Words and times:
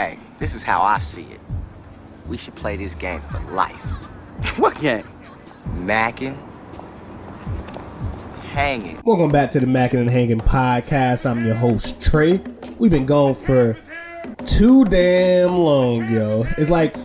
Hey, 0.00 0.18
this 0.38 0.54
is 0.54 0.62
how 0.62 0.80
I 0.80 0.96
see 0.96 1.24
it. 1.24 1.40
We 2.26 2.38
should 2.38 2.56
play 2.56 2.74
this 2.78 2.94
game 2.94 3.20
for 3.30 3.38
life. 3.52 3.74
what 4.56 4.80
game? 4.80 5.06
Mackin'. 5.74 6.38
Hanging. 8.50 8.98
Welcome 9.04 9.30
back 9.30 9.50
to 9.50 9.60
the 9.60 9.66
Mackin' 9.66 10.00
and 10.00 10.08
Hanging 10.08 10.40
podcast. 10.40 11.30
I'm 11.30 11.44
your 11.44 11.54
host, 11.54 12.00
Trey. 12.00 12.40
We've 12.78 12.90
been 12.90 13.04
gone 13.04 13.34
for 13.34 13.76
too 14.46 14.86
damn 14.86 15.58
long, 15.58 16.08
yo. 16.08 16.46
It's 16.56 16.70
like 16.70 16.96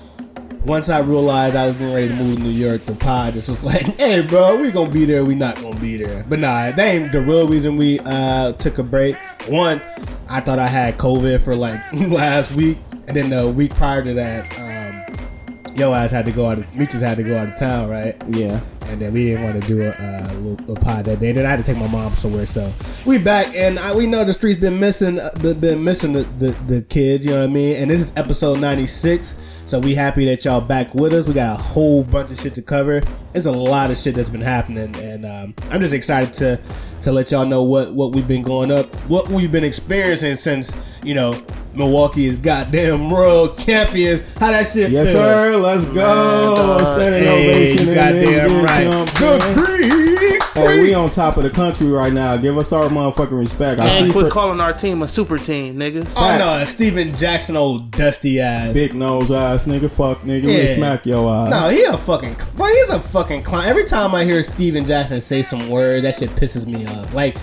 once 0.65 0.89
I 0.89 0.99
realized 0.99 1.55
I 1.55 1.67
was 1.67 1.75
getting 1.75 1.93
ready 1.93 2.07
to 2.07 2.15
move 2.15 2.37
to 2.37 2.43
New 2.43 2.49
York, 2.49 2.85
the 2.85 2.95
pod 2.95 3.33
just 3.35 3.49
was 3.49 3.63
like, 3.65 3.83
hey, 3.97 4.21
bro, 4.21 4.59
we 4.59 4.71
gonna 4.71 4.89
be 4.89 5.05
there, 5.05 5.23
we 5.23 5.35
not 5.35 5.61
gonna 5.61 5.79
be 5.79 5.97
there. 5.97 6.25
But 6.27 6.39
nah, 6.39 6.71
that 6.71 6.79
ain't 6.79 7.11
the 7.11 7.21
real 7.21 7.47
reason 7.47 7.75
we 7.75 7.99
uh, 7.99 8.53
took 8.53 8.77
a 8.77 8.83
break. 8.83 9.15
One, 9.47 9.81
I 10.27 10.41
thought 10.41 10.57
I 10.57 10.67
had 10.67 10.97
COVID 10.97 11.41
for 11.41 11.55
like 11.55 11.81
last 11.93 12.53
week, 12.53 12.77
and 13.07 13.15
then 13.15 13.29
the 13.29 13.47
week 13.47 13.73
prior 13.75 14.03
to 14.03 14.13
that, 14.13 14.45
um, 14.59 15.75
yo 15.75 15.93
ass 15.93 16.11
had 16.11 16.25
to 16.25 16.31
go 16.31 16.47
out. 16.47 16.59
Of, 16.59 16.75
Meeches 16.75 17.01
had 17.01 17.17
to 17.17 17.23
go 17.23 17.37
out 17.37 17.49
of 17.49 17.57
town, 17.57 17.89
right? 17.89 18.15
Yeah. 18.27 18.59
And 18.83 19.01
then 19.01 19.13
we 19.13 19.25
didn't 19.25 19.43
want 19.43 19.61
to 19.61 19.67
do 19.67 19.81
a, 19.81 19.89
uh, 19.89 20.33
little, 20.35 20.75
a 20.75 20.79
pod 20.79 21.05
that 21.05 21.19
day. 21.19 21.31
Then 21.31 21.45
I 21.45 21.49
had 21.49 21.57
to 21.57 21.63
take 21.63 21.77
my 21.77 21.87
mom 21.87 22.13
somewhere, 22.13 22.45
so 22.45 22.71
we 23.05 23.17
back, 23.17 23.55
and 23.55 23.79
I, 23.79 23.95
we 23.95 24.05
know 24.05 24.23
the 24.23 24.33
streets 24.33 24.59
been 24.59 24.79
missing, 24.79 25.19
uh, 25.19 25.31
been 25.39 25.83
missing 25.83 26.13
the, 26.13 26.23
the 26.37 26.51
the 26.67 26.81
kids. 26.83 27.25
You 27.25 27.31
know 27.31 27.39
what 27.39 27.49
I 27.49 27.53
mean? 27.53 27.77
And 27.77 27.89
this 27.89 27.99
is 27.99 28.13
episode 28.15 28.59
ninety 28.59 28.85
six. 28.85 29.35
So 29.65 29.79
we 29.79 29.95
happy 29.95 30.25
that 30.27 30.45
y'all 30.45 30.61
back 30.61 30.93
with 30.93 31.11
us. 31.11 31.27
We 31.27 31.33
got 31.33 31.59
a 31.59 31.61
whole 31.61 32.03
bunch 32.03 32.29
of 32.31 32.39
shit 32.39 32.53
to 32.55 32.61
cover. 32.61 33.01
There's 33.33 33.47
a 33.47 33.51
lot 33.51 33.89
of 33.89 33.97
shit 33.97 34.13
that's 34.15 34.29
been 34.29 34.41
happening, 34.41 34.95
and 34.97 35.25
um, 35.25 35.55
I'm 35.71 35.81
just 35.81 35.93
excited 35.93 36.33
to 36.33 36.59
to 37.01 37.11
let 37.11 37.31
y'all 37.31 37.45
know 37.47 37.63
what 37.63 37.93
what 37.93 38.11
we've 38.13 38.27
been 38.27 38.43
going 38.43 38.71
up, 38.71 38.85
what 39.09 39.27
we've 39.29 39.51
been 39.51 39.63
experiencing 39.63 40.35
since 40.35 40.71
you 41.03 41.15
know 41.15 41.41
Milwaukee 41.73 42.27
is 42.27 42.37
goddamn 42.37 43.09
world 43.11 43.57
champions. 43.57 44.21
How 44.39 44.51
that 44.51 44.67
shit 44.67 44.91
Yes, 44.91 45.11
feel? 45.11 45.21
sir. 45.21 45.57
Let's 45.57 45.85
go. 45.85 46.83
Standing 46.85 47.23
Hey, 47.23 47.49
ovation. 47.49 47.79
in 47.79 47.85
this 47.87 47.95
goddamn 47.95 48.49
bitch, 48.49 48.63
right. 48.63 48.83
You 48.83 48.89
know 48.91 50.14
what 50.55 50.61
I'm 50.61 50.63
Good 50.63 50.67
saying? 50.67 50.79
grief, 50.79 50.79
Hey, 50.79 50.81
we 50.83 50.93
on 50.93 51.09
top 51.09 51.37
of 51.37 51.43
the 51.43 51.49
country 51.49 51.87
right 51.89 52.11
now. 52.13 52.37
Give 52.37 52.57
us 52.57 52.71
our 52.73 52.87
motherfucking 52.89 53.37
respect. 53.37 53.79
I 53.81 53.85
And 53.87 54.05
see 54.07 54.11
quit 54.11 54.25
for 54.25 54.31
calling 54.31 54.59
our 54.61 54.73
team 54.73 55.01
a 55.03 55.07
super 55.07 55.37
team, 55.37 55.75
nigga. 55.75 56.01
Oh 56.01 56.09
facts. 56.09 56.53
no, 56.53 56.63
Stephen 56.65 57.15
Jackson, 57.15 57.55
old 57.57 57.91
dusty 57.91 58.39
ass. 58.39 58.73
big 58.73 58.93
nose 58.95 59.31
ass 59.31 59.65
nigga. 59.65 59.89
Fuck 59.91 60.21
nigga. 60.21 60.43
Yeah. 60.43 60.61
We 60.61 60.67
smack 60.67 61.05
your 61.05 61.29
ass. 61.33 61.49
No, 61.49 61.69
he 61.69 61.83
a 61.83 61.97
fucking 61.97 62.35
bro. 62.55 62.67
He's 62.67 62.89
a 62.89 62.99
fucking 62.99 63.43
clown. 63.43 63.65
Every 63.65 63.85
time 63.85 64.15
I 64.15 64.23
hear 64.23 64.41
Stephen 64.43 64.85
Jackson 64.85 65.21
say 65.21 65.41
some 65.41 65.69
words, 65.69 66.03
that 66.03 66.15
shit 66.15 66.29
pisses 66.31 66.65
me 66.65 66.85
off. 66.87 67.13
Like, 67.13 67.37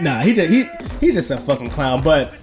nah, 0.00 0.20
he 0.20 0.32
just 0.32 0.52
he 0.52 0.64
he's 1.00 1.14
just 1.14 1.30
a 1.30 1.38
fucking 1.38 1.70
clown. 1.70 2.02
But 2.02 2.34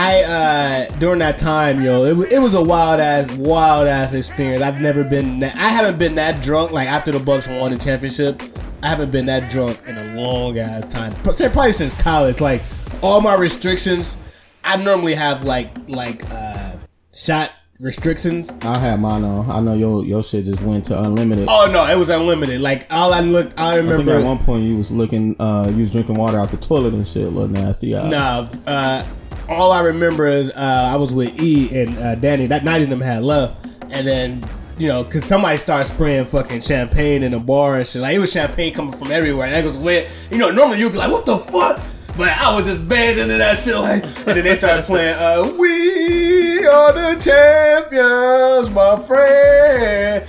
I 0.00 0.22
uh 0.22 0.98
during 0.98 1.18
that 1.18 1.36
time, 1.36 1.82
yo, 1.82 2.04
it, 2.04 2.32
it 2.32 2.38
was 2.38 2.54
a 2.54 2.62
wild 2.62 3.00
ass, 3.00 3.30
wild 3.36 3.86
ass 3.86 4.14
experience. 4.14 4.62
I've 4.62 4.80
never 4.80 5.04
been 5.04 5.40
that. 5.40 5.54
I 5.56 5.68
haven't 5.68 5.98
been 5.98 6.14
that 6.14 6.42
drunk. 6.42 6.72
Like 6.72 6.88
after 6.88 7.12
the 7.12 7.20
Bucks 7.20 7.46
won 7.48 7.70
the 7.70 7.78
championship, 7.78 8.40
I 8.82 8.88
haven't 8.88 9.10
been 9.10 9.26
that 9.26 9.50
drunk 9.50 9.78
in 9.86 9.98
a 9.98 10.14
long 10.14 10.56
ass 10.58 10.86
time. 10.86 11.12
Probably 11.22 11.72
since 11.72 11.92
college. 11.92 12.40
Like 12.40 12.62
all 13.02 13.20
my 13.20 13.34
restrictions, 13.34 14.16
I 14.64 14.78
normally 14.78 15.14
have 15.16 15.44
like 15.44 15.70
like 15.86 16.24
uh 16.30 16.76
shot 17.12 17.50
restrictions. 17.78 18.50
I 18.62 18.78
had 18.78 19.00
mine 19.00 19.22
on. 19.22 19.50
I 19.50 19.60
know 19.60 19.74
your 19.74 20.02
your 20.06 20.22
shit 20.22 20.46
just 20.46 20.62
went 20.62 20.86
to 20.86 20.98
unlimited. 20.98 21.46
Oh 21.50 21.68
no, 21.70 21.84
it 21.84 21.98
was 21.98 22.08
unlimited. 22.08 22.62
Like 22.62 22.86
all 22.90 23.12
I 23.12 23.20
looked, 23.20 23.60
I 23.60 23.74
I 23.74 23.76
remember. 23.76 24.12
at 24.16 24.24
one 24.24 24.38
point 24.38 24.64
you 24.64 24.78
was 24.78 24.90
looking, 24.90 25.36
uh, 25.38 25.68
you 25.70 25.80
was 25.80 25.90
drinking 25.90 26.14
water 26.14 26.38
out 26.38 26.50
the 26.50 26.56
toilet 26.56 26.94
and 26.94 27.06
shit. 27.06 27.24
Little 27.24 27.48
nasty 27.48 27.94
ass. 27.94 28.10
Nah, 28.10 28.48
uh, 28.66 29.04
all 29.50 29.72
I 29.72 29.82
remember 29.82 30.26
is 30.26 30.50
uh, 30.50 30.88
I 30.92 30.96
was 30.96 31.12
with 31.14 31.38
E 31.42 31.82
and 31.82 31.98
uh, 31.98 32.14
Danny. 32.14 32.46
That 32.46 32.64
night 32.64 32.82
of 32.82 32.88
them 32.88 33.00
had 33.00 33.22
love, 33.22 33.56
and 33.90 34.06
then 34.06 34.44
you 34.78 34.88
know, 34.88 35.04
cause 35.04 35.24
somebody 35.26 35.58
started 35.58 35.92
spraying 35.92 36.24
fucking 36.24 36.60
champagne 36.62 37.22
in 37.22 37.32
the 37.32 37.38
bar 37.40 37.76
and 37.78 37.86
shit. 37.86 38.00
Like 38.00 38.14
it 38.16 38.18
was 38.18 38.32
champagne 38.32 38.72
coming 38.72 38.92
from 38.96 39.10
everywhere, 39.10 39.46
and 39.48 39.56
it 39.56 39.64
was 39.64 39.76
wet. 39.76 40.08
You 40.30 40.38
know, 40.38 40.50
normally 40.50 40.78
you'd 40.78 40.92
be 40.92 40.98
like, 40.98 41.10
"What 41.10 41.26
the 41.26 41.38
fuck." 41.38 41.80
But 42.16 42.30
I 42.30 42.54
was 42.56 42.66
just 42.66 42.86
bathing 42.88 43.30
in 43.30 43.38
that 43.38 43.56
shit, 43.56 43.76
like, 43.76 44.02
and 44.04 44.36
then 44.36 44.44
they 44.44 44.54
started 44.54 44.84
playing, 44.84 45.14
uh, 45.16 45.52
"We 45.58 46.66
are 46.66 46.92
the 46.92 47.20
champions, 47.20 48.70
my 48.70 48.96
friend." 49.06 50.26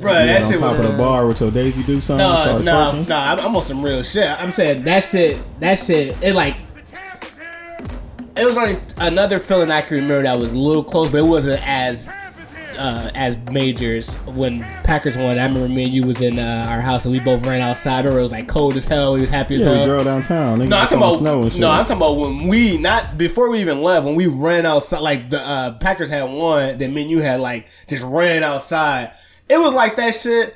Bro, 0.00 0.12
Yeah, 0.12 0.26
that 0.26 0.42
on 0.42 0.50
shit 0.50 0.60
top 0.60 0.70
was 0.78 0.86
of 0.86 0.92
the 0.92 0.98
bar 0.98 1.26
with 1.26 1.40
your 1.40 1.50
Daisy 1.50 1.82
Duke 1.82 2.02
song. 2.02 2.18
No, 2.18 2.36
start 2.36 2.64
no, 2.64 3.02
no. 3.02 3.16
I'm, 3.16 3.38
I'm 3.40 3.56
on 3.56 3.62
some 3.62 3.82
real 3.84 4.02
shit. 4.02 4.28
I'm 4.40 4.50
saying 4.50 4.84
that 4.84 5.02
shit. 5.04 5.38
That 5.60 5.74
shit. 5.78 6.22
It 6.22 6.34
like. 6.34 6.56
It 8.36 8.44
was 8.46 8.56
only 8.56 8.80
another 8.98 9.38
feeling 9.38 9.70
I 9.70 9.82
can 9.82 9.96
remember 9.96 10.22
that 10.22 10.38
was 10.38 10.52
a 10.52 10.56
little 10.56 10.84
close, 10.84 11.10
but 11.10 11.18
it 11.18 11.22
wasn't 11.26 11.60
as 11.66 12.08
uh, 12.78 13.10
as 13.14 13.36
majors 13.50 14.14
when 14.34 14.60
Packers 14.84 15.16
won. 15.16 15.38
I 15.38 15.44
remember 15.46 15.68
me 15.68 15.84
and 15.84 15.92
you 15.92 16.04
was 16.04 16.22
in 16.22 16.38
uh, 16.38 16.66
our 16.70 16.80
house 16.80 17.04
and 17.04 17.12
we 17.12 17.20
both 17.20 17.44
ran 17.44 17.60
outside. 17.60 17.98
Remember 18.04 18.20
it 18.20 18.22
was 18.22 18.32
like 18.32 18.48
cold 18.48 18.76
as 18.76 18.84
hell. 18.84 19.14
We 19.14 19.20
was 19.20 19.28
happy 19.28 19.56
as 19.56 19.62
Yeah, 19.62 19.74
hell. 19.74 20.04
downtown. 20.04 20.58
No, 20.60 20.64
I'm 20.64 20.70
was 20.70 20.78
talking 20.78 20.96
about 20.98 21.14
snow 21.16 21.42
and 21.42 21.52
shit. 21.52 21.60
no. 21.60 21.70
I'm 21.70 21.84
talking 21.84 21.96
about 21.98 22.12
when 22.16 22.48
we 22.48 22.78
not 22.78 23.18
before 23.18 23.50
we 23.50 23.60
even 23.60 23.82
left. 23.82 24.06
When 24.06 24.14
we 24.14 24.26
ran 24.26 24.64
outside, 24.64 25.00
like 25.00 25.28
the 25.28 25.40
uh, 25.40 25.72
Packers 25.78 26.08
had 26.08 26.22
won, 26.30 26.78
then 26.78 26.94
me 26.94 27.02
and 27.02 27.10
you 27.10 27.18
had 27.20 27.40
like 27.40 27.66
just 27.88 28.04
ran 28.04 28.42
outside. 28.44 29.12
It 29.48 29.58
was 29.60 29.74
like 29.74 29.96
that 29.96 30.14
shit. 30.14 30.54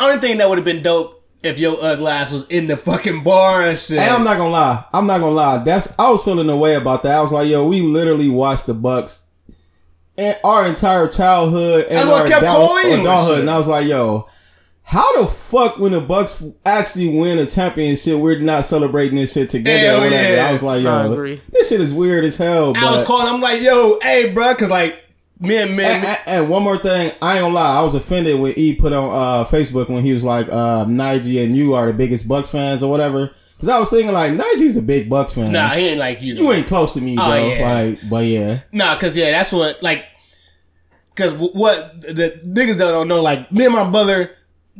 Only 0.00 0.20
thing 0.20 0.38
that 0.38 0.48
would 0.48 0.56
have 0.58 0.64
been 0.64 0.82
dope 0.82 1.17
if 1.42 1.58
your 1.58 1.76
ugly 1.80 2.06
ass 2.08 2.32
was 2.32 2.44
in 2.48 2.66
the 2.66 2.76
fucking 2.76 3.22
bar 3.22 3.62
and 3.62 3.78
shit. 3.78 4.00
Hey, 4.00 4.08
I'm 4.08 4.24
not 4.24 4.36
gonna 4.36 4.50
lie. 4.50 4.84
I'm 4.92 5.06
not 5.06 5.20
gonna 5.20 5.34
lie. 5.34 5.58
That's 5.64 5.88
I 5.98 6.10
was 6.10 6.22
feeling 6.24 6.46
the 6.48 6.56
way 6.56 6.74
about 6.74 7.02
that. 7.04 7.14
I 7.16 7.20
was 7.20 7.32
like, 7.32 7.48
yo, 7.48 7.66
we 7.66 7.80
literally 7.82 8.28
watched 8.28 8.66
the 8.66 8.74
Bucks 8.74 9.22
and 10.16 10.36
our 10.42 10.66
entire 10.66 11.06
childhood 11.08 11.86
and 11.90 12.08
our 12.08 12.24
I 12.24 12.28
kept 12.28 12.42
adult- 12.42 12.68
calling 12.68 12.86
you 12.86 12.92
and 12.94 13.02
adulthood. 13.02 13.40
And 13.40 13.50
I 13.50 13.56
was 13.58 13.68
like, 13.68 13.86
yo, 13.86 14.26
how 14.82 15.20
the 15.20 15.26
fuck 15.28 15.78
when 15.78 15.92
the 15.92 16.00
Bucks 16.00 16.42
actually 16.66 17.16
win 17.18 17.38
a 17.38 17.46
championship, 17.46 18.18
we're 18.18 18.40
not 18.40 18.64
celebrating 18.64 19.16
this 19.16 19.32
shit 19.34 19.50
together 19.50 19.78
Hell 19.78 19.98
or 19.98 20.04
whatever. 20.04 20.34
yeah. 20.36 20.48
I 20.48 20.52
was 20.52 20.62
like, 20.62 20.82
yo, 20.82 21.14
this 21.52 21.68
shit 21.68 21.80
is 21.80 21.92
weird 21.92 22.24
as 22.24 22.36
hell. 22.36 22.72
But 22.72 22.82
I 22.82 22.96
was 22.96 23.06
calling. 23.06 23.32
I'm 23.32 23.40
like, 23.40 23.60
yo, 23.62 23.98
hey, 24.02 24.32
bro, 24.32 24.54
because 24.54 24.70
like 24.70 25.04
me 25.40 25.56
and 25.56 25.76
me. 25.76 25.84
and, 25.84 26.04
and- 26.26 26.48
one 26.48 26.62
more 26.62 26.78
thing, 26.78 27.12
I 27.22 27.34
ain't 27.34 27.42
gonna 27.42 27.54
lie, 27.54 27.78
I 27.78 27.82
was 27.82 27.94
offended 27.94 28.38
when 28.40 28.54
E 28.56 28.74
put 28.74 28.92
on 28.92 29.10
uh, 29.14 29.44
Facebook 29.44 29.88
when 29.88 30.04
he 30.04 30.12
was 30.12 30.24
like, 30.24 30.48
uh, 30.48 30.84
Nige 30.84 31.42
and 31.44 31.56
you 31.56 31.74
are 31.74 31.86
the 31.86 31.92
biggest 31.92 32.26
Bucks 32.28 32.50
fans 32.50 32.82
or 32.82 32.90
whatever. 32.90 33.30
Because 33.56 33.68
I 33.70 33.78
was 33.80 33.88
thinking 33.88 34.12
like, 34.12 34.32
Nige's 34.34 34.76
a 34.76 34.82
big 34.82 35.10
Bucks 35.10 35.34
fan. 35.34 35.50
nah, 35.52 35.70
he 35.70 35.88
ain't 35.88 35.98
like 35.98 36.22
you. 36.22 36.34
You 36.34 36.52
ain't 36.52 36.66
close 36.68 36.92
to 36.92 37.00
me, 37.00 37.16
Oh, 37.18 37.26
bro. 37.28 37.48
yeah. 37.48 37.72
Like, 37.74 37.98
but 38.10 38.24
yeah. 38.26 38.60
Nah, 38.72 38.96
cause 38.98 39.16
yeah, 39.16 39.32
that's 39.32 39.52
what 39.52 39.82
like, 39.82 40.04
cause 41.16 41.34
what 41.34 42.00
the 42.02 42.40
niggas 42.44 42.78
don't 42.78 43.08
know, 43.08 43.20
like 43.20 43.50
me 43.50 43.64
and 43.64 43.74
my 43.74 43.88
brother, 43.90 44.30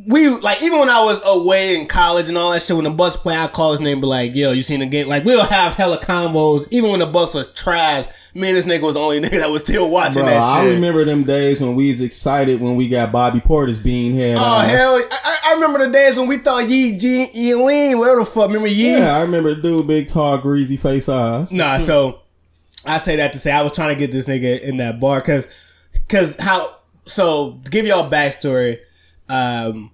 we 0.07 0.29
like 0.29 0.63
even 0.63 0.79
when 0.79 0.89
I 0.91 1.03
was 1.05 1.21
away 1.25 1.77
in 1.77 1.87
college 1.87 2.29
and 2.29 2.39
all 2.39 2.53
that 2.53 2.63
shit. 2.63 2.77
When 2.77 2.85
the 2.85 2.91
Bucks 2.91 3.17
play, 3.17 3.37
I 3.37 3.49
call 3.49 3.73
his 3.73 3.81
name, 3.81 4.01
be 4.01 4.07
like, 4.07 4.35
"Yo, 4.35 4.53
you 4.53 4.63
seen 4.63 4.81
the 4.81 4.87
game?" 4.87 5.09
Like 5.09 5.25
we'll 5.25 5.45
have 5.45 5.75
hella 5.75 5.99
combos. 5.99 6.67
Even 6.71 6.91
when 6.91 7.01
the 7.01 7.07
Bucks 7.07 7.35
was 7.35 7.49
trash, 7.49 8.05
me 8.35 8.49
and 8.49 8.57
this 8.57 8.65
nigga 8.65 8.83
was 8.83 8.95
the 8.95 9.01
only 9.01 9.21
nigga 9.23 9.39
that 9.41 9.51
was 9.51 9.63
still 9.63 9.91
watching 9.91 10.23
Bro, 10.23 10.31
that 10.33 10.43
I 10.43 10.65
shit. 10.65 10.75
remember 10.75 11.05
them 11.05 11.25
days 11.25 11.61
when 11.61 11.75
we 11.75 11.91
was 11.91 12.01
excited 12.01 12.61
when 12.61 12.77
we 12.77 12.87
got 12.89 13.11
Bobby 13.11 13.41
Portis 13.41 13.83
bean 13.83 14.15
head. 14.15 14.37
Oh 14.39 14.43
eyes. 14.43 14.71
hell! 14.71 14.95
I, 15.11 15.39
I- 15.47 15.55
remember 15.55 15.79
the 15.85 15.91
days 15.93 16.17
when 16.17 16.29
we 16.29 16.39
thought 16.39 16.69
Yi 16.69 16.93
Jianlian, 16.97 17.99
whatever 17.99 18.21
the 18.21 18.27
fuck. 18.27 18.47
Remember 18.49 18.69
Yi? 18.69 18.93
Yeah, 18.93 19.17
I 19.17 19.23
remember 19.23 19.55
the 19.55 19.63
dude, 19.63 19.87
big, 19.89 20.07
tall, 20.07 20.39
greasy 20.39 20.77
face 20.77 21.09
eyes. 21.09 21.51
Nah, 21.53 21.79
so 21.79 22.21
I 22.85 22.99
say 22.99 23.17
that 23.17 23.33
to 23.33 23.39
say 23.41 23.51
I 23.51 23.63
was 23.63 23.73
trying 23.73 23.89
to 23.95 23.99
get 23.99 24.13
this 24.13 24.29
nigga 24.29 24.61
in 24.61 24.77
that 24.77 25.01
bar 25.01 25.19
because 25.21 25.49
because 25.93 26.37
how 26.39 26.77
so 27.07 27.59
to 27.65 27.71
give 27.71 27.87
y'all 27.87 28.09
backstory, 28.09 28.79
um, 29.29 29.91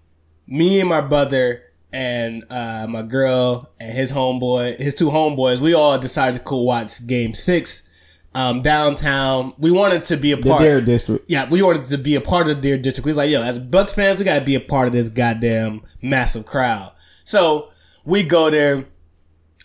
me 0.47 0.81
and 0.81 0.89
my 0.89 1.00
brother 1.00 1.62
and 1.93 2.45
uh, 2.50 2.87
my 2.89 3.03
girl 3.03 3.71
and 3.81 3.97
his 3.97 4.12
homeboy, 4.12 4.78
his 4.81 4.95
two 4.95 5.09
homeboys, 5.09 5.61
we 5.61 5.75
all 5.75 5.99
decided 5.99 6.39
to 6.39 6.45
go 6.45 6.62
watch 6.62 7.06
Game 7.06 7.34
Six 7.34 7.89
um, 8.34 8.62
downtown. 8.62 9.55
We 9.59 9.71
wanted 9.71 10.05
to 10.06 10.17
be 10.17 10.33
a 10.33 10.36
part. 10.36 10.60
The. 10.60 10.65
Deer 10.66 10.81
District. 10.81 11.25
Yeah, 11.28 11.48
we 11.48 11.63
wanted 11.63 11.86
to 11.86 11.98
be 11.98 12.15
a 12.16 12.21
part 12.21 12.48
of 12.48 12.63
their 12.63 12.77
district. 12.77 13.07
We 13.07 13.10
was 13.10 13.16
like, 13.16 13.31
yo, 13.31 13.42
as 13.42 13.59
Bucks 13.59 13.95
fans, 13.95 14.19
we 14.19 14.25
got 14.25 14.41
to 14.41 14.45
be 14.45 14.54
a 14.54 14.60
part 14.60 14.89
of 14.89 14.92
this 14.92 15.09
goddamn 15.09 15.83
massive 16.03 16.45
crowd. 16.45 16.92
So 17.22 17.71
we 18.04 18.22
go 18.22 18.51
there, 18.51 18.86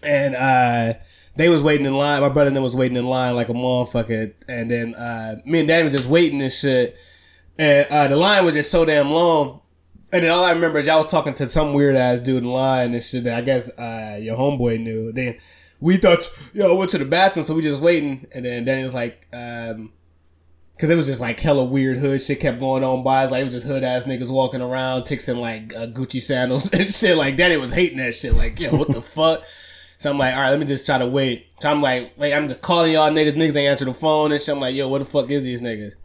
and 0.03 0.35
uh, 0.35 0.99
they 1.35 1.49
was 1.49 1.63
waiting 1.63 1.85
in 1.85 1.93
line. 1.93 2.21
My 2.21 2.29
brother 2.29 2.47
and 2.47 2.55
them 2.55 2.63
was 2.63 2.75
waiting 2.75 2.97
in 2.97 3.05
line 3.05 3.35
like 3.35 3.49
a 3.49 3.53
motherfucker. 3.53 4.33
And 4.47 4.69
then 4.69 4.93
uh, 4.95 5.37
me 5.45 5.59
and 5.59 5.67
Danny 5.67 5.85
was 5.85 5.93
just 5.93 6.09
waiting 6.09 6.41
and 6.41 6.51
shit. 6.51 6.97
And 7.59 7.87
uh, 7.91 8.07
the 8.07 8.15
line 8.15 8.45
was 8.45 8.55
just 8.55 8.71
so 8.71 8.85
damn 8.85 9.11
long. 9.11 9.61
And 10.11 10.23
then 10.23 10.31
all 10.31 10.43
I 10.43 10.53
remember 10.53 10.79
is 10.79 10.87
y'all 10.87 11.03
was 11.03 11.11
talking 11.11 11.35
to 11.35 11.49
some 11.49 11.73
weird 11.73 11.95
ass 11.95 12.19
dude 12.19 12.41
in 12.41 12.49
line 12.49 12.95
and 12.95 13.03
shit 13.03 13.25
that 13.25 13.37
I 13.37 13.41
guess 13.41 13.69
uh, 13.77 14.17
your 14.19 14.37
homeboy 14.37 14.81
knew. 14.81 15.11
Then 15.11 15.37
we 15.79 15.97
thought, 15.97 16.27
yo, 16.53 16.73
went 16.75 16.89
to 16.91 16.97
the 16.97 17.05
bathroom, 17.05 17.45
so 17.45 17.53
we 17.53 17.61
just 17.61 17.81
waiting. 17.81 18.25
And 18.33 18.45
then 18.45 18.63
Danny 18.63 18.83
was 18.83 18.95
like, 18.95 19.27
um, 19.33 19.91
Cause 20.79 20.89
it 20.89 20.95
was 20.95 21.07
just 21.07 21.19
like 21.19 21.41
hella 21.41 21.65
weird 21.65 21.97
hood 21.97 22.21
shit 22.21 22.39
kept 22.39 22.61
going 22.61 22.85
on 22.85 23.03
by 23.03 23.25
us. 23.25 23.31
Like 23.31 23.41
it 23.41 23.43
was 23.43 23.53
just 23.53 23.65
hood 23.65 23.83
ass 23.83 24.05
niggas 24.05 24.31
walking 24.31 24.61
around, 24.61 25.03
ticks 25.03 25.27
in 25.27 25.41
like 25.41 25.75
uh, 25.75 25.87
Gucci 25.87 26.21
sandals 26.21 26.71
and 26.73 26.87
shit. 26.87 27.17
Like 27.17 27.35
Danny 27.35 27.57
was 27.57 27.73
hating 27.73 27.97
that 27.97 28.15
shit. 28.15 28.33
Like, 28.33 28.57
yo, 28.57 28.73
what 28.73 28.87
the 28.87 29.01
fuck? 29.01 29.43
So 29.97 30.09
I'm 30.09 30.17
like, 30.17 30.33
all 30.33 30.39
right, 30.39 30.51
let 30.51 30.59
me 30.59 30.65
just 30.65 30.85
try 30.85 30.97
to 30.97 31.05
wait. 31.05 31.47
So 31.59 31.69
I'm 31.69 31.81
like, 31.81 32.13
wait, 32.17 32.33
I'm 32.33 32.47
just 32.47 32.61
calling 32.61 32.93
y'all 32.93 33.11
niggas. 33.11 33.33
Niggas 33.33 33.57
ain't 33.57 33.57
answer 33.57 33.83
the 33.83 33.93
phone 33.93 34.31
and 34.31 34.41
shit. 34.41 34.55
I'm 34.55 34.61
like, 34.61 34.73
yo, 34.73 34.87
what 34.87 34.99
the 34.99 35.05
fuck 35.05 35.29
is 35.29 35.43
these 35.43 35.61
niggas? 35.61 35.95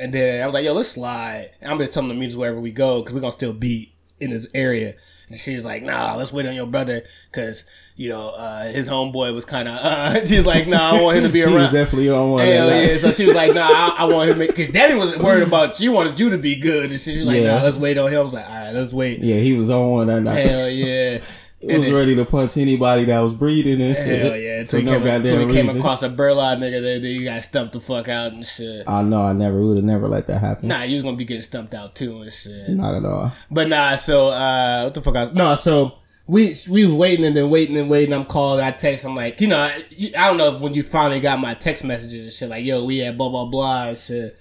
And 0.00 0.12
then 0.12 0.42
I 0.42 0.46
was 0.46 0.54
like, 0.54 0.64
yo, 0.64 0.72
let's 0.72 0.88
slide. 0.88 1.50
And 1.60 1.70
I'm 1.70 1.78
just 1.78 1.92
telling 1.92 2.08
them 2.08 2.16
to 2.16 2.20
meet 2.20 2.30
us 2.30 2.36
wherever 2.36 2.60
we 2.60 2.72
go 2.72 3.00
because 3.00 3.14
we're 3.14 3.20
gonna 3.20 3.32
still 3.32 3.52
be 3.52 3.92
in 4.20 4.30
this 4.30 4.46
area. 4.54 4.94
And 5.28 5.38
she's 5.38 5.64
like, 5.64 5.82
nah, 5.84 6.14
let's 6.16 6.32
wait 6.32 6.46
on 6.46 6.54
your 6.54 6.66
brother 6.66 7.02
because 7.30 7.64
you 7.96 8.08
know 8.08 8.30
uh, 8.30 8.64
his 8.64 8.88
homeboy 8.88 9.32
was 9.34 9.44
kind 9.44 9.68
of. 9.68 9.78
Uh, 9.80 10.24
she's 10.26 10.44
like, 10.46 10.66
nah, 10.66 10.92
I 10.96 11.02
want 11.02 11.18
him 11.18 11.24
to 11.24 11.28
be 11.32 11.42
around. 11.44 11.72
definitely 11.72 12.10
on 12.10 12.32
one. 12.32 12.44
Hell 12.44 12.66
that 12.68 12.72
night. 12.82 12.90
yeah! 12.90 12.96
So 12.96 13.12
she 13.12 13.26
was 13.26 13.36
like, 13.36 13.54
"Nah, 13.54 13.68
I, 13.68 13.94
I 13.98 14.04
want 14.06 14.30
him 14.30 14.38
because 14.38 14.68
Daddy 14.68 14.94
was 14.94 15.16
worried 15.18 15.46
about. 15.46 15.76
She 15.76 15.88
wanted 15.88 16.18
you 16.18 16.30
to 16.30 16.38
be 16.38 16.56
good, 16.56 16.90
and 16.90 17.00
she 17.00 17.18
was 17.18 17.26
like, 17.28 17.42
Yeah. 17.42 17.58
"Nah, 17.58 17.62
let's 17.64 17.76
wait 17.76 17.96
on 17.98 18.10
him." 18.10 18.18
I 18.18 18.22
was 18.22 18.34
like, 18.34 18.46
"All 18.48 18.54
right, 18.54 18.72
let's 18.74 18.92
wait." 18.92 19.20
Yeah, 19.20 19.36
he 19.36 19.52
was 19.56 19.70
on 19.70 19.90
one 19.90 20.06
that 20.08 20.22
night. 20.22 20.46
Hell 20.46 20.68
yeah! 20.70 21.20
He 21.60 21.66
was 21.66 21.82
then- 21.82 21.94
ready 21.94 22.14
to 22.14 22.24
punch 22.24 22.56
anybody 22.56 23.04
that 23.04 23.20
was 23.20 23.34
breathing 23.34 23.82
and 23.82 23.94
shit. 23.94 24.22
Hell 24.22 24.36
yeah! 24.36 24.64
For 24.64 24.78
Until 24.78 24.82
no 24.82 24.98
he, 24.98 25.04
came, 25.04 25.14
until 25.14 25.36
goddamn 25.36 25.48
he 25.48 25.54
came 25.54 25.76
across 25.78 26.02
a 26.02 26.08
Burla 26.08 26.56
nigga, 26.56 26.80
that 27.02 27.06
you 27.06 27.24
got 27.24 27.42
stumped 27.42 27.74
the 27.74 27.80
fuck 27.80 28.08
out 28.08 28.32
and 28.32 28.46
shit. 28.46 28.88
I 28.88 29.02
know. 29.02 29.20
I 29.20 29.34
never 29.34 29.60
would 29.60 29.76
have 29.76 29.84
never 29.84 30.08
let 30.08 30.26
that 30.28 30.38
happen. 30.38 30.68
Nah, 30.68 30.82
you 30.82 30.94
was 30.94 31.02
gonna 31.02 31.18
be 31.18 31.26
getting 31.26 31.42
stumped 31.42 31.74
out 31.74 31.94
too 31.94 32.22
and 32.22 32.32
shit. 32.32 32.70
Not 32.70 32.94
at 32.94 33.04
all. 33.04 33.32
But 33.50 33.68
nah, 33.68 33.96
so 33.96 34.28
uh, 34.28 34.84
what 34.84 34.94
the 34.94 35.02
fuck? 35.02 35.16
I 35.16 35.20
was, 35.20 35.32
no, 35.32 35.54
so 35.54 35.98
we 36.26 36.54
we 36.70 36.86
was 36.86 36.94
waiting 36.94 37.26
and 37.26 37.36
then 37.36 37.50
waiting 37.50 37.76
and 37.76 37.90
waiting. 37.90 38.14
I'm 38.14 38.24
calling. 38.24 38.64
I 38.64 38.70
text. 38.70 39.04
I'm 39.04 39.14
like, 39.14 39.38
you 39.42 39.48
know, 39.48 39.60
I, 39.60 39.84
I 40.16 40.28
don't 40.28 40.38
know 40.38 40.56
when 40.58 40.72
you 40.72 40.82
finally 40.82 41.20
got 41.20 41.40
my 41.40 41.52
text 41.52 41.84
messages 41.84 42.24
and 42.24 42.32
shit. 42.32 42.48
Like, 42.48 42.64
yo, 42.64 42.84
we 42.84 43.00
had 43.00 43.18
blah 43.18 43.28
blah 43.28 43.44
blah 43.44 43.88
and 43.88 43.98
shit. 43.98 44.34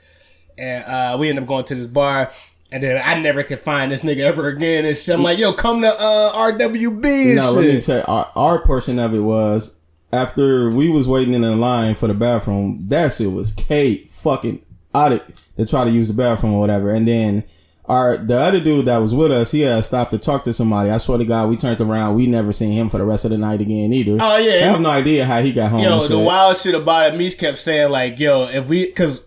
And 0.57 0.83
uh, 0.85 1.17
we 1.19 1.29
end 1.29 1.39
up 1.39 1.45
going 1.45 1.65
to 1.65 1.75
this 1.75 1.87
bar. 1.87 2.31
And 2.71 2.83
then 2.83 3.01
I 3.03 3.19
never 3.19 3.41
could 3.43 3.59
find 3.59 3.91
this 3.91 4.03
nigga 4.03 4.19
ever 4.19 4.47
again 4.47 4.85
and 4.85 4.95
shit. 4.95 5.15
I'm 5.15 5.23
like, 5.23 5.39
yo, 5.39 5.53
come 5.53 5.81
to 5.81 5.87
uh, 5.87 6.51
RWB 6.51 7.35
No, 7.35 7.51
let 7.53 7.65
me 7.65 7.71
shit. 7.73 7.83
tell 7.83 7.97
you, 7.99 8.03
our, 8.07 8.31
our 8.35 8.59
portion 8.65 8.99
of 8.99 9.13
it 9.13 9.21
was 9.21 9.75
after 10.13 10.69
we 10.69 10.89
was 10.89 11.07
waiting 11.07 11.33
in 11.33 11.41
the 11.41 11.55
line 11.55 11.95
for 11.95 12.07
the 12.07 12.13
bathroom. 12.13 12.85
That 12.87 13.13
shit 13.13 13.31
was 13.31 13.51
Kate 13.51 14.09
fucking 14.11 14.63
out 14.93 15.11
it 15.13 15.23
to 15.57 15.65
try 15.65 15.83
to 15.83 15.91
use 15.91 16.07
the 16.07 16.13
bathroom 16.13 16.53
or 16.53 16.59
whatever. 16.59 16.91
And 16.91 17.07
then 17.07 17.43
our 17.85 18.17
the 18.17 18.37
other 18.37 18.59
dude 18.59 18.85
that 18.85 18.99
was 18.99 19.15
with 19.15 19.31
us, 19.31 19.51
he 19.51 19.61
had 19.61 19.83
stopped 19.83 20.11
to 20.11 20.19
talk 20.19 20.43
to 20.43 20.53
somebody. 20.53 20.91
I 20.91 20.99
swear 20.99 21.17
to 21.17 21.25
God, 21.25 21.49
we 21.49 21.57
turned 21.57 21.81
around. 21.81 22.13
We 22.15 22.27
never 22.27 22.53
seen 22.53 22.71
him 22.71 22.87
for 22.89 22.99
the 22.99 23.03
rest 23.03 23.25
of 23.25 23.31
the 23.31 23.37
night 23.39 23.61
again 23.61 23.91
either. 23.93 24.17
Oh, 24.21 24.37
yeah. 24.37 24.51
I 24.51 24.71
have 24.71 24.81
no 24.81 24.91
idea 24.91 25.25
how 25.25 25.41
he 25.41 25.51
got 25.51 25.71
home. 25.71 25.81
Yo, 25.81 25.99
the 26.07 26.19
wild 26.19 26.57
shit 26.57 26.75
about 26.75 27.11
it, 27.13 27.17
Meech 27.17 27.37
kept 27.39 27.57
saying 27.57 27.89
like, 27.91 28.19
yo, 28.19 28.47
if 28.47 28.67
we, 28.67 28.91
cause 28.91 29.21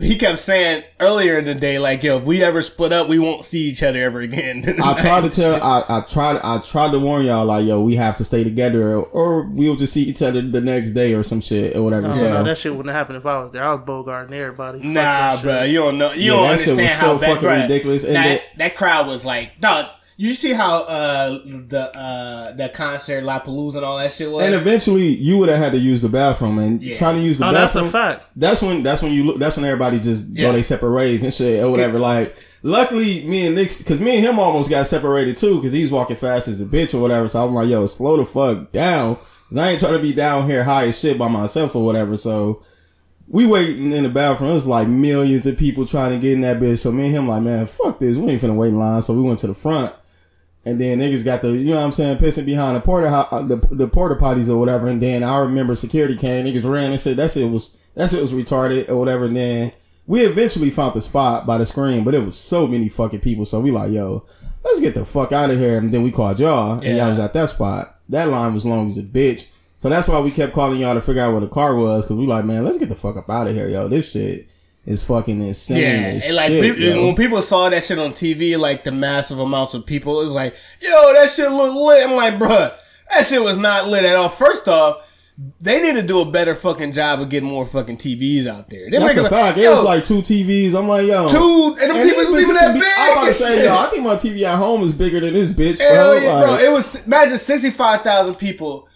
he 0.00 0.16
kept 0.16 0.38
saying 0.38 0.84
earlier 1.00 1.38
in 1.38 1.44
the 1.44 1.54
day, 1.54 1.78
like, 1.78 2.02
yo, 2.02 2.18
if 2.18 2.24
we 2.24 2.42
ever 2.42 2.62
split 2.62 2.92
up, 2.92 3.08
we 3.08 3.18
won't 3.18 3.44
see 3.44 3.60
each 3.60 3.82
other 3.82 3.98
ever 4.00 4.20
again. 4.20 4.64
I 4.82 4.94
tried 4.94 5.22
to 5.22 5.28
tell, 5.30 5.62
I, 5.62 5.82
I 5.88 6.00
tried, 6.02 6.36
I 6.42 6.58
tried 6.58 6.92
to 6.92 6.98
warn 6.98 7.24
y'all, 7.26 7.44
like, 7.46 7.66
yo, 7.66 7.80
we 7.82 7.94
have 7.96 8.16
to 8.16 8.24
stay 8.24 8.44
together, 8.44 8.96
or, 8.96 9.04
or 9.06 9.42
we'll 9.48 9.76
just 9.76 9.92
see 9.92 10.02
each 10.02 10.22
other 10.22 10.42
the 10.42 10.60
next 10.60 10.90
day 10.90 11.14
or 11.14 11.22
some 11.22 11.40
shit 11.40 11.76
or 11.76 11.82
whatever. 11.82 12.08
I 12.08 12.12
so, 12.12 12.28
don't. 12.32 12.44
That 12.44 12.58
shit 12.58 12.74
wouldn't 12.74 12.94
happen 12.94 13.16
if 13.16 13.24
I 13.26 13.42
was 13.42 13.52
there. 13.52 13.64
I 13.64 13.74
was 13.74 13.84
bogarting 13.86 14.32
everybody. 14.32 14.78
Fuck 14.80 14.86
Nah, 14.88 15.42
bro, 15.42 15.60
shit. 15.62 15.70
you 15.70 15.78
don't 15.78 15.98
know. 15.98 16.12
You 16.12 16.22
Yeah, 16.22 16.30
don't 16.30 16.48
that 16.48 16.58
shit 16.58 16.68
understand 16.70 16.78
was 16.78 16.92
how 17.00 17.16
so 17.16 17.20
bad, 17.20 17.34
fucking 17.34 17.48
bruh, 17.48 17.62
ridiculous, 17.62 18.04
and 18.04 18.14
that 18.16 18.24
that- 18.26 18.42
that 18.58 18.76
crowd 18.76 19.06
was 19.06 19.24
like, 19.24 19.60
dog. 19.60 19.86
You 20.18 20.32
see 20.32 20.54
how 20.54 20.78
uh 20.84 21.40
the 21.44 21.90
uh 21.94 22.52
the 22.52 22.70
concert 22.70 23.22
Lollapalooza 23.22 23.76
and 23.76 23.84
all 23.84 23.98
that 23.98 24.12
shit 24.12 24.30
was. 24.30 24.42
and 24.44 24.54
eventually, 24.54 25.08
you 25.14 25.36
would 25.38 25.50
have 25.50 25.58
had 25.58 25.72
to 25.72 25.78
use 25.78 26.00
the 26.00 26.08
bathroom, 26.08 26.58
and 26.58 26.82
Yeah. 26.82 26.94
trying 26.96 27.16
to 27.16 27.20
use 27.20 27.36
the 27.36 27.46
Oh, 27.46 27.52
that's 27.52 27.74
a 27.74 27.82
bathroom. 27.82 27.90
fact. 27.92 28.22
That's 28.34 28.62
when 28.62 28.82
that's 28.82 29.02
when 29.02 29.12
you 29.12 29.24
look. 29.24 29.38
That's 29.38 29.56
when 29.56 29.66
everybody 29.66 30.00
just 30.00 30.30
Yeah. 30.32 30.46
go 30.46 30.52
their 30.54 30.62
separate 30.62 30.92
ways 30.94 31.22
and 31.22 31.34
shit 31.34 31.62
or 31.62 31.70
whatever. 31.70 31.98
Like, 31.98 32.34
luckily, 32.62 33.24
me 33.26 33.46
and 33.46 33.54
Nick, 33.56 33.76
because 33.76 34.00
me 34.00 34.16
and 34.16 34.24
him 34.24 34.38
almost 34.38 34.70
got 34.70 34.86
separated 34.86 35.36
too, 35.36 35.56
because 35.56 35.72
he's 35.72 35.90
walking 35.90 36.16
fast 36.16 36.48
as 36.48 36.62
a 36.62 36.64
bitch 36.64 36.94
or 36.94 36.98
whatever. 37.02 37.28
So 37.28 37.44
I'm 37.44 37.54
like, 37.54 37.68
yo, 37.68 37.84
slow 37.84 38.16
the 38.16 38.24
fuck 38.24 38.72
down, 38.72 39.16
'cause 39.16 39.58
I 39.58 39.68
ain't 39.68 39.80
trying 39.80 39.92
to 39.92 39.98
be 39.98 40.14
down 40.14 40.48
here 40.48 40.64
high 40.64 40.86
as 40.86 40.98
shit 40.98 41.18
by 41.18 41.28
myself 41.28 41.76
or 41.76 41.84
whatever. 41.84 42.16
So 42.16 42.62
we 43.28 43.44
waiting 43.44 43.92
in 43.92 44.04
the 44.04 44.08
bathroom. 44.08 44.48
There's 44.52 44.64
like 44.66 44.88
millions 44.88 45.44
of 45.44 45.58
people 45.58 45.84
trying 45.84 46.12
to 46.12 46.18
get 46.18 46.32
in 46.32 46.40
that 46.40 46.58
bitch. 46.58 46.78
So 46.78 46.90
me 46.90 47.04
and 47.04 47.14
him 47.14 47.28
like, 47.28 47.42
man, 47.42 47.66
fuck 47.66 47.98
this. 47.98 48.16
We 48.16 48.30
ain't 48.32 48.40
finna 48.40 48.54
wait 48.56 48.68
in 48.68 48.78
line. 48.78 49.02
So 49.02 49.12
we 49.12 49.20
went 49.20 49.40
to 49.40 49.46
the 49.48 49.52
front. 49.54 49.92
And 50.66 50.80
then 50.80 50.98
niggas 50.98 51.24
got 51.24 51.42
the, 51.42 51.52
you 51.52 51.70
know 51.70 51.76
what 51.76 51.84
I'm 51.84 51.92
saying, 51.92 52.18
pissing 52.18 52.44
behind 52.44 52.74
the 52.74 52.80
porta, 52.80 53.06
uh, 53.06 53.42
the, 53.42 53.56
the 53.70 53.86
porta 53.86 54.16
potties 54.16 54.48
or 54.48 54.58
whatever. 54.58 54.88
And 54.88 55.00
then 55.00 55.22
I 55.22 55.38
remember 55.38 55.76
security 55.76 56.16
came, 56.16 56.44
niggas 56.44 56.68
ran 56.68 56.90
and 56.90 57.00
said 57.00 57.16
that 57.18 57.30
shit 57.30 57.48
was, 57.48 57.68
that 57.94 58.10
shit 58.10 58.20
was 58.20 58.32
retarded 58.32 58.88
or 58.88 58.96
whatever. 58.96 59.26
And 59.26 59.36
then 59.36 59.72
we 60.08 60.22
eventually 60.22 60.70
found 60.70 60.94
the 60.94 61.00
spot 61.00 61.46
by 61.46 61.58
the 61.58 61.66
screen, 61.66 62.02
but 62.02 62.16
it 62.16 62.24
was 62.24 62.36
so 62.36 62.66
many 62.66 62.88
fucking 62.88 63.20
people. 63.20 63.44
So 63.44 63.60
we 63.60 63.70
like, 63.70 63.92
yo, 63.92 64.26
let's 64.64 64.80
get 64.80 64.94
the 64.94 65.04
fuck 65.04 65.30
out 65.30 65.52
of 65.52 65.58
here. 65.58 65.78
And 65.78 65.92
then 65.92 66.02
we 66.02 66.10
called 66.10 66.40
y'all 66.40 66.80
and 66.80 66.96
y'all 66.96 67.10
was 67.10 67.20
at 67.20 67.32
that 67.34 67.48
spot. 67.48 68.00
That 68.08 68.26
line 68.26 68.52
was 68.52 68.66
long 68.66 68.88
as 68.88 68.98
a 68.98 69.04
bitch. 69.04 69.46
So 69.78 69.88
that's 69.88 70.08
why 70.08 70.18
we 70.18 70.32
kept 70.32 70.52
calling 70.52 70.80
y'all 70.80 70.94
to 70.94 71.00
figure 71.00 71.22
out 71.22 71.30
where 71.30 71.40
the 71.42 71.48
car 71.48 71.76
was. 71.76 72.06
Cause 72.06 72.16
we 72.16 72.26
like, 72.26 72.44
man, 72.44 72.64
let's 72.64 72.78
get 72.78 72.88
the 72.88 72.96
fuck 72.96 73.16
up 73.16 73.30
out 73.30 73.46
of 73.46 73.54
here, 73.54 73.68
yo. 73.68 73.86
This 73.86 74.10
shit 74.10 74.50
is 74.86 75.02
fucking 75.04 75.40
insane. 75.40 75.78
yeah, 75.78 76.32
like 76.32 76.50
shit, 76.50 76.96
when 76.96 77.14
people 77.16 77.42
saw 77.42 77.68
that 77.68 77.82
shit 77.82 77.98
on 77.98 78.12
TV, 78.12 78.56
like 78.56 78.84
the 78.84 78.92
massive 78.92 79.38
amounts 79.38 79.74
of 79.74 79.84
people, 79.84 80.20
it 80.20 80.24
was 80.24 80.32
like, 80.32 80.54
yo, 80.80 81.12
that 81.12 81.28
shit 81.28 81.50
look 81.50 81.74
lit. 81.74 82.08
I'm 82.08 82.14
like, 82.14 82.34
bruh, 82.34 82.72
that 83.10 83.26
shit 83.26 83.42
was 83.42 83.56
not 83.56 83.88
lit 83.88 84.04
at 84.04 84.16
all. 84.16 84.28
First 84.28 84.68
off, 84.68 85.02
they 85.60 85.82
need 85.82 86.00
to 86.00 86.02
do 86.06 86.20
a 86.20 86.24
better 86.30 86.54
fucking 86.54 86.92
job 86.92 87.20
of 87.20 87.28
getting 87.28 87.48
more 87.48 87.66
fucking 87.66 87.98
TVs 87.98 88.46
out 88.46 88.68
there. 88.68 88.90
They're 88.90 89.00
That's 89.00 89.16
a 89.16 89.28
fact. 89.28 89.58
It 89.58 89.68
was 89.68 89.82
like 89.82 90.02
two 90.02 90.22
TVs. 90.22 90.74
I'm 90.74 90.88
like, 90.88 91.06
yo, 91.06 91.28
two, 91.28 91.76
and 91.80 91.90
them 91.90 91.96
And 91.96 92.10
TVs 92.10 92.40
even 92.40 92.54
that 92.54 92.72
be- 92.72 92.80
big. 92.80 92.92
I'm 92.96 93.12
about 93.12 93.26
to 93.26 93.34
say, 93.34 93.64
yo, 93.64 93.76
I 93.76 93.86
think 93.90 94.04
my 94.04 94.14
TV 94.14 94.42
at 94.44 94.56
home 94.56 94.82
is 94.82 94.92
bigger 94.94 95.20
than 95.20 95.34
this 95.34 95.50
bitch, 95.50 95.78
bro. 95.78 95.88
Hell 95.94 96.22
yeah, 96.22 96.40
bro. 96.40 96.54
It 96.56 96.72
was 96.72 97.04
imagine 97.04 97.36
sixty 97.38 97.70
five 97.70 98.02
thousand 98.02 98.36
people. 98.36 98.88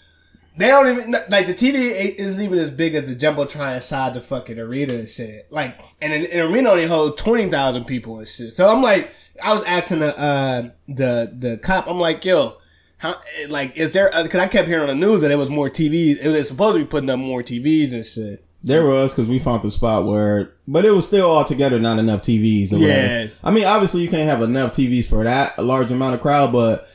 They 0.60 0.66
don't 0.68 0.88
even 0.88 1.12
like 1.30 1.46
the 1.46 1.54
TV 1.54 1.92
isn't 2.18 2.42
even 2.44 2.58
as 2.58 2.70
big 2.70 2.94
as 2.94 3.08
the 3.08 3.16
jumbotron 3.16 3.74
inside 3.76 4.12
the 4.12 4.20
fucking 4.20 4.58
arena 4.58 4.92
and 4.92 5.08
shit. 5.08 5.50
Like, 5.50 5.80
and 6.02 6.12
an, 6.12 6.26
an 6.26 6.52
arena 6.52 6.68
only 6.68 6.86
holds 6.86 7.20
twenty 7.20 7.50
thousand 7.50 7.86
people 7.86 8.18
and 8.18 8.28
shit. 8.28 8.52
So 8.52 8.68
I'm 8.68 8.82
like, 8.82 9.10
I 9.42 9.54
was 9.54 9.64
asking 9.64 10.00
the 10.00 10.18
uh, 10.18 10.68
the 10.86 11.34
the 11.34 11.56
cop. 11.56 11.88
I'm 11.88 11.98
like, 11.98 12.22
yo, 12.26 12.58
how 12.98 13.14
like 13.48 13.74
is 13.78 13.90
there? 13.90 14.10
Because 14.22 14.38
I 14.38 14.48
kept 14.48 14.68
hearing 14.68 14.90
on 14.90 15.00
the 15.00 15.06
news 15.06 15.22
that 15.22 15.28
there 15.28 15.38
was 15.38 15.48
more 15.48 15.70
TVs. 15.70 16.18
It 16.22 16.28
was 16.28 16.48
supposed 16.48 16.76
to 16.76 16.84
be 16.84 16.88
putting 16.88 17.08
up 17.08 17.18
more 17.18 17.42
TVs 17.42 17.94
and 17.94 18.04
shit. 18.04 18.44
there 18.62 18.84
was 18.84 19.14
because 19.14 19.30
we 19.30 19.38
found 19.38 19.62
the 19.62 19.70
spot 19.70 20.04
where, 20.04 20.52
but 20.68 20.84
it 20.84 20.90
was 20.90 21.06
still 21.06 21.30
altogether 21.30 21.80
not 21.80 21.98
enough 21.98 22.20
TVs. 22.20 22.72
Yeah. 22.72 22.78
whatever. 22.78 23.32
I 23.44 23.50
mean, 23.50 23.64
obviously 23.64 24.02
you 24.02 24.10
can't 24.10 24.28
have 24.28 24.42
enough 24.42 24.74
TVs 24.74 25.08
for 25.08 25.24
that 25.24 25.54
a 25.56 25.62
large 25.62 25.90
amount 25.90 26.16
of 26.16 26.20
crowd, 26.20 26.52
but 26.52 26.86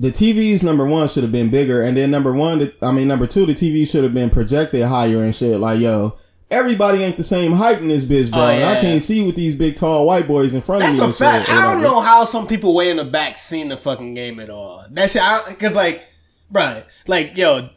the 0.00 0.10
TVs 0.10 0.62
number 0.64 0.86
one 0.86 1.06
should 1.08 1.22
have 1.22 1.30
been 1.32 1.50
bigger, 1.50 1.82
and 1.82 1.94
then 1.96 2.10
number 2.10 2.32
one, 2.32 2.58
the, 2.60 2.74
I 2.82 2.90
mean 2.90 3.06
number 3.06 3.26
two, 3.26 3.44
the 3.46 3.52
TV 3.54 3.88
should 3.88 4.02
have 4.02 4.14
been 4.14 4.30
projected 4.30 4.82
higher 4.84 5.22
and 5.22 5.34
shit. 5.34 5.60
Like, 5.60 5.78
yo. 5.80 6.16
Everybody 6.52 7.04
ain't 7.04 7.16
the 7.16 7.22
same 7.22 7.52
height 7.52 7.78
in 7.80 7.86
this 7.86 8.04
bitch, 8.04 8.28
bro. 8.28 8.40
Oh, 8.40 8.48
And 8.48 8.64
I 8.64 8.72
yeah. 8.72 8.80
can't 8.80 9.00
see 9.00 9.24
with 9.24 9.36
these 9.36 9.54
big, 9.54 9.76
tall 9.76 10.04
white 10.04 10.26
boys 10.26 10.52
in 10.52 10.60
front 10.60 10.80
That's 10.82 10.94
of 10.94 10.98
me. 10.98 11.02
a 11.02 11.06
and 11.06 11.14
fact. 11.14 11.46
shit, 11.46 11.54
I 11.54 11.62
don't 11.72 11.80
know 11.80 12.00
how 12.00 12.24
some 12.24 12.48
people 12.48 12.74
way 12.74 12.90
in 12.90 12.96
the 12.96 13.04
back 13.04 13.36
seen 13.36 13.68
the 13.68 13.76
fucking 13.76 14.14
game 14.14 14.40
at 14.40 14.50
all. 14.50 14.84
That 14.90 15.10
shit, 15.10 15.22
because 15.46 15.76
like, 15.76 16.08
bro, 16.50 16.82
like 17.06 17.36
yo, 17.36 17.68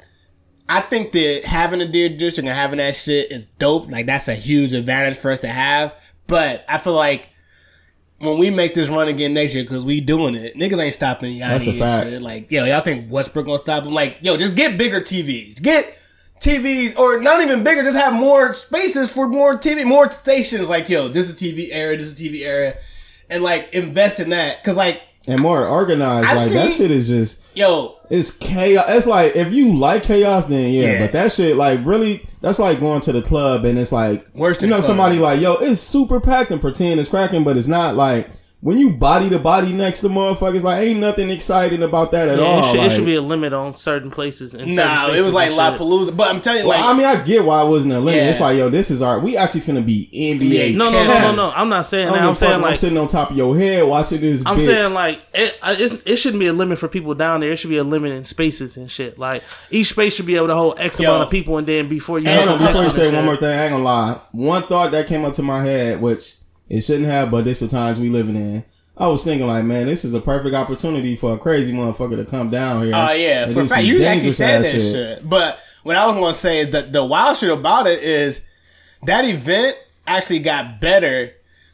I 0.68 0.82
think 0.82 1.12
that 1.12 1.44
having 1.46 1.82
a 1.82 1.88
deer 1.88 2.10
district 2.10 2.48
and 2.48 2.58
having 2.58 2.78
that 2.80 2.96
shit 2.96 3.32
is 3.32 3.46
dope. 3.46 3.92
Like 3.92 4.08
that's 4.08 4.28
a 4.28 4.34
huge 4.34 4.74
advantage 4.74 5.18
for 5.20 5.30
us 5.30 5.42
to 5.42 5.50
have. 5.50 5.94
But 6.26 6.66
I 6.68 6.80
feel 6.80 6.94
like 6.94 7.28
when 8.24 8.38
we 8.38 8.50
make 8.50 8.74
this 8.74 8.90
run 8.90 9.08
again 9.08 9.34
next 9.34 9.54
year, 9.54 9.64
because 9.64 9.86
we 9.86 10.02
doing 10.02 10.36
it, 10.36 10.56
niggas 10.56 10.80
ain't 10.82 10.94
stopping 10.94 11.36
Yanni 11.36 11.54
That's 11.54 11.68
a 11.68 11.74
fact. 11.74 12.08
shit. 12.08 12.22
Like 12.22 12.52
yo, 12.52 12.66
y'all 12.66 12.82
think 12.82 13.12
Westbrook 13.12 13.46
gonna 13.46 13.58
stop 13.60 13.84
him? 13.84 13.94
Like 13.94 14.18
yo, 14.22 14.38
just 14.38 14.56
get 14.56 14.78
bigger 14.78 15.02
TVs. 15.02 15.62
Get. 15.62 15.98
TVs 16.40 17.00
or 17.00 17.22
not 17.22 17.42
even 17.42 17.64
bigger, 17.64 17.84
just 17.84 17.98
have 17.98 18.12
more 18.12 18.54
spaces 18.54 19.10
for 19.10 19.30
more 19.30 19.56
TV, 19.58 19.86
more 19.86 20.12
stations. 20.12 20.68
Like, 20.68 20.90
yo, 20.90 21.08
this 21.08 21.30
is 21.30 21.36
TV 21.40 21.70
area, 21.72 21.98
this 21.98 22.08
is 22.08 22.14
TV 22.16 22.44
area, 22.46 22.76
and 23.30 23.42
like 23.42 23.74
invest 23.74 24.20
in 24.20 24.32
that. 24.32 24.62
Cause 24.62 24.76
like, 24.76 25.02
And 25.26 25.40
more 25.40 25.66
organized. 25.66 26.28
I 26.28 26.34
like 26.36 26.52
that 26.52 26.74
shit 26.74 26.92
is 26.92 27.08
just 27.08 27.42
yo, 27.56 27.96
It's 28.10 28.30
chaos. 28.30 28.86
It's 28.90 29.08
like 29.08 29.36
if 29.38 29.54
you 29.54 29.74
like 29.74 30.04
chaos, 30.04 30.46
then 30.46 30.74
yeah, 30.74 30.82
Yeah. 30.94 31.00
But 31.00 31.14
that 31.14 31.32
shit, 31.32 31.56
like, 31.56 31.80
really, 31.86 32.26
that's 32.42 32.60
like 32.60 32.80
going 32.80 33.00
to 33.02 33.14
the 33.14 33.22
club 33.22 33.64
and 33.64 33.80
it's 33.80 33.92
like 33.94 34.28
Worse 34.36 34.62
You 34.62 34.68
know, 34.68 34.76
club. 34.76 34.86
somebody 34.86 35.20
like, 35.20 35.40
yo, 35.40 35.54
it's 35.56 35.80
super 35.80 36.20
packed 36.20 36.52
and 36.52 36.60
pretend 36.60 37.00
it's 37.00 37.10
cracking, 37.10 37.46
but 37.46 37.56
it's 37.56 37.68
not. 37.68 37.96
Like 37.96 38.30
when 38.64 38.78
you 38.78 38.92
body 38.92 39.30
to 39.30 39.38
body 39.38 39.74
next 39.74 40.00
to 40.00 40.08
motherfuckers, 40.08 40.64
like 40.64 40.82
ain't 40.82 41.02
nothing 41.02 41.30
exciting 41.30 41.84
about 41.84 42.12
that 42.12 42.30
at 42.30 42.40
Yeah, 42.40 42.46
all. 42.46 42.60
it, 42.64 42.72
should, 42.72 42.78
like, 42.80 42.92
it 42.92 42.96
should 42.96 43.06
be 43.06 43.16
a 43.16 43.22
limit 43.22 43.52
on 43.52 43.76
certain 43.76 44.10
places. 44.10 44.54
And 44.54 44.74
certain 44.74 45.16
it 45.16 45.22
was 45.22 45.34
like 45.34 45.52
La. 45.52 45.78
Palooza. 45.78 46.16
But 46.16 46.30
I'm 46.34 46.40
telling 46.40 46.62
you, 46.64 46.70
well, 46.70 46.80
like, 46.80 46.90
I 46.90 46.98
mean, 46.98 47.06
I 47.06 47.22
get 47.22 47.44
why 47.44 47.62
it 47.62 47.68
wasn't 47.68 47.92
a 47.92 48.00
limit. 48.00 48.24
Yeah. 48.24 48.30
It's 48.30 48.40
like, 48.40 48.58
yo, 48.58 48.70
this 48.70 48.90
is 48.90 49.02
our. 49.02 49.20
We 49.20 49.36
actually 49.36 49.60
finna 49.62 49.86
be 49.86 50.10
NBA. 50.14 50.78
No, 50.78 50.90
no, 50.90 51.06
no, 51.06 51.20
no, 51.20 51.36
no. 51.36 51.54
I'm 51.54 51.68
not 51.68 51.86
saying 51.88 52.08
I 52.08 52.12
don't 52.12 52.20
that. 52.20 52.22
give 52.22 52.26
a 52.26 52.30
I'm 52.30 52.36
saying 52.36 52.60
if 52.62 52.66
I'm 52.66 52.76
sitting 52.78 52.98
on 52.98 53.08
top 53.10 53.32
of 53.32 53.38
your 53.38 53.58
head 53.58 53.86
watching 53.86 54.22
this. 54.22 54.44
I'm 54.46 54.56
bitch. 54.56 54.66
saying 54.66 54.94
like 54.94 55.22
it, 55.34 55.60
it 56.06 56.16
shouldn't 56.16 56.40
be 56.40 56.48
a 56.48 56.54
limit 56.54 56.80
for 56.80 56.88
people 56.88 57.14
down 57.16 57.42
there. 57.42 57.52
It 57.52 57.58
should 57.58 57.70
be 57.70 57.78
a 57.78 57.84
limit 57.84 58.14
in 58.14 58.24
spaces 58.24 58.78
and 58.78 58.90
shit. 58.90 59.20
Like 59.20 59.44
each 59.72 59.90
space 59.90 60.14
should 60.16 60.26
be 60.26 60.38
able 60.38 60.48
to 60.48 60.56
hold 60.56 60.80
X 60.80 61.02
Yo. 61.02 61.10
amount 61.10 61.26
of 61.26 61.32
people, 61.32 61.58
and 61.58 61.68
then 61.68 61.90
before 61.90 62.18
you 62.18 62.30
Hold 62.30 62.40
hit 62.40 62.48
on, 62.48 62.60
before 62.60 62.84
you 62.84 62.90
say 62.90 63.14
one 63.14 63.26
more 63.26 63.36
thing, 63.36 63.50
I 63.60 63.64
ain't 63.66 63.72
gonna 63.74 63.84
lie. 63.84 64.22
One 64.32 64.64
thought 64.64 64.92
that 64.92 65.08
came 65.08 65.26
up 65.26 65.34
to 65.34 65.42
my 65.42 65.62
head, 65.62 66.00
which 66.00 66.36
it 66.70 66.82
shouldn't 66.82 67.06
have, 67.06 67.32
but 67.32 67.46
this 67.46 67.60
the 67.60 67.68
times 67.68 68.00
we 68.00 68.10
living 68.10 68.36
in. 68.36 68.64
I 68.96 69.08
was 69.08 69.24
thinking 69.24 69.48
like, 69.48 69.64
man, 69.66 69.88
this 69.88 70.06
is 70.06 70.14
a 70.14 70.22
perfect 70.22 70.54
opportunity 70.54 71.16
for 71.16 71.34
a 71.34 71.38
crazy 71.38 71.74
motherfucker 71.74 72.16
to 72.16 72.26
come 72.26 72.50
down 72.50 72.84
here. 72.84 72.94
Oh 72.96 73.12
yeah, 73.12 73.46
and 73.46 73.54
for 73.54 73.66
fact, 73.66 73.86
you 73.86 74.04
actually 74.04 74.32
said 74.32 74.64
that 74.64 74.70
shit. 74.70 75.28
But 75.28 75.60
what 75.82 75.96
I 75.96 76.06
was 76.06 76.16
gonna 76.16 76.34
say 76.34 76.60
is 76.60 76.70
that 76.72 76.94
the 76.94 77.04
wild 77.04 77.38
shit 77.38 77.50
about 77.50 77.88
it 77.88 78.04
is 78.04 78.42
that 79.04 79.26
event 79.26 79.78
actually 80.06 80.40
got 80.40 80.80
better 80.80 81.32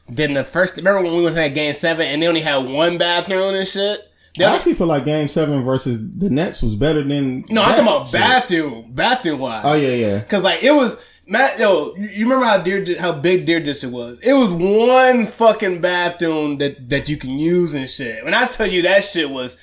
than 0.07 0.33
the 0.33 0.43
first. 0.43 0.77
Remember 0.77 1.03
when 1.03 1.15
we 1.15 1.21
was 1.21 1.35
at 1.37 1.49
Game 1.49 1.73
Seven 1.73 2.07
and 2.07 2.21
they 2.21 2.27
only 2.27 2.41
had 2.41 2.57
one 2.69 2.97
bathroom 2.97 3.53
and 3.53 3.67
shit. 3.67 3.99
They 4.37 4.45
I 4.45 4.55
actually 4.55 4.75
feel 4.75 4.87
like 4.87 5.05
Game 5.05 5.27
Seven 5.27 5.63
versus 5.63 5.97
the 5.99 6.29
Nets 6.29 6.61
was 6.61 6.75
better 6.75 7.03
than. 7.03 7.43
no, 7.49 7.61
I'm 7.61 7.69
talking 7.69 7.83
about 7.83 8.09
shit. 8.09 8.21
bathroom, 8.21 8.91
bathroom 8.93 9.39
wise. 9.39 9.63
Oh 9.65 9.73
yeah, 9.73 9.89
yeah. 9.89 10.21
Cause 10.21 10.43
like 10.43 10.63
it 10.63 10.71
was 10.71 10.95
Matt, 11.31 11.59
yo, 11.59 11.93
you 11.95 12.23
remember 12.23 12.43
how 12.43 12.59
dear, 12.59 12.83
how 12.99 13.11
big 13.11 13.45
Deer 13.45 13.59
District 13.59 13.93
was? 13.93 14.19
It 14.21 14.33
was 14.33 14.49
one 14.49 15.27
fucking 15.27 15.79
bathroom 15.79 16.57
that 16.57 16.89
that 16.89 17.07
you 17.07 17.17
can 17.17 17.37
use 17.37 17.75
and 17.75 17.87
shit. 17.87 18.25
When 18.25 18.33
I 18.33 18.47
tell 18.47 18.65
you 18.65 18.81
that 18.81 19.03
shit 19.03 19.29
was, 19.29 19.55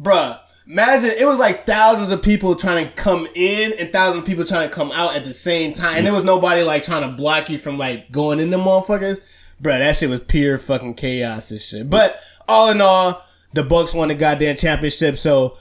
bruh, 0.00 0.38
imagine 0.68 1.10
it 1.10 1.26
was 1.26 1.40
like 1.40 1.66
thousands 1.66 2.12
of 2.12 2.22
people 2.22 2.54
trying 2.54 2.86
to 2.86 2.92
come 2.92 3.26
in 3.34 3.72
and 3.72 3.92
thousands 3.92 4.22
of 4.22 4.24
people 4.24 4.44
trying 4.44 4.68
to 4.68 4.72
come 4.74 4.92
out 4.92 5.16
at 5.16 5.24
the 5.24 5.32
same 5.32 5.72
time. 5.72 5.96
And 5.96 6.06
there 6.06 6.14
was 6.14 6.22
nobody 6.22 6.62
like 6.62 6.84
trying 6.84 7.02
to 7.02 7.16
block 7.16 7.50
you 7.50 7.58
from 7.58 7.76
like 7.76 8.12
going 8.12 8.38
in 8.38 8.50
the 8.50 8.58
motherfuckers. 8.58 9.18
Bruh, 9.60 9.80
that 9.80 9.96
shit 9.96 10.10
was 10.10 10.20
pure 10.20 10.58
fucking 10.58 10.94
chaos 10.94 11.50
and 11.50 11.60
shit. 11.60 11.90
But 11.90 12.20
all 12.46 12.70
in 12.70 12.80
all, 12.80 13.26
the 13.52 13.64
Bucks 13.64 13.92
won 13.92 14.08
the 14.08 14.14
goddamn 14.14 14.54
championship, 14.54 15.16
so 15.16 15.58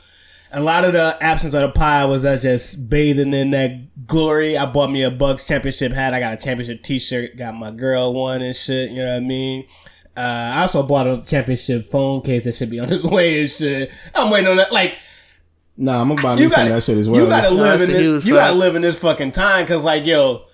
a 0.51 0.61
lot 0.61 0.83
of 0.83 0.93
the 0.93 1.17
absence 1.21 1.53
of 1.53 1.61
the 1.61 1.69
pie 1.69 2.05
was 2.05 2.25
us 2.25 2.41
just 2.41 2.89
bathing 2.89 3.33
in 3.33 3.51
that 3.51 4.07
glory. 4.07 4.57
I 4.57 4.65
bought 4.65 4.91
me 4.91 5.03
a 5.03 5.11
Bucks 5.11 5.45
championship 5.47 5.91
hat. 5.91 6.13
I 6.13 6.19
got 6.19 6.33
a 6.33 6.37
championship 6.37 6.83
T-shirt. 6.83 7.37
Got 7.37 7.55
my 7.55 7.71
girl 7.71 8.13
one 8.13 8.41
and 8.41 8.55
shit. 8.55 8.91
You 8.91 9.03
know 9.03 9.13
what 9.13 9.23
I 9.23 9.25
mean? 9.25 9.65
Uh, 10.17 10.21
I 10.55 10.61
also 10.61 10.83
bought 10.83 11.07
a 11.07 11.23
championship 11.25 11.85
phone 11.85 12.21
case 12.21 12.43
that 12.43 12.55
should 12.55 12.69
be 12.69 12.79
on 12.79 12.91
its 12.91 13.03
way 13.05 13.41
and 13.41 13.49
shit. 13.49 13.91
I'm 14.15 14.29
waiting 14.31 14.49
on 14.49 14.57
that. 14.57 14.71
Like 14.73 14.97
Nah, 15.77 16.01
I'm 16.01 16.09
gonna 16.09 16.21
buy 16.21 16.35
me 16.35 16.49
gotta, 16.49 16.63
of 16.63 16.69
that 16.69 16.83
shit 16.83 16.97
as 16.97 17.09
well. 17.09 17.21
you 17.21 17.27
gotta 17.29 17.51
live 17.51 17.81
in 17.81 17.89
this. 17.89 18.25
You 18.25 18.33
gotta 18.33 18.53
live 18.53 18.75
in 18.75 18.81
this 18.81 18.99
fucking 18.99 19.31
time 19.31 19.63
because 19.63 19.83
like 19.83 20.05
yo. 20.05 20.45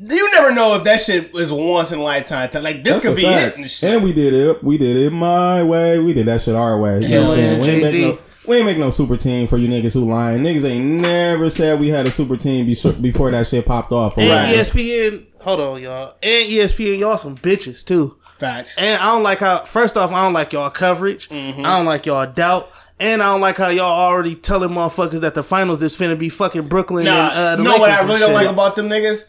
You 0.00 0.30
never 0.30 0.52
know 0.52 0.76
if 0.76 0.84
that 0.84 1.00
shit 1.00 1.34
is 1.34 1.52
once 1.52 1.90
in 1.90 1.98
a 1.98 2.02
lifetime. 2.02 2.48
Like 2.62 2.84
this 2.84 3.02
That's 3.02 3.04
could 3.04 3.16
be 3.16 3.24
fact. 3.24 3.54
it 3.54 3.56
and 3.56 3.68
shit. 3.68 3.94
And 3.94 4.04
we 4.04 4.12
did 4.12 4.32
it. 4.32 4.62
We 4.62 4.78
did 4.78 4.96
it 4.96 5.10
my 5.10 5.64
way. 5.64 5.98
We 5.98 6.12
did 6.14 6.26
that 6.26 6.40
shit 6.40 6.54
our 6.54 6.78
way. 6.78 7.00
You 7.00 7.08
know 7.08 7.22
what 7.22 7.30
I'm 7.30 7.36
saying? 7.36 7.60
We 7.60 7.68
ain't, 7.68 7.82
make 7.82 8.16
no, 8.16 8.18
we 8.48 8.56
ain't 8.56 8.66
make 8.66 8.78
no 8.78 8.90
super 8.90 9.16
team 9.16 9.46
for 9.46 9.58
you 9.58 9.68
niggas 9.68 9.92
who 9.92 10.04
lying. 10.04 10.42
Niggas 10.42 10.64
ain't 10.64 10.84
never 10.84 11.50
said 11.50 11.78
we 11.78 11.88
had 11.88 12.06
a 12.06 12.10
super 12.10 12.36
team 12.36 12.66
before 12.66 13.30
that 13.30 13.46
shit 13.46 13.66
popped 13.66 13.92
off. 13.92 14.16
And 14.16 14.28
whatever. 14.28 14.52
ESPN, 14.52 15.26
hold 15.40 15.60
on, 15.60 15.82
y'all. 15.82 16.14
And 16.22 16.50
ESPN, 16.50 16.98
y'all 16.98 17.18
some 17.18 17.36
bitches 17.36 17.84
too. 17.84 18.18
Facts. 18.38 18.78
And 18.78 19.02
I 19.02 19.06
don't 19.06 19.22
like 19.22 19.40
how. 19.40 19.64
First 19.64 19.96
off, 19.96 20.10
I 20.12 20.22
don't 20.22 20.32
like 20.32 20.52
y'all 20.52 20.70
coverage. 20.70 21.28
Mm-hmm. 21.28 21.64
I 21.66 21.76
don't 21.76 21.86
like 21.86 22.06
y'all 22.06 22.26
doubt. 22.26 22.70
And 23.00 23.22
I 23.22 23.26
don't 23.26 23.40
like 23.40 23.56
how 23.56 23.68
y'all 23.68 23.86
already 23.86 24.34
telling 24.34 24.70
motherfuckers 24.70 25.20
that 25.20 25.34
the 25.34 25.42
finals 25.42 25.82
is 25.82 25.96
finna 25.96 26.18
be 26.18 26.28
fucking 26.28 26.66
Brooklyn 26.66 27.04
Nah, 27.04 27.28
and 27.28 27.32
uh, 27.32 27.56
the 27.56 27.62
you 27.62 27.68
know 27.68 27.76
what 27.78 27.90
I 27.90 28.02
Lakers 28.02 28.08
really 28.08 28.20
don't 28.20 28.32
like 28.32 28.48
about 28.48 28.74
them 28.74 28.88
niggas? 28.88 29.24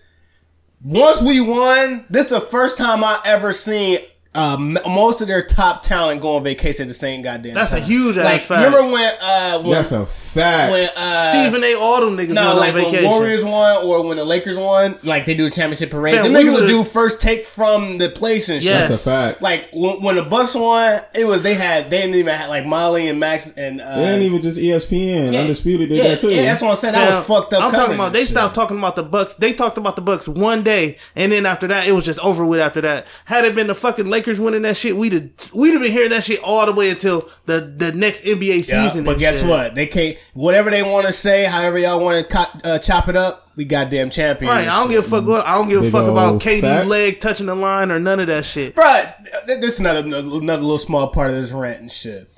Once 0.81 1.21
we 1.21 1.39
won, 1.39 2.05
this 2.09 2.25
is 2.25 2.31
the 2.31 2.41
first 2.41 2.77
time 2.77 3.03
I 3.03 3.19
ever 3.25 3.51
seen 3.53 3.99
uh, 4.35 4.57
most 4.57 5.21
of 5.21 5.27
their 5.27 5.43
top 5.43 5.81
talent 5.81 6.21
go 6.21 6.35
on 6.35 6.43
vacation 6.43 6.83
at 6.83 6.87
the 6.87 6.93
same 6.93 7.23
goddamn 7.23 7.55
That's 7.55 7.71
a 7.71 7.79
time. 7.79 7.89
huge 7.89 8.15
ass 8.15 8.25
like, 8.25 8.41
fact. 8.41 8.63
Remember 8.63 8.91
when 8.91 9.11
uh 9.19 9.59
when, 9.59 9.71
That's 9.71 9.91
a 9.91 10.05
fact. 10.05 10.71
when 10.71 10.87
uh 10.95 11.31
Stephen 11.31 11.63
A. 11.63 11.73
All 11.73 11.99
them 12.01 12.15
niggas 12.15 12.33
no, 12.33 12.55
like 12.55 12.69
on 12.69 12.75
when 12.75 12.85
vacation. 12.85 13.09
Warriors 13.09 13.43
won 13.43 13.87
or 13.87 14.05
when 14.05 14.17
the 14.17 14.23
Lakers 14.25 14.55
won, 14.55 14.99
like 15.01 15.25
they 15.25 15.33
do 15.33 15.47
a 15.47 15.49
championship 15.49 15.89
parade. 15.89 16.13
Fam, 16.13 16.31
the 16.31 16.39
we 16.39 16.45
niggas 16.45 16.53
would 16.53 16.67
do 16.67 16.83
first 16.83 17.21
take 17.21 17.43
from 17.43 17.97
the 17.97 18.07
place 18.07 18.49
and 18.49 18.61
shit. 18.61 18.71
Yes. 18.71 18.89
That's 18.89 19.01
a 19.01 19.09
fact. 19.09 19.41
Like 19.41 19.69
when, 19.73 20.03
when 20.03 20.15
the 20.15 20.23
Bucks 20.23 20.53
won, 20.53 21.01
it 21.15 21.25
was 21.25 21.41
they 21.41 21.55
had 21.55 21.89
they 21.89 22.01
didn't 22.01 22.15
even 22.15 22.35
have 22.35 22.49
like 22.49 22.67
Molly 22.67 23.07
and 23.07 23.19
Max 23.19 23.51
and 23.57 23.81
uh, 23.81 23.95
they 23.95 24.05
didn't 24.05 24.21
even 24.21 24.41
just 24.41 24.59
ESPN. 24.59 25.33
yeah, 25.33 25.39
Undisputed 25.39 25.89
did 25.89 25.97
yeah, 25.97 26.03
that 26.03 26.19
too. 26.19 26.29
Yeah, 26.29 26.43
that's 26.43 26.61
what 26.61 26.69
I'm 26.69 26.77
saying. 26.77 26.93
That 26.93 27.09
Fam, 27.09 27.17
was 27.17 27.25
fucked 27.27 27.53
up. 27.53 27.63
I'm 27.63 27.71
talking 27.71 27.95
about 27.95 28.13
they 28.13 28.19
shit. 28.19 28.29
stopped 28.29 28.53
talking 28.53 28.77
about 28.77 28.95
the 28.95 29.03
Bucks. 29.03 29.33
They 29.33 29.53
talked 29.53 29.79
about 29.79 29.95
the 29.95 30.03
Bucks 30.03 30.27
one 30.27 30.61
day, 30.61 30.99
and 31.15 31.31
then 31.31 31.47
after 31.47 31.65
that, 31.65 31.87
it 31.87 31.93
was 31.93 32.05
just 32.05 32.19
over 32.19 32.45
with. 32.45 32.59
After 32.59 32.81
that, 32.81 33.07
had 33.25 33.43
it 33.43 33.55
been 33.55 33.65
the 33.65 33.73
fucking 33.73 34.05
Lakers 34.05 34.18
winning 34.27 34.61
that 34.63 34.75
shit, 34.77 34.95
we'd 34.95 35.13
have 35.13 35.29
we'd 35.53 35.71
have 35.73 35.81
been 35.81 35.91
hearing 35.91 36.09
that 36.09 36.23
shit 36.23 36.41
all 36.43 36.65
the 36.65 36.71
way 36.73 36.89
until 36.89 37.29
the 37.45 37.59
the 37.61 37.91
next 37.91 38.23
NBA 38.23 38.67
Yeah, 38.67 38.87
season. 38.87 39.03
but 39.05 39.17
guess 39.19 39.39
shit. 39.39 39.49
what? 39.49 39.75
They 39.75 39.85
can't. 39.87 40.17
Whatever 40.33 40.69
they 40.69 40.83
want 40.83 41.05
to 41.07 41.11
say, 41.13 41.45
however 41.45 41.77
y'all 41.77 42.03
want 42.03 42.27
to 42.27 42.35
co- 42.35 42.59
uh, 42.69 42.79
chop 42.79 43.07
it 43.09 43.15
up, 43.15 43.51
we 43.55 43.65
goddamn 43.65 44.09
champions. 44.09 44.53
Right, 44.53 44.67
I 44.67 44.79
don't 44.79 44.89
give 44.89 45.05
a 45.05 45.09
fuck. 45.09 45.25
What, 45.25 45.45
I 45.45 45.55
don't 45.55 45.67
give 45.69 45.83
a 45.83 45.91
fuck 45.91 46.07
about 46.07 46.33
old 46.33 46.41
KD's 46.41 46.61
facts. 46.61 46.87
leg 46.87 47.19
touching 47.19 47.45
the 47.47 47.55
line 47.55 47.91
or 47.91 47.99
none 47.99 48.19
of 48.19 48.27
that 48.27 48.45
shit. 48.45 48.75
Bruh, 48.75 49.13
th- 49.45 49.59
this 49.61 49.73
is 49.75 49.79
another 49.79 49.99
another 50.01 50.61
little 50.61 50.77
small 50.77 51.07
part 51.07 51.29
of 51.31 51.35
this 51.41 51.51
rant 51.51 51.79
and 51.81 51.91
shit. 51.91 52.31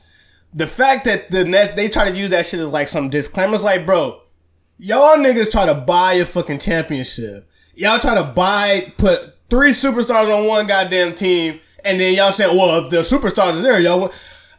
The 0.53 0.67
fact 0.67 1.05
that 1.05 1.31
the 1.31 1.45
Nets 1.45 1.73
they 1.73 1.87
try 1.89 2.09
to 2.09 2.17
use 2.17 2.31
that 2.31 2.45
shit 2.45 2.59
as 2.59 2.71
like 2.71 2.87
some 2.87 3.09
disclaimer 3.09 3.51
disclaimers, 3.53 3.63
like 3.63 3.85
bro, 3.85 4.21
y'all 4.77 5.17
niggas 5.17 5.51
try 5.51 5.65
to 5.65 5.73
buy 5.75 6.13
a 6.13 6.25
fucking 6.25 6.59
championship. 6.59 7.47
Y'all 7.73 7.99
try 7.99 8.15
to 8.15 8.23
buy 8.23 8.91
put 8.97 9.35
three 9.49 9.71
superstars 9.71 10.27
on 10.35 10.45
one 10.47 10.65
goddamn 10.67 11.13
team, 11.15 11.59
and 11.85 11.99
then 11.99 12.13
y'all 12.15 12.31
said, 12.31 12.47
well, 12.47 12.85
if 12.85 12.89
the 12.89 12.97
superstars 12.97 13.59
are 13.59 13.61
there, 13.61 13.79
y'all. 13.79 14.11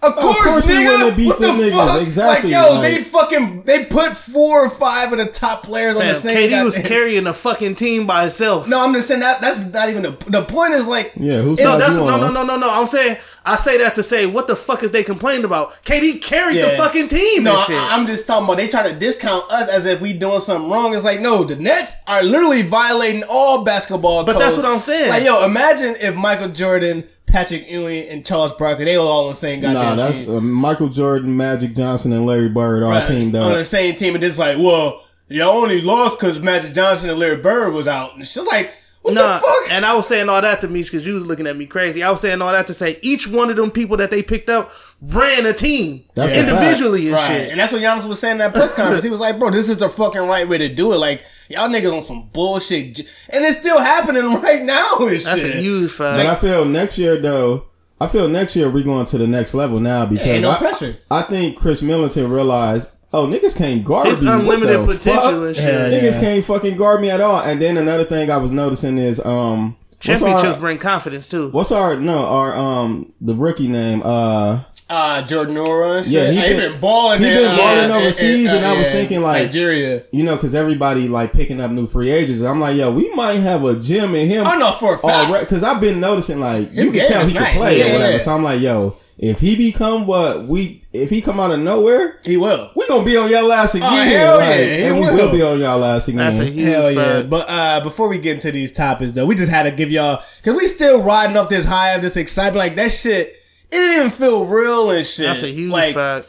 Wa- 0.03 0.09
Of 0.11 0.17
course, 0.17 0.47
course 0.47 0.67
we 0.67 0.73
nigga. 0.75 1.01
wanna 1.01 1.13
beat 1.17 1.27
what 1.29 1.41
the 1.41 1.47
them 1.47 1.59
niggas. 1.59 1.71
fuck? 1.87 2.03
Exactly, 2.03 2.51
Like, 2.53 2.65
yo, 2.67 2.75
like- 2.75 2.83
they 2.97 3.03
fucking 3.05 3.63
they 3.67 3.85
put 3.85 4.17
four 4.17 4.65
or 4.65 4.71
five 4.71 5.13
of 5.13 5.19
the 5.19 5.27
top 5.27 5.63
players 5.63 5.97
on 5.97 6.07
the 6.07 6.13
Fam, 6.15 6.23
same. 6.23 6.51
KD 6.51 6.65
was 6.65 6.75
goddamn- 6.77 6.89
carrying 6.89 7.25
the 7.25 7.35
fucking 7.35 7.75
team 7.77 8.07
by 8.07 8.23
himself. 8.23 8.67
No, 8.69 8.83
I'm 8.83 8.93
just 8.95 9.09
saying 9.09 9.21
that 9.21 9.41
that's 9.41 9.59
not 9.73 9.89
even 9.89 10.03
the 10.03 10.17
the 10.29 10.43
point. 10.43 10.75
Is 10.75 10.87
like, 10.89 11.13
Yeah, 11.17 11.39
who's 11.39 11.59
it's- 11.59 11.73
No, 11.73 11.79
that's 11.79 11.95
no, 11.95 12.17
no, 12.19 12.31
no, 12.31 12.43
no, 12.45 12.57
no. 12.57 12.71
I'm 12.71 12.87
saying 12.87 13.17
I 13.45 13.57
say 13.57 13.77
that 13.79 13.97
to 13.97 14.05
say 14.05 14.27
what 14.27 14.47
the 14.47 14.55
fuck 14.55 14.85
is 14.85 14.93
they 14.93 15.03
complaining 15.03 15.45
about? 15.45 15.73
KD 15.85 16.23
carried 16.23 16.63
the 16.63 16.71
fucking 16.77 17.09
team. 17.09 17.43
No, 17.43 17.57
shit. 17.67 17.77
I, 17.77 17.97
am 17.97 18.07
just 18.07 18.25
talking 18.25 18.45
about 18.45 18.57
they 18.57 18.69
try 18.69 18.89
to 18.89 18.95
discount 18.97 19.51
us 19.51 19.69
as 19.69 19.85
if 19.85 20.01
we 20.01 20.13
doing 20.13 20.41
something 20.41 20.71
wrong. 20.71 20.95
It's 20.95 21.05
like 21.05 21.21
no, 21.21 21.43
the 21.43 21.57
Nets 21.57 21.97
are 22.07 22.23
literally 22.23 22.63
violating 22.63 23.25
all 23.29 23.65
basketball. 23.65 24.23
But 24.25 24.39
that's 24.39 24.57
what 24.57 24.65
I'm 24.67 24.81
saying. 24.81 25.09
Like 25.09 25.25
yo, 25.25 25.45
imagine 25.45 25.97
if 26.01 26.15
Michael 26.15 26.49
Jordan, 26.51 27.03
Patrick 27.33 27.71
Ewing, 27.71 28.09
and 28.09 28.25
Charles 28.25 28.53
Barkley 28.53 28.85
they 28.85 28.97
were 28.99 29.05
all 29.05 29.25
on 29.25 29.31
the 29.31 29.35
same 29.37 29.61
Nah, 29.61 29.73
goddamn 29.73 29.97
that's 29.97 30.21
team. 30.21 30.37
uh, 30.37 30.41
Michael 30.41 30.89
Jordan, 30.89 31.37
Magic 31.37 31.75
Johnson, 31.75 32.13
and 32.13 32.27
Larry 32.27 32.49
Bird, 32.51 32.83
our 32.83 32.91
Right, 32.91 33.05
team. 33.07 33.35
on 33.35 33.53
the 33.53 33.65
same 33.65 33.97
team, 33.97 34.15
and 34.15 34.23
just 34.23 34.39
like, 34.39 34.59
well, 34.59 35.03
y'all 35.29 35.51
only 35.57 35.81
lost 35.81 36.19
because 36.21 36.39
Magic 36.41 36.75
Johnson 36.75 37.09
and 37.11 37.19
Larry 37.19 37.37
Bird 37.37 37.73
was 37.73 37.89
out. 37.89 38.15
And 38.15 38.27
she's 38.29 38.47
like, 38.47 38.73
what 39.01 39.15
Nah, 39.15 39.39
the 39.39 39.41
fuck? 39.41 39.73
and 39.73 39.85
I 39.87 39.95
was 39.95 40.07
saying 40.07 40.29
all 40.29 40.41
that 40.43 40.61
to 40.61 40.69
me 40.69 40.83
because 40.83 41.05
you 41.07 41.15
was 41.15 41.27
looking 41.27 41.47
at 41.49 41.57
me 41.57 41.67
crazy. 41.67 42.03
I 42.05 42.11
was 42.11 42.21
saying 42.21 42.41
all 42.43 42.53
that 42.53 42.67
to 42.69 42.75
say 42.75 42.99
each 43.03 43.27
one 43.27 43.51
of 43.51 43.57
them 43.57 43.71
people 43.71 43.97
that 43.97 44.11
they 44.13 44.23
picked 44.23 44.49
up 44.49 44.71
ran 45.01 45.45
a 45.47 45.53
team 45.53 46.05
That's 46.15 46.33
a 46.33 46.39
individually 46.39 47.07
and 47.07 47.17
Right. 47.17 47.27
shit. 47.27 47.51
And 47.51 47.59
that's 47.59 47.73
what 47.73 47.83
Giannis 47.83 48.07
was 48.07 48.21
saying 48.21 48.33
in 48.33 48.39
that 48.39 48.53
press 48.55 48.73
conference. 48.73 49.03
He 49.03 49.11
was 49.11 49.19
like, 49.19 49.41
bro, 49.41 49.51
this 49.51 49.69
is 49.69 49.79
the 49.79 49.89
fucking 49.89 50.21
right 50.29 50.49
way 50.49 50.59
to 50.59 50.69
do 50.69 50.93
it. 50.93 50.99
Like, 50.99 51.23
y'all 51.53 51.69
niggas 51.69 51.97
on 51.97 52.05
some 52.05 52.29
bullshit. 52.33 53.01
And 53.31 53.45
it's 53.45 53.59
still 53.59 53.79
happening 53.79 54.25
right 54.43 54.63
now 54.63 54.97
and 55.01 55.11
That's 55.21 55.41
shit. 55.41 55.55
a 55.57 55.59
huge 55.61 55.91
But. 55.91 56.27
I 56.27 56.35
feel 56.35 56.65
next 56.65 56.99
year 56.99 57.17
though. 57.21 57.67
I 58.01 58.09
feel 58.09 58.27
next 58.29 58.57
year 58.57 58.69
we're 58.69 58.83
going 58.85 59.07
to 59.07 59.19
the 59.19 59.27
next 59.29 59.55
level 59.55 59.79
now 59.79 60.07
because 60.07 60.27
Ain't 60.27 60.43
no 60.43 60.51
I, 60.51 60.57
pressure. 60.59 60.97
I 61.11 61.23
think 61.23 61.57
Khris 61.59 61.83
Middleton 61.83 62.29
realized, 62.31 62.91
oh 63.13 63.27
niggas 63.27 63.57
can't 63.57 63.85
guard 63.85 64.09
His 64.09 64.21
me. 64.21 64.27
What 64.27 64.41
unlimited 64.41 64.81
the 64.81 64.85
potential 64.87 65.23
fuck? 65.23 65.33
and 65.35 65.55
shit. 65.57 65.65
Hell 65.65 65.91
Niggas 65.93 66.15
Yeah. 66.15 66.21
can't 66.21 66.45
fucking 66.45 66.77
guard 66.77 67.01
me 67.01 67.11
at 67.11 67.21
all. 67.21 67.41
And 67.41 67.63
then 67.63 67.77
another 67.77 68.05
thing 68.05 68.31
I 68.31 68.39
was 68.39 68.51
noticing 68.51 68.99
is 68.99 69.21
um 69.25 69.77
Championships 70.01 70.55
our, 70.55 70.59
bring 70.59 70.79
confidence 70.79 71.29
too. 71.29 71.51
what's 71.51 71.71
our 71.71 71.95
no 71.95 72.19
our 72.27 72.57
um 72.57 73.13
the 73.21 73.37
rookie 73.37 73.69
name 73.69 74.03
uh 74.05 74.63
Uh, 74.91 75.23
Jordan 75.23 75.55
Nwora 75.55 75.97
and 75.99 76.05
shit. 76.05 76.13
Yeah, 76.15 76.31
he 76.33 76.37
he 76.37 76.59
been- 76.59 76.73
been 76.73 76.81
balling 76.81 77.21
he 77.21 77.25
there, 77.27 77.49
been 77.49 77.57
balling 77.57 77.91
uh, 77.91 77.97
overseas, 77.97 78.53
uh, 78.53 78.57
and 78.57 78.67
I 78.67 78.77
was 78.77 78.89
yeah, 78.89 78.93
thinking, 78.93 79.23
like- 79.23 79.45
Nigeria. 79.45 80.03
you 80.11 80.23
know 80.23 80.35
because 80.37 80.55
everybody 80.55 81.09
like 81.09 81.33
picking 81.33 81.63
up 81.63 81.71
new 81.71 81.87
free 81.87 82.11
agents. 82.11 82.41
And 82.41 82.49
I'm 82.49 82.61
like 82.61 82.77
yo 82.77 82.93
we 82.93 83.09
might 83.15 83.35
have 83.41 83.65
a 83.65 83.79
gym 83.79 84.15
in 84.15 84.29
him. 84.29 84.47
I 84.47 84.57
know 84.57 84.73
for 84.73 84.95
a 84.97 84.99
fact. 84.99 85.41
because 85.41 85.63
I've 85.63 85.81
been 85.81 85.99
noticing 85.99 86.41
like 86.41 86.71
His 86.73 86.85
you 86.87 86.93
can 86.93 87.07
tell 87.09 87.23
is 87.23 87.31
he 87.31 87.39
can 87.39 87.57
play 87.57 87.79
Yeah, 87.79 87.87
or 87.87 87.93
whatever. 87.95 88.13
yeah. 88.13 88.19
So 88.19 88.35
I'm 88.35 88.43
like 88.43 88.61
yo 88.61 88.97
if 89.19 89.39
he 89.41 89.57
become 89.57 90.07
what 90.07 90.45
we 90.47 90.83
if 90.93 91.09
he 91.09 91.23
come 91.23 91.41
out 91.41 91.53
of 91.53 91.61
nowhere 91.61 92.19
He 92.25 92.37
will. 92.37 92.71
we 92.77 92.87
gonna 92.87 93.05
be 93.05 93.17
on 93.17 93.31
y'all 93.31 93.51
ass 93.51 93.75
again. 93.75 93.89
Oh, 93.91 93.95
hell 93.97 94.37
like, 94.39 94.49
yeah, 94.49 94.65
he 94.77 94.83
and 94.85 94.99
we 94.99 95.07
will. 95.07 95.17
will 95.17 95.33
be 95.33 95.41
on 95.43 95.59
y'all 95.59 95.83
ass 95.85 96.09
again. 96.09 96.19
That's 96.19 96.39
a 96.39 96.45
huge 96.45 96.67
Hell 96.67 96.91
yeah! 96.91 97.23
But 97.23 97.49
uh, 97.49 97.81
before 97.83 98.09
we 98.09 98.19
get 98.19 98.35
into 98.35 98.51
these 98.53 98.71
topics, 98.73 99.13
though, 99.13 99.25
we 99.25 99.35
just 99.37 99.51
had 99.51 99.63
to 99.63 99.71
give 99.71 99.91
y'all 99.91 100.23
because 100.43 100.59
we 100.59 100.67
still 100.67 101.03
riding 101.03 101.37
up 101.39 101.49
this 101.49 101.65
high 101.65 101.91
of 101.95 102.03
this 102.03 102.17
excitement. 102.19 102.57
Like 102.59 102.77
that 102.77 102.91
shit, 102.93 103.42
it 103.73 103.77
didn't 103.79 103.97
even 103.97 104.11
feel 104.11 104.47
real 104.47 104.91
and 104.91 105.07
shit. 105.07 105.27
That's 105.27 105.43
a 105.43 105.49
huge 105.49 105.73
like, 105.73 105.95
fact. 105.95 106.29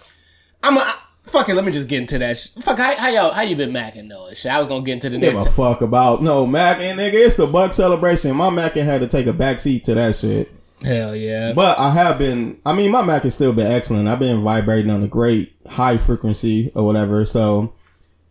I'm 0.64 0.78
a, 0.78 0.96
fuck 1.24 1.50
it. 1.50 1.56
Let 1.56 1.66
me 1.66 1.72
just 1.72 1.90
get 1.90 2.02
into 2.02 2.18
that. 2.20 2.38
Sh- 2.38 2.50
fuck 2.62 2.78
how, 2.78 2.96
how 2.96 3.10
y'all 3.10 3.32
how 3.32 3.42
you 3.42 3.56
been 3.56 3.72
macking 3.72 4.10
though? 4.10 4.28
and 4.28 4.38
Shit, 4.38 4.52
I 4.52 4.60
was 4.60 4.68
gonna 4.68 4.86
get 4.86 4.94
into 4.94 5.10
the 5.10 5.18
Give 5.18 5.34
next. 5.34 5.48
a 5.48 5.52
fuck 5.52 5.82
about 5.82 6.22
no 6.22 6.46
Mac 6.46 6.80
and 6.80 6.98
nigga. 6.98 7.14
It's 7.14 7.36
the 7.36 7.48
Buck 7.48 7.74
celebration. 7.74 8.36
My 8.36 8.50
Mac 8.50 8.74
had 8.74 9.02
to 9.02 9.08
take 9.08 9.28
a 9.28 9.34
backseat 9.34 9.84
to 9.84 9.96
that 9.96 10.16
shit. 10.16 10.58
Hell 10.82 11.16
yeah! 11.16 11.54
But 11.54 11.80
I 11.80 11.92
have 11.92 12.18
been. 12.18 12.60
I 12.66 12.74
mean, 12.74 12.92
my 12.92 13.02
Mac 13.02 13.24
has 13.24 13.34
still 13.34 13.54
been 13.54 13.68
excellent. 13.68 14.08
I've 14.08 14.20
been 14.20 14.42
vibrating 14.42 14.92
on 14.92 15.02
a 15.04 15.08
great 15.08 15.54
high 15.68 15.98
frequency 15.98 16.72
or 16.76 16.86
whatever. 16.86 17.24
So 17.26 17.74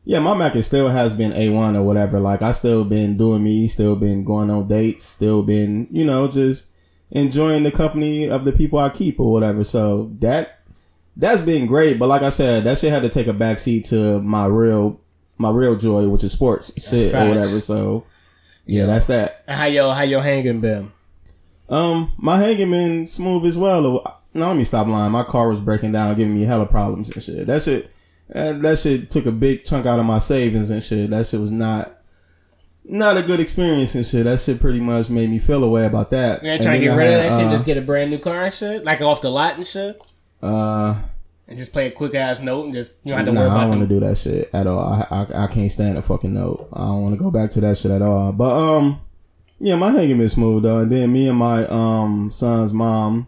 yeah, 0.04 0.19
my 0.19 0.37
Mac 0.37 0.57
is 0.57 0.66
still 0.66 0.88
has 0.88 1.14
been 1.14 1.33
a 1.33 1.49
one 1.49 1.76
or 1.76 1.83
whatever. 1.83 2.21
Like 2.21 2.42
I 2.42 2.52
still 2.52 2.85
been 2.85 3.16
doing 3.16 3.42
me. 3.42 3.69
Still 3.69 3.97
been 3.97 4.25
going 4.25 4.50
on 4.50 4.69
dates. 4.69 5.04
Still 5.04 5.42
been 5.42 5.88
you 5.90 6.04
know 6.04 6.28
just 6.28 6.66
enjoying 7.12 7.62
the 7.62 7.71
company 7.71 8.28
of 8.28 8.45
the 8.45 8.52
people 8.52 8.78
I 8.78 8.88
keep 8.88 9.21
or 9.21 9.33
whatever. 9.33 9.62
So 9.62 10.11
that 10.19 10.61
that's 11.16 11.42
been 11.42 11.66
great. 11.66 11.99
But 11.99 12.09
like 12.09 12.23
I 12.23 12.31
said, 12.31 12.64
that 12.64 12.78
shit 12.78 12.92
had 12.92 13.02
to 13.02 13.09
take 13.09 13.28
a 13.28 13.35
backseat 13.35 13.88
to 13.90 14.21
my 14.23 14.47
real 14.47 15.00
my 15.38 15.50
real 15.50 15.76
joy, 15.76 16.09
which 16.09 16.25
is 16.25 16.33
sports 16.33 16.73
shit 16.76 17.14
or 17.14 17.28
whatever. 17.28 17.61
So 17.61 18.04
yeah, 18.66 18.87
that's 18.87 19.07
that. 19.07 19.45
How 19.49 19.66
yo 19.66 19.90
how 19.90 20.02
yo 20.02 20.21
hanging 20.21 20.61
been? 20.61 20.92
Um, 21.69 22.12
my 22.16 22.38
hanging 22.38 22.71
been 22.71 23.07
smooth 23.07 23.47
as 23.47 23.57
well. 23.57 23.81
No, 24.35 24.49
let 24.49 24.57
me 24.57 24.64
stop 24.64 24.87
lying. 24.87 25.12
My 25.12 25.25
car 25.25 25.49
was 25.49 25.61
breaking 25.61 25.92
down, 25.92 26.14
giving 26.14 26.35
me 26.35 26.42
hella 26.42 26.66
problems 26.66 27.11
and 27.11 27.23
shit. 27.23 27.47
That 27.47 27.62
shit, 27.62 27.90
that, 28.28 28.62
that 28.62 28.78
shit 28.78 29.11
took 29.11 29.26
a 29.26 29.33
big 29.33 29.64
chunk 29.64 29.85
out 29.87 29.99
of 29.99 30.07
my 30.07 30.19
savings 30.19 30.71
and 30.71 30.83
shit. 30.83 31.11
That 31.11 31.26
shit 31.26 31.40
was 31.40 31.50
not, 31.50 32.01
not 32.85 33.17
a 33.17 33.23
good 33.23 33.41
experience 33.41 33.95
and 33.95 34.05
shit. 34.05 34.25
That 34.25 34.41
shit 34.41 34.61
pretty 34.61 34.81
much 34.81 35.09
made 35.11 35.31
me 35.31 35.39
feel 35.39 35.62
a 35.65 35.69
way 35.69 35.87
about 35.87 36.11
that. 36.11 36.43
You 36.43 36.51
ain't 36.51 36.62
trying 36.62 36.81
to 36.81 36.87
get 36.87 36.95
I 36.95 36.97
rid 36.97 37.07
of 37.07 37.12
had, 37.12 37.23
that 37.31 37.39
shit, 37.39 37.47
uh, 37.49 37.53
just 37.53 37.67
get 37.67 37.77
a 37.77 37.83
brand 37.83 38.11
new 38.11 38.19
car 38.19 38.45
and 38.45 38.53
shit? 38.53 38.85
Like 38.85 39.01
off 39.01 39.21
the 39.21 39.31
lot 39.31 39.57
and 39.57 39.67
shit? 39.67 40.01
Uh, 40.43 40.97
And 41.49 41.59
just 41.59 41.73
play 41.73 41.87
a 41.87 41.91
quick 41.91 42.15
ass 42.15 42.41
note 42.41 42.65
and 42.65 42.75
just 42.75 42.93
you 43.05 43.11
don't 43.11 43.19
have 43.19 43.27
to 43.27 43.33
nah, 43.33 43.41
worry 43.41 43.49
about. 43.49 43.57
I 43.59 43.61
don't 43.62 43.71
want 43.71 43.83
to 43.83 43.95
do 43.95 44.01
that 44.01 44.17
shit 44.19 44.51
at 44.53 44.67
all. 44.67 44.79
I, 44.79 45.07
I 45.11 45.45
I 45.45 45.47
can't 45.49 45.71
stand 45.71 45.99
a 45.99 46.03
fucking 46.03 46.33
note. 46.33 46.69
I 46.73 46.81
don't 46.81 47.03
want 47.03 47.15
to 47.17 47.23
go 47.23 47.31
back 47.31 47.51
to 47.53 47.61
that 47.61 47.77
shit 47.79 47.91
at 47.91 48.03
all. 48.03 48.33
But 48.33 48.51
um, 48.51 49.01
yeah, 49.59 49.77
my 49.77 49.91
hanging 49.91 50.19
been 50.19 50.29
smooth 50.29 50.62
though. 50.65 50.79
And 50.81 50.91
then 50.91 51.12
me 51.12 51.29
and 51.29 51.39
my 51.39 51.67
um 51.69 52.31
son's 52.31 52.73
mom, 52.73 53.27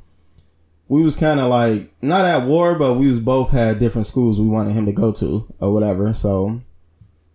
we 0.88 1.02
was 1.02 1.14
kind 1.16 1.38
of 1.38 1.49
like 1.49 1.92
not 2.02 2.25
at 2.25 2.46
war, 2.46 2.75
but 2.76 2.94
we 2.94 3.06
was 3.08 3.20
both 3.20 3.50
had 3.50 3.78
different 3.78 4.06
schools 4.06 4.40
we 4.40 4.49
wanted 4.49 4.73
him 4.73 4.87
to 4.87 4.92
go 4.92 5.12
to 5.12 5.46
or 5.61 5.73
whatever. 5.73 6.12
So 6.12 6.61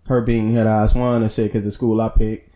her 0.10 0.22
being 0.22 0.52
head 0.52 0.68
ass 0.68 0.96
one 0.96 1.22
and 1.22 1.32
shit 1.32 1.46
because 1.46 1.64
the 1.64 1.72
school 1.72 2.02
I 2.02 2.10
picked. 2.10 2.52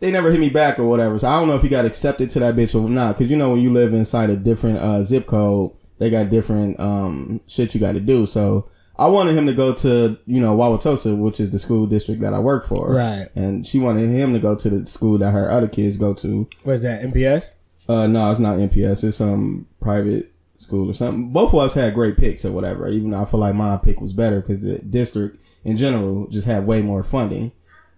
They 0.00 0.12
never 0.12 0.30
hit 0.30 0.38
me 0.38 0.48
back 0.48 0.78
or 0.78 0.86
whatever. 0.86 1.18
So 1.18 1.28
I 1.28 1.38
don't 1.38 1.48
know 1.48 1.56
if 1.56 1.62
he 1.62 1.68
got 1.68 1.84
accepted 1.84 2.30
to 2.30 2.40
that 2.40 2.54
bitch 2.54 2.80
or 2.80 2.88
not. 2.88 3.16
Cause 3.16 3.28
you 3.28 3.36
know 3.36 3.50
when 3.50 3.60
you 3.60 3.72
live 3.72 3.92
inside 3.92 4.30
a 4.30 4.36
different 4.36 4.78
uh, 4.78 5.02
zip 5.02 5.26
code, 5.26 5.72
they 5.98 6.08
got 6.08 6.30
different 6.30 6.78
um 6.78 7.40
shit 7.48 7.74
you 7.74 7.80
got 7.80 7.92
to 7.92 8.00
do. 8.00 8.24
So 8.24 8.68
I 8.96 9.08
wanted 9.08 9.36
him 9.36 9.46
to 9.46 9.52
go 9.52 9.74
to 9.74 10.16
you 10.24 10.40
know 10.40 10.56
Wauwatosa, 10.56 11.18
which 11.18 11.40
is 11.40 11.50
the 11.50 11.58
school 11.58 11.88
district 11.88 12.20
that 12.22 12.32
I 12.32 12.38
work 12.38 12.64
for. 12.64 12.94
Right. 12.94 13.26
And 13.34 13.66
she 13.66 13.80
wanted 13.80 14.08
him 14.08 14.32
to 14.32 14.38
go 14.38 14.54
to 14.54 14.70
the 14.70 14.86
school 14.86 15.18
that 15.18 15.32
her 15.32 15.50
other 15.50 15.68
kids 15.68 15.96
go 15.96 16.14
to. 16.14 16.48
Where's 16.62 16.82
that, 16.82 17.02
MPS? 17.02 17.50
Uh, 17.88 18.06
no, 18.06 18.30
it's 18.30 18.38
not 18.38 18.56
MPS. 18.56 19.02
It's 19.02 19.16
some 19.16 19.66
private 19.80 20.32
school 20.58 20.90
or 20.90 20.92
something. 20.92 21.32
Both 21.32 21.54
of 21.54 21.60
us 21.60 21.74
had 21.74 21.94
great 21.94 22.16
picks 22.16 22.44
or 22.44 22.52
whatever. 22.52 22.88
Even 22.88 23.10
though 23.10 23.22
I 23.22 23.24
feel 23.24 23.40
like 23.40 23.54
my 23.54 23.76
pick 23.76 24.00
was 24.00 24.12
better 24.12 24.40
because 24.40 24.60
the 24.60 24.78
district 24.80 25.38
in 25.64 25.76
general 25.76 26.26
just 26.26 26.46
had 26.46 26.66
way 26.66 26.82
more 26.82 27.02
funding 27.02 27.52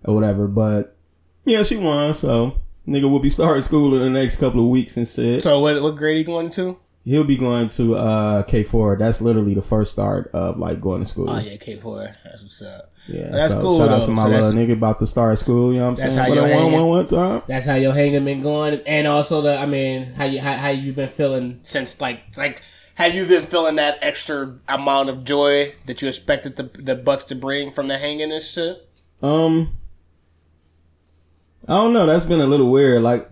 or 0.05 0.15
whatever. 0.15 0.47
But 0.47 0.97
yeah, 1.45 1.63
she 1.63 1.77
won. 1.77 2.15
So 2.15 2.61
nigga 2.87 3.11
will 3.11 3.19
be 3.19 3.31
starting 3.31 3.63
school 3.63 3.95
in 3.95 4.01
the 4.13 4.21
next 4.21 4.37
couple 4.37 4.61
of 4.61 4.69
weeks 4.69 4.97
and 4.97 5.09
shit. 5.09 5.43
So 5.43 5.59
what 5.61 5.81
what 5.83 5.97
grade 5.97 6.19
he 6.19 6.25
going 6.25 6.51
to? 6.51 6.79
He'll 7.03 7.25
be 7.25 7.37
going 7.37 7.71
to 7.71 7.95
uh 7.95 8.43
K 8.43 8.63
four. 8.63 8.97
That's 8.97 9.23
literally 9.23 9.55
the 9.55 9.63
first 9.63 9.91
start 9.91 10.31
of 10.35 10.59
like 10.59 10.81
going 10.81 11.01
to 11.01 11.07
school. 11.07 11.31
Oh 11.31 11.39
yeah, 11.39 11.57
K 11.57 11.77
four. 11.77 12.15
That's 12.25 12.43
what's 12.43 12.63
up. 12.63 12.90
Yeah, 13.07 13.31
That's 13.31 13.53
so 13.53 13.61
cool, 13.61 13.79
Shout 13.79 13.89
out 13.89 14.03
to 14.05 14.11
my 14.11 14.25
So 14.25 14.29
little 14.29 14.53
nigga 14.53 14.73
about 14.75 14.99
to 15.01 15.07
start 15.07 15.37
school. 15.39 15.73
You 15.73 15.81
know 15.81 15.91
what 15.91 16.05
I'm 16.05 16.11
saying? 16.11 16.37
how 16.37 16.65
one, 16.65 16.73
one, 16.73 16.87
one 16.87 17.07
time. 17.07 17.43
That's 17.47 17.67
how 17.67 17.75
your 17.75 17.93
hanging 17.93 18.25
been 18.25 18.43
going, 18.43 18.81
and 18.87 19.07
also 19.07 19.41
the 19.41 19.57
I 19.57 19.67
mean, 19.67 20.05
how 20.13 20.25
you 20.25 20.41
how, 20.41 20.55
how 20.55 20.69
you 20.69 20.93
been 20.93 21.09
feeling 21.09 21.61
since 21.63 22.01
like 22.01 22.37
like 22.37 22.63
have 22.95 23.15
you 23.15 23.25
been 23.25 23.47
feeling 23.47 23.77
that 23.77 23.99
extra 24.03 24.59
amount 24.69 25.09
of 25.09 25.25
joy 25.25 25.73
that 25.87 26.03
you 26.03 26.09
expected 26.09 26.57
the 26.57 26.65
the 26.81 26.95
Bucks 26.95 27.25
to 27.25 27.35
bring 27.35 27.73
from 27.73 27.89
the 27.89 27.97
hanging 27.99 28.31
and 28.31 28.43
shit? 28.43 28.87
Um, 29.23 29.77
I 31.67 31.75
don't 31.75 31.93
know. 31.93 32.07
That's 32.07 32.25
been 32.25 32.41
a 32.41 32.47
little 32.47 32.71
weird. 32.71 33.03
Like, 33.03 33.31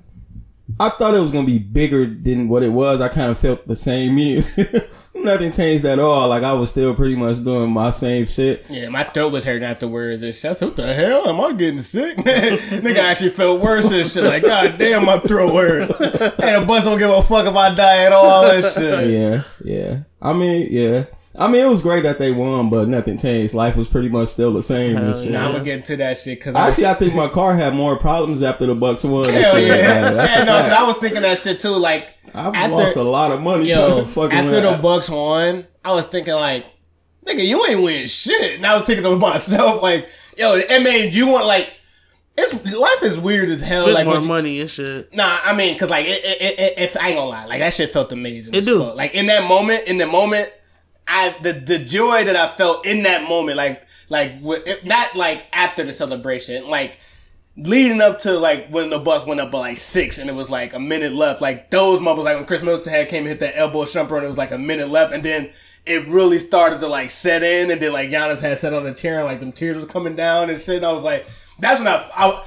I 0.80 0.90
thought 0.90 1.14
it 1.14 1.20
was 1.20 1.32
gonna 1.32 1.46
be 1.46 1.58
bigger 1.58 2.06
than 2.06 2.48
what 2.48 2.62
it 2.62 2.68
was. 2.68 3.00
I 3.00 3.08
kind 3.08 3.30
of 3.30 3.38
felt 3.38 3.66
the 3.66 3.74
same. 3.74 4.14
Me, 4.14 4.36
nothing 5.14 5.50
changed 5.50 5.84
at 5.86 5.98
all. 5.98 6.28
Like 6.28 6.42
I 6.42 6.52
was 6.52 6.70
still 6.70 6.94
pretty 6.94 7.16
much 7.16 7.42
doing 7.42 7.70
my 7.70 7.90
same 7.90 8.26
shit. 8.26 8.64
Yeah, 8.68 8.88
my 8.88 9.04
throat 9.04 9.32
was 9.32 9.44
hurting 9.44 9.64
afterwards 9.64 10.22
and 10.22 10.34
shit. 10.34 10.50
I 10.50 10.52
said, 10.52 10.66
what 10.66 10.76
the 10.76 10.92
hell? 10.94 11.28
Am 11.28 11.40
I 11.40 11.52
getting 11.52 11.80
sick? 11.80 12.16
Man 12.24 12.58
Nigga 12.58 12.98
actually 12.98 13.30
felt 13.30 13.60
worse 13.62 13.90
and 13.90 14.06
shit. 14.06 14.24
Like, 14.24 14.42
god 14.42 14.78
damn, 14.78 15.04
my 15.04 15.18
throat 15.18 15.54
hurt. 15.54 15.90
and 16.40 16.62
the 16.62 16.66
bus 16.66 16.84
don't 16.84 16.98
give 16.98 17.10
a 17.10 17.22
fuck 17.22 17.46
if 17.46 17.54
I 17.56 17.74
die 17.74 18.04
at 18.04 18.12
all 18.12 18.44
and 18.44 18.64
shit. 18.64 19.08
Yeah, 19.10 19.42
yeah. 19.64 20.00
I 20.20 20.32
mean, 20.32 20.68
yeah. 20.70 21.04
I 21.38 21.46
mean, 21.46 21.64
it 21.64 21.68
was 21.68 21.80
great 21.82 22.02
that 22.02 22.18
they 22.18 22.32
won, 22.32 22.68
but 22.68 22.88
nothing 22.88 23.16
changed. 23.16 23.54
Life 23.54 23.76
was 23.76 23.88
pretty 23.88 24.08
much 24.08 24.28
still 24.28 24.52
the 24.52 24.62
same. 24.62 24.96
and 24.96 25.14
shit. 25.14 25.30
Now 25.30 25.46
I'm 25.46 25.52
gonna 25.52 25.64
get 25.64 25.78
into 25.78 25.96
that 25.98 26.16
shit 26.18 26.40
because 26.40 26.56
Actually, 26.56 26.86
I 26.86 26.94
think 26.94 27.14
my 27.14 27.28
car 27.28 27.54
had 27.54 27.74
more 27.74 27.96
problems 27.96 28.42
after 28.42 28.66
the 28.66 28.74
Bucks 28.74 29.04
won. 29.04 29.28
Hell 29.28 29.54
shit. 29.54 29.68
yeah. 29.68 30.12
Yeah 30.12 30.42
a 30.42 30.44
no, 30.44 30.52
'cause 30.52 30.66
fact. 30.68 30.80
I 30.80 30.86
was 30.86 30.96
thinking 30.96 31.22
that 31.22 31.38
shit 31.38 31.60
too. 31.60 31.70
Like, 31.70 32.12
I've 32.34 32.54
after- 32.54 32.72
lost 32.74 32.96
a 32.96 33.02
lot 33.02 33.30
of 33.32 33.40
money 33.40 33.68
yo, 33.68 34.04
fucking 34.06 34.36
after 34.36 34.50
win. 34.60 34.62
the 34.76 34.78
Bucks 34.82 35.08
won, 35.08 35.66
I 35.84 35.92
was 35.92 36.06
thinking 36.06 36.34
like, 36.34 36.66
nigga, 37.26 37.46
you 37.46 37.64
ain't 37.66 37.82
win 37.82 38.06
shit. 38.08 38.56
And 38.56 38.66
I 38.66 38.76
was 38.76 38.84
thinking 38.86 39.04
to 39.04 39.16
myself 39.16 39.80
like, 39.82 40.08
yo, 40.36 40.54
it 40.56 40.82
made 40.82 41.14
you 41.14 41.28
want 41.28 41.46
like, 41.46 41.72
it's 42.36 42.52
life 42.76 43.02
is 43.02 43.18
weird 43.18 43.48
as 43.50 43.60
hell. 43.60 43.82
Spend 43.84 43.94
like, 43.94 44.06
more 44.06 44.20
you- 44.20 44.26
money 44.28 44.60
and 44.60 44.68
shit. 44.70 45.12
Nah, 45.14 45.38
I 45.44 45.54
mean, 45.54 45.78
cause 45.78 45.90
like, 45.90 46.06
it, 46.06 46.24
it, 46.24 46.42
it, 46.42 46.58
it, 46.60 46.74
if 46.78 46.96
I 46.96 47.08
ain't 47.08 47.16
gonna 47.16 47.30
lie, 47.30 47.44
like 47.46 47.60
that 47.60 47.74
shit 47.74 47.92
felt 47.92 48.10
amazing. 48.12 48.54
It 48.54 48.58
as 48.58 48.64
do. 48.66 48.80
fuck. 48.80 48.96
Like 48.96 49.14
in 49.14 49.26
that 49.26 49.46
moment, 49.48 49.86
in 49.86 49.98
the 49.98 50.06
moment, 50.06 50.50
I 51.08 51.34
the 51.42 51.52
the 51.52 51.78
joy 51.78 52.24
that 52.24 52.36
I 52.36 52.48
felt 52.48 52.86
in 52.86 53.02
that 53.04 53.28
moment, 53.28 53.56
like 53.56 53.82
like 54.08 54.42
not 54.84 55.16
like 55.16 55.46
after 55.52 55.84
the 55.84 55.92
celebration, 55.92 56.68
like 56.68 56.98
leading 57.56 58.00
up 58.00 58.20
to 58.20 58.38
like 58.38 58.68
when 58.68 58.90
the 58.90 58.98
bus 58.98 59.26
went 59.26 59.40
up 59.40 59.50
by 59.50 59.58
like 59.58 59.76
six 59.76 60.18
and 60.18 60.30
it 60.30 60.34
was 60.34 60.50
like 60.50 60.74
a 60.74 60.78
minute 60.80 61.12
left. 61.12 61.40
Like 61.40 61.70
those 61.70 62.00
moments, 62.00 62.24
like 62.26 62.36
when 62.36 62.46
Khris 62.46 62.62
Middleton 62.62 62.92
had 62.92 63.08
came 63.08 63.20
and 63.20 63.28
hit 63.28 63.40
that 63.40 63.56
elbow 63.56 63.84
shumper 63.84 64.16
and 64.16 64.24
it 64.24 64.28
was 64.28 64.38
like 64.38 64.52
a 64.52 64.58
minute 64.58 64.88
left, 64.88 65.12
and 65.12 65.24
then 65.24 65.50
it 65.86 66.06
really 66.06 66.38
started 66.38 66.80
to 66.80 66.86
like 66.86 67.10
set 67.10 67.42
in, 67.42 67.70
and 67.70 67.80
then 67.80 67.92
like 67.92 68.10
Giannis 68.10 68.40
had 68.40 68.58
sat 68.58 68.74
on 68.74 68.84
the 68.84 68.94
chair 68.94 69.18
and 69.18 69.26
like 69.26 69.40
them 69.40 69.52
tears 69.52 69.76
was 69.76 69.86
coming 69.86 70.14
down 70.14 70.50
and 70.50 70.60
shit. 70.60 70.76
And 70.76 70.86
I 70.86 70.92
was 70.92 71.02
like, 71.02 71.26
that's 71.58 71.80
when 71.80 71.88
I. 71.88 72.08
I 72.14 72.44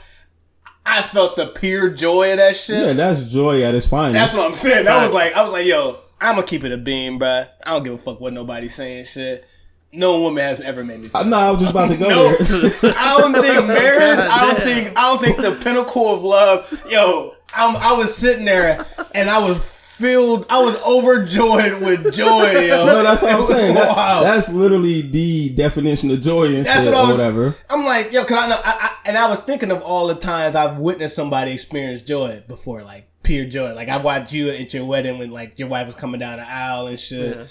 I 0.83 1.03
felt 1.03 1.35
the 1.35 1.45
pure 1.45 1.91
joy 1.91 2.31
of 2.31 2.37
that 2.39 2.55
shit. 2.55 2.83
yeah, 2.83 2.93
that's 2.93 3.31
joy 3.31 3.61
at 3.61 3.75
its 3.75 3.87
finest. 3.87 4.13
That's 4.13 4.33
what 4.35 4.47
I'm 4.47 4.55
saying. 4.55 4.85
That 4.85 5.03
was 5.03 5.13
like, 5.13 5.33
I 5.33 5.43
was 5.43 5.53
like, 5.53 5.67
yo, 5.67 5.99
I'm 6.21 6.35
gonna 6.35 6.47
keep 6.47 6.63
it 6.63 6.71
a 6.71 6.77
beam, 6.77 7.19
bruh. 7.19 7.47
I 7.65 7.71
don't 7.71 7.83
give 7.83 7.93
a 7.93 7.97
fuck 7.97 8.19
what 8.21 8.31
nobody's 8.33 8.75
saying. 8.75 9.05
Shit. 9.05 9.45
No 9.93 10.21
woman 10.21 10.41
has 10.41 10.61
ever 10.61 10.85
made 10.85 11.01
me. 11.01 11.07
Feel 11.09 11.17
uh, 11.17 11.23
I 11.25 11.27
know. 11.27 11.37
I 11.37 11.51
was 11.51 11.59
just 11.61 11.71
about 11.71 11.89
to 11.89 11.97
go 11.97 12.07
no, 12.07 12.29
there. 12.37 12.93
I 12.97 13.17
don't 13.19 13.33
think 13.33 13.67
marriage. 13.67 14.19
I 14.19 14.39
don't 14.45 14.53
God 14.55 14.63
think. 14.63 14.97
I 14.97 15.01
don't 15.01 15.21
think 15.21 15.37
the 15.37 15.61
pinnacle 15.63 16.15
of 16.15 16.23
love. 16.23 16.83
Yo, 16.89 17.33
I'm, 17.53 17.75
I 17.75 17.91
was 17.93 18.15
sitting 18.15 18.45
there 18.45 18.85
and 19.13 19.29
I 19.29 19.39
was 19.45 19.59
filled. 19.61 20.45
I 20.49 20.61
was 20.61 20.77
overjoyed 20.83 21.81
with 21.81 22.13
joy. 22.13 22.51
Yo, 22.51 22.85
No, 22.85 23.03
that's 23.03 23.21
what 23.21 23.31
It 23.33 23.35
I'm 23.35 23.43
saying. 23.43 23.75
That- 23.75 24.23
that's 24.23 24.49
literally 24.49 25.01
the 25.01 25.49
definition 25.55 26.09
of 26.11 26.21
joy 26.21 26.45
and 26.55 26.65
That's 26.65 26.85
shit 26.85 26.93
what 26.93 26.95
I 26.95 27.03
or 27.03 27.07
was. 27.07 27.17
whatever. 27.17 27.55
I'm 27.69 27.83
like, 27.83 28.13
yo, 28.13 28.23
cause 28.23 28.37
I 28.39 28.47
know, 28.47 28.59
I, 28.63 28.77
I, 28.79 28.91
and 29.09 29.17
I 29.17 29.27
was 29.29 29.39
thinking 29.39 29.71
of 29.71 29.81
all 29.81 30.07
the 30.07 30.15
times 30.15 30.55
I've 30.55 30.79
witnessed 30.79 31.15
somebody 31.17 31.51
experience 31.51 32.01
joy 32.01 32.43
before, 32.47 32.83
like 32.83 33.09
pure 33.31 33.45
joy. 33.45 33.73
Like 33.73 33.87
I 33.87 33.95
watched 33.95 34.33
you 34.33 34.49
at 34.49 34.73
your 34.73 34.83
wedding 34.83 35.17
when 35.17 35.31
like 35.31 35.57
your 35.57 35.69
wife 35.69 35.85
was 35.85 35.95
coming 35.95 36.19
down 36.19 36.37
the 36.37 36.45
aisle 36.45 36.87
and 36.87 36.99
shit. 36.99 37.47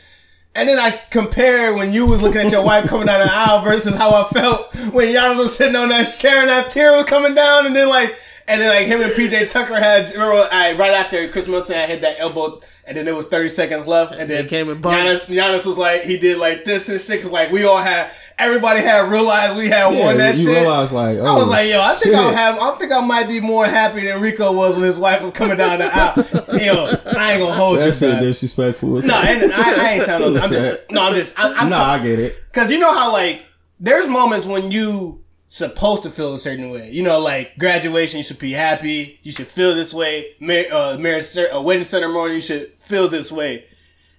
And 0.55 0.69
then 0.69 0.79
I 0.79 0.91
compare 1.11 1.75
when 1.75 1.95
you 1.95 2.05
was 2.05 2.21
looking 2.21 2.43
at 2.43 2.53
your 2.53 2.63
wife 2.63 2.87
coming 2.87 3.07
down 3.07 3.25
the 3.25 3.33
aisle 3.33 3.63
versus 3.63 3.95
how 3.95 4.11
I 4.11 4.29
felt 4.29 4.75
when 4.93 5.15
y'all 5.15 5.35
was 5.39 5.57
sitting 5.57 5.77
on 5.77 5.89
that 5.89 6.03
chair 6.05 6.41
and 6.41 6.51
that 6.51 6.71
tear 6.71 6.97
was 6.99 7.07
coming 7.07 7.35
down, 7.35 7.65
and 7.65 7.75
then 7.75 7.89
like, 7.89 8.15
and 8.51 8.61
then 8.61 8.69
like 8.69 8.87
him 8.87 9.01
and 9.01 9.13
PJ 9.13 9.49
Tucker 9.51 9.75
had 9.79 10.11
remember, 10.11 10.49
right, 10.51 10.77
right 10.77 10.93
after 10.93 11.27
Khris 11.29 11.47
Middleton 11.47 11.77
had 11.77 11.89
hit 11.89 12.01
that 12.03 12.19
elbow, 12.19 12.61
and 12.85 12.97
then 12.97 13.05
there 13.05 13.15
was 13.15 13.27
30 13.27 13.49
seconds 13.49 13.87
left, 13.87 14.13
and 14.13 14.29
then 14.29 14.49
came 14.49 14.69
and. 14.69 14.83
Giannis, 14.83 15.21
Giannis 15.27 15.65
was 15.65 15.79
like 15.79 16.03
he 16.03 16.19
did 16.19 16.39
like 16.39 16.65
this 16.65 16.89
and 16.89 17.01
shit 17.01 17.19
because 17.19 17.31
like 17.33 17.51
we 17.53 17.65
all 17.65 17.79
had 17.79 18.11
everybody 18.39 18.81
had 18.81 19.11
realized 19.11 19.57
we 19.57 19.69
had 19.69 19.93
Yeah, 19.95 20.07
won 20.07 20.19
that 20.19 20.37
you 20.37 20.47
shit. 20.47 20.57
realize 20.59 20.91
like, 20.93 21.19
oh, 21.19 21.25
I 21.25 21.35
was 21.37 21.47
oh, 21.47 21.51
like, 21.51 21.71
yo, 21.71 21.81
I 21.81 21.95
think. 21.95 22.15
I'll 22.17 22.33
have, 22.35 22.59
I 22.59 22.71
think 22.77 22.91
I 22.93 23.01
might 23.01 23.29
be 23.29 23.39
more 23.41 23.67
happy 23.67 24.01
than 24.07 24.21
Rico 24.21 24.53
was 24.53 24.75
when 24.75 24.85
his 24.85 24.99
wife 24.99 25.23
was 25.23 25.31
coming 25.31 25.57
down 25.57 25.79
the 25.79 25.85
aisle. 25.95 26.15
yo, 26.61 26.87
I 27.19 27.33
ain't 27.33 27.41
gonna 27.41 27.53
hold 27.53 27.79
that 27.79 28.01
you, 28.01 28.09
bro. 28.11 28.21
disrespectful. 28.21 28.89
No, 29.03 29.15
hell. 29.15 29.15
I, 29.15 29.31
ain't- 29.33 29.53
I, 29.53 29.87
I 29.87 29.93
ain't 29.93 30.05
sound 30.05 30.25
no. 30.25 30.29
I'm 30.41 30.51
just, 30.51 30.91
no, 30.91 31.03
I'm 31.07 31.15
just. 31.15 31.39
I, 31.39 31.53
I'm 31.53 31.69
nah, 31.71 31.77
ta- 31.77 31.91
I 31.93 32.03
get 32.03 32.19
it. 32.19 32.37
Cause 32.53 32.73
you 32.73 32.79
know 32.79 32.93
how 32.93 33.13
like 33.13 33.45
there's 33.79 34.09
moments 34.09 34.47
when 34.47 34.71
you 34.71 35.20
supposed 35.51 36.05
to 36.05 36.11
feel 36.11 36.33
a 36.33 36.39
certain 36.39 36.71
way. 36.71 36.91
You 36.91 37.03
know, 37.03 37.19
like 37.19 37.59
graduation, 37.59 38.19
you 38.19 38.25
should 38.25 38.39
be 38.39 38.53
happy. 38.53 39.19
You 39.23 39.33
should 39.33 39.49
feel 39.49 39.75
this 39.75 39.93
way. 39.93 40.35
Mar- 40.41 40.73
uh, 40.73 40.97
marriage, 40.99 41.25
cer- 41.25 41.53
uh, 41.53 41.61
wedding 41.61 41.85
ceremony, 41.85 42.37
you 42.37 42.41
should 42.41 42.73
feel 42.79 43.09
this 43.09 43.31
way. 43.31 43.67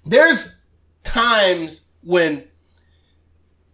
There's 0.06 0.58
times 1.04 1.82
when 2.04 2.44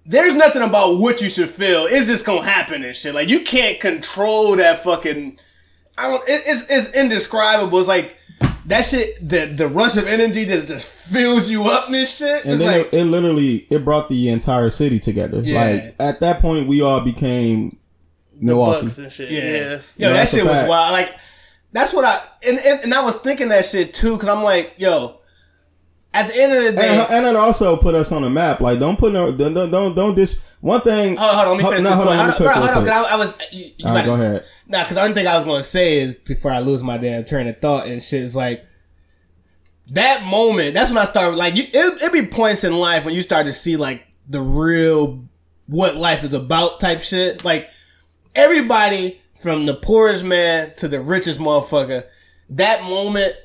there's 0.05 0.35
nothing 0.35 0.61
about 0.61 0.99
what 0.99 1.19
you 1.19 1.29
should 1.29 1.49
feel. 1.49 1.87
It's 1.89 2.07
just 2.07 2.25
gonna 2.25 2.43
happen 2.47 2.83
and 2.83 2.95
shit. 2.95 3.15
Like 3.15 3.27
you 3.27 3.41
can't 3.41 3.79
control 3.79 4.55
that 4.55 4.83
fucking. 4.83 5.37
I 5.97 6.09
don't. 6.09 6.29
It, 6.29 6.43
it's 6.45 6.69
it's 6.69 6.93
indescribable. 6.95 7.79
It's 7.79 7.87
like. 7.87 8.16
That 8.67 8.81
shit, 8.81 9.17
the 9.27 9.45
the 9.45 9.67
rush 9.67 9.95
of 9.95 10.07
energy 10.07 10.43
that 10.43 10.67
just 10.67 10.87
fills 10.87 11.49
you 11.49 11.63
up 11.63 11.87
and 11.89 12.07
shit. 12.07 12.43
And 12.43 12.53
it's 12.53 12.59
then 12.59 12.79
like, 12.79 12.93
it, 12.93 12.97
it 12.97 13.05
literally 13.05 13.65
it 13.69 13.85
brought 13.85 14.09
the 14.09 14.29
entire 14.29 14.69
city 14.69 14.99
together. 14.99 15.39
Yeah. 15.39 15.61
Like 15.61 15.95
at 15.99 16.19
that 16.19 16.41
point, 16.41 16.67
we 16.67 16.81
all 16.81 16.99
became 16.99 17.77
Milwaukee. 18.35 18.87
Bucks 18.87 18.97
and 18.97 19.11
shit. 19.11 19.31
Yeah. 19.31 19.41
Yeah. 19.41 19.79
Yo, 19.95 20.07
No, 20.09 20.13
that 20.13 20.27
shit 20.27 20.43
was 20.43 20.67
wild. 20.67 20.91
Like, 20.91 21.15
That's 21.71 21.93
what 21.93 22.03
I 22.03 22.21
and, 22.45 22.59
and 22.59 22.81
and 22.81 22.93
I 22.93 23.03
was 23.03 23.15
thinking 23.15 23.47
that 23.49 23.65
shit 23.65 23.93
too 23.93 24.13
because 24.13 24.27
I'm 24.29 24.43
like, 24.43 24.73
yo, 24.77 25.19
at 26.17 26.31
the 26.31 26.41
end 26.41 26.53
of 26.53 26.63
the 26.63 26.71
day, 26.73 26.99
And, 26.99 27.11
and 27.11 27.25
it 27.27 27.35
also 27.35 27.77
put 27.77 27.95
us 27.95 28.11
on 28.11 28.21
the 28.23 28.29
map. 28.29 28.59
Like, 28.59 28.79
don't 28.79 28.97
put 28.97 29.13
no, 29.13 29.31
don't, 29.31 29.53
don't, 29.53 29.95
don't, 29.95 30.15
dis. 30.15 30.35
One 30.59 30.81
thing. 30.81 31.15
hold, 31.15 31.29
on, 31.29 31.35
hold 31.35 31.47
on, 31.47 31.57
let 31.57 31.57
me 31.57 31.63
finish 31.69 31.83
no, 31.83 31.95
hold 31.95 32.07
on, 32.07 32.17
Hold 32.17 32.41
on, 32.47 32.53
hold 32.55 32.69
on. 32.69 32.75
'cause 32.75 32.89
I, 32.89 33.13
I 33.13 33.15
was. 33.15 33.33
You, 33.51 33.71
you 33.77 33.85
All 33.85 33.93
right, 33.93 34.05
go 34.05 34.13
ahead. 34.15 34.45
Nah, 34.67 34.83
because 34.83 34.95
the 34.95 35.01
only 35.01 35.13
thing 35.13 35.27
I 35.27 35.35
was 35.35 35.45
going 35.45 35.61
to 35.61 35.67
say 35.67 35.99
is 35.99 36.15
before 36.15 36.51
I 36.51 36.59
lose 36.59 36.83
my 36.83 36.97
damn 36.97 37.23
train 37.25 37.47
of 37.47 37.59
thought 37.61 37.87
and 37.87 38.01
shit 38.01 38.21
is 38.23 38.35
like 38.35 38.65
that 39.91 40.23
moment. 40.23 40.73
That's 40.73 40.89
when 40.89 40.97
I 40.97 41.05
started 41.05 41.35
like 41.35 41.55
you. 41.55 41.63
It, 41.63 42.01
it 42.01 42.11
be 42.11 42.25
points 42.25 42.63
in 42.63 42.77
life 42.77 43.05
when 43.05 43.13
you 43.13 43.21
start 43.21 43.45
to 43.45 43.53
see 43.53 43.77
like 43.77 44.03
the 44.27 44.41
real 44.41 45.23
what 45.67 45.95
life 45.95 46.23
is 46.23 46.33
about 46.33 46.79
type 46.79 47.01
shit. 47.01 47.45
Like 47.45 47.69
everybody 48.35 49.21
from 49.39 49.65
the 49.65 49.75
poorest 49.75 50.23
man 50.23 50.73
to 50.77 50.87
the 50.87 51.01
richest 51.01 51.39
motherfucker. 51.39 52.05
That 52.49 52.83
moment 52.83 53.35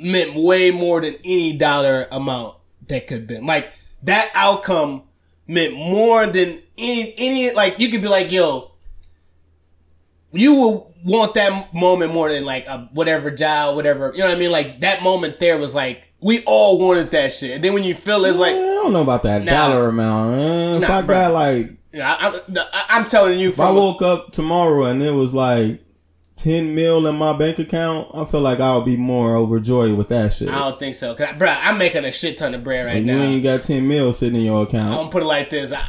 meant 0.00 0.34
way 0.34 0.70
more 0.70 1.00
than 1.00 1.14
any 1.24 1.52
dollar 1.52 2.06
amount 2.10 2.56
that 2.88 3.06
could 3.06 3.18
have 3.18 3.26
been. 3.26 3.46
Like 3.46 3.72
that 4.02 4.30
outcome 4.34 5.02
meant 5.46 5.74
more 5.74 6.26
than 6.26 6.60
any 6.78 7.14
any 7.18 7.50
like 7.52 7.78
you 7.78 7.90
could 7.90 8.02
be 8.02 8.08
like, 8.08 8.32
yo, 8.32 8.70
you 10.32 10.54
will 10.54 10.94
want 11.04 11.34
that 11.34 11.72
moment 11.74 12.12
more 12.12 12.28
than 12.28 12.44
like 12.44 12.66
a 12.66 12.88
whatever 12.92 13.30
job, 13.30 13.76
whatever. 13.76 14.12
You 14.14 14.20
know 14.20 14.28
what 14.28 14.36
I 14.36 14.38
mean? 14.40 14.52
Like 14.52 14.80
that 14.80 15.02
moment 15.02 15.40
there 15.40 15.58
was 15.58 15.74
like 15.74 16.02
we 16.20 16.42
all 16.44 16.78
wanted 16.78 17.10
that 17.12 17.32
shit. 17.32 17.52
And 17.52 17.64
then 17.64 17.72
when 17.72 17.84
you 17.84 17.94
feel 17.94 18.24
it's 18.26 18.36
like, 18.38 18.54
I 18.54 18.58
don't 18.58 18.92
know 18.92 19.02
about 19.02 19.22
that 19.22 19.42
Nah. 19.42 19.50
dollar 19.68 19.88
amount. 19.88 20.30
man. 20.36 20.82
If 20.82 20.88
Nah, 20.88 20.98
I 20.98 21.02
got 21.02 21.32
like, 21.32 21.70
I, 21.94 22.84
I'm 22.90 23.08
telling 23.08 23.38
you, 23.38 23.48
if 23.48 23.58
I 23.58 23.70
woke 23.70 24.02
up 24.02 24.30
tomorrow 24.32 24.84
and 24.84 25.02
it 25.02 25.12
was 25.12 25.32
like 25.32 25.82
ten 26.40 26.74
mil 26.74 27.06
in 27.06 27.16
my 27.16 27.36
bank 27.36 27.58
account, 27.58 28.10
I 28.14 28.24
feel 28.24 28.40
like 28.40 28.60
I'll 28.60 28.82
be 28.82 28.96
more 28.96 29.36
overjoyed 29.36 29.96
with 29.96 30.08
that 30.08 30.32
shit. 30.32 30.48
I 30.48 30.58
don't 30.58 30.78
think 30.78 30.94
so. 30.94 31.14
Cause, 31.14 31.28
I, 31.28 31.32
bruh, 31.34 31.56
I'm 31.60 31.76
making 31.76 32.04
a 32.04 32.10
shit 32.12 32.38
ton 32.38 32.54
of 32.54 32.64
bread 32.64 32.86
right 32.86 32.96
If 32.96 33.04
now. 33.04 33.16
you 33.16 33.20
ain't 33.22 33.42
got 33.42 33.62
ten 33.62 33.86
mil 33.86 34.12
sitting 34.12 34.36
in 34.36 34.46
your 34.46 34.62
account. 34.62 34.92
I'm 34.92 34.98
gonna 34.98 35.10
put 35.10 35.22
it 35.22 35.26
like 35.26 35.50
this. 35.50 35.72
I, 35.72 35.84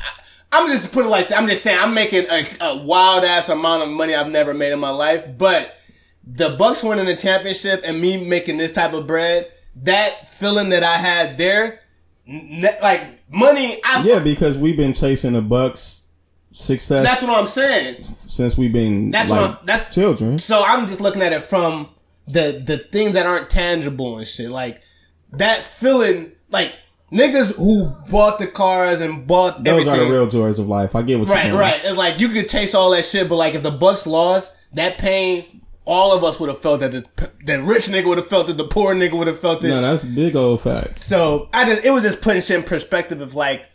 I'm 0.51 0.67
just 0.67 0.91
put 0.91 1.05
it 1.05 1.09
like 1.09 1.31
I'm 1.31 1.47
just 1.47 1.63
saying 1.63 1.79
I'm 1.79 1.93
making 1.93 2.25
a, 2.29 2.45
a 2.59 2.83
wild 2.83 3.23
ass 3.23 3.47
amount 3.49 3.83
of 3.83 3.89
money 3.89 4.13
I've 4.13 4.29
never 4.29 4.53
made 4.53 4.73
in 4.73 4.79
my 4.79 4.89
life. 4.89 5.23
But 5.37 5.77
the 6.27 6.49
Bucks 6.49 6.83
winning 6.83 7.05
the 7.05 7.15
championship 7.15 7.81
and 7.85 8.01
me 8.01 8.17
making 8.17 8.57
this 8.57 8.71
type 8.71 8.93
of 8.93 9.07
bread, 9.07 9.51
that 9.77 10.27
feeling 10.29 10.69
that 10.69 10.83
I 10.83 10.97
had 10.97 11.37
there, 11.37 11.79
like 12.27 13.03
money. 13.29 13.79
I, 13.85 14.03
Yeah, 14.03 14.19
because 14.19 14.57
we've 14.57 14.77
been 14.77 14.93
chasing 14.93 15.33
the 15.33 15.41
Bucks 15.41 16.00
success 16.51 17.05
that's 17.05 17.23
what 17.23 17.37
I'm 17.37 17.47
saying. 17.47 18.03
since 18.03 18.57
we've 18.57 18.73
been 18.73 19.09
That's 19.11 19.29
like 19.31 19.39
what 19.41 19.49
I'm- 19.51 19.59
that's- 19.65 19.95
children. 19.95 20.37
So 20.39 20.63
I'm 20.65 20.85
just 20.87 20.99
looking 21.01 21.21
at 21.21 21.31
it 21.33 21.43
from 21.43 21.89
the 22.27 22.61
the 22.65 22.77
things 22.77 23.13
that 23.15 23.25
aren't 23.25 23.49
tangible 23.49 24.17
and 24.17 24.27
shit. 24.27 24.49
Like 24.49 24.81
that 25.31 25.63
feeling, 25.63 26.33
like 26.49 26.77
niggas 27.11 27.55
who 27.55 27.87
bought 28.09 28.37
the 28.39 28.47
cars 28.47 28.99
and 29.01 29.25
bought 29.25 29.63
Those 29.63 29.81
everything. 29.87 29.93
are 30.01 30.05
the 30.05 30.11
real 30.11 30.27
joys 30.27 30.59
of 30.59 30.67
life. 30.67 30.95
I 30.95 31.01
get 31.03 31.19
what 31.19 31.29
Right, 31.29 31.47
you're 31.47 31.57
right. 31.57 31.73
Right. 31.81 31.85
It's 31.85 31.97
like 31.97 32.19
you 32.19 32.29
could 32.29 32.49
chase 32.49 32.75
all 32.75 32.89
that 32.91 33.05
shit, 33.05 33.27
but 33.29 33.35
like 33.37 33.53
if 33.55 33.63
the 33.63 33.71
Bucks 33.71 34.05
lost, 34.05 34.53
that 34.73 34.97
pain, 34.97 35.61
all 35.85 36.11
of 36.13 36.23
us 36.23 36.39
would 36.39 36.49
have 36.49 36.59
felt 36.61 36.81
that. 36.81 36.91
The, 36.91 37.05
the 37.45 37.61
rich 37.63 37.85
nigga 37.87 38.05
would 38.07 38.17
have 38.17 38.27
felt 38.27 38.49
it. 38.49 38.57
The 38.57 38.67
poor 38.67 38.93
nigga 38.93 39.13
would 39.17 39.27
have 39.27 39.39
felt 39.39 39.63
it. 39.63 39.69
No, 39.69 39.81
that's 39.81 40.03
big 40.03 40.35
old 40.35 40.61
facts. 40.61 41.03
So 41.05 41.49
I 41.53 41.65
just, 41.65 41.83
it 41.85 41.91
was 41.91 42.03
just 42.03 42.21
putting 42.21 42.41
shit 42.41 42.57
in 42.57 42.63
perspective 42.63 43.19
of 43.21 43.35
like 43.35 43.67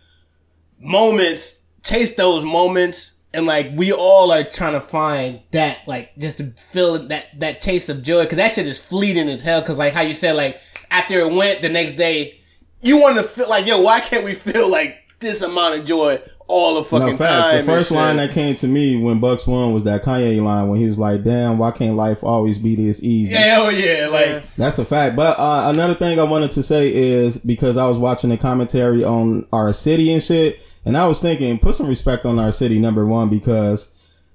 moments, 0.79 1.61
chase 1.87 2.15
those 2.17 2.45
moments, 2.45 3.13
and 3.33 3.47
like 3.47 3.71
we 3.75 3.93
all 3.93 4.33
are 4.33 4.45
trying 4.45 4.73
to 4.75 4.81
find 4.81 5.41
that, 5.53 5.79
like 5.87 6.17
just 6.19 6.39
to 6.39 6.51
feel 6.53 7.07
that 7.09 7.27
that 7.41 7.61
taste 7.61 7.89
of 7.89 8.03
joy, 8.03 8.23
because 8.25 8.37
that 8.39 8.51
shit 8.53 8.67
is 8.67 8.79
fleeting 8.85 9.29
as 9.29 9.41
hell. 9.41 9.61
Because 9.61 9.79
like 9.79 9.93
how 9.93 10.03
you 10.03 10.15
said, 10.15 10.33
like 10.37 10.61
after 10.91 11.19
it 11.21 11.33
went, 11.33 11.63
the 11.63 11.69
next 11.69 11.93
day, 11.93 12.41
you 12.83 12.99
want 12.99 13.17
to 13.17 13.23
feel 13.23 13.49
like, 13.49 13.67
yo, 13.67 13.81
why 13.81 14.01
can't 14.01 14.25
we 14.25 14.35
feel 14.35 14.69
like 14.69 14.97
this 15.21 15.43
amount 15.43 15.79
of 15.79 15.85
joy 15.87 16.21
all 16.49 16.77
the 16.77 16.85
fucking 16.85 17.09
No 17.09 17.17
facts. 17.17 17.49
time? 17.49 17.57
The 17.59 17.73
first 17.73 17.89
shit? 17.89 17.97
line 17.97 18.17
that 18.19 18.31
came 18.31 18.55
to 18.57 18.69
me 18.69 18.97
when 19.03 19.19
Bucks 19.19 19.47
won 19.49 19.73
was 19.73 19.83
that 19.83 20.03
Kanye 20.05 20.41
line 20.43 20.69
when 20.69 20.79
he 20.79 20.87
was 20.87 20.97
like, 20.99 21.23
"Damn, 21.25 21.59
why 21.59 21.73
can't 21.73 21.97
life 21.97 22.23
always 22.23 22.59
be 22.59 22.77
this 22.77 23.03
easy?" 23.03 23.35
Hell 23.35 23.73
yeah, 23.73 24.07
like 24.11 24.55
That's 24.55 24.79
a 24.79 24.85
fact. 24.85 25.17
But 25.17 25.39
uh, 25.41 25.71
another 25.75 25.95
thing 25.95 26.21
I 26.21 26.23
wanted 26.23 26.53
to 26.53 26.63
say 26.63 26.87
is 26.93 27.37
because 27.39 27.77
I 27.77 27.87
was 27.89 27.99
watching 27.99 28.31
the 28.31 28.37
commentary 28.37 29.03
on 29.05 29.47
our 29.53 29.73
city 29.73 30.13
and 30.13 30.23
shit, 30.23 30.61
and 30.87 30.97
I 30.97 31.07
was 31.07 31.21
thinking, 31.21 31.59
put 31.59 31.75
some 31.75 31.89
respect 31.89 32.25
on 32.25 32.39
our 32.39 32.53
city. 32.53 32.79
Number 32.79 33.05
one, 33.05 33.29
because 33.29 33.93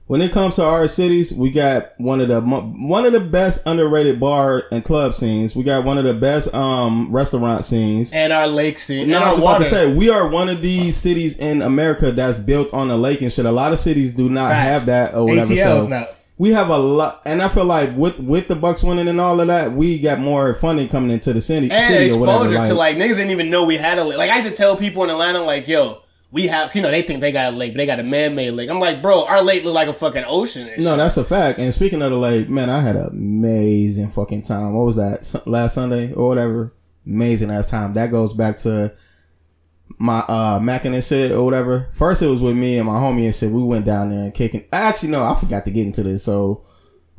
when 0.08 0.22
it 0.22 0.34
comes 0.34 0.56
to 0.58 0.64
our 0.66 0.90
cities, 0.90 1.34
we 1.34 1.50
got 1.50 1.94
one 1.98 2.20
of 2.20 2.28
the 2.28 2.42
one 2.42 3.06
of 3.06 3.14
the 3.14 3.22
best 3.22 3.62
underrated 3.66 4.20
bar 4.20 4.66
and 4.70 4.84
club 4.84 5.14
scenes. 5.14 5.56
We 5.56 5.64
got 5.64 5.86
one 5.86 5.98
of 5.98 6.04
the 6.04 6.14
best 6.14 6.54
um 6.54 7.10
restaurant 7.12 7.64
scenes. 7.64 8.12
and 8.12 8.34
our 8.34 8.46
lake 8.48 8.78
scene. 8.78 9.08
No, 9.08 9.16
and 9.16 9.24
I 9.24 9.30
was 9.30 9.40
about 9.40 9.60
to 9.60 9.66
say 9.66 9.94
we 9.94 10.10
are 10.10 10.28
one 10.28 10.50
of 10.50 10.62
these 10.62 10.98
cities 10.98 11.38
in 11.38 11.62
America 11.62 12.12
that's 12.12 12.40
built 12.40 12.74
on 12.74 12.92
a 12.92 12.98
lake 12.98 13.22
and 13.22 13.32
shit. 13.32 13.46
A 13.46 13.52
lot 13.52 13.72
of 13.72 13.80
cities 13.80 14.14
do 14.14 14.30
not 14.30 14.50
Facts. 14.52 14.66
have 14.68 14.86
that 14.88 15.14
or 15.16 15.26
whatever. 15.26 15.54
ATL's 15.54 15.62
so 15.62 15.88
not. 15.88 16.08
we 16.38 16.50
have 16.50 16.68
a 16.68 16.78
lot, 16.78 17.22
and 17.26 17.42
I 17.42 17.48
feel 17.48 17.64
like 17.64 17.96
with 17.96 18.20
with 18.20 18.50
the 18.50 18.56
Bucks 18.58 18.84
winning 18.84 19.08
and 19.08 19.22
all 19.22 19.40
of 19.40 19.48
that, 19.48 19.72
we 19.72 19.98
got 19.98 20.20
more 20.20 20.54
funding 20.56 20.90
coming 20.90 21.12
into 21.12 21.32
the 21.32 21.40
city, 21.40 21.72
and 21.72 21.82
city 21.84 22.04
or 22.12 22.18
exposure 22.18 22.50
whatever. 22.50 22.68
to 22.68 22.74
like 22.74 22.98
niggas 22.98 23.16
didn't 23.16 23.32
even 23.32 23.50
know 23.50 23.64
we 23.64 23.78
had 23.78 23.98
a 23.98 24.04
lake. 24.04 24.18
Like 24.18 24.30
I 24.30 24.40
used 24.40 24.50
to 24.50 24.56
tell 24.56 24.76
people 24.76 25.06
in 25.06 25.10
Atlanta, 25.10 25.42
like, 25.42 25.70
yo, 25.70 26.02
we 26.32 26.48
have, 26.48 26.74
you 26.74 26.82
know, 26.82 26.90
they 26.90 27.02
think 27.02 27.20
they 27.20 27.34
got 27.34 27.54
a 27.54 27.56
lake, 27.56 27.74
but 27.74 27.78
they 27.78 27.86
got 27.86 28.00
a 28.00 28.04
man-made 28.04 28.52
lake. 28.52 28.70
I'm 28.70 28.80
like, 28.80 29.02
bro, 29.02 29.26
our 29.26 29.42
lake 29.42 29.66
look 29.66 29.74
like 29.74 29.90
a 29.90 29.94
fucking 29.94 30.24
ocean. 30.26 30.68
No, 30.78 30.92
shit. 30.92 30.98
that's 30.98 31.18
a 31.18 31.26
fact. 31.26 31.60
And 31.60 31.74
speaking 31.74 32.02
of 32.02 32.12
the 32.12 32.18
lake, 32.18 32.50
man, 32.50 32.70
I 32.70 32.80
had 32.80 32.96
an 32.96 33.08
amazing 33.12 34.10
fucking 34.10 34.44
time. 34.44 34.74
What 34.74 34.86
was 34.86 34.96
that? 34.96 35.46
Last 35.46 35.74
Sunday 35.74 36.14
or 36.14 36.30
whatever. 36.30 36.74
Amazing 37.06 37.52
ass 37.52 37.70
time. 37.70 37.94
That 37.94 38.12
goes 38.12 38.34
back 38.34 38.58
to 38.58 38.94
my 39.98 40.20
uh 40.20 40.60
macking 40.60 40.94
and 40.94 41.04
shit 41.04 41.32
or 41.32 41.44
whatever. 41.44 41.90
First 41.92 42.22
it 42.22 42.28
was 42.28 42.42
with 42.42 42.56
me 42.56 42.78
and 42.78 42.88
my 42.88 42.98
homie 42.98 43.26
and 43.26 43.36
shit. 43.36 43.52
We 43.52 43.62
went 43.64 43.86
down 43.86 44.10
there 44.10 44.24
and 44.24 44.34
kicking. 44.34 44.66
Actually, 44.72 45.10
no, 45.10 45.24
I 45.24 45.36
forgot 45.36 45.66
to 45.66 45.72
get 45.72 45.86
into 45.86 46.04
this. 46.04 46.24
So 46.24 46.64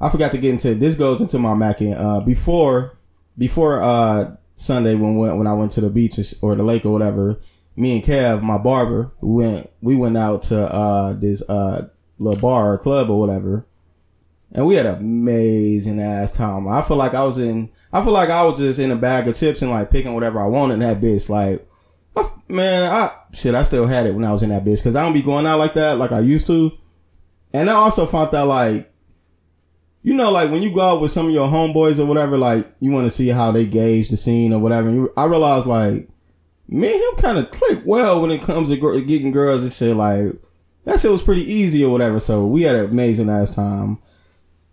I 0.01 0.09
forgot 0.09 0.33
to 0.33 0.39
get 0.39 0.51
into 0.51 0.75
this. 0.75 0.95
Goes 0.95 1.21
into 1.21 1.39
my 1.39 1.51
macking. 1.51 1.99
Uh, 1.99 2.21
before 2.21 2.97
before 3.37 3.83
uh 3.83 4.37
Sunday 4.55 4.95
when 4.95 5.17
when 5.19 5.37
when 5.37 5.47
I 5.47 5.53
went 5.53 5.73
to 5.73 5.81
the 5.81 5.91
beach 5.91 6.19
or 6.41 6.55
the 6.55 6.63
lake 6.63 6.87
or 6.87 6.93
whatever. 6.93 7.39
Me 7.75 7.95
and 7.95 8.05
Kev, 8.05 8.43
my 8.43 8.59
barber, 8.59 9.13
we 9.23 9.45
went 9.45 9.71
we 9.81 9.97
went 9.97 10.17
out 10.17 10.43
to 10.43 10.59
uh 10.59 11.15
this 11.15 11.43
uh 11.49 11.89
little 12.19 12.41
bar 12.41 12.75
or 12.75 12.79
club 12.79 13.11
or 13.11 13.19
whatever. 13.19 13.67
And 14.55 14.67
we 14.67 14.75
had 14.75 14.87
an 14.87 14.97
amazing 14.97 16.01
ass 16.01 16.31
time. 16.31 16.69
I 16.69 16.83
feel 16.83 16.99
like 16.99 17.15
I 17.15 17.25
was 17.25 17.39
in, 17.39 17.71
I 17.93 18.03
feel 18.03 18.13
like 18.13 18.29
I 18.29 18.45
was 18.45 18.59
just 18.59 18.79
in 18.79 18.91
a 18.91 18.97
bag 18.97 19.27
of 19.27 19.35
chips 19.35 19.63
and 19.63 19.71
like 19.71 19.91
picking 19.91 20.13
whatever 20.13 20.41
I 20.41 20.47
wanted 20.47 20.75
in 20.75 20.81
that 20.81 21.01
bitch. 21.01 21.31
Like, 21.31 21.67
I, 22.15 22.29
man, 22.49 22.91
I, 22.91 23.13
shit, 23.33 23.55
I 23.55 23.63
still 23.63 23.87
had 23.87 24.07
it 24.07 24.15
when 24.15 24.25
I 24.25 24.33
was 24.33 24.43
in 24.43 24.51
that 24.51 24.65
bitch. 24.65 24.83
Cause 24.83 24.95
I 24.95 25.03
don't 25.03 25.15
be 25.15 25.23
going 25.23 25.47
out 25.47 25.59
like 25.59 25.75
that 25.75 25.97
like 25.97 26.13
I 26.13 26.21
used 26.21 26.47
to. 26.49 26.71
And 27.55 27.71
I 27.71 27.75
also 27.75 28.05
found 28.05 28.31
that 28.33 28.43
like, 28.43 28.93
you 30.03 30.15
know, 30.15 30.31
like 30.31 30.51
when 30.51 30.63
you 30.63 30.75
go 30.75 30.81
out 30.83 31.01
with 31.01 31.13
some 31.13 31.27
of 31.27 31.33
your 31.33 31.49
homeboys 31.49 31.99
or 31.99 32.05
whatever, 32.05 32.37
like 32.37 32.69
you 32.81 32.91
want 32.93 33.07
to 33.07 33.11
see 33.11 33.29
how 33.29 33.53
they 33.53 33.65
gauge 33.65 34.09
the 34.09 34.19
scene 34.19 34.53
or 34.53 34.59
whatever. 34.59 34.89
And 34.89 34.97
you, 34.97 35.13
I 35.17 35.25
realized 35.25 35.67
like, 35.67 36.09
me 36.73 36.93
and 36.93 37.01
him 37.03 37.17
kind 37.23 37.39
of 37.39 37.51
click 37.51 37.81
well 37.85 38.21
when 38.23 38.31
it 38.31 38.41
comes 38.43 38.71
to 38.71 38.77
gr- 38.77 38.99
getting 39.01 39.31
girls 39.31 39.63
and 39.63 39.73
shit. 39.73 39.95
Like, 39.97 40.33
that 40.85 40.99
shit 41.01 41.11
was 41.11 41.23
pretty 41.23 41.43
easy 41.53 41.85
or 41.85 41.93
whatever. 41.93 42.19
So 42.19 42.47
we 42.47 42.63
had 42.63 42.75
an 42.75 42.87
amazing 42.87 43.29
ass 43.29 43.55
time. 43.55 43.99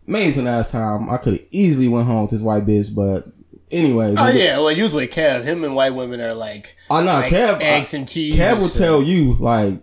Amazing 0.07 0.47
ass 0.47 0.71
time. 0.71 1.09
I 1.09 1.17
could 1.17 1.33
have 1.33 1.45
easily 1.51 1.87
went 1.87 2.07
home 2.07 2.23
with 2.23 2.31
this 2.31 2.41
white 2.41 2.65
bitch, 2.65 2.93
but 2.95 3.27
anyways. 3.69 4.17
Oh 4.17 4.27
yeah, 4.29 4.57
well, 4.57 4.71
you 4.71 4.83
was 4.83 4.93
with 4.93 5.11
Kev. 5.11 5.43
Him 5.43 5.63
and 5.63 5.75
white 5.75 5.93
women 5.93 6.19
are 6.21 6.33
like, 6.33 6.75
oh, 6.89 6.95
I 6.95 6.99
know 7.01 7.13
like 7.13 7.31
Kev. 7.31 7.61
eggs 7.61 7.93
I- 7.93 7.97
and 7.97 8.09
cheese. 8.09 8.35
Kev 8.35 8.59
will 8.59 8.67
shit. 8.69 8.77
tell 8.81 9.03
you 9.03 9.33
like 9.33 9.79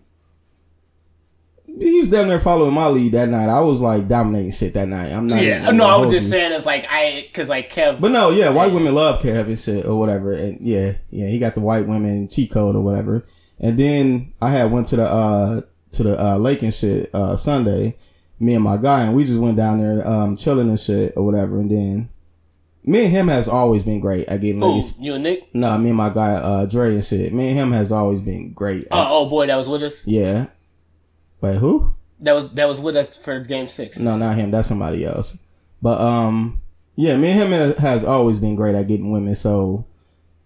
he 1.79 2.01
was 2.01 2.09
down 2.09 2.29
there 2.29 2.39
following 2.41 2.75
my 2.75 2.89
lead 2.89 3.12
that 3.12 3.29
night. 3.29 3.49
I 3.49 3.61
was 3.61 3.81
like 3.81 4.09
dominating 4.09 4.53
shit 4.53 4.75
that 4.75 4.89
night. 4.89 5.12
I'm 5.12 5.27
not. 5.27 5.43
Yeah, 5.43 5.71
no, 5.71 5.85
I 5.87 5.97
was 5.97 6.11
just 6.11 6.25
you. 6.25 6.31
saying 6.31 6.53
it's 6.53 6.65
like 6.67 6.87
I, 6.89 7.29
cause 7.35 7.49
like 7.49 7.71
Kev. 7.71 8.01
But 8.01 8.12
no, 8.12 8.31
yeah, 8.31 8.49
white 8.49 8.73
women 8.73 8.95
love 8.95 9.21
Kev 9.21 9.47
and 9.47 9.59
shit 9.59 9.85
or 9.85 9.99
whatever. 9.99 10.33
And 10.33 10.61
yeah, 10.61 10.95
yeah, 11.11 11.27
he 11.29 11.39
got 11.39 11.55
the 11.55 11.61
white 11.61 11.87
women 11.87 12.29
cheat 12.29 12.51
code 12.51 12.77
or 12.77 12.83
whatever. 12.83 13.25
And 13.59 13.79
then 13.79 14.33
I 14.41 14.51
had 14.51 14.71
went 14.73 14.87
to 14.89 14.97
the 14.97 15.05
uh 15.05 15.61
to 15.93 16.03
the 16.03 16.23
uh 16.23 16.37
lake 16.39 16.62
and 16.62 16.73
shit 16.75 17.11
uh 17.15 17.37
Sunday, 17.37 17.97
me 18.41 18.55
and 18.55 18.65
my 18.65 18.77
guy, 18.77 19.03
and 19.03 19.15
we 19.15 19.25
just 19.25 19.39
went 19.41 19.57
down 19.57 19.79
there 19.81 20.07
um 20.07 20.37
chilling 20.37 20.69
and 20.69 20.81
shit 20.81 21.12
or 21.17 21.25
whatever. 21.25 21.59
And 21.59 21.71
then 21.71 22.09
me 22.85 23.05
and 23.05 23.11
him 23.12 23.29
has 23.29 23.49
always 23.49 23.83
been 23.85 24.01
great 24.01 24.29
at 24.29 24.41
getting 24.41 24.61
Who, 24.61 24.69
ladies. 24.69 24.99
you 25.01 25.15
and 25.15 25.25
Nick? 25.25 25.55
No, 25.55 25.77
me 25.77 25.89
and 25.91 25.97
my 25.99 26.09
guy 26.09 26.33
uh 26.35 26.65
Dre 26.67 26.95
and 26.95 27.05
shit. 27.05 27.33
Me 27.35 27.49
and 27.49 27.59
him 27.59 27.73
has 27.73 27.93
always 27.93 28.21
been 28.23 28.53
great. 28.53 28.85
at- 28.85 28.89
Oh, 28.93 29.07
oh 29.27 29.29
boy, 29.29 29.47
that 29.47 29.57
was 29.57 29.69
with 29.69 29.83
us. 29.83 30.07
yeah. 30.07 30.47
Wait, 31.40 31.57
who? 31.59 31.94
That 32.20 32.33
was 32.35 32.51
that 32.55 32.66
was 32.66 32.81
with 32.81 32.96
us 32.96 33.16
for 33.16 33.40
Game 33.40 33.68
Six. 33.68 33.99
No, 33.99 34.16
not 34.16 34.37
him. 34.37 34.51
That's 34.51 34.68
somebody 34.68 35.05
else. 35.05 35.37
But 35.83 36.01
um, 36.01 36.61
yeah, 36.94 37.16
me 37.16 37.31
and 37.31 37.53
him 37.53 37.75
has 37.77 38.05
always 38.05 38.38
been 38.38 38.57
great 38.57 38.75
at 38.75 38.88
getting 38.88 39.12
women. 39.12 39.35
So 39.35 39.87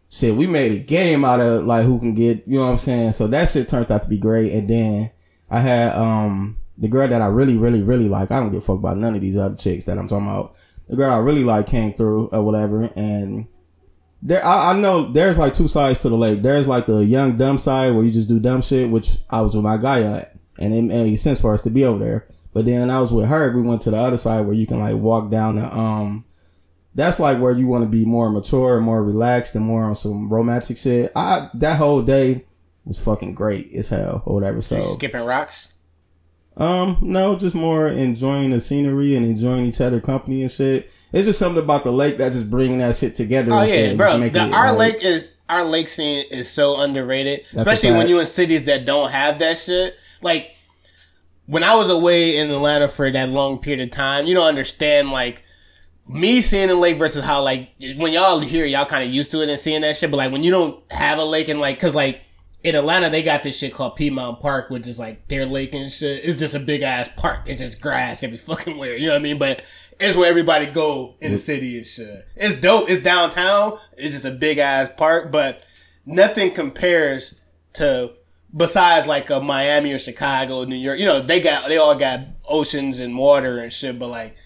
shit, 0.09 0.35
we 0.35 0.47
made 0.47 0.73
a 0.73 0.79
game 0.79 1.25
out 1.25 1.41
of 1.41 1.65
like 1.65 1.85
who 1.85 1.99
can 2.01 2.15
get. 2.15 2.43
You 2.47 2.59
know 2.59 2.65
what 2.65 2.73
I'm 2.73 2.77
saying? 2.77 3.13
So 3.13 3.27
that 3.29 3.49
shit 3.49 3.69
turned 3.69 3.91
out 3.93 4.03
to 4.03 4.09
be 4.09 4.19
great. 4.19 4.53
And 4.53 4.69
then 4.69 5.11
I 5.49 5.61
had 5.61 5.97
um 5.97 6.59
the 6.77 6.89
girl 6.89 7.07
that 7.07 7.23
I 7.23 7.27
really, 7.27 7.57
really, 7.57 7.83
really 7.83 8.09
like. 8.09 8.31
I 8.31 8.41
don't 8.41 8.51
give 8.51 8.63
a 8.63 8.65
fuck 8.65 8.79
about 8.79 8.97
none 8.97 9.15
of 9.15 9.21
these 9.21 9.37
other 9.37 9.57
chicks 9.57 9.85
that 9.85 9.99
I'm 9.99 10.09
talking 10.09 10.27
about. 10.27 10.55
the 10.89 10.97
girl 10.97 11.13
I 11.13 11.19
really 11.19 11.45
like 11.45 11.67
came 11.67 11.93
through 11.93 12.29
or 12.29 12.43
whatever, 12.43 12.91
and 12.97 13.47
there 14.23 14.45
I, 14.45 14.73
I 14.73 14.79
know 14.81 15.13
there's 15.13 15.39
like 15.39 15.55
two 15.55 15.69
sides 15.69 16.01
to 16.01 16.09
the 16.09 16.17
lake. 16.17 16.43
There's 16.43 16.67
like 16.67 16.87
the 16.87 17.05
young 17.05 17.37
dumb 17.37 17.59
side 17.59 17.95
where 17.95 18.03
you 18.03 18.11
just 18.11 18.29
do 18.29 18.41
dumb 18.41 18.61
shit, 18.61 18.91
which 18.91 19.19
I 19.31 19.41
was 19.41 19.55
with 19.55 19.65
my 19.65 19.77
guy 19.77 20.03
at, 20.03 20.35
and 20.61 20.75
it 20.75 20.83
made 20.83 21.17
sense 21.17 21.41
for 21.41 21.55
us 21.55 21.63
to 21.63 21.71
be 21.71 21.85
over 21.85 22.03
there. 22.05 22.27
But 22.53 22.67
then 22.67 22.91
I 22.91 23.01
was 23.01 23.13
with 23.13 23.27
her. 23.27 23.55
We 23.55 23.63
went 23.63 23.81
to 23.83 23.91
the 23.91 23.97
other 23.97 24.17
side 24.17 24.45
where 24.45 24.55
you 24.55 24.67
can 24.67 24.81
like 24.81 24.97
walk 24.97 25.31
down 25.31 25.57
the 25.57 25.75
um. 25.77 26.25
That's 26.95 27.21
like 27.21 27.39
where 27.39 27.53
you 27.53 27.69
want 27.69 27.85
to 27.85 27.89
be 27.89 28.05
more 28.05 28.29
mature 28.31 28.77
and 28.77 28.85
more 28.85 29.05
relaxed 29.05 29.55
and 29.55 29.65
more 29.65 29.85
on 29.85 29.95
some 29.95 30.29
romantic 30.29 30.77
shit. 30.77 31.13
I 31.15 31.49
that 31.55 31.79
whole 31.79 32.03
day 32.03 32.45
was 32.85 32.99
fucking 32.99 33.35
great 33.35 33.73
as 33.75 33.89
hell 33.89 34.23
or 34.27 34.35
whatever. 34.35 34.61
So 34.61 34.87
skipping 34.87 35.23
rocks. 35.25 35.73
um, 36.57 36.99
no, 37.01 37.37
just 37.37 37.55
more 37.55 37.87
enjoying 37.87 38.51
the 38.51 38.59
scenery 38.59 39.15
and 39.15 39.25
enjoying 39.25 39.67
each 39.67 39.81
other 39.81 40.01
company 40.01 40.43
and 40.43 40.51
shit. 40.51 40.91
It's 41.13 41.27
just 41.27 41.39
something 41.39 41.63
about 41.63 41.85
the 41.85 41.93
lake 41.93 42.19
that's 42.19 42.35
just 42.35 42.51
bringing 42.51 42.79
that 42.79 42.97
shit 42.97 43.15
together. 43.15 43.53
Oh 43.53 43.59
and 43.61 43.69
yeah, 43.69 43.75
shit, 43.75 43.97
bro. 43.97 44.19
The, 44.19 44.27
it, 44.27 44.53
our 44.53 44.73
like- 44.73 44.95
lake 44.95 45.05
is 45.05 45.29
our 45.49 45.65
lake 45.65 45.87
scene 45.89 46.25
is 46.31 46.51
so 46.51 46.81
underrated, 46.81 47.45
especially 47.55 47.93
when 47.93 48.09
you're 48.09 48.21
in 48.21 48.27
cities 48.27 48.65
that 48.65 48.85
don't 48.85 49.11
have 49.11 49.39
that 49.39 49.59
shit. 49.59 49.97
Like 50.23 50.55
when 51.47 51.65
I 51.65 51.75
was 51.75 51.91
away 51.91 52.37
in 52.37 52.51
Atlanta 52.51 52.89
for 52.89 53.11
that 53.11 53.29
long 53.29 53.59
period 53.59 53.81
of 53.81 53.91
time, 53.91 54.27
you 54.27 54.35
don't 54.35 54.47
understand 54.47 55.11
like 55.11 55.43
me 56.09 56.41
seeing 56.41 56.69
the 56.69 56.75
lake 56.75 56.99
versus 56.99 57.25
how 57.25 57.43
like 57.43 57.71
when 57.97 58.13
y'all 58.13 58.41
here, 58.41 58.67
y'all 58.67 58.87
kind 58.87 59.05
of 59.05 59.11
used 59.11 59.31
to 59.31 59.43
it 59.43 59.49
and 59.49 59.59
seeing 59.59 59.81
that 59.83 59.97
shit. 59.97 60.11
But 60.11 60.19
like 60.19 60.33
when 60.33 60.45
you 60.45 60.51
don't 60.51 60.81
have 60.93 61.19
a 61.19 61.25
lake 61.25 61.49
and 61.49 61.61
like, 61.61 61.79
cause 61.79 61.95
like 61.95 62.23
in 62.63 62.75
Atlanta 62.75 63.09
they 63.09 63.23
got 63.23 63.43
this 63.43 63.57
shit 63.57 63.73
called 63.75 63.97
Piedmont 63.97 64.41
Park, 64.41 64.71
which 64.71 64.87
is 64.87 64.99
like 64.99 65.29
their 65.29 65.47
lake 65.47 65.75
and 65.75 65.91
shit. 65.91 66.25
It's 66.25 66.39
just 66.39 66.55
a 66.55 66.61
big 66.61 66.83
ass 66.83 67.09
park. 67.17 67.41
It's 67.47 67.61
just 67.61 67.81
grass 67.81 68.23
every 68.23 68.39
fucking 68.39 68.77
where. 68.77 68.97
You 68.97 69.07
know 69.07 69.15
what 69.15 69.21
I 69.21 69.23
mean? 69.23 69.39
But 69.39 69.63
it's 69.99 70.17
where 70.17 70.29
everybody 70.29 70.67
go 70.67 71.15
in 71.21 71.33
the 71.33 71.37
mm. 71.37 71.41
city 71.41 71.77
and 71.77 71.87
shit. 71.87 72.27
It's 72.37 72.61
dope. 72.61 72.89
It's 72.89 73.03
downtown. 73.03 73.79
It's 73.97 74.15
just 74.15 74.25
a 74.25 74.31
big 74.31 74.59
ass 74.59 74.89
park, 74.97 75.31
but 75.31 75.63
nothing 76.07 76.53
compares 76.53 77.41
to 77.75 78.15
besides 78.55 79.07
like 79.07 79.31
a 79.31 79.41
Miami 79.41 79.93
or 79.93 79.99
Chicago, 79.99 80.65
New 80.65 80.77
York. 80.77 80.99
You 80.99 81.07
know, 81.07 81.21
they 81.21 81.41
got 81.41 81.69
they 81.69 81.77
all 81.77 81.95
got 81.95 82.21
oceans 82.45 83.01
and 83.01 83.17
water 83.17 83.59
and 83.59 83.73
shit, 83.73 83.99
but 83.99 84.09
like 84.09 84.37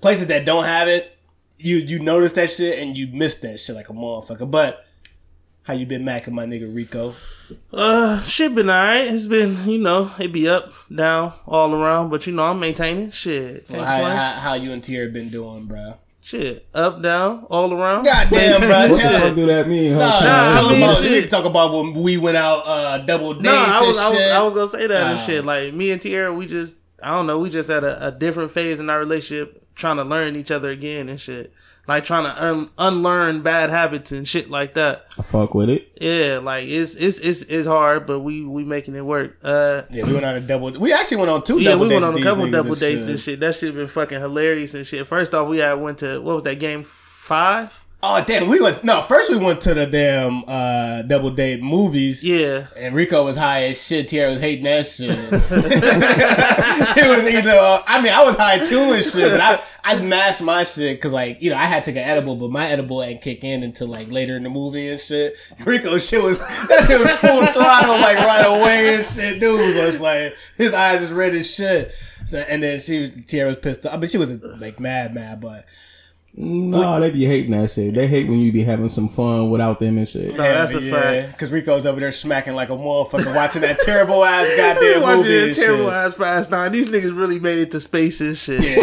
places 0.00 0.26
that 0.28 0.44
don't 0.44 0.64
have 0.64 0.88
it, 0.88 1.16
you 1.58 1.76
you 1.76 1.98
notice 1.98 2.32
that 2.32 2.50
shit 2.50 2.78
and 2.78 2.96
you 2.96 3.06
miss 3.08 3.36
that 3.36 3.60
shit 3.60 3.76
like 3.76 3.88
a 3.88 3.92
motherfucker. 3.92 4.50
But 4.50 4.84
how 5.62 5.74
you 5.74 5.86
been 5.86 6.04
macking 6.04 6.32
my 6.32 6.46
nigga 6.46 6.74
Rico? 6.74 7.14
Uh, 7.72 8.22
shit 8.22 8.54
been 8.54 8.70
alright. 8.70 9.06
It's 9.06 9.26
been, 9.26 9.68
you 9.68 9.78
know, 9.78 10.10
it 10.18 10.32
be 10.32 10.48
up, 10.48 10.72
down, 10.92 11.32
all 11.46 11.74
around, 11.74 12.10
but 12.10 12.26
you 12.26 12.32
know, 12.32 12.44
I'm 12.44 12.60
maintaining. 12.60 13.10
Shit. 13.10 13.66
Well, 13.70 13.84
how, 13.84 14.04
how, 14.04 14.32
how 14.40 14.54
you 14.54 14.72
and 14.72 14.82
Tierra 14.82 15.08
been 15.08 15.28
doing, 15.28 15.66
bro? 15.66 15.94
Shit. 16.22 16.68
Up, 16.74 17.02
down, 17.02 17.44
all 17.50 17.72
around. 17.72 18.04
Goddamn, 18.04 18.60
bro. 18.60 18.68
What 18.68 18.88
the 18.90 18.96
Tell 18.98 19.20
fuck 19.20 19.36
do 19.36 19.46
that 19.46 19.66
mean? 19.66 19.94
Huh? 19.94 19.98
Nah, 19.98 20.18
Time. 20.18 20.24
nah, 20.28 20.50
I 20.50 20.60
talk 20.60 20.70
mean, 20.70 20.82
about, 20.82 20.96
shit. 20.98 21.10
we 21.10 21.16
need 21.16 21.24
to 21.24 21.30
talk 21.30 21.44
about 21.46 21.72
when 21.72 21.94
we 21.94 22.16
went 22.18 22.36
out 22.36 22.62
uh, 22.66 22.98
double 22.98 23.34
dates 23.34 23.44
No, 23.44 23.54
I 23.54 23.80
was, 23.86 23.96
and 23.96 24.06
I 24.06 24.10
was, 24.10 24.18
shit. 24.18 24.32
I 24.32 24.42
was 24.42 24.54
gonna 24.54 24.68
say 24.68 24.86
that 24.86 25.06
and 25.12 25.20
shit. 25.20 25.44
Like 25.44 25.72
me 25.72 25.90
and 25.90 26.00
Tierra, 26.00 26.32
we 26.32 26.46
just, 26.46 26.76
I 27.02 27.10
don't 27.12 27.26
know, 27.26 27.38
we 27.38 27.48
just 27.48 27.70
had 27.70 27.84
a, 27.84 28.08
a 28.08 28.10
different 28.12 28.50
phase 28.50 28.78
in 28.78 28.90
our 28.90 28.98
relationship, 28.98 29.74
trying 29.74 29.96
to 29.96 30.04
learn 30.04 30.36
each 30.36 30.50
other 30.50 30.68
again 30.70 31.08
and 31.08 31.18
shit. 31.18 31.52
Like 31.90 32.04
trying 32.04 32.22
to 32.22 32.44
un- 32.44 32.70
unlearn 32.78 33.42
bad 33.42 33.68
habits 33.68 34.12
and 34.12 34.26
shit 34.26 34.48
like 34.48 34.74
that. 34.74 35.06
I 35.18 35.22
fuck 35.22 35.54
with 35.56 35.68
it. 35.68 35.88
Yeah, 36.00 36.38
like 36.38 36.68
it's 36.68 36.94
it's 36.94 37.18
it's 37.18 37.42
it's 37.42 37.66
hard, 37.66 38.06
but 38.06 38.20
we 38.20 38.44
we 38.44 38.62
making 38.62 38.94
it 38.94 39.00
work. 39.04 39.36
Uh, 39.42 39.82
yeah, 39.90 40.06
we 40.06 40.12
went 40.12 40.24
on 40.24 40.36
a 40.36 40.40
double. 40.40 40.70
We 40.70 40.92
actually 40.92 41.16
went 41.16 41.30
on 41.30 41.42
two. 41.42 41.58
yeah, 41.58 41.70
double 41.70 41.86
we 41.86 41.88
dates 41.88 42.02
went 42.04 42.14
on 42.14 42.20
a 42.20 42.22
couple 42.22 42.44
niggas 42.44 42.52
double 42.52 42.70
and 42.70 42.80
dates 42.80 43.00
shit. 43.00 43.10
and 43.10 43.18
shit. 43.18 43.40
That 43.40 43.56
shit 43.56 43.74
been 43.74 43.88
fucking 43.88 44.20
hilarious 44.20 44.72
and 44.74 44.86
shit. 44.86 45.04
First 45.08 45.34
off, 45.34 45.48
we 45.48 45.58
had 45.58 45.72
went 45.80 45.98
to 45.98 46.20
what 46.20 46.34
was 46.36 46.42
that 46.44 46.60
game 46.60 46.84
five? 46.84 47.79
Oh 48.02 48.24
damn, 48.26 48.48
we 48.48 48.60
went. 48.60 48.82
No, 48.82 49.02
first 49.02 49.30
we 49.30 49.36
went 49.36 49.60
to 49.62 49.74
the 49.74 49.84
damn 49.84 50.42
uh, 50.46 51.02
double 51.02 51.30
date 51.30 51.62
movies. 51.62 52.24
Yeah, 52.24 52.66
And 52.74 52.94
Rico 52.94 53.26
was 53.26 53.36
high 53.36 53.64
as 53.64 53.84
shit. 53.84 54.08
Tierra 54.08 54.30
was 54.30 54.40
hating 54.40 54.64
that 54.64 54.86
shit. 54.86 55.10
he 56.96 57.08
was 57.08 57.24
either. 57.34 57.50
Uh, 57.50 57.82
I 57.86 58.00
mean, 58.00 58.12
I 58.12 58.24
was 58.24 58.36
high 58.36 58.64
too 58.64 58.92
and 58.92 59.04
shit, 59.04 59.30
but 59.30 59.40
I 59.42 59.60
I 59.84 59.96
masked 59.96 60.40
my 60.40 60.64
shit 60.64 60.96
because 60.96 61.12
like 61.12 61.42
you 61.42 61.50
know 61.50 61.56
I 61.56 61.66
had 61.66 61.84
to 61.84 61.92
get 61.92 62.08
edible, 62.08 62.36
but 62.36 62.50
my 62.50 62.68
edible 62.68 63.02
ain't 63.02 63.20
kick 63.20 63.44
in 63.44 63.62
until 63.62 63.88
like 63.88 64.10
later 64.10 64.34
in 64.34 64.44
the 64.44 64.50
movie 64.50 64.88
and 64.88 64.98
shit. 64.98 65.36
Rico 65.66 65.98
shit 65.98 66.22
was 66.22 66.38
that 66.38 66.84
shit 66.86 67.00
was 67.00 67.10
full 67.18 67.44
throttle 67.52 67.98
like 68.00 68.16
right 68.16 68.46
away 68.46 68.94
and 68.94 69.04
shit. 69.04 69.40
Dude 69.40 69.76
was 69.76 70.00
like 70.00 70.34
his 70.56 70.72
eyes 70.72 71.02
is 71.02 71.12
red 71.12 71.34
as 71.34 71.54
shit. 71.54 71.92
So 72.24 72.38
and 72.38 72.62
then 72.62 72.80
she 72.80 73.10
Tierra 73.10 73.48
was 73.48 73.58
pissed 73.58 73.84
off. 73.84 73.92
I 73.92 73.98
mean, 73.98 74.08
she 74.08 74.16
was 74.16 74.42
like 74.42 74.80
mad, 74.80 75.14
mad, 75.14 75.42
but 75.42 75.66
No, 76.32 77.00
they 77.00 77.10
be 77.10 77.24
hating 77.24 77.50
that 77.50 77.70
shit. 77.70 77.92
They 77.94 78.06
hate 78.06 78.28
when 78.28 78.38
you 78.38 78.52
be 78.52 78.62
having 78.62 78.88
some 78.88 79.08
fun 79.08 79.50
without 79.50 79.80
them 79.80 79.98
and 79.98 80.08
shit. 80.08 80.30
No, 80.36 80.42
that's 80.44 80.72
a 80.72 80.80
fact. 80.80 81.32
Because 81.32 81.50
Rico's 81.50 81.84
over 81.84 81.98
there 81.98 82.12
smacking 82.12 82.54
like 82.54 82.68
a 82.70 82.72
motherfucker 82.72 83.34
watching 83.34 83.62
that 83.62 83.80
terrible 83.80 84.24
ass 84.24 84.46
goddamn 84.56 85.02
watching 85.02 85.16
movie. 85.18 85.38
that 85.40 85.46
and 85.48 85.56
terrible 85.56 85.84
shit. 85.86 85.92
ass 85.92 86.14
Fast 86.14 86.50
Nine. 86.50 86.72
These 86.72 86.88
niggas 86.88 87.16
really 87.16 87.40
made 87.40 87.58
it 87.58 87.70
to 87.72 87.80
space 87.80 88.20
and 88.20 88.38
shit. 88.38 88.62
Yeah. 88.62 88.74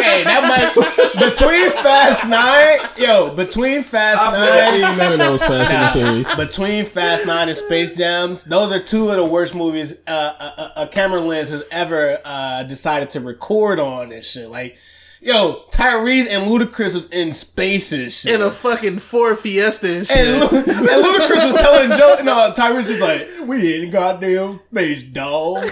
hey, 0.00 0.22
that 0.24 0.44
might 0.44 1.30
between 1.30 1.70
Fast 1.82 2.28
Nine, 2.28 2.78
yo, 2.96 3.34
between 3.34 3.82
Fast 3.82 4.22
I've 4.22 4.32
never 4.32 4.70
Nine, 4.80 4.88
seen 4.90 4.98
none 4.98 5.12
of 5.12 5.18
those 5.18 5.42
Fast 5.42 5.72
and 5.72 6.00
the 6.00 6.04
Furious. 6.04 6.34
between 6.36 6.86
Fast 6.86 7.26
Nine 7.26 7.48
and 7.48 7.56
Space 7.58 7.92
Jams, 7.96 8.44
those 8.44 8.70
are 8.72 8.80
two 8.80 9.10
of 9.10 9.16
the 9.16 9.24
worst 9.24 9.54
movies 9.54 9.94
uh, 10.06 10.12
a, 10.38 10.44
a, 10.80 10.82
a 10.84 10.88
camera 10.88 11.20
lens 11.20 11.48
has 11.48 11.64
ever 11.72 12.18
uh, 12.24 12.62
decided 12.62 13.10
to 13.10 13.20
record 13.20 13.80
on 13.80 14.12
and 14.12 14.24
shit. 14.24 14.48
Like, 14.48 14.78
yo, 15.24 15.64
Tyrese 15.70 16.26
and 16.28 16.50
Ludacris 16.50 16.94
was 16.94 17.06
in 17.10 17.32
space 17.32 17.92
and 17.92 18.12
shit. 18.12 18.34
In 18.34 18.42
a 18.42 18.50
fucking 18.50 18.98
Ford 18.98 19.38
Fiesta 19.38 19.96
and 19.96 20.06
shit. 20.06 20.16
and, 20.16 20.40
Lu- 20.40 20.58
and 20.58 20.66
Ludacris 20.66 21.52
was 21.52 21.60
telling 21.60 21.90
jokes. 21.98 22.22
No, 22.22 22.52
Tyrese 22.56 22.90
was 22.90 23.00
like, 23.00 23.28
"We 23.48 23.82
in 23.82 23.90
goddamn 23.90 24.60
space, 24.70 25.02
dog." 25.02 25.64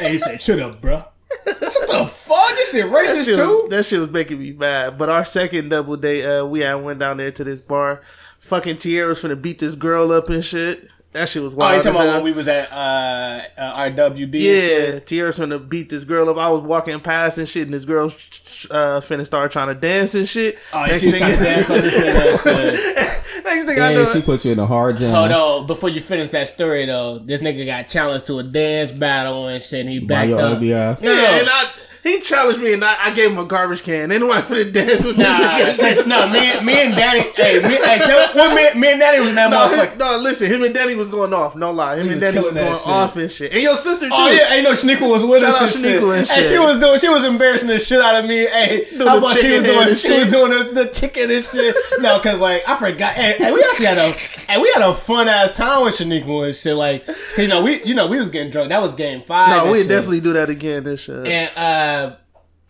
and 0.00 0.12
he 0.12 0.18
said, 0.18 0.40
"Shut 0.40 0.60
up, 0.60 0.80
bro." 0.80 1.02
What 1.44 1.60
the 1.88 2.06
fuck? 2.06 2.50
This 2.50 2.72
shit 2.72 2.90
that, 2.90 2.92
racist 2.92 3.24
shit 3.26 3.36
too. 3.36 3.66
that 3.70 3.84
shit 3.84 4.00
was 4.00 4.10
making 4.10 4.38
me 4.40 4.52
mad. 4.52 4.98
But 4.98 5.08
our 5.08 5.24
second 5.24 5.68
double 5.68 5.96
date, 5.96 6.24
uh, 6.24 6.44
we 6.46 6.60
had 6.60 6.74
went 6.74 6.98
down 6.98 7.16
there 7.18 7.30
to 7.32 7.44
this 7.44 7.60
bar. 7.60 8.02
Fucking 8.40 8.78
Tierra's 8.78 9.22
finna 9.22 9.40
beat 9.40 9.58
this 9.58 9.74
girl 9.74 10.12
up 10.12 10.28
and 10.28 10.44
shit. 10.44 10.86
That 11.16 11.28
shit 11.28 11.42
was 11.42 11.54
wild. 11.54 11.60
Oh, 11.62 11.72
wild. 11.72 11.84
you 11.84 11.90
as 11.90 11.94
talking 11.96 12.08
about 12.08 12.14
when 12.16 12.24
we 12.24 12.32
was 12.32 12.48
at 12.48 12.70
uh, 12.72 13.40
uh, 13.58 13.84
RWB? 13.90 14.20
and 14.22 14.34
Yeah, 14.34 14.58
shit? 14.92 15.06
Tierra's 15.06 15.38
finna 15.38 15.66
beat 15.68 15.88
this 15.90 16.04
girl 16.04 16.28
up. 16.28 16.36
I 16.36 16.48
was 16.50 16.60
walking 16.62 17.00
past 17.00 17.38
and 17.38 17.48
shit, 17.48 17.64
and 17.64 17.74
this 17.74 17.84
girl 17.84 18.06
uh, 18.06 19.00
finna 19.00 19.24
start 19.24 19.50
trying 19.52 19.68
to 19.68 19.74
dance 19.74 20.14
and 20.14 20.28
shit. 20.28 20.58
Oh, 20.72 20.80
yeah, 20.84 20.86
Next 20.92 21.00
she 21.00 21.06
was 21.08 21.18
trying 21.18 21.38
to 21.38 21.42
dance 21.44 21.70
on 21.70 21.76
this 21.80 21.94
nigga. 21.94 22.30
and 22.30 22.40
shit. 22.76 23.44
Next 23.44 23.64
thing 23.66 23.78
I 23.80 23.90
Yeah, 23.92 23.94
know, 23.98 24.04
she 24.12 24.20
put 24.22 24.44
you 24.44 24.52
in 24.52 24.58
a 24.58 24.66
hard 24.66 24.96
jam. 24.96 25.14
Hold 25.14 25.32
on, 25.32 25.66
before 25.66 25.88
you 25.88 26.00
finish 26.00 26.30
that 26.30 26.48
story 26.48 26.84
though, 26.86 27.18
this 27.18 27.40
nigga 27.40 27.64
got 27.66 27.88
challenged 27.88 28.26
to 28.26 28.38
a 28.38 28.42
dance 28.42 28.92
battle 28.92 29.46
and 29.46 29.62
shit. 29.62 29.80
And 29.80 29.88
he 29.88 30.00
backed 30.00 30.08
By 30.08 30.14
backed 30.16 30.28
your 30.30 30.40
up. 30.40 30.56
ugly 30.56 30.74
ass. 30.74 31.02
yeah, 31.02 31.10
and 31.40 31.48
I, 31.48 31.70
he 32.06 32.20
challenged 32.20 32.60
me, 32.60 32.72
and 32.72 32.84
I, 32.84 32.96
I 33.06 33.10
gave 33.12 33.30
him 33.32 33.38
a 33.38 33.44
garbage 33.44 33.82
can. 33.82 34.10
Ain't 34.12 34.20
nobody 34.20 34.42
finna 34.64 34.72
dance 34.72 35.04
with 35.04 35.16
this 35.16 35.28
Nah. 35.28 35.76
'cause- 35.76 36.06
no, 36.06 36.28
me, 36.28 36.60
me 36.60 36.72
and 36.82 36.94
Danny, 36.94 37.20
hey, 37.36 37.60
me, 37.60 37.74
hey, 37.76 37.98
tell, 37.98 38.28
what 38.34 38.54
me, 38.54 38.80
me 38.80 38.92
and 38.92 39.00
Danny 39.00 39.20
was 39.20 39.28
in 39.30 39.34
that 39.36 39.50
No, 39.50 39.68
motherfucker. 39.68 39.92
him- 39.92 39.98
no, 39.98 40.16
listen. 40.18 40.46
Him 40.46 40.62
and 40.64 40.74
Daddy 40.74 40.94
was 40.94 41.10
going 41.10 41.32
off. 41.34 41.56
No 41.56 41.70
lie. 41.72 41.94
Him 41.94 42.02
and 42.02 42.10
was 42.12 42.20
Danny 42.20 42.40
was 42.40 42.54
going 42.54 42.74
shit. 42.76 42.88
off 42.88 43.16
and 43.16 43.30
shit. 43.32 43.52
And 43.52 43.62
your 43.62 43.76
sister 43.76 44.06
too. 44.08 44.12
Oh 44.14 44.30
yeah, 44.30 44.52
ain't 44.54 44.64
no 44.64 44.72
Shaniqua 44.72 45.10
was 45.10 45.24
with 45.24 45.42
Shout 45.42 45.54
us 45.54 45.62
out 45.62 45.74
and 45.74 45.84
shit. 45.84 46.02
And 46.02 46.26
Hey, 46.28 46.42
shit. 46.42 46.52
she 46.52 46.58
was 46.58 46.80
doing, 46.80 46.98
she 47.00 47.08
was 47.08 47.24
embarrassing 47.24 47.68
the 47.68 47.78
shit 47.78 48.00
out 48.00 48.16
of 48.16 48.24
me. 48.28 48.46
Hey, 48.46 48.86
Doing 48.90 49.06
how 49.08 49.18
about 49.18 49.36
she 49.36 49.50
was 49.58 49.62
doing? 49.62 49.94
She 49.96 50.18
was 50.18 50.30
doing 50.30 50.50
the, 50.50 50.84
the 50.84 50.86
chicken 50.90 51.30
and 51.30 51.44
shit. 51.44 51.76
No, 52.00 52.18
cause 52.20 52.38
like 52.40 52.62
I 52.68 52.76
forgot. 52.76 53.12
Hey, 53.14 53.36
hey, 53.38 53.52
we 53.52 53.60
actually 53.70 53.86
had 53.86 53.98
a, 53.98 54.12
hey, 54.52 54.60
we 54.60 54.70
had 54.74 54.82
a 54.82 54.94
fun 54.94 55.28
ass 55.28 55.56
time 55.56 55.84
with 55.84 55.94
Shaniqua 55.94 56.46
and 56.46 56.54
shit. 56.54 56.76
Like, 56.76 57.06
you 57.38 57.48
know, 57.48 57.62
we, 57.62 57.82
you 57.84 57.94
know, 57.94 58.06
we 58.06 58.18
was 58.18 58.28
getting 58.28 58.50
drunk. 58.50 58.68
That 58.70 58.82
was 58.82 58.94
game 58.94 59.22
five. 59.22 59.50
No, 59.64 59.72
we 59.72 59.78
shit. 59.80 59.88
definitely 59.88 60.20
do 60.20 60.32
that 60.34 60.50
again. 60.50 60.84
This 60.84 61.08
year. 61.08 61.24
And 61.26 61.50
uh, 61.56 61.95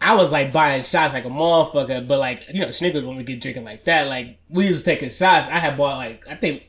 I 0.01 0.15
was 0.15 0.31
like 0.31 0.53
buying 0.53 0.83
shots 0.83 1.15
like 1.15 1.25
a 1.25 1.29
motherfucker, 1.29 2.07
but 2.07 2.19
like 2.19 2.45
you 2.53 2.61
know, 2.61 2.71
Snickers 2.71 3.03
when 3.05 3.17
we 3.17 3.23
get 3.25 3.41
drinking 3.41 3.65
like 3.65 3.85
that, 3.85 4.07
like 4.09 4.39
we 4.49 4.69
was 4.69 4.83
taking 4.83 5.11
shots. 5.11 5.49
I 5.49 5.59
had 5.59 5.77
bought 5.77 5.97
like 5.99 6.27
I 6.29 6.35
think 6.35 6.65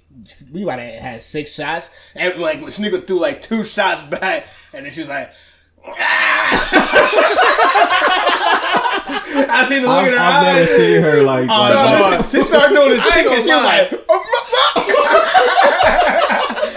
we 0.51 0.65
might 0.65 0.79
have 0.79 1.01
had 1.01 1.21
six 1.21 1.53
shots, 1.53 1.89
and 2.15 2.39
like 2.39 2.61
when 2.61 2.71
Snicker 2.71 3.01
threw 3.01 3.19
like 3.19 3.41
two 3.41 3.63
shots 3.63 4.01
back, 4.03 4.47
and 4.73 4.85
then 4.85 4.91
she 4.91 5.01
was 5.01 5.09
like. 5.09 5.31
Ah! 5.89 6.49
I 9.49 9.63
seen 9.69 9.83
the 9.83 9.87
look 9.87 9.99
I've, 9.99 10.07
in 10.07 10.13
her 10.13 10.19
I've 10.19 10.43
never 10.43 10.67
seen 10.67 11.01
her 11.01 11.21
like. 11.23 11.47
Oh, 11.49 11.61
like 11.61 11.73
no, 11.73 12.09
that. 12.11 12.27
she 12.29 12.41
started 12.41 12.75
doing 12.75 12.89
the 12.97 13.03
chicken. 13.03 13.23
gonna 13.25 13.41
She 13.41 13.53
was 13.53 13.63
lie. 13.63 13.87
like, 13.89 14.05
oh, 14.09 14.23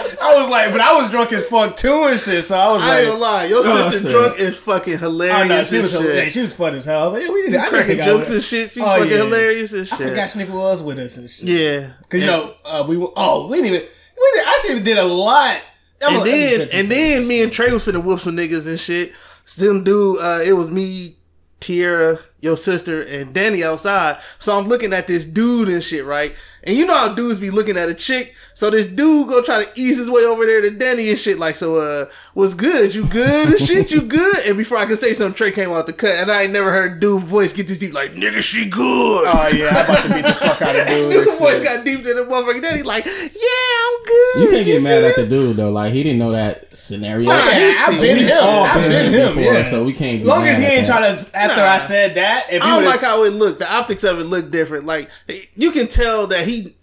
I 0.31 0.41
was 0.41 0.49
like, 0.49 0.71
but 0.71 0.81
I 0.81 0.99
was 1.01 1.11
drunk 1.11 1.31
as 1.33 1.45
fuck 1.45 1.75
too 1.77 2.03
and 2.05 2.19
shit. 2.19 2.43
So 2.45 2.55
I 2.55 2.71
was 2.71 2.81
I 2.81 2.87
like, 2.87 2.97
ain't 2.99 3.07
gonna 3.09 3.19
lie. 3.19 3.45
Your 3.45 3.63
No, 3.63 3.89
sister 3.89 4.09
I 4.09 4.11
drunk 4.11 4.39
is 4.39 4.57
fucking 4.57 4.93
Oh 4.95 4.97
hilarious 4.97 5.49
no, 5.49 5.63
she 5.63 5.75
and 5.75 5.81
was 5.83 5.91
shit. 5.91 6.01
hilarious. 6.01 6.33
She 6.33 6.41
was 6.41 6.55
fun 6.55 6.73
as 6.75 6.85
hell. 6.85 7.01
I 7.01 7.05
was 7.05 7.13
like, 7.13 7.23
yeah, 7.23 7.29
we 7.29 7.47
need. 7.47 7.55
I 7.55 7.67
cracking 7.69 7.87
didn't 7.97 8.05
jokes 8.05 8.29
and 8.29 8.43
shit. 8.43 8.71
She's 8.71 8.83
Oh, 8.83 8.85
fucking 8.85 9.11
yeah. 9.11 9.17
hilarious 9.17 9.73
and 9.73 9.87
shit. 9.87 9.93
I 9.93 9.97
shit. 9.97 10.09
forgot 10.09 10.29
Snicker 10.29 10.53
was 10.53 10.81
with 10.83 10.99
us 10.99 11.17
and 11.17 11.29
shit. 11.29 11.49
Yeah, 11.49 11.89
cause 12.09 12.19
you 12.21 12.25
know 12.27 12.55
uh, 12.65 12.85
we 12.87 12.97
were. 12.97 13.11
Oh, 13.15 13.47
we 13.47 13.57
didn't 13.61 13.73
even. 13.75 13.87
We 14.17 14.31
did, 14.33 14.45
actually 14.47 14.79
did 14.83 14.97
a 14.97 15.03
lot. 15.05 15.61
That 15.99 16.09
and 16.13 16.21
was- 16.21 16.31
then 16.31 16.61
and 16.73 16.91
then 16.91 17.27
me 17.27 17.43
and 17.43 17.51
Trey 17.51 17.71
was 17.71 17.85
finna 17.85 18.03
whoop 18.03 18.19
some 18.19 18.35
niggas 18.37 18.65
and 18.67 18.79
shit. 18.79 19.13
Some 19.45 19.83
dude, 19.83 20.19
uh, 20.21 20.39
it 20.45 20.53
was 20.53 20.69
me, 20.69 21.17
Tierra, 21.59 22.17
your 22.41 22.57
sister 22.57 23.01
and 23.01 23.33
Danny 23.33 23.63
outside. 23.63 24.17
So 24.39 24.57
I'm 24.57 24.67
looking 24.67 24.93
at 24.93 25.07
this 25.07 25.25
dude 25.25 25.69
and 25.69 25.83
shit, 25.83 26.05
right? 26.05 26.33
And 26.63 26.77
you 26.77 26.85
know 26.85 26.93
how 26.93 27.13
dudes 27.15 27.39
be 27.39 27.49
looking 27.49 27.75
at 27.75 27.89
a 27.89 27.93
chick. 27.95 28.35
So 28.53 28.69
this 28.69 28.85
dude 28.85 29.27
go 29.29 29.41
try 29.41 29.63
to 29.65 29.71
ease 29.79 29.97
his 29.97 30.11
way 30.11 30.23
over 30.25 30.45
there 30.45 30.61
to 30.61 30.69
Danny 30.69 31.09
and 31.09 31.17
shit. 31.17 31.39
Like, 31.39 31.55
so, 31.57 31.77
uh, 31.77 32.05
what's 32.35 32.53
good? 32.53 32.93
You 32.93 33.07
good 33.07 33.49
and 33.49 33.59
shit? 33.59 33.89
You 33.89 34.01
good? 34.03 34.45
And 34.45 34.55
before 34.59 34.77
I 34.77 34.85
could 34.85 34.99
say 34.99 35.13
something, 35.15 35.33
Trey 35.33 35.51
came 35.51 35.71
out 35.71 35.87
the 35.87 35.93
cut. 35.93 36.11
And 36.17 36.29
I 36.29 36.43
ain't 36.43 36.53
never 36.53 36.71
heard 36.71 36.99
dude 36.99 37.23
voice 37.23 37.51
get 37.51 37.67
this 37.67 37.79
deep. 37.79 37.93
Like, 37.95 38.13
nigga, 38.13 38.43
she 38.43 38.69
good. 38.69 38.81
Oh 39.27 39.49
yeah, 39.51 39.69
I'm 39.69 39.85
about 39.85 40.03
to 40.07 40.13
beat 40.13 40.25
the 40.25 40.33
fuck 40.35 40.61
out 40.61 40.75
of 40.75 40.87
dude. 40.87 41.11
dude 41.11 41.27
and 41.29 41.37
voice 41.39 41.53
shit. 41.55 41.63
got 41.63 41.83
deep 41.85 42.03
to 42.03 42.13
the 42.13 42.25
motherfucker. 42.25 42.61
Danny 42.61 42.83
like, 42.83 43.05
yeah, 43.07 43.11
I'm 43.11 44.03
good. 44.05 44.41
You 44.43 44.49
can't 44.51 44.65
get 44.67 44.83
mad 44.83 45.01
see 45.01 45.09
at 45.09 45.15
the 45.15 45.25
dude 45.27 45.57
though. 45.57 45.71
Like 45.71 45.93
he 45.93 46.03
didn't 46.03 46.19
know 46.19 46.31
that 46.33 46.75
scenario. 46.77 47.27
Nah, 47.27 47.41
he's 47.49 47.75
I've 47.79 47.99
been 47.99 48.17
it. 48.17 48.21
him. 48.27 48.37
all 48.39 48.65
I've 48.65 48.73
been 48.75 48.91
been 48.91 49.13
him. 49.13 49.35
before, 49.35 49.53
Yeah. 49.53 49.63
so 49.63 49.83
we 49.83 49.93
can't 49.93 50.17
be 50.19 50.21
As 50.21 50.27
long 50.27 50.43
mad 50.43 50.51
as 50.51 50.57
he 50.59 50.65
ain't 50.65 50.85
that. 50.85 50.99
trying 51.01 51.17
to. 51.17 51.35
After 51.37 51.61
Nah. 51.61 51.67
I 51.67 51.77
said 51.79 52.13
that, 52.15 52.30
if 52.39 52.49
he 52.51 52.57
I 52.59 52.75
don't 52.75 52.85
like 52.85 53.01
how 53.01 53.23
it 53.23 53.33
looked. 53.33 53.59
The 53.59 53.71
optics 53.71 54.03
of 54.03 54.19
it 54.19 54.23
looked 54.25 54.51
different. 54.51 54.85
Like 54.85 55.09
you 55.55 55.71
can 55.71 55.87
tell 55.87 56.27
that 56.27 56.47
he 56.47 56.75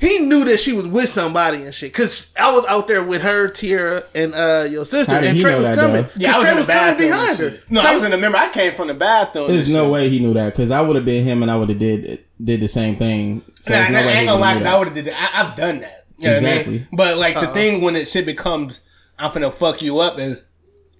he 0.00 0.20
knew 0.20 0.44
that 0.44 0.60
she 0.60 0.72
was 0.72 0.86
with 0.86 1.08
somebody 1.08 1.64
and 1.64 1.74
shit. 1.74 1.92
Cause 1.92 2.32
I 2.38 2.52
was 2.52 2.64
out 2.66 2.86
there 2.86 3.02
with 3.02 3.22
her, 3.22 3.48
Tierra, 3.48 4.04
and 4.14 4.34
uh 4.34 4.66
your 4.70 4.84
sister, 4.84 5.12
and 5.12 5.36
he 5.36 5.42
Trey 5.42 5.58
was 5.58 5.68
that, 5.68 5.76
coming. 5.78 6.02
though? 6.02 6.08
Yeah, 6.16 6.34
I 6.34 6.36
was 6.36 6.42
Trey 6.44 6.50
in 6.50 6.56
the 6.56 6.60
was 6.60 6.66
coming 6.68 6.82
bathroom. 6.98 7.12
and 7.12 7.20
behind 7.38 7.38
her. 7.38 7.62
No, 7.70 7.80
Trey 7.80 7.90
I 7.90 7.94
was 7.94 8.04
in 8.04 8.10
the. 8.12 8.16
Remember, 8.16 8.38
I 8.38 8.48
came 8.50 8.74
from 8.74 8.88
the 8.88 8.94
bathroom. 8.94 9.48
There's 9.48 9.72
no 9.72 9.84
shit. 9.84 9.92
way 9.92 10.08
he 10.08 10.18
knew 10.20 10.34
that 10.34 10.52
because 10.52 10.70
I 10.70 10.80
would 10.80 10.94
have 10.96 11.04
been 11.04 11.24
him 11.24 11.42
and 11.42 11.50
I 11.50 11.56
would 11.56 11.68
have 11.68 11.78
did 11.78 12.24
did 12.42 12.60
the 12.60 12.68
same 12.68 12.94
thing. 12.94 13.42
So 13.60 13.72
Nah, 13.74 13.78
there's 13.80 13.90
nah, 13.90 14.00
no 14.02 14.08
I 14.08 14.12
ain't 14.12 14.26
gonna 14.26 14.32
would 14.36 14.40
lie, 14.40 14.50
have 14.52 14.58
'cause 14.62 14.66
I 14.74 14.78
would 14.78 14.86
have 14.88 14.94
did 14.94 15.04
that. 15.06 15.32
I, 15.34 15.42
I've 15.50 15.56
done 15.56 15.80
that. 15.80 16.06
You 16.18 16.26
know 16.28 16.34
what 16.34 16.44
I 16.44 16.48
Exactly. 16.48 16.72
mean? 16.78 16.88
But 16.92 17.16
like 17.18 17.36
Uh-uh. 17.36 17.46
the 17.46 17.52
thing 17.52 17.80
when 17.80 17.96
it 17.96 18.06
shit 18.08 18.24
becomes, 18.26 18.80
I'm 19.18 19.30
finna 19.32 19.52
fuck 19.52 19.82
you 19.82 19.98
up 19.98 20.18
is 20.20 20.44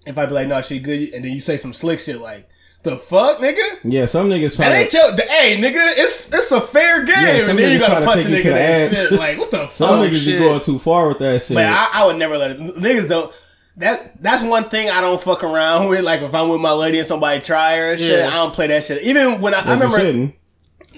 if 0.07 0.17
I 0.19 0.27
be 0.27 0.33
like, 0.35 0.49
no, 0.49 0.61
she 0.61 0.79
good, 0.81 1.13
and 1.15 1.25
then 1.25 1.33
you 1.33 1.39
say 1.41 1.57
some 1.57 1.73
slick 1.73 1.99
shit 2.01 2.21
like, 2.21 2.49
the 2.83 2.97
fuck, 2.97 3.39
nigga. 3.39 3.79
Yeah, 3.85 4.07
some 4.07 4.29
niggas 4.29 4.57
try 4.57 4.69
That 4.69 4.77
ain't 4.83 4.93
your. 4.93 5.13
The, 5.13 5.23
hey, 5.23 5.57
nigga, 5.61 5.95
it's 5.99 6.29
it's 6.33 6.53
a 6.53 6.61
fair 6.61 7.05
game, 7.05 7.17
Yeah, 7.19 7.39
some 7.41 7.51
and 7.51 7.59
then 7.59 7.73
you 7.73 7.79
niggas 7.79 7.81
gotta 7.81 7.93
try 7.93 8.01
to 8.01 8.07
punch 8.07 8.21
a 8.25 8.29
take 8.29 8.31
you 8.31 8.39
nigga 8.39 8.43
to 8.43 8.49
in 8.49 8.55
the 8.55 8.59
that 8.59 8.91
ass. 8.93 8.97
shit. 8.97 9.13
Like, 9.13 9.39
what 9.39 9.51
the 9.51 9.57
Some 9.69 9.89
fuck? 9.89 9.97
Some 9.97 10.01
niggas 10.07 10.25
shit. 10.25 10.39
be 10.39 10.45
going 10.45 10.61
too 10.61 10.79
far 10.79 11.09
with 11.09 11.19
that 11.19 11.43
shit. 11.43 11.55
But 11.57 11.65
I, 11.67 11.89
I 11.93 12.07
would 12.07 12.17
never 12.17 12.39
let 12.39 12.53
it. 12.53 12.59
Niggas 12.59 13.09
don't. 13.09 13.35
That 13.77 14.21
that's 14.23 14.43
one 14.43 14.69
thing 14.69 14.91
I 14.91 15.01
don't 15.01 15.21
fuck 15.23 15.45
around 15.45 15.89
with. 15.89 16.03
Like 16.03 16.23
if 16.23 16.35
I'm 16.35 16.49
with 16.49 16.61
my 16.61 16.73
lady 16.73 16.99
and 16.99 17.07
somebody 17.07 17.41
try 17.41 17.77
her 17.77 17.93
and 17.93 18.01
shit, 18.01 18.19
Yeah. 18.21 18.29
I 18.29 18.33
don't 18.35 18.53
play 18.53 18.67
that 18.69 18.83
shit. 18.85 19.03
Even 19.03 19.41
when 19.41 19.55
I, 19.55 19.61
I 19.61 19.75
remember, 19.75 20.33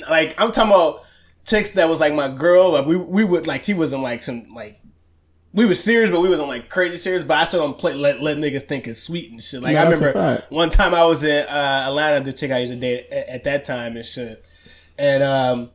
like 0.09 0.41
I'm 0.41 0.51
talking 0.53 0.73
about 0.73 1.03
chicks 1.45 1.73
that 1.73 1.89
was 1.89 2.01
like 2.01 2.15
my 2.15 2.29
girl. 2.29 2.71
Like 2.71 2.87
we 2.87 2.97
we 2.97 3.23
would 3.25 3.47
like 3.47 3.65
she 3.65 3.75
wasn't 3.75 4.03
like 4.03 4.23
some 4.23 4.49
like 4.55 4.80
we 5.53 5.65
was 5.65 5.83
serious, 5.83 6.11
but 6.11 6.21
we 6.21 6.29
wasn't 6.29 6.49
like 6.49 6.69
crazy 6.69 6.97
serious. 6.97 7.25
But 7.25 7.39
I 7.39 7.45
still 7.45 7.61
don't 7.61 7.79
play 7.79 7.95
let 7.95 8.21
let 8.21 8.37
niggas 8.37 8.63
think 8.63 8.87
it's 8.87 9.03
sweet 9.03 9.31
and 9.31 9.43
shit. 9.43 9.63
Like 9.63 9.75
No, 9.75 9.81
I 9.81 9.91
remember 9.91 10.45
one 10.51 10.71
time 10.71 10.95
I 10.95 11.05
was 11.05 11.25
in 11.25 11.47
uh, 11.47 11.85
Atlanta, 11.89 12.25
the 12.25 12.33
chick 12.33 12.51
I 12.51 12.59
used 12.59 12.73
to 12.73 12.79
date 12.79 13.07
at, 13.11 13.29
at 13.29 13.45
that 13.45 13.65
time 13.65 13.97
and 13.97 14.05
shit, 14.05 14.45
and 14.99 15.23
um. 15.23 15.71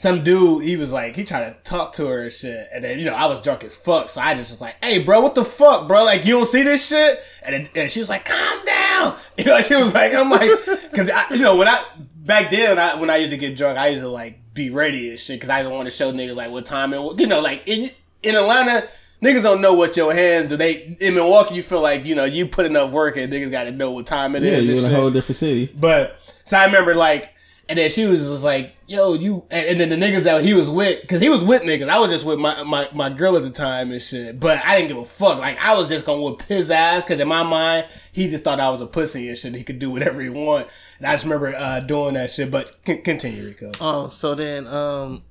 Some 0.00 0.22
dude, 0.22 0.62
he 0.62 0.76
was 0.76 0.92
like, 0.92 1.16
he 1.16 1.24
tried 1.24 1.40
to 1.50 1.56
talk 1.68 1.92
to 1.94 2.06
her 2.06 2.22
and 2.22 2.32
shit, 2.32 2.68
and 2.72 2.84
then 2.84 3.00
you 3.00 3.04
know 3.04 3.14
I 3.14 3.26
was 3.26 3.42
drunk 3.42 3.64
as 3.64 3.74
fuck, 3.74 4.08
so 4.08 4.20
I 4.20 4.34
just 4.34 4.52
was 4.52 4.60
like, 4.60 4.76
"Hey, 4.80 5.02
bro, 5.02 5.20
what 5.20 5.34
the 5.34 5.44
fuck, 5.44 5.88
bro? 5.88 6.04
Like, 6.04 6.24
you 6.24 6.34
don't 6.34 6.46
see 6.46 6.62
this 6.62 6.88
shit?" 6.88 7.20
And, 7.42 7.52
then, 7.52 7.68
and 7.74 7.90
she 7.90 7.98
was 7.98 8.08
like, 8.08 8.24
"Calm 8.24 8.64
down." 8.64 9.16
You 9.38 9.46
know, 9.46 9.60
she 9.60 9.74
was 9.74 9.92
like, 9.94 10.14
"I'm 10.14 10.30
like," 10.30 10.50
because 10.66 11.10
you 11.32 11.38
know 11.38 11.56
when 11.56 11.66
I 11.66 11.82
back 12.28 12.50
then 12.50 12.76
when 12.76 12.78
I, 12.78 12.94
when 12.94 13.10
I 13.10 13.16
used 13.16 13.32
to 13.32 13.36
get 13.36 13.56
drunk, 13.56 13.76
I 13.76 13.88
used 13.88 14.02
to 14.02 14.08
like 14.08 14.38
be 14.54 14.70
ready 14.70 15.10
and 15.10 15.18
shit 15.18 15.36
because 15.40 15.50
I 15.50 15.62
just 15.62 15.72
want 15.72 15.88
to 15.88 15.90
show 15.90 16.12
niggas 16.12 16.36
like 16.36 16.52
what 16.52 16.66
time 16.66 16.92
and 16.92 17.02
what, 17.02 17.18
you 17.18 17.26
know, 17.26 17.40
like 17.40 17.62
in 17.66 17.90
in 18.22 18.34
Atlanta, 18.34 18.88
niggas 19.22 19.42
don't 19.42 19.60
know 19.60 19.74
what 19.74 19.96
your 19.96 20.12
hands 20.14 20.48
do. 20.48 20.56
They 20.56 20.96
in 21.00 21.14
Milwaukee, 21.14 21.54
you 21.54 21.62
feel 21.62 21.80
like 21.80 22.04
you 22.04 22.14
know 22.14 22.24
you 22.24 22.46
put 22.46 22.66
enough 22.66 22.90
work 22.90 23.16
and 23.16 23.32
niggas 23.32 23.50
got 23.50 23.64
to 23.64 23.72
know 23.72 23.90
what 23.90 24.06
time 24.06 24.36
it 24.36 24.42
is. 24.42 24.50
Yeah, 24.50 24.58
and 24.58 24.66
you're 24.66 24.88
in 24.88 24.92
a 24.92 24.96
whole 25.00 25.10
different 25.10 25.36
city. 25.36 25.72
But 25.74 26.18
so 26.44 26.56
I 26.56 26.64
remember 26.64 26.94
like, 26.94 27.34
and 27.68 27.78
then 27.78 27.90
she 27.90 28.06
was 28.06 28.26
just 28.26 28.42
like, 28.44 28.74
"Yo, 28.86 29.12
you," 29.14 29.44
and, 29.50 29.66
and 29.66 29.80
then 29.80 30.00
the 30.00 30.06
niggas 30.06 30.22
that 30.22 30.42
he 30.42 30.54
was 30.54 30.70
with, 30.70 31.02
because 31.02 31.20
he 31.20 31.28
was 31.28 31.44
with 31.44 31.62
niggas. 31.62 31.88
I 31.88 31.98
was 31.98 32.10
just 32.10 32.24
with 32.24 32.38
my, 32.38 32.62
my 32.62 32.88
my 32.94 33.10
girl 33.10 33.36
at 33.36 33.42
the 33.42 33.50
time 33.50 33.92
and 33.92 34.00
shit. 34.00 34.40
But 34.40 34.64
I 34.64 34.76
didn't 34.76 34.88
give 34.88 34.96
a 34.96 35.04
fuck. 35.04 35.38
Like 35.38 35.58
I 35.58 35.76
was 35.76 35.88
just 35.88 36.06
gonna 36.06 36.22
whip 36.22 36.42
his 36.42 36.70
ass 36.70 37.04
because 37.04 37.20
in 37.20 37.28
my 37.28 37.42
mind 37.42 37.86
he 38.12 38.28
just 38.28 38.42
thought 38.44 38.58
I 38.60 38.70
was 38.70 38.80
a 38.80 38.86
pussy 38.86 39.28
and 39.28 39.36
shit. 39.36 39.54
He 39.54 39.64
could 39.64 39.78
do 39.78 39.90
whatever 39.90 40.20
he 40.20 40.30
want. 40.30 40.68
And 40.98 41.06
I 41.06 41.12
just 41.12 41.24
remember 41.24 41.54
uh, 41.54 41.80
doing 41.80 42.14
that 42.14 42.30
shit. 42.30 42.50
But 42.50 42.74
c- 42.86 42.98
continue, 42.98 43.44
Rico. 43.44 43.72
Oh, 43.80 44.08
so 44.08 44.34
then 44.34 44.66
um 44.66 45.22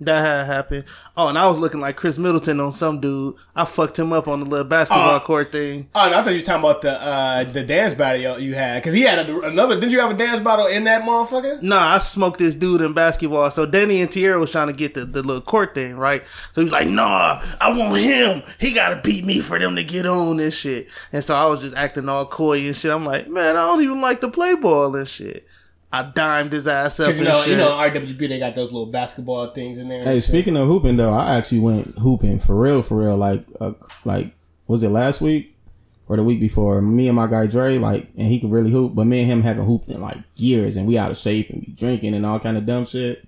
that 0.00 0.24
had 0.24 0.46
happened. 0.46 0.84
Oh, 1.16 1.28
and 1.28 1.38
I 1.38 1.46
was 1.46 1.58
looking 1.58 1.80
like 1.80 1.96
Khris 1.96 2.18
Middleton 2.18 2.58
on 2.60 2.72
some 2.72 3.00
dude. 3.00 3.34
I 3.54 3.64
fucked 3.64 3.98
him 3.98 4.12
up 4.12 4.26
on 4.26 4.40
the 4.40 4.46
little 4.46 4.66
basketball 4.66 5.16
Oh. 5.16 5.20
court 5.20 5.52
thing. 5.52 5.88
Oh 5.94 6.10
no, 6.10 6.18
I 6.18 6.22
thought 6.22 6.30
you 6.32 6.40
were 6.40 6.44
talking 6.44 6.64
about 6.64 6.82
the 6.82 6.92
uh, 7.00 7.44
the 7.44 7.62
dance 7.62 7.94
battle 7.94 8.20
you- 8.20 8.48
you 8.48 8.54
had 8.54 8.82
because 8.82 8.92
he 8.94 9.02
had 9.02 9.28
a, 9.30 9.40
another. 9.42 9.76
Didn't 9.78 9.92
you 9.92 10.00
have 10.00 10.10
a 10.10 10.14
dance 10.14 10.40
battle 10.40 10.66
in 10.66 10.84
that 10.84 11.02
motherfucker? 11.02 11.62
Nah, 11.62 11.94
I 11.94 11.98
smoked 11.98 12.38
this 12.38 12.54
dude 12.56 12.80
in 12.80 12.92
basketball. 12.92 13.50
So 13.52 13.66
Danny 13.66 14.00
and 14.00 14.10
Tierra 14.10 14.38
was 14.38 14.50
trying 14.50 14.66
to 14.68 14.72
get 14.74 14.94
the, 14.94 15.04
the 15.04 15.22
little 15.22 15.40
court 15.42 15.74
thing, 15.74 15.96
right? 15.96 16.22
So 16.54 16.60
he's 16.62 16.72
like, 16.72 16.88
nah, 16.88 17.40
I 17.60 17.70
want 17.76 17.96
him. 18.00 18.42
He 18.58 18.74
gotta 18.74 18.96
beat 18.96 19.24
me 19.24 19.40
for 19.40 19.58
them 19.58 19.76
to 19.76 19.84
get 19.84 20.06
on 20.06 20.38
this 20.38 20.56
shit. 20.58 20.88
And 21.12 21.22
so 21.22 21.36
I 21.36 21.46
was 21.46 21.60
just 21.60 21.76
acting 21.76 22.08
all 22.08 22.26
coy 22.26 22.58
and 22.66 22.74
shit. 22.76 22.90
I'm 22.90 23.04
like, 23.04 23.28
man, 23.28 23.56
I 23.56 23.60
don't 23.62 23.82
even 23.82 24.00
like 24.00 24.20
to 24.22 24.28
play 24.28 24.54
ball 24.54 24.96
and 24.96 25.06
shit. 25.08 25.46
I 25.94 26.02
dimed 26.10 26.52
his 26.52 26.66
ass 26.66 26.98
up 27.00 27.14
you 27.14 27.22
know, 27.22 27.40
shit. 27.42 27.50
you 27.52 27.56
know, 27.56 27.70
RWB 27.70 28.18
they 28.28 28.38
got 28.38 28.54
those 28.54 28.72
little 28.72 28.86
basketball 28.86 29.46
things 29.48 29.78
in 29.78 29.88
there. 29.88 30.00
and 30.00 30.08
Hey, 30.08 30.16
shit. 30.16 30.24
speaking 30.24 30.56
of 30.56 30.66
hooping 30.66 30.96
though, 30.96 31.12
I 31.12 31.36
actually 31.36 31.60
went 31.60 31.98
hooping 31.98 32.40
for 32.40 32.56
real, 32.56 32.82
for 32.82 32.98
real. 32.98 33.16
Like, 33.16 33.46
uh, 33.60 33.72
like 34.04 34.34
was 34.66 34.82
it 34.82 34.88
last 34.90 35.20
week 35.20 35.56
or 36.08 36.16
the 36.16 36.22
week 36.24 36.40
before? 36.40 36.82
Me 36.82 37.06
and 37.06 37.14
my 37.16 37.26
guy 37.28 37.46
Dre, 37.46 37.78
like, 37.78 38.08
and 38.16 38.26
he 38.26 38.40
could 38.40 38.50
really 38.50 38.70
hoop, 38.70 38.94
but 38.94 39.04
me 39.06 39.20
and 39.20 39.30
him 39.30 39.42
haven't 39.42 39.66
hooped 39.66 39.88
in 39.88 40.00
like 40.00 40.18
years, 40.36 40.76
and 40.76 40.86
we 40.88 40.98
out 40.98 41.10
of 41.10 41.16
shape 41.16 41.48
and 41.50 41.60
be 41.64 41.72
drinking 41.72 42.14
and 42.14 42.26
all 42.26 42.40
kind 42.40 42.56
of 42.56 42.66
dumb 42.66 42.84
shit. 42.84 43.26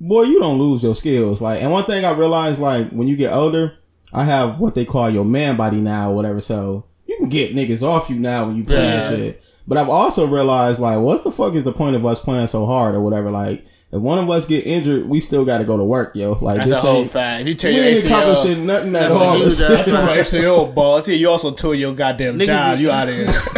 Boy, 0.00 0.22
you 0.24 0.38
don't 0.40 0.58
lose 0.58 0.82
your 0.84 0.94
skills. 0.94 1.40
Like, 1.40 1.60
and 1.62 1.72
one 1.72 1.84
thing 1.84 2.04
I 2.04 2.12
realized, 2.12 2.60
like, 2.60 2.90
when 2.90 3.08
you 3.08 3.16
get 3.16 3.32
older, 3.32 3.74
I 4.12 4.24
have 4.24 4.60
what 4.60 4.74
they 4.76 4.84
call 4.84 5.10
your 5.10 5.24
man 5.24 5.56
body 5.56 5.80
now, 5.80 6.10
or 6.12 6.14
whatever. 6.14 6.40
So 6.40 6.84
you 7.06 7.16
can 7.18 7.28
get 7.28 7.52
niggas 7.54 7.82
off 7.82 8.08
you 8.10 8.16
now 8.18 8.46
when 8.46 8.56
you 8.56 8.64
play 8.64 8.76
Yeah. 8.76 9.08
and 9.08 9.16
shit. 9.16 9.42
But 9.68 9.76
I've 9.78 9.90
also 9.90 10.26
realized, 10.26 10.80
like, 10.80 10.98
what's 10.98 11.22
the 11.22 11.30
fuck 11.30 11.54
is 11.54 11.62
the 11.62 11.72
point 11.74 11.94
of 11.94 12.04
us 12.06 12.20
playing 12.22 12.46
so 12.46 12.64
hard 12.64 12.94
or 12.94 13.02
whatever? 13.02 13.30
Like, 13.30 13.64
if 13.92 14.00
one 14.00 14.18
of 14.18 14.28
us 14.30 14.46
get 14.46 14.66
injured, 14.66 15.06
we 15.08 15.20
still 15.20 15.44
got 15.44 15.58
to 15.58 15.64
go 15.64 15.76
to 15.76 15.84
work, 15.84 16.12
yo. 16.16 16.32
Like, 16.40 16.56
That's 16.56 16.70
this 16.70 16.78
a 16.84 16.86
whole 16.86 16.96
ain't. 17.02 17.10
fact. 17.10 17.42
If 17.42 17.48
you 17.48 17.54
tear 17.54 17.70
We 17.72 17.76
your 17.76 17.84
ain't 17.86 18.04
accomplishing 18.04 18.66
nothing 18.66 18.96
at 18.96 19.10
all. 19.10 19.38
what 19.38 19.50
you 19.50 19.56
do. 19.56 19.76
I 19.76 19.82
tore 19.82 20.00
ACL 20.00 20.74
balls. 20.74 21.06
Yeah, 21.08 21.16
you 21.16 21.28
also 21.28 21.52
tore 21.52 21.74
your 21.74 21.94
goddamn 21.94 22.38
Niggas 22.38 22.46
job. 22.46 22.78
You 22.80 22.90
out 22.90 23.08
of 23.10 23.14
here. 23.14 23.26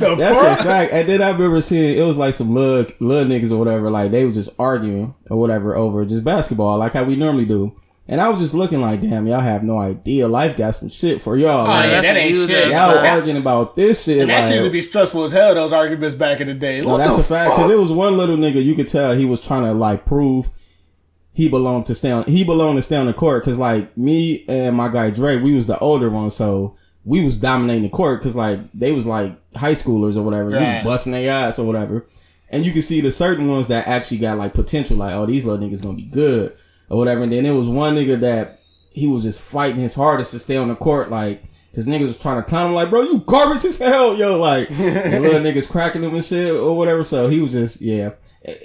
the 0.00 0.14
That's 0.18 0.38
fuck? 0.38 0.60
a 0.60 0.62
fact. 0.64 0.92
And 0.92 1.08
then 1.08 1.22
I 1.22 1.30
remember 1.30 1.60
seeing 1.60 1.96
it 1.98 2.02
was 2.02 2.16
like 2.16 2.34
some 2.34 2.54
little, 2.54 2.86
little 3.00 3.30
niggas 3.30 3.50
or 3.52 3.56
whatever. 3.58 3.90
Like 3.90 4.10
they 4.10 4.24
was 4.24 4.34
just 4.34 4.50
arguing 4.58 5.14
or 5.30 5.38
whatever 5.38 5.74
over 5.76 6.04
just 6.04 6.24
basketball, 6.24 6.78
like 6.78 6.92
how 6.92 7.04
we 7.04 7.16
normally 7.16 7.44
do. 7.46 7.74
And 8.10 8.20
I 8.20 8.28
was 8.28 8.40
just 8.40 8.54
looking 8.54 8.80
like, 8.80 9.00
damn, 9.00 9.24
y'all 9.28 9.38
have 9.38 9.62
no 9.62 9.78
idea. 9.78 10.26
Life 10.26 10.56
got 10.56 10.72
some 10.74 10.88
shit 10.88 11.22
for 11.22 11.36
y'all. 11.36 11.60
Oh, 11.60 11.64
like, 11.70 11.90
yeah, 11.90 12.00
that 12.00 12.16
ain't 12.16 12.34
shit. 12.34 12.66
Y'all 12.66 12.92
That- 12.92 13.14
arguing 13.18 13.36
about 13.36 13.76
this 13.76 14.02
shit. 14.02 14.22
And 14.22 14.30
that 14.30 14.40
like, 14.40 14.44
shit 14.48 14.54
used 14.56 14.66
to 14.66 14.72
be 14.72 14.80
stressful 14.80 15.22
as 15.22 15.30
hell. 15.30 15.54
Those 15.54 15.72
arguments 15.72 16.16
back 16.16 16.40
in 16.40 16.48
the 16.48 16.54
day. 16.54 16.80
No, 16.80 16.88
What 16.88 16.96
that's 16.96 17.14
the 17.14 17.20
a 17.20 17.24
fact. 17.24 17.52
Because 17.54 17.70
it 17.70 17.78
was 17.78 17.92
one 17.92 18.16
little 18.16 18.36
nigga 18.36 18.64
you 18.64 18.74
could 18.74 18.88
tell 18.88 19.14
he 19.14 19.26
was 19.26 19.40
trying 19.46 19.62
to 19.62 19.72
like 19.72 20.06
prove 20.06 20.50
he 21.32 21.48
belonged 21.48 21.86
to 21.86 21.94
stay 21.94 22.10
on. 22.10 22.24
He 22.24 22.42
belonged 22.42 22.78
to 22.78 22.82
stay 22.82 22.96
on 22.96 23.06
the 23.06 23.12
court. 23.14 23.44
Because 23.44 23.58
like 23.58 23.96
me 23.96 24.44
and 24.48 24.76
my 24.76 24.88
guy 24.88 25.10
Dre, 25.10 25.36
we 25.36 25.54
was 25.54 25.68
the 25.68 25.78
older 25.78 26.10
one, 26.10 26.30
so 26.30 26.74
we 27.04 27.24
was 27.24 27.36
dominating 27.36 27.84
the 27.84 27.90
court. 27.90 28.18
Because 28.18 28.34
like 28.34 28.58
they 28.74 28.90
was 28.90 29.06
like 29.06 29.36
high 29.56 29.74
schoolers 29.74 30.16
or 30.16 30.22
whatever. 30.22 30.50
We 30.50 30.56
was 30.56 30.82
busting 30.84 31.12
their 31.12 31.30
ass 31.30 31.60
or 31.60 31.64
whatever. 31.64 32.04
And 32.50 32.66
you 32.66 32.72
can 32.72 32.82
see 32.82 33.00
the 33.00 33.12
certain 33.12 33.46
ones 33.46 33.68
that 33.68 33.86
actually 33.86 34.18
got 34.18 34.36
like 34.36 34.52
potential. 34.52 34.96
Like 34.96 35.14
oh 35.14 35.26
these 35.26 35.44
little 35.44 35.64
niggas 35.64 35.80
gonna 35.80 35.94
be 35.94 36.02
good 36.02 36.56
or 36.90 36.98
whatever. 36.98 37.22
And 37.22 37.32
then 37.32 37.44
there 37.44 37.54
was 37.54 37.68
one 37.68 37.96
nigga 37.96 38.20
that 38.20 38.60
he 38.90 39.06
was 39.06 39.22
just 39.22 39.40
fighting 39.40 39.80
his 39.80 39.94
hardest 39.94 40.32
to 40.32 40.38
stay 40.38 40.56
on 40.56 40.68
the 40.68 40.76
court. 40.76 41.10
Like. 41.10 41.42
Cause 41.72 41.86
niggas 41.86 42.08
was 42.08 42.20
trying 42.20 42.42
to 42.42 42.42
clown 42.42 42.70
him 42.70 42.74
like, 42.74 42.90
bro, 42.90 43.02
you 43.02 43.20
garbage 43.20 43.64
as 43.64 43.76
hell, 43.76 44.16
yo. 44.16 44.40
Like, 44.40 44.68
and 44.72 45.22
little 45.22 45.38
niggas 45.52 45.68
cracking 45.70 46.02
him 46.02 46.12
and 46.12 46.24
shit 46.24 46.52
or 46.52 46.76
whatever. 46.76 47.04
So 47.04 47.28
he 47.28 47.40
was 47.40 47.52
just, 47.52 47.80
yeah. 47.80 48.10
It, 48.42 48.58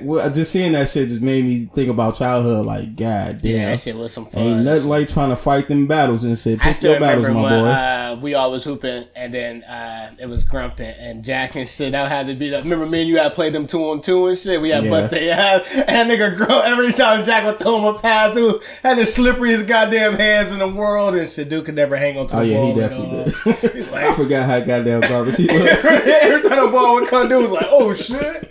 it, 0.00 0.02
well, 0.02 0.28
just 0.28 0.50
seeing 0.50 0.72
that 0.72 0.88
shit 0.88 1.08
just 1.08 1.22
made 1.22 1.44
me 1.44 1.66
think 1.66 1.88
about 1.88 2.16
childhood. 2.16 2.66
Like, 2.66 2.96
god 2.96 3.40
damn, 3.40 3.52
Yeah, 3.52 3.70
that 3.70 3.78
shit 3.78 3.94
was 3.94 4.12
some 4.12 4.26
fun. 4.26 4.42
ain't 4.42 4.64
nothing 4.64 4.88
like 4.88 5.06
trying 5.06 5.30
to 5.30 5.36
fight 5.36 5.68
them 5.68 5.86
battles 5.86 6.24
and 6.24 6.36
shit. 6.36 6.60
I 6.60 6.64
Pick 6.64 6.74
still 6.74 6.90
your 6.92 7.00
battles, 7.00 7.28
my 7.28 7.34
when 7.40 7.62
boy. 7.62 7.68
uh, 7.68 8.18
we 8.20 8.34
all 8.34 8.50
was 8.50 8.64
hooping, 8.64 9.04
and 9.14 9.32
then 9.32 9.62
uh, 9.62 10.10
it 10.18 10.26
was 10.28 10.42
grumping 10.42 10.92
and 10.98 11.24
Jack 11.24 11.54
and 11.54 11.68
shit. 11.68 11.92
That 11.92 12.08
had 12.10 12.26
to 12.26 12.34
beat 12.34 12.52
up. 12.52 12.64
remember 12.64 12.86
me 12.86 13.02
and 13.02 13.08
you 13.08 13.18
had 13.18 13.32
played 13.34 13.52
them 13.52 13.68
two 13.68 13.84
on 13.90 14.02
two 14.02 14.26
and 14.26 14.36
shit. 14.36 14.60
We 14.60 14.70
had 14.70 14.82
Yeah. 14.82 14.90
bust 14.90 15.10
their 15.10 15.32
ass, 15.32 15.62
and 15.76 16.10
that 16.10 16.18
nigga 16.18 16.36
grow 16.36 16.60
every 16.62 16.90
time 16.90 17.24
Jack 17.24 17.44
would 17.44 17.60
throw 17.60 17.78
him 17.78 17.84
a 17.94 17.98
pass, 18.00 18.34
dude 18.34 18.60
had 18.82 18.98
the 18.98 19.02
slipperiest 19.02 19.68
goddamn 19.68 20.14
hands 20.14 20.50
in 20.50 20.58
the 20.58 20.66
world, 20.68 21.14
and 21.14 21.28
shit. 21.28 21.48
Dude 21.48 21.64
could 21.66 21.76
never 21.76 21.94
hang 21.96 22.18
on 22.18 22.26
to 22.26 22.36
oh 22.36 22.40
the 22.40 22.46
yeah, 22.46 22.56
ball. 22.56 22.74
he 22.74 22.80
definitely 22.80 23.24
did. 23.62 23.72
He's 23.76 23.88
I 23.92 24.12
forgot 24.12 24.46
how 24.46 24.58
goddamn 24.58 25.02
garbage 25.02 25.36
he 25.36 25.46
was. 25.52 25.84
every 25.84 26.48
time 26.48 26.64
the 26.66 26.72
ball 26.72 26.96
would 26.96 27.08
come, 27.08 27.28
dude 27.28 27.42
was 27.42 27.52
like, 27.52 27.66
"Oh 27.70 27.94
shit." 27.94 28.49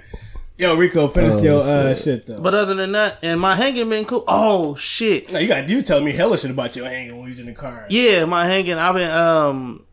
Yo, 0.59 0.75
Rico, 0.75 1.07
finish 1.07 1.35
Oh, 1.35 1.41
your 1.41 1.61
uh, 1.61 1.93
shit. 1.93 2.03
shit 2.03 2.25
though. 2.25 2.41
but 2.41 2.53
other 2.53 2.73
than 2.75 2.91
that, 2.91 3.19
and 3.23 3.39
my 3.39 3.55
hanging 3.55 3.89
been 3.89 4.03
cool. 4.03 4.25
Oh 4.27 4.75
shit. 4.75 5.31
no, 5.31 5.39
you 5.39 5.47
got 5.47 5.69
you 5.69 5.81
telling 5.81 6.03
me 6.03 6.11
hella 6.11 6.37
shit 6.37 6.51
about 6.51 6.75
your 6.75 6.85
hanging 6.85 7.13
when 7.15 7.23
you 7.23 7.29
was 7.29 7.39
in 7.39 7.45
the 7.45 7.53
car. 7.53 7.85
Yeah, 7.89 8.25
my 8.25 8.45
hanging. 8.45 8.73
I've 8.73 8.93
been 8.95 9.09
um, 9.09 9.85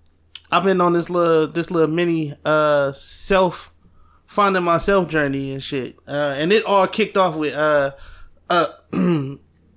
I've 0.51 0.64
been 0.64 0.81
on 0.81 0.93
this 0.93 1.09
little 1.09 1.47
this 1.47 1.71
little 1.71 1.95
mini 1.95 2.35
uh 2.45 2.91
self 2.91 3.73
finding 4.27 4.64
myself 4.64 5.09
journey 5.09 5.53
and 5.53 5.62
shit. 5.62 5.97
Uh, 6.09 6.35
and 6.37 6.53
it 6.53 6.64
all 6.64 6.89
kicked 6.89 7.17
off 7.17 7.37
with 7.37 7.55
uh 7.55 7.93
uh 8.51 8.67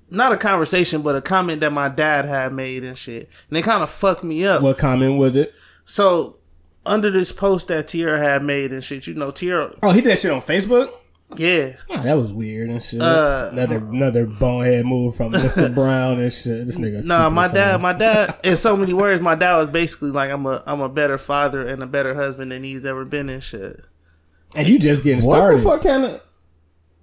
not 0.09 0.31
a 0.31 0.37
conversation, 0.37 1.03
but 1.03 1.15
a 1.15 1.21
comment 1.21 1.61
that 1.61 1.71
my 1.71 1.87
dad 1.89 2.25
had 2.25 2.51
made 2.51 2.83
and 2.83 2.97
shit. 2.97 3.29
And 3.49 3.59
it 3.59 3.61
kind 3.61 3.83
of 3.83 3.91
fucked 3.91 4.23
me 4.23 4.43
up. 4.43 4.63
What 4.63 4.79
comment 4.79 5.19
was 5.19 5.35
it? 5.35 5.53
So 5.85 6.38
under 6.85 7.11
this 7.11 7.31
post 7.31 7.67
that 7.67 7.87
Tierra 7.87 8.19
had 8.19 8.43
made 8.43 8.71
and 8.71 8.83
shit, 8.83 9.07
you 9.07 9.13
know, 9.13 9.31
Tierra, 9.31 9.73
Oh, 9.83 9.91
he 9.91 10.01
did 10.01 10.11
that 10.11 10.19
shit 10.19 10.31
on 10.31 10.41
Facebook. 10.41 10.91
yeah, 11.37 11.73
Oh, 11.89 12.01
that 12.01 12.17
was 12.17 12.33
weird 12.33 12.69
and 12.71 12.81
shit. 12.81 13.01
Uh, 13.01 13.49
another 13.51 13.77
another 13.77 14.25
bonehead 14.25 14.85
move 14.85 15.15
from 15.15 15.31
Mr. 15.33 15.73
Brown 15.75 16.19
and 16.19 16.33
shit. 16.33 16.65
This 16.65 16.79
nigga. 16.79 17.05
Nah, 17.05 17.29
my 17.29 17.47
dad, 17.47 17.79
my 17.81 17.93
dad, 17.93 18.35
in 18.43 18.57
so 18.57 18.75
many 18.75 18.93
words, 18.93 19.21
my 19.21 19.35
dad 19.35 19.57
was 19.57 19.67
basically 19.67 20.09
like, 20.11 20.31
I'm 20.31 20.45
a, 20.47 20.63
I'm 20.65 20.81
a 20.81 20.89
better 20.89 21.17
father 21.19 21.67
and 21.67 21.83
a 21.83 21.85
better 21.87 22.15
husband 22.15 22.51
than 22.51 22.63
he's 22.63 22.85
ever 22.85 23.05
been 23.05 23.29
and 23.29 23.43
shit. 23.43 23.79
and 24.55 24.67
you 24.67 24.79
just 24.79 25.03
getting 25.03 25.23
What 25.23 25.35
started. 25.37 25.63
What 25.65 25.81
the 25.83 25.87
fuck 25.89 26.01
kind 26.01 26.05
of? 26.15 26.21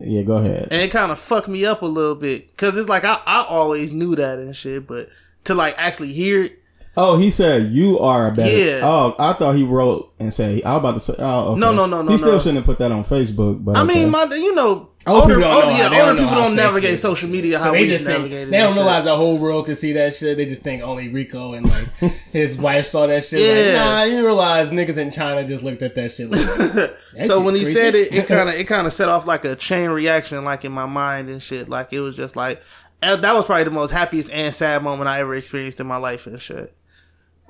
Yeah, 0.00 0.22
go 0.22 0.38
ahead. 0.38 0.68
And 0.72 0.82
it 0.82 0.90
kind 0.90 1.10
of 1.12 1.18
fucked 1.18 1.48
me 1.48 1.64
up 1.64 1.82
a 1.82 1.86
little 1.86 2.16
bit 2.16 2.48
because 2.48 2.76
it's 2.76 2.88
like 2.88 3.04
I, 3.04 3.20
I 3.26 3.44
always 3.44 3.92
knew 3.92 4.14
that 4.16 4.38
and 4.38 4.54
shit, 4.56 4.86
but 4.88 5.08
to 5.44 5.54
like 5.54 5.74
actually 5.78 6.12
hear 6.12 6.44
it, 6.44 6.58
Oh, 6.98 7.18
he 7.18 7.30
said 7.30 7.66
you 7.72 7.98
are 7.98 8.28
a 8.28 8.32
better. 8.32 8.56
Yeah. 8.56 8.80
Oh, 8.82 9.14
I 9.18 9.34
thought 9.34 9.54
he 9.54 9.64
wrote 9.64 10.12
and 10.18 10.32
said 10.32 10.62
I 10.64 10.70
was 10.76 10.78
about 10.78 10.94
to 10.94 11.00
say. 11.00 11.14
Oh, 11.18 11.50
okay. 11.52 11.60
No, 11.60 11.72
no, 11.72 11.84
no, 11.86 12.02
no, 12.02 12.10
He 12.10 12.16
still 12.16 12.32
no. 12.32 12.38
shouldn't 12.38 12.56
have 12.56 12.64
put 12.64 12.78
that 12.78 12.90
on 12.92 13.04
Facebook. 13.04 13.62
But 13.64 13.76
I 13.76 13.82
okay. 13.82 13.94
mean, 14.02 14.10
my, 14.10 14.24
you 14.24 14.54
know, 14.54 14.90
Old 15.08 15.22
older, 15.22 15.34
people 15.36 15.42
don't 15.50 15.54
older, 15.54 15.66
know 15.66 15.72
yeah, 15.76 15.82
how- 15.84 15.88
they 15.90 15.96
don't 15.98 16.08
older 16.08 16.20
know 16.22 16.28
people 16.28 16.42
don't 16.42 16.56
navigate 16.56 16.90
is. 16.94 17.00
social 17.02 17.28
media 17.28 17.58
So 17.58 17.64
how 17.64 17.72
they 17.72 17.82
we 17.82 17.86
just 17.86 18.04
think 18.04 18.08
navigate. 18.18 18.50
they 18.50 18.58
don't 18.58 18.74
realize 18.74 19.04
the 19.04 19.14
whole 19.14 19.38
world 19.38 19.66
can 19.66 19.76
see 19.76 19.92
that 19.92 20.14
shit. 20.14 20.36
They 20.36 20.46
just 20.46 20.62
think 20.62 20.82
only 20.82 21.08
Rico 21.10 21.52
and 21.52 21.68
like 21.68 21.86
his 22.32 22.56
wife 22.58 22.86
saw 22.86 23.06
that 23.06 23.22
shit. 23.24 23.40
Like, 23.40 23.66
Yeah. 23.66 23.84
nah, 23.84 24.02
you 24.02 24.24
realize 24.24 24.70
niggas 24.70 24.96
in 24.98 25.10
China 25.12 25.46
just 25.46 25.62
looked 25.62 25.82
at 25.82 25.94
that 25.94 26.10
shit. 26.10 26.30
Like, 26.30 26.40
that 26.72 26.96
so 27.26 27.40
when 27.40 27.54
he 27.54 27.60
crazy. 27.62 27.74
said 27.74 27.94
it, 27.94 28.12
it 28.12 28.26
kind 28.28 28.48
of 28.48 28.54
it 28.56 28.64
kind 28.66 28.86
of 28.86 28.92
set 28.92 29.08
off 29.08 29.26
like 29.26 29.44
a 29.44 29.54
chain 29.54 29.90
reaction, 29.90 30.42
like 30.44 30.64
in 30.64 30.72
my 30.72 30.86
mind 30.86 31.28
and 31.28 31.40
shit. 31.42 31.68
Like 31.68 31.92
it 31.92 32.00
was 32.00 32.16
just 32.16 32.34
like 32.34 32.60
uh, 33.02 33.14
that 33.14 33.32
was 33.34 33.46
probably 33.46 33.62
the 33.64 33.70
most 33.70 33.90
happiest 33.92 34.30
and 34.30 34.52
sad 34.52 34.82
moment 34.82 35.06
I 35.08 35.20
ever 35.20 35.34
experienced 35.36 35.78
in 35.78 35.86
my 35.86 35.98
life 35.98 36.26
and 36.26 36.40
shit. 36.42 36.74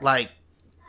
Like 0.01 0.31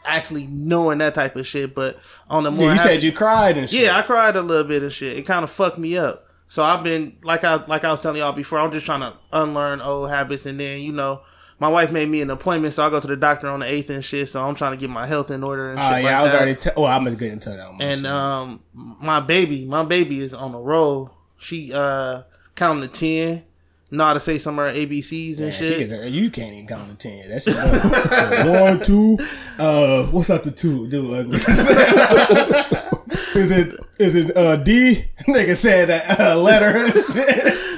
actually 0.05 0.47
knowing 0.47 0.99
that 0.99 1.13
type 1.15 1.35
of 1.35 1.45
shit, 1.45 1.75
but 1.75 1.97
on 2.29 2.43
the 2.43 2.51
more 2.51 2.65
yeah, 2.65 2.71
you 2.71 2.77
happy- 2.77 2.89
said 2.89 3.03
you 3.03 3.11
cried 3.11 3.57
and 3.57 3.69
shit. 3.69 3.83
yeah, 3.83 3.97
I 3.97 4.01
cried 4.01 4.35
a 4.35 4.41
little 4.41 4.63
bit 4.63 4.83
and 4.83 4.91
shit. 4.91 5.17
It 5.17 5.23
kind 5.23 5.43
of 5.43 5.49
fucked 5.51 5.77
me 5.77 5.97
up. 5.97 6.23
So 6.49 6.63
I've 6.63 6.83
been 6.83 7.17
like 7.23 7.43
I 7.43 7.55
like 7.65 7.83
I 7.83 7.91
was 7.91 8.01
telling 8.01 8.19
y'all 8.19 8.31
before. 8.31 8.59
I'm 8.59 8.71
just 8.71 8.85
trying 8.85 9.01
to 9.01 9.13
unlearn 9.33 9.81
old 9.81 10.09
habits, 10.09 10.45
and 10.45 10.59
then 10.59 10.81
you 10.81 10.91
know. 10.91 11.21
My 11.59 11.69
wife 11.69 11.91
made 11.91 12.07
me 12.07 12.21
an 12.21 12.29
appointment, 12.29 12.75
so 12.75 12.85
I 12.85 12.91
go 12.91 12.99
to 12.99 13.07
the 13.07 13.15
doctor 13.17 13.47
on 13.47 13.61
the 13.61 13.65
eighth 13.65 13.89
and 13.89 14.05
shit. 14.05 14.29
So 14.29 14.43
I'm 14.43 14.53
trying 14.53 14.73
to 14.73 14.77
get 14.77 14.91
my 14.91 15.07
health 15.07 15.31
in 15.31 15.43
order 15.43 15.71
and 15.71 15.79
Oh 15.79 15.81
shit. 15.91 16.03
yeah, 16.03 16.09
like 16.09 16.13
I 16.13 16.21
was 16.21 16.31
that. 16.33 16.37
already. 16.37 16.55
T- 16.55 16.69
oh, 16.77 16.85
I'm 16.85 17.03
just 17.05 17.17
getting 17.17 17.39
to 17.39 17.49
that. 17.49 17.71
one. 17.71 17.81
And 17.81 18.05
um, 18.05 18.63
my 18.75 19.19
baby, 19.21 19.65
my 19.65 19.81
baby 19.83 20.19
is 20.21 20.35
on 20.35 20.53
a 20.53 20.59
roll. 20.61 21.09
She 21.39 21.73
uh 21.73 22.21
counting 22.53 22.87
to 22.87 22.87
ten, 22.87 23.43
know 23.91 24.05
how 24.05 24.13
to 24.13 24.19
say 24.19 24.37
some 24.37 24.59
of 24.59 24.65
her 24.65 24.71
ABCs 24.77 25.37
and 25.37 25.47
Yeah, 25.47 25.51
shit. 25.51 25.89
can, 25.89 26.13
you 26.13 26.29
can't 26.29 26.53
even 26.53 26.67
count 26.67 26.89
to 26.99 27.07
ten. 27.07 27.29
That 27.29 27.41
shit. 27.43 27.55
So 28.47 28.63
one, 28.63 28.81
two. 28.83 29.17
Uh, 29.57 30.05
what's 30.07 30.29
up 30.29 30.43
to 30.43 30.51
two? 30.51 30.87
Dude, 30.89 31.13
ugly. 31.13 31.37
is 33.35 33.51
it 33.51 33.79
is 33.99 34.15
it 34.15 34.35
uh 34.37 34.55
D? 34.57 35.05
Nigga 35.27 35.55
said 35.55 35.89
that 35.89 36.19
uh, 36.19 36.37
letter. 36.37 36.89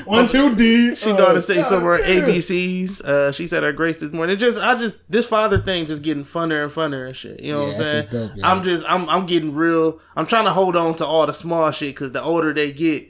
One, 0.06 0.26
two, 0.26 0.56
D. 0.56 0.96
She 0.96 1.12
know 1.14 1.28
how 1.28 1.34
to 1.34 1.42
say 1.42 1.62
some 1.62 1.78
of 1.78 1.84
her. 1.84 2.00
ABCs. 2.00 3.02
Uh, 3.02 3.32
she 3.32 3.46
said 3.46 3.62
her 3.62 3.72
grace 3.72 3.98
this 3.98 4.12
morning. 4.12 4.34
It 4.36 4.40
just, 4.40 4.58
I 4.58 4.74
just, 4.74 4.98
this 5.08 5.28
father 5.28 5.60
thing 5.62 5.86
just 5.86 6.02
getting 6.02 6.26
funner 6.26 6.64
and 6.64 6.72
funner 6.72 7.06
and 7.06 7.16
shit. 7.16 7.40
You 7.42 7.54
know 7.54 7.62
Yeah, 7.68 7.68
what 7.68 7.80
I'm 7.80 7.86
saying? 7.86 8.08
dope, 8.10 8.32
yeah. 8.36 8.50
I'm 8.52 8.64
just, 8.64 8.86
I'm, 8.88 9.08
I'm 9.08 9.28
getting 9.28 9.54
real. 9.54 10.00
I'm 10.16 10.26
trying 10.26 10.46
to 10.46 10.52
hold 10.52 10.76
on 10.76 10.96
to 10.96 11.06
all 11.06 11.28
the 11.28 11.34
small 11.34 11.70
shit 11.70 11.94
because 11.94 12.12
the 12.12 12.24
older 12.24 12.54
they 12.56 12.72
get, 12.72 13.08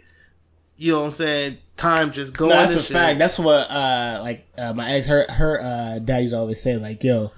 you 0.76 0.92
know 0.92 1.00
what 1.00 1.06
I'm 1.06 1.12
saying? 1.12 1.58
Time 1.80 2.12
just 2.12 2.36
going. 2.38 2.50
No, 2.50 2.58
that's 2.58 2.72
a 2.72 2.80
shit. 2.82 2.92
fact. 2.92 3.20
That's 3.20 3.40
what 3.40 3.72
uh 3.72 4.20
like 4.22 4.46
uh, 4.58 4.74
my 4.74 4.92
ex 4.92 5.08
her 5.08 5.26
her 5.30 5.62
uh 5.62 6.00
dad 6.00 6.20
used 6.20 6.34
to 6.34 6.40
always 6.40 6.62
say 6.62 6.76
like 6.78 7.02
yo. 7.04 7.32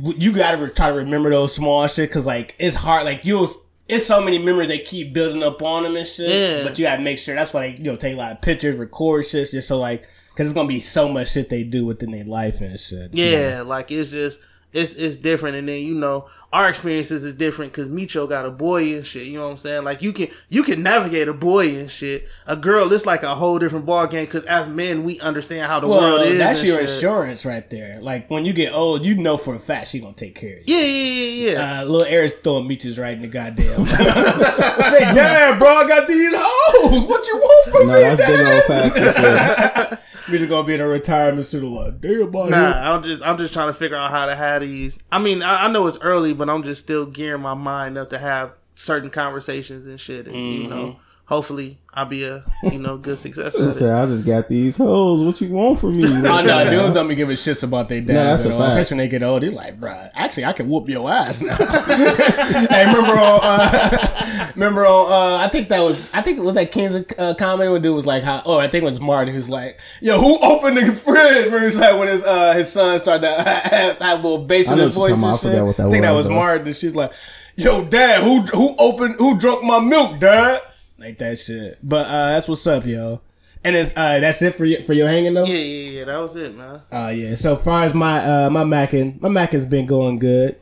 You 0.00 0.32
gotta 0.32 0.56
re- 0.56 0.70
try 0.70 0.88
to 0.90 0.94
remember 0.94 1.28
those 1.30 1.52
small 1.52 1.86
shit 1.88 2.08
because 2.08 2.26
like 2.26 2.54
it's 2.58 2.76
hard. 2.76 3.04
Like 3.04 3.24
you'll, 3.24 3.50
it's 3.88 4.06
so 4.06 4.22
many 4.22 4.38
memories 4.38 4.68
they 4.68 4.78
keep 4.78 5.12
building 5.12 5.42
up 5.42 5.60
on 5.62 5.82
them 5.82 5.96
and 5.96 6.06
shit. 6.06 6.30
Yeah. 6.30 6.62
But 6.62 6.78
you 6.78 6.84
gotta 6.84 7.02
make 7.02 7.18
sure 7.18 7.34
that's 7.34 7.52
why 7.52 7.72
they 7.72 7.76
you 7.76 7.82
know 7.82 7.96
take 7.96 8.14
a 8.14 8.16
lot 8.16 8.30
of 8.30 8.40
pictures, 8.40 8.76
record 8.76 9.26
shit, 9.26 9.50
just 9.50 9.66
so 9.66 9.78
like 9.78 10.06
because 10.30 10.46
it's 10.46 10.54
gonna 10.54 10.68
be 10.68 10.80
so 10.80 11.08
much 11.08 11.32
shit 11.32 11.48
they 11.48 11.64
do 11.64 11.84
within 11.84 12.12
their 12.12 12.24
life 12.24 12.60
and 12.60 12.78
shit. 12.78 13.14
Yeah, 13.14 13.64
like 13.66 13.90
it's 13.90 14.10
just 14.10 14.38
it's 14.72 14.94
it's 14.94 15.16
different, 15.16 15.56
and 15.56 15.68
then 15.68 15.82
you 15.82 15.94
know 15.94 16.28
our 16.52 16.68
experiences 16.68 17.24
is 17.24 17.34
different 17.34 17.72
because 17.72 17.88
Micho 17.88 18.28
got 18.28 18.44
a 18.44 18.50
boy 18.50 18.94
and 18.94 19.06
shit. 19.06 19.26
You 19.26 19.38
know 19.38 19.44
what 19.46 19.52
I'm 19.52 19.56
saying? 19.56 19.84
Like 19.84 20.02
you 20.02 20.12
can 20.12 20.28
you 20.50 20.62
can 20.62 20.82
navigate 20.82 21.26
a 21.26 21.32
boy 21.32 21.68
and 21.76 21.90
shit. 21.90 22.28
A 22.46 22.56
girl, 22.56 22.92
it's 22.92 23.06
like 23.06 23.22
a 23.22 23.34
whole 23.34 23.58
different 23.58 23.86
ball 23.86 24.06
game 24.06 24.26
because 24.26 24.44
as 24.44 24.68
men 24.68 25.02
we 25.02 25.18
understand 25.20 25.66
how 25.66 25.80
the 25.80 25.86
Well, 25.86 26.00
world 26.18 26.26
is. 26.26 26.36
that's 26.36 26.58
and 26.58 26.68
your 26.68 26.80
shit. 26.80 26.90
insurance 26.90 27.46
right 27.46 27.68
there. 27.70 28.02
Like 28.02 28.28
when 28.30 28.44
you 28.44 28.52
get 28.52 28.74
old, 28.74 29.02
you 29.02 29.16
know 29.16 29.38
for 29.38 29.54
a 29.54 29.58
fact 29.58 29.88
she 29.88 30.00
gonna 30.00 30.12
take 30.12 30.34
care 30.34 30.58
of 30.58 30.68
you. 30.68 30.76
Yeah, 30.76 30.84
yeah, 30.84 31.14
yeah, 31.14 31.52
yeah. 31.52 31.80
Uh, 31.80 31.84
little 31.84 32.06
Eric's 32.06 32.34
throwing 32.44 32.68
meaches 32.68 32.98
right 32.98 33.14
in 33.14 33.22
the 33.22 33.28
goddamn. 33.28 33.86
Say, 33.86 35.00
damn, 35.14 35.58
bro, 35.58 35.68
I 35.68 35.88
got 35.88 36.06
these 36.06 36.32
hoes. 36.36 37.08
What 37.08 37.26
you 37.28 37.36
want 37.38 37.72
from 37.72 37.86
no, 37.88 37.94
me? 37.94 38.00
that's 38.00 38.20
big 38.20 38.46
old 38.46 38.64
facts. 38.64 40.02
and 40.26 40.32
shit. 40.32 40.32
Meaches 40.40 40.48
gonna 40.48 40.66
be 40.66 40.74
in 40.74 40.80
a 40.80 40.86
retirement 40.88 41.46
suit 41.46 41.64
like, 41.64 42.00
damn, 42.00 42.30
boy. 42.30 42.48
Nah, 42.48 42.94
I'm 42.94 43.02
just 43.02 43.22
I'm 43.22 43.38
just 43.38 43.52
trying 43.52 43.68
to 43.68 43.74
figure 43.74 43.96
out 43.96 44.10
how 44.10 44.26
to 44.26 44.34
have 44.36 44.62
these. 44.62 44.98
I 45.10 45.18
mean, 45.18 45.42
I, 45.42 45.64
I 45.64 45.68
know 45.68 45.86
it's 45.86 45.98
early, 46.00 46.32
but 46.34 46.48
I'm 46.50 46.62
just 46.62 46.82
still 46.82 47.06
gearing 47.06 47.42
my 47.42 47.54
mind 47.54 47.96
up 47.98 48.10
to 48.10 48.18
have 48.18 48.52
certain 48.74 49.10
conversations 49.10 49.86
and 49.86 50.00
shit. 50.00 50.26
And 50.26 50.34
you 50.36 50.60
Mm-hmm. 50.60 50.70
know, 50.70 50.96
hopefully 51.24 51.78
I'll 51.94 52.06
be 52.06 52.24
a 52.24 52.42
you 52.62 52.78
know 52.78 52.96
good 52.96 53.18
success. 53.18 53.54
at 53.54 53.60
I 53.60 53.64
it. 53.66 53.72
said, 53.72 53.90
I 53.90 54.06
just 54.06 54.24
got 54.24 54.48
these 54.48 54.78
hoes. 54.78 55.22
What 55.22 55.40
you 55.40 55.50
want 55.50 55.78
from 55.78 55.96
me? 55.96 56.04
Oh 56.06 56.42
no, 56.42 56.70
dudes 56.70 56.94
don't 56.94 57.06
be 57.06 57.14
giving 57.14 57.36
shits 57.36 57.62
about 57.62 57.88
their 57.90 58.00
dad. 58.00 58.14
No, 58.14 58.24
that's 58.24 58.44
a 58.46 58.52
all. 58.52 58.58
fact. 58.58 58.72
Especially 58.72 58.96
when 58.96 59.04
they 59.04 59.08
get 59.08 59.22
old, 59.22 59.42
they're 59.42 59.50
like, 59.50 59.78
bruh, 59.78 60.10
actually, 60.14 60.46
I 60.46 60.54
can 60.54 60.68
whoop 60.70 60.88
your 60.88 61.10
ass 61.10 61.42
now. 61.42 61.54
hey, 61.56 62.86
remember 62.86 63.12
on, 63.12 63.40
uh, 63.42 64.52
remember 64.54 64.86
on, 64.86 65.12
uh, 65.12 65.44
I 65.44 65.48
think 65.48 65.68
that 65.68 65.80
was, 65.80 65.98
I 66.14 66.22
think 66.22 66.38
it 66.38 66.42
was 66.42 66.54
that 66.54 66.72
King's 66.72 67.04
uh, 67.18 67.34
comment 67.34 67.72
when 67.72 67.82
dude 67.82 67.94
was 67.94 68.06
like, 68.06 68.22
how, 68.22 68.42
oh, 68.46 68.58
I 68.58 68.68
think 68.68 68.82
it 68.82 68.90
was 68.90 69.00
Martin 69.00 69.34
who's 69.34 69.50
like, 69.50 69.78
yo, 70.00 70.18
who 70.18 70.38
opened 70.40 70.78
the 70.78 70.94
fridge? 70.94 71.50
Where 71.50 71.62
he's 71.62 71.76
like, 71.76 71.98
when 71.98 72.08
his, 72.08 72.24
uh, 72.24 72.54
his 72.54 72.72
son 72.72 72.98
started 73.00 73.26
to 73.26 73.42
have, 73.42 73.98
have 73.98 74.18
a 74.20 74.22
little 74.22 74.44
bass 74.46 74.70
in 74.70 74.78
his 74.78 74.94
voice 74.94 75.14
and. 75.14 75.26
I 75.26 75.32
shit. 75.32 75.40
forgot 75.42 75.66
what 75.66 75.76
that 75.76 75.86
I 75.88 75.90
think 75.90 76.02
that 76.02 76.10
was, 76.12 76.20
was 76.20 76.28
though. 76.28 76.34
Martin. 76.34 76.66
And 76.66 76.76
she's 76.76 76.94
like, 76.94 77.12
yo, 77.56 77.84
dad, 77.84 78.22
who, 78.22 78.40
who 78.40 78.74
opened, 78.78 79.16
who 79.16 79.38
drunk 79.38 79.62
my 79.62 79.78
milk, 79.78 80.18
dad? 80.18 80.62
Like 81.02 81.18
that 81.18 81.38
shit. 81.38 81.78
But, 81.82 82.06
uh, 82.06 82.28
that's 82.28 82.48
what's 82.48 82.66
up, 82.66 82.86
yo. 82.86 83.20
And 83.64 83.76
it's, 83.76 83.92
uh, 83.96 84.20
that's 84.20 84.40
it 84.42 84.54
for 84.54 84.64
you, 84.64 84.82
for 84.82 84.92
your 84.92 85.08
hanging 85.08 85.34
though? 85.34 85.44
Yeah, 85.44 85.54
yeah, 85.56 85.90
yeah. 85.98 86.04
That 86.04 86.18
was 86.18 86.34
it, 86.36 86.56
man. 86.56 86.82
Oh 86.90 87.08
yeah. 87.10 87.34
So 87.36 87.54
far 87.56 87.84
as 87.84 87.94
my 87.94 88.18
uh 88.18 88.50
my 88.50 88.64
Mackin, 88.64 89.18
my 89.20 89.28
Mackin's 89.28 89.66
been 89.66 89.86
going 89.86 90.18
good. 90.18 90.58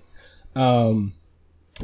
Um, 0.54 1.14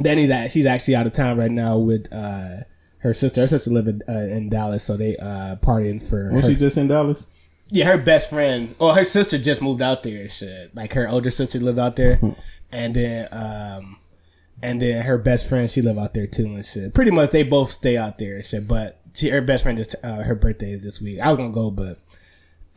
Danny's 0.01 0.29
at, 0.29 0.51
she's 0.51 0.65
actually 0.67 0.95
out 0.95 1.07
of 1.07 1.13
town 1.13 1.37
right 1.37 1.49
now 1.49 1.77
with 1.79 2.07
uh 2.13 2.57
her 2.99 3.13
sister. 3.15 3.41
Her 3.41 3.47
sister 3.47 3.71
live 3.71 3.87
in, 3.87 4.01
uh, 4.07 4.11
in 4.13 4.49
Dallas, 4.49 4.83
so 4.83 4.95
they 4.95 5.17
uh 5.17 5.55
partying 5.55 6.01
for. 6.03 6.31
Was 6.33 6.45
her- 6.45 6.51
she 6.51 6.55
just 6.55 6.77
in 6.77 6.87
Dallas? 6.87 7.27
yeah, 7.69 7.85
her 7.85 7.97
best 7.97 8.29
friend. 8.29 8.75
Or 8.79 8.93
her 8.95 9.03
sister 9.03 9.37
just 9.39 9.61
moved 9.61 9.81
out 9.81 10.03
there. 10.03 10.21
and 10.21 10.31
Shit, 10.31 10.75
like 10.75 10.93
her 10.93 11.07
older 11.09 11.31
sister 11.31 11.59
lived 11.59 11.79
out 11.79 11.95
there, 11.95 12.19
and 12.71 12.95
then 12.95 13.27
um, 13.31 13.96
and 14.63 14.81
then 14.81 15.03
her 15.03 15.17
best 15.17 15.47
friend 15.47 15.69
she 15.69 15.81
live 15.81 15.97
out 15.97 16.13
there 16.13 16.27
too 16.27 16.45
and 16.45 16.65
shit. 16.65 16.93
Pretty 16.93 17.11
much 17.11 17.31
they 17.31 17.43
both 17.43 17.71
stay 17.71 17.97
out 17.97 18.17
there 18.17 18.35
and 18.35 18.45
shit. 18.45 18.67
But 18.67 18.99
she, 19.13 19.29
her 19.29 19.41
best 19.41 19.63
friend 19.63 19.79
is 19.79 19.95
uh, 20.03 20.23
her 20.23 20.35
birthday 20.35 20.71
is 20.71 20.83
this 20.83 21.01
week. 21.01 21.19
I 21.19 21.27
was 21.27 21.37
gonna 21.37 21.51
go, 21.51 21.71
but. 21.71 21.99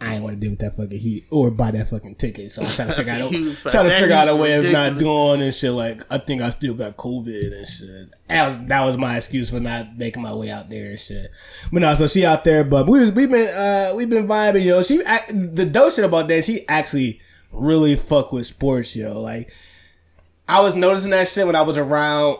I 0.02 0.14
ain't 0.14 0.22
want 0.22 0.36
to 0.36 0.40
deal 0.40 0.52
with 0.52 0.60
that 0.60 0.74
fucking 0.74 0.98
heat 0.98 1.26
or 1.30 1.50
buy 1.50 1.72
that 1.72 1.88
fucking 1.88 2.14
ticket. 2.14 2.50
So 2.50 2.62
I'm 2.62 2.68
trying 2.68 2.88
to 2.94 2.94
figure 2.94 3.12
out 3.12 3.20
a, 3.20 3.70
trying 3.70 3.84
to 3.84 4.00
figure 4.00 4.16
out 4.16 4.28
a 4.30 4.34
way 4.34 4.54
of 4.54 4.64
not 4.64 4.96
doing 4.96 5.42
and 5.42 5.54
shit. 5.54 5.72
Like 5.72 6.00
I 6.10 6.16
think 6.16 6.40
I 6.40 6.48
still 6.48 6.72
got 6.72 6.96
COVID 6.96 7.58
and 7.58 7.68
shit. 7.68 8.08
That 8.28 8.48
was, 8.48 8.68
that 8.68 8.84
was 8.86 8.96
my 8.96 9.18
excuse 9.18 9.50
for 9.50 9.60
not 9.60 9.98
making 9.98 10.22
my 10.22 10.32
way 10.32 10.50
out 10.50 10.70
there 10.70 10.92
and 10.92 10.98
shit. 10.98 11.30
But 11.70 11.82
no, 11.82 11.92
so 11.92 12.06
she 12.06 12.24
out 12.24 12.44
there. 12.44 12.64
But 12.64 12.88
we 12.88 13.00
was 13.00 13.12
we 13.12 13.26
been 13.26 13.54
uh 13.54 13.92
we 13.94 14.06
been 14.06 14.26
vibing. 14.26 14.64
Yo, 14.64 14.82
she 14.82 14.96
the 14.96 15.68
dope 15.70 15.92
shit 15.92 16.06
about 16.06 16.28
that. 16.28 16.46
She 16.46 16.66
actually 16.66 17.20
really 17.52 17.94
fuck 17.94 18.32
with 18.32 18.46
sports. 18.46 18.96
Yo, 18.96 19.20
like 19.20 19.52
I 20.50 20.60
was 20.60 20.74
noticing 20.74 21.10
that 21.10 21.28
shit 21.28 21.46
when 21.46 21.56
I 21.56 21.62
was 21.62 21.78
around 21.78 22.38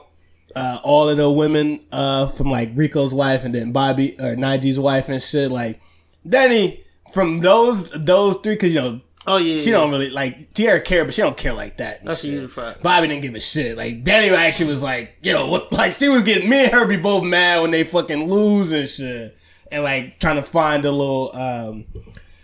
uh, 0.57 0.81
all 0.83 1.09
of 1.09 1.17
the 1.17 1.31
women 1.31 1.81
uh, 1.93 2.27
from 2.27 2.51
like 2.51 2.71
Rico's 2.75 3.15
wife 3.15 3.45
and 3.45 3.55
then 3.55 3.73
Bobby 3.73 4.19
or 4.21 4.35
Nige's 4.37 4.81
wife 4.81 5.09
and 5.09 5.23
shit. 5.23 5.51
Like 5.51 5.81
Danny 6.29 6.85
from 7.13 7.41
those 7.41 7.91
those 7.91 8.37
three, 8.39 8.55
because 8.55 8.75
you 8.75 8.81
know 8.81 9.01
Oh 9.27 9.37
yeah, 9.37 9.59
she 9.59 9.71
yeah. 9.71 9.77
don't 9.77 9.91
really 9.91 10.11
like 10.11 10.53
Tierra 10.55 10.81
care, 10.81 11.05
but 11.05 11.13
she 11.13 11.23
don't 11.23 11.37
care 11.37 11.53
like 11.53 11.77
that. 11.77 12.05
That's 12.05 12.23
huge. 12.23 12.55
Bobby 12.55 13.07
didn't 13.07 13.23
give 13.23 13.35
a 13.35 13.41
shit. 13.41 13.77
Like 13.77 14.03
Danny 14.03 14.35
actually 14.35 14.71
was 14.71 14.83
like, 14.83 15.15
yo, 15.23 15.47
what? 15.47 15.71
Like 15.71 15.93
she 15.93 16.09
was 16.09 16.23
getting 16.23 16.49
me 16.49 16.65
and 16.65 16.73
her 16.73 16.87
be 16.87 16.97
both 16.97 17.23
mad 17.23 17.61
when 17.61 17.71
they 17.71 17.85
fucking 17.85 18.29
lose 18.29 18.73
and 18.73 18.89
shit, 18.89 19.37
and 19.71 19.85
like 19.85 20.19
trying 20.19 20.37
to 20.37 20.43
find 20.43 20.85
a 20.85 20.91
little 20.91 21.31
um 21.37 21.85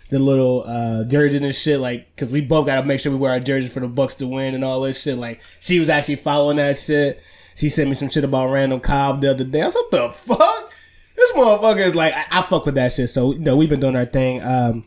the 0.09 0.19
little 0.19 0.63
uh 0.67 1.05
jerseys 1.05 1.43
and 1.43 1.55
shit, 1.55 1.81
like, 1.81 2.17
cause 2.17 2.31
we 2.31 2.41
both 2.41 2.67
gotta 2.67 2.87
make 2.87 3.01
sure 3.01 3.13
we 3.13 3.19
wear 3.19 3.33
our 3.33 3.41
jerseys 3.41 3.73
for 3.73 3.81
the 3.81 3.89
Bucks 3.89 4.15
to 4.17 4.27
win 4.27 4.55
and 4.55 4.65
all 4.65 4.81
this 4.81 5.03
shit. 5.03 5.19
Like, 5.19 5.41
she 5.61 5.81
was 5.81 5.89
actually 5.89 6.17
following 6.17 6.59
that 6.59 6.77
shit. 6.77 7.21
She 7.55 7.69
sent 7.69 7.89
me 7.89 7.95
some 7.95 8.09
shit 8.09 8.25
about 8.25 8.51
Randall 8.53 8.81
Cobb 8.81 9.21
the 9.23 9.31
other 9.31 9.45
day. 9.45 9.63
I 9.63 9.67
was 9.67 9.75
like, 9.75 9.93
what 9.93 10.13
the 10.13 10.19
fuck? 10.19 10.73
This 11.17 11.33
motherfucker 11.33 11.87
is 11.87 11.95
like, 11.95 12.13
I, 12.15 12.27
I 12.31 12.43
fuck 12.43 12.67
with 12.67 12.75
that 12.75 12.93
shit. 12.93 13.09
So, 13.09 13.33
you 13.33 13.39
know, 13.39 13.57
we've 13.57 13.71
been 13.71 13.81
doing 13.81 13.97
our 13.97 14.05
thing. 14.05 14.43
Um, 14.43 14.85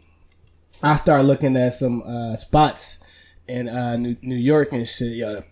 I 0.82 0.96
started 0.96 1.24
looking 1.24 1.58
at 1.58 1.74
some 1.74 2.02
uh 2.04 2.36
spots 2.36 3.00
in 3.48 3.68
uh 3.68 3.98
New, 3.98 4.16
New 4.22 4.36
York 4.36 4.72
and 4.72 4.88
shit, 4.88 5.16
yo. 5.18 5.44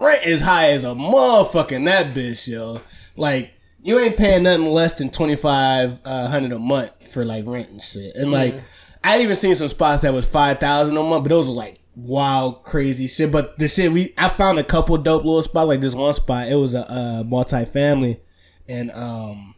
Rent 0.00 0.26
is 0.26 0.40
high 0.40 0.70
as 0.70 0.82
a 0.82 0.88
motherfucking 0.88 1.84
that 1.84 2.14
bitch, 2.14 2.48
yo. 2.48 2.80
Like, 3.16 3.52
you 3.80 4.00
ain't 4.00 4.16
paying 4.16 4.42
nothing 4.42 4.66
less 4.66 4.94
than 4.94 5.10
twenty 5.10 5.36
five 5.36 5.98
uh, 6.04 6.28
a 6.32 6.58
month 6.58 6.90
for 7.12 7.24
like 7.24 7.44
rent 7.46 7.68
and 7.68 7.82
shit. 7.82 8.16
And 8.16 8.32
like, 8.32 8.60
I 9.04 9.20
even 9.20 9.36
seen 9.36 9.54
some 9.54 9.68
spots 9.68 10.02
that 10.02 10.12
was 10.12 10.24
five 10.24 10.58
thousand 10.58 10.96
a 10.96 11.02
month, 11.02 11.24
but 11.24 11.28
those 11.28 11.48
were 11.48 11.54
like 11.54 11.78
wild, 11.94 12.64
crazy 12.64 13.06
shit. 13.06 13.30
But 13.30 13.58
the 13.58 13.68
shit 13.68 13.92
we, 13.92 14.14
I 14.16 14.28
found 14.30 14.58
a 14.58 14.64
couple 14.64 14.96
dope 14.98 15.24
little 15.24 15.42
spots. 15.42 15.68
Like 15.68 15.80
this 15.80 15.94
one 15.94 16.14
spot, 16.14 16.48
it 16.48 16.56
was 16.56 16.74
a 16.74 16.90
uh, 16.90 17.24
multi-family, 17.24 18.20
and 18.68 18.90
um, 18.92 19.54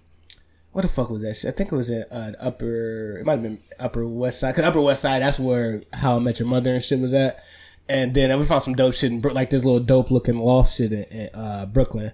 what 0.72 0.82
the 0.82 0.88
fuck 0.88 1.08
was 1.08 1.22
that 1.22 1.34
shit? 1.34 1.54
I 1.54 1.56
think 1.56 1.72
it 1.72 1.76
was 1.76 1.90
at 1.90 2.12
uh, 2.12 2.32
upper. 2.38 3.18
It 3.18 3.24
might 3.24 3.32
have 3.32 3.42
been 3.42 3.62
Upper 3.78 4.06
West 4.06 4.40
Side. 4.40 4.54
Cause 4.54 4.64
Upper 4.64 4.80
West 4.82 5.00
Side, 5.00 5.22
that's 5.22 5.38
where 5.38 5.80
How 5.94 6.16
I 6.16 6.18
Met 6.18 6.38
Your 6.38 6.48
Mother 6.48 6.74
and 6.74 6.82
shit 6.82 7.00
was 7.00 7.14
at. 7.14 7.42
And 7.88 8.14
then 8.14 8.38
we 8.38 8.44
found 8.44 8.62
some 8.62 8.74
dope 8.74 8.94
shit 8.94 9.12
in 9.12 9.22
like 9.22 9.48
this 9.48 9.64
little 9.64 9.80
dope 9.80 10.10
looking 10.10 10.38
loft 10.38 10.74
shit 10.74 10.92
in, 10.92 11.04
in 11.04 11.30
uh, 11.34 11.66
Brooklyn. 11.66 12.12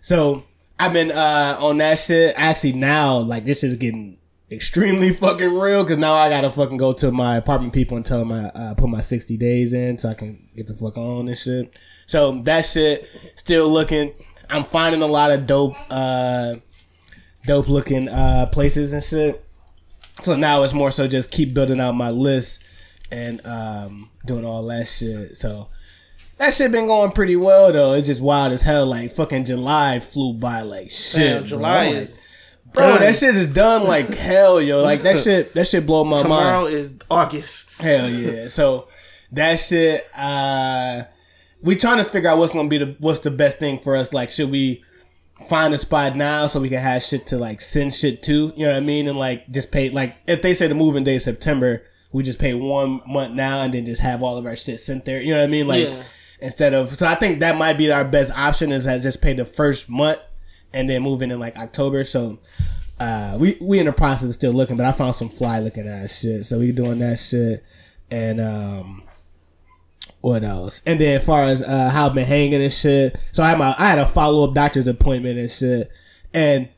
So 0.00 0.44
I've 0.78 0.92
been 0.92 1.10
uh, 1.10 1.56
on 1.60 1.78
that 1.78 1.98
shit. 1.98 2.34
Actually, 2.36 2.74
now 2.74 3.16
like 3.16 3.44
this 3.44 3.64
is 3.64 3.74
getting 3.76 4.18
extremely 4.50 5.12
fucking 5.12 5.58
real 5.58 5.82
because 5.84 5.98
now 5.98 6.14
I 6.14 6.28
gotta 6.28 6.50
fucking 6.50 6.76
go 6.76 6.92
to 6.94 7.12
my 7.12 7.36
apartment 7.36 7.72
people 7.74 7.96
and 7.96 8.06
tell 8.06 8.18
them 8.18 8.32
I 8.32 8.48
uh, 8.48 8.74
put 8.74 8.88
my 8.88 9.00
sixty 9.00 9.36
days 9.36 9.72
in 9.72 9.98
so 9.98 10.10
I 10.10 10.14
can 10.14 10.48
get 10.56 10.66
the 10.66 10.74
fuck 10.74 10.96
on 10.96 11.28
and 11.28 11.36
shit. 11.36 11.78
So 12.06 12.40
that 12.42 12.62
shit 12.64 13.08
still 13.36 13.68
looking. 13.68 14.14
I'm 14.50 14.64
finding 14.64 15.02
a 15.02 15.06
lot 15.06 15.30
of 15.30 15.46
dope, 15.46 15.76
uh, 15.90 16.56
dope 17.46 17.68
looking 17.68 18.08
uh, 18.08 18.46
places 18.46 18.92
and 18.94 19.04
shit. 19.04 19.44
So 20.22 20.34
now 20.34 20.62
it's 20.62 20.74
more 20.74 20.90
so 20.90 21.06
just 21.06 21.30
keep 21.30 21.54
building 21.54 21.80
out 21.80 21.92
my 21.92 22.10
list 22.10 22.64
and 23.12 23.44
um, 23.46 24.10
doing 24.26 24.44
all 24.44 24.66
that 24.66 24.86
shit. 24.86 25.36
So 25.36 25.68
that 26.38 26.54
shit 26.54 26.72
been 26.72 26.86
going 26.86 27.12
pretty 27.12 27.36
well 27.36 27.72
though. 27.72 27.92
It's 27.92 28.06
just 28.06 28.22
wild 28.22 28.52
as 28.52 28.62
hell. 28.62 28.86
Like 28.86 29.12
fucking 29.12 29.44
July 29.44 30.00
flew 30.00 30.32
by 30.32 30.62
like 30.62 30.90
shit. 30.90 31.40
Damn. 31.40 31.44
July 31.44 31.84
is 31.86 32.20
bro. 32.72 32.98
That 32.98 33.14
shit 33.14 33.36
is 33.36 33.46
done 33.46 33.84
like 33.84 34.08
hell, 34.08 34.60
yo. 34.60 34.82
Like 34.82 35.02
that 35.02 35.16
shit. 35.16 35.54
That 35.54 35.66
shit 35.66 35.86
blow 35.86 36.04
my 36.04 36.20
tomorrow 36.22 36.62
mind. 36.62 36.66
Tomorrow 36.66 36.66
is 36.66 36.94
August. 37.10 37.80
Hell 37.80 38.08
yeah. 38.10 38.48
So 38.48 38.88
that 39.32 39.56
shit. 39.56 40.06
uh 40.16 41.04
We 41.62 41.76
trying 41.76 41.98
to 41.98 42.04
figure 42.04 42.28
out 42.30 42.38
what's 42.38 42.52
gonna 42.52 42.68
be 42.68 42.78
the 42.78 42.96
what's 43.00 43.20
the 43.20 43.30
best 43.30 43.58
thing 43.58 43.78
for 43.78 43.96
us. 43.96 44.12
Like, 44.12 44.30
should 44.30 44.50
we 44.50 44.82
find 45.48 45.72
a 45.72 45.78
spot 45.78 46.16
now 46.16 46.46
so 46.48 46.58
we 46.60 46.68
can 46.68 46.80
have 46.80 47.02
shit 47.02 47.26
to 47.28 47.38
like 47.38 47.60
send 47.60 47.94
shit 47.94 48.22
to? 48.24 48.52
You 48.56 48.66
know 48.66 48.72
what 48.72 48.76
I 48.78 48.80
mean? 48.80 49.08
And 49.08 49.18
like 49.18 49.50
just 49.50 49.70
pay 49.70 49.90
like 49.90 50.16
if 50.26 50.42
they 50.42 50.54
say 50.54 50.66
the 50.66 50.74
moving 50.74 51.04
day 51.04 51.16
is 51.16 51.24
September, 51.24 51.84
we 52.12 52.22
just 52.22 52.38
pay 52.38 52.54
one 52.54 53.00
month 53.06 53.34
now 53.34 53.62
and 53.62 53.72
then 53.74 53.84
just 53.84 54.00
have 54.02 54.22
all 54.22 54.36
of 54.36 54.46
our 54.46 54.56
shit 54.56 54.80
sent 54.80 55.04
there. 55.04 55.20
You 55.20 55.32
know 55.32 55.38
what 55.40 55.44
I 55.44 55.48
mean? 55.48 55.66
Like 55.68 55.88
Yeah. 55.88 56.02
instead 56.40 56.74
of 56.74 56.96
so 56.96 57.06
I 57.06 57.14
think 57.16 57.40
that 57.40 57.56
might 57.58 57.74
be 57.78 57.90
our 57.92 58.04
best 58.04 58.32
option 58.36 58.72
is 58.72 58.84
that 58.84 59.02
just 59.02 59.20
pay 59.20 59.32
the 59.34 59.44
first 59.44 59.88
month 59.90 60.18
and 60.72 60.88
then 60.88 61.02
move 61.02 61.22
in 61.22 61.30
in 61.30 61.38
like 61.38 61.56
October. 61.56 62.04
So 62.04 62.38
uh 63.00 63.36
we 63.38 63.56
we 63.60 63.78
in 63.78 63.86
the 63.86 63.92
process 63.92 64.28
of 64.28 64.34
still 64.34 64.52
looking, 64.52 64.76
but 64.76 64.86
I 64.86 64.92
found 64.92 65.14
some 65.14 65.28
fly 65.28 65.60
looking 65.60 65.88
ass 65.88 66.20
shit. 66.20 66.44
So 66.44 66.58
we 66.58 66.72
doing 66.72 66.98
that 66.98 67.18
shit 67.18 67.64
and 68.10 68.40
um 68.40 69.02
what 70.20 70.42
else? 70.42 70.82
And 70.84 71.00
then 71.00 71.18
as 71.18 71.24
far 71.24 71.44
as 71.44 71.62
uh 71.62 71.90
how 71.90 72.06
I've 72.06 72.14
been 72.14 72.26
hanging 72.26 72.62
and 72.62 72.72
shit. 72.72 73.18
So 73.32 73.42
I 73.42 73.50
had 73.50 73.58
my 73.58 73.74
I 73.78 73.88
had 73.88 73.98
a 73.98 74.06
follow 74.06 74.48
up 74.48 74.54
doctor's 74.54 74.88
appointment 74.88 75.38
and 75.38 75.50
shit. 75.50 75.90
And 76.34 76.68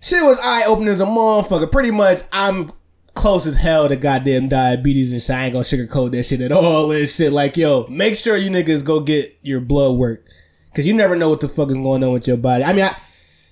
shit 0.00 0.22
was 0.22 0.38
eye 0.42 0.64
opening 0.66 0.94
as 0.94 1.00
a 1.00 1.06
motherfucker. 1.06 1.70
Pretty 1.70 1.90
much 1.90 2.22
I'm 2.32 2.72
close 3.18 3.46
as 3.46 3.56
hell 3.56 3.88
to 3.88 3.96
goddamn 3.96 4.48
diabetes 4.48 5.12
and 5.12 5.20
shit. 5.20 5.34
I 5.34 5.44
ain't 5.44 5.52
gonna 5.52 5.64
sugarcoat 5.64 6.12
that 6.12 6.24
shit 6.24 6.40
at 6.40 6.52
all 6.52 6.90
and 6.92 7.08
shit. 7.08 7.32
Like, 7.32 7.56
yo, 7.56 7.86
make 7.88 8.14
sure 8.14 8.36
you 8.36 8.50
niggas 8.50 8.84
go 8.84 9.00
get 9.00 9.38
your 9.42 9.60
blood 9.60 9.96
work. 9.96 10.26
Cause 10.74 10.86
you 10.86 10.94
never 10.94 11.16
know 11.16 11.28
what 11.28 11.40
the 11.40 11.48
fuck 11.48 11.70
is 11.70 11.76
going 11.76 12.04
on 12.04 12.12
with 12.12 12.28
your 12.28 12.36
body. 12.36 12.62
I 12.62 12.72
mean, 12.72 12.84
I, 12.84 12.96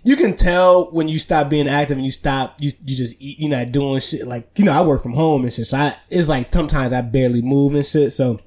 you 0.07 0.15
can 0.15 0.37
tell 0.37 0.85
when 0.93 1.09
you 1.09 1.19
stop 1.19 1.51
being 1.51 1.67
active 1.67 1.97
and 1.97 2.05
you 2.05 2.13
stop, 2.13 2.55
you, 2.61 2.71
you 2.85 2.95
just 2.95 3.21
eat, 3.21 3.41
you're 3.41 3.51
not 3.51 3.73
doing 3.73 3.99
shit. 3.99 4.25
Like, 4.25 4.49
you 4.57 4.65
know, 4.65 4.71
I 4.71 4.81
work 4.83 5.03
from 5.03 5.15
home 5.15 5.43
and 5.43 5.53
shit. 5.53 5.67
So 5.67 5.77
I, 5.77 5.97
it's 6.09 6.29
like 6.29 6.55
sometimes 6.55 6.93
I 6.93 7.01
barely 7.01 7.43
move 7.43 7.75
and 7.75 7.85
shit. 7.85 8.13
So 8.13 8.39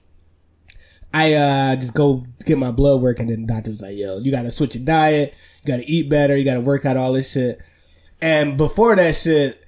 I, 1.13 1.33
uh, 1.33 1.75
just 1.75 1.93
go 1.93 2.25
get 2.45 2.57
my 2.57 2.71
blood 2.71 3.01
work 3.01 3.19
and 3.19 3.29
then 3.29 3.41
the 3.41 3.53
doctor 3.53 3.71
was 3.71 3.81
like, 3.81 3.97
yo, 3.97 4.19
you 4.19 4.31
gotta 4.31 4.51
switch 4.51 4.75
your 4.75 4.85
diet. 4.85 5.33
You 5.63 5.67
gotta 5.67 5.83
eat 5.85 6.09
better. 6.09 6.37
You 6.37 6.45
gotta 6.45 6.61
work 6.61 6.85
out 6.85 6.95
all 6.95 7.11
this 7.11 7.33
shit. 7.33 7.59
And 8.21 8.55
before 8.55 8.95
that 8.95 9.17
shit, 9.17 9.61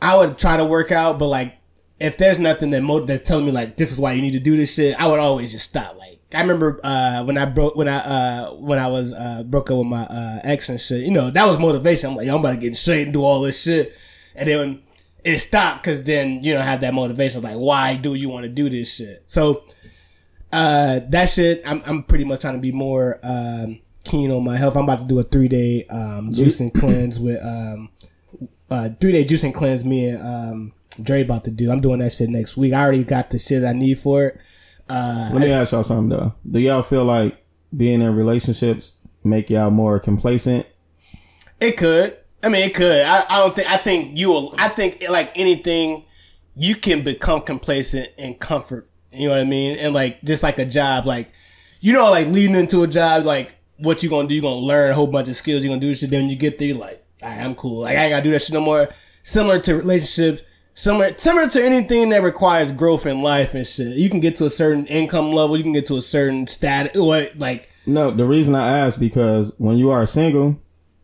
I 0.00 0.16
would 0.16 0.38
try 0.38 0.56
to 0.56 0.64
work 0.64 0.92
out, 0.92 1.18
but 1.18 1.26
like 1.26 1.58
if 2.00 2.16
there's 2.16 2.38
nothing 2.38 2.70
that 2.70 2.80
mo- 2.80 3.04
that's 3.04 3.28
telling 3.28 3.44
me 3.44 3.52
like 3.52 3.76
this 3.76 3.92
is 3.92 3.98
why 3.98 4.12
you 4.12 4.22
need 4.22 4.32
to 4.32 4.40
do 4.40 4.56
this 4.56 4.74
shit, 4.74 4.98
I 4.98 5.08
would 5.08 5.18
always 5.18 5.52
just 5.52 5.68
stop. 5.68 5.98
Like 5.98 6.20
I 6.34 6.40
remember 6.40 6.80
uh, 6.82 7.24
when 7.24 7.36
I 7.38 7.44
broke 7.44 7.76
when 7.76 7.88
I 7.88 7.98
uh, 7.98 8.50
when 8.54 8.78
I 8.78 8.88
was 8.88 9.12
uh, 9.12 9.42
broke 9.44 9.70
up 9.70 9.78
with 9.78 9.86
my 9.86 10.04
uh, 10.04 10.40
ex 10.44 10.68
and 10.68 10.80
shit. 10.80 11.00
You 11.00 11.10
know 11.10 11.30
that 11.30 11.46
was 11.46 11.58
motivation. 11.58 12.10
I'm 12.10 12.16
like, 12.16 12.26
yo, 12.26 12.34
I'm 12.34 12.40
about 12.40 12.52
to 12.52 12.56
get 12.56 12.76
straight 12.76 13.02
and 13.02 13.12
do 13.12 13.22
all 13.22 13.40
this 13.42 13.62
shit, 13.62 13.96
and 14.34 14.48
then 14.48 14.82
it 15.24 15.38
stopped 15.38 15.82
because 15.82 16.02
then 16.04 16.42
you 16.42 16.52
don't 16.52 16.64
have 16.64 16.80
that 16.80 16.94
motivation 16.94 17.42
like 17.42 17.54
why 17.54 17.96
do 17.96 18.14
you 18.14 18.28
want 18.28 18.44
to 18.44 18.48
do 18.48 18.68
this 18.68 18.94
shit? 18.94 19.24
So 19.26 19.64
uh, 20.52 21.00
that 21.08 21.26
shit, 21.26 21.66
I'm 21.66 21.82
I'm 21.86 22.02
pretty 22.02 22.24
much 22.24 22.40
trying 22.40 22.54
to 22.54 22.60
be 22.60 22.72
more 22.72 23.18
um, 23.22 23.80
keen 24.04 24.30
on 24.30 24.44
my 24.44 24.56
health. 24.56 24.76
I'm 24.76 24.84
about 24.84 25.00
to 25.00 25.04
do 25.06 25.18
a 25.18 25.22
three 25.22 25.48
day 25.48 25.84
um, 25.90 26.30
juicing 26.30 26.72
cleanse 26.72 27.18
with 27.18 27.42
um, 27.44 27.90
uh, 28.70 28.90
three 29.00 29.12
day 29.12 29.24
juicing 29.24 29.54
cleanse. 29.54 29.84
Me 29.84 30.08
and 30.08 30.22
um, 30.22 30.72
Dre 31.02 31.22
about 31.22 31.44
to 31.44 31.50
do. 31.50 31.70
I'm 31.70 31.80
doing 31.80 32.00
that 32.00 32.12
shit 32.12 32.28
next 32.28 32.56
week. 32.56 32.72
I 32.72 32.82
already 32.82 33.04
got 33.04 33.30
the 33.30 33.38
shit 33.38 33.64
I 33.64 33.72
need 33.72 33.98
for 33.98 34.26
it. 34.26 34.40
Uh, 34.92 35.30
Let 35.32 35.40
me 35.40 35.50
ask 35.50 35.72
y'all 35.72 35.82
something 35.82 36.10
though. 36.10 36.34
Do 36.50 36.60
y'all 36.60 36.82
feel 36.82 37.04
like 37.04 37.42
being 37.74 38.02
in 38.02 38.14
relationships 38.14 38.92
make 39.24 39.48
y'all 39.48 39.70
more 39.70 39.98
complacent? 39.98 40.66
It 41.60 41.78
could. 41.78 42.18
I 42.42 42.50
mean, 42.50 42.62
it 42.68 42.74
could. 42.74 43.00
I, 43.00 43.24
I 43.26 43.38
don't 43.38 43.56
think. 43.56 43.70
I 43.70 43.78
think 43.78 44.18
you 44.18 44.28
will. 44.28 44.54
I 44.58 44.68
think 44.68 45.02
like 45.08 45.32
anything, 45.34 46.04
you 46.54 46.76
can 46.76 47.02
become 47.02 47.40
complacent 47.40 48.10
in 48.18 48.34
comfort. 48.34 48.90
You 49.12 49.28
know 49.28 49.34
what 49.34 49.40
I 49.40 49.44
mean? 49.44 49.78
And 49.78 49.94
like 49.94 50.22
just 50.24 50.42
like 50.42 50.58
a 50.58 50.66
job, 50.66 51.06
like 51.06 51.32
you 51.80 51.94
know, 51.94 52.10
like 52.10 52.26
leading 52.26 52.56
into 52.56 52.82
a 52.82 52.86
job, 52.86 53.24
like 53.24 53.54
what 53.78 54.02
you 54.02 54.10
gonna 54.10 54.28
do? 54.28 54.34
You 54.34 54.42
gonna 54.42 54.56
learn 54.56 54.90
a 54.90 54.94
whole 54.94 55.06
bunch 55.06 55.28
of 55.30 55.36
skills. 55.36 55.62
You 55.62 55.70
gonna 55.70 55.80
do 55.80 55.88
this 55.88 56.00
shit. 56.00 56.10
Then 56.10 56.24
when 56.24 56.30
you 56.30 56.36
get 56.36 56.58
there, 56.58 56.68
you're 56.68 56.76
like, 56.76 57.02
right, 57.22 57.38
I'm 57.38 57.54
cool. 57.54 57.80
Like 57.80 57.96
I 57.96 58.04
ain't 58.04 58.12
gotta 58.12 58.24
do 58.24 58.32
that 58.32 58.42
shit 58.42 58.52
no 58.52 58.60
more. 58.60 58.90
Similar 59.22 59.58
to 59.60 59.76
relationships. 59.76 60.42
Similar, 60.74 61.16
similar 61.18 61.48
to 61.50 61.62
anything 61.64 62.08
that 62.10 62.22
requires 62.22 62.72
growth 62.72 63.04
in 63.06 63.20
life 63.20 63.54
and 63.54 63.66
shit. 63.66 63.88
You 63.96 64.08
can 64.08 64.20
get 64.20 64.36
to 64.36 64.46
a 64.46 64.50
certain 64.50 64.86
income 64.86 65.32
level. 65.32 65.56
You 65.56 65.62
can 65.62 65.72
get 65.72 65.86
to 65.86 65.96
a 65.96 66.02
certain 66.02 66.46
status. 66.46 66.96
Or 66.96 67.26
like, 67.36 67.68
No, 67.86 68.10
the 68.10 68.24
reason 68.24 68.54
I 68.54 68.78
ask 68.78 68.98
because 68.98 69.52
when 69.58 69.76
you 69.76 69.90
are 69.90 70.06
single, 70.06 70.58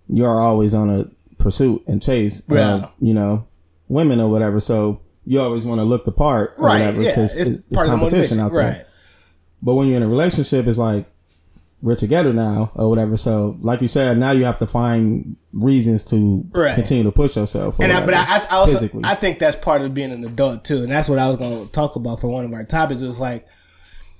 you 0.06 0.24
are 0.24 0.40
always 0.40 0.74
on 0.74 0.88
a 0.88 1.10
pursuit 1.36 1.82
and 1.86 2.02
chase 2.02 2.40
um, 2.48 2.56
Yeah. 2.56 2.74
of, 2.76 2.90
you 3.00 3.12
know, 3.12 3.46
women 3.88 4.20
or 4.20 4.30
whatever. 4.30 4.58
So 4.58 5.00
you 5.26 5.38
always 5.40 5.64
want 5.66 5.80
to 5.80 5.84
look 5.84 6.06
the 6.06 6.12
part 6.12 6.54
or 6.56 6.66
right? 6.68 6.78
whatever 6.80 7.02
Yeah, 7.02 7.10
because 7.10 7.34
it's, 7.34 7.48
it's, 7.50 7.58
it's 7.60 7.74
part 7.74 7.88
of 7.88 7.92
the 7.92 7.98
competition 7.98 8.40
out 8.40 8.52
there. 8.52 8.60
right? 8.60 8.84
But 9.60 9.74
when 9.74 9.88
you're 9.88 9.98
in 9.98 10.02
a 10.02 10.08
relationship, 10.08 10.66
it's 10.66 10.78
like 10.78 11.04
we're 11.80 11.96
together 11.96 12.32
now 12.32 12.72
or 12.74 12.88
whatever. 12.88 13.16
So, 13.16 13.56
like 13.60 13.80
you 13.80 13.88
said, 13.88 14.18
now 14.18 14.32
you 14.32 14.44
have 14.44 14.58
to 14.58 14.66
find 14.66 15.36
reasons 15.52 16.04
to 16.04 16.44
Right. 16.52 16.74
continue 16.74 17.04
to 17.04 17.12
push 17.12 17.36
yourself. 17.36 17.78
Or 17.78 17.84
and 17.84 17.92
I, 17.92 18.04
but 18.04 18.14
I, 18.14 18.38
I 18.38 18.46
also 18.48 18.72
physically. 18.72 19.02
I 19.04 19.14
think 19.14 19.38
that's 19.38 19.56
part 19.56 19.82
of 19.82 19.94
being 19.94 20.10
an 20.10 20.24
adult 20.24 20.64
too, 20.64 20.78
and 20.82 20.90
that's 20.90 21.08
what 21.08 21.18
I 21.18 21.28
was 21.28 21.36
going 21.36 21.66
to 21.66 21.72
talk 21.72 21.96
about 21.96 22.20
for 22.20 22.28
one 22.28 22.44
of 22.44 22.52
our 22.52 22.64
topics. 22.64 23.00
It 23.00 23.06
was 23.06 23.20
like 23.20 23.46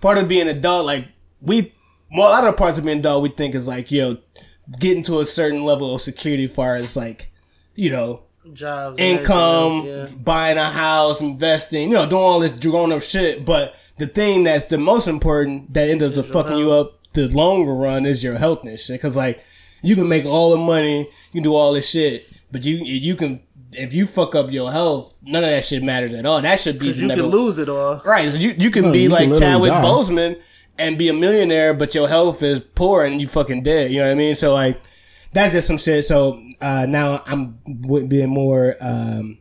part 0.01 0.19
of 0.19 0.29
being 0.29 0.49
an 0.49 0.57
adult. 0.57 0.87
Like 0.87 1.09
we, 1.41 1.75
well, 2.15 2.29
a 2.29 2.31
lot 2.31 2.45
of 2.45 2.53
the 2.55 2.59
parts 2.59 2.79
of 2.79 2.85
being 2.85 2.99
an 2.99 3.01
adult 3.01 3.23
we 3.23 3.31
think 3.31 3.55
is 3.55 3.67
like 3.67 3.91
yo, 3.91 4.19
getting 4.79 5.03
to 5.05 5.21
a 5.21 5.25
certain 5.25 5.65
level 5.65 5.95
of 5.95 6.01
security, 6.01 6.45
as 6.45 6.55
far 6.55 6.77
as 6.77 6.97
like 6.97 7.31
you 7.75 7.91
know 7.91 8.23
Jobs, 8.53 9.01
income, 9.01 9.79
everything 9.81 10.01
else, 10.01 10.15
buying 10.15 10.59
a 10.59 10.65
house, 10.65 11.21
investing, 11.21 11.91
you 11.91 11.97
know, 11.97 12.09
doing 12.09 12.23
all 12.23 12.39
this 12.41 12.53
grown 12.53 12.93
up 12.93 13.03
shit. 13.03 13.45
But 13.45 13.75
the 13.99 14.07
thing 14.07 14.45
that's 14.45 14.65
the 14.67 14.79
most 14.79 15.07
important 15.09 15.75
that 15.75 15.91
ends 15.91 16.17
up 16.17 16.25
fucking 16.27 16.57
you 16.57 16.71
up 16.73 16.98
the 17.19 17.29
longer 17.29 17.75
run 17.75 18.07
is 18.07 18.23
your 18.23 18.37
health 18.39 18.65
and 18.65 18.79
shit. 18.79 19.01
Cause 19.01 19.17
like 19.17 19.43
you 19.83 19.95
can 19.95 20.09
make 20.09 20.25
all 20.25 20.51
the 20.51 20.57
money, 20.57 21.01
you 21.01 21.33
can 21.33 21.43
do 21.43 21.55
all 21.55 21.73
this 21.73 21.89
shit, 21.91 22.27
but 22.53 22.65
you 22.65 22.77
you 22.77 23.17
can 23.17 23.41
if 23.73 23.93
you 23.93 24.07
fuck 24.07 24.35
up 24.35 24.51
your 24.51 24.73
health, 24.73 25.13
none 25.23 25.45
of 25.45 25.51
that 25.51 25.65
shit 25.65 25.83
matters 25.83 26.15
at 26.15 26.25
all. 26.25 26.41
That 26.41 26.59
should 26.59 26.79
be 26.79 26.89
You 26.89 27.07
never- 27.07 27.21
can 27.23 27.31
lose 27.31 27.59
it 27.59 27.69
all. 27.69 28.01
Right. 28.05 28.33
So 28.33 28.39
you, 28.39 28.55
you 28.59 28.71
can 28.71 28.85
No, 28.85 28.93
be 28.93 29.01
you 29.03 29.09
like 29.11 29.29
literally 29.29 29.41
Chadwick 29.41 29.71
die. 29.73 29.83
Boseman 29.83 30.41
and 30.79 30.97
be 30.97 31.09
a 31.09 31.13
millionaire, 31.13 31.75
but 31.75 31.95
your 31.95 32.09
health 32.09 32.43
is 32.43 32.61
poor 32.61 33.05
and 33.05 33.21
you 33.21 33.29
fucking 33.29 33.63
dead. 33.65 33.91
You 33.91 33.99
know 33.99 34.07
what 34.07 34.13
I 34.13 34.15
mean? 34.15 34.35
So 34.37 34.55
like, 34.55 34.81
that's 35.35 35.53
just 35.55 35.67
some 35.67 35.77
shit. 35.77 36.05
So 36.07 36.43
uh, 36.63 36.87
now 36.89 37.23
I'm 37.27 37.59
w- 37.83 38.07
being 38.07 38.31
more 38.31 38.75
um, 38.81 39.37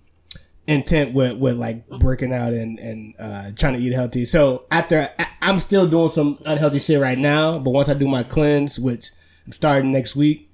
intent 0.67 1.13
with 1.13 1.37
with 1.37 1.57
like 1.57 1.83
working 2.01 2.33
out 2.33 2.53
and 2.53 2.79
and 2.79 3.15
uh, 3.19 3.51
trying 3.55 3.73
to 3.73 3.79
eat 3.79 3.93
healthy. 3.93 4.25
So 4.25 4.65
after 4.69 5.09
I, 5.17 5.27
I'm 5.41 5.59
still 5.59 5.87
doing 5.87 6.09
some 6.09 6.39
unhealthy 6.45 6.79
shit 6.79 6.99
right 6.99 7.17
now, 7.17 7.57
but 7.57 7.71
once 7.71 7.89
I 7.89 7.93
do 7.93 8.07
my 8.07 8.23
cleanse, 8.23 8.79
which 8.79 9.11
I'm 9.45 9.51
starting 9.53 9.91
next 9.91 10.15
week, 10.15 10.51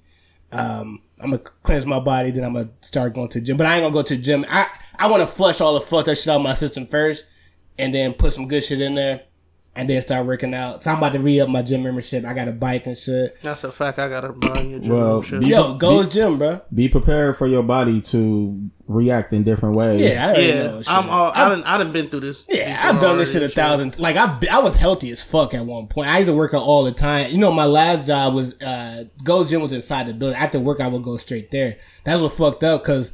um, 0.52 1.02
I'm 1.20 1.30
gonna 1.30 1.42
cleanse 1.62 1.84
my 1.84 1.98
body. 1.98 2.30
Then 2.30 2.44
I'm 2.44 2.54
gonna 2.54 2.70
start 2.80 3.14
going 3.14 3.28
to 3.28 3.40
the 3.40 3.44
gym. 3.44 3.56
But 3.56 3.66
I 3.66 3.74
ain't 3.74 3.82
gonna 3.82 3.92
go 3.92 4.02
to 4.02 4.16
the 4.16 4.22
gym. 4.22 4.44
I 4.48 4.68
I 4.98 5.08
want 5.08 5.22
to 5.22 5.26
flush 5.26 5.60
all 5.60 5.74
the 5.74 5.80
fucked 5.80 6.08
up 6.08 6.16
shit 6.16 6.28
out 6.28 6.36
of 6.36 6.42
my 6.42 6.54
system 6.54 6.86
first, 6.86 7.24
and 7.78 7.94
then 7.94 8.14
put 8.14 8.32
some 8.32 8.46
good 8.46 8.62
shit 8.62 8.80
in 8.80 8.94
there, 8.94 9.22
and 9.76 9.88
then 9.90 10.00
start 10.00 10.26
working 10.26 10.54
out. 10.54 10.82
So 10.82 10.90
I'm 10.90 10.98
about 10.98 11.12
to 11.14 11.18
re 11.20 11.40
up 11.40 11.48
my 11.48 11.62
gym 11.62 11.82
membership. 11.82 12.24
I 12.24 12.32
got 12.34 12.48
a 12.48 12.52
bike 12.52 12.86
and 12.86 12.96
shit. 12.96 13.40
That's 13.42 13.64
a 13.64 13.72
fact. 13.72 13.98
I 13.98 14.08
gotta 14.08 14.32
buy 14.32 14.60
your 14.60 14.78
gym 14.80 14.88
Well, 14.88 15.12
membership. 15.14 15.40
be- 15.40 15.46
Yo, 15.48 15.74
goes 15.74 16.08
gym, 16.08 16.38
bro. 16.38 16.60
Be 16.72 16.88
prepared 16.88 17.36
for 17.36 17.46
your 17.46 17.62
body 17.62 18.00
to 18.02 18.70
react 18.86 19.32
in 19.32 19.42
different 19.42 19.74
ways. 19.74 20.00
Yeah, 20.14 20.24
I 20.26 20.28
already 20.28 20.46
yeah, 20.46 20.62
know. 20.64 20.82
Shit. 20.82 20.92
I'm 20.92 21.10
all. 21.10 21.32
I 21.34 21.48
done. 21.48 21.64
I 21.64 21.78
done 21.78 21.92
been 21.92 22.08
through 22.08 22.20
this. 22.20 22.44
Yeah, 22.48 22.74
before 22.76 22.90
I've 22.94 23.00
done 23.00 23.18
this 23.18 23.32
shit 23.32 23.42
already 23.42 23.52
a 23.52 23.54
thousand. 23.56 23.98
Like 23.98 24.16
I, 24.16 24.38
I 24.50 24.58
was 24.60 24.76
healthy 24.76 25.10
as 25.10 25.22
fuck 25.22 25.54
at 25.54 25.64
one 25.64 25.88
point. 25.88 26.08
I 26.08 26.18
used 26.18 26.28
to 26.28 26.34
work 26.36 26.54
out 26.54 26.62
all 26.62 26.84
the 26.84 26.92
time. 26.92 27.32
You 27.32 27.38
know, 27.38 27.52
my 27.52 27.66
last 27.66 28.06
job 28.06 28.34
was 28.34 28.60
uh, 28.62 29.04
Gold's 29.22 29.50
Gym 29.50 29.60
was 29.62 29.72
inside 29.72 30.06
the 30.06 30.14
building. 30.14 30.38
After 30.38 30.60
work, 30.60 30.80
I 30.80 30.88
would 30.88 31.02
go 31.02 31.16
straight 31.16 31.50
there. 31.50 31.78
That's 32.04 32.20
what 32.20 32.32
fucked 32.32 32.62
up 32.62 32.82
because 32.82 33.12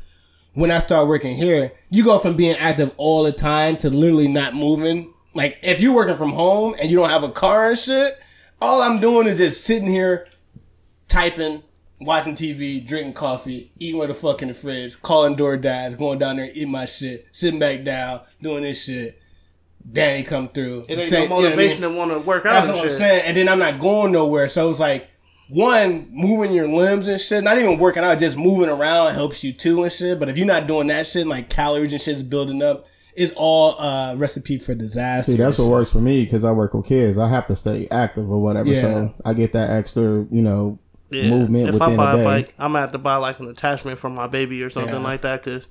when 0.54 0.70
I 0.70 0.78
start 0.80 1.06
working 1.08 1.36
here, 1.36 1.72
you 1.90 2.04
go 2.04 2.18
from 2.18 2.36
being 2.36 2.56
active 2.56 2.92
all 2.96 3.22
the 3.22 3.32
time 3.32 3.76
to 3.78 3.88
literally 3.90 4.28
not 4.28 4.54
moving. 4.54 5.14
Like 5.34 5.58
if 5.62 5.80
you're 5.80 5.94
working 5.94 6.16
from 6.16 6.30
home 6.30 6.74
and 6.80 6.90
you 6.90 6.96
don't 6.96 7.10
have 7.10 7.22
a 7.22 7.30
car 7.30 7.70
and 7.70 7.78
shit, 7.78 8.18
all 8.60 8.82
I'm 8.82 9.00
doing 9.00 9.26
is 9.26 9.38
just 9.38 9.64
sitting 9.64 9.88
here 9.88 10.26
typing, 11.08 11.62
watching 12.00 12.34
TV, 12.34 12.84
drinking 12.84 13.14
coffee, 13.14 13.72
eating 13.78 13.98
what 13.98 14.08
the 14.08 14.14
fuck 14.14 14.42
in 14.42 14.48
the 14.48 14.54
fridge, 14.54 15.00
calling 15.02 15.34
door 15.34 15.56
DoorDash, 15.56 15.98
going 15.98 16.18
down 16.18 16.36
there, 16.36 16.50
eating 16.52 16.70
my 16.70 16.84
shit, 16.84 17.26
sitting 17.32 17.60
back 17.60 17.84
down, 17.84 18.20
doing 18.42 18.62
this 18.62 18.84
shit. 18.84 19.20
Danny 19.90 20.22
come 20.22 20.48
through. 20.48 20.84
It 20.88 20.98
ain't 20.98 21.08
say- 21.08 21.16
no 21.16 21.22
you 21.22 21.28
know 21.28 21.36
I 21.36 21.38
mean? 21.38 21.44
motivation 21.56 21.82
to 21.82 21.90
want 21.90 22.10
to 22.12 22.18
work 22.18 22.44
out 22.44 22.52
That's 22.52 22.66
and 22.66 22.74
what 22.76 22.82
shit. 22.82 22.92
I'm 22.92 22.98
saying. 22.98 23.22
And 23.26 23.36
then 23.36 23.48
I'm 23.48 23.58
not 23.58 23.80
going 23.80 24.12
nowhere. 24.12 24.46
So 24.46 24.68
it's 24.68 24.78
like, 24.78 25.08
one, 25.48 26.06
moving 26.12 26.52
your 26.52 26.68
limbs 26.68 27.08
and 27.08 27.20
shit, 27.20 27.42
not 27.42 27.58
even 27.58 27.78
working 27.78 28.04
out, 28.04 28.18
just 28.18 28.36
moving 28.36 28.68
around 28.68 29.14
helps 29.14 29.42
you 29.42 29.52
too 29.52 29.82
and 29.82 29.90
shit. 29.90 30.20
But 30.20 30.28
if 30.28 30.36
you're 30.38 30.46
not 30.46 30.66
doing 30.68 30.86
that 30.88 31.06
shit, 31.06 31.26
like 31.26 31.48
calories 31.48 31.92
and 31.92 32.00
shit 32.00 32.16
is 32.16 32.22
building 32.22 32.62
up, 32.62 32.86
it's 33.16 33.32
all 33.36 33.78
a 33.78 34.14
recipe 34.16 34.58
for 34.58 34.74
disaster. 34.74 35.32
See, 35.32 35.38
that's 35.38 35.58
and 35.58 35.68
what 35.68 35.78
works 35.78 35.92
for 35.92 36.00
me 36.00 36.24
because 36.24 36.44
I 36.44 36.52
work 36.52 36.74
with 36.74 36.86
kids. 36.86 37.18
I 37.18 37.28
have 37.28 37.46
to 37.48 37.56
stay 37.56 37.88
active 37.90 38.30
or 38.30 38.40
whatever. 38.40 38.68
Yeah. 38.68 38.80
So 38.80 39.14
I 39.24 39.34
get 39.34 39.52
that 39.52 39.70
extra, 39.70 40.02
you 40.30 40.42
know, 40.42 40.78
Yeah. 41.10 41.28
movement 41.30 41.68
If 41.74 41.80
I 41.82 41.96
buy 41.96 42.12
a 42.12 42.16
day. 42.16 42.22
A 42.22 42.24
bike, 42.24 42.54
I'm 42.58 42.70
gonna 42.72 42.80
have 42.80 42.92
to 42.92 42.98
buy 42.98 43.16
like 43.16 43.38
an 43.40 43.48
attachment 43.48 43.98
for 43.98 44.08
my 44.10 44.26
baby 44.26 44.62
or 44.62 44.70
something 44.70 44.94
Yeah. 44.94 45.00
like 45.00 45.22
that. 45.22 45.42
Cause 45.42 45.68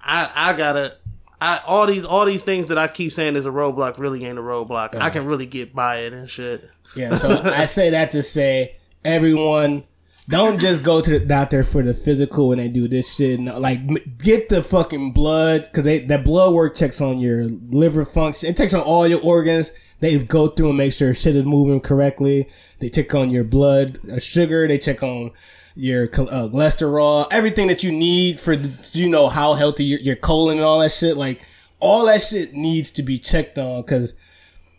I 0.00 0.30
I 0.34 0.52
gotta. 0.54 0.94
I, 1.40 1.60
all 1.66 1.86
these 1.86 2.04
all 2.04 2.24
these 2.24 2.42
things 2.42 2.66
that 2.66 2.78
I 2.78 2.88
keep 2.88 3.12
saying 3.12 3.36
is 3.36 3.46
a 3.46 3.50
roadblock 3.50 3.96
really 3.98 4.24
ain't 4.24 4.38
a 4.38 4.42
roadblock. 4.42 4.96
I 4.96 5.08
can 5.10 5.24
really 5.24 5.46
get 5.46 5.72
by 5.72 5.98
it 5.98 6.12
and 6.12 6.28
shit. 6.28 6.66
Yeah, 6.96 7.14
so 7.14 7.30
I 7.44 7.64
say 7.66 7.90
that 7.90 8.10
to 8.12 8.24
say 8.24 8.74
everyone 9.04 9.84
don't 10.28 10.60
just 10.60 10.82
go 10.82 11.00
to 11.00 11.10
the 11.10 11.20
doctor 11.20 11.64
for 11.64 11.82
the 11.82 11.94
physical 11.94 12.48
when 12.48 12.58
they 12.58 12.68
do 12.68 12.86
this 12.86 13.16
shit. 13.16 13.40
No, 13.40 13.58
like 13.58 14.18
get 14.18 14.50
the 14.50 14.62
fucking 14.62 15.12
blood 15.12 15.62
because 15.62 15.84
they 15.84 16.00
that 16.00 16.24
blood 16.24 16.52
work 16.52 16.76
checks 16.76 17.00
on 17.00 17.18
your 17.18 17.44
liver 17.44 18.04
function. 18.04 18.50
It 18.50 18.56
checks 18.56 18.74
on 18.74 18.82
all 18.82 19.08
your 19.08 19.20
organs. 19.22 19.72
They 20.00 20.18
go 20.18 20.48
through 20.48 20.68
and 20.68 20.78
make 20.78 20.92
sure 20.92 21.14
shit 21.14 21.34
is 21.34 21.44
moving 21.44 21.80
correctly. 21.80 22.48
They 22.78 22.90
check 22.90 23.14
on 23.14 23.30
your 23.30 23.44
blood 23.44 23.98
uh, 24.08 24.18
sugar. 24.18 24.68
They 24.68 24.78
check 24.78 25.02
on 25.02 25.32
your 25.74 26.04
uh, 26.04 26.48
cholesterol, 26.48 27.26
everything 27.30 27.68
that 27.68 27.82
you 27.82 27.92
need 27.92 28.38
for 28.38 28.54
you 28.92 29.08
know 29.08 29.28
how 29.28 29.54
healthy 29.54 29.84
your, 29.84 30.00
your 30.00 30.16
colon 30.16 30.58
and 30.58 30.64
all 30.64 30.80
that 30.80 30.92
shit. 30.92 31.16
Like 31.16 31.40
all 31.80 32.04
that 32.06 32.20
shit 32.20 32.52
needs 32.52 32.90
to 32.92 33.02
be 33.02 33.18
checked 33.18 33.56
on 33.56 33.80
because 33.80 34.14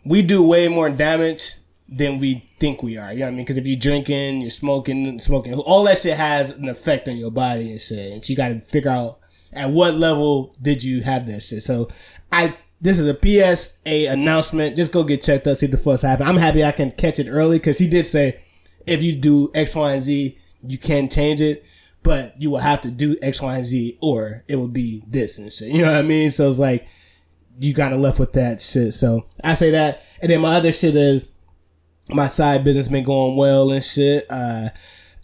we 0.04 0.22
do 0.22 0.42
way 0.42 0.68
more 0.68 0.90
damage 0.90 1.56
than 1.90 2.18
we 2.18 2.44
think 2.60 2.82
we 2.82 2.96
are. 2.96 3.12
You 3.12 3.20
know 3.20 3.24
what 3.26 3.32
I 3.32 3.34
mean? 3.34 3.44
Because 3.44 3.58
if 3.58 3.66
you're 3.66 3.78
drinking, 3.78 4.42
you're 4.42 4.50
smoking, 4.50 5.18
smoking, 5.18 5.54
all 5.54 5.84
that 5.84 5.98
shit 5.98 6.16
has 6.16 6.52
an 6.52 6.68
effect 6.68 7.08
on 7.08 7.16
your 7.16 7.32
body 7.32 7.72
and 7.72 7.80
shit. 7.80 8.12
And 8.12 8.24
so 8.24 8.30
you 8.30 8.36
got 8.36 8.48
to 8.48 8.60
figure 8.60 8.90
out 8.90 9.18
at 9.52 9.70
what 9.70 9.94
level 9.94 10.54
did 10.62 10.84
you 10.84 11.02
have 11.02 11.26
that 11.26 11.42
shit. 11.42 11.64
So 11.64 11.88
I, 12.30 12.56
this 12.80 13.00
is 13.00 13.08
a 13.08 13.18
PSA 13.20 14.10
announcement. 14.10 14.76
Just 14.76 14.92
go 14.92 15.02
get 15.02 15.22
checked 15.22 15.48
up, 15.48 15.56
see 15.56 15.66
the 15.66 15.76
fuck's 15.76 16.02
happening. 16.02 16.28
I'm 16.28 16.36
happy 16.36 16.64
I 16.64 16.70
can 16.70 16.92
catch 16.92 17.18
it 17.18 17.28
early 17.28 17.58
because 17.58 17.78
he 17.78 17.88
did 17.88 18.06
say 18.06 18.40
if 18.86 19.02
you 19.02 19.16
do 19.16 19.50
X, 19.54 19.74
Y, 19.74 19.92
and 19.92 20.02
Z, 20.02 20.38
you 20.62 20.78
can 20.78 21.08
change 21.08 21.40
it. 21.40 21.64
But 22.02 22.40
you 22.40 22.50
will 22.50 22.58
have 22.58 22.80
to 22.82 22.90
do 22.90 23.16
X, 23.20 23.42
Y, 23.42 23.56
and 23.56 23.66
Z, 23.66 23.98
or 24.00 24.42
it 24.48 24.56
will 24.56 24.68
be 24.68 25.02
this 25.06 25.38
and 25.38 25.52
shit. 25.52 25.68
You 25.68 25.82
know 25.82 25.90
what 25.90 25.98
I 25.98 26.02
mean? 26.02 26.30
So 26.30 26.48
it's 26.48 26.58
like 26.58 26.88
you 27.58 27.74
kind 27.74 27.92
of 27.92 28.00
left 28.00 28.18
with 28.18 28.32
that 28.34 28.58
shit. 28.58 28.94
So 28.94 29.26
I 29.44 29.52
say 29.52 29.72
that, 29.72 30.02
and 30.22 30.30
then 30.30 30.40
my 30.40 30.56
other 30.56 30.72
shit 30.72 30.96
is 30.96 31.26
my 32.12 32.26
side 32.26 32.64
business 32.64 32.88
been 32.88 33.04
going 33.04 33.36
well 33.36 33.70
and 33.70 33.84
shit. 33.84 34.26
Uh, 34.30 34.70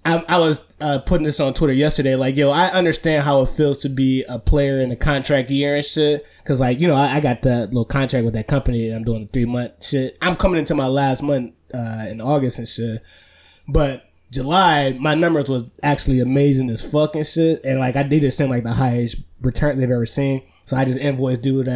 I, 0.05 0.24
I 0.28 0.39
was 0.39 0.61
uh, 0.80 1.01
putting 1.01 1.24
this 1.24 1.41
on 1.41 1.53
Twitter 1.53 1.72
yesterday. 1.72 2.14
Like, 2.14 2.37
yo, 2.37 2.51
I 2.51 2.66
understand 2.66 3.24
how 3.24 3.43
it 3.43 3.49
feels 3.49 3.78
to 3.78 3.89
be 3.89 4.24
a 4.28 4.39
player 4.39 4.80
in 4.80 4.93
a 4.93 4.97
contract 4.97 5.51
year 5.51 5.74
and 5.74 5.84
shit. 5.84 6.24
Cause 6.45 6.61
like, 6.61 6.78
you 6.78 6.87
know, 6.87 6.95
I, 6.95 7.16
I 7.16 7.20
got 7.20 7.43
that 7.43 7.68
little 7.68 7.84
contract 7.84 8.24
with 8.24 8.34
that 8.34 8.47
company. 8.47 8.89
And 8.89 8.99
I'm 8.99 9.05
doing 9.05 9.24
a 9.24 9.26
three 9.26 9.47
month 9.47 9.84
shit. 9.84 10.16
I'm 10.22 10.37
coming 10.37 10.59
into 10.61 10.76
my 10.76 10.87
last 10.87 11.24
month 11.24 11.55
uh, 11.74 12.07
in 12.09 12.20
August 12.20 12.61
and 12.61 12.68
shit. 12.68 13.03
But 13.66 14.05
July, 14.30 14.97
my 15.01 15.14
numbers 15.14 15.49
was 15.49 15.64
actually 15.82 16.20
amazing 16.20 16.70
as 16.70 16.89
fucking 16.89 17.24
shit. 17.24 17.66
And 17.66 17.80
like, 17.80 17.97
I 17.97 18.05
did 18.05 18.22
just 18.22 18.39
sent 18.39 18.51
like 18.51 18.62
the 18.62 18.74
highest 18.74 19.18
return 19.43 19.76
they've 19.76 19.91
ever 19.91 20.07
seen. 20.07 20.43
So 20.66 20.76
I 20.76 20.84
just 20.84 21.01
invoiced 21.01 21.43
dude 21.43 21.66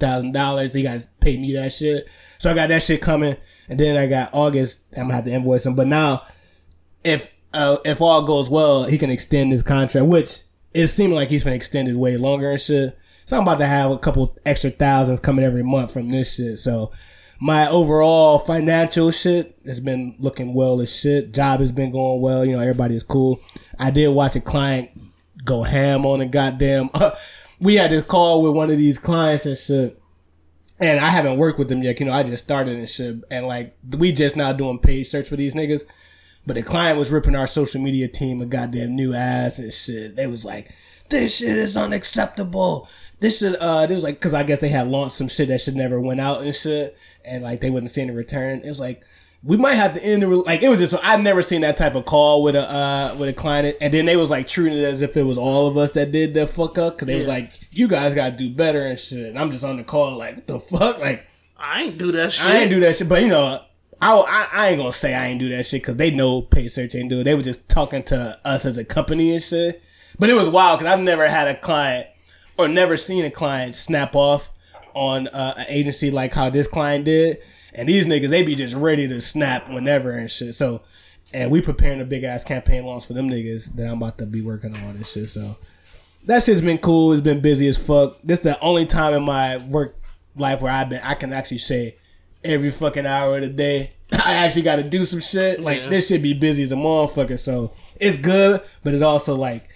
thousand 0.00 0.32
dollars. 0.32 0.72
He 0.72 0.82
guys 0.82 1.08
paid 1.20 1.40
me 1.40 1.52
that 1.54 1.72
shit. 1.72 2.08
So 2.38 2.50
I 2.50 2.54
got 2.54 2.68
that 2.70 2.82
shit 2.82 3.02
coming. 3.02 3.36
And 3.68 3.80
then 3.80 3.96
I 3.96 4.06
got 4.06 4.30
August. 4.32 4.80
I'm 4.96 5.04
gonna 5.04 5.14
have 5.14 5.24
to 5.24 5.32
invoice 5.32 5.66
him. 5.66 5.74
But 5.74 5.88
now, 5.88 6.22
if 7.04 7.30
uh, 7.52 7.78
if 7.84 8.00
all 8.00 8.24
goes 8.24 8.50
well, 8.50 8.84
he 8.84 8.98
can 8.98 9.10
extend 9.10 9.50
his 9.52 9.62
contract, 9.62 10.06
which 10.06 10.40
it 10.74 10.88
seemed 10.88 11.14
like 11.14 11.30
he's 11.30 11.44
been 11.44 11.52
extended 11.52 11.96
way 11.96 12.16
longer 12.16 12.50
and 12.50 12.60
shit. 12.60 12.98
So 13.24 13.36
I'm 13.36 13.42
about 13.42 13.58
to 13.58 13.66
have 13.66 13.90
a 13.90 13.98
couple 13.98 14.36
extra 14.44 14.70
thousands 14.70 15.20
coming 15.20 15.44
every 15.44 15.64
month 15.64 15.92
from 15.92 16.10
this 16.10 16.36
shit. 16.36 16.58
So 16.58 16.92
my 17.40 17.68
overall 17.68 18.38
financial 18.38 19.10
shit 19.10 19.58
has 19.66 19.80
been 19.80 20.14
looking 20.18 20.54
well 20.54 20.80
as 20.80 20.94
shit. 20.94 21.32
Job 21.32 21.60
has 21.60 21.72
been 21.72 21.90
going 21.90 22.20
well. 22.20 22.44
You 22.44 22.52
know, 22.52 22.60
everybody 22.60 22.94
is 22.94 23.02
cool. 23.02 23.40
I 23.78 23.90
did 23.90 24.08
watch 24.08 24.36
a 24.36 24.40
client 24.40 24.90
go 25.44 25.62
ham 25.62 26.06
on 26.06 26.20
a 26.20 26.26
goddamn. 26.26 26.90
we 27.60 27.76
had 27.76 27.90
this 27.90 28.04
call 28.04 28.42
with 28.42 28.52
one 28.52 28.70
of 28.70 28.76
these 28.76 28.98
clients 28.98 29.46
and 29.46 29.56
shit. 29.56 30.00
And 30.78 31.00
I 31.00 31.08
haven't 31.08 31.38
worked 31.38 31.58
with 31.58 31.68
them 31.68 31.82
yet. 31.82 31.98
You 32.00 32.06
know, 32.06 32.12
I 32.12 32.22
just 32.22 32.44
started 32.44 32.76
and 32.76 32.88
shit. 32.88 33.16
And 33.30 33.46
like, 33.46 33.76
we 33.96 34.12
just 34.12 34.36
now 34.36 34.52
doing 34.52 34.78
paid 34.78 35.04
search 35.04 35.28
for 35.28 35.36
these 35.36 35.54
niggas. 35.54 35.84
But 36.46 36.54
the 36.54 36.62
client 36.62 36.98
was 36.98 37.10
ripping 37.10 37.34
our 37.34 37.46
social 37.46 37.80
media 37.80 38.08
team 38.08 38.40
a 38.40 38.46
goddamn 38.46 38.94
new 38.94 39.14
ass 39.14 39.58
and 39.58 39.72
shit. 39.72 40.16
They 40.16 40.26
was 40.26 40.44
like, 40.44 40.70
this 41.08 41.38
shit 41.38 41.56
is 41.56 41.76
unacceptable. 41.76 42.88
This 43.20 43.38
shit, 43.40 43.56
uh, 43.60 43.86
it 43.88 43.94
was 43.94 44.04
like, 44.04 44.20
cause 44.20 44.34
I 44.34 44.42
guess 44.42 44.60
they 44.60 44.68
had 44.68 44.86
launched 44.86 45.16
some 45.16 45.28
shit 45.28 45.48
that 45.48 45.60
should 45.60 45.76
never 45.76 46.00
went 46.00 46.20
out 46.20 46.42
and 46.42 46.54
shit. 46.54 46.96
And 47.24 47.42
like, 47.42 47.60
they 47.60 47.70
wasn't 47.70 47.90
seeing 47.90 48.10
a 48.10 48.14
return. 48.14 48.60
It 48.60 48.68
was 48.68 48.80
like, 48.80 49.02
we 49.42 49.56
might 49.56 49.74
have 49.74 49.94
to 49.94 50.04
end 50.04 50.22
the, 50.22 50.28
like, 50.28 50.62
it 50.62 50.68
was 50.68 50.78
just, 50.78 50.94
I've 51.02 51.20
never 51.20 51.42
seen 51.42 51.60
that 51.60 51.76
type 51.76 51.94
of 51.94 52.04
call 52.04 52.42
with 52.42 52.56
a, 52.56 52.70
uh, 52.70 53.16
with 53.18 53.28
a 53.28 53.32
client. 53.32 53.76
And 53.80 53.92
then 53.94 54.06
they 54.06 54.16
was 54.16 54.30
like 54.30 54.48
treating 54.48 54.78
it 54.78 54.84
as 54.84 55.02
if 55.02 55.16
it 55.16 55.22
was 55.22 55.38
all 55.38 55.66
of 55.66 55.76
us 55.76 55.92
that 55.92 56.12
did 56.12 56.34
the 56.34 56.46
fuck 56.46 56.78
up. 56.78 56.98
Cause 56.98 57.06
they 57.06 57.16
was 57.16 57.28
like, 57.28 57.52
you 57.70 57.88
guys 57.88 58.14
gotta 58.14 58.36
do 58.36 58.50
better 58.50 58.80
and 58.80 58.98
shit. 58.98 59.26
And 59.26 59.38
I'm 59.38 59.50
just 59.50 59.64
on 59.64 59.76
the 59.76 59.84
call 59.84 60.16
like, 60.16 60.36
what 60.36 60.46
the 60.46 60.60
fuck? 60.60 60.98
Like, 60.98 61.26
I 61.56 61.82
ain't 61.82 61.98
do 61.98 62.12
that 62.12 62.32
shit. 62.32 62.46
I 62.46 62.58
ain't 62.58 62.70
do 62.70 62.80
that 62.80 62.96
shit, 62.96 63.08
but 63.08 63.22
you 63.22 63.28
know, 63.28 63.60
I, 64.00 64.12
I, 64.12 64.48
I 64.52 64.68
ain't 64.68 64.78
gonna 64.78 64.92
say 64.92 65.14
I 65.14 65.28
ain't 65.28 65.40
do 65.40 65.48
that 65.50 65.64
shit 65.64 65.82
because 65.82 65.96
they 65.96 66.10
know 66.10 66.42
pay 66.42 66.68
search 66.68 66.94
ain't 66.94 67.08
do 67.08 67.20
it. 67.20 67.24
They 67.24 67.34
were 67.34 67.42
just 67.42 67.68
talking 67.68 68.02
to 68.04 68.38
us 68.44 68.66
as 68.66 68.76
a 68.78 68.84
company 68.84 69.32
and 69.32 69.42
shit. 69.42 69.82
But 70.18 70.30
it 70.30 70.34
was 70.34 70.48
wild 70.48 70.78
because 70.78 70.92
I've 70.92 71.00
never 71.00 71.28
had 71.28 71.48
a 71.48 71.54
client 71.54 72.08
or 72.58 72.68
never 72.68 72.96
seen 72.96 73.24
a 73.24 73.30
client 73.30 73.74
snap 73.74 74.14
off 74.14 74.50
on 74.94 75.28
uh, 75.28 75.54
an 75.58 75.66
agency 75.68 76.10
like 76.10 76.34
how 76.34 76.50
this 76.50 76.66
client 76.66 77.04
did. 77.04 77.38
And 77.76 77.88
these 77.88 78.06
niggas, 78.06 78.30
they 78.30 78.42
be 78.42 78.54
just 78.56 78.74
ready 78.74 79.06
to 79.06 79.20
snap 79.20 79.68
whenever 79.68 80.10
and 80.10 80.28
shit. 80.30 80.54
So, 80.56 80.82
and 81.32 81.50
we 81.50 81.60
preparing 81.60 82.00
a 82.00 82.04
big 82.04 82.24
ass 82.24 82.42
campaign 82.42 82.84
launch 82.86 83.06
for 83.06 83.12
them 83.12 83.28
niggas 83.28 83.74
that 83.76 83.86
I'm 83.86 83.98
about 84.02 84.18
to 84.18 84.26
be 84.26 84.40
working 84.40 84.74
on 84.74 84.96
and 84.96 85.06
shit. 85.06 85.28
So, 85.28 85.56
that 86.24 86.42
shit's 86.42 86.62
been 86.62 86.78
cool. 86.78 87.12
It's 87.12 87.20
been 87.20 87.40
busy 87.40 87.68
as 87.68 87.78
fuck. 87.78 88.18
This 88.24 88.40
the 88.40 88.58
only 88.60 88.86
time 88.86 89.14
in 89.14 89.22
my 89.22 89.58
work 89.58 89.96
life 90.34 90.60
where 90.60 90.72
I've 90.72 90.88
been 90.88 91.00
I 91.04 91.14
can 91.14 91.32
actually 91.32 91.58
say 91.58 91.96
every 92.42 92.70
fucking 92.70 93.06
hour 93.06 93.36
of 93.36 93.42
the 93.42 93.48
day 93.48 93.92
I 94.12 94.34
actually 94.34 94.62
got 94.62 94.76
to 94.76 94.82
do 94.82 95.04
some 95.04 95.20
shit. 95.20 95.60
Like 95.60 95.82
Yeah. 95.82 95.88
this 95.88 96.08
should 96.08 96.22
be 96.22 96.34
busy 96.34 96.62
as 96.62 96.72
a 96.72 96.76
motherfucker. 96.76 97.38
So 97.38 97.72
it's 98.00 98.18
good, 98.18 98.60
but 98.82 98.94
it 98.94 99.02
also 99.02 99.34
like 99.36 99.68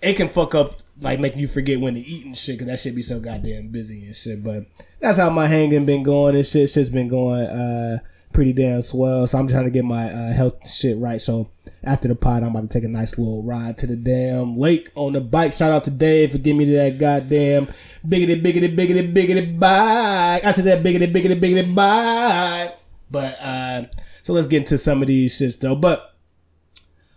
it 0.00 0.14
can 0.14 0.28
fuck 0.28 0.54
up 0.54 0.80
like 1.00 1.20
making 1.20 1.38
you 1.38 1.48
forget 1.48 1.80
when 1.80 1.94
to 1.94 2.00
eat 2.00 2.26
and 2.26 2.36
shit 2.36 2.58
because 2.58 2.70
that 2.70 2.80
shit 2.80 2.94
be 2.94 3.02
so 3.02 3.20
goddamn 3.20 3.68
busy 3.68 4.06
and 4.06 4.16
shit. 4.16 4.42
But 4.42 4.64
that's 5.00 5.18
how 5.18 5.30
my 5.30 5.46
hanging 5.46 5.86
been 5.86 6.02
going 6.02 6.34
and 6.34 6.46
shit. 6.46 6.70
Shit's 6.70 6.90
been 6.90 7.08
going 7.08 7.46
uh 7.46 7.98
pretty 8.32 8.52
damn 8.52 8.82
swell. 8.82 9.26
So 9.26 9.38
I'm 9.38 9.48
trying 9.48 9.64
to 9.64 9.70
get 9.70 9.84
my 9.84 10.10
uh, 10.10 10.32
health 10.32 10.68
shit 10.68 10.98
right. 10.98 11.20
So 11.20 11.50
after 11.82 12.08
the 12.08 12.14
pod, 12.14 12.42
I'm 12.42 12.50
about 12.50 12.62
to 12.62 12.68
take 12.68 12.84
a 12.84 12.88
nice 12.88 13.18
little 13.18 13.42
ride 13.42 13.78
to 13.78 13.86
the 13.86 13.96
damn 13.96 14.56
lake 14.56 14.90
on 14.94 15.12
the 15.12 15.20
bike. 15.20 15.52
Shout 15.52 15.72
out 15.72 15.84
to 15.84 15.90
Dave 15.90 16.32
for 16.32 16.38
giving 16.38 16.58
me 16.58 16.64
that 16.66 16.98
goddamn 16.98 17.66
biggity, 18.06 18.42
biggity, 18.42 18.74
biggity, 18.76 19.12
biggity 19.14 19.58
bike. 19.58 20.44
I 20.44 20.50
said 20.50 20.66
that 20.66 20.82
biggity, 20.82 21.12
biggity, 21.12 21.40
biggity 21.40 21.74
bike. 21.74 22.78
But 23.10 23.40
uh, 23.40 23.86
so 24.22 24.32
let's 24.32 24.46
get 24.46 24.58
into 24.58 24.78
some 24.78 25.02
of 25.02 25.08
these 25.08 25.34
shits 25.34 25.58
though. 25.58 25.76
But 25.76 26.14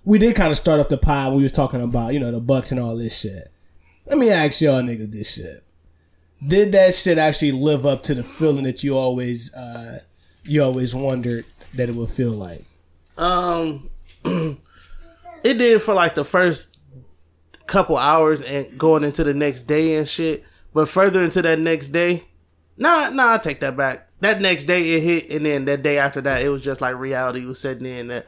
we 0.04 0.18
did 0.18 0.36
kind 0.36 0.52
of 0.52 0.58
start 0.58 0.80
off 0.80 0.90
the 0.90 0.98
pod 0.98 1.28
when 1.28 1.38
we 1.38 1.44
was 1.44 1.52
talking 1.52 1.82
about 1.82 2.14
you 2.14 2.20
know 2.20 2.32
the 2.32 2.40
Bucks 2.42 2.72
and 2.72 2.80
all 2.80 2.96
this 2.96 3.20
shit. 3.20 3.52
Let 4.12 4.18
me 4.18 4.30
ask 4.30 4.60
y'all 4.60 4.82
nigga 4.82 5.10
this 5.10 5.36
shit. 5.36 5.64
Did 6.46 6.74
that 6.74 6.94
shit 6.94 7.18
actually 7.18 7.54
live 7.54 7.86
up 7.86 8.04
to 8.04 8.14
the 8.14 8.24
feeling 8.24 8.66
that 8.66 8.84
you 8.84 8.98
always 8.98 9.54
uh 9.54 10.00
you 10.44 10.62
always 10.62 10.94
wondered 10.94 11.46
that 11.76 11.88
it 11.88 11.96
would 11.96 12.10
feel 12.10 12.34
like? 12.34 12.66
Um, 13.18 13.90
it 14.26 14.58
did 15.44 15.82
for 15.82 15.94
like 15.94 16.16
the 16.16 16.26
first 16.26 16.78
couple 17.68 17.96
hours 17.96 18.42
and 18.42 18.78
going 18.78 19.06
into 19.06 19.24
the 19.24 19.34
next 19.34 19.64
day 19.64 19.96
and 19.96 20.06
shit. 20.06 20.44
But 20.74 20.90
further 20.90 21.24
into 21.24 21.42
that 21.44 21.60
next 21.60 21.88
day, 21.90 22.26
nah, 22.76 23.12
nah, 23.12 23.36
I 23.36 23.38
take 23.38 23.62
that 23.62 23.78
back. 23.78 24.10
That 24.20 24.42
next 24.42 24.66
day 24.66 24.90
it 24.90 25.04
hit, 25.04 25.32
and 25.32 25.46
then 25.46 25.64
that 25.66 25.84
day 25.84 25.98
after 25.98 26.20
that, 26.20 26.42
it 26.42 26.50
was 26.50 26.62
just 26.62 26.82
like 26.82 26.98
reality 26.98 27.46
was 27.46 27.62
setting 27.62 27.86
in. 27.86 28.10
That 28.10 28.26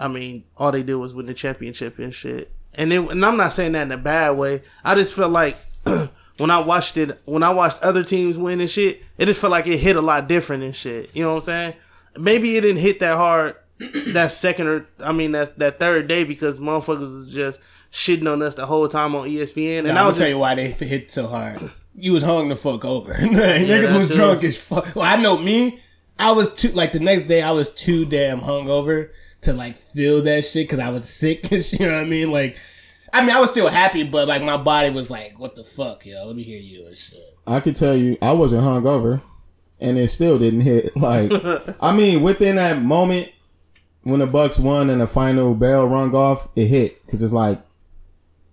I 0.00 0.08
mean, 0.08 0.42
all 0.56 0.72
they 0.72 0.82
did 0.82 0.96
was 0.96 1.14
win 1.14 1.26
the 1.26 1.34
championship 1.34 2.00
and 2.00 2.12
shit. 2.12 2.50
And 2.74 2.92
it, 2.92 3.10
and 3.10 3.24
I'm 3.24 3.36
not 3.36 3.52
saying 3.52 3.72
that 3.72 3.82
in 3.82 3.92
a 3.92 3.98
bad 3.98 4.36
way. 4.36 4.62
I 4.84 4.94
just 4.94 5.12
felt 5.12 5.32
like 5.32 5.56
when 5.84 6.50
I 6.50 6.60
watched 6.60 6.96
it, 6.96 7.20
when 7.24 7.42
I 7.42 7.50
watched 7.50 7.82
other 7.82 8.04
teams 8.04 8.38
win 8.38 8.60
and 8.60 8.70
shit, 8.70 9.02
it 9.18 9.26
just 9.26 9.40
felt 9.40 9.50
like 9.50 9.66
it 9.66 9.78
hit 9.78 9.96
a 9.96 10.00
lot 10.00 10.28
different 10.28 10.62
and 10.62 10.74
shit. 10.74 11.14
You 11.14 11.24
know 11.24 11.30
what 11.30 11.36
I'm 11.36 11.42
saying? 11.42 11.74
Maybe 12.18 12.56
it 12.56 12.62
didn't 12.62 12.80
hit 12.80 13.00
that 13.00 13.16
hard 13.16 13.56
that 14.08 14.32
second 14.32 14.68
or 14.68 14.86
I 15.02 15.12
mean 15.12 15.32
that 15.32 15.58
that 15.58 15.78
third 15.78 16.06
day 16.06 16.24
because 16.24 16.60
motherfuckers 16.60 17.00
was 17.00 17.32
just 17.32 17.60
shitting 17.92 18.30
on 18.30 18.42
us 18.42 18.54
the 18.54 18.66
whole 18.66 18.88
time 18.88 19.14
on 19.14 19.28
ESPN. 19.28 19.80
And 19.80 19.98
I 19.98 20.02
I'll 20.02 20.14
tell 20.14 20.28
you 20.28 20.38
why 20.38 20.54
they 20.54 20.70
hit 20.70 21.10
so 21.10 21.26
hard. 21.26 21.60
You 21.94 22.12
was 22.12 22.22
hung 22.22 22.48
the 22.48 22.56
fuck 22.56 22.84
over. 22.84 23.14
Niggas 23.14 23.88
that 23.88 23.98
was 23.98 24.08
too. 24.08 24.14
drunk 24.14 24.44
as 24.44 24.56
fuck. 24.56 24.94
Well, 24.94 25.04
I 25.04 25.16
know 25.16 25.36
me. 25.36 25.80
I 26.18 26.32
was 26.32 26.52
too 26.52 26.68
like 26.68 26.92
the 26.92 27.00
next 27.00 27.22
day. 27.22 27.42
I 27.42 27.50
was 27.52 27.70
too 27.70 28.04
damn 28.04 28.40
hungover 28.40 29.10
to 29.42 29.52
like 29.52 29.76
feel 29.76 30.22
that 30.22 30.44
shit 30.44 30.64
because 30.64 30.78
I 30.78 30.90
was 30.90 31.08
sick. 31.08 31.50
you 31.50 31.86
know 31.86 31.96
what 31.96 32.02
I 32.02 32.04
mean? 32.04 32.30
Like, 32.30 32.58
I 33.12 33.20
mean, 33.20 33.30
I 33.30 33.40
was 33.40 33.50
still 33.50 33.68
happy, 33.68 34.02
but 34.02 34.28
like 34.28 34.42
my 34.42 34.56
body 34.56 34.90
was 34.90 35.10
like, 35.10 35.38
"What 35.38 35.56
the 35.56 35.64
fuck, 35.64 36.06
yo? 36.06 36.26
Let 36.26 36.36
me 36.36 36.42
hear 36.42 36.60
you 36.60 36.86
and 36.86 36.96
shit." 36.96 37.38
I 37.46 37.60
could 37.60 37.76
tell 37.76 37.96
you, 37.96 38.16
I 38.22 38.32
wasn't 38.32 38.62
hungover, 38.62 39.22
and 39.80 39.98
it 39.98 40.08
still 40.08 40.38
didn't 40.38 40.60
hit. 40.60 40.92
Like, 40.96 41.32
I 41.80 41.96
mean, 41.96 42.22
within 42.22 42.56
that 42.56 42.82
moment 42.82 43.30
when 44.02 44.20
the 44.20 44.26
Bucks 44.26 44.58
won 44.58 44.90
and 44.90 45.00
the 45.00 45.06
final 45.06 45.54
bell 45.54 45.86
rung 45.86 46.14
off, 46.14 46.48
it 46.56 46.66
hit 46.66 47.04
because 47.04 47.22
it's 47.22 47.32
like 47.32 47.60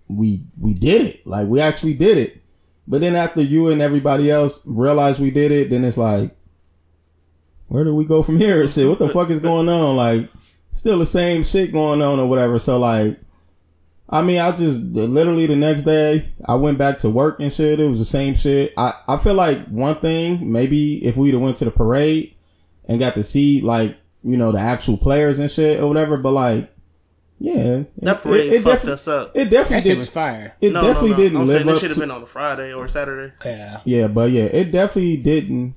we 0.08 0.44
we 0.62 0.74
did 0.74 1.02
it. 1.02 1.26
Like 1.26 1.48
we 1.48 1.60
actually 1.60 1.94
did 1.94 2.18
it. 2.18 2.42
But 2.88 3.02
then 3.02 3.16
after 3.16 3.42
you 3.42 3.70
and 3.70 3.82
everybody 3.82 4.32
else 4.32 4.62
realized 4.66 5.22
we 5.22 5.32
did 5.32 5.52
it, 5.52 5.70
then 5.70 5.84
it's 5.84 5.98
like, 5.98 6.36
where 7.68 7.84
do 7.84 7.94
we 7.94 8.06
go 8.06 8.22
from 8.22 8.38
here? 8.38 8.66
Shit, 8.68 8.88
what 8.88 9.00
the 9.00 9.10
fuck 9.10 9.30
is 9.30 9.42
going 9.42 9.68
on? 9.68 9.98
Like, 9.98 10.30
still 10.78 11.00
the 11.00 11.06
same 11.06 11.44
shit 11.44 11.72
going 11.74 12.02
on 12.02 12.20
or 12.20 12.28
whatever. 12.28 12.60
So 12.60 12.78
like. 12.80 13.20
I 14.10 14.22
mean, 14.22 14.40
I 14.40 14.52
just 14.56 14.80
literally 14.82 15.48
the 15.48 15.56
next 15.58 15.82
day 15.82 16.30
I 16.48 16.56
went 16.56 16.78
back 16.78 17.00
to 17.00 17.10
work 17.10 17.42
and 17.42 17.52
shit. 17.52 17.82
It 17.82 17.88
was 17.88 18.00
the 18.00 18.06
same 18.06 18.36
shit. 18.36 18.72
I, 18.78 18.94
I 19.06 19.18
feel 19.18 19.34
like 19.34 19.66
one 19.68 19.96
thing 20.00 20.50
maybe 20.50 21.06
if 21.06 21.18
we'd 21.18 21.34
have 21.34 21.44
went 21.44 21.58
to 21.58 21.66
the 21.66 21.72
parade 21.72 22.34
and 22.86 23.02
got 23.02 23.16
to 23.16 23.24
see 23.24 23.60
like 23.60 23.98
you 24.24 24.38
know 24.38 24.54
the 24.54 24.60
actual 24.60 24.96
players 24.96 25.40
and 25.40 25.52
shit 25.52 25.82
or 25.82 25.88
whatever, 25.90 26.16
but 26.16 26.32
like 26.32 26.74
yeah, 27.40 27.84
that 27.98 28.22
parade 28.24 28.64
fucked 28.64 28.86
us 28.86 29.10
up. 29.10 29.32
It 29.36 29.50
That 29.50 29.52
definitely 29.52 29.82
shit 29.82 29.92
did. 29.96 30.00
was 30.00 30.10
fire. 30.10 30.56
It 30.62 30.72
no, 30.72 30.82
definitely 30.84 31.10
no, 31.10 31.16
no. 31.18 31.24
didn't 31.24 31.38
I'm 31.40 31.48
live 31.48 31.56
saying 31.58 31.66
this 31.68 31.76
up 31.76 31.82
should 31.82 31.90
have 31.90 31.96
to. 31.96 32.00
been 32.00 32.12
on 32.12 32.24
a 32.24 32.28
Friday 32.28 32.72
or 32.74 32.88
Saturday. 32.88 33.34
Yeah. 33.44 33.82
Yeah, 33.84 34.08
but 34.08 34.32
yeah, 34.32 34.44
it 34.46 34.72
definitely 34.72 35.18
didn't. 35.18 35.76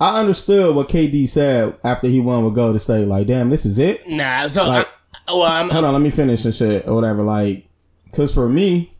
I 0.00 0.20
understood 0.20 0.74
what 0.76 0.88
KD 0.88 1.28
said 1.28 1.76
after 1.82 2.06
he 2.08 2.20
won 2.20 2.44
with 2.44 2.54
Golden 2.54 2.78
State. 2.78 3.06
Like, 3.06 3.26
damn, 3.26 3.48
this 3.50 3.64
is 3.64 3.78
it. 3.78 4.06
Nah. 4.08 4.48
So, 4.48 4.64
Like- 4.66 4.86
I, 5.28 5.32
well, 5.32 5.42
I'm, 5.42 5.70
hold 5.70 5.84
on, 5.84 5.92
let 5.92 6.02
me 6.02 6.10
finish 6.10 6.44
and 6.44 6.54
shit 6.54 6.86
or 6.86 6.94
whatever. 6.94 7.22
Like, 7.22 7.66
cause 8.12 8.32
for 8.32 8.48
me, 8.48 8.94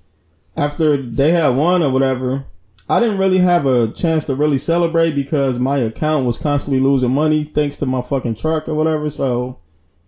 after 0.56 0.96
they 1.00 1.30
had 1.30 1.48
won 1.50 1.82
or 1.82 1.90
whatever, 1.90 2.46
I 2.88 2.98
didn't 3.00 3.18
really 3.18 3.38
have 3.38 3.66
a 3.66 3.88
chance 3.92 4.24
to 4.26 4.34
really 4.34 4.58
celebrate 4.58 5.12
because 5.14 5.58
my 5.58 5.78
account 5.78 6.24
was 6.26 6.38
constantly 6.38 6.80
losing 6.80 7.10
money 7.10 7.44
thanks 7.44 7.76
to 7.78 7.86
my 7.86 8.00
fucking 8.00 8.34
truck 8.36 8.68
or 8.68 8.74
whatever. 8.74 9.10
So 9.10 9.58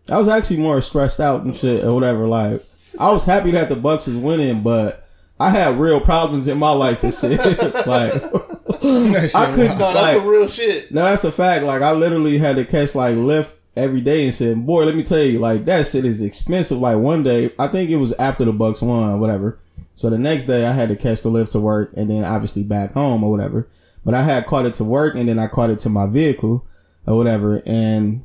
I 0.09 0.19
was 0.19 0.27
actually 0.29 0.59
more 0.59 0.81
stressed 0.81 1.21
out 1.21 1.43
and 1.45 1.55
shit 1.55 1.85
or 1.85 1.95
whatever. 1.95 2.27
Like, 2.27 2.65
I 2.99 3.13
was 3.13 3.25
happy 3.25 3.51
that 3.53 3.69
the 3.69 3.77
Bucks 3.77 4.07
was 4.07 4.17
winning, 4.17 4.63
but 4.63 5.08
I 5.41 5.51
had 5.51 5.79
real 5.79 6.01
problems 6.01 6.47
in 6.49 6.59
my 6.59 6.71
life 6.73 7.05
and 7.05 7.13
shit. 7.15 7.39
like, 7.87 8.13
that 8.13 9.31
shit 9.31 9.37
I 9.37 9.53
couldn't 9.53 9.79
No, 9.79 9.93
that's 9.93 9.95
like. 9.95 10.17
some 10.17 10.27
real 10.27 10.49
shit. 10.49 10.91
No, 10.93 11.03
that's 11.05 11.25
a 11.25 11.33
fact. 11.33 11.65
Like 11.65 11.83
I 11.83 11.93
literally 11.93 12.39
had 12.39 12.57
to 12.57 12.65
catch 12.65 12.95
like 12.95 13.15
Lyft 13.17 13.61
every 13.77 14.01
day 14.01 14.25
and 14.25 14.35
shit. 14.35 14.57
Boy, 14.67 14.85
let 14.85 14.95
me 14.97 15.03
tell 15.03 15.19
you, 15.21 15.39
like 15.39 15.65
that 15.67 15.87
shit 15.87 16.05
is 16.05 16.23
expensive. 16.23 16.79
Like 16.79 16.99
one 16.99 17.23
day, 17.23 17.53
I 17.59 17.69
think 17.69 17.91
it 17.91 17.97
was 17.97 18.13
after 18.15 18.45
the 18.45 18.53
Bucks 18.53 18.83
won 18.83 19.11
or 19.11 19.19
whatever. 19.19 19.59
So 19.95 20.11
the 20.11 20.19
next 20.19 20.45
day, 20.45 20.67
I 20.67 20.73
had 20.73 20.89
to 20.91 20.97
catch 20.97 21.23
the 21.23 21.31
Lyft 21.31 21.51
to 21.51 21.61
work 21.61 21.93
and 21.97 22.09
then 22.09 22.25
obviously 22.25 22.63
back 22.63 22.93
home 22.93 23.23
or 23.25 23.31
whatever. 23.31 23.69
But 24.05 24.15
I 24.15 24.23
had 24.23 24.47
caught 24.47 24.67
it 24.67 24.75
to 24.75 24.85
work 24.85 25.15
and 25.15 25.29
then 25.29 25.39
I 25.39 25.49
caught 25.49 25.71
it 25.71 25.79
to 25.81 25.89
my 25.89 26.07
vehicle 26.07 26.65
or 27.07 27.17
whatever. 27.17 27.63
And 27.67 28.25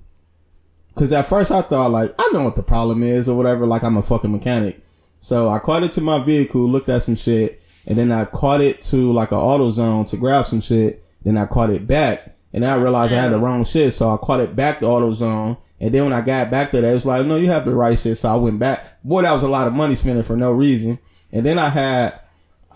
because 0.93 1.11
at 1.11 1.26
first 1.26 1.51
I 1.51 1.61
thought 1.61 1.91
like 1.91 2.14
I 2.20 2.30
know 2.34 2.43
what 2.43 2.55
the 2.55 2.64
problem 2.64 3.01
is 3.03 3.28
or 3.28 3.36
whatever. 3.36 3.66
Like 3.66 3.84
I'm 3.84 3.97
a 3.97 4.01
fucking 4.01 4.32
mechanic. 4.32 4.82
So 5.24 5.47
I 5.47 5.59
caught 5.59 5.84
it 5.84 5.93
to 5.93 6.01
my 6.01 6.19
vehicle, 6.19 6.67
looked 6.67 6.89
at 6.89 7.01
some 7.01 7.15
shit, 7.15 7.61
and 7.88 7.97
then 7.97 8.11
I 8.11 8.26
caught 8.26 8.59
it 8.59 8.82
to 8.82 9.13
like 9.13 9.32
an 9.32 9.38
auto 9.38 9.71
zone 9.71 10.03
to 10.07 10.17
grab 10.17 10.45
some 10.45 10.59
shit. 10.59 11.01
Then 11.24 11.38
I 11.38 11.45
caught 11.45 11.69
it 11.69 11.88
back, 11.88 12.36
and 12.51 12.65
I 12.65 12.76
realized 12.76 13.13
I 13.13 13.21
had 13.21 13.32
the 13.32 13.38
wrong 13.38 13.63
shit. 13.63 13.93
So 13.93 14.09
I 14.09 14.17
caught 14.17 14.41
it 14.41 14.53
back 14.53 14.80
to 14.80 14.86
auto 14.86 15.13
zone. 15.13 15.55
And 15.80 15.93
then 15.93 16.03
when 16.03 16.11
I 16.11 16.19
got 16.19 16.51
back 16.51 16.71
there, 16.71 16.82
they 16.82 16.93
was 16.93 17.05
like, 17.05 17.26
"No, 17.26 17.38
you 17.38 17.47
have 17.47 17.63
the 17.63 17.74
right 17.74 17.97
shit." 17.97 18.17
So 18.17 18.28
I 18.28 18.36
went 18.36 18.59
back. 18.59 19.01
Boy, 19.01 19.21
that 19.21 19.32
was 19.32 19.43
a 19.43 19.47
lot 19.47 19.65
of 19.65 19.71
money 19.71 19.95
spending 19.95 20.24
for 20.24 20.36
no 20.36 20.51
reason. 20.51 20.99
And 21.32 21.45
then 21.45 21.57
I 21.57 21.69
had, 21.69 22.19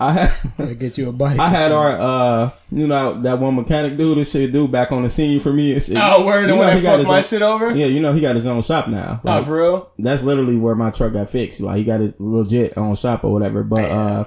I 0.00 0.12
had. 0.12 0.32
to 0.68 0.74
get 0.74 0.96
you 0.98 1.08
a 1.08 1.12
bike. 1.12 1.38
I 1.40 1.48
had 1.48 1.72
our, 1.72 1.90
uh, 1.98 2.50
you 2.70 2.86
know, 2.86 3.20
that 3.22 3.38
one 3.38 3.56
mechanic 3.56 3.96
dude, 3.96 4.18
this 4.18 4.30
shit 4.32 4.52
dude 4.52 4.70
back 4.70 4.92
on 4.92 5.02
the 5.02 5.10
scene 5.10 5.40
for 5.40 5.52
me. 5.52 5.72
and 5.74 5.82
shit. 5.82 5.96
Oh, 5.96 6.24
word, 6.24 6.44
the 6.48 6.52
You 6.52 6.58
one 6.58 6.66
know 6.68 6.72
that 6.72 6.76
he 6.76 6.82
got 6.82 6.90
fucked 6.90 6.98
his 7.00 7.08
my 7.08 7.16
own- 7.16 7.22
shit 7.22 7.42
over? 7.42 7.70
Yeah, 7.72 7.86
you 7.86 8.00
know, 8.00 8.12
he 8.12 8.20
got 8.20 8.34
his 8.36 8.46
own 8.46 8.62
shop 8.62 8.86
now. 8.88 9.20
Oh, 9.24 9.42
for 9.42 9.56
real? 9.60 9.90
that's 9.98 10.22
literally 10.22 10.56
where 10.56 10.74
my 10.76 10.90
truck 10.90 11.12
got 11.14 11.28
fixed. 11.30 11.60
Like 11.60 11.78
he 11.78 11.84
got 11.84 12.00
his 12.00 12.14
legit 12.20 12.74
own 12.78 12.94
shop 12.94 13.24
or 13.24 13.32
whatever. 13.32 13.64
But 13.64 13.90
uh, 13.90 14.24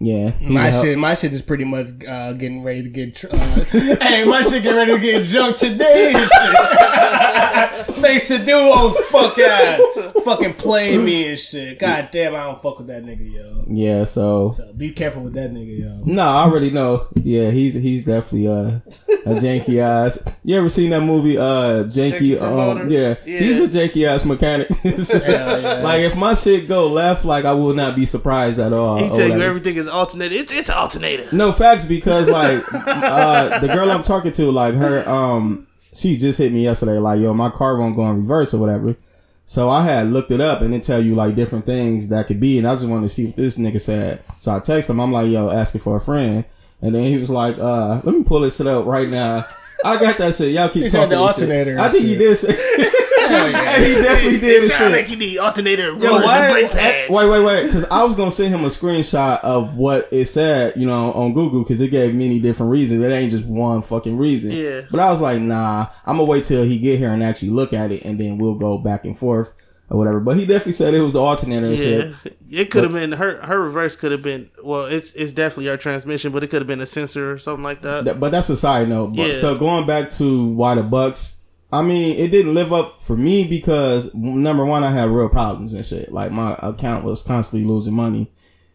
yeah, 0.00 0.32
My 0.42 0.62
helped- 0.70 0.84
shit, 0.84 0.98
my 0.98 1.14
shit 1.14 1.32
is 1.34 1.40
pretty 1.42 1.64
much 1.64 1.86
uh, 2.06 2.32
getting 2.32 2.62
ready 2.64 2.82
to 2.82 2.88
get. 2.90 3.14
tr- 3.14 3.28
Uh, 3.32 3.64
hey, 4.02 4.24
my 4.24 4.42
shit 4.42 4.62
getting 4.62 4.76
ready 4.76 4.92
to 4.92 4.98
get 5.00 5.24
junk 5.24 5.56
today. 5.56 6.12
and 8.06 8.20
shit. 8.20 8.40
To 8.40 8.46
do 8.46 8.56
old 8.56 8.96
fuck 8.96 9.38
ass, 9.38 9.80
fucking 10.24 10.54
play 10.54 10.96
me 10.98 11.28
and 11.28 11.38
shit. 11.38 11.78
God 11.78 12.08
damn, 12.12 12.34
I 12.34 12.44
don't 12.44 12.60
fuck 12.60 12.78
with 12.78 12.86
that 12.88 13.04
nigga, 13.04 13.32
yo. 13.32 13.64
Yeah, 13.68 14.04
so 14.04 14.50
So 14.50 14.72
be 14.72 14.92
careful 14.92 15.22
with 15.22 15.34
that 15.34 15.52
nigga, 15.52 15.80
yo. 15.80 16.02
no, 16.04 16.22
I 16.22 16.44
already 16.44 16.70
know. 16.70 17.08
Yeah, 17.16 17.50
he's 17.50 17.74
he's 17.74 18.02
definitely 18.04 18.48
uh, 18.48 18.80
a 19.26 19.34
janky 19.36 19.78
ass. 19.82 20.18
You 20.44 20.56
ever 20.58 20.68
seen 20.68 20.90
that 20.90 21.00
movie? 21.02 21.38
Uh, 21.38 21.84
janky. 21.84 22.36
Janky 22.36 22.42
Um, 22.42 22.90
yeah, 22.90 23.14
Yeah. 23.24 23.38
he's 23.38 23.60
a 23.60 23.68
janky 23.68 24.06
ass 24.06 24.24
mechanic. 24.24 24.68
yeah. 24.84 25.80
Like 25.82 26.00
if 26.00 26.16
my 26.16 26.34
shit 26.34 26.68
go 26.68 26.88
left, 26.88 27.24
like 27.24 27.44
I 27.44 27.52
will 27.52 27.74
not 27.74 27.96
be 27.96 28.06
surprised 28.06 28.58
at 28.58 28.72
all. 28.72 28.96
He 28.98 29.04
or 29.10 29.16
tell 29.16 29.28
you 29.28 29.40
everything 29.42 29.76
is 29.76 29.88
alternated. 29.88 30.38
It's 30.40 30.52
it's 30.52 30.70
alternator. 30.70 31.26
No 31.34 31.52
facts 31.52 31.84
because 31.84 32.28
like 32.28 32.62
uh 32.74 33.58
the 33.60 33.68
girl 33.68 33.90
I'm 33.90 34.02
talking 34.02 34.32
to, 34.32 34.50
like 34.50 34.74
her 34.74 35.08
um 35.08 35.66
she 35.96 36.16
just 36.16 36.38
hit 36.38 36.52
me 36.52 36.62
yesterday, 36.62 36.98
like, 36.98 37.20
yo, 37.20 37.32
my 37.32 37.50
car 37.50 37.78
won't 37.78 37.96
go 37.96 38.08
in 38.10 38.18
reverse 38.18 38.52
or 38.52 38.58
whatever. 38.58 38.96
So 39.44 39.68
I 39.68 39.82
had 39.82 40.08
looked 40.08 40.32
it 40.32 40.40
up 40.40 40.60
and 40.60 40.74
it 40.74 40.82
tell 40.82 41.00
you 41.00 41.14
like 41.14 41.36
different 41.36 41.64
things 41.64 42.08
that 42.08 42.26
could 42.26 42.40
be 42.40 42.58
and 42.58 42.66
I 42.66 42.74
just 42.74 42.88
wanted 42.88 43.04
to 43.04 43.08
see 43.08 43.26
what 43.26 43.36
this 43.36 43.56
nigga 43.56 43.80
said. 43.80 44.22
So 44.38 44.52
I 44.52 44.58
text 44.58 44.90
him, 44.90 45.00
I'm 45.00 45.12
like, 45.12 45.30
yo, 45.30 45.50
asking 45.50 45.82
for 45.82 45.96
a 45.96 46.00
friend. 46.00 46.44
And 46.82 46.94
then 46.94 47.04
he 47.04 47.16
was 47.16 47.30
like, 47.30 47.56
uh, 47.58 48.00
let 48.04 48.14
me 48.14 48.24
pull 48.24 48.40
this 48.40 48.56
shit 48.56 48.66
up 48.66 48.86
right 48.86 49.08
now. 49.08 49.46
I 49.84 50.00
got 50.00 50.18
that 50.18 50.34
shit. 50.34 50.52
Y'all 50.52 50.68
keep 50.68 50.84
He 50.84 50.88
said 50.88 51.08
talking. 51.10 51.18
the 51.18 51.26
this 51.26 51.34
shit. 51.36 51.42
alternator 51.50 51.78
I 51.78 51.84
and 51.84 51.92
think 51.92 52.04
he 52.06 52.16
did 52.16 52.36
say 52.38 52.52
Hell 52.52 53.50
yeah. 53.50 53.74
and 53.76 53.84
he 53.84 53.94
definitely 53.94 54.38
did 54.38 54.44
It 54.44 54.62
and 54.62 54.70
sound 54.72 54.94
shit. 54.94 55.02
like 55.02 55.10
you 55.10 55.16
need 55.16 55.38
alternator, 55.38 55.82
Yo, 55.88 55.92
and 56.16 56.24
why? 56.24 56.52
brake 56.52 56.70
pads. 56.70 57.10
Wait, 57.12 57.28
wait, 57.30 57.44
wait. 57.44 57.64
Because 57.66 57.84
I 57.86 58.04
was 58.04 58.14
gonna 58.14 58.30
send 58.30 58.54
him 58.54 58.64
a 58.64 58.68
screenshot 58.68 59.40
of 59.42 59.76
what 59.76 60.08
it 60.12 60.26
said, 60.26 60.74
you 60.76 60.86
know, 60.86 61.12
on 61.12 61.32
Google, 61.34 61.62
because 61.62 61.80
it 61.80 61.88
gave 61.88 62.14
many 62.14 62.38
different 62.38 62.70
reasons. 62.72 63.02
It 63.02 63.10
ain't 63.10 63.30
just 63.30 63.44
one 63.44 63.82
fucking 63.82 64.16
reason. 64.16 64.52
Yeah. 64.52 64.82
But 64.90 65.00
I 65.00 65.10
was 65.10 65.20
like, 65.20 65.40
nah, 65.40 65.86
I'm 66.06 66.16
gonna 66.16 66.24
wait 66.28 66.44
till 66.44 66.64
he 66.64 66.78
get 66.78 66.98
here 66.98 67.10
and 67.10 67.22
actually 67.22 67.50
look 67.50 67.72
at 67.72 67.90
it, 67.92 68.04
and 68.04 68.18
then 68.20 68.38
we'll 68.38 68.54
go 68.54 68.78
back 68.78 69.04
and 69.04 69.16
forth 69.18 69.50
or 69.90 69.98
whatever. 69.98 70.20
But 70.20 70.36
he 70.36 70.46
definitely 70.46 70.72
said 70.72 70.94
it 70.94 71.00
was 71.00 71.12
the 71.12 71.20
alternator 71.20 71.68
Yeah, 71.70 71.76
shit. 71.76 72.36
it 72.50 72.70
could 72.70 72.82
have 72.84 72.92
been 72.92 73.12
her. 73.12 73.40
Her 73.42 73.60
reverse 73.60 73.96
could 73.96 74.12
have 74.12 74.22
been. 74.22 74.50
Well, 74.62 74.84
it's 74.86 75.12
it's 75.14 75.32
definitely 75.32 75.66
her 75.66 75.76
transmission, 75.76 76.32
but 76.32 76.42
it 76.44 76.48
could 76.48 76.60
have 76.60 76.66
been 76.66 76.80
a 76.80 76.86
sensor 76.86 77.32
or 77.32 77.38
something 77.38 77.64
like 77.64 77.82
that. 77.82 78.04
That- 78.04 78.20
But 78.20 78.32
that's 78.32 78.48
a 78.50 78.56
side 78.56 78.88
note. 78.88 79.08
But 79.16 79.28
Yeah. 79.28 79.32
so 79.32 79.56
going 79.56 79.86
back 79.86 80.10
to 80.10 80.52
why 80.54 80.74
the 80.74 80.82
Bucks, 80.82 81.36
I 81.72 81.82
mean, 81.82 82.16
it 82.16 82.30
didn't 82.30 82.54
live 82.54 82.72
up 82.72 83.00
for 83.00 83.16
me 83.16 83.44
because 83.44 84.12
number 84.14 84.64
one, 84.64 84.82
I 84.84 84.90
had 84.90 85.08
real 85.10 85.28
problems 85.28 85.72
and 85.74 85.84
shit. 85.84 86.12
Like 86.12 86.32
my 86.32 86.56
account 86.62 87.04
was 87.04 87.22
constantly 87.22 87.66
losing 87.68 87.94
money, 87.94 88.30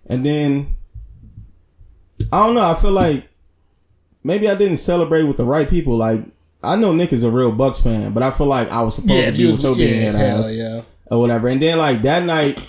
and 0.08 0.26
then 0.26 0.76
I 2.32 2.46
don't 2.46 2.56
know. 2.56 2.70
I 2.70 2.74
feel 2.76 2.92
like 2.92 3.28
maybe 4.24 4.48
I 4.50 4.56
didn't 4.56 4.78
celebrate 4.78 5.24
with 5.24 5.38
the 5.38 5.46
right 5.46 5.68
people. 5.70 5.98
Like 5.98 6.24
I 6.64 6.76
know 6.76 6.94
Nick 6.94 7.12
is 7.12 7.24
a 7.24 7.32
real 7.32 7.52
Bucks 7.52 7.82
fan, 7.82 8.14
but 8.14 8.22
I 8.22 8.30
feel 8.32 8.48
like 8.48 8.70
I 8.72 8.82
was 8.82 8.96
supposed 8.96 9.26
to 9.26 9.32
be 9.32 9.48
with 9.52 9.64
your 9.64 9.76
being 9.76 10.00
head 10.02 10.16
hell 10.16 10.40
ass 10.40 10.52
yeah. 10.52 10.82
Or 11.12 11.20
whatever. 11.20 11.50
And 11.50 11.62
then 11.62 11.78
like 11.78 12.02
that 12.04 12.24
night, 12.24 12.60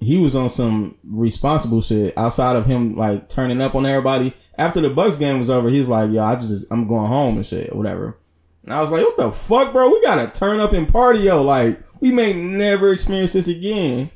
he 0.00 0.18
was 0.18 0.34
on 0.34 0.50
some 0.50 0.98
responsible 1.04 1.80
shit 1.80 2.12
outside 2.18 2.56
of 2.56 2.66
him 2.66 2.96
like 2.96 3.28
turning 3.28 3.60
up 3.60 3.76
on 3.76 3.86
everybody. 3.86 4.34
After 4.58 4.80
the 4.80 4.90
Bucks 4.90 5.16
game 5.16 5.38
was 5.38 5.48
over, 5.48 5.70
he's 5.70 5.88
like, 5.88 6.10
"Yo, 6.10 6.22
I 6.22 6.34
just 6.34 6.66
I'm 6.70 6.86
going 6.86 7.06
home 7.06 7.36
and 7.36 7.46
shit 7.46 7.72
or 7.72 7.78
whatever." 7.78 8.18
And 8.64 8.74
I 8.74 8.80
was 8.80 8.90
like, 8.90 9.02
"What 9.02 9.16
the 9.16 9.30
fuck, 9.30 9.72
bro? 9.72 9.90
We 9.90 10.02
gotta 10.02 10.30
turn 10.30 10.60
up 10.60 10.72
and 10.72 10.88
party, 10.88 11.20
yo! 11.20 11.42
Like 11.42 11.80
we 12.00 12.10
may 12.10 12.32
never 12.32 12.92
experience 12.92 13.32
this 13.32 13.48
again." 13.48 14.10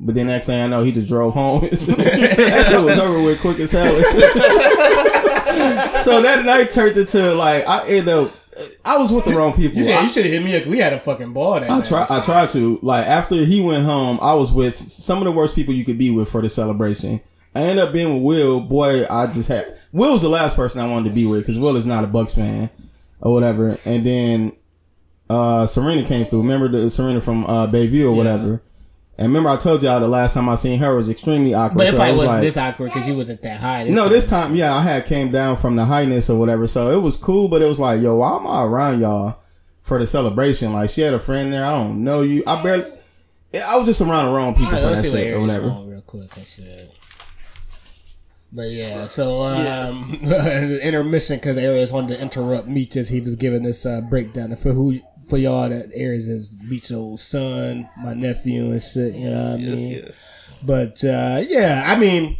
But 0.00 0.14
then 0.14 0.28
next 0.28 0.46
thing 0.46 0.62
I 0.62 0.66
know, 0.68 0.82
he 0.82 0.92
just 0.92 1.08
drove 1.08 1.34
home. 1.34 1.62
that 1.70 2.66
shit 2.68 2.82
was 2.82 2.98
over 2.98 3.22
with 3.22 3.40
quick 3.40 3.58
as 3.58 3.72
hell. 3.72 4.02
so 5.98 6.22
that 6.22 6.44
night 6.44 6.70
turned 6.70 6.96
into 6.96 7.34
like 7.34 7.68
I 7.68 7.86
ended 7.88 8.08
up. 8.08 8.32
I 8.84 8.98
was 8.98 9.12
with 9.12 9.24
the 9.24 9.32
wrong 9.34 9.52
people. 9.52 9.80
Yeah, 9.82 10.02
you 10.02 10.08
should 10.08 10.24
have 10.24 10.32
hit 10.32 10.42
me 10.42 10.56
up. 10.56 10.62
'cause 10.62 10.70
We 10.70 10.78
had 10.78 10.92
a 10.92 10.98
fucking 11.00 11.32
ball 11.32 11.54
that 11.54 11.70
I 11.70 11.76
night. 11.78 11.84
try. 11.84 12.06
I 12.08 12.20
tried 12.20 12.48
to. 12.50 12.78
Like 12.82 13.06
after 13.06 13.34
he 13.44 13.60
went 13.60 13.84
home, 13.84 14.18
I 14.22 14.34
was 14.34 14.52
with 14.52 14.74
some 14.74 15.18
of 15.18 15.24
the 15.24 15.32
worst 15.32 15.54
people 15.54 15.74
you 15.74 15.84
could 15.84 15.98
be 15.98 16.10
with 16.10 16.28
for 16.30 16.42
the 16.42 16.48
celebration. 16.48 17.20
I 17.54 17.60
ended 17.62 17.84
up 17.84 17.92
being 17.92 18.14
with 18.14 18.22
Will. 18.22 18.60
Boy, 18.60 19.04
I 19.10 19.26
just 19.28 19.48
had 19.48 19.66
Will 19.92 20.12
was 20.12 20.22
the 20.22 20.28
last 20.28 20.54
person 20.56 20.80
I 20.80 20.90
wanted 20.90 21.08
to 21.10 21.14
be 21.14 21.24
with 21.26 21.40
because 21.40 21.58
Will 21.58 21.76
is 21.76 21.86
not 21.86 22.04
a 22.04 22.06
Bucks 22.06 22.34
fan 22.34 22.70
or 23.20 23.32
whatever. 23.32 23.76
And 23.84 24.04
then 24.04 24.52
uh 25.30 25.66
Serena 25.66 26.02
came 26.04 26.26
through. 26.26 26.40
Remember 26.42 26.68
the 26.68 26.88
Serena 26.90 27.20
from 27.20 27.44
uh 27.46 27.66
Bayview 27.66 28.04
or 28.06 28.12
whatever. 28.12 28.62
And 29.18 29.26
remember 29.26 29.48
I 29.48 29.56
told 29.56 29.82
y'all 29.82 29.98
the 29.98 30.06
last 30.06 30.34
time 30.34 30.48
I 30.48 30.54
seen 30.54 30.78
her 30.78 30.94
was 30.94 31.10
extremely 31.10 31.52
awkward. 31.52 31.78
But 31.78 31.88
it 31.88 31.90
so 31.90 31.96
probably 31.96 32.12
was 32.12 32.18
wasn't 32.20 32.34
like, 32.36 32.42
this 32.42 32.56
awkward 32.56 32.92
because 32.92 33.08
you 33.08 33.16
wasn't 33.16 33.42
that 33.42 33.60
high. 33.60 33.84
no, 33.84 34.08
this 34.08 34.28
time, 34.28 34.54
yeah, 34.54 34.72
I 34.74 34.80
had 34.82 35.06
came 35.06 35.32
down 35.32 35.56
from 35.56 35.74
the 35.74 35.84
highness 35.84 36.30
or 36.30 36.38
whatever, 36.38 36.68
so 36.68 36.90
it 36.90 37.02
was 37.02 37.16
cool. 37.16 37.48
But 37.48 37.60
it 37.60 37.66
was 37.66 37.80
like, 37.80 38.00
yo, 38.00 38.14
why 38.16 38.36
am 38.36 38.46
I 38.46 38.64
around 38.64 39.00
y'all 39.00 39.40
for 39.82 39.98
the 39.98 40.06
celebration? 40.06 40.72
Like, 40.72 40.90
she 40.90 41.00
had 41.00 41.14
a 41.14 41.18
friend 41.18 41.52
there. 41.52 41.64
I 41.64 41.72
don't 41.72 42.04
know 42.04 42.22
you. 42.22 42.44
I 42.46 42.62
barely. 42.62 42.92
I 43.68 43.76
was 43.76 43.86
just 43.86 44.00
around 44.00 44.26
the 44.26 44.32
wrong 44.36 44.54
people 44.54 44.76
Alright, 44.76 44.82
for 44.82 44.94
that 44.94 45.04
see 45.04 45.10
what 45.10 45.22
shit 45.22 45.34
or 45.34 45.40
whatever. 45.40 45.66
real 45.66 46.02
quick 46.02 46.36
and 46.36 46.46
shit. 46.46 46.94
But 48.52 48.70
yeah, 48.70 49.06
so 49.06 49.42
um, 49.42 50.18
the 50.22 50.80
intermission 50.86 51.36
because 51.36 51.58
Aries 51.58 51.92
wanted 51.92 52.16
to 52.16 52.22
interrupt 52.22 52.66
me 52.66 52.88
as 52.96 53.08
he 53.08 53.20
was 53.20 53.36
giving 53.36 53.62
this 53.62 53.84
uh, 53.84 54.00
breakdown 54.00 54.54
for 54.56 54.72
who 54.72 55.00
for 55.28 55.36
y'all 55.36 55.68
that 55.68 55.90
Aries 55.94 56.28
is 56.28 56.50
Meech's 56.62 56.90
old 56.92 57.20
son, 57.20 57.88
my 57.98 58.14
nephew 58.14 58.70
and 58.70 58.82
shit. 58.82 59.14
You 59.14 59.30
know 59.30 59.50
what 59.50 59.60
I 59.60 59.62
mean? 59.62 59.88
yes. 59.90 60.62
But 60.66 61.04
uh, 61.04 61.42
yeah, 61.46 61.84
I 61.86 61.96
mean, 61.98 62.38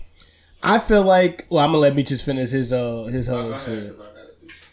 I 0.63 0.79
feel 0.79 1.03
like 1.03 1.47
well, 1.51 1.65
I'm 1.65 1.71
gonna 1.71 1.79
let 1.79 1.95
Meech's 1.95 2.23
finish 2.23 2.51
his 2.51 2.73
uh 2.73 3.05
his 3.05 3.27
whole 3.27 3.55
shit. 3.57 3.97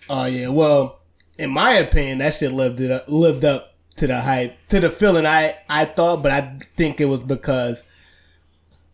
Oh 0.09 0.25
yeah, 0.25 0.47
well, 0.47 0.99
in 1.37 1.51
my 1.51 1.73
opinion, 1.73 2.19
that 2.19 2.33
shit 2.33 2.51
lived 2.51 2.79
it 2.79 2.91
up, 2.91 3.05
lived 3.07 3.43
up 3.43 3.75
to 3.97 4.07
the 4.07 4.21
hype, 4.21 4.57
to 4.69 4.79
the 4.79 4.89
feeling 4.89 5.25
I 5.25 5.55
I 5.69 5.85
thought, 5.85 6.23
but 6.23 6.31
I 6.31 6.57
think 6.77 7.01
it 7.01 7.05
was 7.05 7.19
because 7.19 7.83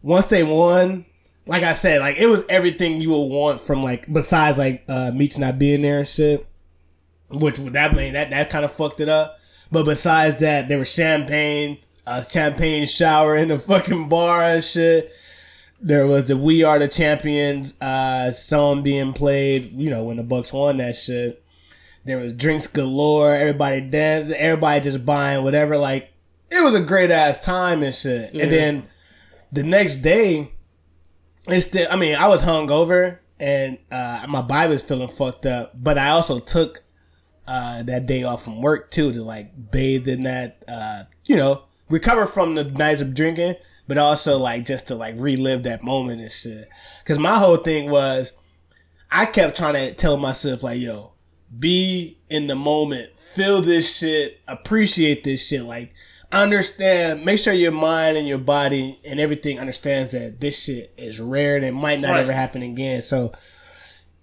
once 0.02 0.26
they 0.28 0.44
won, 0.44 1.06
like 1.46 1.64
I 1.64 1.74
said, 1.74 2.02
like 2.02 2.18
it 2.18 2.28
was 2.28 2.44
everything 2.50 3.02
you 3.02 3.12
would 3.12 3.28
want 3.28 3.62
from 3.62 3.84
like 3.84 4.12
besides 4.12 4.58
like 4.58 4.84
uh 4.88 5.12
Meech 5.14 5.38
not 5.38 5.60
being 5.60 5.82
there 5.82 6.00
and 6.00 6.08
shit. 6.08 6.48
Which 7.32 7.58
that 7.58 7.96
mean 7.96 8.14
that 8.14 8.30
that 8.30 8.50
kind 8.50 8.66
of 8.66 8.72
fucked 8.72 9.00
it 9.00 9.10
up. 9.10 9.40
But 9.72 9.86
besides 9.86 10.40
that, 10.40 10.68
there 10.68 10.78
was 10.78 10.94
champagne, 10.94 11.78
a 12.06 12.24
champagne 12.24 12.86
shower 12.86 13.38
in 13.38 13.48
the 13.48 13.60
fucking 13.60 14.10
bar 14.10 14.42
and 14.42 14.64
shit. 14.64 15.12
There 15.80 16.06
was 16.06 16.26
the 16.26 16.38
"We 16.38 16.64
Are 16.64 16.78
the 16.78 16.88
Champions" 16.88 17.80
uh, 17.82 18.32
song 18.32 18.84
being 18.84 19.14
played. 19.14 19.72
You 19.74 19.90
know 19.90 20.04
when 20.04 20.18
the 20.18 20.24
Bucks 20.24 20.54
won 20.54 20.78
that 20.78 20.96
shit. 20.96 21.44
There 22.04 22.18
was 22.18 22.34
drinks 22.34 22.68
galore. 22.68 23.34
Everybody 23.36 23.82
danced. 23.82 24.32
Everybody 24.32 24.82
just 24.82 25.06
buying 25.06 25.44
whatever. 25.44 25.78
Like 25.78 26.12
it 26.52 26.64
was 26.64 26.74
a 26.74 26.82
great 26.82 27.12
ass 27.12 27.38
time 27.38 27.84
and 27.84 27.96
shit. 27.96 28.34
And 28.34 28.52
then 28.52 28.88
the 29.52 29.64
next 29.64 29.98
day, 29.98 30.52
it's 31.48 31.68
still. 31.68 31.88
I 31.90 31.96
mean, 31.96 32.16
I 32.16 32.28
was 32.28 32.44
hungover 32.44 33.20
and 33.42 33.80
uh, 33.92 34.26
my 34.30 34.42
body 34.42 34.70
was 34.70 34.84
feeling 34.84 35.10
fucked 35.10 35.46
up. 35.46 35.74
But 35.76 35.98
I 35.98 36.10
also 36.10 36.40
took 36.40 36.84
uh, 37.48 37.84
that 37.84 38.06
day 38.06 38.24
off 38.24 38.44
from 38.44 38.62
work 38.62 38.92
too 38.92 39.12
to 39.14 39.24
like 39.24 39.72
bathe 39.72 40.08
in 40.08 40.24
that. 40.24 40.64
Uh, 40.68 41.04
you 41.26 41.36
know, 41.36 41.64
recover 41.90 42.26
from 42.26 42.56
the 42.56 42.64
nights 42.64 43.02
of 43.02 43.14
drinking, 43.14 43.56
but 43.88 43.98
also 43.98 44.38
like 44.38 44.66
just 44.66 44.88
to 44.88 44.96
like 44.96 45.16
relive 45.18 45.64
that 45.64 45.84
moment 45.84 46.22
and 46.22 46.32
shit. 46.32 46.68
Because 47.04 47.20
my 47.20 47.38
whole 47.38 47.58
thing 47.58 47.90
was, 47.90 48.34
I 49.12 49.26
kept 49.26 49.58
trying 49.58 49.74
to 49.74 49.94
tell 49.94 50.18
myself 50.18 50.64
like, 50.64 50.80
yo, 50.80 51.14
be 51.58 52.18
in 52.30 52.48
the 52.48 52.56
moment, 52.56 53.18
feel 53.18 53.62
this 53.62 53.98
shit, 53.98 54.40
appreciate 54.48 55.24
this 55.24 55.46
shit, 55.48 55.64
like 55.64 55.94
understand, 56.34 57.26
make 57.26 57.40
sure 57.40 57.54
your 57.54 57.72
mind 57.74 58.18
and 58.18 58.28
your 58.28 58.38
body 58.38 59.00
and 59.06 59.20
everything 59.20 59.60
understands 59.60 60.14
that 60.14 60.40
this 60.40 60.58
shit 60.64 60.94
is 60.98 61.20
rare 61.20 61.56
and 61.58 61.66
it 61.66 61.74
might 61.74 62.00
not 62.00 62.12
Right. 62.12 62.22
ever 62.22 62.32
happen 62.34 62.62
again. 62.62 63.02
So 63.02 63.32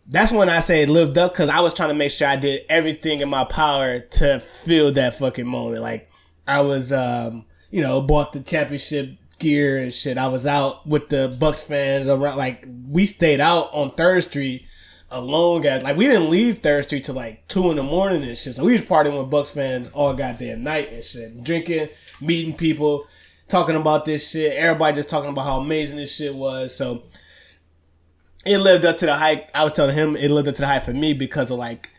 that's 0.08 0.32
when 0.32 0.48
I 0.48 0.60
say 0.60 0.86
lived 0.86 1.18
up 1.18 1.32
because 1.32 1.50
I 1.50 1.60
was 1.60 1.74
trying 1.74 1.90
to 1.90 1.94
make 1.94 2.10
sure 2.10 2.28
I 2.28 2.36
did 2.36 2.64
everything 2.68 3.20
in 3.20 3.28
my 3.28 3.44
power 3.44 4.00
to 4.00 4.40
feel 4.40 4.90
that 4.92 5.18
fucking 5.18 5.46
moment. 5.46 5.82
Like 5.82 6.10
I 6.46 6.62
was, 6.62 6.92
um, 6.92 7.44
you 7.70 7.82
know, 7.82 8.00
bought 8.00 8.32
the 8.32 8.40
championship 8.40 9.10
gear 9.38 9.78
and 9.78 9.92
shit. 9.92 10.16
I 10.16 10.28
was 10.28 10.46
out 10.46 10.86
with 10.86 11.10
the 11.10 11.36
Bucks 11.38 11.62
fans 11.62 12.08
around. 12.08 12.38
Like 12.38 12.66
we 12.88 13.04
stayed 13.04 13.40
out 13.40 13.68
on 13.72 13.90
Third 13.90 14.24
Street 14.24 14.64
alone. 15.10 15.60
Guys, 15.60 15.82
like 15.82 15.96
we 15.96 16.06
didn't 16.06 16.30
leave 16.30 16.60
Third 16.60 16.84
Street 16.84 17.04
till 17.04 17.14
like 17.14 17.46
two 17.48 17.70
in 17.70 17.76
the 17.76 17.82
morning 17.82 18.22
and 18.22 18.36
shit. 18.36 18.56
So 18.56 18.64
we 18.64 18.72
was 18.72 18.82
partying 18.82 19.18
with 19.18 19.30
Bucks 19.30 19.50
fans 19.50 19.88
all 19.88 20.14
goddamn 20.14 20.62
night 20.62 20.90
and 20.90 21.04
shit, 21.04 21.44
drinking, 21.44 21.90
meeting 22.22 22.54
people, 22.54 23.06
talking 23.48 23.76
about 23.76 24.06
this 24.06 24.30
shit. 24.30 24.56
Everybody 24.56 24.96
just 24.96 25.10
talking 25.10 25.30
about 25.30 25.44
how 25.44 25.60
amazing 25.60 25.98
this 25.98 26.16
shit 26.16 26.34
was. 26.34 26.74
So 26.74 27.02
it 28.46 28.58
lived 28.58 28.84
up 28.84 28.98
to 28.98 29.06
the 29.06 29.16
hype. 29.16 29.50
I 29.54 29.64
was 29.64 29.72
telling 29.72 29.94
him 29.94 30.16
it 30.16 30.30
lived 30.30 30.48
up 30.48 30.54
to 30.56 30.62
the 30.62 30.66
hype 30.66 30.84
for 30.84 30.92
me 30.92 31.12
because 31.12 31.50
of 31.50 31.58
like 31.58 31.90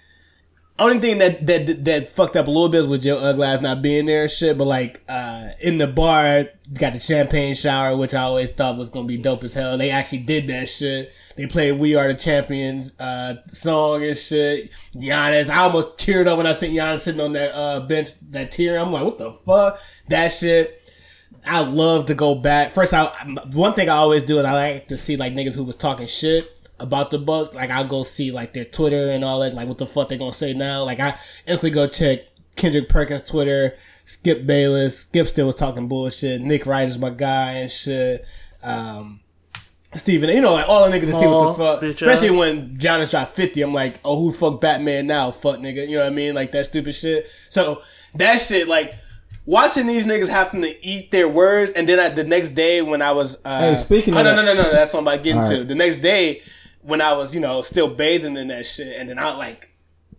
only 0.79 0.99
thing 0.99 1.17
that 1.17 1.45
that 1.45 1.85
that 1.85 2.09
fucked 2.09 2.35
up 2.35 2.47
a 2.47 2.51
little 2.51 2.69
bit 2.69 2.87
was 2.87 3.03
Joe 3.03 3.17
Uglass 3.17 3.61
not 3.61 3.81
being 3.81 4.05
there 4.05 4.23
and 4.23 4.31
shit. 4.31 4.57
But 4.57 4.65
like 4.65 5.03
uh 5.09 5.49
in 5.61 5.77
the 5.77 5.87
bar, 5.87 6.45
got 6.73 6.93
the 6.93 6.99
champagne 6.99 7.53
shower, 7.53 7.95
which 7.97 8.13
I 8.13 8.21
always 8.21 8.49
thought 8.49 8.77
was 8.77 8.89
gonna 8.89 9.07
be 9.07 9.17
dope 9.17 9.43
as 9.43 9.53
hell. 9.53 9.77
They 9.77 9.91
actually 9.91 10.19
did 10.19 10.47
that 10.47 10.69
shit. 10.69 11.13
They 11.35 11.47
played 11.47 11.73
"We 11.73 11.95
Are 11.95 12.07
the 12.07 12.15
Champions" 12.15 12.97
uh 12.99 13.35
song 13.51 14.03
and 14.03 14.17
shit. 14.17 14.71
Giannis, 14.95 15.49
I 15.49 15.59
almost 15.59 15.97
teared 15.97 16.27
up 16.27 16.37
when 16.37 16.47
I 16.47 16.53
seen 16.53 16.73
Giannis 16.73 17.01
sitting 17.01 17.21
on 17.21 17.33
that 17.33 17.53
uh 17.53 17.81
bench. 17.81 18.09
That 18.31 18.51
tear, 18.51 18.79
I'm 18.79 18.91
like, 18.91 19.03
what 19.03 19.17
the 19.17 19.33
fuck? 19.33 19.79
That 20.07 20.29
shit. 20.29 20.81
I 21.45 21.59
love 21.59 22.07
to 22.07 22.15
go 22.15 22.35
back. 22.35 22.71
First, 22.71 22.93
I 22.93 23.07
one 23.53 23.73
thing 23.73 23.89
I 23.89 23.97
always 23.97 24.23
do 24.23 24.39
is 24.39 24.45
I 24.45 24.53
like 24.53 24.87
to 24.89 24.97
see 24.97 25.17
like 25.17 25.33
niggas 25.33 25.53
who 25.53 25.63
was 25.63 25.75
talking 25.75 26.07
shit 26.07 26.51
about 26.79 27.11
the 27.11 27.19
Bucks. 27.19 27.55
Like 27.55 27.69
I'll 27.69 27.87
go 27.87 28.03
see 28.03 28.31
like 28.31 28.53
their 28.53 28.65
Twitter 28.65 29.11
and 29.11 29.23
all 29.23 29.39
that. 29.39 29.53
Like 29.53 29.67
what 29.67 29.77
the 29.77 29.85
fuck 29.85 30.09
they 30.09 30.17
gonna 30.17 30.33
say 30.33 30.53
now? 30.53 30.83
Like 30.83 30.99
I 30.99 31.17
instantly 31.45 31.71
go 31.71 31.87
check 31.87 32.21
Kendrick 32.55 32.89
Perkins 32.89 33.23
Twitter, 33.23 33.75
Skip 34.05 34.45
Bayless. 34.45 34.99
Skip 34.99 35.27
still 35.27 35.47
was 35.47 35.55
talking 35.55 35.87
bullshit. 35.87 36.41
Nick 36.41 36.65
Wright 36.65 36.87
is 36.87 36.99
my 36.99 37.09
guy 37.09 37.53
and 37.53 37.71
shit. 37.71 38.25
Um, 38.61 39.21
Steven, 39.93 40.29
you 40.29 40.41
know, 40.41 40.53
like 40.53 40.69
all 40.69 40.89
the 40.89 40.95
niggas 40.95 41.05
to 41.05 41.13
see 41.13 41.25
what 41.25 41.57
the 41.57 41.63
fuck. 41.63 41.83
Especially 41.83 42.29
ass. 42.29 42.37
when 42.37 42.75
Giannis 42.75 43.09
dropped 43.09 43.33
50, 43.33 43.61
I'm 43.61 43.73
like, 43.73 43.99
oh, 44.05 44.19
who 44.19 44.31
fuck 44.31 44.61
Batman 44.61 45.07
now? 45.07 45.31
Fuck 45.31 45.59
nigga. 45.59 45.87
You 45.87 45.95
know 45.95 46.03
what 46.03 46.11
I 46.11 46.15
mean? 46.15 46.35
Like 46.35 46.51
that 46.51 46.65
stupid 46.65 46.93
shit. 46.93 47.27
So 47.49 47.81
that 48.13 48.39
shit, 48.39 48.67
like, 48.67 48.93
watching 49.49 49.87
these 49.87 50.05
niggas 50.05 50.27
having 50.27 50.61
to 50.61 50.85
eat 50.85 51.09
their 51.09 51.27
words, 51.27 51.71
and 51.71 51.89
then 51.89 51.99
I, 51.99 52.09
the 52.09 52.23
next 52.23 52.49
day 52.49 52.83
when 52.83 53.01
I 53.01 53.11
was. 53.11 53.37
Uh, 53.43 53.59
Hey, 53.59 53.75
speaking 53.75 54.13
oh, 54.13 54.19
of 54.19 54.23
no, 54.23 54.35
no, 54.35 54.43
no, 54.43 54.53
no, 54.53 54.71
that's 54.71 54.93
what 54.93 54.99
I'm 54.99 55.07
about 55.07 55.23
getting 55.23 55.43
to. 55.45 55.57
right. 55.57 55.67
The 55.67 55.75
next 55.75 55.97
day 55.97 56.43
when 56.81 57.01
I 57.01 57.13
was, 57.13 57.33
you 57.33 57.41
know, 57.41 57.63
still 57.63 57.87
bathing 57.87 58.37
in 58.37 58.47
that 58.49 58.65
shit, 58.65 58.95
and 58.99 59.09
then 59.09 59.17
I 59.17 59.33
like, 59.35 59.71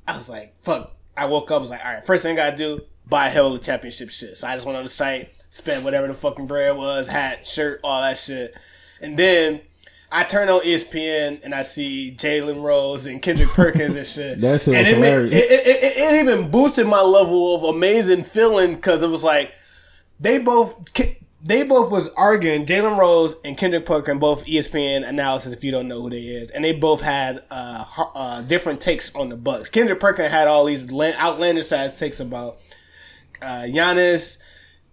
I 0.06 0.14
was 0.14 0.28
like, 0.28 0.54
fuck. 0.62 0.96
I 1.16 1.26
woke 1.26 1.50
up, 1.50 1.60
was 1.60 1.70
like, 1.70 1.84
all 1.84 1.92
right, 1.92 2.04
first 2.04 2.22
thing 2.22 2.38
I 2.38 2.50
gotta 2.50 2.56
do, 2.56 2.80
buy 3.06 3.26
a 3.26 3.30
hell 3.30 3.54
of 3.54 3.62
championship 3.62 4.10
shit. 4.10 4.36
So 4.36 4.48
I 4.48 4.54
just 4.54 4.66
went 4.66 4.76
on 4.78 4.84
the 4.84 4.90
site, 4.90 5.30
spent 5.50 5.84
whatever 5.84 6.08
the 6.08 6.14
fucking 6.14 6.46
bread 6.46 6.76
was, 6.76 7.06
hat, 7.06 7.46
shirt, 7.46 7.80
all 7.84 8.00
that 8.00 8.16
shit. 8.16 8.54
And 9.00 9.18
then 9.18 9.60
I 10.12 10.24
turn 10.24 10.48
on 10.48 10.60
ESPN 10.62 11.44
and 11.44 11.54
I 11.54 11.62
see 11.62 12.14
Jalen 12.16 12.62
Rose 12.62 13.06
and 13.06 13.22
Kendrick 13.22 13.50
Perkins 13.50 13.94
and 13.94 14.06
shit. 14.06 14.40
That's 14.40 14.66
and 14.66 14.76
it, 14.76 14.86
hilarious. 14.86 15.32
it, 15.32 15.50
it, 15.50 15.66
it, 15.66 15.96
it 15.96 16.20
even 16.20 16.50
boosted 16.50 16.86
my 16.86 17.00
level 17.00 17.54
of 17.54 17.74
amazing 17.74 18.24
feeling 18.24 18.74
because 18.74 19.02
it 19.02 19.08
was 19.08 19.22
like, 19.22 19.52
they 20.18 20.38
both 20.38 20.76
they 21.42 21.62
both 21.62 21.90
was 21.90 22.08
arguing. 22.10 22.66
Jalen 22.66 22.98
Rose 22.98 23.34
and 23.44 23.56
Kendrick 23.56 23.86
Perkins, 23.86 24.20
both 24.20 24.44
ESPN 24.44 25.08
analysis. 25.08 25.52
If 25.52 25.64
you 25.64 25.70
don't 25.70 25.88
know 25.88 26.02
who 26.02 26.10
they 26.10 26.20
is, 26.20 26.50
and 26.50 26.62
they 26.62 26.72
both 26.72 27.00
had 27.00 27.42
uh, 27.50 27.84
uh 28.14 28.42
different 28.42 28.80
takes 28.80 29.14
on 29.14 29.30
the 29.30 29.36
Bucks. 29.36 29.70
Kendrick 29.70 30.00
Perkins 30.00 30.30
had 30.30 30.48
all 30.48 30.66
these 30.66 30.92
outlandish 30.92 31.72
ass 31.72 31.98
takes 31.98 32.20
about 32.20 32.58
uh, 33.40 33.62
Giannis, 33.62 34.38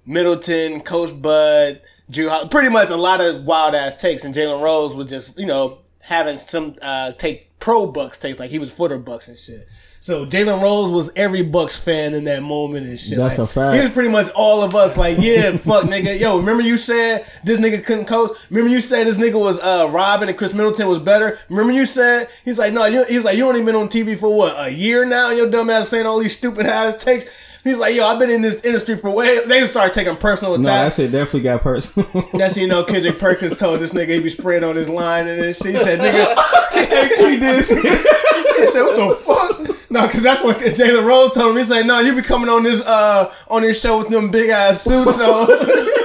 Middleton, 0.05 0.81
Coach 0.81 1.21
Bud, 1.21 1.81
Jrue. 2.11 2.49
Pretty 2.49 2.69
much 2.69 2.89
a 2.89 2.95
lot 2.95 3.21
of 3.21 3.43
wild 3.43 3.75
ass 3.75 3.99
takes, 3.99 4.23
and 4.23 4.33
Jalen 4.33 4.61
Rose 4.61 4.95
was 4.95 5.07
just 5.09 5.37
you 5.37 5.45
know 5.45 5.79
having 5.99 6.37
some 6.37 6.75
uh, 6.81 7.11
take 7.13 7.57
pro 7.59 7.85
Bucks 7.87 8.17
takes, 8.17 8.39
like 8.39 8.49
he 8.49 8.59
was 8.59 8.71
footer 8.71 8.97
Bucks 8.97 9.27
and 9.27 9.37
shit. 9.37 9.67
So 9.99 10.25
Jalen 10.25 10.61
Rose 10.61 10.89
was 10.91 11.11
every 11.15 11.41
Bucks 11.41 11.75
fan 11.77 12.13
in 12.13 12.25
that 12.25 12.43
moment 12.43 12.85
and 12.85 12.97
shit. 12.97 13.17
That's 13.17 13.39
Like, 13.39 13.49
a 13.49 13.51
fact. 13.51 13.75
He 13.75 13.81
was 13.81 13.91
pretty 13.91 14.09
much 14.09 14.29
all 14.35 14.61
of 14.61 14.75
us. 14.75 14.95
Like, 14.95 15.17
yeah, 15.19 15.57
fuck, 15.57 15.85
nigga. 15.85 16.17
Yo, 16.17 16.37
remember 16.37 16.61
you 16.63 16.77
said 16.77 17.25
this 17.43 17.59
nigga 17.59 17.83
couldn't 17.83 18.05
coach? 18.05 18.31
Remember 18.49 18.69
you 18.69 18.79
said 18.79 19.07
this 19.07 19.17
nigga 19.17 19.39
was 19.39 19.59
uh, 19.59 19.89
Robin 19.91 20.29
and 20.29 20.37
Khris 20.37 20.53
Middleton 20.53 20.87
was 20.87 20.99
better? 20.99 21.37
Remember 21.49 21.73
you 21.73 21.83
said 21.85 22.29
he's 22.45 22.59
like, 22.59 22.73
no, 22.73 22.85
you, 22.85 23.03
he's 23.05 23.25
like, 23.25 23.37
you 23.37 23.47
only 23.47 23.63
been 23.63 23.75
on 23.75 23.89
TV 23.89 24.17
for 24.17 24.33
what 24.33 24.55
a 24.57 24.69
year 24.71 25.03
now? 25.03 25.29
And 25.29 25.37
your 25.37 25.49
dumb 25.49 25.69
ass 25.69 25.89
saying 25.89 26.05
all 26.05 26.19
these 26.19 26.37
stupid 26.37 26.67
ass 26.67 26.95
takes. 27.03 27.25
He's 27.67 27.79
like, 27.79 27.95
yo, 27.95 28.05
I've 28.05 28.19
been 28.19 28.29
in 28.29 28.41
this 28.41 28.63
industry 28.63 28.97
for 28.97 29.09
way. 29.09 29.45
They 29.45 29.65
start 29.65 29.93
taking 29.93 30.15
personal 30.17 30.53
attacks. 30.53 30.65
No, 30.65 30.71
that 30.71 30.93
shit 30.93 31.11
definitely 31.11 31.41
got 31.41 31.61
personal. 31.61 32.29
That's 32.33 32.57
you 32.57 32.67
know 32.67 32.83
Kendrick 32.83 33.19
Perkins 33.19 33.55
told 33.55 33.79
this 33.79 33.93
nigga 33.93 34.09
he 34.09 34.19
be 34.19 34.29
spraying 34.29 34.63
on 34.63 34.75
his 34.75 34.89
line 34.89 35.27
and 35.27 35.39
this 35.41 35.59
shit. 35.61 35.73
He 35.73 35.79
said, 35.79 35.99
nigga, 35.99 36.35
he 37.29 37.37
did. 37.37 37.57
he 37.57 38.67
said, 38.67 38.83
what 38.83 38.95
the 38.95 39.15
fuck? 39.15 39.89
No, 39.89 40.05
because 40.05 40.21
that's 40.21 40.43
what 40.43 40.57
Jalen 40.57 41.05
Rose 41.05 41.33
told 41.33 41.51
him. 41.51 41.57
He 41.57 41.63
said, 41.63 41.85
no, 41.85 41.99
you 41.99 42.13
be 42.15 42.21
coming 42.21 42.49
on 42.49 42.63
this 42.63 42.81
uh 42.81 43.33
on 43.47 43.61
this 43.61 43.81
show 43.81 43.99
with 43.99 44.09
them 44.09 44.29
big 44.31 44.49
ass 44.49 44.83
suits 44.83 45.19
on. 45.19 45.47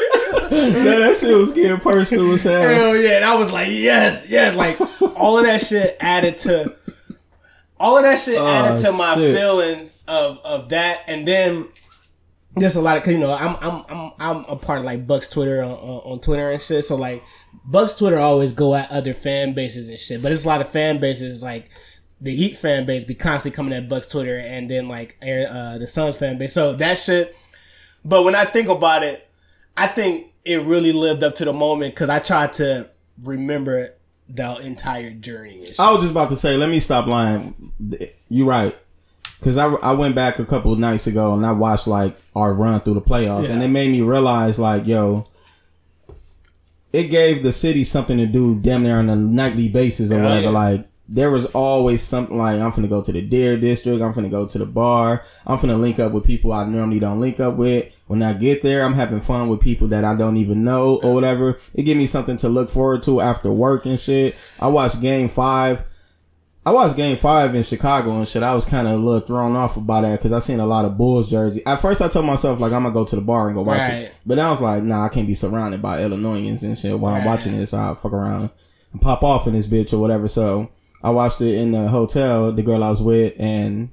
Yeah, 0.53 0.99
that 0.99 1.17
shit 1.19 1.35
was 1.35 1.51
getting 1.51 1.79
personal 1.79 2.31
as 2.31 2.45
hell. 2.45 2.63
Hell 2.63 2.97
yeah. 2.97 3.17
And 3.17 3.25
I 3.25 3.35
was 3.37 3.51
like, 3.51 3.69
yes, 3.71 4.27
yes. 4.29 4.55
Like 4.55 4.79
all 5.17 5.39
of 5.39 5.47
that 5.47 5.63
shit 5.63 5.97
added 5.99 6.37
to 6.39 6.75
all 7.83 7.97
of 7.99 8.05
that 8.05 8.19
shit 8.19 8.41
added 8.41 8.81
to 8.83 8.93
my 8.93 9.15
shit. 9.17 9.37
feelings 9.37 9.95
of 10.09 10.39
of 10.45 10.69
that. 10.71 11.03
And 11.09 11.27
then 11.29 11.69
there's 12.57 12.77
a 12.77 12.81
lot 12.81 12.97
of 12.97 13.03
'cause, 13.03 13.13
you 13.13 13.19
know, 13.19 13.33
I'm 13.35 13.57
I'm 13.61 13.85
I'm 13.91 14.13
I'm 14.21 14.45
a 14.49 14.57
part 14.57 14.79
of 14.81 14.85
like 14.85 15.07
Bucks 15.07 15.27
Twitter 15.27 15.63
on, 15.63 15.71
on, 15.73 16.13
on 16.13 16.21
Twitter 16.21 16.51
and 16.51 16.61
shit. 16.61 16.85
So 16.85 16.97
like 16.97 17.23
Bucks 17.65 17.93
Twitter 17.93 18.19
always 18.19 18.53
go 18.53 18.75
at 18.75 18.91
other 18.91 19.13
fan 19.15 19.53
bases 19.53 19.89
and 19.89 19.99
shit. 19.99 20.23
But 20.23 20.33
it's 20.33 20.45
a 20.45 20.49
lot 20.49 20.61
of 20.61 20.69
fan 20.69 21.01
bases 21.01 21.43
like 21.43 21.69
the 22.21 22.35
Heat 22.35 22.57
fan 22.57 22.87
base 22.87 23.03
be 23.05 23.15
constantly 23.15 23.55
coming 23.57 23.73
at 23.73 23.89
Bucks 23.89 24.07
Twitter 24.07 24.41
and 24.45 24.71
then 24.71 24.87
like 24.89 25.17
Air- 25.21 25.49
uh, 25.51 25.79
the 25.79 25.87
Suns 25.87 26.17
fan 26.17 26.39
base. 26.39 26.53
So 26.53 26.73
that 26.75 26.97
shit. 26.99 27.37
But 28.05 28.23
when 28.23 28.35
I 28.35 28.45
think 28.45 28.69
about 28.69 29.03
it, 29.03 29.29
I 29.77 29.87
think 29.89 30.29
it 30.45 30.63
really 30.63 30.93
lived 30.93 31.23
up 31.25 31.35
to 31.37 31.45
the 31.45 31.53
moment 31.53 31.95
because 31.95 32.11
I 32.11 32.19
tried 32.19 32.53
to 32.55 32.91
remember 33.23 33.95
the 34.29 34.57
entire 34.59 35.11
journey. 35.11 35.65
I 35.79 35.91
was 35.93 36.03
just 36.03 36.11
about 36.13 36.31
to 36.31 36.37
say, 36.37 36.57
let 36.57 36.69
me 36.71 36.81
stop 36.81 37.07
lying. 37.07 37.73
You're 38.29 38.47
right. 38.47 38.77
Cause 39.41 39.59
I, 39.59 39.67
I 39.75 39.93
went 39.93 40.15
back 40.15 40.39
a 40.39 40.45
couple 40.45 40.73
of 40.73 40.79
nights 40.79 41.09
ago 41.09 41.35
and 41.35 41.45
I 41.45 41.51
watched 41.51 41.89
like 41.89 42.17
our 42.37 42.55
run 42.55 42.81
through 42.81 42.95
the 42.95 43.01
playoffs 43.03 43.51
and 43.51 43.61
it 43.61 43.69
made 43.69 43.91
me 43.91 44.01
realize 44.01 44.57
like, 44.57 44.87
yo, 44.87 45.25
it 46.93 47.05
gave 47.05 47.43
the 47.43 47.51
city 47.51 47.83
something 47.83 48.19
to 48.19 48.27
do 48.27 48.59
damn 48.61 48.85
near 48.85 48.99
on 48.99 49.09
a 49.11 49.17
nightly 49.17 49.69
basis 49.69 50.13
or 50.13 50.17
Hell 50.19 50.25
whatever. 50.29 50.43
yeah. 50.45 50.51
Like 50.51 50.87
there 51.09 51.31
was 51.31 51.47
always 51.47 52.01
something 52.03 52.39
like 52.39 52.61
I'm 52.61 52.71
finna 52.71 52.89
go 52.89 53.03
to 53.03 53.13
the 53.13 53.21
Deer 53.21 53.57
District, 53.57 54.01
I'm 54.01 54.13
finna 54.13 54.31
go 54.31 54.47
to 54.47 54.59
the 54.59 54.65
bar, 54.67 55.23
I'm 55.47 55.59
finna 55.59 55.79
link 55.79 55.99
up 55.99 56.13
with 56.13 56.25
people 56.25 56.53
I 56.53 56.65
normally 56.65 57.01
don't 57.01 57.21
link 57.21 57.41
up 57.41 57.57
with. 57.57 58.01
When 58.07 58.23
I 58.23 58.33
get 58.35 58.63
there, 58.63 58.85
I'm 58.85 58.95
having 58.95 59.21
fun 59.21 59.49
with 59.49 59.61
people 59.61 59.89
that 59.89 60.05
I 60.05 60.15
don't 60.15 60.37
even 60.37 60.65
know 60.65 61.01
or 61.03 61.13
whatever. 61.13 61.59
It 61.75 61.83
gave 61.83 61.97
me 61.97 62.07
something 62.07 62.37
to 62.39 62.49
look 62.49 62.71
forward 62.71 63.03
to 63.03 63.21
after 63.21 63.51
work 63.53 63.85
and 63.85 63.99
shit. 63.99 64.37
I 64.61 64.69
watched 64.69 65.01
game 65.01 65.29
five. 65.29 65.85
I 66.65 66.71
watched 66.71 66.97
game 66.97 67.17
five 67.17 67.57
in 67.57 67.63
Chicago 67.65 68.13
and 68.19 68.27
shit. 68.29 68.45
I 68.45 68.55
was 68.55 68.65
kind 68.65 68.87
of 68.87 68.93
a 68.93 68.97
little 68.97 69.19
thrown 69.27 69.57
off 69.57 69.77
about 69.77 70.03
that 70.03 70.21
because 70.21 70.31
I 70.33 70.39
seen 70.39 70.61
a 70.61 70.67
lot 70.67 70.85
of 70.85 70.97
Bulls 70.97 71.29
jersey. 71.29 71.61
At 71.67 71.81
first, 71.83 72.01
I 72.01 72.07
told 72.07 72.25
myself 72.25 72.61
like 72.61 72.73
I'm 72.73 72.85
gonna 72.85 72.95
go 72.95 73.05
to 73.05 73.17
the 73.17 73.23
bar 73.23 73.49
and 73.49 73.57
go 73.57 73.63
watch 73.63 73.81
Right. 73.81 73.93
it, 73.95 74.15
but 74.25 74.37
then 74.37 74.47
I 74.47 74.51
was 74.51 74.61
like, 74.61 74.85
nah, 74.85 75.05
I 75.05 75.09
can't 75.09 75.27
be 75.27 75.35
surrounded 75.35 75.83
by 75.83 76.01
Illinoisans 76.05 76.63
and 76.63 76.79
shit 76.79 76.97
while 76.97 77.15
I'm 77.15 77.25
watching 77.25 77.59
this. 77.59 77.71
So 77.71 77.79
I 77.79 77.93
fuck 77.95 78.13
around 78.13 78.51
and 78.93 79.01
pop 79.01 79.25
off 79.25 79.49
in 79.49 79.55
this 79.55 79.67
bitch 79.67 79.93
or 79.93 79.99
whatever. 79.99 80.29
So 80.29 80.71
I 81.03 81.11
watched 81.11 81.41
it 81.41 81.55
in 81.57 81.73
the 81.73 81.89
hotel. 81.89 82.53
The 82.53 82.63
girl 82.63 82.83
I 82.85 82.91
was 82.91 83.03
with 83.03 83.35
and. 83.39 83.91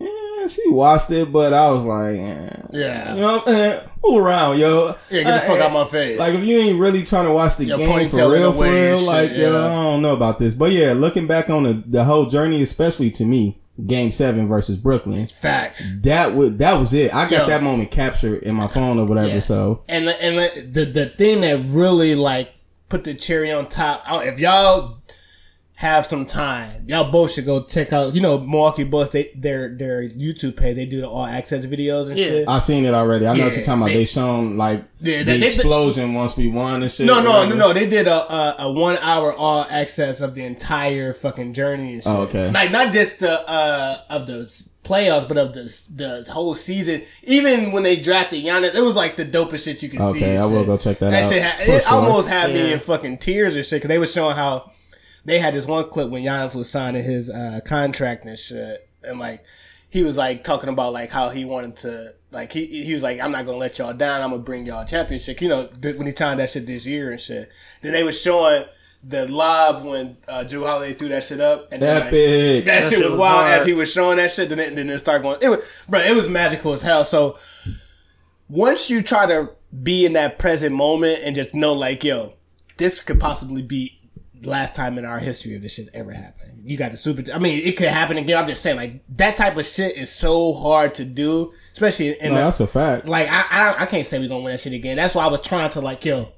eh, 0.00 0.46
she 0.48 0.68
watched 0.68 1.10
it, 1.10 1.32
but 1.32 1.54
I 1.54 1.70
was 1.70 1.82
like, 1.84 2.16
eh. 2.16 2.56
Yeah. 2.72 3.14
you 3.14 3.20
know, 3.20 3.42
eh, 3.44 3.80
move 4.04 4.22
around, 4.24 4.58
yo. 4.58 4.94
Yeah, 5.10 5.22
get 5.22 5.34
the 5.42 5.46
fuck 5.46 5.58
eh, 5.58 5.62
out 5.64 5.72
my 5.72 5.84
face. 5.84 6.18
Like 6.18 6.34
if 6.34 6.44
you 6.44 6.56
ain't 6.58 6.78
really 6.78 7.02
trying 7.02 7.26
to 7.26 7.32
watch 7.32 7.56
the 7.56 7.64
Your 7.66 7.78
game 7.78 8.08
for 8.08 8.30
real, 8.30 8.52
for 8.52 8.64
real, 8.70 9.00
like 9.06 9.30
shit, 9.30 9.38
yo. 9.38 9.64
I 9.64 9.68
don't 9.72 10.02
know 10.02 10.12
about 10.12 10.38
this, 10.38 10.54
but 10.54 10.72
yeah, 10.72 10.92
looking 10.92 11.26
back 11.26 11.48
on 11.50 11.62
the 11.62 11.82
the 11.86 12.04
whole 12.04 12.26
journey, 12.26 12.60
especially 12.62 13.10
to 13.12 13.24
me, 13.24 13.58
Game 13.86 14.10
Seven 14.10 14.46
versus 14.46 14.76
Brooklyn, 14.76 15.26
Facts. 15.26 15.96
that 16.02 16.34
would 16.34 16.58
that 16.58 16.78
was 16.78 16.92
it. 16.94 17.14
I 17.14 17.28
got 17.28 17.42
Yo. 17.42 17.46
that 17.46 17.62
moment 17.62 17.90
captured 17.90 18.42
in 18.42 18.54
my 18.54 18.66
phone 18.66 18.98
or 18.98 19.06
whatever. 19.06 19.28
Yeah. 19.28 19.38
So 19.40 19.82
And 19.88 20.08
and 20.08 20.74
the 20.74 20.84
the 20.84 21.06
thing 21.06 21.40
that 21.40 21.64
really 21.66 22.14
like 22.14 22.52
put 22.88 23.02
the 23.04 23.14
cherry 23.14 23.50
on 23.50 23.68
top. 23.68 24.02
I- 24.06 24.24
If 24.28 24.38
y'all 24.38 24.98
have 25.76 26.06
some 26.06 26.24
time, 26.24 26.84
y'all 26.86 27.10
both 27.10 27.32
should 27.32 27.44
go 27.46 27.62
check 27.64 27.92
out. 27.92 28.14
You 28.14 28.20
know, 28.20 28.38
Milwaukee 28.38 28.84
Bucks. 28.84 29.10
They 29.10 29.32
their 29.34 29.68
their 29.76 30.08
YouTube 30.08 30.56
page. 30.56 30.76
They 30.76 30.86
do 30.86 31.00
the 31.00 31.08
all 31.08 31.26
access 31.26 31.66
videos 31.66 32.10
and 32.10 32.18
Yeah. 32.18 32.26
shit. 32.26 32.48
I 32.48 32.60
seen 32.60 32.84
it 32.84 32.94
already. 32.94 33.26
I 33.26 33.34
know 33.34 33.44
what 33.44 33.52
Yeah, 33.52 33.56
you're 33.56 33.64
talking 33.64 33.82
about. 33.82 33.86
they- 33.88 33.94
They, 33.94 34.04
shown 34.04 34.56
like 34.56 34.84
Yeah, 35.02 35.18
the 35.18 35.24
they- 35.24 35.38
they- 35.40 35.46
explosion 35.46 36.14
once 36.14 36.36
we 36.36 36.46
won 36.48 36.82
and 36.82 36.90
shit. 36.90 37.06
No, 37.06 37.20
no, 37.20 37.32
whatever. 37.32 37.54
no, 37.56 37.68
no. 37.68 37.72
They 37.72 37.86
did 37.86 38.06
a, 38.06 38.32
a 38.32 38.56
a 38.60 38.72
one 38.72 38.98
hour 38.98 39.34
all 39.34 39.66
access 39.68 40.20
of 40.20 40.34
the 40.36 40.44
entire 40.44 41.12
fucking 41.12 41.54
journey 41.54 41.94
and 41.94 42.02
shit. 42.04 42.12
Oh, 42.12 42.22
okay. 42.22 42.50
Like 42.52 42.70
not 42.70 42.92
just 42.92 43.18
the 43.18 43.40
uh 43.48 43.98
of 44.10 44.26
the 44.28 44.48
playoffs, 44.84 45.26
but 45.26 45.38
of 45.38 45.54
the 45.54 46.24
the 46.24 46.30
whole 46.32 46.54
season. 46.54 47.02
Even 47.24 47.72
when 47.72 47.82
they 47.82 47.96
drafted 47.96 48.44
Giannis, 48.44 48.74
it 48.76 48.80
was 48.84 48.94
like 48.94 49.16
the 49.16 49.24
dopest 49.24 49.64
shit 49.64 49.82
you 49.82 49.88
could 49.88 50.00
see. 50.00 50.06
Okay, 50.18 50.30
and 50.34 50.38
I 50.38 50.44
will 50.44 50.60
shit. 50.60 50.66
go 50.66 50.76
check 50.76 50.98
that 51.00 51.10
That 51.10 51.24
out, 51.24 51.32
shit, 51.32 51.42
ha- 51.42 51.56
it 51.74 51.82
sure. 51.82 51.92
almost 51.94 52.28
had 52.28 52.52
me 52.54 52.72
in 52.72 52.78
fucking 52.78 53.18
tears 53.18 53.56
and 53.56 53.64
shit 53.64 53.78
because 53.78 53.88
they 53.88 53.98
were 53.98 54.06
showing 54.06 54.36
how 54.36 54.70
they 55.24 55.38
had 55.38 55.54
this 55.54 55.66
one 55.66 55.88
clip 55.90 56.10
when 56.10 56.22
Giannis 56.22 56.54
was 56.54 56.68
signing 56.70 57.02
his 57.04 57.30
uh, 57.30 57.60
contract 57.64 58.26
and 58.26 58.38
shit, 58.38 58.88
and 59.02 59.18
like 59.18 59.44
he 59.90 60.02
was 60.02 60.16
like 60.16 60.44
talking 60.44 60.68
about 60.68 60.92
like 60.92 61.10
how 61.10 61.30
he 61.30 61.44
wanted 61.44 61.76
to 61.78 62.14
like 62.30 62.52
he 62.52 62.66
he 62.84 62.92
was 62.92 63.02
like 63.02 63.20
I'm 63.20 63.32
not 63.32 63.46
gonna 63.46 63.58
let 63.58 63.78
y'all 63.78 63.92
down. 63.92 64.22
I'm 64.22 64.30
gonna 64.30 64.42
bring 64.42 64.66
y'all 64.66 64.80
a 64.82 64.86
championship. 64.86 65.40
You 65.40 65.48
know 65.48 65.68
when 65.82 66.06
he 66.06 66.14
signed 66.14 66.40
that 66.40 66.50
shit 66.50 66.66
this 66.66 66.86
year 66.86 67.10
and 67.10 67.20
shit. 67.20 67.50
Then 67.82 67.92
they 67.92 68.02
was 68.02 68.20
showing 68.20 68.64
the 69.06 69.30
live 69.30 69.82
when 69.82 70.16
uh, 70.26 70.44
Jrue 70.46 70.66
Holiday 70.66 70.94
threw 70.94 71.08
that 71.10 71.24
shit 71.24 71.40
up. 71.40 71.70
And 71.72 71.82
then, 71.82 72.00
like, 72.00 72.06
Epic. 72.06 72.64
that, 72.64 72.82
That 72.82 72.82
shit 72.84 72.92
shit 72.98 73.04
was 73.04 73.12
was 73.12 73.20
wild 73.20 73.46
hard. 73.46 73.60
as 73.60 73.66
he 73.66 73.72
was 73.74 73.92
showing 73.92 74.16
that 74.16 74.32
shit. 74.32 74.48
Then 74.48 74.58
it, 74.58 74.74
then 74.74 74.88
it 74.88 74.98
started 74.98 75.22
going. 75.22 75.38
It 75.42 75.48
was, 75.48 75.60
bro. 75.88 76.00
It 76.00 76.16
was 76.16 76.28
magical 76.28 76.72
as 76.72 76.82
hell. 76.82 77.04
So 77.04 77.38
once 78.48 78.90
you 78.90 79.02
try 79.02 79.26
to 79.26 79.50
be 79.82 80.06
in 80.06 80.14
that 80.14 80.38
present 80.38 80.74
moment 80.74 81.20
and 81.22 81.34
just 81.34 81.54
know, 81.54 81.72
like, 81.72 82.02
yo, 82.04 82.34
this 82.76 83.00
could 83.00 83.20
possibly 83.20 83.62
be 83.62 83.92
the 83.92 83.93
last 84.46 84.74
time 84.74 84.98
in 84.98 85.04
our 85.04 85.18
history 85.18 85.54
of 85.54 85.62
this 85.62 85.74
shit 85.74 85.88
ever 85.94 86.12
happened. 86.12 86.62
You 86.64 86.76
got 86.76 86.90
the 86.90 86.96
super. 86.96 87.22
I 87.32 87.38
mean, 87.38 87.66
it 87.66 87.76
could 87.76 87.88
happen 87.88 88.16
again. 88.16 88.38
I'm 88.38 88.46
just 88.48 88.62
saying, 88.62 88.76
like, 88.76 89.02
that 89.16 89.36
type 89.36 89.56
of 89.56 89.66
shit 89.66 89.96
is 89.96 90.10
so 90.10 90.52
hard 90.52 90.94
to 90.96 91.04
do, 91.04 91.52
especially 91.72 92.10
in 92.20 92.30
No, 92.30 92.34
the, 92.36 92.40
that's 92.44 92.60
a 92.60 92.66
fact. 92.66 93.06
like 93.06 93.28
I, 93.28 93.44
I 93.50 93.82
I 93.82 93.86
can't 93.86 94.06
say 94.06 94.18
we're 94.18 94.28
gonna 94.28 94.42
win 94.42 94.52
that 94.52 94.60
shit 94.60 94.72
again. 94.72 94.96
That's 94.96 95.14
why 95.14 95.24
I 95.24 95.28
was 95.28 95.40
trying 95.40 95.70
to 95.70 95.80
like 95.80 96.04
yo. 96.04 96.32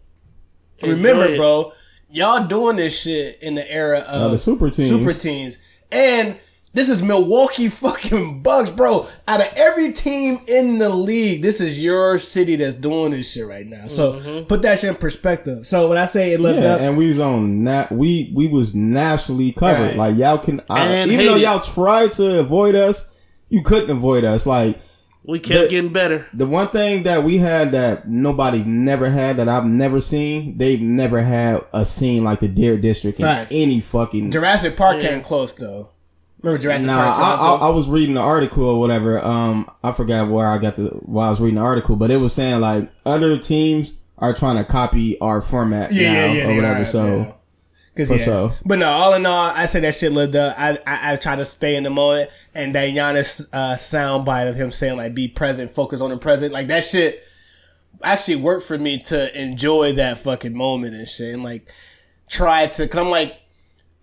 Remember, 0.83 1.25
it. 1.25 1.37
bro, 1.39 1.73
y'all 2.11 2.47
doing 2.47 2.77
this 2.77 3.01
shit 3.03 3.43
in 3.43 3.55
the 3.55 3.71
era 3.73 4.01
of 4.01 4.31
the 4.31 4.39
super 4.39 4.69
teams. 4.71 4.91
super 4.91 5.13
teams, 5.13 5.57
and 5.91 6.37
this 6.77 6.89
is 6.89 7.03
Milwaukee 7.03 7.69
fucking 7.69 8.43
Bucks, 8.43 8.71
bro. 8.71 9.09
Out 9.27 9.41
of 9.41 9.49
every 9.57 9.93
team 9.93 10.41
in 10.47 10.79
the 10.79 10.89
league, 10.89 11.43
this 11.43 11.61
is 11.61 11.83
your 11.83 12.19
city 12.21 12.55
that's 12.55 12.75
doing 12.75 13.11
this 13.11 13.33
shit 13.33 13.47
right 13.47 13.67
now. 13.67 13.89
So 13.89 14.13
Mm-hmm. 14.13 14.47
put 14.47 14.63
that 14.63 14.79
shit 14.79 14.91
in 14.91 14.95
perspective. 14.97 15.67
So 15.67 15.89
when 15.89 15.99
I 15.99 16.05
say 16.05 16.33
it 16.33 16.41
lived 16.41 16.63
Yeah, 16.63 16.75
up, 16.75 16.81
and 16.81 16.97
we 16.97 17.09
was 17.09 17.19
on 17.19 17.65
nat 17.65 17.91
we 17.91 18.31
we 18.37 18.47
was 18.47 18.75
nationally 18.75 19.51
covered. 19.53 19.83
Right. 19.89 19.97
Like 19.97 20.17
y'all 20.17 20.39
can 20.39 20.61
I, 20.71 21.03
even 21.05 21.27
though 21.27 21.33
hated. 21.33 21.43
y'all 21.43 21.59
tried 21.61 22.13
to 22.13 22.39
avoid 22.39 22.75
us, 22.77 23.03
you 23.49 23.63
couldn't 23.63 23.91
avoid 23.91 24.23
us. 24.25 24.47
Like 24.47 24.79
We 25.27 25.41
kept 25.41 25.63
The- 25.65 25.69
getting 25.69 25.93
better. 25.93 26.27
the 26.35 26.47
one 26.47 26.69
thing 26.69 27.03
that 27.05 27.25
we 27.25 27.39
had 27.39 27.73
that 27.73 28.09
nobody 28.09 28.63
never 28.65 29.11
had 29.11 29.39
that 29.39 29.49
I've 29.49 29.65
never 29.67 29.99
seen, 29.99 30.57
they've 30.59 30.81
never 30.81 31.21
had 31.23 31.65
a 31.73 31.85
scene 31.85 32.23
like 32.23 32.39
the 32.41 32.49
Deer 32.49 32.77
District 32.79 33.19
in 33.19 33.25
Facts. 33.27 33.51
any 33.55 33.81
fucking. 33.81 34.31
Jurassic 34.31 34.77
Park 34.77 35.01
came 35.01 35.23
close 35.23 35.53
though. 35.53 35.91
Remember 36.43 36.63
Jurassic 36.63 36.87
Nah, 36.87 37.15
Park? 37.15 37.41
I, 37.41 37.45
I, 37.45 37.69
I 37.69 37.71
was 37.71 37.89
reading 37.89 38.15
the 38.15 38.21
article 38.21 38.65
or 38.65 38.79
whatever. 38.79 39.19
Um, 39.25 39.71
I 39.83 39.93
forgot 39.93 40.29
where 40.29 40.47
I 40.47 40.59
got 40.59 40.77
the 40.77 40.89
while 41.03 41.29
I 41.29 41.31
was 41.31 41.41
reading 41.41 41.57
the 41.57 41.63
article, 41.63 41.97
but 41.97 42.11
it 42.11 42.19
was 42.19 42.35
saying 42.35 42.61
like 42.61 42.91
other 43.05 43.39
teams 43.39 43.95
are 44.19 44.33
trying 44.35 44.57
to 44.57 44.65
copy 44.65 45.19
our 45.21 45.41
format 45.41 45.93
yeah, 45.93 46.13
now 46.13 46.33
yeah, 46.33 46.33
yeah, 46.33 46.49
or 46.49 46.57
whatever. 46.57 46.81
are, 46.81 46.85
so 46.85 47.07
yeah. 47.07 47.33
Cause 47.97 48.11
yeah. 48.11 48.17
sure. 48.19 48.53
But 48.65 48.79
no, 48.79 48.91
all 48.91 49.15
in 49.15 49.25
all, 49.25 49.51
I 49.51 49.65
say 49.65 49.81
that 49.81 49.95
shit 49.95 50.13
lived 50.13 50.37
up. 50.37 50.55
I 50.59 50.79
I, 50.87 51.13
I 51.13 51.17
try 51.17 51.35
to 51.35 51.45
stay 51.47 51.77
in 51.77 51.83
the 51.83 51.91
moment, 51.91 52.31
and 52.55 52.75
that 52.75 52.91
Giannis 52.91 53.49
uh, 53.55 53.75
soundbite 53.75 54.49
of 54.49 54.55
him 54.55 54.71
saying 54.71 54.99
like, 54.99 55.15
"Be 55.15 55.29
present, 55.29 55.75
focus 55.75 56.03
on 56.03 56.11
the 56.11 56.19
present," 56.19 56.53
like 56.53 56.69
that 56.69 56.85
shit. 56.85 57.23
actually 58.03 58.37
worked 58.37 58.67
for 58.67 58.79
me 58.79 58.99
to 58.99 59.41
enjoy 59.41 59.95
that 59.95 60.19
fucking 60.19 60.55
moment 60.55 60.95
and 60.95 61.09
shit, 61.09 61.33
and 61.33 61.43
like 61.43 61.73
try 62.29 62.67
to. 62.67 62.87
Cause 62.87 62.99
I'm 62.99 63.09
like, 63.09 63.39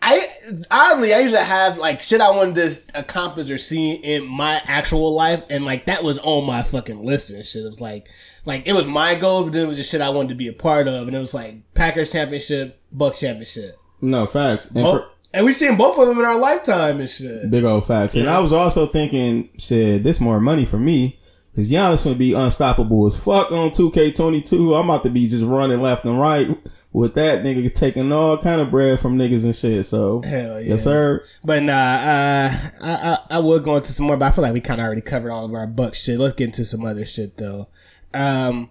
I 0.06 0.28
oddly 0.70 1.14
I 1.14 1.20
usually 1.20 1.42
have 1.42 1.78
like 1.78 2.02
shit 2.02 2.20
I 2.20 2.30
wanted 2.30 2.56
to 2.56 2.82
accomplish 2.94 3.50
or 3.50 3.58
see 3.58 3.94
in 3.94 4.28
my 4.28 4.62
actual 4.68 5.14
life, 5.14 5.44
and 5.50 5.64
like 5.64 5.86
that 5.86 6.04
was 6.04 6.20
on 6.20 6.46
my 6.46 6.62
fucking 6.62 7.02
list 7.02 7.30
and 7.30 7.46
shit. 7.46 7.64
It 7.64 7.70
was 7.70 7.80
like 7.80 8.10
like 8.44 8.68
it 8.68 8.74
was 8.74 8.86
my 8.86 9.16
goal, 9.16 9.46
but 9.46 9.54
then 9.54 9.64
it 9.64 9.68
was 9.68 9.78
just 9.78 9.90
shit 9.90 10.02
I 10.02 10.10
wanted 10.10 10.30
to 10.30 10.36
be 10.36 10.50
a 10.50 10.54
part 10.54 10.90
of, 10.90 11.08
and 11.08 11.16
it 11.16 11.20
was 11.20 11.34
like 11.34 11.74
Packers 11.74 12.12
championship, 12.12 12.82
Bucks 12.92 13.22
championship, 13.22 13.78
No 14.02 14.26
facts. 14.26 14.68
And 14.68 14.80
oh, 14.80 14.98
for, 14.98 15.10
and 15.34 15.46
we 15.46 15.54
seen 15.54 15.78
both 15.78 15.98
of 15.98 16.06
them 16.10 16.20
in 16.20 16.26
our 16.26 16.38
lifetime 16.38 17.00
and 17.00 17.10
shit. 17.10 17.50
big 17.50 17.64
old 17.64 17.88
facts. 17.88 18.16
And 18.16 18.30
I 18.30 18.40
was 18.40 18.52
also 18.52 18.88
thinking, 18.88 19.52
shit, 19.58 20.04
this 20.04 20.20
more 20.20 20.42
money 20.42 20.66
for 20.66 20.78
me. 20.78 21.18
Cause 21.56 21.70
Giannis 21.70 22.04
gonna 22.04 22.16
be 22.16 22.34
unstoppable 22.34 23.06
as 23.06 23.16
fuck 23.16 23.52
on 23.52 23.70
2K22. 23.70 24.78
I'm 24.78 24.90
about 24.90 25.04
to 25.04 25.12
be 25.12 25.28
just 25.28 25.46
running 25.46 25.82
left 25.82 26.04
and 26.04 26.20
right 26.20 26.50
with 26.94 27.16
that 27.16 27.44
nigga 27.44 27.74
taking 27.74 28.12
all 28.12 28.38
kind 28.38 28.62
of 28.62 28.70
bread 28.72 29.00
from 29.00 29.18
niggas 29.18 29.44
and 29.44 29.54
shit. 29.56 29.86
So 29.86 30.22
Hell 30.22 30.62
yeah. 30.62 30.70
yes, 30.70 30.84
sir. 30.84 31.26
But 31.44 31.64
nah, 31.64 31.74
uh, 31.74 32.52
I, 32.82 32.92
I 32.92 33.18
I 33.32 33.40
would 33.40 33.64
go 33.64 33.76
into 33.76 33.92
some 33.92 34.06
more, 34.06 34.16
but 34.16 34.28
I 34.28 34.32
feel 34.32 34.44
like 34.44 34.54
we 34.54 34.62
kind 34.62 34.80
of 34.80 34.86
already 34.86 35.02
covered 35.02 35.32
all 35.32 35.46
of 35.46 35.54
our 35.54 35.68
buck 35.68 35.96
shit. 35.96 36.20
Let's 36.20 36.36
get 36.36 36.46
into 36.46 36.66
some 36.66 36.86
other 36.86 37.04
shit 37.04 37.38
though. 37.38 37.68
Um, 38.14 38.70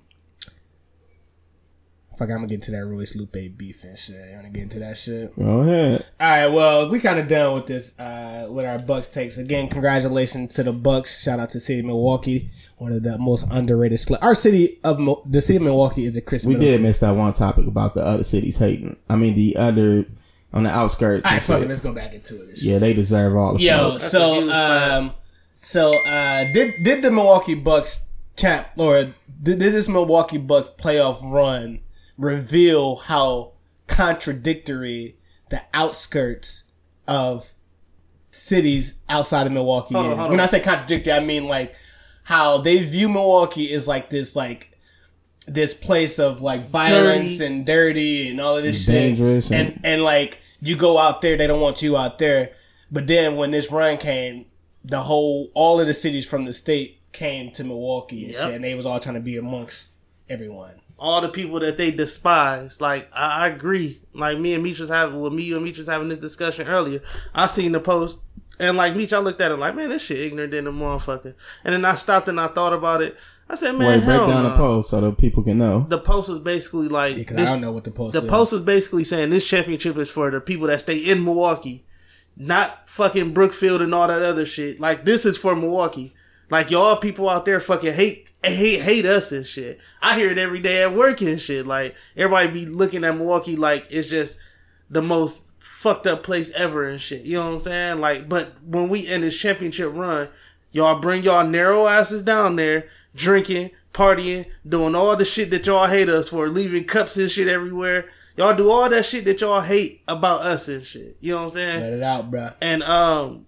fuck, 2.23 2.31
I'm 2.31 2.37
gonna 2.37 2.49
get 2.49 2.55
into 2.57 2.70
that 2.73 2.85
Royce 2.87 3.16
Lupe 3.16 3.57
beef 3.57 3.85
and 3.85 3.99
shit. 3.99 4.14
You 4.31 4.37
wanna 4.37 4.51
get 4.51 4.62
into 4.62 4.79
that 4.81 4.97
shit? 4.97 5.35
Go 5.37 5.61
ahead. 5.61 6.05
All 6.20 6.29
right, 6.29 6.47
well, 6.49 6.89
we 6.91 7.01
kind 7.01 7.18
of 7.18 7.29
done 7.29 7.55
with 7.55 7.66
this, 7.66 7.99
uh, 7.99 8.47
with 8.51 8.64
our 8.66 8.79
Bucks 8.79 9.07
takes. 9.09 9.39
Again, 9.39 9.68
congratulations 9.68 10.55
to 10.55 10.62
the 10.62 10.73
Bucks. 10.73 11.23
Shout 11.23 11.41
out 11.41 11.51
to 11.51 11.61
City 11.61 11.81
of 11.81 11.87
Milwaukee, 11.87 12.51
one 12.79 12.93
of 12.93 13.03
the 13.03 13.18
most 13.18 13.47
underrated. 13.51 13.99
Sl- 13.99 14.16
our 14.23 14.35
city 14.35 14.79
of 14.85 14.99
Mo- 14.99 15.23
the 15.27 15.41
city 15.41 15.57
of 15.57 15.62
Milwaukee 15.62 16.07
is 16.07 16.16
a 16.16 16.20
Khris. 16.20 16.45
We 16.45 16.55
Middleton. 16.55 16.73
did 16.81 16.83
miss 16.83 16.99
that 16.99 17.16
one 17.16 17.33
topic 17.33 17.66
about 17.66 17.95
the 17.95 18.03
other 18.03 18.25
cities 18.25 18.59
hating. 18.59 18.97
I 19.11 19.16
mean, 19.16 19.35
the 19.35 19.57
other 19.57 20.07
on 20.53 20.64
the 20.64 20.70
outskirts. 20.70 21.25
All 21.25 21.33
and 21.33 21.37
right, 21.41 21.43
fuck 21.43 21.62
it. 21.62 21.68
Let's 21.68 21.81
go 21.81 21.93
back 21.93 22.12
into 22.14 22.43
it. 22.49 22.62
Yeah, 22.62 22.79
they 22.79 22.93
deserve 22.93 23.35
all 23.37 23.55
the 23.55 23.62
Yo, 23.62 23.99
smoke. 23.99 24.01
That's 24.01 24.12
so 24.12 24.51
um, 24.51 25.12
so 25.61 25.91
uh, 26.07 26.45
did 26.53 26.83
did 26.83 27.03
the 27.03 27.11
Milwaukee 27.11 27.55
Bucks 27.55 28.07
champ 28.37 28.68
or 28.77 29.05
did, 29.05 29.14
did 29.43 29.59
this 29.61 29.89
Milwaukee 29.89 30.39
Bucks 30.39 30.70
playoff 30.79 31.23
run 31.23 31.81
reveal 32.19 32.97
how 32.97 33.53
contradictory 33.87 35.17
the 35.51 35.63
outskirts 35.75 36.65
of 37.09 37.53
cities 38.31 38.99
outside 39.09 39.47
of 39.47 39.53
Milwaukee 39.53 39.95
Hold 39.95 40.07
on, 40.07 40.13
is? 40.13 40.19
hold 40.19 40.31
When 40.31 40.41
on. 40.41 40.45
I 40.45 40.47
say 40.47 40.61
contradictory, 40.61 41.13
I 41.13 41.21
mean 41.21 41.47
like 41.49 41.75
how 42.25 42.59
they 42.59 42.79
view 42.85 43.09
Milwaukee 43.09 43.73
as 43.75 43.87
like 43.89 44.11
this 44.11 44.35
like 44.37 44.71
this 45.47 45.75
place 45.75 46.19
of 46.19 46.41
like 46.41 46.69
violence 46.69 47.39
Dirty. 47.39 47.53
and 47.55 47.67
dirty 47.67 48.29
and 48.31 48.41
all 48.41 48.57
of 48.57 48.63
this 48.63 48.85
shit. 48.85 48.95
Dangerous 48.95 49.51
and, 49.51 49.73
and- 49.73 49.81
and 49.85 50.03
like 50.05 50.39
you 50.61 50.77
go 50.77 50.97
out 50.99 51.23
there, 51.23 51.37
they 51.37 51.47
don't 51.49 51.61
want 51.61 51.83
you 51.83 51.97
out 51.97 52.19
there. 52.19 52.53
But 52.91 53.07
then 53.09 53.35
when 53.37 53.51
this 53.51 53.73
run 53.73 53.97
came, 53.99 54.47
the 54.85 55.01
whole 55.03 55.51
all 55.55 55.81
of 55.81 55.87
the 55.89 55.95
cities 55.95 56.25
from 56.27 56.45
the 56.45 56.53
state 56.53 57.01
came 57.13 57.51
to 57.53 57.65
Milwaukee 57.65 58.25
and 58.27 58.35
Yep. 58.35 58.43
shit, 58.45 58.55
and 58.55 58.65
they 58.65 58.75
was 58.75 58.87
all 58.87 59.01
trying 59.01 59.17
to 59.17 59.21
be 59.21 59.37
amongst 59.37 59.91
everyone. 60.31 60.81
All 61.03 61.21
the 61.21 61.29
people 61.29 61.59
that 61.59 61.77
they 61.77 61.91
despise. 61.91 62.81
Like 62.81 63.11
I, 63.13 63.45
I 63.45 63.47
agree. 63.49 64.01
Like 64.15 64.39
me 64.39 64.55
and 64.55 64.63
Meech 64.63 64.79
was 64.79 64.89
having, 64.89 65.21
well, 65.21 65.31
me 65.31 65.53
and 65.53 65.65
Meech 65.65 65.79
was 65.79 65.89
having 65.89 66.09
this 66.09 66.21
discussion 66.21 66.69
earlier. 66.69 67.01
I 67.35 67.47
seen 67.47 67.73
the 67.73 67.81
post, 67.81 68.19
and 68.61 68.77
like 68.77 68.95
Meech, 68.95 69.13
I 69.13 69.19
looked 69.19 69.41
at 69.41 69.51
it 69.51 69.57
like, 69.57 69.75
man, 69.75 69.89
this 69.89 70.03
shit 70.03 70.19
ignorant 70.19 70.53
than 70.53 70.67
a 70.69 70.73
motherfucker. 70.73 71.35
And 71.65 71.75
then 71.75 71.85
I 71.85 71.97
stopped 71.97 72.29
and 72.29 72.41
I 72.41 72.47
thought 72.47 72.73
about 72.73 73.03
it. 73.03 73.17
I 73.49 73.57
said, 73.57 73.73
man, 73.73 73.89
Wait, 73.89 74.05
break 74.05 74.17
down 74.19 74.45
no. 74.45 74.51
the 74.51 74.57
post 74.57 74.91
so 74.91 75.01
that 75.01 75.19
people 75.19 75.43
can 75.43 75.59
know. 75.59 75.85
The 75.89 75.99
post 75.99 76.29
was 76.29 76.39
basically 76.39 76.89
like 76.89 77.17
Because 77.17 77.37
this- 77.37 77.49
I 77.51 77.53
don't 77.53 77.61
know 77.61 77.73
what 77.73 77.85
the 77.85 77.91
post. 77.91 78.13
the 78.15 78.23
is. 78.23 78.31
post 78.31 78.53
was 78.53 78.63
basically 78.63 79.05
saying 79.05 79.31
this 79.31 79.45
championship 79.45 79.97
is 79.99 80.09
for 80.09 80.31
the 80.31 80.41
people 80.41 80.69
that 80.69 80.81
stay 80.81 80.97
in 80.99 81.25
Milwaukee, 81.25 81.85
not 82.37 82.89
fucking 82.89 83.35
Brookfield 83.35 83.83
and 83.83 83.93
all 83.95 84.07
that 84.09 84.23
other 84.23 84.47
shit. 84.47 84.79
Like 84.81 85.05
this 85.05 85.27
is 85.27 85.37
for 85.37 85.57
Milwaukee. 85.57 86.15
Like 86.51 86.70
y'all 86.70 86.97
people 86.97 87.28
out 87.28 87.45
there 87.45 87.61
fucking 87.61 87.93
hate 87.93 88.30
hate 88.45 88.80
hate 88.80 89.07
us 89.07 89.32
and 89.32 89.47
shit. 89.47 89.80
I 90.01 90.18
hear 90.18 90.30
it 90.30 90.38
every 90.38 90.61
day 90.61 90.82
at 90.82 90.93
work 90.93 91.20
and 91.22 91.40
shit. 91.40 91.66
Like 91.66 91.95
everybody 92.16 92.49
be 92.49 92.66
looking 92.66 93.05
at 93.05 93.16
Milwaukee 93.16 93.57
like 93.57 93.86
it's 93.90 94.09
just 94.09 94.36
the 94.90 95.03
most 95.03 95.45
fucked 95.59 96.07
up 96.07 96.22
place 96.22 96.53
ever 96.53 96.88
and 96.88 97.01
shit. 97.01 97.22
You 97.22 97.38
know 97.38 97.47
what 97.47 97.53
I'm 97.55 97.59
saying? 97.61 98.01
Like, 98.01 98.28
but 98.28 98.53
when 98.64 98.88
we 98.88 99.09
end 99.09 99.24
this 99.24 99.38
championship 99.38 99.93
run, 99.93 100.28
y'all 100.70 101.01
bring 101.01 101.22
y'all 101.22 101.47
narrow 101.47 101.86
asses 101.86 102.22
down 102.22 102.57
there, 102.57 102.88
drinking, 103.14 103.70
partying, 103.93 104.47
doing 104.68 104.95
all 104.95 105.16
the 105.16 105.24
shit 105.24 105.51
that 105.51 105.66
y'all 105.66 105.86
hate 105.86 106.09
us 106.09 106.28
for, 106.28 106.49
leaving 106.49 106.84
cups 106.84 107.16
and 107.16 107.30
shit 107.30 107.49
everywhere. 107.49 108.07
Y'all 108.36 108.55
do 108.55 108.70
all 108.70 108.88
that 108.88 109.05
shit 109.05 109.24
that 109.24 109.40
y'all 109.40 109.61
hate 109.61 110.03
about 110.09 110.43
us 110.43 110.68
and 110.68 110.86
shit. 110.86 111.16
You 111.20 111.32
know 111.32 111.38
what 111.38 111.45
I'm 111.45 111.51
saying? 111.51 111.80
Let 111.80 111.93
it 111.93 112.03
out, 112.03 112.30
bro. 112.30 112.51
And 112.61 112.82
um, 112.82 113.47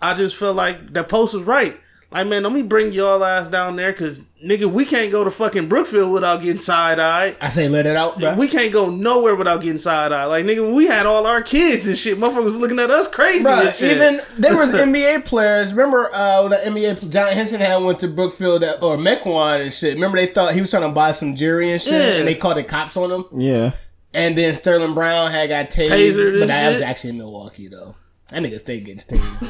I 0.00 0.14
just 0.14 0.36
feel 0.36 0.52
like 0.52 0.92
the 0.92 1.04
post 1.04 1.34
was 1.34 1.44
right. 1.44 1.80
Like, 2.14 2.28
man, 2.28 2.44
let 2.44 2.52
me 2.52 2.62
bring 2.62 2.92
y'all 2.92 3.24
ass 3.24 3.48
down 3.48 3.74
there, 3.74 3.92
cause 3.92 4.20
nigga, 4.42 4.70
we 4.70 4.84
can't 4.84 5.10
go 5.10 5.24
to 5.24 5.30
fucking 5.32 5.68
Brookfield 5.68 6.12
without 6.12 6.40
getting 6.42 6.60
side 6.60 7.00
eyed. 7.00 7.36
I 7.40 7.48
say 7.48 7.68
let 7.68 7.86
it 7.86 7.96
out, 7.96 8.20
bro. 8.20 8.36
We 8.36 8.46
can't 8.46 8.72
go 8.72 8.88
nowhere 8.88 9.34
without 9.34 9.60
getting 9.62 9.78
side 9.78 10.12
eyed. 10.12 10.26
Like, 10.26 10.44
nigga, 10.44 10.72
we 10.72 10.86
had 10.86 11.06
all 11.06 11.26
our 11.26 11.42
kids 11.42 11.88
and 11.88 11.98
shit. 11.98 12.16
Motherfuckers 12.16 12.56
looking 12.60 12.78
at 12.78 12.88
us 12.90 13.08
crazy 13.08 13.42
Bro, 13.42 13.52
and 13.54 13.74
shit. 13.74 13.96
even 13.96 14.20
there 14.38 14.56
was 14.56 14.70
NBA 14.70 15.24
players. 15.24 15.72
Remember, 15.74 16.08
uh, 16.12 16.46
the 16.46 16.56
NBA 16.58 17.00
pl- 17.00 17.08
John 17.08 17.32
Henson 17.32 17.60
had 17.60 17.78
went 17.82 17.98
to 17.98 18.06
Brookfield 18.08 18.62
at, 18.62 18.80
or 18.80 18.96
Mequon 18.96 19.60
and 19.62 19.72
shit. 19.72 19.94
Remember, 19.94 20.16
they 20.16 20.26
thought 20.28 20.54
he 20.54 20.60
was 20.60 20.70
trying 20.70 20.84
to 20.84 20.90
buy 20.90 21.10
some 21.10 21.34
jewelry 21.34 21.72
and 21.72 21.82
shit, 21.82 21.92
Yeah. 21.94 22.18
and 22.20 22.28
they 22.28 22.36
called 22.36 22.58
the 22.58 22.62
cops 22.62 22.96
on 22.96 23.10
him. 23.10 23.24
Yeah. 23.32 23.72
And 24.12 24.38
then 24.38 24.54
Sterling 24.54 24.94
Brown 24.94 25.32
had 25.32 25.48
got 25.48 25.70
tased, 25.72 25.88
Tasered 25.88 26.28
and 26.30 26.38
but 26.40 26.46
that 26.46 26.72
was 26.74 26.80
actually 26.82 27.10
in 27.10 27.18
Milwaukee 27.18 27.66
though. 27.66 27.96
That 28.30 28.42
nigga 28.42 28.58
stay 28.58 28.80
getting 28.80 28.98
tased. 28.98 29.40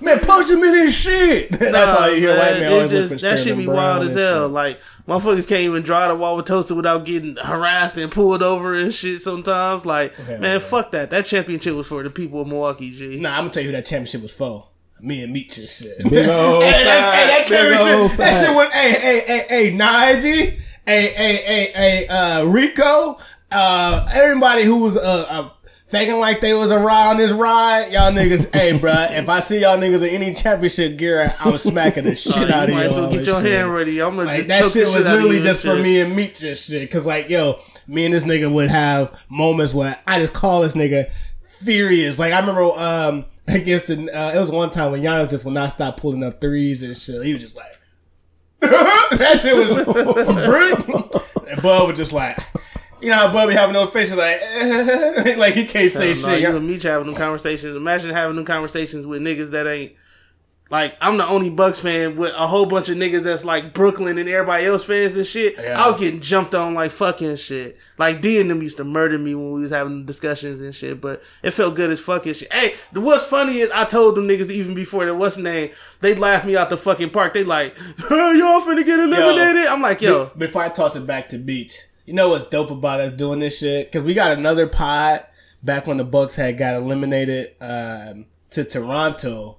man, 0.00 0.18
punch 0.20 0.50
him 0.50 0.62
in 0.64 0.74
his 0.86 0.94
shit. 0.94 1.50
That's 1.58 1.72
Nah, 1.90 1.96
all 1.98 2.10
you 2.10 2.16
hear. 2.20 2.28
man, 2.30 2.38
White 2.38 2.52
man 2.60 2.62
it 2.62 2.72
always 2.74 2.90
just- 2.90 3.10
look 3.12 3.20
That 3.20 3.38
should 3.38 3.58
be 3.58 3.66
wild 3.66 4.06
as 4.08 4.14
hell. 4.14 4.44
shit. 4.46 4.52
Like 4.52 4.80
motherfuckers 5.06 5.46
can't 5.48 5.62
even 5.62 5.82
drive 5.82 6.08
the 6.16 6.16
Wauwatosa 6.24 6.74
without 6.74 7.04
getting 7.04 7.36
harassed 7.36 7.96
and 7.96 8.10
pulled 8.10 8.42
over 8.42 8.74
and 8.74 8.92
shit. 8.94 9.20
Sometimes, 9.20 9.84
like 9.86 10.14
Hell 10.16 10.38
man, 10.38 10.60
yeah. 10.60 10.66
fuck 10.66 10.92
that. 10.92 11.10
That 11.10 11.26
championship 11.26 11.74
was 11.74 11.86
for 11.86 12.02
the 12.02 12.10
people 12.10 12.40
of 12.40 12.48
Milwaukee. 12.48 12.90
G. 12.90 13.20
Nah, 13.20 13.32
I'm 13.34 13.42
gonna 13.42 13.50
tell 13.50 13.62
you 13.62 13.68
who 13.70 13.76
that 13.76 13.84
championship 13.84 14.22
was 14.22 14.32
for. 14.32 14.68
Me 14.98 15.22
and 15.22 15.32
Meech 15.32 15.58
and 15.58 15.68
shit. 15.68 15.98
Big 15.98 16.26
old 16.26 16.62
hey, 16.64 16.84
that, 16.84 17.14
hey, 17.14 17.26
that 17.26 17.46
fact. 17.46 17.50
Big 17.50 17.78
old 17.78 18.10
championship, 18.10 18.16
that 18.16 18.32
shit 18.34 18.46
fact. 18.46 18.56
was, 18.56 18.68
hey, 18.72 18.90
hey, 18.92 19.22
hey, 19.26 19.44
hey, 19.70 19.70
Nige, 19.76 20.60
hey, 20.86 21.08
hey, 21.12 21.36
hey, 21.36 21.72
hey, 21.74 22.06
uh, 22.08 22.44
Rico, 22.46 23.18
uh, 23.52 24.08
everybody 24.14 24.62
who 24.62 24.78
was, 24.78 24.96
uh, 24.96 25.26
uh, 25.28 25.50
faking 25.86 26.18
like 26.18 26.40
they 26.40 26.52
was 26.54 26.72
around 26.72 27.18
this 27.18 27.32
ride, 27.32 27.92
y'all 27.92 28.12
niggas, 28.12 28.52
hey, 28.54 28.78
bruh, 28.78 29.10
if 29.18 29.28
I 29.28 29.40
see 29.40 29.60
y'all 29.60 29.78
niggas 29.78 30.06
in 30.06 30.22
any 30.22 30.34
championship 30.34 30.96
gear, 30.98 31.32
I'm 31.40 31.56
smacking 31.58 32.04
the 32.04 32.16
shit 32.16 32.50
out 32.50 32.68
you 32.68 32.78
of 32.78 32.90
y'all. 32.92 33.04
as 33.06 33.12
get 33.12 33.26
your 33.26 33.40
shit. 33.42 33.52
hand 33.52 33.72
ready. 33.72 34.00
I'm 34.02 34.16
gonna 34.16 34.28
Like 34.28 34.46
just 34.48 34.74
that 34.74 34.78
shit 34.80 34.86
was 34.88 35.04
of 35.04 35.12
literally 35.12 35.40
just 35.40 35.60
for 35.62 35.74
shit. 35.76 35.82
me 35.82 36.00
and 36.00 36.14
Meech 36.16 36.42
and 36.42 36.56
shit. 36.56 36.90
Cause 36.90 37.06
like, 37.06 37.28
yo, 37.30 37.60
me 37.86 38.04
and 38.04 38.12
this 38.14 38.24
nigga 38.24 38.52
would 38.52 38.68
have 38.68 39.18
moments 39.28 39.74
where 39.74 39.96
I 40.06 40.18
just 40.18 40.32
call 40.32 40.62
this 40.62 40.74
nigga 40.74 41.10
furious. 41.60 42.18
Like 42.18 42.32
I 42.32 42.40
remember 42.40 42.64
um 42.76 43.24
against 43.48 43.86
the 43.86 44.10
uh, 44.12 44.32
it 44.34 44.38
was 44.40 44.50
one 44.50 44.70
time 44.70 44.90
when 44.90 45.02
Giannis 45.02 45.30
just 45.30 45.44
would 45.44 45.54
not 45.54 45.70
stop 45.70 45.98
pulling 46.00 46.24
up 46.24 46.40
threes 46.40 46.82
and 46.82 46.96
shit. 46.96 47.22
He 47.24 47.32
was 47.32 47.42
just 47.42 47.56
like 47.56 47.72
that 48.60 49.38
shit 49.40 49.54
was 49.56 49.84
brilliant. 49.84 51.14
And 51.48 51.62
Bub 51.62 51.88
was 51.88 51.96
just 51.96 52.12
like 52.12 52.38
you 53.06 53.12
know 53.12 53.18
how 53.18 53.32
Bub 53.32 53.48
be 53.48 53.54
having 53.54 53.74
those 53.74 53.90
faces 53.90 54.16
like 54.16 54.40
like 55.38 55.54
he 55.54 55.64
can't 55.64 55.88
say 55.92 56.08
no, 56.08 56.14
shit. 56.14 56.40
you 56.40 56.56
and 56.56 56.66
me 56.66 56.76
having 56.80 57.06
them 57.06 57.14
conversations. 57.14 57.76
Imagine 57.76 58.10
having 58.10 58.34
them 58.34 58.44
conversations 58.44 59.06
with 59.06 59.22
niggas 59.22 59.50
that 59.50 59.68
ain't 59.68 59.92
like 60.70 60.96
I'm 61.00 61.16
the 61.16 61.24
only 61.24 61.48
Bucks 61.48 61.78
fan 61.78 62.16
with 62.16 62.34
a 62.34 62.48
whole 62.48 62.66
bunch 62.66 62.88
of 62.88 62.96
niggas 62.96 63.22
that's 63.22 63.44
like 63.44 63.72
Brooklyn 63.72 64.18
and 64.18 64.28
everybody 64.28 64.64
else 64.64 64.84
fans 64.84 65.14
and 65.14 65.24
shit. 65.24 65.54
Yeah. 65.56 65.80
I 65.80 65.86
was 65.86 66.00
getting 66.00 66.20
jumped 66.20 66.56
on 66.56 66.74
like 66.74 66.90
fucking 66.90 67.36
shit. 67.36 67.78
Like 67.96 68.20
D 68.22 68.40
and 68.40 68.50
them 68.50 68.60
used 68.60 68.78
to 68.78 68.84
murder 68.84 69.18
me 69.18 69.36
when 69.36 69.52
we 69.52 69.62
was 69.62 69.70
having 69.70 70.04
discussions 70.04 70.60
and 70.60 70.74
shit, 70.74 71.00
but 71.00 71.22
it 71.44 71.52
felt 71.52 71.76
good 71.76 71.90
as 71.90 72.00
fucking 72.00 72.34
shit. 72.34 72.52
Hey, 72.52 72.74
the 72.90 73.00
what's 73.00 73.22
funny 73.22 73.58
is 73.58 73.70
I 73.70 73.84
told 73.84 74.16
them 74.16 74.26
niggas 74.26 74.50
even 74.50 74.74
before 74.74 75.04
there 75.04 75.14
what's 75.14 75.36
name, 75.36 75.70
they 76.00 76.16
laughed 76.16 76.44
me 76.44 76.56
out 76.56 76.70
the 76.70 76.76
fucking 76.76 77.10
park. 77.10 77.34
They 77.34 77.44
like, 77.44 77.76
y'all 78.10 78.62
finna 78.62 78.84
get 78.84 78.98
eliminated. 78.98 79.68
I'm 79.68 79.80
like, 79.80 80.02
yo, 80.02 80.26
Be- 80.26 80.46
before 80.46 80.64
I 80.64 80.70
toss 80.70 80.96
it 80.96 81.06
back 81.06 81.28
to 81.28 81.38
Beach, 81.38 81.78
you 82.06 82.14
know 82.14 82.30
what's 82.30 82.44
dope 82.44 82.70
about 82.70 83.00
us 83.00 83.10
doing 83.12 83.40
this 83.40 83.58
shit? 83.58 83.90
Because 83.90 84.04
we 84.04 84.14
got 84.14 84.32
another 84.32 84.66
pod 84.66 85.24
back 85.62 85.86
when 85.86 85.96
the 85.98 86.04
Bucks 86.04 86.36
had 86.36 86.56
got 86.56 86.74
eliminated 86.76 87.54
um, 87.60 88.26
to 88.50 88.62
Toronto, 88.64 89.58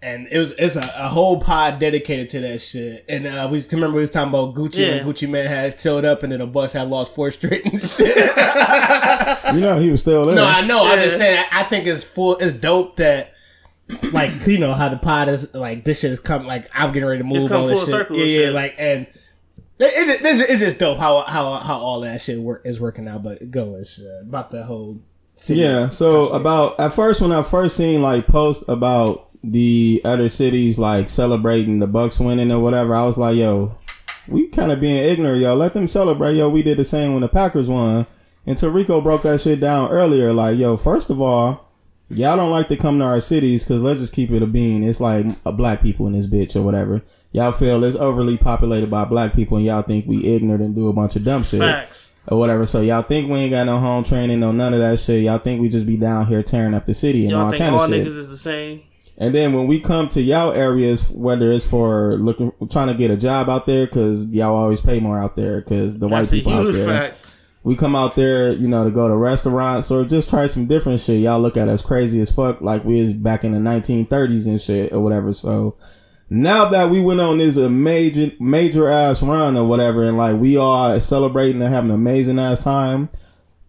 and 0.00 0.26
it 0.30 0.38
was 0.38 0.52
it's 0.52 0.76
a, 0.76 0.80
a 0.96 1.08
whole 1.08 1.40
pod 1.40 1.78
dedicated 1.78 2.28
to 2.30 2.40
that 2.40 2.60
shit. 2.60 3.04
And 3.08 3.26
uh, 3.26 3.48
we 3.50 3.56
used 3.56 3.72
remember 3.72 3.96
we 3.96 4.02
was 4.02 4.10
talking 4.10 4.28
about 4.30 4.54
Gucci 4.54 4.78
Yeah. 4.78 4.94
and 4.94 5.06
Gucci 5.06 5.28
Mane 5.28 5.46
had 5.46 5.78
showed 5.78 6.04
up, 6.04 6.22
and 6.22 6.32
then 6.32 6.38
the 6.40 6.46
Bucks 6.46 6.72
had 6.72 6.88
lost 6.88 7.14
four 7.14 7.30
straight 7.30 7.64
and 7.66 7.80
shit. 7.80 8.16
You 8.16 9.60
know 9.60 9.78
he 9.80 9.90
was 9.90 10.00
still 10.00 10.26
there. 10.26 10.36
no, 10.36 10.44
I 10.46 10.64
know. 10.66 10.84
I'm 10.86 10.98
just 10.98 11.12
Yeah. 11.12 11.18
saying. 11.18 11.44
I 11.52 11.62
think 11.64 11.86
it's 11.86 12.04
full. 12.04 12.36
It's 12.38 12.52
dope 12.52 12.96
that 12.96 13.32
like 14.12 14.46
you 14.46 14.58
know 14.58 14.72
how 14.72 14.88
the 14.88 14.96
pod 14.96 15.28
is 15.28 15.52
like 15.54 15.84
this 15.84 16.00
shit 16.00 16.12
is 16.12 16.20
come 16.20 16.46
like 16.46 16.66
I'm 16.72 16.92
getting 16.92 17.08
ready 17.08 17.18
to 17.22 17.24
move 17.28 17.48
come 17.48 17.62
all 17.62 17.66
this 17.66 17.78
full 17.80 17.86
shit. 17.86 17.94
circle 18.06 18.16
Yeah, 18.16 18.44
and 18.46 18.54
yeah, 18.54 18.60
like 18.60 18.74
and. 18.78 19.06
It- 19.82 19.92
It's 19.94 20.08
just, 20.22 20.24
it's 20.42 20.50
it's 20.52 20.60
just 20.60 20.78
dope 20.78 20.98
how 20.98 21.20
how 21.22 21.54
how 21.54 21.78
all 21.78 22.00
that 22.00 22.20
shit 22.20 22.38
work 22.38 22.62
is 22.66 22.80
working 22.80 23.08
out, 23.08 23.22
but 23.22 23.50
go 23.50 23.74
and 23.74 23.86
shit 23.86 24.06
about 24.22 24.50
the 24.50 24.64
whole 24.64 25.00
city. 25.34 25.60
Yeah. 25.60 25.88
So 25.88 26.28
about 26.28 26.78
at 26.80 26.94
first 26.94 27.20
when 27.20 27.32
I 27.32 27.42
first 27.42 27.76
seen 27.76 28.02
like 28.02 28.26
posts 28.26 28.64
about 28.68 29.28
the 29.44 30.00
other 30.04 30.28
cities 30.28 30.78
like 30.78 31.08
celebrating 31.08 31.80
the 31.80 31.86
Bucks 31.88 32.20
winning 32.20 32.52
or 32.52 32.60
whatever, 32.60 32.94
I 32.94 33.04
was 33.04 33.18
like, 33.18 33.36
yo, 33.36 33.76
we 34.28 34.46
kind 34.48 34.70
of 34.70 34.78
being 34.80 34.96
ignorant, 35.04 35.40
yo. 35.40 35.54
Let 35.54 35.74
them 35.74 35.88
celebrate, 35.88 36.34
yo. 36.34 36.48
We 36.48 36.62
did 36.62 36.78
the 36.78 36.84
same 36.84 37.12
when 37.12 37.22
the 37.22 37.28
Packers 37.28 37.68
won. 37.68 38.06
And 38.46 38.56
Tarico 38.56 39.02
broke 39.02 39.22
that 39.22 39.40
shit 39.40 39.60
down 39.60 39.90
earlier. 39.90 40.32
Like, 40.32 40.58
yo, 40.58 40.76
first 40.76 41.10
of 41.10 41.20
all, 41.20 41.68
y'all 42.14 42.36
don't 42.36 42.50
like 42.50 42.68
to 42.68 42.76
come 42.76 42.98
to 42.98 43.04
our 43.04 43.20
cities 43.20 43.64
because 43.64 43.80
let's 43.80 44.00
just 44.00 44.12
keep 44.12 44.30
it 44.30 44.42
a 44.42 44.46
bean. 44.46 44.82
It's 44.82 45.00
like 45.00 45.26
a 45.46 45.52
black 45.52 45.82
people 45.82 46.06
in 46.06 46.12
this 46.12 46.26
bitch 46.26 46.54
or 46.56 46.62
whatever. 46.62 47.02
Y'all 47.32 47.52
feel 47.52 47.82
it's 47.84 47.96
overly 47.96 48.36
populated 48.36 48.90
by 48.90 49.04
black 49.04 49.34
people 49.34 49.56
and 49.56 49.66
y'all 49.66 49.82
think 49.82 50.06
we 50.06 50.24
ignorant 50.24 50.62
and 50.62 50.74
do 50.76 50.88
a 50.88 50.92
bunch 50.92 51.16
of 51.16 51.24
dumb 51.24 51.42
shit 51.42 51.60
Facts. 51.60 52.12
or 52.28 52.38
whatever. 52.38 52.66
So 52.66 52.80
y'all 52.80 53.02
think 53.02 53.30
we 53.30 53.38
ain't 53.38 53.50
got 53.52 53.64
no 53.66 53.78
home 53.78 54.04
training, 54.04 54.40
no 54.40 54.52
none 54.52 54.74
of 54.74 54.80
that 54.80 54.98
shit. 54.98 55.22
Y'all 55.24 55.38
think 55.38 55.60
we 55.60 55.68
just 55.68 55.86
be 55.86 55.96
down 55.96 56.26
here 56.26 56.42
tearing 56.42 56.74
up 56.74 56.86
the 56.86 56.94
city 56.94 57.22
and 57.22 57.30
Y'all 57.32 57.44
all 57.46 57.50
think 57.50 57.62
kind 57.62 57.74
all 57.74 57.82
of 57.84 57.90
shit. 57.90 58.06
niggas 58.06 58.16
is 58.18 58.28
the 58.30 58.36
same? 58.36 58.82
And 59.18 59.34
then 59.34 59.52
when 59.52 59.66
we 59.66 59.78
come 59.78 60.08
to 60.08 60.22
y'all 60.22 60.52
areas, 60.52 61.10
whether 61.10 61.52
it's 61.52 61.66
for 61.66 62.16
looking, 62.16 62.50
trying 62.70 62.88
to 62.88 62.94
get 62.94 63.10
a 63.10 63.16
job 63.16 63.48
out 63.50 63.66
there, 63.66 63.86
because 63.86 64.24
y'all 64.26 64.56
always 64.56 64.80
pay 64.80 65.00
more 65.00 65.18
out 65.18 65.36
there, 65.36 65.60
because 65.60 65.98
the 65.98 66.08
white 66.08 66.20
That's 66.20 66.32
a 66.32 66.36
people 66.36 66.52
out 66.54 66.72
there. 66.72 66.86
fact. 66.88 67.18
We 67.64 67.76
come 67.76 67.94
out 67.94 68.16
there, 68.16 68.52
you 68.52 68.66
know, 68.66 68.84
to 68.84 68.90
go 68.90 69.06
to 69.06 69.14
restaurants 69.14 69.90
or 69.90 70.04
just 70.04 70.28
try 70.28 70.46
some 70.46 70.66
different 70.66 70.98
shit. 70.98 71.20
Y'all 71.20 71.40
look 71.40 71.56
at 71.56 71.68
us 71.68 71.80
crazy 71.80 72.20
as 72.20 72.32
fuck, 72.32 72.60
like 72.60 72.84
we 72.84 72.98
is 72.98 73.12
back 73.12 73.44
in 73.44 73.52
the 73.52 73.58
1930s 73.58 74.46
and 74.48 74.60
shit 74.60 74.92
or 74.92 75.00
whatever. 75.00 75.32
So 75.32 75.76
now 76.28 76.64
that 76.70 76.90
we 76.90 77.00
went 77.00 77.20
on 77.20 77.38
this 77.38 77.56
a 77.56 77.68
major, 77.68 78.32
major 78.40 78.88
ass 78.88 79.22
run 79.22 79.56
or 79.56 79.64
whatever, 79.64 80.02
and 80.08 80.16
like 80.16 80.36
we 80.36 80.56
are 80.56 80.98
celebrating 80.98 81.62
and 81.62 81.72
having 81.72 81.90
an 81.90 81.96
amazing 81.96 82.38
ass 82.38 82.64
time. 82.64 83.10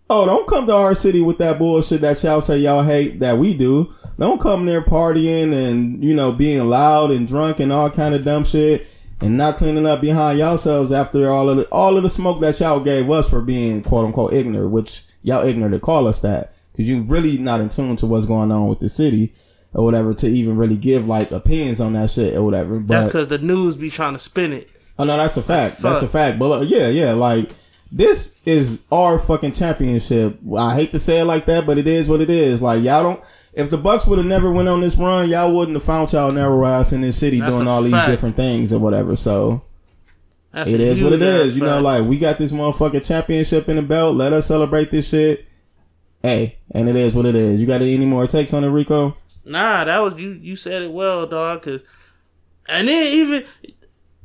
Oh, 0.10 0.26
don't 0.26 0.48
come 0.48 0.68
to 0.68 0.76
our 0.76 0.96
city 0.96 1.22
with 1.22 1.38
that 1.38 1.58
bullshit 1.60 2.02
that 2.02 2.22
y'all 2.24 2.42
say 2.42 2.58
y'all 2.58 2.84
hate 2.84 3.20
that 3.20 3.38
we 3.38 3.54
do. 3.54 3.94
Don't 4.18 4.40
come 4.40 4.66
there 4.66 4.82
partying 4.82 5.54
and 5.54 6.04
you 6.04 6.16
know 6.16 6.32
being 6.32 6.70
loud 6.70 7.12
and 7.12 7.28
drunk 7.28 7.60
and 7.60 7.72
all 7.72 7.90
kind 7.90 8.16
of 8.16 8.24
dumb 8.24 8.44
shit 8.44 8.88
and 9.24 9.38
not 9.38 9.56
cleaning 9.58 9.86
up 9.86 10.02
behind 10.02 10.38
yourselves 10.38 10.92
after 10.92 11.30
all 11.30 11.50
of 11.50 11.58
the 11.58 11.64
all 11.72 11.96
of 11.98 12.04
the 12.04 12.10
smoke 12.10 12.42
that 12.42 12.60
y'all 12.60 12.80
gave 12.80 13.10
us 13.10 13.30
for 13.30 13.42
being 13.42 13.82
quote 13.82 14.06
unquote 14.06 14.34
ignorant, 14.34 14.72
which 14.72 15.04
y'all 15.22 15.46
ignorant 15.46 15.74
to 15.74 15.80
call 15.80 16.08
us 16.08 16.20
that 16.20 16.54
because 16.72 16.90
you 16.90 17.04
really 17.04 17.38
not 17.38 17.62
in 17.62 17.70
tune 17.70 17.96
to 17.96 18.06
what's 18.06 18.26
going 18.26 18.52
on 18.52 18.68
with 18.68 18.80
the 18.80 18.90
city 18.90 19.34
or 19.74 19.84
whatever 19.84 20.14
to 20.14 20.28
even 20.28 20.58
really 20.58 20.78
give 20.78 21.08
like 21.08 21.32
opinions 21.32 21.80
on 21.80 21.94
that 21.94 22.10
shit 22.10 22.36
or 22.36 22.44
whatever. 22.44 22.80
But 22.80 22.88
That's 22.94 23.06
because 23.08 23.28
the 23.30 23.40
news 23.40 23.76
be 23.76 23.90
trying 23.90 24.14
to 24.14 24.20
spin 24.20 24.54
it. 24.54 24.70
Oh 25.00 25.06
no, 25.06 25.18
that's 25.18 25.38
a 25.38 25.44
fact. 25.44 25.80
That's 25.80 26.02
a 26.02 26.08
fact. 26.08 26.38
But 26.38 26.52
uh, 26.52 26.62
yeah, 26.64 26.88
yeah, 26.90 27.14
like 27.14 27.50
this 27.92 28.36
is 28.46 28.80
our 28.92 29.18
fucking 29.18 29.54
championship. 29.54 30.38
I 30.56 30.76
hate 30.76 30.92
to 30.92 31.00
say 31.00 31.20
it 31.20 31.26
like 31.26 31.46
that, 31.46 31.66
but 31.66 31.78
it 31.78 31.88
is 31.88 32.10
what 32.10 32.22
it 32.22 32.30
is. 32.30 32.62
Like 32.62 32.84
y'all 32.84 33.04
don't. 33.04 33.24
If 33.54 33.70
the 33.70 33.78
Bucks 33.78 34.08
would 34.08 34.18
have 34.18 34.28
never 34.28 34.52
went 34.52 34.68
on 34.68 34.82
this 34.82 34.98
run, 34.98 35.30
y'all 35.30 35.56
wouldn't 35.56 35.76
have 35.76 35.84
found 35.84 36.12
y'all 36.12 36.32
narrow 36.32 36.66
ass 36.66 36.92
in 36.92 37.02
this 37.02 37.18
city 37.18 37.40
That's 37.40 37.54
doing 37.54 37.68
all 37.68 37.84
these 37.84 38.04
different 38.06 38.36
things 38.36 38.74
or 38.74 38.80
whatever. 38.80 39.16
So 39.16 39.64
That's 40.52 40.72
it 40.72 40.82
is 40.82 41.04
what 41.04 41.14
it 41.14 41.22
is. 41.22 41.52
ass 41.52 41.56
You 41.56 41.64
know, 41.64 41.80
like 41.80 42.04
we 42.06 42.18
got 42.18 42.38
this 42.40 42.52
motherfucking 42.52 43.06
championship 43.06 43.70
in 43.70 43.76
the 43.76 43.84
belt. 43.84 44.16
Let 44.16 44.34
us 44.34 44.48
celebrate 44.48 44.90
this 44.90 45.10
shit. 45.10 45.46
Hey, 46.24 46.58
and 46.72 46.90
it 46.90 46.96
is 46.96 47.16
what 47.16 47.26
it 47.26 47.36
is. 47.36 47.62
You 47.62 47.68
got 47.68 47.82
any 47.82 48.06
more 48.06 48.26
takes 48.28 48.54
on 48.54 48.64
it, 48.64 48.70
Rico? 48.70 49.18
Nah, 49.46 49.84
that 49.84 50.00
was 50.00 50.16
you. 50.16 50.30
You 50.30 50.56
said 50.56 50.82
it 50.82 50.92
well, 50.92 51.28
dog. 51.28 51.62
Cause, 51.62 51.84
and 52.68 52.88
then 52.88 53.08
even 53.08 53.46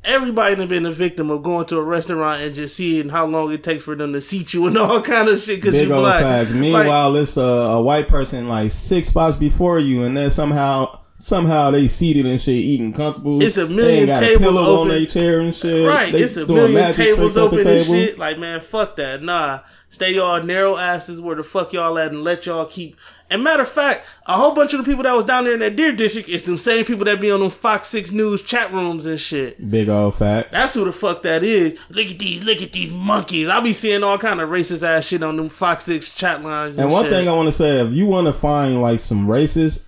everybody 0.09 0.57
done 0.57 0.69
been 0.69 0.87
a 0.87 0.91
victim 0.93 1.31
of 1.31 1.43
going 1.43 1.67
to 1.67 1.77
a 1.79 1.83
restaurant 1.83 2.43
and 2.43 2.55
just 2.55 2.75
seeing 2.77 3.11
how 3.11 3.27
long 3.27 3.53
it 3.53 3.63
takes 3.63 3.85
for 3.85 3.95
them 3.95 4.13
to 4.15 4.21
seat 4.21 4.55
you 4.55 4.67
and 4.67 4.77
all 4.79 5.01
kind 5.13 5.29
of 5.29 5.41
shit. 5.41 5.63
Cause 5.63 5.73
Big 5.73 5.91
old 5.91 6.03
black. 6.03 6.23
facts. 6.23 6.51
Like, 6.53 6.61
Meanwhile, 6.61 7.17
it's 7.17 7.37
a, 7.37 7.43
a 7.43 7.83
white 7.83 8.09
person 8.09 8.49
like 8.49 8.71
six 8.71 9.09
spots 9.09 9.37
before 9.37 9.79
you, 9.79 10.03
and 10.05 10.17
then 10.17 10.31
somehow 10.31 10.99
somehow 11.21 11.71
they 11.73 11.89
seated 11.89 12.27
and 12.27 12.41
shit, 12.41 12.55
eating 12.55 12.93
comfortable. 12.93 13.43
It's 13.43 13.57
a 13.57 13.67
They 13.67 13.75
million 13.75 14.07
got 14.07 14.21
tables 14.21 14.37
a 14.37 14.49
pillow 14.51 14.63
on 14.63 14.79
open. 14.79 14.89
their 14.89 15.07
chair 15.07 15.41
and 15.41 15.53
shit. 15.55 15.89
right, 15.89 16.13
They 16.13 16.23
it's 16.23 16.37
a 16.37 16.47
million 16.47 16.93
tables 16.93 17.37
open 17.37 17.61
the 17.61 17.77
and 17.77 17.85
shit. 17.85 18.19
Like 18.19 18.39
man, 18.39 18.61
fuck 18.61 18.97
that. 18.97 19.23
Nah, 19.23 19.61
stay 19.91 20.15
y'all 20.15 20.43
narrow 20.43 20.77
asses 20.77 21.21
where 21.21 21.35
the 21.37 21.43
fuck 21.43 21.73
y'all 21.73 21.99
at 21.99 22.13
and 22.13 22.23
let 22.23 22.47
y'all 22.47 22.67
keep. 22.67 22.97
And 23.31 23.45
matter 23.45 23.63
of 23.63 23.69
fact, 23.69 24.07
a 24.27 24.37
whole 24.37 24.55
bunch 24.55 24.73
of 24.73 24.79
the 24.79 24.91
people 24.91 25.03
that 25.03 25.15
was 25.15 25.25
down 25.25 25.45
there 25.45 25.53
in 25.53 25.61
that 25.61 25.77
Deer 25.77 25.93
District 25.93 26.29
is 26.29 26.45
them 26.45 26.57
same 26.57 26.85
people 26.85 27.05
that 27.05 27.21
be 27.21 27.31
on 27.31 27.41
them 27.41 27.51
Fox 27.51 27.89
Six 27.89 28.11
News 28.11 28.43
chat 28.43 28.73
rooms 28.73 29.05
and 29.05 29.21
shit. 29.21 29.71
Big 29.71 29.89
old 29.89 30.15
facts. 30.15 30.53
That's 30.53 30.75
who 30.75 30.85
the 30.85 30.93
fuck 30.93 31.23
that 31.23 31.43
is. 31.43 31.79
Look 31.91 32.07
at 32.07 32.19
these, 32.19 32.43
look 32.45 32.63
at 32.63 32.73
these 32.73 32.93
monkeys. 32.93 33.49
I 33.49 33.61
be 33.61 33.75
seeing 33.75 34.03
all 34.03 34.17
kind 34.19 34.41
of 34.41 34.49
racist 34.49 34.83
ass 34.83 35.07
shit 35.07 35.23
on 35.23 35.37
them 35.37 35.51
Fox 35.51 35.85
Six 35.85 36.15
chat 36.15 36.43
lines. 36.43 36.79
And, 36.79 36.85
and 36.85 36.93
one 36.93 37.05
shit. 37.05 37.13
thing 37.13 37.29
I 37.29 37.33
want 37.33 37.47
to 37.49 37.53
say, 37.53 37.81
if 37.81 37.93
you 37.93 38.07
want 38.07 38.27
to 38.29 38.33
find 38.33 38.81
like 38.81 39.01
some 39.01 39.27
racist, 39.27 39.85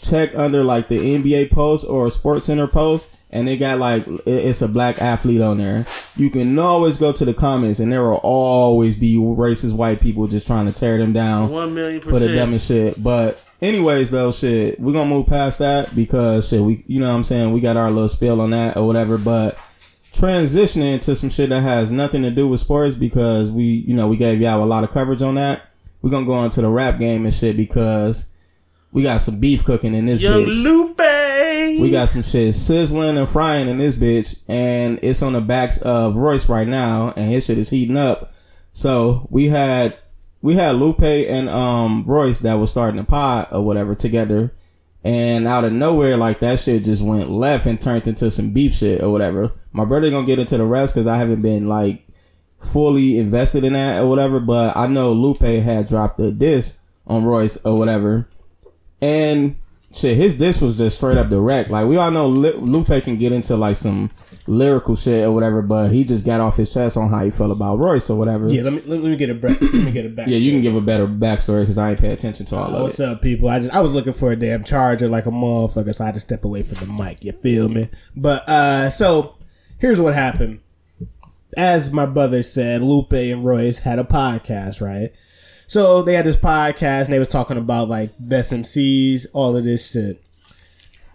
check 0.00 0.34
under 0.34 0.62
like 0.64 0.88
the 0.88 0.98
NBA 0.98 1.50
post 1.50 1.86
or 1.88 2.10
Sports 2.10 2.46
Center 2.46 2.66
post, 2.66 3.10
and 3.30 3.46
they 3.46 3.56
got 3.56 3.78
like 3.78 4.04
it's 4.26 4.62
a 4.62 4.68
black 4.68 5.00
athlete 5.00 5.40
on 5.40 5.58
there. 5.58 5.86
You 6.16 6.30
can 6.30 6.58
always 6.58 6.96
go 6.96 7.12
to 7.12 7.24
the 7.24 7.34
comments, 7.34 7.80
and 7.80 7.92
there 7.92 8.02
will 8.02 8.20
always 8.22 8.96
be 8.96 9.16
racist 9.16 9.74
white 9.74 10.00
people 10.00 10.26
just 10.26 10.46
trying 10.46 10.66
to 10.66 10.72
tear 10.72 10.98
them 10.98 11.12
down. 11.12 11.50
one 11.50 11.74
million 11.74 12.00
for 12.00 12.10
the 12.10 12.12
percent. 12.14 12.36
dumbest 12.36 12.68
shit. 12.68 13.02
But 13.02 13.40
anyways, 13.60 14.10
though, 14.10 14.32
shit, 14.32 14.78
we're 14.80 14.92
gonna 14.92 15.10
move 15.10 15.26
past 15.26 15.58
that 15.58 15.94
because 15.94 16.48
shit, 16.48 16.60
we 16.62 16.84
you 16.86 17.00
know 17.00 17.08
what 17.10 17.16
I'm 17.16 17.24
saying 17.24 17.52
we 17.52 17.60
got 17.60 17.76
our 17.76 17.90
little 17.90 18.08
spill 18.08 18.40
on 18.40 18.50
that 18.50 18.76
or 18.76 18.86
whatever. 18.86 19.18
But 19.18 19.58
transitioning 20.12 21.00
to 21.02 21.14
some 21.14 21.28
shit 21.28 21.50
that 21.50 21.60
has 21.62 21.90
nothing 21.90 22.22
to 22.22 22.30
do 22.30 22.48
with 22.48 22.60
sports 22.60 22.94
because 22.94 23.50
we 23.50 23.64
you 23.64 23.94
know 23.94 24.08
we 24.08 24.16
gave 24.16 24.40
y'all 24.40 24.62
a 24.62 24.64
lot 24.64 24.84
of 24.84 24.90
coverage 24.90 25.22
on 25.22 25.34
that. 25.34 25.62
We're 26.02 26.10
gonna 26.10 26.26
go 26.26 26.42
into 26.44 26.62
the 26.62 26.68
rap 26.68 26.98
game 26.98 27.24
and 27.24 27.34
shit 27.34 27.56
because 27.56 28.26
we 28.96 29.02
got 29.02 29.20
some 29.20 29.38
beef 29.38 29.62
cooking 29.62 29.94
in 29.94 30.06
this 30.06 30.22
Young 30.22 30.40
bitch. 30.40 30.62
Lupe. 30.64 31.82
We 31.82 31.90
got 31.90 32.08
some 32.08 32.22
shit 32.22 32.54
sizzling 32.54 33.18
and 33.18 33.28
frying 33.28 33.68
in 33.68 33.76
this 33.76 33.94
bitch, 33.94 34.36
and 34.48 34.98
it's 35.02 35.20
on 35.20 35.34
the 35.34 35.42
backs 35.42 35.76
of 35.82 36.16
Royce 36.16 36.48
right 36.48 36.66
now, 36.66 37.12
and 37.14 37.30
his 37.30 37.44
shit 37.44 37.58
is 37.58 37.68
heating 37.68 37.98
up. 37.98 38.30
So 38.72 39.28
we 39.30 39.48
had 39.48 39.98
we 40.40 40.54
had 40.54 40.76
Lupe 40.76 41.02
and 41.02 41.50
um 41.50 42.04
Royce 42.06 42.38
that 42.38 42.54
was 42.54 42.70
starting 42.70 42.98
a 42.98 43.04
pod 43.04 43.48
or 43.52 43.62
whatever 43.62 43.94
together, 43.94 44.54
and 45.04 45.46
out 45.46 45.64
of 45.64 45.74
nowhere, 45.74 46.16
like 46.16 46.40
that 46.40 46.58
shit 46.58 46.84
just 46.84 47.04
went 47.04 47.28
left 47.28 47.66
and 47.66 47.78
turned 47.78 48.08
into 48.08 48.30
some 48.30 48.54
beef 48.54 48.72
shit 48.72 49.02
or 49.02 49.12
whatever. 49.12 49.52
My 49.72 49.84
brother 49.84 50.08
gonna 50.08 50.26
get 50.26 50.38
into 50.38 50.56
the 50.56 50.64
rest 50.64 50.94
because 50.94 51.06
I 51.06 51.18
haven't 51.18 51.42
been 51.42 51.68
like 51.68 52.08
fully 52.58 53.18
invested 53.18 53.62
in 53.62 53.74
that 53.74 54.02
or 54.02 54.08
whatever, 54.08 54.40
but 54.40 54.74
I 54.74 54.86
know 54.86 55.12
Lupe 55.12 55.42
had 55.42 55.86
dropped 55.86 56.18
a 56.18 56.32
diss 56.32 56.78
on 57.06 57.24
Royce 57.24 57.58
or 57.62 57.76
whatever, 57.76 58.26
and 59.00 59.56
shit, 59.92 60.16
his 60.16 60.34
diss 60.34 60.60
was 60.60 60.76
just 60.76 60.96
straight 60.96 61.16
up 61.16 61.28
direct. 61.28 61.70
Like 61.70 61.86
we 61.86 61.96
all 61.96 62.10
know 62.10 62.26
Lupe 62.28 63.02
can 63.02 63.16
get 63.16 63.32
into 63.32 63.56
like 63.56 63.76
some 63.76 64.10
lyrical 64.46 64.94
shit 64.94 65.24
or 65.24 65.32
whatever, 65.32 65.62
but 65.62 65.90
he 65.90 66.04
just 66.04 66.24
got 66.24 66.40
off 66.40 66.56
his 66.56 66.72
chest 66.72 66.96
on 66.96 67.08
how 67.10 67.24
he 67.24 67.30
felt 67.30 67.50
about 67.50 67.78
Royce 67.78 68.08
or 68.10 68.16
whatever. 68.18 68.48
Yeah, 68.48 68.62
let 68.62 68.72
me 68.74 68.80
let 68.86 69.00
me 69.00 69.16
get 69.16 69.30
a 69.30 69.34
bre- 69.34 69.48
let 69.48 69.62
me 69.74 69.90
get 69.92 70.06
a 70.06 70.08
back. 70.08 70.26
Yeah, 70.28 70.38
you 70.38 70.52
can 70.52 70.62
give 70.62 70.74
a 70.76 70.80
better 70.80 71.06
backstory 71.06 71.62
because 71.62 71.78
I 71.78 71.90
ain't 71.90 72.00
pay 72.00 72.12
attention 72.12 72.46
to 72.46 72.56
all 72.56 72.74
of 72.74 72.82
What's 72.82 73.00
it. 73.00 73.08
up, 73.08 73.22
people? 73.22 73.48
I 73.48 73.58
just 73.58 73.72
I 73.74 73.80
was 73.80 73.92
looking 73.94 74.12
for 74.12 74.32
a 74.32 74.36
damn 74.36 74.64
charger 74.64 75.08
like 75.08 75.26
a 75.26 75.30
motherfucker, 75.30 75.94
so 75.94 76.04
I 76.04 76.06
had 76.06 76.14
to 76.14 76.20
step 76.20 76.44
away 76.44 76.62
from 76.62 76.86
the 76.86 76.92
mic. 76.92 77.24
You 77.24 77.32
feel 77.32 77.68
me? 77.68 77.88
But 78.14 78.48
uh, 78.48 78.90
so 78.90 79.36
here's 79.78 80.00
what 80.00 80.14
happened. 80.14 80.60
As 81.56 81.90
my 81.90 82.04
brother 82.06 82.42
said, 82.42 82.82
Lupe 82.82 83.12
and 83.14 83.44
Royce 83.44 83.78
had 83.80 83.98
a 83.98 84.04
podcast, 84.04 84.80
right? 84.82 85.10
So 85.66 86.02
they 86.02 86.14
had 86.14 86.24
this 86.24 86.36
podcast 86.36 87.06
and 87.06 87.12
they 87.12 87.18
was 87.18 87.28
talking 87.28 87.56
about 87.56 87.88
like 87.88 88.12
best 88.18 88.52
MCs, 88.52 89.26
all 89.32 89.56
of 89.56 89.64
this 89.64 89.90
shit. 89.90 90.22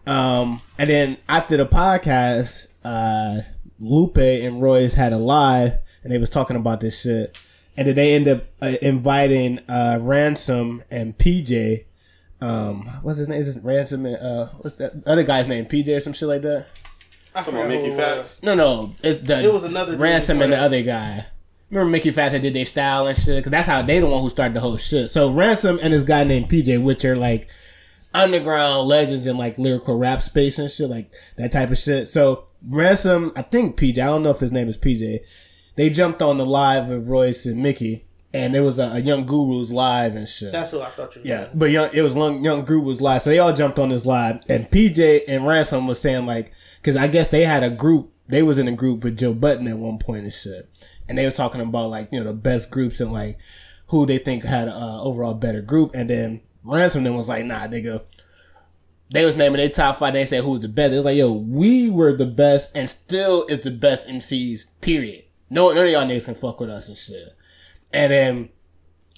Um, 0.05 0.61
and 0.77 0.89
then 0.89 1.17
after 1.29 1.55
the 1.57 1.65
podcast, 1.65 2.67
uh, 2.83 3.41
Lupe 3.79 4.17
and 4.17 4.61
Royce 4.61 4.93
had 4.93 5.13
a 5.13 5.17
live 5.17 5.79
and 6.03 6.11
they 6.11 6.17
was 6.17 6.29
talking 6.29 6.57
about 6.57 6.81
this 6.81 7.01
shit. 7.01 7.37
And 7.77 7.87
then 7.87 7.95
they 7.95 8.13
end 8.13 8.27
up 8.27 8.43
uh, 8.61 8.73
inviting 8.81 9.59
uh, 9.69 9.99
Ransom 10.01 10.83
and 10.91 11.17
PJ. 11.17 11.85
Um, 12.41 12.81
what's 13.03 13.19
his 13.19 13.29
name? 13.29 13.39
Is 13.39 13.55
it 13.55 13.63
Ransom 13.63 14.05
and 14.05 14.17
uh, 14.17 14.47
what's 14.59 14.75
that 14.77 15.01
other 15.05 15.23
guy's 15.23 15.47
name? 15.47 15.65
PJ 15.65 15.95
or 15.95 15.99
some 16.01 16.13
shit 16.13 16.27
like 16.27 16.41
that. 16.41 16.67
I 17.33 17.41
forgot 17.43 17.67
who 17.67 17.71
it 17.71 17.97
was. 17.97 18.41
No, 18.43 18.55
no, 18.55 18.93
it, 19.01 19.25
the, 19.25 19.41
It 19.41 19.53
was 19.53 19.63
another 19.63 19.95
Ransom 19.95 20.41
and 20.41 20.51
the 20.51 20.57
other 20.57 20.81
guy. 20.81 21.27
Remember 21.71 21.89
Mickey 21.89 22.11
Factz 22.11 22.31
that 22.31 22.41
did 22.41 22.53
their 22.53 22.65
style 22.65 23.07
and 23.07 23.17
shit? 23.17 23.37
Because 23.37 23.51
that's 23.51 23.67
how 23.67 23.81
they 23.81 23.99
the 23.99 24.05
one 24.05 24.21
who 24.21 24.29
started 24.29 24.53
the 24.53 24.59
whole 24.59 24.77
shit. 24.77 25.09
So 25.09 25.31
Ransom 25.31 25.79
and 25.81 25.93
this 25.93 26.03
guy 26.03 26.23
named 26.25 26.49
PJ, 26.49 26.83
which 26.83 27.03
are 27.05 27.15
like 27.15 27.49
underground 28.13 28.87
legends 28.87 29.25
in 29.25 29.37
like 29.37 29.57
lyrical 29.57 29.97
rap 29.97 30.21
space 30.21 30.59
and 30.59 30.69
shit, 30.69 30.89
like 30.89 31.13
that 31.37 31.51
type 31.51 31.71
of 31.71 31.77
shit. 31.77 32.07
So 32.07 32.45
Ransom, 32.67 33.31
I 33.35 33.41
think 33.41 33.77
PJ, 33.77 33.93
I 33.99 34.05
don't 34.07 34.23
know 34.23 34.31
if 34.31 34.39
his 34.39 34.51
name 34.51 34.67
is 34.67 34.77
PJ. 34.77 35.19
They 35.77 35.89
jumped 35.89 36.21
on 36.21 36.37
the 36.37 36.45
live 36.45 36.89
with 36.89 37.07
Royce 37.07 37.45
and 37.45 37.63
Mickey, 37.63 38.05
and 38.33 38.53
it 38.55 38.59
was 38.61 38.77
a, 38.77 38.83
a 38.87 38.99
Young 38.99 39.25
Guru's 39.25 39.71
live 39.71 40.15
and 40.15 40.27
shit. 40.27 40.51
That's 40.51 40.73
what 40.73 40.81
I 40.81 40.89
thought 40.89 41.15
you. 41.15 41.21
Were 41.21 41.27
Yeah, 41.27 41.37
saying. 41.45 41.51
but 41.55 41.71
young, 41.71 41.89
it 41.93 42.01
was 42.01 42.15
young, 42.15 42.65
was 42.83 42.99
live, 43.01 43.21
so 43.21 43.29
they 43.29 43.39
all 43.39 43.53
jumped 43.53 43.79
on 43.79 43.89
this 43.89 44.05
live, 44.05 44.43
and 44.49 44.69
PJ 44.69 45.21
and 45.29 45.47
Ransom 45.47 45.87
was 45.87 45.99
saying 46.01 46.25
like, 46.25 46.51
because 46.81 46.97
I 46.97 47.07
guess 47.07 47.29
they 47.29 47.45
had 47.45 47.63
a 47.63 47.69
group, 47.69 48.11
they 48.27 48.43
was 48.43 48.57
in 48.57 48.67
a 48.67 48.71
group 48.73 49.03
with 49.05 49.17
Joe 49.17 49.33
Budden 49.33 49.67
at 49.69 49.77
one 49.77 49.97
point 49.97 50.23
and 50.25 50.33
shit, 50.33 50.69
and 51.07 51.17
they 51.17 51.25
was 51.25 51.33
talking 51.33 51.61
about 51.61 51.89
like 51.89 52.09
you 52.11 52.19
know 52.19 52.25
the 52.25 52.33
best 52.33 52.71
groups 52.71 52.99
and 52.99 53.11
like 53.11 53.37
who 53.87 54.05
they 54.05 54.17
think 54.17 54.43
had 54.43 54.67
a 54.67 54.75
uh, 54.75 55.01
overall 55.01 55.33
better 55.33 55.61
group, 55.61 55.91
and 55.93 56.09
then 56.09 56.41
Ransom 56.63 57.03
then 57.03 57.15
was 57.15 57.29
like, 57.29 57.45
nah, 57.45 57.67
nigga. 57.67 58.03
They 59.13 59.25
was 59.25 59.35
naming 59.35 59.57
their 59.57 59.67
top 59.67 59.97
five. 59.97 60.13
They 60.13 60.23
said 60.23 60.41
who 60.41 60.51
was 60.51 60.61
the 60.61 60.69
best. 60.69 60.93
It 60.93 60.95
was 60.95 61.03
like, 61.03 61.17
yo, 61.17 61.33
we 61.33 61.89
were 61.89 62.15
the 62.15 62.25
best, 62.25 62.71
and 62.73 62.87
still 62.87 63.45
is 63.47 63.59
the 63.59 63.71
best 63.71 64.07
MCs. 64.07 64.67
Period. 64.79 65.25
No, 65.49 65.73
none 65.73 65.85
of 65.85 65.91
y'all 65.91 66.05
niggas 66.05 66.25
can 66.25 66.35
fuck 66.35 66.61
with 66.61 66.69
us 66.69 66.87
and 66.87 66.97
shit. 66.97 67.35
And 67.91 68.13
then 68.13 68.49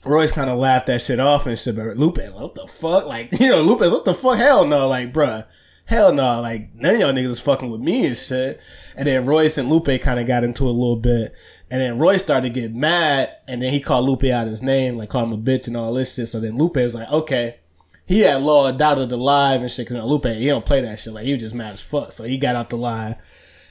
Royce 0.06 0.32
kind 0.32 0.50
of 0.50 0.58
laughed 0.58 0.88
that 0.88 1.02
shit 1.02 1.20
off 1.20 1.46
and 1.46 1.58
shit, 1.58 1.76
but 1.76 1.96
Lupe 1.96 2.18
was 2.18 2.34
like, 2.34 2.42
what 2.42 2.56
the 2.56 2.68
fuck? 2.68 3.06
Like, 3.06 3.32
you 3.40 3.50
know, 3.50 3.62
Lupe's 3.62 3.92
what 3.92 4.06
the 4.06 4.16
fuck? 4.16 4.38
Hell 4.38 4.66
no. 4.66 4.88
Like, 4.88 5.14
bruh, 5.14 5.46
hell 5.86 6.14
no. 6.14 6.42
Like, 6.42 6.74
none 6.76 6.96
of 6.96 7.02
y'all 7.02 7.14
niggas 7.14 7.30
was 7.30 7.42
fucking 7.42 7.70
with 7.70 7.82
me 7.82 8.06
and 8.06 8.18
shit. 8.18 8.60
And 8.96 9.08
then 9.08 9.26
Royce 9.26 9.58
and 9.58 9.70
Lupe 9.70 10.02
kind 10.02 10.20
of 10.20 10.28
got 10.28 10.44
into 10.44 10.66
it 10.66 10.70
a 10.70 10.72
little 10.72 10.96
bit. 10.96 11.36
And 11.72 11.82
then 11.82 11.98
Royce 11.98 12.22
started 12.22 12.54
to 12.54 12.62
get 12.62 12.74
mad, 12.74 13.30
and 13.48 13.62
then 13.62 13.72
he 13.72 13.80
called 13.80 14.08
Lupe 14.08 14.26
out 14.26 14.48
his 14.48 14.62
name, 14.62 14.98
like 14.98 15.10
called 15.10 15.32
him 15.32 15.34
a 15.34 15.38
bitch 15.38 15.68
and 15.68 15.76
all 15.76 15.94
this 15.94 16.14
shit. 16.14 16.30
So 16.30 16.40
then 16.40 16.58
Lupe 16.58 16.76
was 16.76 16.96
like, 16.96 17.10
okay. 17.10 17.60
He 18.06 18.20
had 18.20 18.42
law 18.42 18.70
doubted 18.72 19.10
the 19.10 19.18
live 19.18 19.62
and 19.62 19.72
shit, 19.72 19.88
cause 19.88 19.98
Lupe, 19.98 20.26
he 20.26 20.48
don't 20.48 20.66
play 20.66 20.82
that 20.82 21.00
shit. 21.00 21.14
Like, 21.14 21.26
he 21.26 21.32
was 21.32 21.42
just 21.42 21.56
mad 21.56 21.74
as 21.74 21.82
fuck. 21.82 22.12
So 22.12 22.26
he 22.26 22.38
got 22.38 22.56
out 22.56 22.70
the 22.70 22.76
live. 22.76 23.16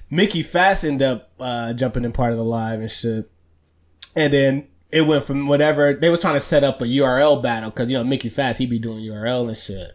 Mickey 0.08 0.42
Factz 0.42 0.84
ended 0.84 1.06
up, 1.06 1.30
uh, 1.38 1.74
jumping 1.74 2.04
in 2.04 2.12
part 2.12 2.32
of 2.32 2.38
the 2.38 2.44
live 2.44 2.80
and 2.80 2.90
shit. 2.90 3.30
And 4.16 4.32
then 4.32 4.68
it 4.92 5.06
went 5.06 5.24
from 5.24 5.46
whatever 5.46 5.94
they 5.94 6.10
was 6.10 6.20
trying 6.20 6.34
to 6.34 6.40
set 6.40 6.62
up 6.62 6.80
a 6.82 6.84
URL 6.84 7.42
battle 7.42 7.70
because 7.70 7.90
you 7.90 7.96
know 7.96 8.04
Mickey 8.04 8.30
Factz 8.30 8.58
he 8.58 8.66
be 8.66 8.78
doing 8.78 9.02
URL 9.04 9.48
and 9.48 9.56
shit, 9.56 9.92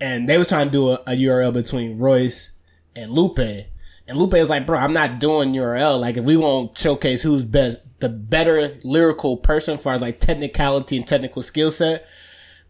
and 0.00 0.28
they 0.28 0.38
was 0.38 0.48
trying 0.48 0.66
to 0.66 0.72
do 0.72 0.90
a, 0.90 0.94
a 1.06 1.16
URL 1.16 1.52
between 1.52 1.98
Royce 1.98 2.52
and 2.96 3.12
Lupe, 3.12 3.66
and 4.06 4.18
Lupe 4.18 4.32
was 4.32 4.50
like, 4.50 4.66
bro, 4.66 4.78
I'm 4.78 4.92
not 4.92 5.18
doing 5.18 5.52
URL. 5.52 5.98
Like 5.98 6.16
if 6.16 6.24
we 6.24 6.36
won't 6.36 6.76
showcase 6.76 7.22
who's 7.22 7.44
best, 7.44 7.78
the 8.00 8.08
better 8.08 8.78
lyrical 8.84 9.36
person 9.36 9.74
as 9.74 9.82
far 9.82 9.94
as 9.94 10.02
like 10.02 10.20
technicality 10.20 10.96
and 10.96 11.06
technical 11.06 11.42
skill 11.42 11.70
set. 11.70 12.06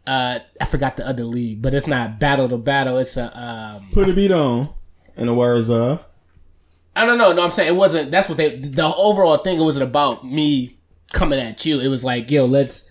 Uh, 0.07 0.39
I 0.61 0.65
forgot 0.67 0.97
the 0.97 1.07
other 1.07 1.25
league, 1.25 1.63
but 1.63 1.73
it's 1.75 1.87
not 1.87 2.21
battle 2.21 2.49
to 2.51 2.59
battle. 2.59 2.99
It's 2.99 3.17
a 3.17 3.37
um, 3.37 3.89
Put 3.91 4.09
a 4.09 4.13
beat 4.13 4.31
on. 4.31 4.75
In 5.17 5.27
the 5.27 5.35
words 5.35 5.71
of. 5.71 6.05
I 6.97 7.07
don't 7.07 7.19
know. 7.19 7.33
No, 7.33 7.45
I'm 7.45 7.51
saying 7.51 7.69
it 7.69 7.77
wasn't. 7.77 8.11
That's 8.11 8.29
what 8.29 8.37
they. 8.37 8.59
The 8.59 8.93
overall 8.97 9.39
thing. 9.39 9.59
It 9.59 9.63
wasn't 9.63 9.85
about 9.89 10.27
me 10.27 10.79
coming 11.13 11.39
at 11.39 11.65
you. 11.65 11.81
It 11.81 11.89
was 11.89 12.05
like, 12.05 12.31
yo, 12.31 12.47
let's. 12.47 12.91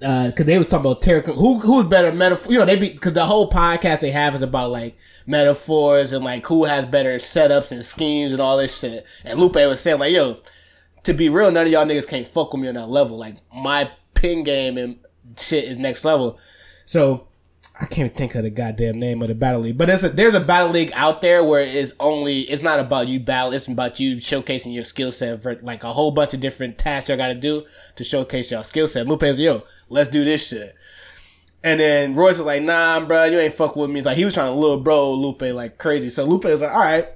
Uh, 0.00 0.26
because 0.28 0.46
they 0.46 0.56
was 0.56 0.68
talking 0.68 0.86
about 0.86 1.02
Terry. 1.02 1.22
Who 1.26 1.58
who's 1.58 1.86
better 1.86 2.12
metaphor? 2.12 2.52
You 2.52 2.58
know, 2.60 2.64
they 2.64 2.76
be 2.76 2.90
because 2.90 3.14
the 3.14 3.26
whole 3.26 3.50
podcast 3.50 4.00
they 4.00 4.12
have 4.12 4.34
is 4.34 4.42
about 4.42 4.70
like 4.70 4.96
metaphors 5.26 6.12
and 6.12 6.24
like 6.24 6.46
who 6.46 6.64
has 6.64 6.86
better 6.86 7.16
setups 7.16 7.72
and 7.72 7.84
schemes 7.84 8.32
and 8.32 8.40
all 8.40 8.56
this 8.56 8.78
shit. 8.78 9.04
And 9.24 9.40
Lupe 9.40 9.56
was 9.56 9.80
saying 9.80 9.98
like, 9.98 10.12
yo, 10.12 10.38
to 11.02 11.12
be 11.14 11.28
real, 11.28 11.50
none 11.50 11.66
of 11.66 11.72
y'all 11.72 11.84
niggas 11.84 12.06
can't 12.06 12.28
fuck 12.28 12.52
with 12.52 12.62
me 12.62 12.68
on 12.68 12.74
that 12.74 12.88
level. 12.88 13.18
Like 13.18 13.38
my 13.52 13.90
pin 14.14 14.44
game 14.44 14.78
and 14.78 14.98
shit 15.36 15.64
is 15.64 15.76
next 15.76 16.04
level. 16.04 16.38
So 16.84 17.26
I 17.80 17.86
can't 17.86 18.06
even 18.06 18.16
think 18.16 18.34
of 18.34 18.42
the 18.42 18.50
goddamn 18.50 18.98
name 18.98 19.22
of 19.22 19.28
the 19.28 19.36
battle 19.36 19.60
league. 19.60 19.78
But 19.78 19.86
there's 19.86 20.02
a 20.02 20.08
there's 20.08 20.34
a 20.34 20.40
battle 20.40 20.70
league 20.70 20.90
out 20.94 21.22
there 21.22 21.44
where 21.44 21.60
it's 21.60 21.92
only 22.00 22.40
it's 22.40 22.62
not 22.62 22.80
about 22.80 23.06
you 23.06 23.20
battle, 23.20 23.52
it's 23.52 23.68
about 23.68 24.00
you 24.00 24.16
showcasing 24.16 24.74
your 24.74 24.82
skill 24.82 25.12
set 25.12 25.42
for 25.42 25.54
like 25.56 25.84
a 25.84 25.92
whole 25.92 26.10
bunch 26.10 26.34
of 26.34 26.40
different 26.40 26.76
tasks 26.76 27.08
y'all 27.08 27.16
gotta 27.16 27.36
do 27.36 27.64
to 27.94 28.02
showcase 28.02 28.50
your 28.50 28.64
skill 28.64 28.88
set. 28.88 29.06
Lupe 29.06 29.22
was 29.22 29.38
yo, 29.38 29.62
let's 29.88 30.08
do 30.08 30.24
this 30.24 30.48
shit. 30.48 30.74
And 31.62 31.78
then 31.78 32.14
Royce 32.14 32.38
was 32.38 32.46
like, 32.46 32.62
nah, 32.62 33.00
bro, 33.00 33.24
you 33.24 33.38
ain't 33.38 33.54
fuck 33.54 33.76
with 33.76 33.90
me. 33.90 34.02
Like 34.02 34.16
he 34.16 34.24
was 34.24 34.34
trying 34.34 34.52
to 34.52 34.58
little 34.58 34.80
bro 34.80 35.12
Lupe 35.12 35.42
like 35.42 35.78
crazy. 35.78 36.08
So 36.08 36.24
Lupe 36.24 36.44
was 36.44 36.60
like, 36.60 36.72
all 36.72 36.80
right. 36.80 37.08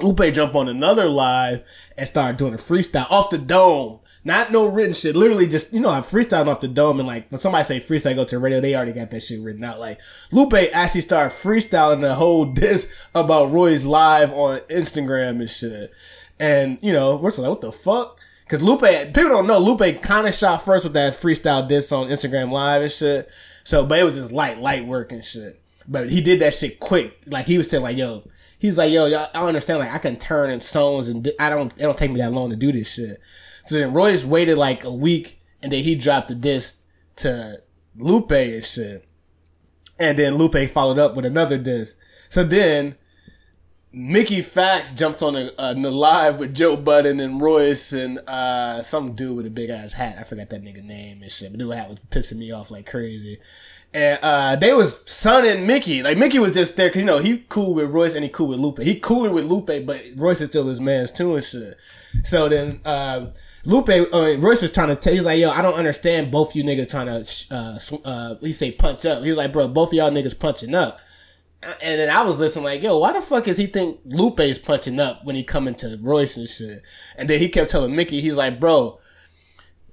Lupe 0.00 0.32
jump 0.32 0.54
on 0.54 0.68
another 0.68 1.08
live 1.08 1.62
and 1.98 2.06
start 2.06 2.38
doing 2.38 2.54
a 2.54 2.56
freestyle 2.56 3.10
off 3.10 3.28
the 3.28 3.36
dome. 3.36 4.00
Not 4.24 4.52
no 4.52 4.68
written 4.68 4.92
shit. 4.92 5.16
Literally 5.16 5.48
just, 5.48 5.72
you 5.72 5.80
know, 5.80 5.90
I'm 5.90 6.04
freestyling 6.04 6.46
off 6.46 6.60
the 6.60 6.68
dome 6.68 7.00
and 7.00 7.08
like 7.08 7.30
when 7.30 7.40
somebody 7.40 7.64
say 7.64 7.80
freestyle 7.80 8.14
go 8.14 8.24
to 8.24 8.36
the 8.36 8.40
radio, 8.40 8.60
they 8.60 8.76
already 8.76 8.92
got 8.92 9.10
that 9.10 9.22
shit 9.22 9.40
written 9.40 9.64
out. 9.64 9.80
Like 9.80 10.00
Lupe 10.30 10.54
actually 10.72 11.00
started 11.00 11.34
freestyling 11.34 12.02
the 12.02 12.14
whole 12.14 12.44
disc 12.52 12.88
about 13.14 13.50
Roy's 13.50 13.84
live 13.84 14.32
on 14.32 14.58
Instagram 14.60 15.40
and 15.40 15.50
shit. 15.50 15.92
And, 16.38 16.78
you 16.82 16.92
know, 16.92 17.16
we're 17.16 17.30
just 17.30 17.40
like, 17.40 17.50
what 17.50 17.60
the 17.60 17.72
fuck? 17.72 18.20
Cause 18.48 18.62
Lupe, 18.62 18.82
people 18.82 19.28
don't 19.28 19.46
know, 19.46 19.58
Lupe 19.58 20.02
kind 20.02 20.28
of 20.28 20.34
shot 20.34 20.64
first 20.64 20.84
with 20.84 20.92
that 20.92 21.14
freestyle 21.14 21.66
disc 21.66 21.90
on 21.92 22.08
Instagram 22.08 22.52
live 22.52 22.82
and 22.82 22.92
shit. 22.92 23.28
So, 23.64 23.84
but 23.84 23.98
it 23.98 24.04
was 24.04 24.16
just 24.16 24.30
light, 24.30 24.58
light 24.58 24.86
work 24.86 25.10
and 25.10 25.24
shit. 25.24 25.60
But 25.88 26.10
he 26.10 26.20
did 26.20 26.40
that 26.40 26.54
shit 26.54 26.78
quick. 26.78 27.22
Like 27.26 27.46
he 27.46 27.58
was 27.58 27.68
saying 27.68 27.82
like, 27.82 27.96
yo, 27.96 28.28
he's 28.60 28.78
like, 28.78 28.92
yo, 28.92 29.06
y'all, 29.06 29.28
I 29.34 29.44
understand. 29.44 29.80
Like 29.80 29.92
I 29.92 29.98
can 29.98 30.16
turn 30.16 30.50
in 30.50 30.60
stones 30.60 31.08
and 31.08 31.32
I 31.40 31.48
don't, 31.48 31.72
it 31.72 31.82
don't 31.82 31.98
take 31.98 32.12
me 32.12 32.20
that 32.20 32.32
long 32.32 32.50
to 32.50 32.56
do 32.56 32.70
this 32.70 32.92
shit. 32.92 33.18
So 33.64 33.76
then 33.76 33.92
Royce 33.92 34.24
waited 34.24 34.58
like 34.58 34.84
a 34.84 34.92
week 34.92 35.40
and 35.62 35.72
then 35.72 35.84
he 35.84 35.94
dropped 35.94 36.28
the 36.28 36.34
disc 36.34 36.80
to 37.16 37.62
Lupe 37.96 38.32
and 38.32 38.64
shit. 38.64 39.06
And 39.98 40.18
then 40.18 40.36
Lupe 40.36 40.70
followed 40.70 40.98
up 40.98 41.14
with 41.14 41.24
another 41.24 41.58
disc. 41.58 41.96
So 42.28 42.42
then 42.42 42.96
Mickey 43.92 44.42
Factz 44.42 44.96
jumped 44.96 45.22
on 45.22 45.34
the, 45.34 45.90
live 45.90 46.38
with 46.38 46.54
Joe 46.54 46.76
Budden 46.76 47.20
and 47.20 47.40
Royce 47.40 47.92
and 47.92 48.18
uh, 48.26 48.82
some 48.82 49.12
dude 49.12 49.36
with 49.36 49.46
a 49.46 49.50
big 49.50 49.70
ass 49.70 49.92
hat. 49.92 50.16
I 50.18 50.24
forgot 50.24 50.48
that 50.50 50.64
nigga 50.64 50.82
name 50.82 51.22
and 51.22 51.30
shit. 51.30 51.52
But 51.52 51.58
the 51.58 51.66
dude 51.66 51.74
hat 51.74 51.90
was 51.90 51.98
pissing 52.10 52.38
me 52.38 52.50
off 52.50 52.70
like 52.70 52.90
crazy. 52.90 53.38
And 53.94 54.18
uh, 54.22 54.56
they 54.56 54.72
was 54.72 55.02
sunning 55.04 55.66
Mickey. 55.66 56.02
Like 56.02 56.16
Mickey 56.16 56.38
was 56.38 56.54
just 56.54 56.76
there 56.76 56.88
because 56.88 57.00
you 57.00 57.06
know 57.06 57.18
he 57.18 57.44
cool 57.50 57.74
with 57.74 57.90
Royce 57.90 58.14
and 58.14 58.24
he 58.24 58.30
cool 58.30 58.48
with 58.48 58.58
Lupe. 58.58 58.80
He 58.80 58.98
cooler 58.98 59.30
with 59.30 59.44
Lupe, 59.44 59.86
but 59.86 60.02
Royce 60.16 60.40
is 60.40 60.48
still 60.48 60.66
his 60.66 60.80
man's 60.80 61.12
too 61.12 61.34
and 61.34 61.44
shit. 61.44 61.76
So 62.24 62.48
then 62.48 62.80
uh, 62.86 63.26
Lupe, 63.64 63.88
uh, 63.88 64.36
Royce 64.38 64.62
was 64.62 64.72
trying 64.72 64.88
to 64.88 64.96
tell. 64.96 65.12
He's 65.12 65.24
like, 65.24 65.38
"Yo, 65.38 65.50
I 65.50 65.62
don't 65.62 65.74
understand 65.74 66.30
both 66.30 66.56
you 66.56 66.64
niggas 66.64 66.90
trying 66.90 67.06
to." 67.06 67.54
Uh, 67.54 67.78
uh, 68.04 68.34
he 68.40 68.52
say 68.52 68.72
punch 68.72 69.06
up. 69.06 69.22
He 69.22 69.28
was 69.28 69.38
like, 69.38 69.52
"Bro, 69.52 69.68
both 69.68 69.90
of 69.90 69.94
y'all 69.94 70.10
niggas 70.10 70.38
punching 70.38 70.74
up." 70.74 71.00
And 71.62 72.00
then 72.00 72.10
I 72.10 72.22
was 72.22 72.40
listening 72.40 72.64
like, 72.64 72.82
yo, 72.82 72.98
why 72.98 73.12
the 73.12 73.20
fuck 73.20 73.46
is 73.46 73.56
he 73.56 73.66
think 73.66 74.00
Lupe's 74.04 74.58
punching 74.58 74.98
up 74.98 75.24
when 75.24 75.36
he 75.36 75.44
coming 75.44 75.76
to 75.76 75.96
Royce 76.02 76.36
and 76.36 76.48
shit? 76.48 76.82
And 77.16 77.30
then 77.30 77.38
he 77.38 77.48
kept 77.48 77.70
telling 77.70 77.94
Mickey, 77.94 78.20
he's 78.20 78.36
like, 78.36 78.58
bro, 78.58 78.98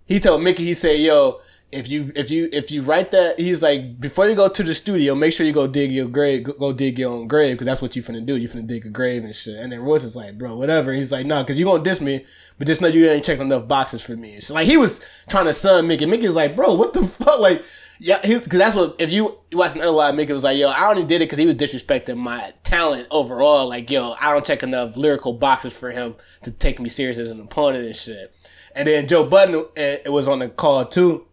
he 0.08 0.20
told 0.20 0.42
Mickey, 0.42 0.66
he 0.66 0.74
said, 0.74 1.00
yo, 1.00 1.42
if 1.72 1.88
you 1.88 2.12
if 2.16 2.32
you 2.32 2.50
if 2.52 2.72
you 2.72 2.82
write 2.82 3.12
that, 3.12 3.40
he's 3.40 3.62
like, 3.62 4.00
before 4.00 4.28
you 4.28 4.36
go 4.36 4.50
to 4.50 4.64
the 4.64 4.74
studio, 4.74 5.14
make 5.14 5.34
sure 5.34 5.46
you 5.46 5.54
go 5.54 5.68
dig 5.68 5.92
your 5.92 6.08
grave, 6.08 6.44
go, 6.44 6.74
dig 6.74 6.98
your 6.98 7.12
own 7.12 7.28
grave, 7.28 7.56
because 7.56 7.66
that's 7.66 7.82
what 7.82 7.96
you 7.96 8.02
finna 8.02 8.26
do. 8.26 8.36
You 8.38 8.50
finna 8.50 8.66
dig 8.66 8.86
a 8.86 8.90
grave 8.90 9.24
and 9.24 9.36
shit. 9.36 9.56
And 9.56 9.72
then 9.72 9.82
Royce 9.82 10.04
is 10.04 10.16
like, 10.16 10.38
bro, 10.38 10.56
whatever. 10.56 10.92
He's 10.94 11.12
like, 11.12 11.28
nah, 11.28 11.44
because 11.44 11.60
you 11.60 11.66
gonna 11.66 11.84
diss 11.84 12.02
me, 12.02 12.26
but 12.58 12.66
just 12.66 12.82
know 12.82 12.88
you 12.88 13.08
ain't 13.08 13.24
checked 13.24 13.42
enough 13.42 13.68
boxes 13.68 14.02
for 14.02 14.16
me. 14.16 14.34
And 14.34 14.44
shit. 14.44 14.54
Like 14.54 14.66
he 14.66 14.78
was 14.78 15.02
trying 15.28 15.46
to 15.46 15.54
sun 15.54 15.88
Mickey. 15.88 16.08
Mickey's 16.08 16.36
like, 16.36 16.56
bro, 16.56 16.74
what 16.74 16.94
the 16.94 17.06
fuck, 17.06 17.40
like. 17.40 17.64
Yeah, 18.02 18.22
because 18.22 18.48
that's 18.48 18.78
what 18.78 18.96
if 18.98 19.12
you 19.12 19.38
watch 19.52 19.76
another 19.76 19.92
live, 19.92 20.16
Mickey 20.16 20.32
was 20.32 20.46
like, 20.46 20.58
"Yo, 20.58 20.70
I 20.70 20.90
only 20.90 21.04
did 21.04 21.18
it 21.18 21.26
because 21.26 21.38
he 21.38 21.46
was 21.46 21.56
disrespecting 21.56 22.16
my 22.16 22.54
talent 22.64 23.10
overall. 23.12 23.68
Like, 23.68 23.92
yo, 23.92 24.16
I 24.22 24.32
don't 24.32 24.46
check 24.46 24.64
enough 24.64 24.96
lyrical 24.96 25.34
boxes 25.34 25.74
for 25.74 25.92
him 25.92 26.16
to 26.44 26.52
take 26.52 26.80
me 26.80 26.88
serious 26.88 27.20
as 27.20 27.28
an 27.28 27.42
opponent 27.42 27.86
and 27.86 27.94
shit." 27.94 28.34
And 28.74 28.88
then 28.88 29.06
Joe 29.08 29.26
Budden 29.26 29.66
it 29.76 30.14
was 30.14 30.30
on 30.30 30.40
the 30.40 30.48
call 30.48 30.86
too, 30.86 31.26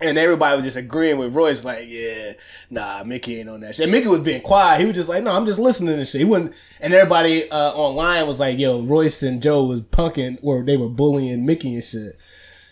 and 0.00 0.18
everybody 0.18 0.56
was 0.56 0.64
just 0.64 0.76
agreeing 0.76 1.18
with 1.18 1.34
Royce, 1.34 1.64
like, 1.64 1.84
"Yeah, 1.86 2.32
nah, 2.70 3.04
Mickey 3.04 3.40
ain't 3.40 3.48
on 3.48 3.60
that 3.60 3.74
shit." 3.74 3.84
And 3.84 3.92
Mickey 3.92 4.08
was 4.08 4.20
being 4.20 4.42
quiet. 4.42 4.80
He 4.80 4.86
was 4.86 4.94
just 4.94 5.08
like, 5.08 5.22
"No, 5.22 5.32
I'm 5.32 5.46
just 5.46 5.58
listening 5.58 5.96
to 5.96 6.04
shit." 6.04 6.20
He 6.20 6.24
wouldn't, 6.24 6.52
and 6.80 6.92
everybody 6.92 7.50
uh, 7.50 7.72
online 7.72 8.26
was 8.26 8.40
like, 8.40 8.58
"Yo, 8.58 8.82
Royce 8.82 9.22
and 9.22 9.42
Joe 9.42 9.64
was 9.64 9.80
punking, 9.80 10.38
or 10.42 10.62
they 10.62 10.76
were 10.76 10.88
bullying 10.88 11.46
Mickey 11.46 11.74
and 11.74 11.84
shit." 11.84 12.18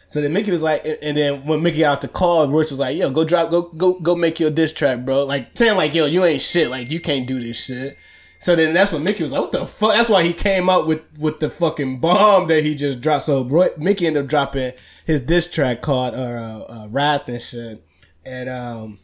So 0.08 0.20
then 0.20 0.34
Mickey 0.34 0.50
was 0.50 0.62
like, 0.62 0.86
and 1.00 1.16
then 1.16 1.46
when 1.46 1.62
Mickey 1.62 1.78
got 1.78 1.92
out 1.92 2.00
the 2.02 2.08
call, 2.08 2.46
Royce 2.48 2.70
was 2.70 2.80
like, 2.80 2.96
"Yo, 2.96 3.10
go 3.10 3.24
drop, 3.24 3.50
go 3.50 3.62
go 3.62 3.94
go 3.94 4.14
make 4.14 4.38
your 4.40 4.50
diss 4.50 4.72
track, 4.72 5.04
bro." 5.04 5.24
Like 5.24 5.56
saying 5.56 5.76
like, 5.76 5.94
"Yo, 5.94 6.06
you 6.06 6.24
ain't 6.24 6.42
shit. 6.42 6.70
Like 6.70 6.90
you 6.90 7.00
can't 7.00 7.26
do 7.26 7.40
this 7.40 7.64
shit." 7.64 7.96
So 8.42 8.56
then 8.56 8.74
that's 8.74 8.92
when 8.92 9.04
Mickey 9.04 9.22
was 9.22 9.30
like, 9.30 9.40
"What 9.40 9.52
the 9.52 9.66
fuck?" 9.66 9.92
That's 9.94 10.08
why 10.08 10.24
he 10.24 10.32
came 10.32 10.68
out 10.68 10.88
with 10.88 11.02
with 11.16 11.38
the 11.38 11.48
fucking 11.48 12.00
bomb 12.00 12.48
that 12.48 12.64
he 12.64 12.74
just 12.74 13.00
dropped. 13.00 13.26
So 13.26 13.44
Roy, 13.44 13.68
Mickey 13.78 14.04
ended 14.08 14.24
up 14.24 14.28
dropping 14.28 14.72
his 15.06 15.20
diss 15.20 15.48
track 15.48 15.80
called 15.80 16.14
uh, 16.14 16.64
uh, 16.68 16.88
"Wrath" 16.90 17.28
and 17.28 17.40
shit, 17.40 17.84
and 18.26 18.48
um, 18.48 18.98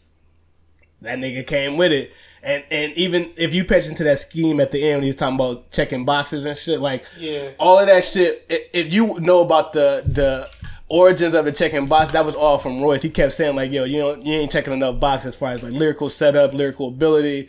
that 1.02 1.19
nigga 1.20 1.47
came 1.47 1.77
with 1.77 1.93
it. 1.93 2.12
And 2.43 2.65
and 2.73 2.93
even 2.94 3.31
if 3.36 3.55
you 3.55 3.65
pitch 3.65 3.86
into 3.86 4.02
that 4.05 4.19
scheme 4.19 4.59
at 4.59 4.73
the 4.73 4.82
end 4.82 4.97
when 4.97 5.02
he 5.05 5.09
was 5.10 5.16
talking 5.16 5.36
about 5.36 5.70
checking 5.70 6.05
boxes 6.05 6.44
and 6.44 6.56
shit, 6.56 6.81
like 6.81 7.05
Yeah. 7.16 7.51
all 7.60 7.78
of 7.78 7.86
that 7.86 8.02
shit. 8.02 8.44
If 8.73 8.93
you 8.93 9.20
know 9.20 9.40
about 9.40 9.73
the 9.73 10.02
the 10.05 10.51
origins 10.89 11.35
of 11.35 11.44
the 11.44 11.52
checking 11.52 11.86
box, 11.86 12.10
that 12.10 12.24
was 12.24 12.35
all 12.35 12.59
from 12.59 12.81
Royce. 12.81 13.02
He 13.02 13.10
kept 13.10 13.35
saying 13.35 13.55
like, 13.55 13.70
"Yo, 13.70 13.85
you 13.85 13.98
know, 13.98 14.16
you 14.16 14.32
ain't 14.35 14.51
checking 14.51 14.73
enough 14.73 14.98
boxes 14.98 15.28
as 15.28 15.36
far 15.36 15.51
as 15.52 15.62
like 15.62 15.74
lyrical 15.74 16.09
setup, 16.09 16.55
lyrical 16.55 16.89
ability, 16.89 17.48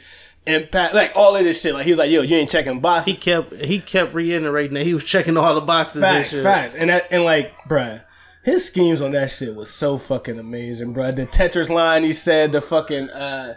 impact, 0.50 0.94
like 0.94 1.12
all 1.16 1.36
of 1.36 1.44
this 1.44 1.62
shit." 1.62 1.74
Like 1.74 1.86
he 1.86 1.92
was 1.92 2.00
like, 2.00 2.10
"Yo, 2.10 2.22
you 2.22 2.36
ain't 2.36 2.50
checking 2.50 2.80
boxes." 2.80 3.14
He 3.14 3.18
kept 3.18 3.54
he 3.56 3.80
kept 3.80 4.14
reiterating 4.14 4.74
that 4.76 4.84
he 4.86 4.94
was 4.94 5.04
checking 5.04 5.38
all 5.38 5.56
the 5.56 5.62
boxes. 5.62 5.98
and 6.04 6.16
Facts, 6.16 6.30
shit. 6.32 6.44
facts, 6.44 6.76
and 6.76 6.90
that 6.90 7.08
and 7.12 7.24
like, 7.24 7.54
bruh, 7.68 8.04
his 8.44 8.66
schemes 8.66 9.02
on 9.02 9.12
that 9.12 9.30
shit 9.30 9.56
was 9.56 9.70
so 9.70 9.98
fucking 9.98 10.40
amazing, 10.40 10.94
bro. 10.94 11.12
The 11.12 11.26
Tetris 11.26 11.70
line 11.70 12.04
he 12.04 12.14
said, 12.14 12.52
the 12.52 12.62
fucking 12.62 13.10
uh 13.10 13.56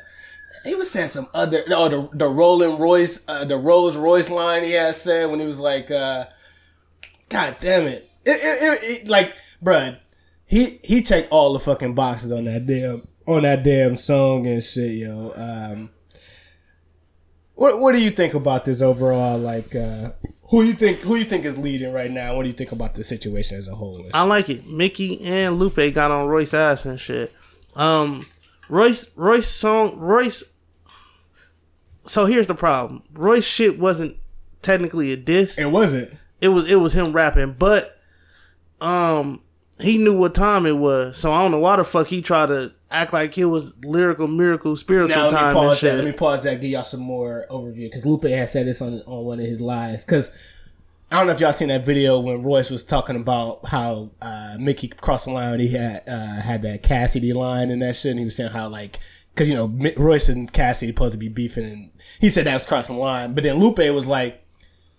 he 0.65 0.75
was 0.75 0.91
saying 0.91 1.09
some 1.09 1.29
other 1.35 1.65
no 1.69 1.89
the 1.89 2.09
the 2.17 2.29
Rolling 2.29 2.79
Royce 2.79 3.25
uh, 3.27 3.45
the 3.45 3.57
Rolls 3.57 3.97
Royce 3.97 4.31
line 4.31 4.63
he 4.63 4.73
had 4.73 4.95
said 4.95 5.29
when 5.31 5.41
he 5.41 5.47
was 5.47 5.59
like 5.61 5.91
uh 5.91 6.27
God 7.29 7.57
damn 7.61 7.87
it. 7.87 8.09
It, 8.25 8.31
it, 8.31 8.63
it, 8.63 9.03
it 9.03 9.09
like 9.09 9.35
bruh, 9.65 9.99
he 10.45 10.79
he 10.85 11.03
checked 11.03 11.29
all 11.33 11.53
the 11.53 11.59
fucking 11.59 11.95
boxes 11.95 12.31
on 12.31 12.45
that 12.45 12.67
damn 12.67 13.09
on 13.27 13.43
that 13.45 13.63
damn 13.65 13.97
song 13.97 14.47
and 14.47 14.63
shit, 14.63 14.93
yo. 14.93 15.33
Um 15.35 15.91
what 17.55 17.81
what 17.81 17.93
do 17.93 17.99
you 18.01 18.11
think 18.11 18.35
about 18.35 18.65
this 18.65 18.83
overall? 18.83 19.39
Like, 19.39 19.75
uh, 19.75 20.13
who 20.51 20.63
you 20.63 20.75
think 20.75 21.01
who 21.01 21.17
you 21.17 21.25
think 21.25 21.45
is 21.45 21.59
leading 21.59 21.93
right 21.93 22.11
now? 22.11 22.37
What 22.37 22.43
do 22.43 22.49
you 22.49 22.55
think 22.55 22.73
about 22.73 22.95
the 22.95 23.05
situation 23.05 23.59
as 23.59 23.69
a 23.69 23.75
whole? 23.75 24.05
I 24.15 24.25
like 24.25 24.51
it. 24.51 24.67
Mickey 24.67 25.21
and 25.23 25.59
Lupe 25.59 25.95
got 25.95 26.11
on 26.11 26.29
Royce 26.29 26.55
ass 26.55 26.85
and 26.85 27.01
shit. 27.01 27.33
Um, 27.75 28.27
Royce 28.69 29.11
Royce 29.17 29.49
song 29.49 29.99
Royce. 29.99 30.45
So 32.05 32.27
here's 32.27 32.49
the 32.49 32.55
problem. 32.55 33.03
Royce 33.13 33.45
shit 33.45 33.79
wasn't 33.79 34.17
technically 34.61 35.13
a 35.13 35.17
diss. 35.17 35.59
It 35.59 35.71
wasn't. 35.71 36.17
It 36.41 36.49
was 36.49 36.71
it 36.71 36.77
was 36.77 36.95
him 36.95 37.13
rapping, 37.13 37.53
but 37.53 37.99
um 38.81 39.41
he 39.83 39.99
knew 39.99 40.17
what 40.17 40.35
time 40.35 40.67
it 40.67 40.77
was. 40.77 41.19
So 41.19 41.33
I 41.33 41.43
don't 41.43 41.51
know 41.51 41.59
why 41.59 41.77
the 41.77 41.85
fuck 41.85 42.07
he 42.07 42.23
tried 42.23 42.47
to 42.47 42.73
act 42.91 43.13
like 43.13 43.37
it 43.39 43.47
was 43.47 43.75
lyrical 43.85 44.29
miracle 44.29 44.77
spiritual 44.77 45.09
Now 45.09 45.25
let 45.25 45.33
me 45.33 45.39
time 45.39 45.49
and 45.49 45.57
pause 45.57 45.81
that. 45.81 45.87
shit. 45.87 45.97
Let 45.97 46.05
me 46.05 46.13
pause 46.13 46.45
that. 46.45 46.61
Give 46.61 46.71
y'all 46.71 46.85
some 46.85 47.01
more 47.01 47.47
overview 47.51 47.91
because 47.91 48.05
Lupe 48.05 48.25
had 48.25 48.49
said 48.49 48.67
this 48.67 48.81
on 48.83 49.01
on 49.07 49.25
one 49.25 49.41
of 49.41 49.47
his 49.47 49.61
lives. 49.61 50.05
Because 50.05 50.31
I 51.11 51.17
don't 51.17 51.27
know 51.27 51.33
if 51.33 51.41
y'all 51.41 51.53
seen 51.53 51.69
that 51.69 51.85
video 51.85 52.21
when 52.21 52.43
Royce 52.43 52.71
was 52.71 52.83
talking 52.83 53.17
about 53.17 53.67
how 53.67 54.11
uh, 54.23 54.57
Mickey 54.59 54.89
crossed 54.89 55.27
the 55.27 55.33
line. 55.33 55.51
When 55.53 55.61
he 55.61 55.73
had 55.73 56.03
uh, 56.09 56.41
had 56.41 56.63
that 56.63 56.83
Cassidy 56.83 57.33
line 57.33 57.71
and 57.71 57.83
that 57.83 57.97
shit. 57.97 58.11
And 58.11 58.19
he 58.19 58.25
was 58.25 58.37
saying 58.37 58.51
how 58.51 58.69
like 58.69 58.99
because 59.35 59.49
you 59.49 59.55
know 59.55 59.67
Royce 59.97 60.29
and 60.29 60.53
Cassidy 60.53 60.93
supposed 60.93 61.13
to 61.13 61.19
be 61.19 61.29
beefing, 61.29 61.65
and 61.65 61.91
he 62.21 62.29
said 62.29 62.47
that 62.47 62.55
was 62.55 62.63
crossing 62.65 62.97
the 62.97 63.01
line. 63.01 63.35
But 63.35 63.45
then 63.45 63.57
Lupe 63.57 63.79
was 63.79 64.07
like. 64.07 64.39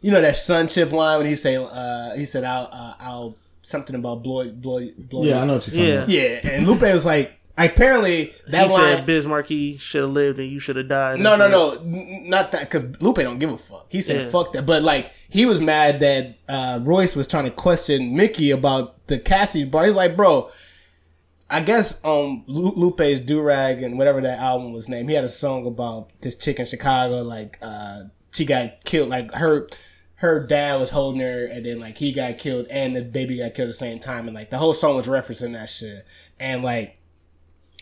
You 0.02 0.12
know 0.12 0.20
that 0.20 0.36
sun 0.36 0.68
chip 0.68 0.92
line 0.92 1.20
when 1.20 1.28
he 1.28 1.36
say 1.38 1.56
uh, 1.56 2.14
he 2.14 2.26
said 2.26 2.44
I'll 2.44 2.68
uh, 2.74 2.94
I'll 3.00 3.38
something 3.64 3.96
about 3.96 4.22
blow 4.24 4.50
blow 4.52 4.88
blow 4.98 5.24
Yeah, 5.24 5.42
I 5.42 5.46
know 5.46 5.54
what 5.56 5.68
you're 5.68 5.74
talking 5.76 5.88
Yeah. 5.88 5.94
about. 5.96 6.10
yeah 6.10 6.52
and 6.58 6.68
Lupe 6.68 6.82
was 6.82 7.06
like 7.06 7.34
apparently 7.58 8.34
that 8.48 8.68
he 8.68 8.74
line 8.74 8.98
said 8.98 9.06
Biz 9.06 9.26
Markie 9.26 9.78
should 9.78 10.02
have 10.02 10.10
lived 10.12 10.40
and 10.40 10.50
you 10.50 10.60
should 10.60 10.76
have 10.76 10.88
died. 10.90 11.20
No, 11.20 11.36
no, 11.36 11.48
no, 11.48 11.72
N- 11.72 12.24
not 12.28 12.52
that. 12.52 12.62
Because 12.62 13.00
Lupe 13.02 13.18
don't 13.18 13.38
give 13.40 13.52
a 13.52 13.58
fuck. 13.58 13.86
He 13.90 14.02
said 14.02 14.22
Yeah. 14.24 14.30
fuck 14.30 14.54
that. 14.54 14.66
But 14.66 14.82
like, 14.84 15.12
he 15.30 15.46
was 15.46 15.62
mad 15.62 16.00
that 16.02 16.38
uh, 16.50 16.80
Royce 16.82 17.16
was 17.16 17.28
trying 17.28 17.44
to 17.46 17.52
question 17.52 18.16
Mickey 18.16 18.52
about 18.52 19.06
the 19.08 19.20
Cassie 19.20 19.66
bar. 19.66 19.86
He's 19.86 19.96
like, 19.96 20.16
bro. 20.18 20.50
I 21.50 21.60
guess 21.60 22.00
um 22.04 22.44
Lu- 22.48 22.74
Lupe's 22.76 23.20
Drogas 23.20 23.84
and 23.84 23.98
whatever 24.00 24.22
that 24.22 24.40
album 24.40 24.74
was 24.74 24.90
named, 24.90 25.08
he 25.10 25.14
had 25.16 25.24
a 25.24 25.28
song 25.28 25.68
about 25.68 26.10
this 26.22 26.34
chick 26.36 26.60
in 26.60 26.66
Chicago, 26.66 27.22
like 27.22 27.60
uh 27.62 28.04
she 28.32 28.46
got 28.46 28.84
killed, 28.84 29.10
like 29.10 29.32
her 29.36 29.68
her 30.24 30.40
dad 30.40 30.80
was 30.80 30.90
holding 30.90 31.20
her 31.20 31.48
and 31.48 31.66
then 31.66 31.82
like 31.82 31.98
he 31.98 32.14
got 32.14 32.38
killed 32.38 32.66
and 32.70 32.96
the 32.96 33.02
baby 33.02 33.40
got 33.40 33.54
killed 33.54 33.68
at 33.68 33.72
the 33.72 33.74
same 33.74 34.00
time 34.00 34.26
and 34.26 34.34
like 34.34 34.50
the 34.50 34.58
whole 34.58 34.74
song 34.74 34.96
was 34.96 35.06
referencing 35.06 35.52
that 35.52 35.70
shit. 35.70 36.06
And 36.40 36.64
like 36.64 36.98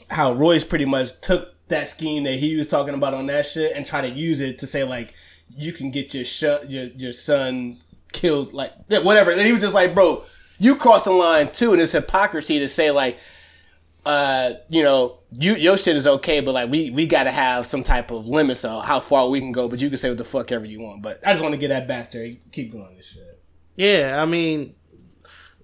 how 0.09 0.33
Royce 0.33 0.63
pretty 0.63 0.85
much 0.85 1.21
took 1.21 1.53
that 1.67 1.87
scheme 1.87 2.23
that 2.23 2.39
he 2.39 2.55
was 2.55 2.65
talking 2.65 2.95
about 2.95 3.13
on 3.13 3.27
that 3.27 3.45
shit 3.45 3.73
and 3.75 3.85
try 3.85 4.01
to 4.01 4.09
use 4.09 4.41
it 4.41 4.57
to 4.57 4.65
say 4.65 4.83
like 4.83 5.13
you 5.55 5.71
can 5.71 5.91
get 5.91 6.15
your 6.15 6.25
sh- 6.25 6.65
your 6.67 6.85
your 6.85 7.11
son 7.11 7.77
killed 8.11 8.53
like 8.53 8.73
whatever. 8.89 9.29
And 9.29 9.41
he 9.41 9.51
was 9.51 9.61
just 9.61 9.75
like, 9.75 9.93
bro, 9.93 10.23
you 10.57 10.75
crossed 10.75 11.05
the 11.05 11.11
line 11.11 11.51
too, 11.51 11.73
and 11.73 11.81
it's 11.81 11.91
hypocrisy 11.91 12.57
to 12.57 12.67
say 12.67 12.89
like, 12.89 13.19
uh, 14.05 14.53
you 14.67 14.83
know, 14.83 15.19
you 15.31 15.55
your 15.55 15.77
shit 15.77 15.95
is 15.95 16.07
okay, 16.07 16.41
but 16.41 16.53
like 16.53 16.69
we 16.69 16.89
we 16.89 17.05
got 17.05 17.23
to 17.23 17.31
have 17.31 17.65
some 17.65 17.83
type 17.83 18.11
of 18.11 18.27
limits 18.27 18.65
on 18.65 18.83
how 18.83 18.99
far 18.99 19.29
we 19.29 19.39
can 19.39 19.51
go. 19.51 19.67
But 19.67 19.81
you 19.81 19.89
can 19.89 19.97
say 19.97 20.09
what 20.09 20.17
the 20.17 20.23
fuck 20.23 20.51
ever 20.51 20.65
you 20.65 20.81
want. 20.81 21.01
But 21.01 21.25
I 21.25 21.31
just 21.31 21.43
want 21.43 21.53
to 21.53 21.59
get 21.59 21.69
that 21.69 21.87
bastard. 21.87 22.37
Keep 22.51 22.71
going 22.71 22.95
this 22.97 23.11
shit. 23.11 23.41
Yeah, 23.75 24.21
I 24.21 24.25
mean, 24.25 24.75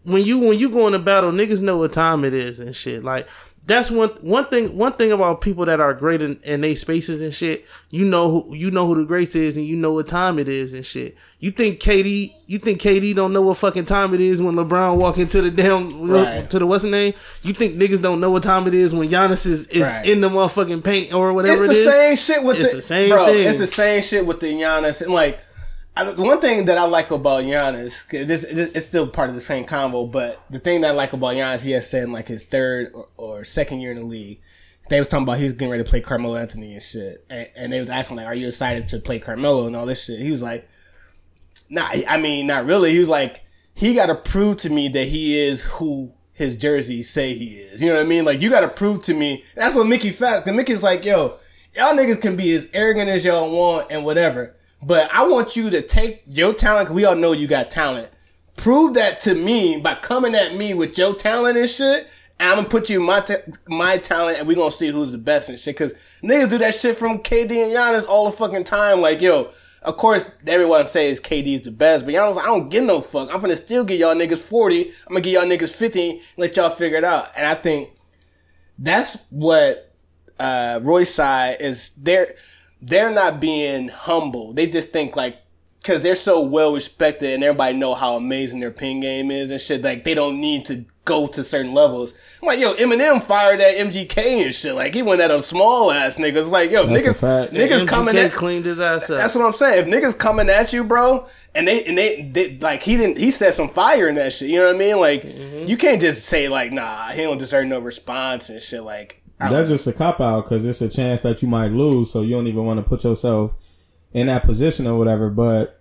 when 0.04 0.24
you 0.24 0.40
when 0.40 0.60
you 0.60 0.70
go 0.70 0.86
into 0.88 1.00
battle, 1.00 1.32
niggas 1.32 1.62
know 1.62 1.78
what 1.78 1.94
time 1.94 2.24
it 2.24 2.34
is 2.34 2.60
and 2.60 2.76
shit. 2.76 3.04
Like 3.04 3.28
that's 3.68 3.92
one 3.92 4.10
one 4.22 4.46
thing. 4.46 4.76
One 4.78 4.94
thing 4.94 5.12
about 5.12 5.42
people 5.42 5.66
that 5.66 5.80
are 5.82 5.94
great 5.94 6.22
in, 6.22 6.40
in 6.44 6.62
they 6.62 6.74
spaces 6.74 7.22
and 7.22 7.34
shit. 7.34 7.66
You 7.90 8.06
know 8.06 8.32
who 8.32 8.56
you 8.56 8.72
know 8.72 8.88
who 8.88 8.96
the 8.96 9.04
greats 9.06 9.36
is, 9.36 9.58
and 9.58 9.66
you 9.66 9.76
know 9.76 9.92
what 9.94 10.08
time 10.08 10.40
it 10.40 10.48
is 10.48 10.74
and 10.74 10.86
shit. 10.86 11.16
You 11.40 11.52
think 11.52 11.80
KD? 11.80 12.34
You 12.48 12.60
think 12.60 12.82
KD 12.82 13.14
don't 13.14 13.34
know 13.34 13.42
what 13.42 13.58
fucking 13.58 13.86
time 13.86 14.14
it 14.14 14.22
is 14.22 14.42
when 14.42 14.56
LeBron 14.56 14.96
walk 14.98 15.18
into 15.18 15.42
the 15.42 15.52
damn 15.52 16.10
Right. 16.10 16.50
to 16.50 16.60
the 16.60 16.66
what's 16.66 16.84
the 16.84 16.90
name? 16.90 17.14
You 17.44 17.54
think 17.54 17.76
niggas 17.76 18.02
don't 18.02 18.22
know 18.22 18.32
what 18.32 18.44
time 18.44 18.68
it 18.68 18.74
is 18.74 18.94
when 18.96 19.10
Giannis 19.10 19.46
is, 19.46 19.68
is 19.68 19.82
Right. 19.84 20.06
in 20.08 20.22
the 20.22 20.30
motherfucking 20.30 20.84
paint 20.84 21.14
or 21.14 21.34
whatever 21.34 21.66
it's 21.66 21.74
the 21.74 21.80
is? 21.80 21.86
same 21.86 22.16
shit 22.38 22.44
with 22.46 22.60
It's 22.60 22.70
the, 22.72 22.76
the 22.78 22.82
same 22.82 23.10
bro, 23.10 23.26
thing. 23.26 23.48
It's 23.50 23.60
the 23.60 23.68
same 23.68 24.02
shit 24.02 24.26
with 24.26 24.40
the 24.40 24.48
Giannis 24.54 25.02
and 25.02 25.14
like 25.14 25.40
I, 25.98 26.12
the 26.12 26.24
one 26.24 26.40
thing 26.40 26.66
that 26.66 26.78
I 26.78 26.84
like 26.84 27.10
about 27.10 27.44
Giannis, 27.44 28.08
this, 28.10 28.42
this, 28.42 28.72
it's 28.76 28.86
still 28.86 29.08
part 29.08 29.30
of 29.30 29.36
the 29.36 29.42
same 29.42 29.66
combo, 29.66 30.06
but 30.06 30.44
the 30.52 30.60
thing 30.60 30.82
that 30.82 30.92
I 30.92 30.94
like 30.94 31.14
about 31.14 31.34
Giannis, 31.34 31.62
he 31.62 31.72
has 31.72 31.90
said 31.90 32.04
in 32.04 32.12
like 32.12 32.28
his 32.28 32.44
third 32.44 32.92
or, 32.94 33.08
or 33.18 33.44
second 33.44 33.82
year 33.82 33.92
in 33.92 33.98
the 33.98 34.04
league, 34.04 34.40
they 34.90 35.00
was 35.00 35.08
talking 35.08 35.24
about 35.24 35.40
he 35.40 35.46
was 35.46 35.54
getting 35.54 35.72
ready 35.72 35.84
to 35.84 35.90
play 35.90 36.00
Carmelo 36.00 36.36
Anthony 36.36 36.74
and 36.74 36.84
shit, 36.84 37.26
and, 37.32 37.50
and 37.56 37.74
they 37.74 37.80
was 37.80 37.90
asking 37.90 38.18
like, 38.18 38.28
"Are 38.28 38.36
you 38.36 38.48
excited 38.48 38.88
to 38.90 39.00
play 39.00 39.18
Carmelo 39.20 39.66
and 39.66 39.76
all 39.76 39.86
this 39.88 40.06
shit?" 40.06 40.20
He 40.20 40.30
was 40.30 40.42
like, 40.42 40.70
"Nah, 41.68 41.90
I 42.08 42.18
mean, 42.18 42.46
not 42.46 42.66
really." 42.66 42.92
He 42.92 43.00
was 43.00 43.10
like, 43.10 43.42
"He 43.74 43.96
got 43.96 44.06
to 44.06 44.16
prove 44.16 44.58
to 44.58 44.70
me 44.70 44.88
that 44.90 45.08
he 45.08 45.38
is 45.38 45.64
who." 45.64 46.14
His 46.32 46.56
jerseys 46.56 47.10
say 47.10 47.34
he 47.34 47.56
is. 47.56 47.82
You 47.82 47.88
know 47.88 47.96
what 47.96 48.06
I 48.06 48.06
mean? 48.06 48.24
Like 48.24 48.44
you 48.44 48.52
gotta 48.52 48.68
prove 48.68 49.02
to 49.06 49.16
me. 49.16 49.44
That's 49.56 49.76
what 49.76 49.88
Mickey 49.88 50.12
Factz. 50.12 50.46
Cause 50.46 50.54
Mickey's 50.54 50.84
like, 50.84 51.04
yo, 51.04 51.40
y'all 51.76 51.96
niggas 51.96 52.22
can 52.22 52.36
be 52.36 52.54
as 52.54 52.68
arrogant 52.74 53.10
as 53.10 53.26
y'all 53.26 53.50
want 53.50 53.92
and 53.92 54.06
whatever. 54.06 54.56
But 54.82 55.10
I 55.12 55.28
want 55.28 55.56
you 55.56 55.70
to 55.72 55.82
take 55.82 56.24
your 56.28 56.54
talent, 56.54 56.88
cause 56.88 56.96
we 56.96 57.06
all 57.06 57.16
know 57.16 57.32
you 57.32 57.48
got 57.48 57.72
talent. 57.72 58.10
Prove 58.56 58.94
that 58.96 59.20
to 59.22 59.34
me 59.34 59.78
by 59.78 59.96
coming 59.96 60.36
at 60.36 60.56
me 60.56 60.74
with 60.74 60.98
your 60.98 61.16
talent 61.16 61.58
and 61.58 61.70
shit. 61.70 62.08
And 62.40 62.50
I'm 62.50 62.56
gonna 62.58 62.70
put 62.70 62.90
you 62.90 63.00
my 63.00 63.22
ta- 63.22 63.52
my 63.68 63.98
talent, 63.98 64.38
and 64.40 64.48
we 64.48 64.54
gonna 64.56 64.72
see 64.72 64.90
who's 64.90 65.12
the 65.12 65.18
best 65.18 65.50
and 65.50 65.60
shit. 65.60 65.78
Cause 65.78 65.94
niggas 66.24 66.50
do 66.50 66.58
that 66.60 66.76
shit 66.76 66.98
from 66.98 67.20
KD 67.20 67.64
and 67.64 67.74
Giannis 67.74 68.08
all 68.08 68.30
the 68.30 68.38
fucking 68.38 68.64
time. 68.64 69.02
Like, 69.02 69.22
yo, 69.22 69.50
of 69.82 69.98
course 69.98 70.30
everyone 70.46 70.86
says 70.86 71.20
KD's 71.20 71.62
the 71.62 71.72
best, 71.72 72.06
but 72.06 72.14
Giannis, 72.14 72.38
I 72.38 72.46
don't 72.46 72.70
give 72.70 72.84
no 72.84 73.02
fuck. 73.02 73.34
I'm 73.34 73.42
gonna 73.42 73.56
still 73.56 73.84
give 73.84 74.00
y'all 74.00 74.14
niggas 74.16 74.40
40. 74.40 74.90
I'm 74.90 74.94
gonna 75.10 75.22
give 75.22 75.34
y'all 75.34 75.44
niggas 75.46 75.74
50. 75.74 76.22
Let 76.38 76.56
y'all 76.56 76.70
figure 76.70 77.00
it 77.00 77.04
out. 77.04 77.30
And 77.36 77.48
I 77.48 77.56
think 77.56 77.90
that's 78.78 79.18
what 79.32 79.92
uh 80.40 80.80
Roy's 80.84 81.12
side 81.12 81.58
is 81.62 81.90
they're 81.98 82.36
they're 82.82 83.12
not 83.12 83.40
being 83.40 83.90
humble. 83.90 84.54
They 84.54 84.68
just 84.68 84.90
think 84.90 85.16
like 85.16 85.42
because 85.82 86.02
they're 86.02 86.16
so 86.16 86.42
well 86.42 86.74
respected 86.74 87.34
and 87.34 87.44
everybody 87.44 87.78
know 87.78 87.96
how 87.96 88.16
amazing 88.16 88.60
their 88.60 88.72
pin 88.72 89.00
game 89.00 89.32
is 89.32 89.52
and 89.52 89.62
shit. 89.62 89.82
Like 89.82 90.04
they 90.04 90.14
don't 90.14 90.40
need 90.42 90.66
to 90.66 90.86
go 91.06 91.26
to 91.26 91.44
certain 91.44 91.74
levels. 91.74 92.14
I'm 92.42 92.48
like, 92.48 92.60
yo, 92.60 92.74
Eminem 92.74 93.24
fired 93.24 93.62
at 93.62 93.78
MGK 93.78 94.44
and 94.44 94.54
shit. 94.54 94.76
Like 94.76 94.94
he 94.94 95.02
went 95.02 95.22
at 95.22 95.32
a 95.32 95.42
small 95.42 95.92
ass 95.92 96.18
niggas. 96.18 96.52
Like, 96.52 96.70
yo, 96.70 96.86
That's 96.86 97.06
niggas, 97.06 97.50
niggas 97.50 97.82
MGK 97.82 97.88
coming 97.88 98.18
at 98.18 98.34
cleaned 98.34 98.66
his 98.66 98.80
ass 98.80 99.10
up. 99.10 99.18
that's 99.18 99.34
what 99.34 99.46
I'm 99.46 99.54
saying. 99.54 99.88
If 99.88 99.94
niggas 99.94 100.18
coming 100.18 100.50
at 100.50 100.74
you, 100.74 100.84
bro, 100.84 101.28
and 101.56 101.68
they 101.68 101.84
and 101.86 101.98
they, 101.98 102.30
they 102.34 102.58
like 102.58 102.84
he 102.84 102.98
didn't 102.98 103.18
he 103.18 103.32
set 103.32 103.54
some 103.54 103.70
fire 103.70 104.10
in 104.10 104.16
that 104.16 104.34
shit. 104.34 104.50
You 104.50 104.60
know 104.60 104.68
what 104.68 104.76
I 104.76 104.78
mean? 104.78 105.00
Like 105.00 105.24
mm-hmm. 105.24 105.68
you 105.68 105.78
can't 105.78 106.02
just 106.02 106.26
say 106.26 106.50
like, 106.50 106.72
nah, 106.72 107.08
he 107.08 107.24
don't 107.24 107.38
deserve 107.38 107.68
no 107.68 107.80
response 107.80 108.50
and 108.50 108.62
shit. 108.62 108.84
Like 108.84 109.22
I 109.26 109.27
That's 109.40 109.70
just 109.70 109.88
a 109.88 109.94
cop 109.94 110.20
out 110.20 110.44
because 110.46 110.66
it's 110.66 110.82
a 110.82 110.90
chance 110.90 111.22
that 111.22 111.42
you 111.42 111.48
might 111.48 111.72
lose, 111.72 112.12
so 112.12 112.22
you 112.22 112.36
don't 112.36 112.48
even 112.48 112.66
want 112.66 112.84
to 112.84 112.84
put 112.84 113.04
yourself 113.04 113.54
in 114.14 114.28
that 114.28 114.44
position 114.44 114.88
or 114.88 114.98
whatever. 114.98 115.30
But 115.30 115.80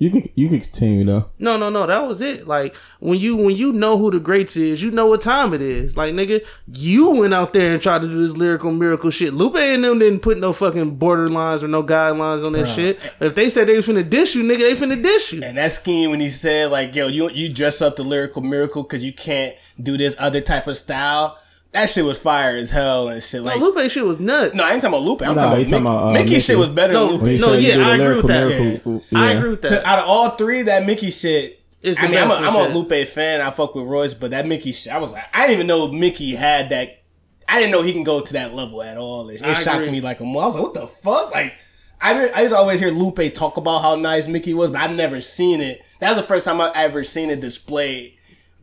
you 0.00 0.08
could 0.08 0.30
you 0.34 0.48
could 0.48 0.62
continue 0.62 1.04
though. 1.04 1.28
No, 1.38 1.58
no, 1.58 1.68
no. 1.68 1.86
That 1.86 2.08
was 2.08 2.22
it. 2.22 2.46
Like 2.46 2.74
when 3.00 3.18
you 3.18 3.36
when 3.36 3.54
you 3.54 3.70
know 3.70 3.98
who 3.98 4.10
the 4.10 4.18
greats 4.18 4.56
is, 4.56 4.82
you 4.82 4.90
know 4.90 5.06
what 5.06 5.20
time 5.20 5.52
it 5.52 5.60
is. 5.60 5.94
Like 5.94 6.14
nigga, 6.14 6.42
you 6.72 7.10
went 7.10 7.34
out 7.34 7.52
there 7.52 7.74
and 7.74 7.82
tried 7.82 8.00
to 8.00 8.08
do 8.08 8.26
this 8.26 8.34
lyrical 8.34 8.72
miracle 8.72 9.10
shit. 9.10 9.34
Lupe 9.34 9.56
and 9.56 9.84
them 9.84 9.98
didn't 9.98 10.20
put 10.20 10.38
no 10.38 10.54
fucking 10.54 10.96
borderlines 10.96 11.62
or 11.62 11.68
no 11.68 11.82
guidelines 11.82 12.46
on 12.46 12.52
that 12.52 12.66
Bruh. 12.66 12.74
shit. 12.74 13.14
If 13.20 13.34
they 13.34 13.50
said 13.50 13.68
they 13.68 13.76
was 13.76 13.86
finna 13.86 14.08
dish 14.08 14.34
you, 14.34 14.42
nigga, 14.42 14.60
they 14.60 14.74
finna 14.74 15.02
dish 15.02 15.34
you. 15.34 15.42
And 15.44 15.58
that 15.58 15.72
scheme 15.72 16.08
when 16.08 16.20
he 16.20 16.30
said 16.30 16.70
like, 16.70 16.94
yo, 16.94 17.06
you 17.08 17.28
you 17.28 17.52
dress 17.52 17.82
up 17.82 17.96
the 17.96 18.02
lyrical 18.02 18.40
miracle 18.40 18.82
because 18.82 19.04
you 19.04 19.12
can't 19.12 19.54
do 19.82 19.98
this 19.98 20.16
other 20.18 20.40
type 20.40 20.66
of 20.66 20.78
style. 20.78 21.36
That 21.72 21.88
shit 21.88 22.04
was 22.04 22.18
fire 22.18 22.56
as 22.56 22.70
hell 22.70 23.08
and 23.08 23.22
shit. 23.22 23.42
Like, 23.42 23.60
no, 23.60 23.66
Lupe 23.70 23.88
shit 23.90 24.04
was 24.04 24.18
nuts. 24.18 24.56
no, 24.56 24.64
I 24.64 24.72
ain't 24.72 24.82
talking 24.82 24.94
about 24.98 25.04
Lupe. 25.06 25.22
I'm 25.22 25.36
Nah, 25.36 25.42
talking 25.54 25.58
he 25.58 25.62
about, 25.62 25.70
talking 25.70 25.84
Mickey. 25.84 25.86
about, 25.86 26.02
uh, 26.08 26.12
Mickey 26.12 26.24
Mickey. 26.30 26.40
shit 26.40 26.58
was 26.58 26.68
better 26.68 26.92
No, 26.92 27.00
than 27.04 27.12
Lupe. 27.12 27.22
When 27.22 27.30
he 27.30 27.38
No, 27.38 27.46
said 27.46 27.62
you 27.62 27.68
yeah, 27.68 27.74
do 27.74 27.80
the 27.80 27.86
I 27.86 27.94
agree 27.94 28.14
with 28.16 28.26
that. 28.26 28.48
miracle, 28.48 29.04
I 29.14 29.30
agree 29.32 29.50
with 29.50 29.60
To- 29.62 29.68
that. 29.68 29.86
out 29.86 29.98
of 30.00 30.04
all 30.08 30.30
three, 30.30 30.62
that 30.62 30.84
Mickey 30.84 31.10
shit. 31.10 31.60
It's 31.82 31.98
the 31.98 32.06
I 32.06 32.08
mean, 32.08 32.18
I'm 32.18 32.26
a, 32.26 32.28
best 32.30 32.42
I'm 32.42 32.52
shit. 32.54 32.70
a 32.70 32.74
Lupe 32.78 33.08
fan. 33.08 33.40
I 33.40 33.50
fuck 33.50 33.74
with 33.76 33.86
Royce, 33.86 34.14
but 34.14 34.32
that 34.32 34.46
Mickey 34.46 34.72
shit, 34.72 34.92
I 34.92 34.98
was 34.98 35.12
like, 35.12 35.24
I 35.32 35.42
didn't 35.46 35.54
even 35.54 35.66
know 35.68 35.88
Mickey 35.88 36.34
had 36.34 36.70
that. 36.70 37.02
I 37.48 37.58
didn't 37.60 37.70
know 37.72 37.82
he 37.82 37.92
can 37.92 38.02
go 38.04 38.20
to 38.20 38.32
that 38.34 38.54
level 38.54 38.82
at 38.82 38.98
all. 38.98 39.28
It, 39.28 39.40
it 39.40 39.46
I 39.46 39.52
shocked 39.54 39.76
agree. 39.78 39.90
me 39.92 40.00
like 40.00 40.18
a 40.20 40.24
month. 40.24 40.42
I 40.42 40.46
was 40.46 40.54
like, 40.56 40.64
what 40.64 40.74
the 40.74 40.86
fuck? 40.88 41.30
Like, 41.32 41.54
I 42.02 42.14
mean, 42.14 42.28
I 42.34 42.42
used 42.42 42.52
to 42.52 42.58
always 42.58 42.80
hear 42.80 42.90
Lupe 42.90 43.32
talk 43.34 43.56
about 43.56 43.82
how 43.82 43.94
nice 43.94 44.26
Mickey 44.26 44.54
was, 44.54 44.70
but 44.72 44.80
I've 44.80 44.94
never 44.96 45.20
seen 45.20 45.60
it. 45.60 45.82
That 46.00 46.10
was 46.10 46.20
the 46.20 46.26
first 46.26 46.44
time 46.46 46.60
I 46.60 46.70
ever 46.74 47.02
seen 47.04 47.30
it 47.30 47.40
displayed 47.40 48.14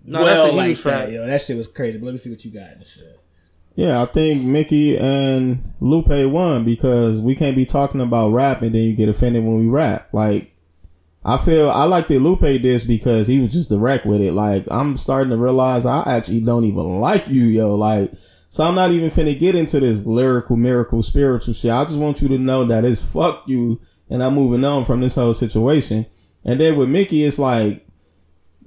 No, 0.07 0.23
that's 0.23 0.39
well 0.39 0.51
a 0.51 0.55
like 0.55 0.67
huge 0.67 0.83
that, 0.83 1.11
yo. 1.11 1.27
That 1.27 1.41
shit 1.41 1.57
was 1.57 1.67
crazy. 1.67 1.99
But 1.99 2.05
let 2.05 2.13
me 2.13 2.17
see 2.17 2.29
what 2.29 2.43
you 2.43 2.51
got 2.51 2.71
and 2.71 2.85
shit. 2.85 3.19
Yeah, 3.75 4.01
I 4.01 4.05
think 4.07 4.43
Mickey 4.43 4.97
and 4.97 5.73
Lupe 5.79 6.31
won 6.31 6.65
because 6.65 7.21
we 7.21 7.35
can't 7.35 7.55
be 7.55 7.65
talking 7.65 8.01
about 8.01 8.31
rap 8.31 8.63
and 8.63 8.73
then 8.73 8.81
you 8.81 8.95
get 8.95 9.09
offended 9.09 9.43
when 9.43 9.59
we 9.59 9.67
rap. 9.67 10.07
Like, 10.13 10.51
I 11.23 11.37
feel 11.37 11.69
I 11.69 11.83
like 11.83 12.07
that 12.07 12.19
Lupe 12.19 12.39
this 12.39 12.85
because 12.85 13.27
he 13.27 13.39
was 13.39 13.51
just 13.51 13.69
direct 13.69 14.05
with 14.05 14.21
it. 14.21 14.31
Like, 14.31 14.65
I'm 14.71 14.97
starting 14.97 15.29
to 15.29 15.37
realize 15.37 15.85
I 15.85 16.01
actually 16.07 16.41
don't 16.41 16.63
even 16.63 16.99
like 16.99 17.27
you, 17.27 17.43
yo. 17.43 17.75
Like, 17.75 18.13
so 18.49 18.63
I'm 18.63 18.75
not 18.75 18.91
even 18.91 19.09
finna 19.09 19.37
get 19.37 19.55
into 19.55 19.79
this 19.79 20.03
lyrical, 20.05 20.55
miracle, 20.55 21.03
spiritual 21.03 21.53
shit. 21.53 21.69
I 21.69 21.83
just 21.83 21.99
want 21.99 22.21
you 22.21 22.29
to 22.29 22.37
know 22.37 22.63
that 22.63 22.85
it's 22.85 23.03
fuck 23.03 23.43
you 23.47 23.79
and 24.09 24.23
I'm 24.23 24.33
moving 24.33 24.63
on 24.63 24.85
from 24.85 25.01
this 25.01 25.15
whole 25.15 25.33
situation. 25.33 26.05
And 26.45 26.59
then 26.59 26.77
with 26.77 26.89
Mickey, 26.89 27.25
it's 27.25 27.37
like, 27.37 27.86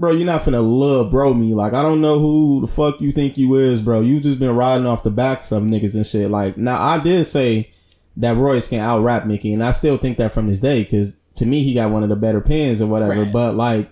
bro, 0.00 0.12
you're 0.12 0.26
not 0.26 0.40
finna 0.42 0.62
love 0.62 1.10
bro 1.10 1.34
me. 1.34 1.54
Like, 1.54 1.74
I 1.74 1.82
don't 1.82 2.00
know 2.00 2.18
who 2.18 2.62
the 2.62 2.66
fuck 2.66 3.00
you 3.00 3.12
think 3.12 3.36
you 3.36 3.54
is, 3.54 3.82
bro. 3.82 4.00
You 4.00 4.18
just 4.18 4.38
been 4.38 4.56
riding 4.56 4.86
off 4.86 5.02
the 5.02 5.10
backs 5.10 5.52
of 5.52 5.62
niggas 5.62 5.94
and 5.94 6.06
shit. 6.06 6.30
Like, 6.30 6.56
now 6.56 6.80
I 6.80 6.98
did 6.98 7.24
say 7.26 7.70
that 8.16 8.36
Royce 8.36 8.66
can 8.66 8.80
out 8.80 9.02
rap 9.02 9.26
Mickey, 9.26 9.52
and 9.52 9.62
I 9.62 9.70
still 9.72 9.98
think 9.98 10.16
that 10.16 10.32
from 10.32 10.46
this 10.46 10.58
day, 10.58 10.82
because 10.82 11.16
to 11.36 11.46
me, 11.46 11.62
he 11.62 11.74
got 11.74 11.90
one 11.90 12.02
of 12.02 12.08
the 12.08 12.16
better 12.16 12.40
pens 12.40 12.80
or 12.82 12.86
whatever. 12.86 13.22
Right. 13.22 13.32
But 13.32 13.54
like, 13.54 13.90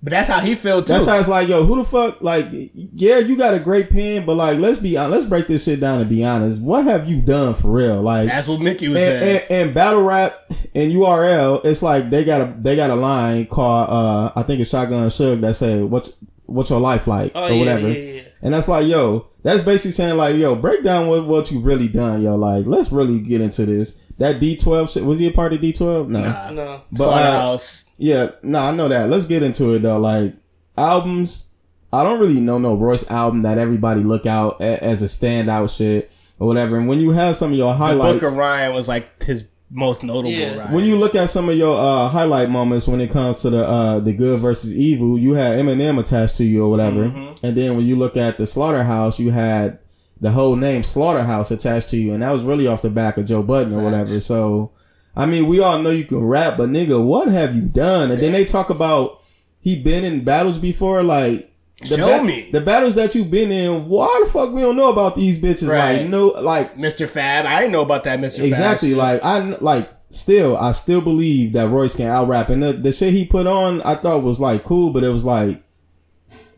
But 0.00 0.10
that's 0.10 0.28
how 0.28 0.38
he 0.40 0.54
felt 0.54 0.86
too. 0.86 0.92
that's 0.92 1.06
how 1.06 1.18
it's 1.18 1.26
like, 1.26 1.48
yo, 1.48 1.64
who 1.64 1.76
the 1.76 1.82
fuck? 1.84 2.20
Like, 2.22 2.46
yeah, 2.50 3.18
you 3.18 3.36
got 3.36 3.52
a 3.54 3.58
great 3.58 3.90
pen, 3.90 4.24
but 4.24 4.36
like, 4.36 4.58
let's 4.60 4.78
be 4.78 4.96
honest, 4.96 5.12
let's 5.12 5.26
break 5.26 5.48
this 5.48 5.64
shit 5.64 5.80
down 5.80 6.00
and 6.00 6.08
be 6.08 6.24
honest. 6.24 6.62
What 6.62 6.84
have 6.84 7.08
you 7.10 7.20
done 7.20 7.54
for 7.54 7.68
real? 7.72 8.00
Like, 8.00 8.26
That's 8.28 8.46
what 8.46 8.60
Mickey 8.60 8.86
was 8.88 8.98
and, 8.98 9.20
saying. 9.22 9.42
and, 9.50 9.52
and 9.66 9.74
battle 9.74 10.02
rap 10.02 10.38
and 10.74 10.92
URL, 10.92 11.64
it's 11.64 11.82
like 11.82 12.10
they 12.10 12.24
got 12.24 12.40
a 12.40 12.54
they 12.58 12.76
got 12.76 12.90
a 12.90 12.94
line 12.94 13.46
called 13.46 13.90
uh 13.90 14.32
I 14.36 14.42
think 14.44 14.60
it's 14.60 14.70
Shotgun 14.70 15.08
Suge 15.08 15.40
that 15.40 15.54
said 15.54 15.82
what's 15.84 16.12
what's 16.46 16.70
your 16.70 16.80
life 16.80 17.08
like 17.08 17.32
Oh, 17.34 17.46
or 17.46 17.50
yeah, 17.50 17.58
whatever. 17.58 17.88
yeah, 17.88 17.98
yeah. 18.12 18.22
And 18.40 18.54
that's 18.54 18.68
like, 18.68 18.86
yo, 18.86 19.26
that's 19.42 19.62
basically 19.62 19.90
saying 19.90 20.16
like, 20.16 20.36
yo, 20.36 20.54
break 20.54 20.84
down 20.84 21.08
what 21.08 21.26
what 21.26 21.50
you 21.50 21.58
really 21.58 21.88
done, 21.88 22.22
yo. 22.22 22.36
Like, 22.36 22.66
let's 22.66 22.92
really 22.92 23.18
get 23.18 23.40
into 23.40 23.66
this. 23.66 23.94
That 24.18 24.38
D 24.38 24.56
twelve 24.56 24.90
shit 24.90 25.04
was 25.04 25.18
he 25.18 25.26
a 25.26 25.32
part 25.32 25.52
of 25.54 25.60
D 25.60 25.72
twelve? 25.72 26.08
No. 26.08 26.20
No. 26.52 26.82
But 26.92 27.04
uh, 27.04 27.08
Slaughterhouse. 27.10 27.84
Yeah, 27.98 28.30
no, 28.42 28.58
I 28.60 28.70
know 28.74 28.88
that. 28.88 29.10
Let's 29.10 29.24
get 29.26 29.42
into 29.42 29.74
it 29.74 29.80
though. 29.80 29.98
Like 29.98 30.34
albums, 30.76 31.48
I 31.92 32.02
don't 32.04 32.20
really 32.20 32.40
know 32.40 32.58
no 32.58 32.74
Royce 32.74 33.08
album 33.10 33.42
that 33.42 33.58
everybody 33.58 34.02
look 34.02 34.26
out 34.26 34.60
a- 34.60 34.82
as 34.82 35.02
a 35.02 35.06
standout 35.06 35.74
shit 35.76 36.10
or 36.38 36.46
whatever. 36.46 36.76
And 36.78 36.88
when 36.88 37.00
you 37.00 37.10
have 37.10 37.36
some 37.36 37.52
of 37.52 37.58
your 37.58 37.72
the 37.72 37.78
highlights, 37.78 38.20
Book 38.20 38.32
of 38.32 38.38
Ryan 38.38 38.74
was 38.74 38.88
like 38.88 39.22
his 39.22 39.44
most 39.70 40.02
notable. 40.02 40.30
Yeah. 40.30 40.72
when 40.72 40.84
you 40.84 40.96
look 40.96 41.14
at 41.14 41.28
some 41.28 41.48
of 41.48 41.54
your 41.56 41.76
uh, 41.78 42.08
highlight 42.08 42.48
moments 42.48 42.88
when 42.88 43.00
it 43.02 43.10
comes 43.10 43.42
to 43.42 43.50
the 43.50 43.62
uh, 43.64 44.00
the 44.00 44.12
good 44.14 44.40
versus 44.40 44.74
evil, 44.74 45.18
you 45.18 45.34
had 45.34 45.58
Eminem 45.58 45.98
attached 45.98 46.36
to 46.38 46.44
you 46.44 46.64
or 46.64 46.70
whatever, 46.70 47.02
and 47.42 47.54
then 47.56 47.76
when 47.76 47.84
you 47.84 47.96
look 47.96 48.16
at 48.16 48.38
the 48.38 48.46
Slaughterhouse, 48.46 49.18
you 49.20 49.30
had 49.30 49.78
the 50.20 50.30
whole 50.30 50.56
name 50.56 50.82
Slaughterhouse 50.82 51.50
attached 51.50 51.90
to 51.90 51.96
you, 51.98 52.12
and 52.14 52.22
that 52.22 52.32
was 52.32 52.44
really 52.44 52.66
off 52.66 52.80
the 52.82 52.90
back 52.90 53.18
of 53.18 53.26
Joe 53.26 53.42
Budden 53.42 53.74
or 53.74 53.82
whatever. 53.84 54.18
So, 54.20 54.72
I 55.18 55.26
mean, 55.26 55.46
we 55.48 55.60
all 55.60 55.78
know 55.82 55.90
you 55.90 56.04
can 56.04 56.24
rap, 56.24 56.56
but 56.56 56.68
nigga, 56.70 57.02
what 57.04 57.28
have 57.28 57.54
you 57.54 57.62
done? 57.62 58.10
And 58.10 58.20
then 58.20 58.32
they 58.32 58.44
talk 58.46 58.70
about 58.70 59.20
he 59.60 59.74
been 59.76 60.04
in 60.04 60.24
battles 60.24 60.58
before, 60.58 61.02
like. 61.02 61.44
The 61.80 61.94
Show 61.96 62.24
me. 62.24 62.50
the 62.50 62.60
battles 62.60 62.96
that 62.96 63.14
you've 63.14 63.30
been 63.30 63.52
in. 63.52 63.88
Why 63.88 64.22
the 64.24 64.28
fuck 64.30 64.50
we 64.50 64.62
don't 64.62 64.74
know 64.76 64.90
about 64.90 65.14
these 65.14 65.38
bitches? 65.38 65.68
Right. 65.68 66.00
Like 66.00 66.08
no, 66.08 66.26
like 66.28 66.76
Mr. 66.76 67.08
Fab. 67.08 67.46
I 67.46 67.60
didn't 67.60 67.70
know 67.70 67.82
about 67.82 68.02
that, 68.02 68.18
Mr. 68.18 68.42
Exactly. 68.42 68.90
Fab. 68.90 68.98
Like 68.98 69.20
I 69.22 69.38
like 69.60 69.88
still 70.08 70.56
I 70.56 70.72
still 70.72 71.00
believe 71.00 71.52
that 71.52 71.68
Royce 71.68 71.94
can 71.94 72.06
out 72.06 72.26
rap 72.26 72.48
and 72.48 72.60
the, 72.60 72.72
the 72.72 72.90
shit 72.90 73.12
he 73.12 73.24
put 73.24 73.46
on 73.46 73.80
I 73.82 73.94
thought 73.94 74.24
was 74.24 74.40
like 74.40 74.64
cool, 74.64 74.92
but 74.92 75.04
it 75.04 75.10
was 75.10 75.24
like 75.24 75.62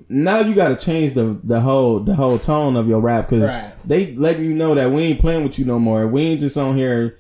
now 0.09 0.41
you 0.41 0.55
got 0.55 0.69
to 0.69 0.77
change 0.77 1.13
the 1.13 1.39
the 1.45 1.61
whole 1.61 2.01
the 2.01 2.15
whole 2.15 2.39
tone 2.39 2.75
of 2.77 2.89
your 2.89 3.01
rap 3.03 3.29
because 3.29 3.53
Right. 3.53 3.73
they 3.85 4.15
letting 4.17 4.45
you 4.45 4.55
know 4.55 4.75
that 4.75 4.91
we 4.91 5.03
ain't 5.03 5.21
playing 5.21 5.43
with 5.43 5.59
you 5.59 5.67
no 5.67 5.79
more. 5.79 6.07
We 6.07 6.23
ain't 6.23 6.41
just 6.41 6.57
on 6.57 6.77
here. 6.79 7.17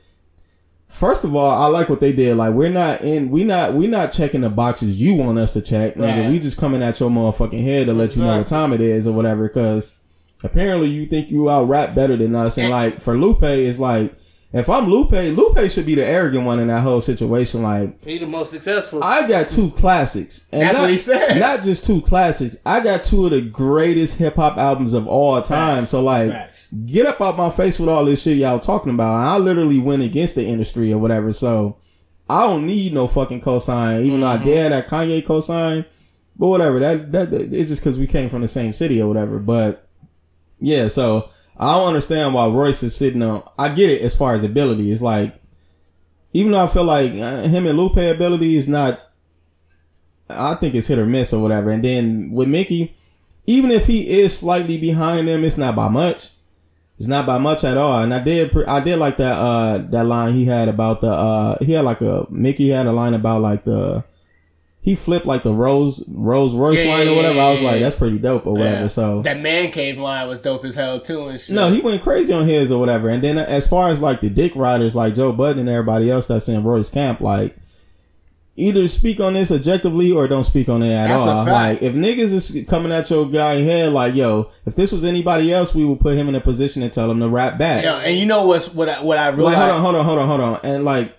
First 0.91 1.23
of 1.23 1.37
all, 1.37 1.51
I 1.51 1.67
like 1.69 1.89
what 1.89 2.01
they 2.01 2.11
did. 2.11 2.37
Like 2.37 2.53
we're 2.53 2.69
not 2.69 3.03
in, 3.03 3.31
we 3.31 3.45
not 3.45 3.75
we 3.75 3.87
not 3.87 4.11
checking 4.11 4.41
the 4.41 4.51
boxes 4.51 5.01
you 5.01 5.15
want 5.15 5.39
us 5.39 5.53
to 5.53 5.62
check, 5.62 5.95
nigga. 5.95 6.25
Right. 6.25 6.31
We 6.31 6.41
just 6.41 6.57
coming 6.57 6.83
at 6.83 6.99
your 6.99 7.09
motherfucking 7.09 7.62
head 7.62 7.87
to 7.87 7.95
let 7.95 8.17
you 8.17 8.23
know 8.23 8.37
what 8.37 8.49
time 8.49 8.73
it 8.73 8.81
is 8.81 9.07
or 9.07 9.15
whatever. 9.15 9.47
Because 9.47 9.95
apparently 10.43 10.89
you 10.89 11.07
think 11.07 11.31
you 11.31 11.49
out 11.49 11.69
rap 11.69 11.95
better 11.95 12.17
than 12.17 12.35
us, 12.35 12.59
and 12.59 12.71
like 12.71 13.01
for 13.01 13.17
Lupe, 13.17 13.45
it's 13.45 13.79
like 13.79 14.15
if 14.52 14.68
I'm 14.68 14.86
Lupe, 14.86 15.12
Lupe 15.12 15.70
should 15.70 15.86
be 15.86 15.94
the 15.94 16.05
arrogant 16.05 16.44
one 16.44 16.59
in 16.59 16.68
that 16.68 16.81
whole 16.81 17.01
situation. 17.01 17.62
Like 17.62 18.02
He 18.05 18.18
the 18.18 18.27
most 18.27 18.51
successful. 18.51 19.01
I 19.02 19.28
got 19.28 19.47
two 19.47 19.70
classics, 19.70 20.48
and 20.52 20.62
That's 20.62 20.74
not, 20.74 20.81
what 20.81 20.90
he 20.90 20.97
said. 20.97 21.39
Not 21.39 21.62
just 21.62 21.85
two 21.85 22.01
classics. 22.01 22.56
I 22.66 22.81
got 22.81 23.05
two 23.05 23.27
of 23.27 23.31
the 23.31 23.43
greatest 23.43 24.16
hip 24.16 24.35
hop 24.35 24.59
albums 24.59 24.93
of 24.93 25.06
all 25.06 25.40
time. 25.40 25.82
Facts. 25.82 25.90
So 25.90 26.02
like, 26.02 26.31
Facts. 26.31 26.72
get 26.72 27.06
up 27.06 27.20
out 27.20 27.36
my 27.36 27.51
face 27.51 27.78
with 27.78 27.89
all 27.89 28.05
this 28.05 28.22
shit 28.22 28.39
y'all 28.39 28.59
talking 28.59 28.93
about. 28.93 29.12
I 29.12 29.39
literally 29.39 29.78
went 29.78 30.02
against 30.02 30.35
the 30.35 30.44
industry 30.44 30.93
or 30.93 30.98
whatever. 30.98 31.32
So 31.32 31.77
I 32.28 32.44
don't 32.47 32.66
need 32.66 32.93
no 32.93 33.06
fucking 33.06 33.43
cosign, 33.43 34.02
even 34.02 34.20
though 34.20 34.27
I 34.27 34.36
mm-hmm. 34.36 34.47
did 34.47 34.72
that 34.72 34.89
Kanye 34.89 35.24
cosign. 35.24 35.86
But 36.36 36.48
whatever. 36.48 36.81
That 36.81 37.12
that, 37.12 37.31
that- 37.31 37.55
it's 37.55 37.70
just 37.70 37.85
because 37.85 38.01
we 38.01 38.09
came 38.09 38.28
from 38.28 38.40
the 38.43 38.48
same 38.48 38.72
city 38.72 39.01
or 39.01 39.06
whatever. 39.06 39.39
But 39.39 39.86
yeah, 40.59 40.89
so 40.89 41.31
I 41.61 41.74
don't 41.74 41.89
understand 41.89 42.32
why 42.32 42.47
Royce 42.47 42.82
is 42.82 42.97
sitting 42.97 43.23
on. 43.23 43.43
I 43.59 43.69
get 43.69 43.91
it 43.91 44.01
as 44.01 44.16
far 44.16 44.32
as 44.32 44.43
ability. 44.43 44.91
It's 44.91 45.03
like 45.03 45.41
even 46.32 46.53
though 46.53 46.65
I 46.65 46.66
feel 46.66 46.85
like 46.85 47.12
uh, 47.12 47.43
him 47.43 47.66
and 47.66 47.77
Lupe 47.77 47.97
ability 47.97 48.57
is 48.57 48.66
not. 48.66 49.01
I 50.28 50.55
think 50.55 50.74
it's 50.74 50.87
hit 50.87 50.99
or 50.99 51.07
miss 51.07 51.32
or 51.32 51.43
whatever. 51.43 51.70
And 51.70 51.85
then 51.85 52.31
with 52.31 52.49
Mickey, 52.49 52.97
even 53.47 53.73
if 53.73 53.87
he 53.87 54.20
is 54.20 54.37
slightly 54.39 54.78
behind 54.78 55.27
them, 55.27 55.43
it's 55.43 55.59
not 55.59 55.74
by 55.74 55.89
much. 55.89 56.31
It's 56.99 57.09
not 57.09 57.27
by 57.27 57.39
much 57.39 57.65
at 57.65 57.77
all. 57.77 58.01
And 58.03 58.15
I 58.15 58.23
did, 58.23 58.57
I 58.69 58.78
did 58.78 59.01
like 59.01 59.16
that, 59.16 59.32
uh, 59.32 59.78
that 59.91 60.07
line 60.07 60.35
he 60.35 60.45
had 60.45 60.69
about 60.69 61.01
the, 61.01 61.11
uh, 61.11 61.57
he 61.61 61.73
had 61.73 61.85
like 61.85 62.01
a, 62.01 62.27
Mickey 62.31 62.69
had 62.69 62.87
a 62.87 62.93
line 62.93 63.15
about 63.15 63.41
like 63.41 63.65
the, 63.65 64.05
he 64.82 64.94
flipped 64.94 65.27
like 65.27 65.43
the 65.43 65.52
Rose, 65.52 66.02
Rose 66.09 66.55
Royce 66.55 66.82
Yeah, 66.82 66.89
line 66.94 67.09
or 67.09 67.15
whatever. 67.15 67.35
yeah, 67.35 67.44
I 67.44 67.51
was 67.52 67.61
like, 67.61 67.81
that's 67.82 67.97
pretty 67.97 68.19
dope 68.19 68.47
or 68.47 68.55
whatever. 68.55 68.81
Yeah. 68.82 68.86
So 68.86 69.20
that 69.23 69.39
man 69.40 69.70
cave 69.73 69.98
line 69.98 70.27
was 70.27 70.39
dope 70.39 70.65
as 70.65 70.74
hell 70.74 70.98
too 71.01 71.27
and 71.28 71.39
shit. 71.39 71.55
no, 71.55 71.70
he 71.70 71.81
went 71.81 72.02
crazy 72.02 72.32
on 72.32 72.47
his 72.47 72.73
or 72.73 72.78
whatever. 72.81 73.09
And 73.11 73.23
then 73.23 73.36
as 73.36 73.66
far 73.69 73.90
as 73.90 74.01
like 74.01 74.20
the 74.23 74.31
dick 74.31 74.57
riders 74.57 74.97
like 74.97 75.15
Joe 75.15 75.32
Budden 75.32 75.61
and 75.61 75.69
everybody 75.69 76.11
else 76.11 76.27
that's 76.27 76.48
in 76.48 76.65
Roy's 76.65 76.89
camp, 76.89 77.20
like 77.20 77.55
either 78.57 78.89
speak 78.89 79.20
on 79.20 79.35
this 79.35 79.51
objectively 79.51 80.12
or 80.12 80.27
don't 80.27 80.44
speak 80.44 80.69
on 80.70 80.82
it 80.82 80.93
at 80.93 81.09
That's 81.09 81.20
all. 81.20 81.44
Like 81.44 81.82
if 81.82 81.93
niggas 81.94 82.19
is 82.59 82.65
coming 82.66 82.90
at 82.90 83.09
your 83.11 83.28
guy 83.28 83.57
head, 83.57 83.93
like 83.93 84.15
yo, 84.15 84.51
if 84.65 84.74
this 84.77 84.93
was 84.93 85.05
anybody 85.05 85.52
else, 85.52 85.74
we 85.74 85.85
would 85.85 86.01
put 86.01 86.16
him 86.16 86.28
in 86.28 86.35
a 86.35 86.40
position 86.40 86.82
and 86.82 86.90
tell 86.90 87.11
him 87.11 87.20
to 87.20 87.28
rap 87.28 87.59
back. 87.59 87.85
Yeah, 87.85 87.98
and 87.98 88.19
you 88.19 88.24
know 88.24 88.47
what's 88.47 88.73
what 88.73 88.89
I 88.89 89.02
what 89.02 89.19
I 89.19 89.28
Like 89.28 89.57
hold 89.57 89.70
on, 89.70 89.82
hold 89.82 89.94
on, 89.97 90.05
hold 90.07 90.19
on, 90.19 90.27
hold 90.28 90.40
on, 90.40 90.61
and 90.65 90.85
like. 90.85 91.16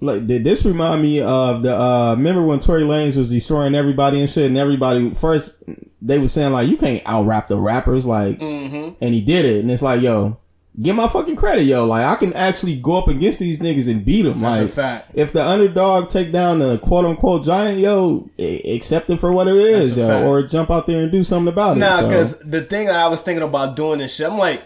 Like 0.00 0.26
did 0.26 0.44
this 0.44 0.64
remind 0.64 1.02
me 1.02 1.20
of 1.20 1.62
the 1.62 1.74
uh 1.76 2.14
remember 2.16 2.44
when 2.46 2.58
Tory 2.58 2.82
Lanez 2.82 3.16
was 3.16 3.28
destroying 3.30 3.74
everybody 3.74 4.18
and 4.20 4.30
shit 4.30 4.46
and 4.46 4.56
everybody 4.56 5.10
first 5.14 5.62
they 6.00 6.18
was 6.18 6.32
saying 6.32 6.52
like 6.52 6.68
you 6.68 6.76
can't 6.78 7.02
out 7.06 7.26
rap 7.26 7.48
the 7.48 7.58
rappers 7.58 8.06
like 8.06 8.38
Mm-hmm. 8.38 8.94
and 9.02 9.14
he 9.14 9.20
did 9.20 9.44
it 9.44 9.60
and 9.60 9.70
it's 9.70 9.82
like 9.82 10.00
yo 10.00 10.38
give 10.80 10.96
my 10.96 11.06
fucking 11.08 11.36
credit 11.36 11.64
yo 11.64 11.84
like 11.84 12.06
I 12.06 12.14
can 12.14 12.32
actually 12.32 12.76
go 12.76 12.96
up 12.96 13.08
against 13.08 13.40
these 13.40 13.58
niggas 13.58 13.90
and 13.90 14.02
beat 14.02 14.22
them 14.22 14.38
That's 14.40 14.74
like 14.76 15.04
if 15.12 15.32
the 15.32 15.44
underdog 15.46 16.08
take 16.08 16.32
down 16.32 16.60
the 16.60 16.78
quote 16.78 17.04
unquote 17.04 17.44
giant 17.44 17.78
yo 17.80 18.30
accept 18.38 19.10
it 19.10 19.18
for 19.18 19.32
what 19.32 19.48
it 19.48 19.56
is 19.56 19.96
That's 19.96 20.08
yo 20.24 20.28
or 20.30 20.42
jump 20.44 20.70
out 20.70 20.86
there 20.86 21.02
and 21.02 21.12
do 21.12 21.22
something 21.24 21.52
about 21.52 21.76
it 21.76 21.80
Nah, 21.80 21.98
so. 21.98 22.08
because 22.08 22.38
the 22.38 22.62
thing 22.62 22.86
that 22.86 22.96
I 22.96 23.08
was 23.08 23.20
thinking 23.20 23.42
about 23.42 23.76
doing 23.76 23.98
this 23.98 24.14
shit, 24.14 24.28
I'm 24.30 24.38
like, 24.38 24.62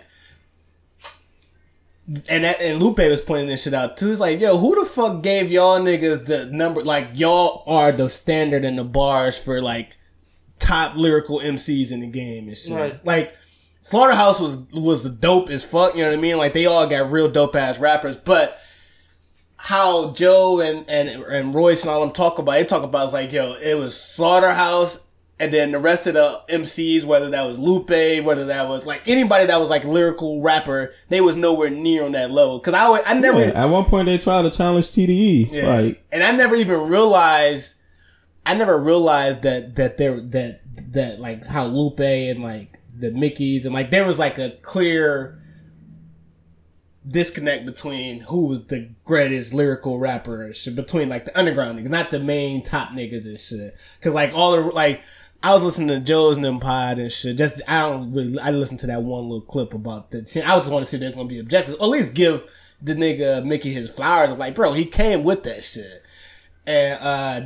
and 2.28 2.44
that, 2.44 2.60
and 2.60 2.82
Lupe 2.82 2.98
was 2.98 3.20
pointing 3.20 3.46
this 3.46 3.62
shit 3.62 3.74
out 3.74 3.96
too. 3.96 4.10
It's 4.10 4.20
like, 4.20 4.40
yo, 4.40 4.58
who 4.58 4.78
the 4.78 4.86
fuck 4.88 5.22
gave 5.22 5.50
y'all 5.50 5.80
niggas 5.80 6.26
the 6.26 6.46
number? 6.46 6.82
Like, 6.82 7.10
y'all 7.14 7.64
are 7.66 7.92
the 7.92 8.08
standard 8.08 8.64
and 8.64 8.78
the 8.78 8.84
bars 8.84 9.38
for 9.38 9.62
like 9.62 9.96
top 10.58 10.96
lyrical 10.96 11.40
MCs 11.40 11.90
in 11.92 12.00
the 12.00 12.06
game 12.06 12.48
and 12.48 12.56
shit. 12.56 12.76
Right. 12.76 13.06
Like, 13.06 13.36
Slaughterhouse 13.82 14.40
was 14.40 14.56
was 14.72 15.08
dope 15.08 15.48
as 15.50 15.64
fuck. 15.64 15.94
You 15.94 16.02
know 16.02 16.10
what 16.10 16.18
I 16.18 16.20
mean? 16.20 16.36
Like, 16.36 16.52
they 16.52 16.66
all 16.66 16.86
got 16.86 17.10
real 17.10 17.30
dope 17.30 17.56
ass 17.56 17.78
rappers, 17.78 18.16
but. 18.16 18.58
How 19.56 20.10
Joe 20.10 20.60
and, 20.60 20.84
and 20.90 21.08
and 21.08 21.54
Royce 21.54 21.84
and 21.84 21.90
all 21.90 22.02
them 22.02 22.10
talk 22.10 22.38
about 22.38 22.58
it, 22.58 22.68
talk 22.68 22.82
about 22.82 23.08
is 23.08 23.14
like, 23.14 23.32
yo, 23.32 23.54
it 23.54 23.78
was 23.78 23.98
Slaughterhouse 23.98 25.03
and 25.40 25.52
then 25.52 25.72
the 25.72 25.78
rest 25.80 26.06
of 26.06 26.14
the 26.14 26.40
MCs, 26.48 27.04
whether 27.04 27.28
that 27.30 27.44
was 27.44 27.58
Lupe, 27.58 27.88
whether 28.24 28.44
that 28.46 28.68
was 28.68 28.86
like 28.86 29.08
anybody 29.08 29.46
that 29.46 29.58
was 29.58 29.68
like 29.68 29.84
lyrical 29.84 30.40
rapper, 30.40 30.92
they 31.08 31.20
was 31.20 31.34
nowhere 31.36 31.70
near 31.70 32.04
on 32.04 32.12
that 32.12 32.30
level. 32.30 32.60
Cause 32.60 32.72
I, 32.74 32.80
always- 32.82 33.02
I 33.06 33.14
never, 33.14 33.40
Yeah, 33.40 33.64
at 33.64 33.68
one 33.68 33.84
point 33.84 34.06
they 34.06 34.16
tried 34.18 34.42
to 34.42 34.50
challenge 34.50 34.86
TDE 34.90 35.50
Yeah. 35.52 35.68
like 35.68 36.04
and 36.12 36.22
I 36.22 36.30
never 36.30 36.54
even 36.54 36.88
realized, 36.88 37.74
I 38.46 38.54
never 38.54 38.78
realized 38.78 39.42
that 39.42 39.74
that 39.76 39.98
there 39.98 40.20
that 40.20 40.60
that 40.92 41.18
like 41.20 41.44
how 41.44 41.66
Lupe 41.66 42.00
and 42.00 42.42
like 42.42 42.78
the 42.96 43.10
Mickeys 43.10 43.64
and 43.64 43.74
like 43.74 43.90
there 43.90 44.06
was 44.06 44.18
like 44.20 44.38
a 44.38 44.50
clear 44.62 45.40
disconnect 47.06 47.66
between 47.66 48.20
who 48.20 48.46
was 48.46 48.66
the 48.68 48.88
greatest 49.04 49.52
lyrical 49.52 49.98
rapper 49.98 50.42
and 50.42 50.54
shit 50.54 50.74
between 50.74 51.08
like 51.08 51.26
the 51.26 51.38
underground 51.38 51.78
niggas, 51.78 51.90
not 51.90 52.10
the 52.10 52.18
main 52.20 52.62
top 52.62 52.90
niggas 52.90 53.26
and 53.26 53.38
shit. 53.38 53.76
Cause 54.00 54.14
like 54.14 54.32
all 54.34 54.52
the 54.52 54.60
like 54.70 55.02
I 55.44 55.52
was 55.52 55.62
listening 55.62 55.88
to 55.88 56.00
Joe's 56.00 56.36
and 56.36 56.44
them 56.44 56.58
pod 56.58 56.98
and 56.98 57.12
shit. 57.12 57.36
Just 57.36 57.60
I 57.68 57.80
don't 57.80 58.12
really. 58.12 58.38
I 58.38 58.50
listened 58.50 58.80
to 58.80 58.86
that 58.86 59.02
one 59.02 59.24
little 59.24 59.42
clip 59.42 59.74
about 59.74 60.10
that. 60.12 60.34
I 60.36 60.56
just 60.56 60.70
want 60.70 60.84
to 60.84 60.90
see 60.90 60.96
there's 60.96 61.14
gonna 61.14 61.28
be 61.28 61.38
objectives, 61.38 61.76
or 61.76 61.84
at 61.84 61.90
least 61.90 62.14
give 62.14 62.50
the 62.82 62.94
nigga 62.94 63.44
Mickey 63.44 63.72
his 63.72 63.90
flowers. 63.90 64.30
I'm 64.30 64.38
like, 64.38 64.54
bro, 64.54 64.72
he 64.72 64.86
came 64.86 65.22
with 65.22 65.42
that 65.42 65.62
shit. 65.62 66.02
And 66.66 66.98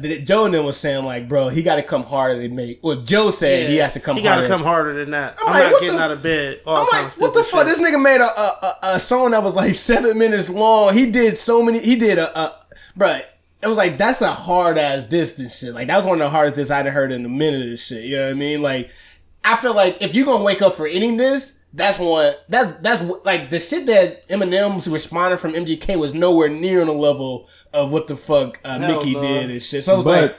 uh 0.02 0.18
Joe 0.18 0.44
and 0.44 0.54
them 0.54 0.64
was 0.64 0.76
saying 0.76 1.04
like, 1.04 1.28
bro, 1.28 1.48
he 1.48 1.60
got 1.64 1.74
to 1.74 1.82
come 1.82 2.04
harder 2.04 2.40
than 2.40 2.54
make. 2.54 2.78
Well, 2.84 3.02
Joe 3.02 3.30
said 3.30 3.68
he 3.68 3.78
has 3.78 3.94
to 3.94 4.00
come. 4.00 4.16
He 4.16 4.22
gotta 4.22 4.42
harder. 4.42 4.48
come 4.48 4.62
harder 4.62 4.94
than 4.94 5.10
that. 5.10 5.40
I'm 5.40 5.48
I'm, 5.48 5.52
like, 5.60 5.72
not 5.72 5.80
getting 5.80 5.96
the- 5.96 6.02
out 6.04 6.10
of 6.12 6.22
bed. 6.22 6.60
All 6.64 6.76
I'm 6.76 6.86
like, 7.04 7.18
what 7.20 7.34
the 7.34 7.42
fuck? 7.42 7.66
shit. 7.66 7.76
This 7.76 7.80
nigga 7.80 8.00
made 8.00 8.20
a, 8.20 8.26
a 8.26 8.30
a 8.62 8.74
a 8.94 9.00
song 9.00 9.32
that 9.32 9.42
was 9.42 9.56
like 9.56 9.74
seven 9.90 10.16
minutes 10.18 10.48
long. 10.48 10.94
He 10.94 11.10
did 11.10 11.36
so 11.36 11.64
many. 11.64 11.80
He 11.80 11.96
did 11.96 12.18
a, 12.18 12.38
a 12.38 12.64
bruh. 12.96 13.22
It 13.62 13.66
was 13.66 13.76
like 13.76 13.98
that's 13.98 14.22
a 14.22 14.28
hard 14.30 14.78
ass 14.78 15.02
distance 15.02 15.59
shit. 15.59 15.74
Like 15.74 15.89
that 15.89 15.97
was 15.97 16.06
one 16.06 16.20
of 16.20 16.26
the 16.26 16.30
hardest 16.30 16.56
discs 16.56 16.70
I'd 16.70 16.86
heard 16.86 17.10
in 17.10 17.24
a 17.24 17.28
minute 17.28 17.62
of 17.62 17.68
this 17.70 17.85
shit. 17.85 18.05
You 18.05 18.16
know 18.16 18.24
what 18.26 18.30
I 18.30 18.35
mean? 18.35 18.62
Like 18.62 18.90
I 19.44 19.56
feel 19.56 19.74
like 19.74 19.98
if 20.01 20.14
you're 20.14 20.26
gonna 20.26 20.44
wake 20.44 20.62
up 20.62 20.76
for 20.76 20.86
any 20.86 21.10
of 21.10 21.18
this, 21.18 21.59
that's 21.72 21.98
one 21.98 22.35
that 22.51 22.82
that's 22.82 23.02
like 23.24 23.51
the 23.51 23.59
shit 23.60 23.86
that 23.86 24.28
Eminem's 24.28 24.89
responded 24.89 25.39
from 25.39 25.55
MGK 25.55 25.98
was 25.98 26.14
nowhere 26.14 26.48
near 26.48 26.80
on 26.80 26.86
the 26.86 26.93
level 26.93 27.48
of 27.72 27.93
what 27.93 28.06
the 28.06 28.16
fuck 28.16 28.60
uh, 28.64 28.78
Mickey 28.78 29.14
no. 29.14 29.22
did 29.22 29.51
and 29.51 29.62
shit. 29.62 29.82
So 29.85 29.97
it's 29.97 30.05
But- 30.05 30.22
like 30.22 30.36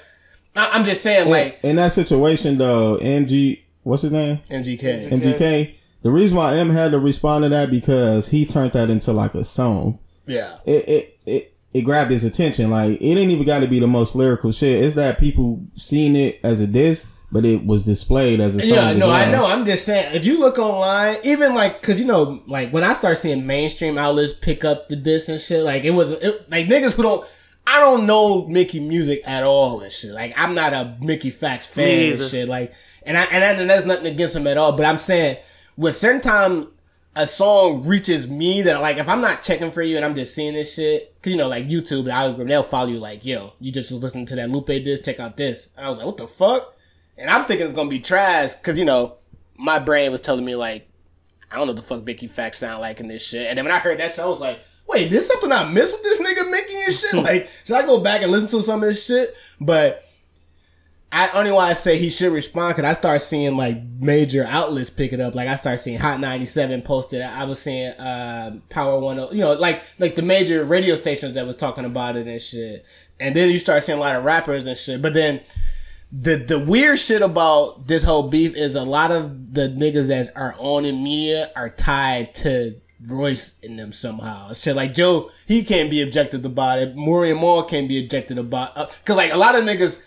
I, 0.56 0.70
I'm 0.72 0.86
just 0.86 1.04
saying 1.04 1.30
like 1.30 1.60
in 1.64 1.76
that 1.76 1.92
situation 1.92 2.58
though, 2.58 2.98
MG, 3.02 3.62
what's 3.84 4.04
his 4.04 4.12
name? 4.12 4.40
MGK. 4.50 5.10
MGK. 5.12 5.76
The 6.02 6.12
reason 6.12 6.38
why 6.38 6.56
M 6.56 6.70
had 6.70 6.92
to 6.92 7.00
respond 7.00 7.44
to 7.44 7.50
that 7.50 7.70
because 7.70 8.30
he 8.30 8.46
turned 8.46 8.72
that 8.72 8.90
into 8.90 9.12
like 9.12 9.36
a 9.36 9.44
song. 9.44 10.00
Yeah. 10.26 10.58
It 10.66 10.88
it 10.90 11.20
it, 11.26 11.54
it 11.74 11.82
grabbed 11.82 12.12
his 12.12 12.24
attention. 12.24 12.70
Like 12.70 13.02
it 13.02 13.18
ain't 13.18 13.32
even 13.32 13.46
got 13.46 13.60
to 13.60 13.68
be 13.68 13.80
the 13.80 13.88
most 13.88 14.16
lyrical 14.16 14.52
shit. 14.52 14.84
It's 14.84 14.96
that 14.96 15.20
people 15.20 15.64
seen 15.76 16.16
it 16.16 16.40
as 16.44 16.60
a 16.60 16.68
diss, 16.68 17.06
but 17.32 17.46
it 17.46 17.66
was 17.66 17.84
displayed 17.84 18.40
as 18.40 18.56
a 18.56 18.62
song. 18.62 18.70
Yeah, 18.70 18.90
as 18.90 18.98
no, 18.98 19.12
I 19.12 19.32
know. 19.32 19.46
I'm 19.46 19.66
just 19.66 19.86
saying, 19.86 20.16
if 20.16 20.26
you 20.26 20.40
look 20.40 20.58
online, 20.58 21.18
even 21.24 21.54
like, 21.54 21.82
cause 21.82 22.00
you 22.00 22.08
know, 22.08 22.42
like 22.48 22.72
when 22.74 22.84
I 22.84 22.94
start 22.94 23.18
seeing 23.18 23.46
mainstream 23.46 23.98
outlets 23.98 24.34
pick 24.34 24.66
up 24.66 24.90
the 24.90 24.96
diss 24.96 25.30
and 25.30 25.40
shit, 25.40 25.64
like 25.64 25.84
it 25.84 25.92
was 25.92 26.12
it, 26.12 26.50
like 26.50 26.68
niggas 26.68 26.94
who 26.94 27.04
don't, 27.04 27.28
I 27.68 27.80
don't 27.80 28.08
know 28.08 28.48
Mickey 28.48 28.80
music 28.80 29.22
at 29.26 29.44
all 29.44 29.82
and 29.82 29.92
shit. 29.92 30.12
Like 30.12 30.34
I'm 30.36 30.56
not 30.56 30.74
a 30.74 30.98
Mickey 31.00 31.30
Facts 31.30 31.68
fan 31.68 32.14
and 32.14 32.22
shit. 32.22 32.50
Like, 32.50 32.74
and 33.04 33.16
I 33.16 33.26
and, 33.26 33.44
I, 33.44 33.48
and 33.50 33.70
that's 33.70 33.86
nothing 33.86 34.08
against 34.08 34.36
him 34.36 34.48
at 34.48 34.58
all. 34.58 34.72
But 34.72 34.88
I'm 34.88 34.98
saying, 34.98 35.38
with 35.78 35.96
certain 35.96 36.22
time 36.22 36.68
a 37.16 37.26
song 37.26 37.86
reaches 37.86 38.30
me 38.30 38.62
that 38.62 38.82
like 38.82 38.98
if 38.98 39.10
I'm 39.10 39.22
not 39.22 39.42
checking 39.42 39.72
for 39.72 39.82
you 39.82 39.96
and 39.96 40.06
I'm 40.06 40.16
just 40.16 40.36
seeing 40.36 40.54
this 40.54 40.76
shit, 40.76 41.16
cause 41.22 41.32
you 41.32 41.38
know 41.38 41.48
like 41.48 41.68
YouTube 41.68 42.06
the 42.06 42.12
algorithm 42.12 42.48
they'll 42.48 42.64
follow 42.64 42.90
you 42.90 43.00
like 43.00 43.26
yo 43.26 43.54
you 43.60 43.72
just 43.72 43.92
was 43.92 44.04
listening 44.04 44.26
to 44.28 44.36
that 44.36 44.50
Lupe 44.50 44.68
this 44.68 45.02
check 45.02 45.20
out 45.20 45.38
this. 45.38 45.70
And 45.76 45.86
I 45.86 45.90
was 45.90 45.98
like 45.98 46.06
what 46.06 46.18
the 46.18 46.28
fuck? 46.28 46.76
And 47.18 47.30
I'm 47.30 47.46
thinking 47.46 47.66
it's 47.66 47.76
gonna 47.76 47.90
be 47.90 48.00
trash 48.00 48.56
cause 48.58 48.78
you 48.78 48.86
know 48.86 49.18
my 49.58 49.80
brain 49.80 50.12
was 50.12 50.22
telling 50.22 50.46
me 50.46 50.56
like 50.56 50.88
I 51.52 51.56
don't 51.56 51.66
know 51.66 51.74
what 51.74 51.82
the 51.82 51.88
fuck 51.88 52.06
Mickey 52.06 52.28
Factz 52.28 52.56
sound 52.56 52.82
like 52.82 53.00
in 53.00 53.08
this 53.08 53.26
shit. 53.26 53.48
And 53.48 53.58
then 53.58 53.66
when 53.66 53.74
I 53.74 53.80
heard 53.80 54.00
that 54.00 54.12
shit 54.12 54.20
I 54.20 54.28
was 54.28 54.40
like 54.40 54.60
wait 54.88 55.10
this 55.10 55.28
something 55.28 55.52
I 55.52 55.68
missed 55.68 55.94
with 55.94 56.04
this 56.04 56.22
nigga 56.22 56.50
Mickey 56.50 56.76
and 56.76 56.94
shit? 56.94 57.14
Like 57.16 57.50
should 57.64 57.76
I 57.76 57.86
go 57.86 58.00
back 58.00 58.22
and 58.22 58.32
listen 58.32 58.50
to 58.50 58.62
some 58.62 58.84
of 58.84 58.88
this 58.88 59.06
shit? 59.06 59.36
But 59.60 60.04
I 61.12 61.30
only 61.34 61.52
why 61.52 61.70
I 61.70 61.74
say 61.74 61.98
he 61.98 62.10
should 62.10 62.32
respond 62.32 62.76
because 62.76 62.88
I 62.88 62.94
start 62.94 63.22
seeing 63.22 63.58
like 63.58 63.82
major 64.00 64.46
outlets 64.48 64.92
pick 64.92 65.12
it 65.12 65.20
up. 65.20 65.34
Like 65.34 65.48
I 65.48 65.56
start 65.56 65.80
seeing 65.80 65.98
Hot 65.98 66.20
ninety 66.20 66.46
seven 66.46 66.82
posted. 66.84 67.22
I 67.22 67.46
was 67.46 67.60
seeing 67.60 67.90
uh, 67.94 68.60
Power 68.70 69.00
One, 69.00 69.18
you 69.32 69.40
know, 69.40 69.54
like 69.54 69.82
like 69.98 70.16
the 70.16 70.22
major 70.22 70.64
radio 70.64 70.96
stations 70.96 71.34
that 71.34 71.48
was 71.48 71.56
talking 71.56 71.86
about 71.86 72.16
it 72.16 72.28
and 72.28 72.40
shit. 72.40 72.86
And 73.20 73.36
then 73.36 73.50
you 73.50 73.58
start 73.58 73.84
seeing 73.84 73.98
a 73.98 74.02
lot 74.02 74.16
of 74.16 74.24
rappers 74.24 74.68
and 74.68 74.78
shit. 74.78 75.02
But 75.02 75.14
then 75.14 75.42
the 76.12 76.36
the 76.36 76.60
weird 76.60 77.00
shit 77.00 77.24
about 77.24 77.88
this 77.88 78.04
whole 78.04 78.30
beef 78.30 78.56
is 78.56 78.76
a 78.76 78.84
lot 78.84 79.12
of 79.12 79.54
the 79.54 79.68
niggas 79.68 80.08
that 80.08 80.32
are 80.36 80.54
on 80.60 80.86
in 80.86 81.04
media 81.04 81.52
are 81.56 81.70
tied 81.70 82.36
to 82.36 82.80
Royce 83.04 83.58
in 83.64 83.78
them 83.78 83.92
somehow. 83.92 84.54
Shit 84.54 84.76
like 84.76 84.94
Joe, 84.94 85.32
he 85.48 85.64
can't 85.64 85.90
be 85.90 86.02
objective 86.02 86.46
about 86.46 86.80
it. 86.80 86.94
Rory 86.96 87.32
and 87.32 87.40
Mal 87.40 87.64
can't 87.64 87.88
be 87.88 88.00
objective 88.04 88.38
about 88.38 88.78
uh, 88.78 88.88
cause 89.06 89.18
like 89.18 89.34
a 89.34 89.38
lot 89.38 89.56
of 89.56 89.64
niggas 89.64 90.00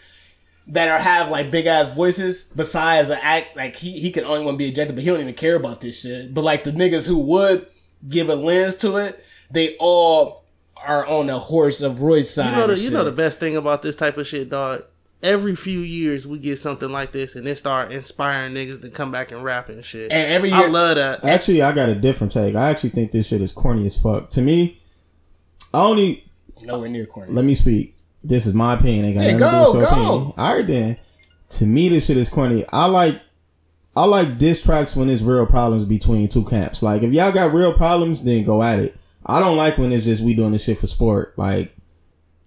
that 0.69 0.89
are 0.89 0.99
have 0.99 1.29
like 1.31 1.51
big 1.51 1.67
ass 1.67 1.89
voices 1.95 2.45
besides 2.45 3.09
the 3.09 3.25
act 3.25 3.57
like 3.57 3.77
he 3.77 3.99
he 3.99 4.11
can 4.11 4.25
only 4.25 4.45
want 4.45 4.55
to 4.55 4.59
be 4.59 4.69
ejected 4.69 4.95
but 4.95 5.03
he 5.03 5.11
don't 5.11 5.21
even 5.21 5.35
care 5.35 5.57
about 5.57 5.81
this 5.81 6.01
shit 6.01 6.33
but 6.33 6.45
like 6.45 6.63
the 6.65 6.73
niggas 6.73 7.07
who 7.07 7.19
would 7.19 7.67
give 8.09 8.29
a 8.29 8.35
lens 8.37 8.75
to 8.77 8.97
it 8.97 9.25
they 9.51 9.77
all 9.79 10.43
are 10.85 11.07
on 11.07 11.27
the 11.27 11.39
horse 11.39 11.81
of 11.83 12.03
Roy's 12.03 12.29
side 12.33 12.51
You 12.53 12.57
know, 12.67 12.75
the, 12.75 12.81
you 12.81 12.91
know 12.91 13.05
the 13.05 13.13
best 13.13 13.39
thing 13.39 13.57
about 13.57 13.83
this 13.83 13.95
type 13.97 14.17
of 14.19 14.27
shit, 14.27 14.49
dog. 14.51 14.85
Every 15.23 15.55
few 15.55 15.79
years 15.79 16.27
we 16.27 16.41
get 16.41 16.59
something 16.59 16.91
like 16.91 17.13
this, 17.13 17.37
and 17.37 17.47
it 17.47 17.57
start 17.57 17.93
inspiring 17.93 18.55
niggas 18.55 18.83
to 18.83 18.91
come 18.91 19.13
back 19.13 19.31
and 19.31 19.45
rap 19.45 19.69
and 19.69 19.85
shit. 19.85 20.11
And 20.11 20.33
every 20.33 20.49
year, 20.49 20.59
I 20.59 20.61
year- 20.63 20.71
love 20.71 20.97
that. 20.97 21.25
Actually, 21.25 21.63
I 21.63 21.71
got 21.71 21.89
a 21.89 21.95
different 21.95 22.33
take. 22.33 22.57
I 22.57 22.71
actually 22.71 22.91
think 22.91 23.13
this 23.13 23.29
shit 23.29 23.41
is 23.41 23.53
corny 23.53 23.87
as 23.87 23.97
fuck. 23.97 24.31
To 24.31 24.43
me, 24.43 24.81
I 25.73 25.83
only 25.85 26.29
nowhere 26.63 26.89
near 26.89 27.07
corny. 27.07 27.33
let 27.33 27.45
me 27.45 27.55
speak. 27.55 27.97
This 28.25 28.47
is 28.47 28.55
my 28.55 28.75
opinion. 28.75 29.05
Ain't 29.07 29.15
got 29.17 29.25
Yeah, 29.25 29.37
nothing 29.37 29.39
to 29.39 29.73
do 29.73 29.79
with 29.79 29.91
go, 29.91 29.97
your 29.97 30.03
go. 30.05 30.15
opinion. 30.17 30.33
All 30.39 30.55
right, 30.57 30.67
then. 30.67 30.97
To 31.49 31.67
me, 31.67 31.89
this 31.91 32.07
shit 32.07 32.17
is 32.17 32.31
corny. 32.31 32.65
I 32.73 32.87
like, 32.87 33.21
I 33.95 34.07
like 34.07 34.39
diss 34.39 34.63
tracks 34.63 34.97
when 34.97 35.09
there's 35.09 35.23
real 35.23 35.45
problems 35.47 35.85
between 35.85 36.27
two 36.29 36.45
camps. 36.45 36.83
Like, 36.83 37.03
if 37.03 37.13
y'all 37.13 37.31
got 37.33 37.53
real 37.53 37.73
problems, 37.75 38.23
then 38.23 38.43
go 38.45 38.63
at 38.63 38.79
it. 38.79 38.97
I 39.27 39.39
don't 39.39 39.57
like 39.57 39.77
when 39.77 39.93
it's 39.93 40.05
just 40.05 40.23
we 40.25 40.35
doing 40.35 40.53
this 40.53 40.65
shit 40.65 40.79
for 40.79 40.87
sport. 40.87 41.35
Like, 41.37 41.77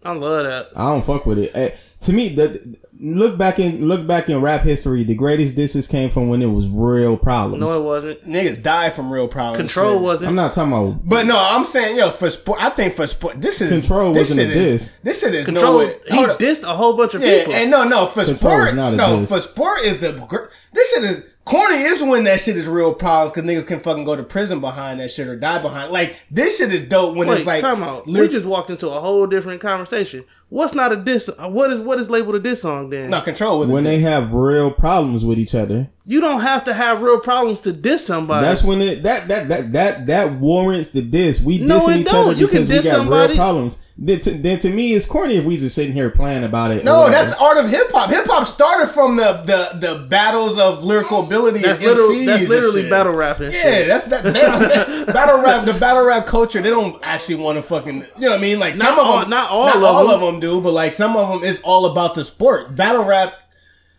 I 0.03 0.11
love 0.14 0.43
that. 0.45 0.68
I 0.76 0.89
don't 0.89 1.03
fuck 1.03 1.26
with 1.26 1.39
it. 1.39 1.52
Eh, 1.56 1.69
To 2.06 2.14
me, 2.14 2.30
the 2.30 2.77
look 2.99 3.38
back 3.38 3.60
in 3.60 3.86
look 3.88 4.06
back 4.07 4.30
in 4.30 4.40
rap 4.41 4.61
history, 4.61 5.03
the 5.03 5.15
greatest 5.15 5.56
disses 5.56 5.88
came 5.88 6.10
from 6.10 6.30
when 6.30 6.41
it 6.41 6.45
was 6.48 6.69
real 6.69 7.18
problems. 7.18 7.61
No, 7.61 7.80
it 7.80 7.84
wasn't. 7.84 8.23
niggas 8.27 8.61
die 8.61 8.90
from 8.90 9.11
real 9.11 9.27
problems 9.27 9.57
Control 9.73 9.94
shit. 9.95 10.02
wasn't. 10.02 10.30
I'm 10.30 10.36
not 10.36 10.52
talking 10.53 10.72
about. 10.73 11.07
but 11.10 11.26
no 11.26 11.38
I'm 11.38 11.65
saying 11.65 11.98
yo 11.98 12.11
for 12.11 12.30
sport 12.30 12.61
I 12.61 12.69
think 12.69 12.94
for 12.94 13.07
sport 13.07 13.41
this 13.41 13.60
is 13.61 13.69
Control 13.72 14.14
this 14.14 14.30
wasn't 14.30 14.49
shit 14.49 14.57
a 14.57 14.60
is, 14.60 14.91
this 15.03 15.19
shit 15.22 15.34
is 15.36 15.45
Control. 15.45 15.80
no 15.88 15.94
he 16.07 16.26
up. 16.26 16.40
dissed 16.40 16.64
a 16.64 16.73
whole 16.76 16.95
bunch 16.95 17.15
of 17.15 17.22
Yeah, 17.22 17.40
people. 17.40 17.53
and 17.53 17.69
no, 17.72 17.84
no, 17.84 18.06
for 18.06 18.23
Control 18.23 18.36
sport, 18.65 18.76
not 18.76 18.94
a 18.94 18.98
no, 18.98 19.19
diss. 19.22 19.30
for 19.30 19.40
sport 19.40 19.80
is 19.82 19.99
the 20.02 20.49
this 20.73 20.94
shit 20.94 21.03
is 21.03 21.26
corny 21.44 21.76
is 21.76 22.02
when 22.02 22.23
that 22.23 22.40
shit 22.40 22.56
is 22.57 22.68
real 22.68 22.94
problems 22.94 23.32
because 23.32 23.49
niggas 23.49 23.68
can 23.68 23.80
fucking 23.80 24.03
go 24.03 24.15
to 24.15 24.23
prison 24.23 24.60
behind 24.61 24.99
that 24.99 25.10
shit 25.11 25.27
or 25.27 25.36
die 25.36 25.60
behind. 25.60 25.91
Like 25.91 26.18
this 26.32 26.57
shit 26.57 26.72
is 26.72 26.82
dope 26.82 27.15
when 27.15 27.27
Wait, 27.27 27.38
it's 27.40 27.48
like 27.48 27.61
time 27.61 27.84
out. 27.84 28.07
lit- 28.07 28.22
we 28.22 28.27
just 28.30 28.45
walked 28.45 28.69
into 28.69 28.88
a 28.90 28.99
whole 28.99 29.27
different 29.27 29.60
conversation. 29.61 30.23
What's 30.50 30.76
not 30.76 30.92
a 30.92 30.96
diss? 30.96 31.28
uh, 31.30 31.50
What 31.50 31.72
is 31.72 31.80
what 31.80 32.00
is 32.00 32.10
labeled 32.10 32.36
a 32.36 32.40
diss 32.40 32.62
song? 32.62 32.90
Then 32.90 33.10
no 33.10 33.22
control 33.22 33.66
when 33.66 33.84
they 33.84 34.00
have 34.00 34.34
real 34.34 34.72
problems 34.72 35.26
with 35.26 35.40
each 35.40 35.56
other. 35.56 35.90
you 36.06 36.22
don't 36.22 36.42
have 36.42 36.64
to 36.66 36.74
have 36.74 37.02
real 37.02 37.20
problems 37.20 37.62
to 37.62 37.74
diss 37.74 38.06
somebody. 38.06 38.46
That's 38.46 38.64
when 38.64 38.80
it 38.82 39.04
that 39.04 39.28
that 39.28 39.48
that 39.50 39.74
that 39.74 40.06
that 40.06 40.34
warrants 40.40 40.90
the 40.90 41.02
diss. 41.02 41.42
We 41.42 41.58
No, 41.58 41.80
dissing 41.80 41.98
each 41.98 42.06
don't. 42.08 42.28
other 42.30 42.38
You 42.40 42.46
because 42.48 42.70
we 42.70 42.76
got 42.76 42.84
somebody- 42.86 43.34
real 43.34 43.38
problems. 43.38 43.80
Then 43.98 44.20
to, 44.20 44.32
then 44.32 44.58
to 44.60 44.70
me, 44.70 44.92
it's 44.94 45.06
corny 45.06 45.38
if 45.38 45.46
we 45.46 45.56
just 45.56 45.74
sitting 45.74 45.94
here 45.94 46.10
playing 46.10 46.44
about 46.44 46.72
it. 46.72 46.84
No, 46.84 47.10
that's 47.10 47.34
the 47.34 47.40
art 47.42 47.58
of 47.58 47.70
hip 47.70 47.90
hop. 47.94 48.10
Hip 48.10 48.26
hop 48.28 48.46
started 48.46 48.88
from 48.88 49.16
the, 49.16 49.42
the 49.46 49.80
the 49.88 50.00
battles 50.10 50.60
of 50.60 50.84
lyrical 50.84 51.24
ability. 51.24 51.60
that's 51.62 51.80
and 51.80 51.88
literally 51.88 52.18
MCs 52.18 52.26
that's 52.26 52.50
literally 52.50 52.82
shit. 52.82 52.90
battle 52.92 53.14
rapping. 53.16 53.52
Yeah, 53.54 53.62
shit. 53.62 53.88
that's 53.88 54.04
that, 54.08 54.24
that- 54.26 55.08
battle 55.14 55.42
rap. 55.42 55.66
The 55.66 55.74
battle 55.76 56.04
rap 56.04 56.26
culture. 56.26 56.62
They 56.62 56.70
don't 56.72 57.00
actually 57.04 57.36
want 57.36 57.56
to 57.58 57.62
fucking. 57.62 58.02
You 58.18 58.22
know 58.26 58.32
what 58.32 58.38
I 58.40 58.42
mean? 58.42 58.60
Like 58.60 58.76
some 58.76 58.86
Not 58.96 59.00
of 59.00 59.06
all- 59.08 59.20
them, 59.22 59.30
not 59.30 59.50
all 59.50 59.66
not 59.68 59.76
of 59.78 59.84
all 59.84 60.08
them. 60.08 60.16
of 60.16 60.22
them 60.34 60.35
do, 60.40 60.62
but 60.62 60.72
like 60.72 60.94
some 60.94 61.16
of 61.16 61.30
them 61.30 61.44
is 61.44 61.60
all 61.64 61.86
about 61.86 62.14
the 62.16 62.24
sport. 62.24 62.76
Battle 62.76 63.03
rap. 63.03 63.34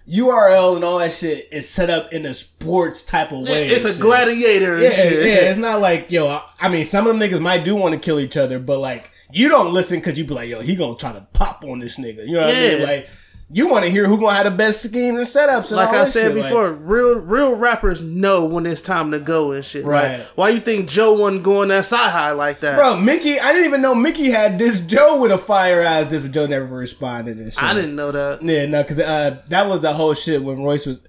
URL 0.08 0.76
and 0.76 0.84
all 0.84 0.98
that 1.00 1.10
shit 1.10 1.48
is 1.50 1.68
set 1.68 1.90
up 1.90 2.12
in 2.12 2.24
a 2.26 2.32
sports 2.32 3.02
type 3.02 3.32
of 3.32 3.40
way. 3.40 3.66
it's 3.66 3.84
a 3.84 3.92
shit. 3.92 4.00
gladiator. 4.00 4.74
And 4.74 4.82
Yeah, 4.84 4.90
shit. 4.92 5.26
yeah. 5.26 5.48
It's 5.48 5.58
not 5.58 5.80
like 5.80 6.12
yo. 6.12 6.38
I- 6.60 6.68
mean, 6.68 6.84
some 6.84 7.08
of 7.08 7.18
them 7.18 7.28
niggas 7.28 7.40
might 7.40 7.64
do 7.64 7.74
want 7.74 7.92
to 7.94 7.98
kill 8.00 8.20
each 8.20 8.36
other, 8.36 8.60
but 8.60 8.78
like 8.78 9.10
you 9.32 9.48
don't 9.48 9.72
listen 9.74 9.98
because 9.98 10.16
you 10.16 10.24
be 10.24 10.32
like, 10.34 10.48
yo, 10.48 10.60
he 10.60 10.76
gonna 10.76 10.94
try 10.96 11.12
to 11.12 11.26
pop 11.32 11.64
on 11.64 11.80
this 11.80 11.98
nigga. 11.98 12.24
You 12.24 12.34
know 12.34 12.46
what 12.46 12.54
I 12.54 12.60
mean? 12.60 12.82
Like 12.84 13.08
you 13.48 13.68
want 13.68 13.84
to 13.84 13.90
hear 13.90 14.08
who 14.08 14.18
gonna 14.18 14.34
have 14.34 14.44
the 14.44 14.50
best 14.50 14.82
scheme 14.82 15.16
and 15.16 15.26
setups. 15.26 15.68
And 15.68 15.76
like 15.76 15.88
all 15.90 15.94
I 15.94 15.98
that 15.98 16.08
said 16.08 16.32
shit. 16.32 16.36
Like, 16.36 16.44
before, 16.44 16.72
real 16.72 17.14
real 17.20 17.54
rappers 17.54 18.02
know 18.02 18.44
when 18.44 18.66
it's 18.66 18.80
time 18.80 19.12
to 19.12 19.20
go 19.20 19.52
and 19.52 19.64
shit. 19.64 19.84
Right. 19.84 20.18
Like, 20.18 20.26
why 20.34 20.48
you 20.48 20.60
think 20.60 20.88
Joe 20.88 21.14
wasn't 21.14 21.44
going 21.44 21.68
that 21.68 21.84
side 21.84 22.10
high 22.10 22.32
like 22.32 22.60
that? 22.60 22.76
bro, 22.76 22.96
Mickey. 22.96 23.38
I 23.38 23.52
didn't 23.52 23.66
even 23.66 23.82
know 23.82 23.94
Mickey 23.94 24.30
had 24.30 24.58
this 24.58 24.80
Joe 24.80 25.20
with 25.20 25.30
a 25.30 25.38
fire 25.38 25.80
ass. 25.82 26.10
This, 26.10 26.22
but 26.22 26.32
Joe 26.32 26.46
never 26.46 26.66
responded 26.66 27.38
and 27.38 27.52
shit. 27.52 27.62
I 27.62 27.72
didn't 27.72 27.94
know 27.94 28.10
that. 28.10 28.42
Yeah, 28.42 28.66
no, 28.66 28.82
because 28.82 28.98
uh, 28.98 29.40
that 29.48 29.66
was 29.68 29.80
the 29.80 29.92
whole 29.92 30.14
shit 30.14 30.42
when 30.42 30.62
Royce 30.64 30.86
was, 30.86 31.00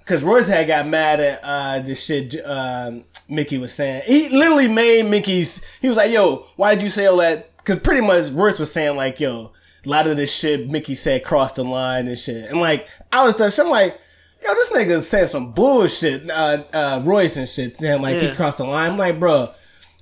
because 0.00 0.24
Royce 0.24 0.48
had 0.48 0.66
got 0.66 0.88
mad 0.88 1.20
at 1.20 1.40
uh, 1.44 1.78
the 1.78 1.94
shit 1.94 2.34
um, 2.44 3.04
Mickey 3.28 3.58
was 3.58 3.72
saying. 3.72 4.02
He 4.06 4.28
literally 4.30 4.66
made 4.66 5.06
Mickey's. 5.06 5.64
He 5.80 5.88
was 5.88 5.96
like, 5.96 6.10
"Yo, 6.10 6.46
why 6.56 6.74
did 6.74 6.82
you 6.82 6.88
say 6.88 7.06
all 7.06 7.18
that?" 7.18 7.56
Because 7.58 7.78
pretty 7.78 8.00
much 8.00 8.30
Royce 8.30 8.58
was 8.58 8.72
saying 8.72 8.96
like, 8.96 9.20
"Yo, 9.20 9.52
a 9.86 9.88
lot 9.88 10.06
of 10.06 10.16
this 10.16 10.34
shit 10.34 10.68
Mickey 10.68 10.94
said 10.94 11.24
crossed 11.24 11.54
the 11.56 11.64
line 11.64 12.08
and 12.08 12.18
shit." 12.18 12.50
And 12.50 12.60
like, 12.60 12.88
I 13.12 13.24
was 13.24 13.34
touched. 13.36 13.58
I'm 13.58 13.70
like. 13.70 13.98
Yo, 14.46 14.52
this 14.52 14.70
nigga 14.70 15.00
said 15.00 15.26
some 15.30 15.52
bullshit, 15.52 16.30
uh, 16.30 16.62
uh, 16.72 17.00
Royce 17.02 17.38
and 17.38 17.48
shit, 17.48 17.74
saying 17.78 18.02
like 18.02 18.18
he 18.18 18.32
crossed 18.34 18.58
the 18.58 18.64
line. 18.64 18.92
I'm 18.92 18.98
like, 18.98 19.18
bro, 19.18 19.50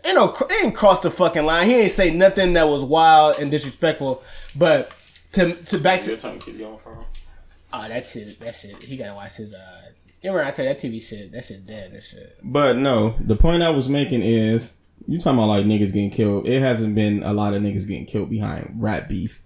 ain't 0.05 0.17
no, 0.17 0.35
ain't 0.61 0.75
crossed 0.75 1.03
the 1.03 1.11
fucking 1.11 1.47
line. 1.47 1.67
He 1.67 1.75
ain't 1.77 1.91
say 1.93 2.11
nothing 2.11 2.53
that 2.55 2.69
was 2.69 2.85
wild 2.85 3.39
and 3.39 3.49
disrespectful. 3.51 4.23
But 4.55 4.93
to 5.33 5.55
to 5.55 5.79
back 5.79 6.03
to, 6.03 6.17
Oh, 7.73 7.89
that 7.89 8.07
shit. 8.07 8.39
That 8.41 8.55
shit. 8.55 8.83
He 8.83 8.97
gotta 8.97 9.15
watch 9.15 9.37
his. 9.37 9.53
uh 9.55 9.83
You 10.23 10.31
remember 10.31 10.49
I 10.49 10.53
tell 10.53 10.65
you 10.65 10.73
that 10.73 10.81
TV 10.81 11.03
shit? 11.03 11.33
That 11.33 11.45
shit 11.45 11.67
dead. 11.67 11.93
That 11.93 12.03
shit. 12.03 12.37
But 12.43 12.77
no, 12.77 13.17
the 13.21 13.37
point 13.37 13.63
I 13.63 13.71
was 13.71 13.89
making 13.89 14.23
is 14.23 14.75
you 15.07 15.19
talking 15.19 15.39
about 15.39 15.49
like 15.49 15.67
niggas 15.67 15.93
getting 15.93 16.11
killed. 16.11 16.49
It 16.49 16.61
hasn't 16.61 16.95
been 16.95 17.23
a 17.25 17.33
lot 17.33 17.53
of 17.53 17.63
niggas 17.63 17.87
getting 17.87 18.07
killed 18.07 18.31
behind 18.31 18.75
rap 18.77 19.09
beef 19.09 19.41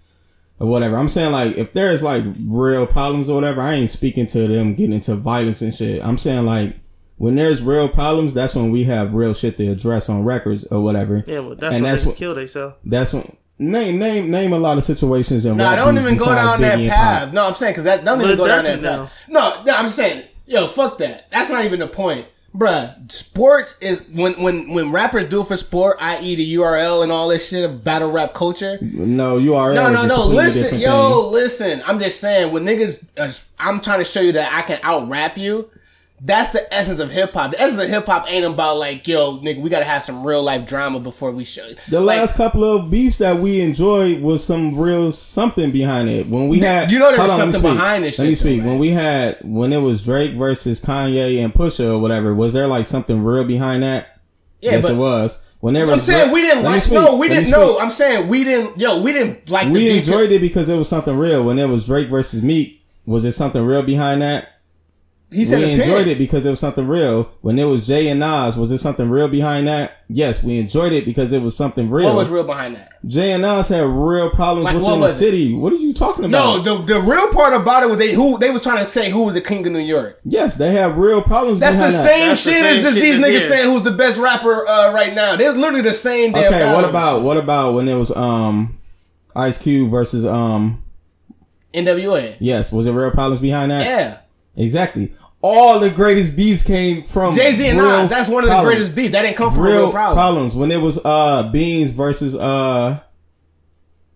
or 0.59 0.67
whatever. 0.67 0.97
I'm 0.97 1.09
saying 1.09 1.31
like 1.31 1.57
if 1.57 1.73
there's 1.73 2.03
like 2.03 2.23
real 2.45 2.85
problems 2.85 3.29
or 3.29 3.35
whatever, 3.35 3.61
I 3.61 3.73
ain't 3.73 3.89
speaking 3.89 4.25
to 4.27 4.47
them 4.47 4.73
getting 4.75 4.93
into 4.93 5.15
violence 5.15 5.61
and 5.61 5.73
shit. 5.73 6.03
I'm 6.05 6.17
saying 6.17 6.45
like 6.45 6.75
when 7.17 7.35
there's 7.35 7.61
real 7.61 7.89
problems, 7.89 8.33
that's 8.33 8.55
when 8.55 8.71
we 8.71 8.85
have 8.85 9.13
real 9.13 9.33
shit 9.33 9.57
to 9.57 9.67
address 9.67 10.09
on 10.09 10.23
records 10.23 10.65
or 10.65 10.81
whatever. 10.83 11.23
Yeah, 11.27 11.41
but 11.41 11.59
that's 11.59 11.75
and 11.75 11.83
what 11.83 11.89
that's 11.89 12.03
niggas 12.03 12.05
what 12.07 12.15
kill 12.15 12.35
themselves. 12.35 12.75
that's 12.85 13.13
when 13.13 13.37
name 13.57 13.99
name 13.99 14.31
name 14.31 14.53
a 14.53 14.59
lot 14.59 14.77
of 14.77 14.83
situations 14.85 15.45
in 15.45 15.57
No, 15.57 15.65
rap 15.65 15.75
don't 15.77 15.97
even 15.97 16.15
go 16.15 16.25
down 16.25 16.61
that 16.61 16.77
Biggie 16.77 16.83
and 16.83 16.91
path. 16.91 17.33
No, 17.33 17.47
I'm 17.47 17.53
saying 17.53 17.73
because 17.73 17.83
that 17.83 18.05
don't 18.05 18.21
even 18.21 18.37
Lil 18.37 18.37
go 18.37 18.47
down 18.47 18.63
that 18.63 18.81
now. 18.81 19.05
path. 19.05 19.25
No, 19.27 19.63
no, 19.65 19.75
I'm 19.75 19.89
saying, 19.89 20.25
yo, 20.45 20.67
fuck 20.67 20.97
that. 20.99 21.29
That's 21.29 21.49
not 21.49 21.65
even 21.65 21.79
the 21.81 21.87
point, 21.87 22.25
bruh. 22.55 23.11
Sports 23.11 23.77
is 23.79 24.01
when 24.09 24.33
when 24.41 24.69
when 24.73 24.91
rappers 24.91 25.25
do 25.25 25.41
it 25.41 25.47
for 25.47 25.57
sport, 25.57 25.97
i.e. 25.99 26.35
the 26.35 26.55
URL 26.55 27.03
and 27.03 27.11
all 27.11 27.27
this 27.27 27.49
shit 27.49 27.63
of 27.63 27.83
battle 27.83 28.11
rap 28.11 28.33
culture. 28.33 28.77
No, 28.81 29.37
you 29.37 29.55
are 29.55 29.73
No, 29.73 29.91
no, 29.91 30.05
no. 30.05 30.25
Listen, 30.25 30.79
yo, 30.79 31.23
thing. 31.23 31.31
listen. 31.31 31.81
I'm 31.85 31.99
just 31.99 32.19
saying 32.19 32.51
when 32.51 32.65
niggas, 32.65 33.03
uh, 33.17 33.31
I'm 33.59 33.81
trying 33.81 33.99
to 33.99 34.05
show 34.05 34.21
you 34.21 34.31
that 34.33 34.51
I 34.53 34.61
can 34.63 34.79
out 34.83 35.07
rap 35.09 35.37
you. 35.37 35.69
That's 36.21 36.49
the 36.49 36.71
essence 36.73 36.99
of 36.99 37.11
hip 37.11 37.33
hop. 37.33 37.51
The 37.51 37.61
essence 37.61 37.81
of 37.81 37.89
hip 37.89 38.05
hop 38.05 38.29
ain't 38.29 38.45
about 38.45 38.77
like, 38.77 39.07
yo, 39.07 39.37
nigga, 39.37 39.61
we 39.61 39.69
gotta 39.69 39.85
have 39.85 40.03
some 40.03 40.25
real 40.25 40.43
life 40.43 40.67
drama 40.67 40.99
before 40.99 41.31
we 41.31 41.43
show. 41.43 41.71
The 41.87 42.01
like, 42.01 42.17
last 42.17 42.35
couple 42.35 42.63
of 42.63 42.91
beefs 42.91 43.17
that 43.17 43.37
we 43.37 43.61
enjoyed 43.61 44.21
was 44.21 44.43
some 44.43 44.77
real 44.77 45.11
something 45.11 45.71
behind 45.71 46.09
it. 46.09 46.27
When 46.27 46.47
we 46.47 46.59
had, 46.59 46.91
you 46.91 46.99
know 46.99 47.11
there 47.11 47.21
was 47.21 47.31
on, 47.31 47.51
something 47.53 47.61
behind 47.73 48.03
this 48.03 48.19
Let 48.19 48.25
me 48.25 48.31
though, 48.31 48.35
speak. 48.35 48.63
When 48.63 48.79
we 48.79 48.89
had, 48.89 49.37
when 49.43 49.71
it 49.71 49.79
was 49.79 50.03
Drake 50.03 50.33
versus 50.33 50.79
Kanye 50.79 51.43
and 51.43 51.53
Pusha 51.53 51.95
or 51.95 51.99
whatever, 51.99 52.35
was 52.35 52.53
there 52.53 52.67
like 52.67 52.85
something 52.85 53.23
real 53.23 53.45
behind 53.45 53.83
that? 53.83 54.19
Yeah, 54.61 54.71
yes, 54.71 54.87
but- 54.87 54.93
it 54.93 54.97
was. 54.97 55.37
When 55.61 55.73
there 55.73 55.89
I'm 55.89 55.99
saying 55.99 56.31
we 56.31 56.41
didn't 56.41 56.63
like. 56.63 56.89
No, 56.89 57.17
we 57.17 57.27
didn't. 57.27 57.49
No, 57.49 57.71
speak. 57.73 57.83
I'm 57.83 57.89
saying 57.89 58.27
we 58.29 58.45
didn't. 58.45 58.79
Yo, 58.79 59.01
we 59.01 59.11
didn't 59.11 59.49
like. 59.49 59.67
we 59.67 59.89
enjoyed 59.97 60.31
it 60.31 60.39
because 60.39 60.69
it 60.69 60.77
was 60.77 60.87
something 60.87 61.17
real. 61.17 61.43
When 61.43 61.59
it 61.59 61.67
was 61.67 61.85
Drake 61.85 62.07
versus 62.07 62.41
Meek, 62.41 62.81
was 63.05 63.25
it 63.25 63.33
something 63.33 63.61
real 63.65 63.83
behind 63.83 64.21
that? 64.21 64.58
He 65.31 65.45
said 65.45 65.59
we 65.59 65.71
enjoyed 65.73 66.07
it 66.07 66.17
because 66.17 66.43
it 66.43 66.49
was 66.49 66.59
something 66.59 66.87
real. 66.87 67.25
When 67.41 67.59
it 67.59 67.65
was 67.65 67.85
Jay 67.85 68.07
and 68.09 68.19
Nas, 68.19 68.57
was 68.57 68.71
it 68.71 68.79
something 68.79 69.11
real 69.11 69.27
behind 69.27 69.67
that? 69.67 69.97
Yes, 70.07 70.43
we 70.43 70.57
enjoyed 70.57 70.91
it 70.91 71.05
because 71.05 71.31
it 71.33 71.43
was 71.43 71.55
something 71.55 71.87
real. 71.87 72.07
What 72.07 72.15
was 72.15 72.29
real 72.31 72.43
behind 72.43 72.75
that? 72.77 72.93
Jay 73.05 73.33
and 73.33 73.43
Nas 73.43 73.67
had 73.67 73.85
real 73.85 74.31
problems 74.31 74.65
Like, 74.65 74.73
within 74.73 74.89
the 74.91 74.97
was 74.97 75.21
it? 75.21 75.25
city. 75.25 75.53
What 75.53 75.71
are 75.71 75.75
you 75.75 75.93
talking 75.93 76.25
about? 76.25 76.65
No, 76.65 76.73
about? 76.75 76.87
the 76.87 76.93
the 76.95 77.01
real 77.01 77.31
part 77.31 77.53
about 77.53 77.83
it 77.83 77.89
was 77.89 77.99
they 77.99 78.13
who 78.13 78.39
they 78.39 78.49
was 78.49 78.63
trying 78.63 78.83
to 78.83 78.89
say 78.89 79.11
who 79.11 79.21
was 79.21 79.35
the 79.35 79.41
king 79.41 79.67
of 79.67 79.71
New 79.71 79.77
York. 79.77 80.19
yes, 80.23 80.55
they 80.55 80.71
have 80.73 80.97
real 80.97 81.21
problems 81.21 81.59
That's 81.59 81.75
the 81.75 81.79
behind 81.79 81.93
that. 81.93 82.03
same 82.05 82.29
the 82.29 82.35
shit 82.35 82.53
same 82.55 82.85
as 82.87 82.93
shit 82.95 83.01
these 83.03 83.19
niggas 83.19 83.29
here. 83.29 83.49
saying 83.49 83.71
who's 83.71 83.83
the 83.83 83.91
best 83.91 84.17
rapper 84.19 84.67
uh, 84.67 84.91
right 84.93 85.13
now. 85.13 85.35
They're 85.35 85.53
literally 85.53 85.81
the 85.83 85.93
same 85.93 86.31
damn. 86.31 86.51
Okay, 86.51 86.73
what 86.73 86.85
about 86.89 87.21
what 87.21 87.37
about 87.37 87.75
when 87.75 87.87
it 87.87 87.93
was 87.95 88.09
um 88.15 88.79
Ice 89.35 89.59
Cube 89.59 89.91
versus 89.91 90.25
um 90.25 90.81
NWA? 91.73 92.37
yes, 92.39 92.71
was 92.71 92.87
it 92.87 92.93
real 92.93 93.11
problems 93.11 93.41
behind 93.41 93.69
that? 93.71 93.85
Yeah, 93.85 94.17
Exactly. 94.59 95.13
All 95.41 95.79
the 95.79 95.89
greatest 95.89 96.35
beefs 96.35 96.61
came 96.61 97.03
from 97.03 97.33
Jay 97.33 97.51
Z 97.53 97.65
and 97.69 97.77
Nas. 97.77 98.09
That's 98.09 98.29
one 98.29 98.43
of 98.43 98.49
the 98.49 98.55
problems. 98.55 98.75
greatest 98.75 98.95
beef. 98.95 99.11
That 99.13 99.21
didn't 99.21 99.37
come 99.37 99.53
from 99.53 99.63
real, 99.63 99.75
real 99.83 99.91
problem. 99.91 100.17
problems. 100.17 100.55
When 100.55 100.69
it 100.69 100.81
was 100.81 100.99
uh 101.03 101.49
Beans 101.49 101.91
versus 101.91 102.35
uh 102.35 102.99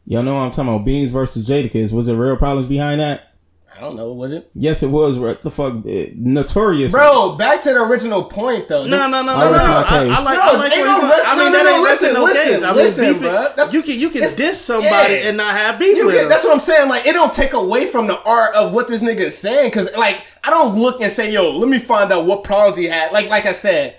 y'all 0.06 0.22
know 0.24 0.34
what 0.34 0.42
I'm 0.42 0.52
talking 0.52 0.74
about 0.74 0.86
Beans 0.86 1.12
versus 1.12 1.48
Jadakiss. 1.48 1.94
Was 1.94 2.10
it 2.10 2.16
real 2.16 2.36
problems 2.36 2.68
behind 2.68 3.00
that? 3.00 3.33
I 3.76 3.82
don't 3.82 3.96
know. 3.96 4.14
Was 4.14 4.32
it? 4.34 4.50
Yes, 4.54 4.84
it 4.84 4.88
was. 4.88 5.18
What 5.18 5.42
the 5.42 5.50
fuck? 5.52 5.74
Notorious. 6.16 6.92
Bro, 6.92 7.36
back 7.36 7.62
to 7.64 7.70
the 7.74 7.82
original 7.84 8.24
point 8.24 8.68
though. 8.68 8.86
No, 8.86 9.08
no, 9.08 9.22
no, 9.22 9.24
no, 9.24 9.34
I 9.36 9.46
no. 9.46 9.52
rest 9.52 9.68
my 9.68 9.74
I, 9.74 9.80
I 9.80 9.84
case. 9.84 10.26
like, 10.26 10.38
No, 10.38 10.42
I 10.44 10.56
like 10.58 10.72
ain't 10.74 10.86
no 10.86 10.98
you 10.98 11.14
I 11.26 11.36
mean, 11.36 11.52
no, 11.52 11.52
that 11.58 11.64
no, 11.64 11.70
ain't 11.74 11.82
listen, 11.84 12.08
listen, 12.10 12.14
no 12.14 12.24
listen, 12.24 12.52
case. 12.54 12.64
I 12.64 12.68
mean, 12.68 12.76
listen, 12.78 13.06
beefing- 13.06 13.28
bruh. 13.28 13.56
That's- 13.56 13.74
you 13.74 13.82
can 13.82 14.00
you 14.00 14.10
can 14.10 14.22
diss 14.22 14.62
somebody 14.62 15.14
yeah. 15.16 15.28
and 15.28 15.38
not 15.38 15.56
have 15.56 15.80
beef 15.80 15.98
You 15.98 16.06
with 16.06 16.16
get, 16.16 16.22
them. 16.22 16.30
that's 16.30 16.44
what 16.44 16.54
I'm 16.54 16.60
saying. 16.60 16.90
Like, 16.90 17.06
it 17.08 17.14
don't 17.14 17.34
take 17.34 17.54
away 17.54 17.88
from 17.88 18.08
the 18.08 18.22
art 18.24 18.54
of 18.56 18.74
what 18.74 18.88
this 18.88 19.02
nigga 19.04 19.20
is 19.22 19.38
saying. 19.38 19.72
Cause, 19.72 19.90
like, 19.98 20.22
I 20.44 20.50
don't 20.50 20.76
look 20.78 21.02
and 21.02 21.12
say, 21.12 21.32
yo, 21.32 21.50
let 21.58 21.70
me 21.70 21.80
find 21.80 22.12
out 22.12 22.26
what 22.26 22.44
problems 22.44 22.78
he 22.78 22.86
had. 22.86 23.12
Like, 23.12 23.30
like 23.30 23.46
I 23.46 23.54
said, 23.54 23.98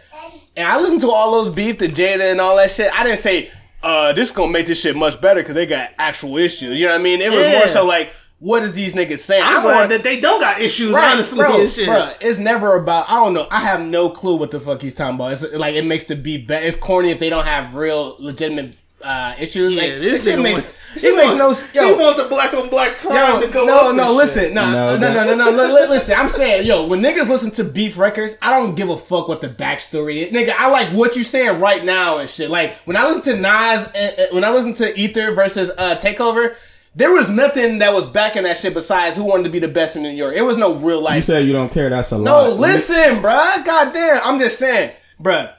and 0.57 0.69
I 0.69 0.79
listened 0.81 1.01
to 1.01 1.11
all 1.11 1.43
those 1.43 1.55
beef 1.55 1.79
to 1.79 1.89
Jada 1.89 2.31
and 2.31 2.41
all 2.41 2.57
that 2.57 2.71
shit. 2.71 2.93
I 2.97 3.03
didn't 3.03 3.19
say, 3.19 3.51
uh, 3.83 4.13
this 4.13 4.29
is 4.29 4.33
gonna 4.35 4.53
make 4.53 4.67
this 4.67 4.81
shit 4.81 4.95
much 4.97 5.21
better 5.21 5.41
because 5.41 5.55
they 5.57 5.67
got 5.67 5.91
actual 5.99 6.39
issues. 6.39 6.79
You 6.79 6.87
know 6.87 6.93
what 6.93 7.01
I 7.01 7.03
mean? 7.03 7.21
It 7.21 7.31
was 7.33 7.45
Yeah. 7.45 7.59
more 7.59 7.67
so 7.67 7.85
like, 7.85 8.13
what 8.45 8.63
is 8.63 8.73
these 8.73 8.95
niggas 8.95 9.19
saying? 9.19 9.43
I'm 9.43 9.59
I 9.59 9.63
glad 9.63 9.75
want- 9.77 9.89
that 9.91 10.03
they 10.03 10.21
don't 10.21 10.41
got 10.41 10.61
issues, 10.61 10.93
Right, 10.93 11.15
honestly, 11.15 11.39
bro, 11.39 11.61
and 11.63 11.71
shit. 11.71 11.87
bro, 11.87 12.11
it's 12.21 12.39
never 12.39 12.77
about. 12.77 13.09
I 13.09 13.15
don't 13.15 13.33
know. 13.33 13.47
I 13.51 13.61
have 13.61 13.81
no 13.81 14.11
clue 14.11 14.37
what 14.37 14.51
the 14.51 14.61
fuck 14.61 14.83
he's 14.83 14.93
talking 14.95 15.15
about. 15.15 15.33
It's 15.33 15.45
like 15.55 15.75
it 15.75 15.85
makes 15.87 16.05
the 16.05 16.15
beef 16.17 16.47
better. 16.47 16.67
It's 16.67 16.77
corny 16.77 17.11
if 17.11 17.19
they 17.19 17.31
don't 17.31 17.47
have 17.47 17.75
real 17.75 18.17
legitimate 18.19 18.75
uh, 19.03 19.35
issues. 19.41 19.75
Yeah, 19.75 19.83
like, 19.83 19.91
this 20.01 20.25
shit 20.25 20.39
makes. 20.39 20.63
want- 20.65 20.75
This 20.95 21.03
shit 21.03 21.11
he 21.11 21.17
makes 21.17 21.29
want- 21.35 21.39
no. 21.75 21.83
He 21.83 21.89
Yo, 21.91 21.97
want 21.97 22.17
the 22.17 22.25
black 22.25 22.55
on 22.55 22.69
black 22.71 22.97
crime 22.99 23.35
Yo, 23.35 23.47
to 23.47 23.49
go 23.49 23.65
no, 23.67 23.89
up 23.91 23.97
no, 23.97 24.09
and 24.09 24.17
listen, 24.17 24.45
shit. 24.45 24.53
no, 24.55 24.71
No, 24.71 24.97
no, 24.97 25.13
no, 25.13 25.35
no, 25.35 25.51
no, 25.51 25.51
li- 25.51 25.73
li- 25.73 25.89
listen. 25.89 26.15
I'm 26.19 26.29
saying, 26.29 26.67
yo, 26.67 26.87
when 26.87 27.01
niggas 27.03 27.29
listen 27.29 27.51
to 27.53 27.65
beef 27.65 27.99
records, 27.99 28.37
I 28.43 28.51
don't 28.51 28.75
give 28.77 28.89
a 28.91 28.97
fuck 28.97 29.27
what 29.29 29.41
the 29.41 29.49
backstory 29.49 30.27
is, 30.27 30.33
nigga. 30.33 30.55
I 30.57 30.69
like 30.71 30.89
what 30.91 31.17
you 31.17 31.25
saying 31.25 31.61
right 31.61 31.85
now 31.85 32.19
and 32.19 32.31
shit. 32.31 32.49
Like 32.51 32.77
when 32.85 32.97
I 32.97 33.07
listen 33.09 33.23
to 33.35 33.41
Nas, 33.41 33.89
and, 33.95 34.19
and 34.19 34.35
when 34.35 34.45
I 34.45 34.51
listen 34.51 34.73
to 34.75 34.99
Ether 34.99 35.33
versus 35.33 35.71
uh, 35.77 35.97
Takeover, 35.97 36.55
there 36.97 37.11
was 37.13 37.29
nothing 37.29 37.79
that 37.79 37.93
was 37.93 38.05
backing 38.07 38.45
that 38.45 38.57
shit 38.57 38.75
besides 38.75 39.17
who 39.17 39.25
wanted 39.25 39.45
to 39.45 39.51
be 39.51 39.59
the 39.59 39.69
best 39.69 39.97
in 39.97 40.03
New 40.03 40.11
York. 40.11 40.35
It 40.35 40.43
was 40.43 40.57
no 40.57 40.75
real 40.75 41.01
life. 41.01 41.17
You 41.17 41.23
said 41.23 41.45
you 41.45 41.53
don't 41.53 41.73
care. 41.73 41.91
That's 41.91 42.13
a 42.13 42.19
No, 42.19 42.51
lot. 42.51 42.59
listen, 42.61 43.21
bruh. 43.23 43.65
Goddamn. 43.65 44.21
I'm 44.25 44.39
just 44.39 44.59
saying, 44.59 44.93
bruh. 45.21 45.53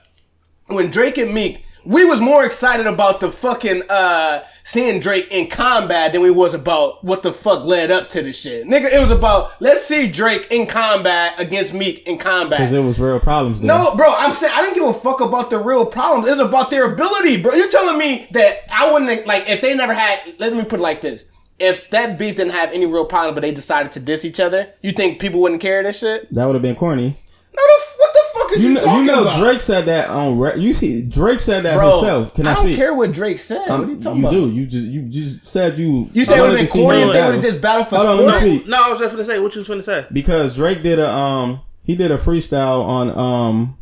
When 0.68 0.90
Drake 0.90 1.18
and 1.18 1.34
Meek, 1.34 1.64
we 1.86 2.04
was 2.04 2.20
more 2.20 2.44
excited 2.46 2.88
about 2.88 3.20
the 3.20 3.32
fucking 3.32 3.84
uh 3.90 4.44
seeing 4.64 5.00
Drake 5.00 5.28
in 5.32 5.48
combat 5.48 6.12
than 6.12 6.22
we 6.22 6.32
was 6.32 6.54
about 6.54 7.04
what 7.04 7.22
the 7.24 7.32
fuck 7.32 7.64
led 7.64 7.92
up 7.92 8.10
to 8.10 8.22
the 8.22 8.34
shit. 8.34 8.66
Nigga, 8.68 8.92
it 8.92 9.00
was 9.00 9.12
about 9.12 9.60
let's 9.62 9.84
see 9.86 10.08
Drake 10.08 10.48
in 10.50 10.66
combat 10.66 11.40
against 11.40 11.74
Meek 11.74 12.06
in 12.08 12.18
combat. 12.18 12.60
Because 12.60 12.74
it 12.74 12.80
was 12.84 13.00
real 13.00 13.20
problems. 13.20 13.62
There. 13.62 13.68
No, 13.68 13.96
bro, 13.96 14.14
I'm 14.16 14.34
saying 14.34 14.54
I 14.56 14.62
didn't 14.64 14.76
give 14.76 14.86
a 14.86 14.94
fuck 14.94 15.22
about 15.22 15.50
the 15.50 15.60
real 15.60 15.86
problems. 15.86 16.28
It's 16.28 16.40
about 16.42 16.70
their 16.70 16.92
ability, 16.92 17.42
bro. 17.42 17.54
You're 17.54 17.70
telling 17.70 17.98
me 17.98 18.28
that 18.32 18.64
I 18.72 18.92
wouldn't 18.92 19.28
like 19.28 19.48
if 19.48 19.62
they 19.62 19.76
never 19.76 19.94
had. 19.94 20.36
Let 20.40 20.54
me 20.54 20.64
put 20.64 20.80
it 20.80 20.84
like 20.84 21.02
this: 21.02 21.26
if 21.60 21.90
that 21.92 22.18
beef 22.18 22.36
didn't 22.36 22.54
have 22.54 22.72
any 22.72 22.86
real 22.86 23.06
problem, 23.06 23.36
but 23.36 23.42
they 23.42 23.52
decided 23.52 23.92
to 23.94 24.00
diss 24.00 24.26
each 24.26 24.40
other, 24.40 24.74
you 24.82 24.92
think 24.92 25.20
people 25.20 25.40
wouldn't 25.42 25.62
care 25.62 25.84
this 25.84 26.00
shit? 26.00 26.30
that 26.32 26.46
would 26.46 26.56
have 26.56 26.62
been 26.62 26.76
corny. 26.76 27.18
No, 27.56 27.64
the, 27.64 27.82
f- 27.82 27.96
what 27.98 28.14
the 28.14 28.40
fuck 28.40 28.45
is 28.56 28.64
You 28.64 28.70
you, 28.70 28.76
know, 28.76 28.84
talking 28.84 29.00
you 29.02 29.06
know 29.12 29.22
about? 29.24 29.40
Drake 29.40 29.62
said 29.62 29.86
that 29.86 30.10
on. 30.10 30.38
Re- 30.40 30.58
you 30.60 30.74
see, 30.74 31.02
Drake 31.04 31.40
said 31.40 31.64
that 31.64 31.76
Bro, 31.78 31.92
himself. 31.92 32.34
Can 32.34 32.48
I, 32.48 32.54
speak? 32.54 32.62
I 32.62 32.66
don't 32.66 32.68
speak? 32.74 32.78
care 32.78 32.94
what 32.96 33.12
Drake 33.12 33.38
said. 33.38 33.70
Um, 33.70 33.80
what 33.82 33.90
are 33.90 33.92
you 33.94 34.00
talking 34.02 34.22
you 34.22 34.28
about? 34.28 34.32
do. 34.32 34.52
You 34.52 34.66
just 34.66 34.86
you 34.86 35.02
just 35.04 35.46
said 35.46 35.78
you. 35.78 36.10
You 36.14 36.26
said 36.26 36.38
it 36.38 36.42
wanted 36.42 36.52
would 36.54 36.60
have 36.62 36.74
been 36.74 36.82
corny 36.84 36.98
if 37.00 37.02
they 37.02 37.08
would 37.08 37.14
battle. 37.14 37.32
have 37.34 37.42
just 37.44 37.62
battled 37.62 37.88
for 37.90 37.96
Hold 37.96 38.08
on, 38.08 38.18
let 38.18 38.26
me 38.26 38.32
sport. 38.32 38.44
speak. 38.44 38.68
No, 38.68 38.84
I 38.84 38.90
was 38.90 39.00
just 39.00 39.14
gonna 39.14 39.26
say 39.26 39.40
what 39.40 39.56
you 39.56 39.60
was 39.62 39.68
gonna 39.68 39.84
say. 39.84 40.06
because 40.12 40.56
Drake 40.56 40.82
did 40.84 41.00
a 41.00 41.10
um 41.10 41.62
he 41.84 41.96
did 41.96 42.12
a 42.12 42.18
freestyle 42.18 42.84
on 42.84 43.18
um 43.18 43.78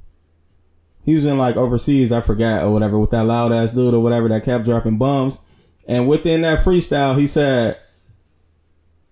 he 1.04 1.14
was 1.14 1.26
in 1.26 1.38
like 1.38 1.58
overseas 1.58 2.12
I 2.12 2.22
forgot 2.22 2.64
or 2.64 2.72
whatever 2.72 2.98
with 3.00 3.12
that 3.12 3.26
loud 3.26 3.52
ass 3.52 3.72
dude 3.72 3.94
or 3.94 4.02
whatever 4.02 4.28
that 4.30 4.44
kept 4.44 4.66
dropping 4.66 4.98
bombs 4.98 5.40
and 5.88 6.08
within 6.08 6.41
that 6.41 6.60
freestyle 6.60 7.18
he 7.18 7.28
said 7.28 7.78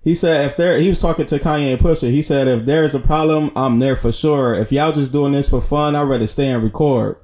he 0.01 0.13
said 0.13 0.45
if 0.45 0.57
there 0.57 0.79
he 0.79 0.89
was 0.89 0.99
talking 0.99 1.25
to 1.27 1.37
Kanye 1.37 1.73
and 1.73 1.81
Pusha 1.81 2.09
he 2.11 2.21
said 2.21 2.47
if 2.47 2.65
there's 2.65 2.95
a 2.95 2.99
problem 2.99 3.51
I'm 3.55 3.79
there 3.79 3.95
for 3.95 4.11
sure 4.11 4.53
if 4.53 4.71
y'all 4.71 4.91
just 4.91 5.11
doing 5.11 5.31
this 5.33 5.49
for 5.49 5.61
fun 5.61 5.95
I'd 5.95 6.03
rather 6.03 6.27
stay 6.27 6.49
and 6.49 6.63
record 6.63 7.17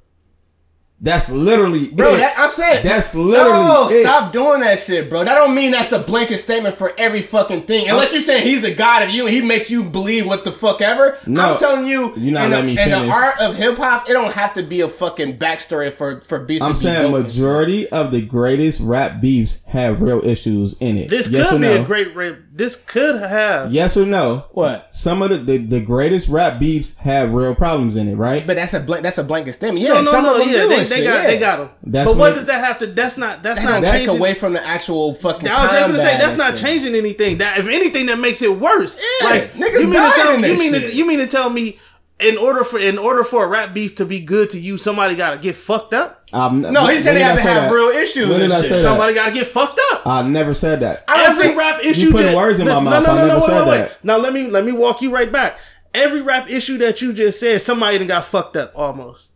that's 0.99 1.29
literally 1.29 1.89
Bro, 1.89 2.15
it. 2.15 2.17
that, 2.17 2.33
I'm 2.39 2.49
saying 2.49 2.83
That's 2.83 3.13
literally 3.13 3.51
No, 3.51 3.87
it. 3.87 4.01
stop 4.03 4.31
doing 4.33 4.61
that 4.61 4.79
shit, 4.79 5.11
bro. 5.11 5.23
That 5.23 5.35
don't 5.35 5.53
mean 5.53 5.69
that's 5.71 5.89
the 5.89 5.99
blanket 5.99 6.39
statement 6.39 6.73
for 6.73 6.91
every 6.97 7.21
fucking 7.21 7.63
thing. 7.63 7.87
Unless 7.87 8.13
you 8.13 8.21
saying 8.21 8.43
he's 8.47 8.63
a 8.63 8.73
god 8.73 9.03
of 9.03 9.11
you 9.11 9.27
and 9.27 9.33
he 9.35 9.41
makes 9.41 9.69
you 9.69 9.83
believe 9.83 10.25
what 10.25 10.43
the 10.43 10.51
fuck 10.51 10.81
ever. 10.81 11.15
No, 11.27 11.53
I'm 11.53 11.59
telling 11.59 11.85
you, 11.85 12.13
you're 12.17 12.33
not 12.33 12.45
in, 12.45 12.51
letting 12.51 12.65
the, 12.75 12.75
me 12.77 12.81
in 12.81 12.89
the 12.89 13.13
art 13.13 13.39
of 13.39 13.53
hip 13.55 13.77
hop, 13.77 14.09
it 14.09 14.13
don't 14.13 14.31
have 14.33 14.55
to 14.55 14.63
be 14.63 14.81
a 14.81 14.89
fucking 14.89 15.37
backstory 15.37 15.93
for 15.93 16.19
for 16.21 16.39
beats. 16.39 16.63
I'm 16.63 16.73
to 16.73 16.79
be 16.79 16.83
saying 16.83 17.11
dope 17.11 17.21
majority 17.21 17.87
of 17.89 18.11
the 18.11 18.23
greatest 18.23 18.81
rap 18.81 19.21
beefs 19.21 19.59
have 19.67 20.01
real 20.01 20.25
issues 20.25 20.73
in 20.79 20.97
it 20.97 21.11
This 21.11 21.29
yes 21.29 21.49
could 21.49 21.57
or 21.57 21.59
be 21.59 21.65
no 21.75 21.81
a 21.83 21.85
great 21.85 22.15
rape. 22.15 22.37
This 22.57 22.75
could 22.75 23.21
have. 23.21 23.71
yes 23.71 23.95
or 23.95 24.05
no 24.05 24.45
What? 24.51 24.91
some 24.93 25.21
of 25.21 25.29
the, 25.29 25.37
the 25.37 25.57
the 25.57 25.79
greatest 25.79 26.27
rap 26.27 26.59
beefs 26.59 26.95
have 26.97 27.33
real 27.33 27.53
problems 27.53 27.95
in 27.95 28.07
it, 28.07 28.15
right? 28.15 28.45
But 28.47 28.55
that's 28.55 28.73
a 28.73 28.79
blank. 28.79 29.03
That's 29.03 29.19
a 29.19 29.23
blanket 29.23 29.53
statement. 29.53 29.85
Yeah, 29.85 29.93
No, 29.93 30.01
no, 30.01 30.11
some 30.11 30.23
no. 30.23 30.33
of 30.33 30.39
them 30.39 30.49
Yeah, 30.49 30.61
do 30.63 30.69
they, 30.69 30.83
they 30.83 31.03
got 31.03 31.21
yeah. 31.21 31.27
they 31.27 31.37
got 31.39 31.57
them. 31.59 31.69
That's 31.83 32.09
but 32.09 32.17
what- 32.17 32.31
what 32.31 32.35
does 32.35 32.47
that 32.47 32.63
have 32.65 32.79
to? 32.79 32.87
That's 32.87 33.17
not. 33.17 33.43
That's 33.43 33.59
That 33.59 33.65
not 33.65 33.81
don't 33.83 33.91
take 33.91 34.01
changing. 34.07 34.17
away 34.17 34.33
from 34.33 34.53
the 34.53 34.63
actual 34.65 35.13
fucking. 35.13 35.47
I 35.47 35.61
was 35.61 35.71
just 35.71 35.85
gonna 35.87 35.99
say 35.99 36.17
that's 36.17 36.37
not 36.37 36.51
shit. 36.53 36.61
changing 36.61 36.95
anything. 36.95 37.37
That 37.37 37.59
if 37.59 37.67
anything, 37.67 38.07
that 38.07 38.19
makes 38.19 38.41
it 38.41 38.59
worse. 38.59 38.99
Yeah, 39.21 39.29
like 39.29 39.53
niggas 39.53 39.81
you 39.81 39.89
mean 39.89 40.03
to 40.03 40.11
tell 40.15 40.33
in 40.33 40.43
you 40.43 40.57
mean 40.57 40.73
shit. 40.73 40.85
to, 40.91 40.95
you 40.95 41.05
mean 41.07 41.19
to 41.19 41.27
tell 41.27 41.49
me 41.49 41.77
in 42.19 42.37
order 42.37 42.63
for 42.63 42.79
in 42.79 42.97
order 42.97 43.23
for 43.23 43.45
a 43.45 43.47
rap 43.47 43.73
beef 43.73 43.95
to 43.95 44.05
be 44.05 44.19
good 44.19 44.49
to 44.51 44.59
you, 44.59 44.77
somebody 44.77 45.15
got 45.15 45.31
to 45.31 45.37
get 45.37 45.55
fucked 45.55 45.93
up. 45.93 46.23
I'm, 46.33 46.61
No, 46.61 46.85
he 46.87 46.97
said 46.99 47.11
when 47.11 47.15
they 47.19 47.23
have 47.23 47.37
to 47.37 47.47
have 47.47 47.69
that? 47.69 47.71
real 47.73 47.87
issues 47.89 48.27
When 48.27 48.39
did 48.39 48.51
I 48.51 48.57
shit. 48.57 48.65
say 48.65 48.75
that? 48.77 48.81
Somebody 48.83 49.13
got 49.13 49.27
to 49.27 49.31
get 49.33 49.47
fucked 49.47 49.79
up. 49.93 50.01
I 50.05 50.27
never 50.27 50.53
said 50.53 50.79
that. 50.81 51.05
Every 51.07 51.47
think- 51.49 51.57
rap 51.57 51.79
issue. 51.83 52.11
putting 52.11 52.27
that- 52.27 52.35
words 52.35 52.59
in 52.59 52.65
my 52.67 52.73
listen, 52.73 52.85
mouth. 52.85 53.07
I 53.07 53.27
never 53.27 53.39
said 53.41 53.65
that. 53.65 54.03
Now 54.03 54.17
let 54.17 54.33
me 54.33 54.49
let 54.49 54.65
me 54.65 54.71
walk 54.71 55.01
you 55.01 55.11
right 55.11 55.31
back. 55.31 55.57
Every 55.93 56.21
rap 56.21 56.49
issue 56.49 56.77
that 56.79 57.01
you 57.01 57.13
just 57.13 57.39
said, 57.39 57.61
somebody 57.61 57.97
done 57.97 58.07
got 58.07 58.25
fucked 58.25 58.57
up 58.57 58.71
almost. 58.75 59.29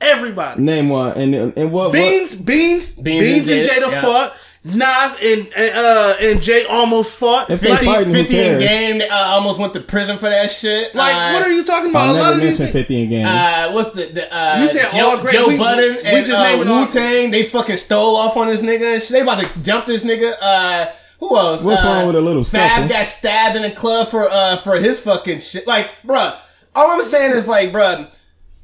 Everybody. 0.00 0.60
Name 0.62 0.88
one. 0.88 1.16
And 1.16 1.34
and 1.56 1.72
what? 1.72 1.92
Beans, 1.92 2.34
Beans, 2.34 2.92
Beans, 2.92 3.24
Beans 3.24 3.48
and 3.48 3.60
and 3.60 3.68
Jada 3.68 3.86
Jada, 3.86 3.90
yeah. 3.92 4.02
fought. 4.02 4.32
Nas 4.66 5.14
and 5.22 5.46
and, 5.56 5.76
uh, 5.76 6.14
and 6.22 6.40
Jay 6.40 6.64
almost 6.64 7.12
fought. 7.12 7.50
If 7.50 7.60
they 7.60 7.68
Like, 7.68 7.80
50, 7.80 7.92
fighting, 7.94 8.12
50 8.14 8.38
in 8.38 8.44
cares? 8.58 8.62
game. 8.62 9.02
Uh, 9.10 9.14
almost 9.34 9.60
went 9.60 9.74
to 9.74 9.80
prison 9.80 10.16
for 10.16 10.30
that 10.30 10.50
shit. 10.50 10.94
like 10.94 11.14
Uh, 11.14 11.32
what 11.34 11.42
are 11.42 11.52
you 11.52 11.64
talking 11.64 11.92
What? 11.92 12.00
about? 12.02 12.06
I 12.06 12.08
A 12.08 12.12
lot 12.22 12.30
never 12.30 12.34
of 12.36 12.40
these 12.58 12.72
fifty 12.72 13.02
in 13.02 13.10
game. 13.10 13.26
Uh, 13.26 13.72
what's 13.72 13.94
the, 13.94 14.06
the 14.06 14.34
uh, 14.34 14.58
You 14.62 14.68
said 14.68 14.90
Joe, 14.90 15.10
all 15.10 15.18
great- 15.18 15.32
Joe 15.34 15.48
we- 15.48 15.58
Budden 15.58 15.96
we 15.96 16.00
and 16.02 16.26
just 16.26 16.38
uh, 16.38 16.42
naming 16.42 16.68
Wu 16.68 16.86
Tang? 16.86 17.30
They 17.30 17.44
fucking 17.44 17.76
stole 17.76 18.16
off 18.16 18.38
on 18.38 18.46
this 18.48 18.62
nigga. 18.62 18.94
and 18.94 19.02
shit. 19.02 19.10
They 19.12 19.20
about 19.20 19.40
to 19.40 19.58
jump 19.60 19.84
this 19.86 20.02
nigga. 20.02 20.32
Uh, 20.40 20.86
who 21.20 21.36
else? 21.36 21.62
What's 21.62 21.82
uh, 21.82 21.86
wrong 21.86 22.06
with 22.06 22.16
a 22.16 22.20
little 22.22 22.42
Fab 22.42 22.70
scuffle? 22.70 22.88
got 22.88 23.04
stabbed 23.06 23.56
in 23.56 23.62
the 23.62 23.70
club 23.70 24.08
for 24.08 24.28
uh 24.30 24.56
for 24.58 24.76
his 24.76 24.98
fucking 24.98 25.40
shit. 25.40 25.66
Like, 25.66 25.90
bruh, 26.06 26.34
all 26.74 26.90
I'm 26.90 27.02
saying 27.02 27.32
is 27.32 27.46
like, 27.46 27.70
bruh. 27.70 28.10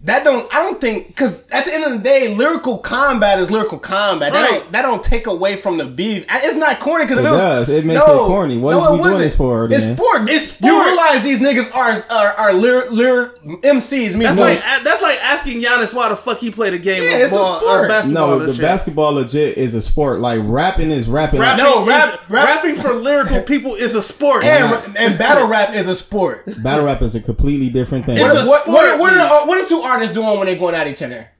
That 0.04 0.24
don't 0.24 0.50
I 0.54 0.62
don't 0.62 0.80
think 0.80 1.08
because 1.08 1.34
at 1.52 1.66
the 1.66 1.74
end 1.74 1.84
of 1.84 1.92
the 1.92 1.98
day, 1.98 2.34
lyrical 2.34 2.78
combat 2.78 3.38
is 3.38 3.50
lyrical 3.50 3.78
combat. 3.78 4.32
That 4.32 4.48
don't 4.48 4.72
that 4.72 4.80
don't 4.82 5.04
take 5.04 5.26
away 5.26 5.56
from 5.56 5.76
the 5.76 5.84
beef. 5.84 6.24
It's 6.30 6.56
not 6.56 6.80
corny 6.80 7.04
because 7.04 7.18
It 7.18 7.22
does. 7.24 7.68
It 7.68 7.84
makes 7.84 8.06
it 8.06 8.08
corny. 8.10 8.56
What 8.56 8.76
is 8.78 8.86
it 8.86 8.90
we 8.92 8.96
doing 8.96 9.00
wasn't. 9.00 9.18
this 9.20 9.36
for, 9.36 9.66
It's 9.70 9.84
sport. 9.84 10.22
It's 10.30 10.46
sport. 10.52 10.72
You 10.72 10.82
realize 10.84 11.22
these 11.22 11.40
niggas 11.40 11.74
are 11.74 12.02
are 12.10 12.32
are 12.32 12.52
lyr, 12.54 12.88
lyr, 12.90 13.34
MCs. 13.44 13.90
Means 14.16 14.16
That's 14.22 14.36
more- 14.36 14.46
like 14.46 14.60
that's 14.84 15.02
like 15.02 15.18
asking 15.22 15.62
Giannis 15.62 15.92
why 15.92 16.08
the 16.08 16.16
fuck 16.16 16.38
he 16.38 16.50
played 16.50 16.72
a 16.72 16.78
game 16.78 17.02
Yeah, 17.02 17.16
of 17.16 17.20
it's 17.20 17.32
a 17.32 17.36
sport. 17.36 17.62
uh, 17.84 17.88
basketball. 17.88 18.28
no, 18.38 18.46
the 18.46 18.54
shit. 18.54 18.62
basketball 18.62 19.12
legit 19.12 19.58
is 19.58 19.74
a 19.74 19.82
sport. 19.82 20.20
Like 20.20 20.40
rapping 20.44 20.90
is 20.90 21.10
rapping. 21.10 21.40
Rapping, 21.40 21.62
No, 21.62 21.82
is- 21.82 21.88
rap- 21.88 22.20
rap- 22.30 22.46
rapping 22.46 22.76
for 22.76 22.94
lyrical 22.94 23.42
people 23.52 23.74
is 23.74 23.94
a 23.94 24.00
sport. 24.00 24.44
and, 24.44 24.96
and 24.96 25.18
battle 25.18 25.46
rap 25.46 25.74
is 25.74 25.88
a 25.88 25.94
sport. 25.94 26.44
Battle 26.62 26.86
rap 26.86 27.02
is 27.02 27.14
a 27.16 27.20
completely 27.20 27.68
different 27.68 28.06
thing. 28.06 28.16
It's 28.16 28.24
What, 28.24 28.36
a 28.46 28.48
what, 28.48 28.66
what, 28.68 28.84
sport, 28.86 29.00
what, 29.00 29.12
man. 29.12 29.20
are, 29.30 29.46
what 29.46 29.60
are 29.62 29.68
two 29.68 29.82
artists 29.90 30.14
doing 30.14 30.38
when 30.38 30.46
they're 30.46 30.56
going 30.56 30.74
at 30.74 30.86
each 30.86 31.02
other? 31.02 31.30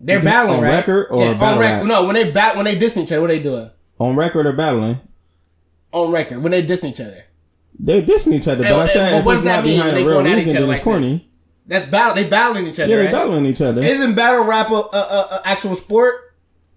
They're 0.00 0.20
battling, 0.22 0.58
on 0.58 0.62
right? 0.64 0.70
record 0.76 1.08
or 1.10 1.26
on 1.26 1.38
battle 1.38 1.60
rec- 1.60 1.78
rap? 1.80 1.86
No, 1.86 2.04
when 2.04 2.14
they 2.14 2.30
bat 2.30 2.56
when 2.56 2.64
they 2.64 2.76
dissing 2.76 3.02
each 3.04 3.12
other, 3.12 3.20
what 3.20 3.30
are 3.30 3.34
they 3.34 3.42
doing? 3.42 3.70
On 3.98 4.16
record 4.16 4.46
or 4.46 4.52
battling, 4.54 4.98
On 5.92 6.10
record, 6.10 6.42
when 6.42 6.52
they 6.52 6.64
dissing 6.64 6.90
each 6.90 7.00
other. 7.00 7.24
they're 7.78 8.00
dissing 8.02 8.32
each 8.32 8.48
other. 8.48 8.62
But 8.62 8.72
And- 8.72 8.80
I 8.82 8.86
said 8.86 9.20
if 9.20 9.26
it's 9.26 9.42
not 9.42 9.62
behind 9.62 9.96
a 9.96 10.04
real 10.04 10.22
reason, 10.22 10.52
then 10.54 10.62
it's 10.62 10.68
like 10.68 10.82
corny. 10.82 11.30
That's 11.66 11.84
battle. 11.86 12.14
They 12.14 12.24
battling 12.28 12.66
each 12.66 12.80
other. 12.80 12.90
Yeah, 12.90 12.96
they 12.96 13.04
right? 13.06 13.12
battling 13.12 13.46
each 13.46 13.60
other. 13.60 13.82
Isn't 13.82 14.14
battle 14.14 14.44
rap 14.44 14.70
a, 14.70 14.74
a, 14.74 14.78
a, 14.92 15.28
a 15.36 15.40
actual 15.44 15.74
sport? 15.74 16.14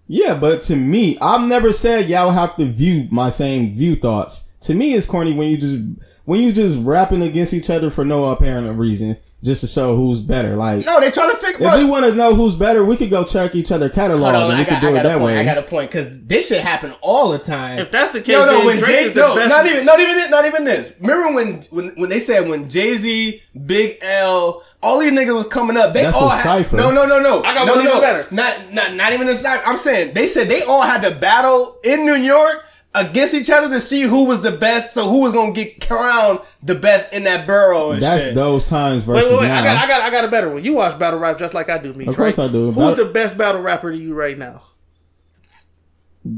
Yeah, 0.06 0.34
but 0.34 0.60
to 0.62 0.76
me, 0.76 1.16
I've 1.20 1.48
never 1.48 1.72
said 1.72 2.10
y'all 2.10 2.30
have 2.30 2.56
to 2.56 2.66
view 2.66 3.08
my 3.10 3.30
same 3.30 3.72
view 3.74 3.96
thoughts. 3.96 4.44
To 4.64 4.74
me, 4.74 4.94
it's 4.94 5.04
corny 5.04 5.34
when 5.34 5.48
you 5.50 5.58
just 5.58 5.78
when 6.24 6.40
you 6.40 6.50
just 6.50 6.78
rapping 6.80 7.20
against 7.20 7.52
each 7.52 7.68
other 7.68 7.90
for 7.90 8.02
no 8.02 8.24
apparent 8.32 8.78
reason, 8.78 9.18
just 9.42 9.60
to 9.60 9.66
show 9.66 9.94
who's 9.94 10.22
better. 10.22 10.56
Like, 10.56 10.86
No, 10.86 10.98
they 11.00 11.10
trying 11.10 11.30
to 11.32 11.36
figure. 11.36 11.66
if 11.66 11.78
we 11.78 11.84
want 11.84 12.06
to 12.06 12.14
know 12.14 12.34
who's 12.34 12.54
better, 12.54 12.82
we 12.82 12.96
could 12.96 13.10
go 13.10 13.24
check 13.24 13.54
each 13.54 13.70
other 13.70 13.90
catalog 13.90 14.34
on, 14.34 14.34
and 14.34 14.48
we 14.48 14.54
I 14.54 14.64
got, 14.64 14.68
could 14.68 14.80
do 14.80 14.86
I 14.86 14.90
it 14.90 14.94
got 14.94 15.04
a 15.04 15.08
that 15.10 15.18
point. 15.18 15.24
way. 15.26 15.38
I 15.40 15.44
got 15.44 15.58
a 15.58 15.62
point 15.62 15.90
because 15.90 16.06
this 16.26 16.48
shit 16.48 16.62
happen 16.62 16.94
all 17.02 17.30
the 17.30 17.38
time. 17.38 17.78
If 17.78 17.90
that's 17.90 18.12
the 18.12 18.22
case, 18.22 18.36
no, 18.36 18.46
no, 18.46 18.52
then 18.56 18.66
when 18.66 18.76
Drake 18.78 18.88
Jay, 18.88 19.02
is 19.04 19.12
the 19.12 19.20
no, 19.20 19.34
best. 19.34 19.50
not 19.50 19.66
even, 19.66 19.84
not 19.84 20.00
even, 20.00 20.30
not 20.30 20.46
even 20.46 20.64
this. 20.64 20.94
Remember 20.98 21.34
when, 21.34 21.62
when, 21.70 21.88
when 21.96 22.08
they 22.08 22.18
said 22.18 22.48
when 22.48 22.66
Jay 22.70 22.94
Z, 22.94 23.42
Big 23.66 23.98
L, 24.00 24.62
all 24.82 24.98
these 24.98 25.12
niggas 25.12 25.34
was 25.34 25.46
coming 25.46 25.76
up, 25.76 25.92
they 25.92 26.04
That's 26.04 26.16
all 26.16 26.28
a 26.28 26.34
had, 26.34 26.42
cipher. 26.42 26.78
No, 26.78 26.90
no, 26.90 27.04
no, 27.04 27.18
no. 27.20 27.42
I 27.42 27.52
got 27.52 27.66
no, 27.66 27.74
one 27.74 27.84
no, 27.84 27.90
even 27.90 28.00
better. 28.00 28.34
Not, 28.34 28.72
not, 28.72 28.94
not 28.94 29.12
even 29.12 29.28
a 29.28 29.34
cipher. 29.34 29.62
I'm 29.68 29.76
saying 29.76 30.14
they 30.14 30.26
said 30.26 30.48
they 30.48 30.62
all 30.62 30.80
had 30.80 31.02
to 31.02 31.10
battle 31.10 31.76
in 31.84 32.06
New 32.06 32.16
York 32.16 32.64
against 32.94 33.34
each 33.34 33.50
other 33.50 33.68
to 33.68 33.80
see 33.80 34.02
who 34.02 34.24
was 34.24 34.40
the 34.40 34.52
best. 34.52 34.94
So 34.94 35.08
who 35.08 35.18
was 35.20 35.32
gonna 35.32 35.52
get 35.52 35.86
crowned 35.86 36.40
the 36.62 36.74
best 36.74 37.12
in 37.12 37.24
that 37.24 37.46
borough 37.46 37.90
and 37.92 38.02
That's 38.02 38.22
shit. 38.22 38.34
those 38.34 38.66
times 38.66 39.06
Wait, 39.06 39.16
versus 39.16 39.32
wait, 39.32 39.40
wait! 39.40 39.48
now. 39.48 39.60
I 39.60 39.64
got, 39.64 39.76
I 39.76 39.86
got, 39.88 40.00
I 40.02 40.10
got 40.10 40.24
a 40.24 40.28
better 40.28 40.50
one. 40.50 40.62
You 40.64 40.74
watch 40.74 40.98
battle 40.98 41.18
rap 41.18 41.38
just 41.38 41.54
like 41.54 41.68
I 41.68 41.78
do, 41.78 41.92
me. 41.94 42.06
Of 42.06 42.16
course 42.16 42.38
right? 42.38 42.48
I 42.48 42.52
do. 42.52 42.66
Who's 42.72 42.76
Battle- 42.76 43.06
the 43.06 43.12
best 43.12 43.36
battle 43.38 43.60
rapper 43.62 43.90
to 43.92 43.98
you 43.98 44.14
right 44.14 44.38
now? 44.38 44.62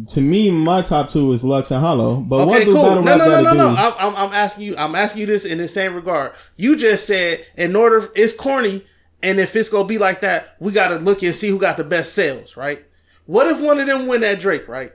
to 0.09 0.21
me, 0.21 0.51
my 0.51 0.83
top 0.83 1.09
two 1.09 1.31
is 1.33 1.45
Lux 1.45 1.71
and 1.71 1.81
Hollow. 1.81 2.17
But 2.17 2.47
what 2.49 2.57
Okay, 2.57 2.65
do 2.65 2.75
cool. 2.75 2.83
battle 2.83 3.03
No, 3.05 3.11
rap 3.13 3.19
no, 3.19 3.25
no, 3.25 3.31
gotta 3.31 3.45
no, 3.45 3.51
do? 3.53 3.57
no. 3.59 3.69
I'm, 3.77 3.93
I'm, 3.99 4.17
I'm 4.17 4.33
asking 4.35 4.65
you. 4.65 4.77
I'm 4.77 4.95
asking 4.97 5.21
you 5.21 5.27
this 5.27 5.45
in 5.45 5.59
the 5.59 5.69
same 5.69 5.95
regard. 5.95 6.33
You 6.57 6.77
just 6.77 7.07
said 7.07 7.47
in 7.57 7.77
order 7.77 8.11
it's 8.17 8.33
corny, 8.33 8.85
and 9.23 9.39
if 9.39 9.55
it's 9.55 9.69
gonna 9.69 9.87
be 9.87 9.99
like 9.99 10.23
that, 10.23 10.57
we 10.59 10.73
got 10.73 10.89
to 10.89 10.97
look 10.97 11.23
and 11.23 11.33
see 11.35 11.49
who 11.49 11.59
got 11.61 11.77
the 11.77 11.85
best 11.85 12.15
sales, 12.15 12.57
right? 12.57 12.85
What 13.27 13.47
if 13.47 13.61
one 13.61 13.79
of 13.79 13.87
them 13.87 14.09
win 14.09 14.23
that 14.23 14.41
Drake, 14.41 14.67
right? 14.67 14.93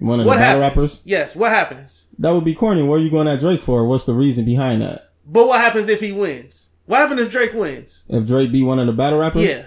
One 0.00 0.18
of 0.20 0.26
What 0.26 0.34
the 0.34 0.40
battle 0.40 0.60
rappers. 0.62 1.02
Yes. 1.04 1.36
What 1.36 1.50
happens? 1.50 2.06
That 2.18 2.30
would 2.30 2.44
be 2.44 2.54
corny. 2.54 2.82
What 2.82 2.96
are 2.96 3.02
you 3.02 3.10
going 3.10 3.28
at 3.28 3.40
Drake 3.40 3.60
for? 3.60 3.86
What's 3.86 4.04
the 4.04 4.14
reason 4.14 4.44
behind 4.44 4.82
that? 4.82 5.10
But 5.26 5.46
what 5.46 5.60
happens 5.60 5.88
if 5.88 6.00
he 6.00 6.10
wins? 6.12 6.68
What 6.86 6.98
happens 6.98 7.20
if 7.20 7.30
Drake 7.30 7.52
wins? 7.54 8.04
If 8.08 8.26
Drake 8.26 8.50
be 8.50 8.62
one 8.62 8.78
of 8.78 8.86
the 8.86 8.92
battle 8.92 9.18
rappers, 9.18 9.44
Yeah. 9.44 9.66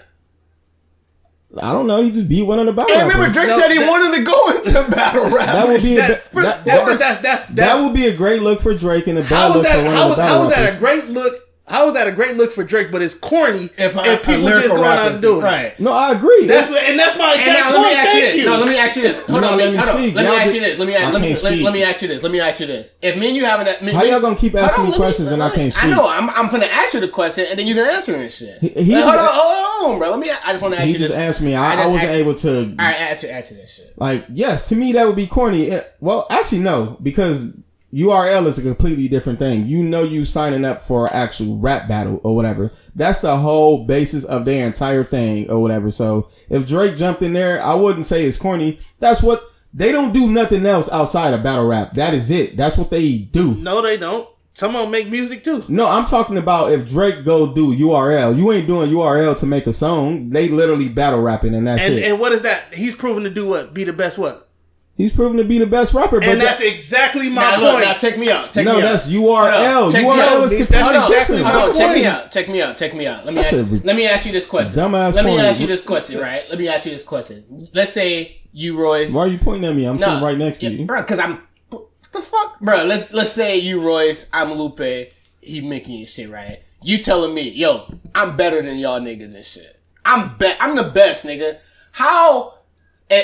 I 1.62 1.72
don't 1.72 1.86
know. 1.86 2.02
He 2.02 2.10
just 2.10 2.28
beat 2.28 2.42
one 2.48 2.58
of 2.60 2.66
the 2.66 2.74
battle 2.74 2.90
rappers. 2.96 3.02
And 3.04 3.10
remember, 3.10 3.28
rappers. 3.28 3.34
Drake 3.36 3.50
No, 3.50 3.58
said 3.60 3.72
he 3.72 3.78
that- 3.78 3.88
wanted 3.90 4.18
to 4.18 4.24
go 4.24 4.50
into 4.58 4.92
battle 4.96 5.30
rap. 5.30 5.46
That 5.46 5.68
would 5.68 5.82
be 5.84 5.94
a, 5.98 6.00
That, 6.00 6.32
ba- 6.34 6.42
that, 6.42 6.66
that- 6.66 6.86
that, 6.88 7.00
that's 7.00 7.20
that's 7.20 7.46
that 7.46 7.56
that. 7.56 7.82
would 7.84 7.94
be 7.94 8.08
a 8.08 8.18
great 8.18 8.42
look 8.42 8.60
for 8.60 8.74
Drake 8.74 9.06
and 9.06 9.20
a 9.20 9.24
How 9.24 9.30
bad 9.30 9.48
was 9.50 9.58
look 9.58 9.68
for 9.68 9.84
one 9.84 9.94
How 9.94 10.04
of 10.04 10.10
was 10.10 10.18
the 10.18 10.24
how 10.24 10.30
battle 10.30 10.46
was 10.48 10.56
that 10.56 10.76
a 10.76 10.80
great 10.80 11.06
look? 11.10 11.34
How 11.66 11.86
was 11.86 11.94
that 11.94 12.08
a 12.08 12.12
great 12.12 12.36
look 12.36 12.52
for 12.52 12.62
Drake? 12.66 12.92
But 12.92 13.02
it's 13.02 13.14
corny 13.14 13.70
if, 13.78 13.80
if, 13.80 13.96
a- 13.96 14.00
a 14.00 14.18
people 14.18 14.34
just 14.34 14.44
lyrical 14.44 14.76
going 14.78 14.84
out 15.00 15.12
and 15.14 15.22
doing 15.22 15.40
it. 15.40 15.44
right. 15.46 15.80
No, 15.80 15.94
I 15.94 16.12
agree. 16.12 16.46
That's 16.46 16.70
what, 16.70 16.84
and 16.84 17.00
that's 17.00 17.18
my 17.18 17.32
And 17.32 17.40
exact 17.40 17.60
now 17.60 17.70
let 17.72 17.78
point. 17.78 17.88
me 17.88 17.96
ask 17.96 18.14
you 18.16 18.22
this. 18.22 18.36
you. 18.36 18.46
No, 18.46 18.58
let 18.58 18.68
me 18.68 18.78
ask 18.78 18.96
you 18.98 19.02
this. 19.04 19.16
Hold 19.16 19.28
You're 19.30 19.38
on, 19.38 19.42
let 19.44 19.52
me, 19.52 19.58
letting 19.58 19.72
me 19.74 19.78
hold 19.78 19.90
on. 19.90 20.04
speak. 20.04 20.16
Let 20.16 20.26
me 20.26 20.36
ask 20.38 20.54
you 20.54 20.60
this. 20.60 20.80
Let 20.80 20.88
me 20.88 20.96
I 20.96 21.00
ask, 21.00 21.14
let 21.14 21.22
me, 21.22 21.28
can't 21.30 21.44
let, 21.44 21.54
speak. 21.54 21.64
let 21.64 21.74
me 21.74 21.84
ask 21.84 22.02
you 22.02 22.08
this. 22.10 22.24
Let 22.24 22.32
me 22.34 22.40
ask 22.42 22.60
you 22.60 22.68
this. 22.68 22.94
If 23.02 23.18
me 23.18 23.28
and 23.28 23.36
you 23.38 23.46
having 23.46 23.66
that, 23.68 23.82
me, 23.82 23.94
How 23.94 24.02
me- 24.04 24.10
y'all 24.10 24.20
gonna 24.20 24.36
keep 24.36 24.56
asking 24.56 24.80
on, 24.82 24.86
me 24.88 24.92
let 24.92 24.98
me- 25.00 25.04
questions 25.06 25.32
and 25.32 25.42
I 25.42 25.50
can't 25.52 25.72
speak? 25.72 25.86
I 25.86 25.90
know. 25.96 26.06
I'm, 26.06 26.30
I'm 26.32 26.50
finna 26.50 26.68
ask 26.68 26.94
you 26.94 27.00
the 27.00 27.08
question 27.08 27.46
and 27.50 27.58
then 27.58 27.66
you 27.66 27.76
can 27.76 27.88
answer 27.88 28.12
this 28.12 28.36
shit. 28.38 28.60
He- 28.60 28.70
he's 28.84 28.90
Like, 29.06 29.18
hold 29.18 29.20
on, 29.20 29.30
hold 29.32 29.94
on, 29.94 30.00
bro. 30.00 30.10
Let 30.12 30.20
me. 30.20 30.32
I 30.32 30.52
just 30.52 30.62
want 30.62 30.74
to 30.74 30.80
ask 30.82 30.88
he 30.88 30.94
you 30.94 31.00
just 31.00 31.14
asked 31.14 31.42
me. 31.42 31.56
I 31.56 31.82
I, 31.82 31.84
I, 31.86 31.88
wasn't 31.88 32.12
able 32.12 32.36
to. 32.36 32.60
All 32.60 32.76
right, 32.78 33.00
answer, 33.00 33.28
answer 33.28 33.54
this 33.56 33.74
shit. 33.76 33.94
Like, 33.98 34.26
yes, 34.34 34.68
to 34.68 34.76
me 34.76 34.92
that 34.92 35.08
would 35.08 35.16
be 35.16 35.28
corny. 35.28 35.72
Well, 36.02 36.28
actually, 36.30 36.60
no, 36.60 36.98
because 37.02 37.48
URL 37.94 38.48
is 38.48 38.58
a 38.58 38.62
completely 38.64 39.08
different 39.08 39.38
thing. 39.40 39.68
You 39.68 39.84
know, 39.84 40.04
you 40.04 40.24
signing 40.26 40.66
up 40.66 40.82
for 40.82 41.06
an 41.06 41.12
actual 41.14 41.58
rap 41.60 41.88
battle 41.88 42.20
or 42.24 42.36
whatever. 42.36 42.72
That's 42.96 43.20
the 43.20 43.38
whole 43.38 43.86
basis 43.86 44.24
of 44.24 44.46
their 44.46 44.66
entire 44.66 45.04
thing 45.04 45.50
or 45.52 45.62
whatever. 45.62 45.92
So 45.92 46.28
if 46.50 46.68
Drake 46.68 46.96
jumped 46.96 47.22
in 47.22 47.34
there, 47.34 47.62
I 47.62 47.76
wouldn't 47.76 48.06
say 48.06 48.26
it's 48.26 48.38
corny. 48.38 48.80
That's 49.00 49.22
what 49.22 49.44
they 49.74 49.92
don't 49.92 50.14
do. 50.14 50.28
Nothing 50.28 50.66
else 50.66 50.90
outside 50.92 51.34
of 51.34 51.44
battle 51.44 51.68
rap. 51.68 51.94
That 51.94 52.14
is 52.14 52.32
it. 52.32 52.58
That's 52.58 52.78
what 52.78 52.90
they 52.90 53.18
do. 53.18 53.56
No, 53.56 53.82
they 53.82 53.98
don't. 53.98 54.28
Some 54.56 54.76
of 54.76 54.84
them 54.84 54.92
make 54.92 55.10
music 55.10 55.44
too. 55.44 55.64
No, 55.68 55.88
I'm 55.88 56.06
talking 56.06 56.38
about 56.38 56.72
if 56.72 56.88
Drake 56.88 57.24
go 57.26 57.54
do 57.54 57.76
URL. 57.76 58.38
You 58.38 58.52
ain't 58.52 58.68
doing 58.68 58.90
URL 58.92 59.36
to 59.40 59.46
make 59.48 59.66
a 59.66 59.74
song. 59.74 60.30
They 60.30 60.48
literally 60.48 60.90
battle 60.90 61.22
rapping 61.22 61.56
and 61.56 61.66
that's 61.68 61.84
And 61.86 61.96
it. 61.96 62.04
and 62.04 62.20
what 62.20 62.32
is 62.32 62.44
that? 62.44 62.72
He's 62.74 62.94
proven 62.96 63.24
to 63.24 63.32
do 63.32 63.48
what? 63.50 63.74
Be 63.74 63.84
the 63.84 63.94
best 63.94 64.20
what? 64.20 64.50
He's 64.96 65.12
proven 65.12 65.38
to 65.38 65.44
be 65.44 65.58
the 65.58 65.66
best 65.66 65.96
rapper. 65.96 66.20
But 66.20 66.30
And 66.30 66.42
that- 66.42 66.60
that's 66.60 66.62
exactly 66.62 67.28
my 67.28 67.42
Now, 67.42 67.60
look, 67.60 67.72
point. 67.74 67.86
now 67.86 67.94
check 67.96 68.16
me 68.18 68.30
out. 68.30 68.52
Check 68.52 68.64
no, 68.66 68.76
me 68.78 68.82
out. 68.84 68.90
that's 68.92 69.06
Hold 69.12 69.26
URL. 69.26 69.86
on, 69.88 69.92
check 69.92 70.02
me 70.04 70.08
URL 70.10 70.20
out. 70.20 70.44
is 70.44 70.52
That's 70.52 70.68
completely 70.68 70.90
exactly 70.90 71.16
different. 71.18 71.44
my 71.44 71.52
Hold 71.52 71.70
on, 71.72 71.78
check 71.78 71.96
me 71.96 72.06
out. 72.06 72.32
Check 72.32 72.50
me 72.50 72.62
out. 72.62 72.78
Check 72.78 72.94
me 72.94 73.08
out. 73.08 73.26
Let 73.26 73.34
me 73.34 73.42
That's 73.42 73.54
ask, 73.54 73.62
a 73.64 73.66
re- 73.66 73.82
let 73.84 73.96
me 73.96 74.06
ask 74.08 74.26
you 74.28 74.32
this 74.34 74.46
question. 74.46 74.80
dumbass 74.80 75.16
let 75.16 75.26
me 75.26 75.32
point. 75.32 75.44
ask 75.44 75.60
you 75.62 75.66
this 75.68 75.82
question, 75.82 76.20
right? 76.20 76.44
Let 76.48 76.60
me 76.60 76.68
ask 76.68 76.86
you 76.86 76.92
this 76.92 77.02
question. 77.02 77.68
Let's 77.74 77.92
say 77.92 78.38
you, 78.54 78.78
Royce. 78.78 79.12
Why 79.12 79.22
are 79.24 79.28
you 79.28 79.40
pointing 79.40 79.68
at 79.68 79.76
me? 79.76 79.86
I'm 79.86 79.98
sitting 79.98 80.22
right 80.22 80.38
next 80.38 80.60
to 80.60 80.68
you. 80.70 80.86
bro. 80.86 81.02
Because 81.02 81.18
I'm 81.20 81.40
what 81.72 81.86
the 82.14 82.22
fuck, 82.22 82.60
bro. 82.62 82.84
Let's 82.84 83.12
let's 83.14 83.32
say 83.32 83.58
you, 83.58 83.82
Royce. 83.82 84.28
I'm 84.32 84.54
Lupe. 84.54 85.12
He 85.42 85.60
Mickey 85.62 85.98
and 86.00 86.08
shit, 86.08 86.30
right? 86.30 86.60
You 86.84 87.00
telling 87.00 87.34
me, 87.34 87.50
yo, 87.50 87.92
I'm 88.14 88.38
better 88.38 88.62
than 88.62 88.78
y'all 88.78 89.00
niggas 89.02 89.34
and 89.34 89.44
shit. 89.44 89.80
I'm 90.06 90.36
be- 90.38 90.54
I'm 90.60 90.76
the 90.76 90.84
best, 90.84 91.26
nigga. 91.26 91.58
How? 91.94 92.53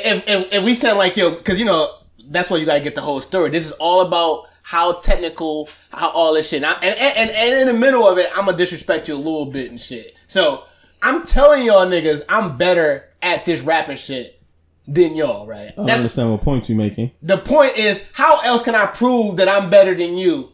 If 0.05 0.23
if, 0.27 0.53
if 0.53 0.63
we 0.63 0.73
sound 0.73 0.97
like 0.97 1.17
yo, 1.17 1.31
because 1.31 1.59
you 1.59 1.65
know 1.65 1.95
that's 2.29 2.49
why 2.49 2.57
you 2.57 2.65
gotta 2.65 2.79
get 2.81 2.95
the 2.95 3.01
whole 3.01 3.21
story. 3.21 3.49
This 3.49 3.65
is 3.65 3.71
all 3.73 4.01
about 4.01 4.47
how 4.63 4.93
technical, 5.01 5.67
how 5.91 6.09
all 6.11 6.33
this 6.33 6.49
shit. 6.49 6.57
And, 6.63 6.65
I, 6.67 6.73
and, 6.73 6.99
and 6.99 7.29
and 7.31 7.61
in 7.61 7.67
the 7.67 7.73
middle 7.79 8.07
of 8.07 8.17
it, 8.17 8.29
I'm 8.35 8.45
gonna 8.45 8.57
disrespect 8.57 9.07
you 9.07 9.15
a 9.15 9.17
little 9.17 9.47
bit 9.47 9.69
and 9.69 9.79
shit. 9.79 10.15
So 10.27 10.63
I'm 11.01 11.25
telling 11.25 11.63
y'all 11.63 11.85
niggas, 11.87 12.21
I'm 12.29 12.57
better 12.57 13.09
at 13.21 13.45
this 13.45 13.61
rapping 13.61 13.97
shit 13.97 14.41
than 14.87 15.15
y'all, 15.15 15.45
right? 15.47 15.71
I 15.77 15.83
That's 15.83 15.97
understand 15.97 16.31
what 16.31 16.41
point 16.41 16.67
you're 16.69 16.77
making. 16.77 17.11
the 17.21 17.37
point 17.37 17.77
is, 17.77 18.03
how 18.13 18.39
else 18.41 18.63
can 18.63 18.75
I 18.75 18.85
prove 18.87 19.37
that 19.37 19.47
I'm 19.47 19.69
better 19.69 19.93
than 19.95 20.17
you 20.17 20.51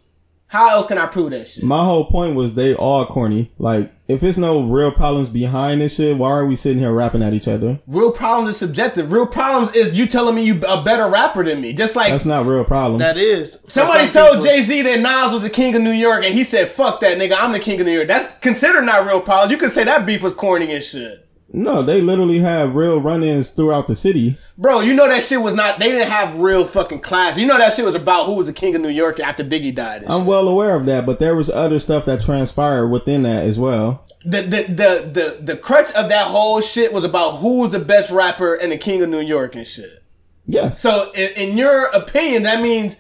How 0.47 0.69
else 0.69 0.87
can 0.87 0.97
I 0.97 1.07
prove 1.07 1.31
that 1.31 1.47
shit? 1.47 1.63
My 1.63 1.83
whole 1.83 2.05
point 2.05 2.35
was 2.35 2.53
they 2.53 2.75
all 2.75 3.05
corny. 3.05 3.51
Like, 3.57 3.91
if 4.07 4.21
it's 4.21 4.37
no 4.37 4.63
real 4.63 4.91
problems 4.91 5.29
behind 5.29 5.81
this 5.81 5.95
shit, 5.95 6.17
why 6.17 6.29
are 6.29 6.45
we 6.45 6.55
sitting 6.55 6.77
here 6.77 6.93
rapping 6.93 7.23
at 7.23 7.33
each 7.33 7.47
other? 7.47 7.79
Real 7.87 8.11
problems 8.11 8.51
is 8.51 8.57
subjective. 8.57 9.11
Real 9.11 9.25
problems 9.25 9.75
is 9.75 9.97
you 9.97 10.05
telling 10.05 10.35
me 10.35 10.43
you 10.43 10.61
a 10.67 10.83
better 10.83 11.07
rapper 11.09 11.43
than 11.43 11.61
me. 11.61 11.73
Just 11.73 11.95
like 11.95 12.11
That's 12.11 12.25
not 12.25 12.45
real 12.45 12.63
problems. 12.63 12.99
That 12.99 13.17
is. 13.17 13.57
Somebody 13.67 14.11
some 14.11 14.33
told 14.33 14.45
Jay 14.45 14.61
Z 14.61 14.83
that 14.83 14.99
Nas 14.99 15.33
was 15.33 15.41
the 15.41 15.49
king 15.49 15.75
of 15.75 15.81
New 15.81 15.91
York, 15.91 16.23
and 16.23 16.33
he 16.33 16.43
said, 16.43 16.69
"Fuck 16.69 16.99
that 16.99 17.17
nigga, 17.17 17.35
I'm 17.37 17.51
the 17.51 17.59
king 17.59 17.79
of 17.79 17.87
New 17.87 17.93
York." 17.93 18.07
That's 18.07 18.27
considered 18.39 18.83
not 18.83 19.07
real 19.07 19.21
problems. 19.21 19.51
You 19.51 19.57
could 19.57 19.71
say 19.71 19.83
that 19.83 20.05
beef 20.05 20.21
was 20.21 20.35
corny 20.35 20.71
and 20.73 20.83
shit. 20.83 21.24
No, 21.53 21.81
they 21.81 22.01
literally 22.01 22.39
have 22.39 22.75
real 22.75 22.99
run-ins 22.99 23.49
throughout 23.49 23.87
the 23.87 23.95
city. 23.95 24.37
Bro, 24.57 24.81
you 24.81 24.93
know 24.93 25.07
that 25.07 25.23
shit 25.23 25.41
was 25.41 25.53
not. 25.53 25.79
They 25.79 25.89
didn't 25.89 26.09
have 26.09 26.37
real 26.39 26.65
fucking 26.65 26.99
class. 27.01 27.37
You 27.37 27.45
know 27.45 27.57
that 27.57 27.73
shit 27.73 27.85
was 27.85 27.95
about 27.95 28.25
who 28.25 28.33
was 28.33 28.47
the 28.47 28.53
king 28.53 28.75
of 28.75 28.81
New 28.81 28.89
York 28.89 29.19
after 29.19 29.43
Biggie 29.43 29.73
died. 29.73 30.03
I'm 30.07 30.19
shit. 30.21 30.27
well 30.27 30.47
aware 30.47 30.75
of 30.75 30.85
that, 30.87 31.05
but 31.05 31.19
there 31.19 31.35
was 31.35 31.49
other 31.49 31.79
stuff 31.79 32.05
that 32.05 32.21
transpired 32.21 32.89
within 32.89 33.23
that 33.23 33.43
as 33.43 33.59
well. 33.59 34.05
the, 34.25 34.41
the 34.41 34.63
the 34.63 35.09
the 35.11 35.43
the 35.43 35.57
crutch 35.57 35.91
of 35.93 36.09
that 36.09 36.27
whole 36.27 36.59
shit 36.61 36.91
was 36.91 37.03
about 37.03 37.37
who 37.37 37.61
was 37.61 37.71
the 37.71 37.79
best 37.79 38.09
rapper 38.11 38.55
and 38.55 38.71
the 38.71 38.77
king 38.77 39.03
of 39.03 39.09
New 39.09 39.21
York 39.21 39.55
and 39.55 39.67
shit. 39.67 40.03
Yes. 40.47 40.79
So 40.79 41.11
in, 41.13 41.29
in 41.49 41.57
your 41.57 41.85
opinion, 41.87 42.43
that 42.43 42.61
means 42.61 42.97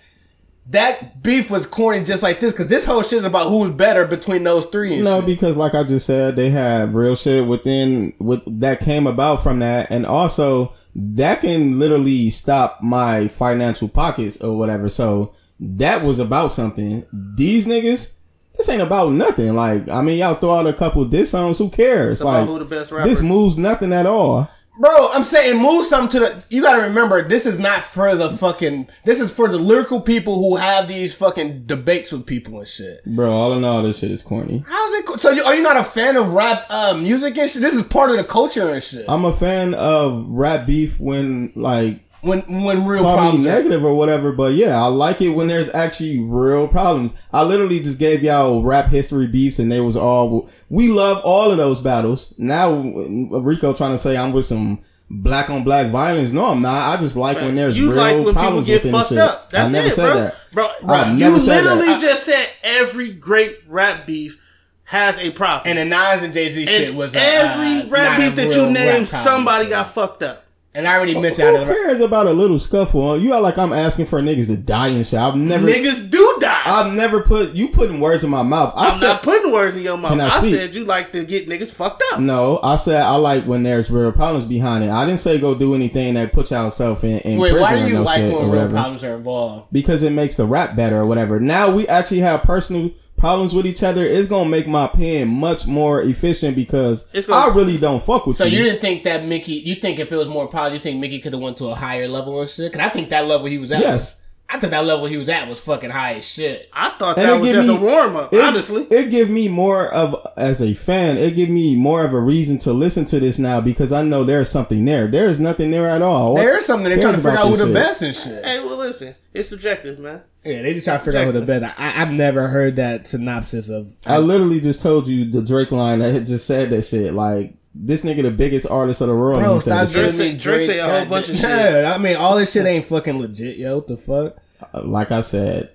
that 0.67 1.21
beef 1.21 1.51
was 1.51 1.67
corny 1.67 2.03
just 2.03 2.23
like 2.23 2.39
this 2.39 2.51
because 2.51 2.67
this 2.67 2.85
whole 2.85 3.03
shit 3.03 3.19
is 3.19 3.25
about 3.25 3.49
who's 3.49 3.69
better 3.69 4.05
between 4.05 4.43
those 4.43 4.65
three. 4.65 4.95
And 4.95 5.03
No, 5.03 5.17
shit. 5.17 5.27
because 5.27 5.55
like 5.57 5.75
I 5.75 5.83
just 5.83 6.05
said, 6.05 6.35
they 6.35 6.49
have 6.49 6.95
real 6.95 7.15
shit 7.15 7.45
within 7.45 8.13
with 8.19 8.41
that 8.61 8.79
came 8.79 9.05
about 9.05 9.43
from 9.43 9.59
that, 9.59 9.91
and 9.91 10.05
also 10.05 10.73
that 10.95 11.41
can 11.41 11.77
literally 11.77 12.29
stop 12.29 12.79
my 12.81 13.27
financial 13.27 13.87
pockets 13.87 14.37
or 14.41 14.57
whatever. 14.57 14.89
So 14.89 15.33
that 15.59 16.03
was 16.03 16.19
about 16.19 16.51
something. 16.51 17.05
These 17.13 17.65
niggas, 17.67 18.13
this 18.55 18.67
ain't 18.67 18.81
about 18.81 19.11
nothing. 19.11 19.53
Like 19.55 19.87
I 19.89 20.01
mean, 20.01 20.17
y'all 20.17 20.35
throw 20.35 20.55
out 20.55 20.67
a 20.67 20.73
couple 20.73 21.05
diss 21.05 21.29
songs. 21.29 21.59
Who 21.59 21.69
cares? 21.69 22.21
about 22.21 22.39
like 22.41 22.47
who 22.49 22.59
the 22.59 22.65
best 22.65 22.91
rapper. 22.91 23.07
this 23.07 23.21
moves 23.21 23.55
nothing 23.57 23.93
at 23.93 24.05
all. 24.07 24.49
Bro, 24.79 25.11
I'm 25.13 25.23
saying 25.23 25.57
move 25.61 25.85
something 25.85 26.19
to 26.19 26.27
the. 26.27 26.43
You 26.49 26.61
got 26.61 26.75
to 26.77 26.83
remember, 26.83 27.27
this 27.27 27.45
is 27.45 27.59
not 27.59 27.83
for 27.83 28.15
the 28.15 28.29
fucking. 28.37 28.87
This 29.05 29.19
is 29.19 29.31
for 29.33 29.47
the 29.47 29.57
lyrical 29.57 30.01
people 30.01 30.35
who 30.35 30.55
have 30.57 30.87
these 30.87 31.13
fucking 31.15 31.65
debates 31.65 32.11
with 32.11 32.25
people 32.25 32.59
and 32.59 32.67
shit. 32.67 33.03
Bro, 33.05 33.31
all 33.31 33.53
in 33.53 33.63
all, 33.63 33.81
this 33.83 33.99
shit 33.99 34.11
is 34.11 34.21
corny. 34.21 34.63
How's 34.67 34.93
it? 34.95 35.05
co- 35.05 35.15
So 35.17 35.31
you, 35.31 35.43
are 35.43 35.55
you 35.55 35.61
not 35.61 35.77
a 35.77 35.83
fan 35.83 36.17
of 36.17 36.33
rap 36.33 36.65
uh, 36.69 36.93
music 36.95 37.37
and 37.37 37.49
shit? 37.49 37.61
This 37.61 37.73
is 37.73 37.83
part 37.83 38.11
of 38.11 38.17
the 38.17 38.23
culture 38.23 38.69
and 38.69 38.83
shit. 38.83 39.05
I'm 39.07 39.23
a 39.25 39.33
fan 39.33 39.73
of 39.75 40.25
rap 40.27 40.65
beef 40.67 40.99
when 40.99 41.51
like 41.55 41.99
when 42.25 42.63
when 42.63 42.85
real 42.85 43.03
call 43.03 43.15
me 43.15 43.21
problems. 43.21 43.45
are- 43.45 43.49
negative 43.49 43.83
or 43.85 43.95
whatever, 43.95 44.31
but 44.31 44.53
yeah, 44.53 44.81
I 44.81 44.87
like 44.87 45.21
it 45.21 45.29
when 45.29 45.47
there's 45.47 45.73
actually 45.73 46.19
real 46.19 46.67
problems. 46.67 47.13
I 47.31 47.43
literally 47.43 47.79
just 47.79 47.99
gave 47.99 48.23
y'all 48.23 48.63
rap 48.63 48.87
history 48.87 49.27
beefs, 49.27 49.59
and 49.59 49.71
they 49.71 49.81
was 49.81 49.95
all 49.95 50.49
we 50.69 50.87
love 50.89 51.21
all 51.23 51.51
of 51.51 51.57
those 51.57 51.79
battles. 51.81 52.33
Now 52.37 52.71
Rico 52.71 53.73
trying 53.73 53.91
to 53.91 53.97
say 53.97 54.17
I'm 54.17 54.31
with 54.31 54.45
some 54.45 54.79
black 55.09 55.49
on 55.49 55.63
black 55.63 55.91
violence. 55.91 56.31
No, 56.31 56.45
I'm 56.45 56.61
not. 56.61 56.93
I 56.93 56.99
just 56.99 57.15
like 57.15 57.37
when 57.37 57.55
there's 57.55 57.77
you 57.77 57.89
real 57.89 57.97
like 57.97 58.15
when 58.15 58.23
people 58.25 58.33
problems 58.41 58.67
get 58.67 58.75
within 58.83 58.91
the 58.91 58.97
fucked 58.97 59.09
shit. 59.09 59.17
up. 59.19 59.49
That's 59.51 59.69
I 59.69 59.71
never 59.71 59.87
it, 59.87 59.91
said 59.93 60.07
bro. 60.11 60.19
that, 60.19 60.35
Bro, 60.51 60.67
bro 60.83 60.95
I've 60.95 61.13
you 61.13 61.19
never 61.19 61.39
said 61.39 61.63
that. 61.63 61.75
literally 61.77 62.01
just 62.01 62.23
said 62.23 62.49
every 62.63 63.11
great 63.11 63.59
rap 63.67 64.05
beef 64.07 64.41
has 64.85 65.17
a 65.19 65.31
problem. 65.31 65.63
And 65.65 65.77
the 65.79 65.85
Nas 65.85 66.23
and 66.23 66.33
Jay 66.33 66.49
Z 66.49 66.65
shit 66.65 66.93
was 66.95 67.15
every 67.15 67.81
uh, 67.81 67.87
rap 67.89 68.17
beef 68.19 68.35
that 68.35 68.55
you 68.55 68.63
rap 68.63 68.71
named, 68.71 69.09
somebody 69.09 69.69
got 69.69 69.93
fucked 69.93 70.23
up. 70.23 70.44
And 70.75 70.87
I 70.87 70.95
already 70.97 71.17
mentioned 71.17 71.47
Who 71.47 71.55
out 71.55 71.61
of 71.61 71.67
the, 71.67 71.73
cares 71.73 71.99
about 72.01 72.27
a 72.27 72.33
little 72.33 72.59
scuffle? 72.59 73.17
You 73.17 73.33
are 73.33 73.39
like 73.41 73.57
I'm 73.57 73.71
asking 73.71 74.05
for 74.07 74.19
niggas 74.21 74.47
to 74.47 74.57
die 74.57 74.89
and 74.89 75.07
shit. 75.07 75.17
I've 75.17 75.35
never, 75.37 75.65
Niggas 75.65 76.09
do 76.11 76.37
die. 76.41 76.63
I've 76.65 76.93
never 76.93 77.21
put 77.21 77.53
you 77.53 77.69
putting 77.69 77.99
words 78.01 78.23
in 78.25 78.29
my 78.29 78.43
mouth. 78.43 78.73
I 78.75 78.87
I'm 78.87 78.91
said 78.91 79.07
not 79.07 79.23
putting 79.23 79.53
words 79.53 79.77
in 79.77 79.83
your 79.83 79.97
mouth. 79.97 80.11
Can 80.11 80.19
I 80.21 80.27
I, 80.27 80.39
speak? 80.39 80.55
said 80.55 80.75
you 80.75 80.83
like 80.83 81.13
to 81.13 81.23
get 81.23 81.47
niggas 81.47 81.71
fucked 81.71 82.03
up. 82.11 82.19
No, 82.19 82.59
I 82.61 82.75
said 82.75 83.01
I 83.01 83.15
like 83.15 83.43
when 83.45 83.63
there's 83.63 83.89
real 83.89 84.11
problems 84.11 84.45
behind 84.45 84.83
it. 84.83 84.89
I 84.89 85.05
didn't 85.05 85.19
say 85.19 85.39
go 85.39 85.55
do 85.55 85.75
anything 85.75 86.15
that 86.15 86.33
puts 86.33 86.51
yourself 86.51 87.03
in, 87.05 87.19
in 87.19 87.39
Wait, 87.39 87.51
prison 87.51 87.61
why 87.61 87.73
or 87.73 87.85
do 87.85 87.87
you 87.87 87.93
no 87.93 88.01
like 88.03 88.17
when 88.19 88.31
real 88.31 88.49
whatever. 88.49 88.71
problems 88.71 89.03
are 89.05 89.15
involved? 89.15 89.67
Because 89.71 90.03
it 90.03 90.11
makes 90.11 90.35
the 90.35 90.45
rap 90.45 90.75
better 90.75 90.97
or 90.97 91.05
whatever. 91.05 91.39
Now 91.39 91.73
we 91.73 91.87
actually 91.87 92.19
have 92.19 92.43
personal 92.43 92.91
problems 93.25 93.55
with 93.55 93.65
each 93.65 93.81
other. 93.81 94.03
It's 94.03 94.27
gonna 94.27 94.47
make 94.47 94.67
my 94.67 94.85
pen 94.85 95.27
much 95.27 95.65
more 95.65 96.03
efficient 96.03 96.55
because 96.55 97.05
It's 97.11 97.25
gonna- 97.25 97.51
I 97.51 97.55
really 97.55 97.75
don't 97.77 98.03
fuck 98.03 98.27
with 98.27 98.37
So 98.37 98.45
you. 98.45 98.59
you 98.59 98.63
didn't 98.65 98.81
think 98.81 99.03
that 99.05 99.25
Mickey? 99.25 99.53
You 99.53 99.73
think 99.75 99.97
if 99.97 100.11
it 100.11 100.15
was 100.15 100.29
more 100.29 100.45
problems, 100.47 100.75
you 100.75 100.79
think 100.79 100.99
Mickey 100.99 101.17
could 101.17 101.33
have 101.33 101.41
went 101.41 101.57
to 101.57 101.65
a 101.69 101.75
higher 101.75 102.07
level 102.07 102.39
and 102.39 102.47
shit? 102.47 102.71
Because 102.71 102.85
I 102.85 102.89
think 102.89 103.09
that 103.09 103.25
level 103.27 103.47
he 103.47 103.57
was 103.57 103.71
at. 103.71 103.81
Yes. 103.81 104.13
I 104.47 104.59
thought 104.59 104.69
that 104.71 104.85
level 104.85 105.07
he 105.07 105.17
was 105.17 105.27
at 105.27 105.47
was 105.49 105.59
fucking 105.59 105.89
high 105.89 106.13
as 106.15 106.27
shit. 106.31 106.69
I 106.71 106.91
thought 106.99 107.17
And 107.17 107.27
that 107.27 107.39
was 107.41 107.49
just 107.51 107.67
me- 107.67 107.77
a 107.77 107.79
warm 107.81 108.15
up. 108.15 108.33
it, 108.33 108.41
Honestly, 108.41 108.83
it 108.91 109.09
give 109.09 109.29
me 109.29 109.47
more 109.47 109.91
of 109.91 110.15
as 110.37 110.61
a 110.61 110.73
fan. 110.75 111.17
It 111.17 111.35
give 111.35 111.49
me 111.49 111.75
more 111.75 112.05
of 112.05 112.13
a 112.13 112.19
reason 112.19 112.57
to 112.59 112.71
listen 112.73 113.05
to 113.05 113.19
this 113.19 113.39
now 113.39 113.59
because 113.59 113.91
I 113.91 114.03
know 114.03 114.23
there's 114.23 114.49
something 114.49 114.85
there. 114.85 115.07
There 115.07 115.25
is 115.27 115.39
nothing 115.39 115.71
there 115.71 115.87
at 115.89 116.01
all. 116.03 116.35
There 116.35 116.57
is 116.57 116.65
something 116.65 116.85
they're 116.89 117.01
trying 117.01 117.15
to 117.15 117.21
figure 117.21 117.37
out 117.39 117.47
who 117.47 117.57
the 117.57 117.65
shit? 117.65 117.73
best 117.73 118.01
and 118.03 118.15
shit. 118.15 118.45
hey, 118.45 118.59
well, 118.59 118.77
listen, 118.77 119.15
it's 119.33 119.49
subjective, 119.49 119.97
man. 119.99 120.21
Yeah, 120.43 120.61
they 120.61 120.73
just 120.73 120.85
try 120.85 120.97
to 120.97 121.03
figure 121.03 121.19
out 121.21 121.25
who 121.25 121.31
the 121.31 121.41
best. 121.41 121.65
I, 121.79 122.01
I've 122.03 122.11
never 122.11 122.47
heard 122.47 122.75
that 122.75 123.07
synopsis 123.07 123.69
of. 123.69 123.95
I 124.05 124.19
literally 124.19 124.59
just 124.59 124.79
told 124.81 125.07
you 125.07 125.25
the 125.25 125.41
Drake 125.41 125.71
line 125.71 125.99
that 125.99 126.13
had 126.13 126.25
just 126.25 126.45
said 126.45 126.69
that 126.69 126.83
shit. 126.83 127.13
Like 127.13 127.55
this 127.77 128.03
nigga, 128.03 128.21
the 128.21 128.31
biggest 128.31 128.65
artist 128.67 129.01
of 129.01 129.09
the 129.09 129.15
world. 129.15 129.41
Bro, 129.43 129.53
he 129.55 129.59
said 129.59 129.87
stop 129.87 130.03
this 130.03 130.17
Drake 130.17 130.31
say- 130.31 130.37
Drake 130.37 130.61
say 130.63 130.79
a 130.79 130.83
whole 130.85 130.99
God 131.01 131.09
bunch 131.09 131.29
of 131.29 131.35
shit. 131.35 131.43
Yeah, 131.49 131.93
I 131.93 131.97
mean, 131.97 132.15
all 132.15 132.37
this 132.37 132.51
shit 132.53 132.65
ain't 132.65 132.85
fucking 132.85 133.19
legit, 133.19 133.57
yo. 133.57 133.75
What 133.75 133.87
the 133.87 133.97
fuck? 133.97 134.37
shit. 134.73 134.85
Like 134.85 135.11
I 135.11 135.21
said, 135.21 135.71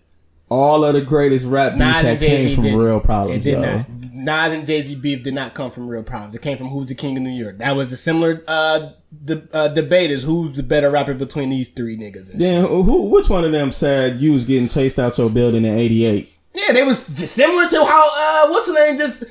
all 0.48 0.85
of 0.85 0.94
the 0.94 1.02
greatest 1.02 1.47
rap 1.47 1.72
beats 1.72 1.81
Nas 1.85 1.97
had 1.97 2.05
and 2.06 2.20
Jay 2.20 2.27
came 2.44 2.55
from 2.55 2.64
did 2.64 2.74
real 2.74 3.01
problems. 3.01 3.47
It 3.47 3.51
did 3.55 3.62
yo. 3.62 3.77
not. 3.77 3.86
Nas 4.12 4.52
and 4.52 4.66
Jay 4.66 4.81
Z 4.82 4.94
beef 4.97 5.22
did 5.22 5.35
not 5.35 5.55
come 5.55 5.70
from 5.70 5.86
real 5.89 6.02
problems. 6.02 6.35
It 6.35 6.43
came 6.43 6.56
from 6.59 6.68
who's 6.68 6.89
the 6.89 6.94
king 6.94 7.16
of 7.16 7.22
New 7.22 7.31
York. 7.31 7.59
That 7.59 7.77
was 7.77 7.93
a 7.93 7.97
similar 7.97 8.43
uh, 8.48 8.90
de- 9.24 9.48
uh, 9.52 9.68
debate 9.68 10.10
is 10.10 10.24
who's 10.24 10.56
the 10.56 10.62
better 10.62 10.90
rapper 10.90 11.14
between 11.14 11.48
these 11.51 11.68
three 11.68 11.97
niggas. 11.97 12.16
And 12.16 12.27
shit. 12.32 12.39
Then 12.40 12.64
who? 12.66 13.09
Which 13.10 13.28
one 13.31 13.44
of 13.44 13.52
them 13.52 13.70
said 13.70 14.20
you 14.20 14.32
was 14.32 14.44
getting 14.44 14.68
chased 14.68 14.98
out 14.98 15.16
your 15.16 15.31
building 15.31 15.64
in 15.64 15.78
'88? 15.78 16.35
Yeah, 16.55 16.72
they 16.72 16.82
was 16.82 17.06
just 17.06 17.35
similar 17.35 17.68
to 17.68 17.85
how 17.85 18.09
uh, 18.12 18.51
what's 18.51 18.66
the 18.66 18.74
name 18.74 18.97
just. 18.97 19.24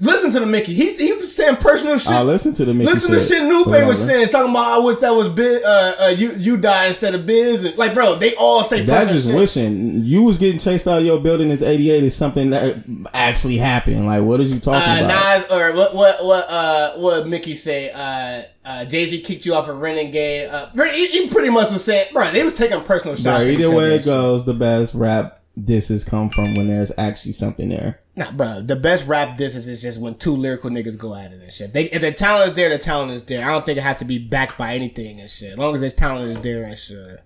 Listen 0.00 0.30
to 0.32 0.40
the 0.40 0.46
Mickey. 0.46 0.74
He 0.74 0.94
he 0.96 1.12
was 1.12 1.34
saying 1.34 1.56
personal 1.56 1.98
shit. 1.98 2.12
I 2.12 2.22
listen 2.22 2.52
to 2.54 2.64
the 2.64 2.74
Mickey 2.74 2.92
Listen 2.92 3.12
to 3.12 3.18
shit. 3.20 3.28
shit 3.28 3.42
Lupe 3.42 3.66
Whatever. 3.68 3.86
was 3.88 4.04
saying, 4.04 4.28
talking 4.28 4.50
about 4.50 4.80
I 4.80 4.84
wish 4.84 4.96
that 4.98 5.10
was 5.14 5.28
Biz, 5.28 5.62
uh, 5.64 5.96
uh, 6.00 6.06
you 6.08 6.32
you 6.32 6.56
die 6.56 6.86
instead 6.86 7.14
of 7.14 7.26
Biz. 7.26 7.64
And, 7.64 7.76
like, 7.78 7.94
bro, 7.94 8.16
they 8.16 8.34
all 8.36 8.62
say 8.64 8.82
That's 8.84 9.10
just 9.12 9.26
shit. 9.26 9.34
wishing 9.36 10.04
you 10.04 10.24
was 10.24 10.38
getting 10.38 10.58
chased 10.58 10.86
out 10.88 10.98
of 11.00 11.04
your 11.04 11.20
building 11.20 11.50
in 11.50 11.62
'88 11.62 12.04
is 12.04 12.16
something 12.16 12.50
that 12.50 12.78
actually 13.14 13.56
happened. 13.58 14.06
Like, 14.06 14.22
what 14.22 14.40
is 14.40 14.52
you 14.52 14.58
talking 14.60 15.02
Uh, 15.02 15.06
about? 15.06 15.40
Nas 15.40 15.50
or 15.50 15.76
what 15.76 15.94
what 15.94 16.24
what 16.24 16.46
uh 16.50 16.92
what 16.96 17.26
Mickey 17.28 17.54
say? 17.54 17.90
Uh, 17.90 18.42
uh, 18.64 18.84
Jay 18.84 19.04
Z 19.04 19.20
kicked 19.22 19.44
you 19.44 19.54
off 19.54 19.68
a 19.68 19.72
renegade. 19.72 20.48
Uh, 20.48 20.68
he, 20.92 21.06
he 21.08 21.28
pretty 21.28 21.50
much 21.50 21.72
was 21.72 21.82
saying, 21.84 22.06
bro, 22.12 22.30
they 22.30 22.44
was 22.44 22.52
taking 22.52 22.80
personal 22.82 23.16
shots. 23.16 23.44
Bro, 23.44 23.54
either 23.54 23.74
way 23.74 23.96
it 23.96 24.04
goes, 24.04 24.44
the 24.44 24.54
best 24.54 24.94
rap 24.94 25.41
disses 25.60 26.04
come 26.04 26.30
from 26.30 26.54
when 26.54 26.68
there's 26.68 26.92
actually 26.96 27.32
something 27.32 27.68
there. 27.68 28.00
Nah, 28.16 28.32
bro, 28.32 28.62
the 28.62 28.76
best 28.76 29.06
rap 29.06 29.36
distance 29.36 29.66
is 29.68 29.82
just 29.82 30.00
when 30.00 30.14
two 30.16 30.34
lyrical 30.34 30.70
niggas 30.70 30.98
go 30.98 31.14
at 31.14 31.32
it 31.32 31.40
and 31.40 31.52
shit. 31.52 31.72
They, 31.72 31.84
if 31.84 32.00
the 32.00 32.12
talent 32.12 32.50
is 32.50 32.56
there, 32.56 32.68
the 32.68 32.78
talent 32.78 33.12
is 33.12 33.22
there. 33.22 33.46
I 33.46 33.52
don't 33.52 33.64
think 33.64 33.78
it 33.78 33.82
has 33.82 33.98
to 33.98 34.04
be 34.04 34.18
backed 34.18 34.58
by 34.58 34.74
anything 34.74 35.20
and 35.20 35.30
shit. 35.30 35.52
As 35.52 35.58
long 35.58 35.74
as 35.74 35.80
this 35.80 35.94
talent 35.94 36.30
is 36.30 36.38
there 36.38 36.64
and 36.64 36.76
shit. 36.76 37.20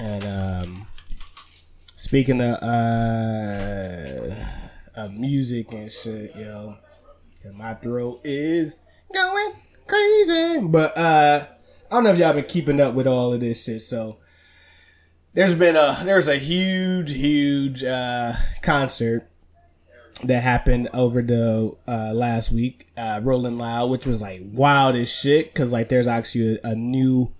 And 0.00 0.24
um, 0.24 0.86
speaking 1.96 2.40
of 2.40 2.62
uh, 2.62 4.34
of 4.94 5.12
music 5.12 5.72
and 5.72 5.90
shit, 5.90 6.36
yo, 6.36 6.76
my 7.54 7.74
throat 7.74 8.20
is 8.22 8.80
going 9.12 9.52
crazy. 9.86 10.60
But 10.60 10.96
uh, 10.96 11.46
I 11.90 11.94
don't 11.94 12.04
know 12.04 12.10
if 12.10 12.18
y'all 12.18 12.32
been 12.32 12.44
keeping 12.44 12.80
up 12.80 12.94
with 12.94 13.08
all 13.08 13.32
of 13.32 13.40
this 13.40 13.64
shit. 13.64 13.80
So 13.80 14.18
there's 15.38 15.54
been 15.54 15.76
a 15.76 15.96
there's 16.04 16.26
a 16.26 16.36
huge 16.36 17.12
huge 17.12 17.84
uh, 17.84 18.32
concert 18.60 19.30
that 20.24 20.42
happened 20.42 20.88
over 20.92 21.22
the 21.22 21.76
uh, 21.86 22.12
last 22.12 22.50
week, 22.50 22.88
uh, 22.96 23.20
Rolling 23.22 23.56
Loud, 23.56 23.88
which 23.88 24.04
was 24.04 24.20
like 24.20 24.40
wild 24.42 24.96
as 24.96 25.08
shit 25.12 25.54
because 25.54 25.72
like 25.72 25.90
there's 25.90 26.08
actually 26.08 26.58
a, 26.64 26.70
a 26.70 26.74
new 26.74 27.32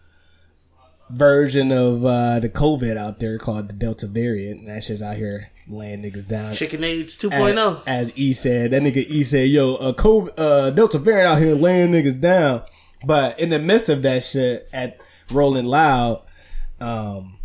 version 1.10 1.72
of 1.72 2.04
uh, 2.04 2.38
the 2.38 2.48
COVID 2.48 2.96
out 2.96 3.18
there 3.18 3.36
called 3.36 3.68
the 3.68 3.72
Delta 3.72 4.06
variant. 4.06 4.60
And 4.60 4.68
that 4.68 4.84
shit's 4.84 5.02
out 5.02 5.16
here 5.16 5.50
laying 5.66 6.00
niggas 6.00 6.28
down. 6.28 6.54
Chicken 6.54 6.84
AIDS 6.84 7.16
As, 7.24 7.32
2.0. 7.32 7.82
as 7.84 8.16
E 8.16 8.32
said, 8.32 8.70
that 8.70 8.82
nigga 8.82 8.98
E 9.08 9.24
said, 9.24 9.48
"Yo, 9.48 9.74
a 9.74 9.92
COVID, 9.92 10.34
uh, 10.38 10.70
Delta 10.70 10.98
variant 10.98 11.26
out 11.26 11.38
here 11.38 11.56
laying 11.56 11.90
niggas 11.90 12.20
down." 12.20 12.62
But 13.04 13.40
in 13.40 13.48
the 13.48 13.58
midst 13.58 13.88
of 13.88 14.02
that 14.02 14.22
shit, 14.22 14.68
at 14.72 15.00
Rolling 15.32 15.66
Loud, 15.66 16.22
um, 16.80 17.37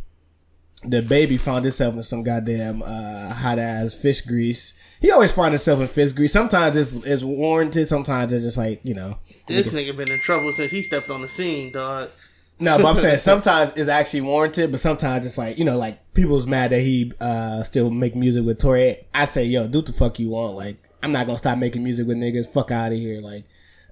the 0.86 1.02
baby 1.02 1.38
found 1.38 1.66
himself 1.66 1.96
in 1.96 2.04
some 2.04 2.24
goddamn 2.24 2.82
uh, 2.84 3.34
hot 3.34 3.60
ass 3.60 3.94
fish 3.94 4.22
grease. 4.22 4.74
He 5.02 5.12
always 5.12 5.32
find 5.32 5.52
himself 5.52 5.80
in 5.80 5.88
fish 5.88 6.12
grease. 6.12 6.34
Sometimes 6.34 6.76
it's, 6.76 7.06
it's 7.06 7.24
warranted. 7.24 7.88
Sometimes 7.88 8.34
it's 8.34 8.44
just 8.44 8.58
like 8.58 8.82
you 8.84 8.94
know. 8.94 9.18
This 9.48 9.70
nigga 9.70 9.96
been 9.96 10.12
in 10.12 10.20
trouble 10.20 10.52
since 10.52 10.72
he 10.72 10.82
stepped 10.82 11.10
on 11.10 11.22
the 11.22 11.28
scene, 11.28 11.72
dog. 11.72 12.10
No, 12.60 12.78
but 12.78 12.86
I'm 12.86 12.96
saying 12.98 13.18
sometimes 13.20 13.74
it's 13.76 13.90
actually 13.90 14.22
warranted, 14.22 14.72
but 14.72 14.80
sometimes 14.80 15.26
it's 15.26 15.38
like 15.38 15.58
you 15.58 15.66
know, 15.66 15.78
like 15.78 16.14
people's 16.14 16.48
mad 16.48 16.72
that 16.72 16.82
he 16.82 17.12
uh 17.20 17.64
still 17.64 17.90
make 17.90 18.16
music 18.16 18.46
with 18.46 18.60
Tory. 18.60 18.98
I 19.14 19.26
say, 19.26 19.46
yo, 19.46 19.68
do 19.68 19.80
what 19.80 19.86
the 19.88 19.94
fuck 19.94 20.20
you 20.20 20.30
want. 20.30 20.56
Like, 20.56 20.78
I'm 21.02 21.12
not 21.12 21.26
gonna 21.26 21.38
stop 21.38 21.58
making 21.58 21.84
music 21.84 22.08
with 22.08 22.18
niggas. 22.18 22.52
Fuck 22.52 22.72
out 22.72 22.92
of 22.92 22.98
here. 22.98 23.22
Like, 23.22 23.46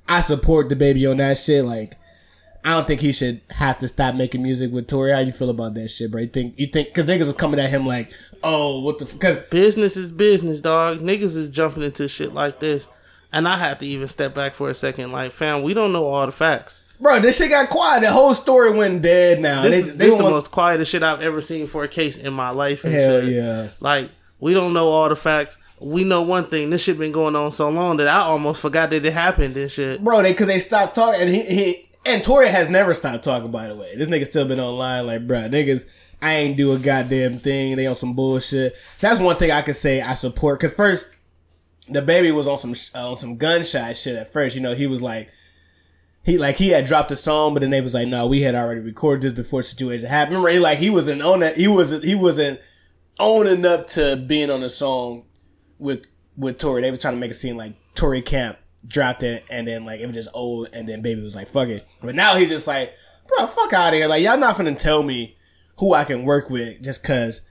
I 0.08 0.20
support 0.20 0.70
the 0.70 0.76
baby 0.76 1.06
on 1.06 1.18
that 1.18 1.38
shit. 1.38 1.66
Like, 1.66 1.96
I 2.64 2.70
don't 2.72 2.88
think 2.88 3.02
he 3.02 3.12
should 3.12 3.42
have 3.52 3.80
to 3.80 3.88
stop 3.88 4.14
making 4.16 4.44
music 4.44 4.72
with 4.72 4.88
Tory. 4.88 5.12
How 5.12 5.20
you 5.20 5.32
feel 5.32 5.50
about 5.50 5.74
that 5.76 5.88
shit, 5.90 6.12
bro? 6.12 6.22
You 6.22 6.28
think 6.28 6.60
you 6.60 6.68
think 6.68 6.90
because 6.90 7.06
niggas 7.06 7.26
was 7.26 7.34
coming 7.34 7.60
at 7.60 7.70
him 7.72 7.86
like, 7.88 8.12
oh, 8.44 8.82
what 8.82 9.00
the 9.00 9.06
because 9.06 9.40
business 9.40 9.98
is 9.98 10.12
business, 10.12 10.62
dog. 10.62 11.00
Niggas 11.00 11.36
is 11.36 11.50
jumping 11.50 11.84
into 11.84 12.08
shit 12.08 12.34
like 12.34 12.60
this, 12.60 12.88
and 13.32 13.48
I 13.48 13.58
have 13.58 13.80
to 13.80 13.86
even 13.88 14.08
step 14.08 14.36
back 14.36 14.54
for 14.56 14.70
a 14.70 14.76
second. 14.76 15.12
Like, 15.12 15.32
fam, 15.32 15.64
we 15.64 15.74
don't 15.74 15.92
know 15.92 16.06
all 16.06 16.26
the 16.28 16.32
facts. 16.32 16.84
bro, 17.00 17.20
this 17.20 17.38
shit 17.38 17.50
got 17.50 17.70
quiet. 17.70 18.02
The 18.02 18.12
whole 18.12 18.34
story 18.36 18.72
went 18.72 19.02
dead. 19.02 19.40
Now 19.40 19.64
This, 19.64 19.88
they, 19.88 19.94
this 19.94 20.16
the 20.16 20.22
want- 20.24 20.36
most 20.36 20.52
quietest 20.52 20.92
shit 20.92 21.02
I've 21.02 21.22
ever 21.22 21.42
seen 21.42 21.66
for 21.66 21.84
a 21.84 21.88
case 21.88 22.18
in 22.18 22.32
my 22.34 22.52
life. 22.52 22.84
and 22.84 22.94
Hell 22.94 23.22
shit. 23.22 23.34
yeah. 23.34 23.70
Like, 23.80 24.12
we 24.40 24.54
don't 24.54 24.74
know 24.74 24.88
all 24.88 25.10
the 25.10 25.16
facts. 25.16 25.58
We 25.80 26.04
know 26.04 26.22
one 26.22 26.46
thing. 26.46 26.70
This 26.70 26.84
shit 26.84 27.00
been 27.00 27.12
going 27.12 27.36
on 27.36 27.52
so 27.54 27.70
long 27.70 27.98
that 27.98 28.08
I 28.08 28.20
almost 28.20 28.62
forgot 28.62 28.92
that 28.92 29.04
it 29.04 29.14
happened 29.14 29.58
and 29.58 29.72
shit. 29.72 30.04
bro. 30.04 30.22
They 30.22 30.32
because 30.34 30.46
they 30.46 30.60
stopped 30.60 30.94
talking, 30.94 31.22
and 31.22 31.30
he, 31.30 31.42
he 31.42 31.90
and 32.06 32.24
Tory 32.24 32.50
has 32.50 32.70
never 32.70 32.94
stopped 32.94 33.24
talking. 33.24 33.52
By 33.52 33.68
the 33.68 33.76
way, 33.76 33.96
this 33.96 34.08
nigga 34.08 34.26
still 34.26 34.46
been 34.46 34.60
online. 34.60 35.06
Like, 35.08 35.28
bro, 35.28 35.42
niggas, 35.50 35.86
I 36.22 36.36
ain't 36.36 36.58
do 36.58 36.74
a 36.74 36.80
goddamn 36.80 37.40
thing. 37.40 37.76
They 37.76 37.88
on 37.88 37.96
some 37.96 38.14
bullshit. 38.14 38.76
That's 39.00 39.20
one 39.20 39.38
thing 39.38 39.52
I 39.52 39.62
could 39.62 39.76
say 39.76 40.02
I 40.02 40.14
support. 40.14 40.60
Cause 40.60 40.74
first, 40.74 41.08
the 41.88 42.02
baby 42.02 42.32
was 42.32 42.48
on 42.48 42.58
some 42.58 42.74
uh, 42.96 43.12
on 43.12 43.18
some 43.18 43.38
gunshot 43.38 43.96
shit 43.98 44.16
at 44.16 44.34
first. 44.34 44.56
You 44.56 44.62
know, 44.62 44.74
he 44.74 44.88
was 44.88 45.02
like. 45.02 45.30
He 46.24 46.38
like 46.38 46.58
he 46.58 46.70
had 46.70 46.86
dropped 46.86 47.10
a 47.10 47.16
song, 47.16 47.56
but 47.56 47.62
then 47.62 47.72
they 47.72 47.82
was 47.82 47.96
like, 47.96 48.08
"No, 48.08 48.28
we 48.28 48.44
had 48.44 48.54
already 48.54 48.80
recorded 48.80 49.24
this 49.24 49.34
before 49.34 49.64
situation 49.64 50.08
happened." 50.08 50.36
Remember, 50.36 50.52
he, 50.52 50.60
like 50.60 50.78
he 50.78 50.92
wasn't 50.92 51.24
on 51.24 51.40
that. 51.40 51.58
He 51.58 51.68
wasn't. 51.68 52.04
He 52.04 52.14
wasn't 52.14 52.60
owning 53.20 53.66
up 53.66 53.88
to 53.88 54.18
being 54.18 54.52
on 54.52 54.62
the 54.62 54.70
song 54.70 55.24
with 55.80 56.06
with 56.38 56.60
Tory. 56.60 56.84
They 56.84 56.92
was 56.92 57.00
trying 57.00 57.16
to 57.16 57.20
make 57.20 57.32
it 57.32 57.36
seem 57.36 57.58
like 57.58 57.74
Tory 57.96 58.22
Camp 58.22 58.60
dropped 58.88 59.24
it, 59.24 59.44
and 59.50 59.68
then 59.68 59.86
like 59.86 60.00
it 60.00 60.06
was 60.06 60.16
just 60.16 60.30
old, 60.34 60.70
and 60.74 60.88
then 60.88 61.02
Baby 61.02 61.22
was 61.22 61.36
like, 61.36 61.48
"Fuck 61.48 61.70
it." 61.70 61.88
But 62.02 62.16
now 62.16 62.36
he's 62.36 62.50
just 62.50 62.68
like, 62.68 62.94
"Bro, 63.28 63.48
fuck 63.48 63.74
out 63.74 63.90
of 63.90 63.94
here!" 63.96 64.08
Like 64.08 64.24
y'all 64.24 64.38
not 64.38 64.56
finna 64.56 64.78
tell 64.78 65.04
me 65.04 65.38
who 65.78 65.94
I 65.94 66.04
can 66.04 66.24
work 66.24 66.50
with 66.50 66.82
just 66.82 67.04
cause, 67.04 67.42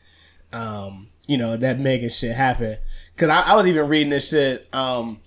um, 0.53 1.09
you 1.27 1.37
know 1.37 1.57
that 1.57 1.79
Megan 1.79 2.11
shit 2.11 2.35
happened. 2.35 2.79
Cause 3.17 3.29
I, 3.29 3.41
I 3.41 3.57
was 3.57 3.67
even 3.67 3.89
reading 3.89 4.11
this 4.11 4.31
shit. 4.31 4.67
Um, 4.75 5.21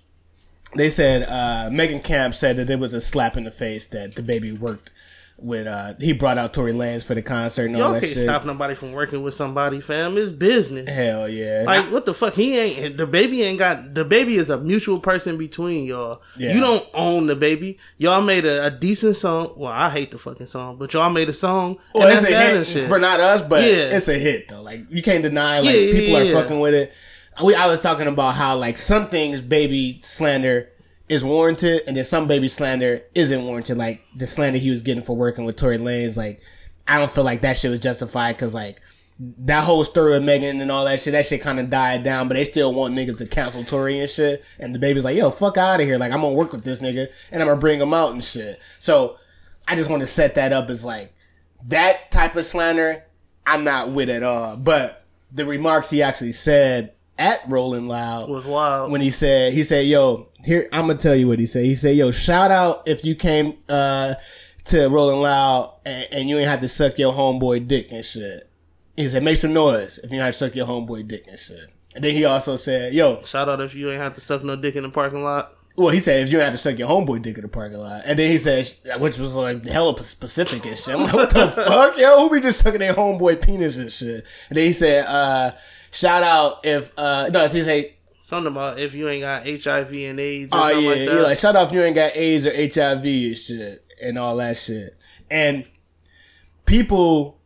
they 0.75 0.89
said 0.89 1.23
uh, 1.29 1.69
Megan 1.71 1.99
Camp 1.99 2.33
said 2.33 2.57
that 2.57 2.69
it 2.69 2.79
was 2.79 2.93
a 2.93 3.01
slap 3.01 3.37
in 3.37 3.43
the 3.43 3.51
face 3.51 3.85
that 3.87 4.15
the 4.15 4.23
baby 4.23 4.51
worked 4.51 4.91
with. 5.37 5.67
Uh, 5.67 5.93
he 5.99 6.13
brought 6.13 6.37
out 6.37 6.53
Tory 6.53 6.71
Lanez 6.73 7.03
for 7.03 7.15
the 7.15 7.21
concert 7.21 7.65
and 7.65 7.77
Y'all 7.77 7.93
that 7.93 8.01
can't 8.01 8.13
shit. 8.13 8.23
stop 8.23 8.45
nobody 8.45 8.75
from 8.75 8.91
working 8.93 9.23
with 9.23 9.33
somebody, 9.33 9.79
fam. 9.81 10.17
It's 10.17 10.29
business. 10.31 10.89
Hell 10.89 11.27
yeah! 11.29 11.63
Like 11.65 11.91
what 11.91 12.05
the 12.05 12.13
fuck? 12.13 12.33
He 12.33 12.57
ain't 12.57 12.97
the 12.97 13.07
baby 13.07 13.43
ain't 13.43 13.59
got 13.59 13.93
the 13.93 14.05
baby 14.05 14.35
is 14.35 14.49
a 14.49 14.57
mutual 14.57 14.99
person 14.99 15.37
between 15.37 15.85
y'all. 15.85 16.21
Yeah. 16.37 16.53
You 16.53 16.59
don't 16.61 16.85
own 16.93 17.27
the 17.27 17.35
baby. 17.35 17.77
Y'all 17.97 18.21
made 18.21 18.45
a, 18.45 18.67
a 18.67 18.71
decent 18.71 19.15
song. 19.15 19.53
Well, 19.57 19.71
I 19.71 19.89
hate 19.89 20.11
the 20.11 20.17
fucking 20.17 20.47
song, 20.47 20.77
but 20.77 20.93
y'all 20.93 21.09
made 21.09 21.29
a 21.29 21.33
song. 21.33 21.77
Well, 21.93 22.03
and 22.07 22.13
it's 22.13 22.21
that's 22.21 22.31
a 22.33 22.37
that 22.37 22.55
hit 22.57 22.67
shit. 22.67 22.87
for 22.89 22.99
not 22.99 23.19
us, 23.19 23.41
but 23.41 23.63
Yeah. 23.63 23.95
it's 23.95 24.07
a 24.07 24.17
hit 24.17 24.47
though. 24.49 24.61
Like 24.61 24.85
you 24.89 25.01
can't 25.01 25.23
deny, 25.23 25.59
like 25.59 25.73
Yeah, 25.75 25.81
yeah, 25.81 25.99
people 25.99 26.17
are 26.17 26.23
yeah. 26.23 26.41
fucking 26.41 26.59
with 26.59 26.73
it. 26.73 26.93
We 27.43 27.55
I 27.55 27.65
was 27.65 27.81
talking 27.81 28.05
about 28.07 28.35
how 28.35 28.55
like 28.57 28.77
some 28.77 29.07
things 29.07 29.41
baby 29.41 29.99
slander 30.03 30.69
is 31.09 31.23
warranted, 31.23 31.83
and 31.87 31.97
then 31.97 32.03
some 32.03 32.27
baby 32.27 32.47
slander 32.47 33.01
isn't 33.13 33.43
warranted. 33.43 33.77
Like 33.77 34.01
the 34.15 34.27
slander 34.27 34.59
he 34.59 34.69
was 34.69 34.81
getting 34.81 35.03
for 35.03 35.15
working 35.15 35.45
with 35.45 35.55
Tory 35.55 35.77
Lanez, 35.77 36.15
like 36.15 36.41
I 36.87 36.97
don't 36.97 37.11
feel 37.11 37.23
like 37.23 37.41
that 37.41 37.57
shit 37.57 37.71
was 37.71 37.79
justified 37.79 38.35
because 38.35 38.53
like 38.53 38.81
that 39.19 39.63
whole 39.63 39.83
story 39.83 40.15
of 40.15 40.23
Megan 40.23 40.59
and 40.59 40.71
all 40.71 40.85
that 40.85 40.99
shit, 40.99 41.13
that 41.13 41.25
shit 41.25 41.41
kind 41.41 41.59
of 41.59 41.69
died 41.69 42.03
down, 42.03 42.27
but 42.27 42.33
they 42.33 42.43
still 42.43 42.73
want 42.73 42.95
niggas 42.95 43.17
to 43.19 43.27
cancel 43.27 43.63
Tory 43.63 43.99
and 43.99 44.09
shit. 44.09 44.43
And 44.59 44.73
the 44.73 44.79
baby's 44.79 45.05
like, 45.05 45.15
yo, 45.15 45.29
fuck 45.29 45.57
out 45.57 45.79
of 45.79 45.85
here. 45.85 45.97
Like, 45.97 46.11
I'm 46.11 46.21
gonna 46.21 46.33
work 46.33 46.51
with 46.51 46.63
this 46.63 46.81
nigga 46.81 47.07
and 47.31 47.41
I'm 47.41 47.47
gonna 47.47 47.59
bring 47.59 47.79
him 47.79 47.93
out 47.93 48.11
and 48.11 48.23
shit. 48.23 48.59
So 48.79 49.17
I 49.67 49.75
just 49.75 49.89
want 49.89 50.01
to 50.01 50.07
set 50.07 50.35
that 50.35 50.51
up 50.51 50.69
as 50.69 50.83
like 50.83 51.13
that 51.67 52.11
type 52.11 52.35
of 52.35 52.45
slander, 52.45 53.03
I'm 53.45 53.63
not 53.63 53.91
with 53.91 54.09
at 54.09 54.23
all. 54.23 54.57
But 54.57 55.05
the 55.31 55.45
remarks 55.45 55.89
he 55.89 56.01
actually 56.01 56.33
said 56.33 56.93
at 57.17 57.41
Rolling 57.47 57.87
Loud 57.87 58.29
was 58.29 58.45
wild. 58.45 58.91
when 58.91 59.01
he 59.01 59.11
said 59.11 59.53
he 59.53 59.63
said, 59.63 59.85
"Yo, 59.85 60.29
here 60.43 60.67
I'm 60.73 60.87
gonna 60.87 60.97
tell 60.99 61.15
you 61.15 61.27
what 61.27 61.39
he 61.39 61.45
said." 61.45 61.65
He 61.65 61.75
said, 61.75 61.95
"Yo, 61.95 62.11
shout 62.11 62.51
out 62.51 62.87
if 62.87 63.05
you 63.05 63.15
came 63.15 63.55
uh, 63.69 64.15
to 64.65 64.87
Rolling 64.87 65.19
Loud 65.21 65.73
and, 65.85 66.07
and 66.11 66.29
you 66.29 66.37
ain't 66.39 66.47
had 66.47 66.61
to 66.61 66.67
suck 66.67 66.97
your 66.97 67.13
homeboy 67.13 67.67
dick 67.67 67.87
and 67.91 68.03
shit." 68.03 68.49
He 68.97 69.07
said, 69.09 69.23
"Make 69.23 69.37
some 69.37 69.53
noise 69.53 69.99
if 70.03 70.11
you 70.11 70.19
had 70.19 70.27
to 70.27 70.33
suck 70.33 70.55
your 70.55 70.65
homeboy 70.65 71.07
dick 71.07 71.25
and 71.27 71.39
shit." 71.39 71.69
And 71.95 72.03
then 72.03 72.11
he 72.13 72.25
also 72.25 72.55
said, 72.55 72.93
"Yo, 72.93 73.21
Shout 73.23 73.47
out 73.49 73.61
if 73.61 73.75
you 73.75 73.91
ain't 73.91 74.01
have 74.01 74.15
to 74.15 74.21
suck 74.21 74.43
no 74.43 74.55
dick 74.55 74.75
in 74.75 74.83
the 74.83 74.89
parking 74.89 75.23
lot. 75.23 75.55
well, 75.75 75.89
he 75.89 75.99
said 75.99 76.21
if 76.27 76.33
you 76.33 76.39
had 76.39 76.51
to 76.51 76.57
suck 76.57 76.77
your 76.79 76.87
homeboy 76.89 77.21
dick 77.21 77.35
in 77.37 77.43
the 77.43 77.47
parking 77.47 77.77
lot, 77.77 78.01
and 78.05 78.17
then 78.17 78.29
he 78.31 78.37
said, 78.39 78.67
which 78.99 79.17
was 79.19 79.35
like 79.35 79.63
hella 79.65 80.03
specific 80.03 80.65
and 80.65 80.77
shit. 80.77 80.95
I'm 80.95 81.03
like, 81.03 81.13
what 81.13 81.29
the 81.29 81.51
fuck, 81.55 81.97
yo? 81.97 82.19
Who 82.27 82.33
be 82.35 82.41
just 82.41 82.59
sucking 82.61 82.79
their 82.79 82.93
homeboy 82.93 83.41
penis 83.43 83.77
and 83.77 83.91
shit? 83.91 84.25
And 84.49 84.57
then 84.57 84.65
he 84.65 84.71
said, 84.71 85.05
uh, 85.05 85.51
shout 85.93 86.23
out 86.23 86.65
if 86.65 86.91
uh, 86.97 87.29
no, 87.29 87.47
he 87.47 87.63
said, 87.63 87.93
Something 88.21 88.51
about 88.53 88.79
if 88.79 88.93
you 88.93 89.09
ain't 89.09 89.21
got 89.21 89.45
HIV 89.45 89.93
and 89.93 90.19
AIDS 90.19 90.53
or 90.53 90.57
oh 90.57 90.69
yeah, 90.69 91.11
like 91.11 91.23
like 91.23 91.37
shout 91.37 91.57
out 91.57 91.67
if 91.67 91.73
you 91.73 91.81
ain't 91.81 91.95
got 91.95 92.15
AIDS 92.15 92.47
or 92.47 92.51
HIV 92.51 93.05
and 93.05 93.37
shit 93.37 93.83
and 94.01 94.17
all 94.17 94.37
that 94.37 94.55
shit. 94.55 94.95
And 95.29 95.65
people, 96.65 97.37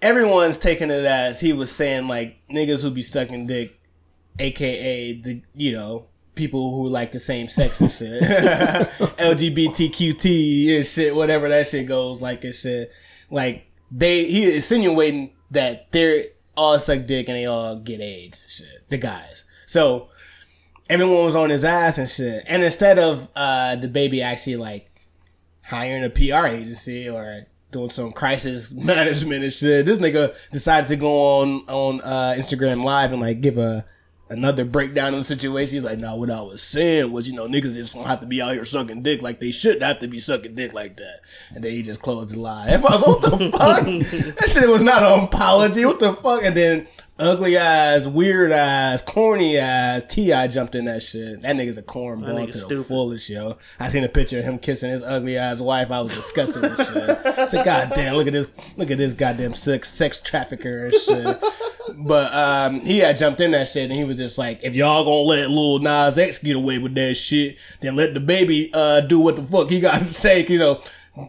everyone's 0.00 0.56
taking 0.56 0.88
it 0.90 1.04
as 1.04 1.40
he 1.40 1.52
was 1.52 1.70
saying 1.70 2.08
like 2.08 2.38
niggas 2.50 2.82
who 2.82 2.90
be 2.90 3.02
sucking 3.02 3.46
dick, 3.46 3.78
aka 4.38 5.20
the 5.20 5.42
you 5.54 5.72
know 5.72 6.06
people 6.34 6.74
who 6.74 6.88
like 6.88 7.12
the 7.12 7.20
same 7.20 7.48
sex 7.48 7.82
and 7.82 7.92
shit, 7.92 8.22
LGBTQT 9.18 10.76
and 10.76 10.86
shit, 10.86 11.14
whatever 11.14 11.50
that 11.50 11.66
shit 11.66 11.86
goes 11.86 12.22
like 12.22 12.44
and 12.44 12.54
shit. 12.54 12.90
Like 13.30 13.66
they 13.90 14.24
he 14.24 14.54
insinuating 14.54 15.34
that 15.50 15.92
they're 15.92 16.28
all 16.56 16.78
suck 16.78 17.06
dick 17.06 17.28
and 17.28 17.36
they 17.36 17.46
all 17.46 17.76
get 17.76 18.00
AIDS 18.00 18.42
and 18.42 18.50
shit. 18.50 18.88
The 18.88 18.98
guys. 18.98 19.44
So 19.66 20.08
everyone 20.90 21.24
was 21.24 21.36
on 21.36 21.50
his 21.50 21.64
ass 21.64 21.98
and 21.98 22.08
shit. 22.08 22.44
And 22.46 22.62
instead 22.62 22.98
of 22.98 23.28
uh 23.34 23.76
the 23.76 23.88
baby 23.88 24.22
actually 24.22 24.56
like 24.56 24.90
hiring 25.64 26.04
a 26.04 26.10
PR 26.10 26.46
agency 26.46 27.08
or 27.08 27.46
doing 27.70 27.90
some 27.90 28.12
crisis 28.12 28.70
management 28.72 29.44
and 29.44 29.52
shit, 29.52 29.86
this 29.86 29.98
nigga 29.98 30.34
decided 30.52 30.88
to 30.88 30.96
go 30.96 31.40
on 31.40 31.48
on 31.68 32.00
uh 32.02 32.34
Instagram 32.36 32.84
live 32.84 33.12
and 33.12 33.22
like 33.22 33.40
give 33.40 33.58
a 33.58 33.84
another 34.32 34.64
breakdown 34.64 35.14
of 35.14 35.20
the 35.20 35.24
situation. 35.24 35.76
He's 35.76 35.84
like, 35.84 35.98
nah, 35.98 36.14
what 36.14 36.30
I 36.30 36.40
was 36.40 36.62
saying 36.62 37.12
was, 37.12 37.28
you 37.28 37.34
know, 37.34 37.46
niggas 37.46 37.74
just 37.74 37.94
don't 37.94 38.06
have 38.06 38.20
to 38.20 38.26
be 38.26 38.40
out 38.42 38.54
here 38.54 38.64
sucking 38.64 39.02
dick 39.02 39.22
like 39.22 39.40
they 39.40 39.50
shouldn't 39.50 39.82
have 39.82 39.98
to 40.00 40.08
be 40.08 40.18
sucking 40.18 40.54
dick 40.54 40.72
like 40.72 40.96
that. 40.96 41.20
And 41.54 41.62
then 41.62 41.72
he 41.72 41.82
just 41.82 42.02
closed 42.02 42.30
the 42.30 42.40
line. 42.40 42.70
I 42.70 42.76
was, 42.76 43.02
what 43.02 43.20
the 43.22 43.30
fuck? 43.50 44.36
that 44.36 44.48
shit 44.48 44.68
was 44.68 44.82
not 44.82 45.02
an 45.02 45.24
apology. 45.24 45.84
What 45.84 45.98
the 45.98 46.14
fuck? 46.14 46.42
And 46.42 46.56
then 46.56 46.86
ugly 47.18 47.56
eyes, 47.58 48.08
weird 48.08 48.52
eyes, 48.52 49.02
corny 49.02 49.60
eyes, 49.60 50.04
T.I. 50.06 50.48
jumped 50.48 50.74
in 50.74 50.86
that 50.86 51.02
shit. 51.02 51.42
That 51.42 51.54
nigga's 51.56 51.76
a 51.78 51.82
cornball 51.82 52.46
to 52.46 52.58
the 52.58 52.64
stupid. 52.64 52.86
fullest, 52.86 53.30
yo. 53.30 53.58
I 53.78 53.88
seen 53.88 54.02
a 54.02 54.08
picture 54.08 54.38
of 54.38 54.44
him 54.44 54.58
kissing 54.58 54.90
his 54.90 55.02
ugly 55.02 55.36
ass 55.36 55.60
wife. 55.60 55.90
I 55.90 56.00
was 56.00 56.14
disgusted 56.14 56.62
with 56.62 56.76
shit. 56.78 57.36
I 57.38 57.46
said, 57.46 57.64
God 57.64 57.92
damn, 57.94 58.16
look 58.16 58.26
at 58.26 58.32
this, 58.32 58.50
look 58.76 58.90
at 58.90 58.98
this 58.98 59.12
goddamn 59.12 59.54
sex, 59.54 59.90
sex 59.90 60.18
trafficker 60.20 60.86
and 60.86 60.94
shit. 60.94 61.38
But 61.96 62.32
um, 62.34 62.80
he 62.80 62.98
had 62.98 63.16
jumped 63.16 63.40
in 63.40 63.50
that 63.52 63.68
shit 63.68 63.90
and 63.90 63.92
he 63.92 64.04
was 64.04 64.16
just 64.16 64.38
like, 64.38 64.60
if 64.62 64.74
y'all 64.74 65.04
gonna 65.04 65.22
let 65.22 65.50
Lil 65.50 65.80
Nas 65.80 66.18
X 66.18 66.38
get 66.38 66.56
away 66.56 66.78
with 66.78 66.94
that 66.94 67.14
shit, 67.14 67.56
then 67.80 67.96
let 67.96 68.14
the 68.14 68.20
baby 68.20 68.70
uh, 68.72 69.00
do 69.00 69.18
what 69.18 69.36
the 69.36 69.42
fuck 69.42 69.68
he 69.68 69.80
got 69.80 69.98
to 69.98 70.06
say. 70.06 70.46
You 70.46 70.58
know, 70.58 70.82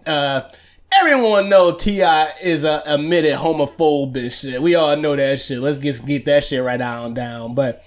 uh, 0.06 0.49
everyone 0.91 1.49
know 1.49 1.73
T.I. 1.73 2.31
is 2.41 2.64
a 2.64 2.84
admitted 2.85 3.35
homophobe 3.35 4.41
shit. 4.41 4.61
We 4.61 4.76
all 4.76 4.95
know 4.95 5.15
that 5.15 5.40
shit. 5.40 5.60
Let's 5.60 5.77
get 5.77 6.06
get 6.06 6.26
that 6.26 6.44
shit 6.44 6.64
right 6.64 6.81
on 6.81 7.14
down. 7.14 7.56
But 7.56 7.84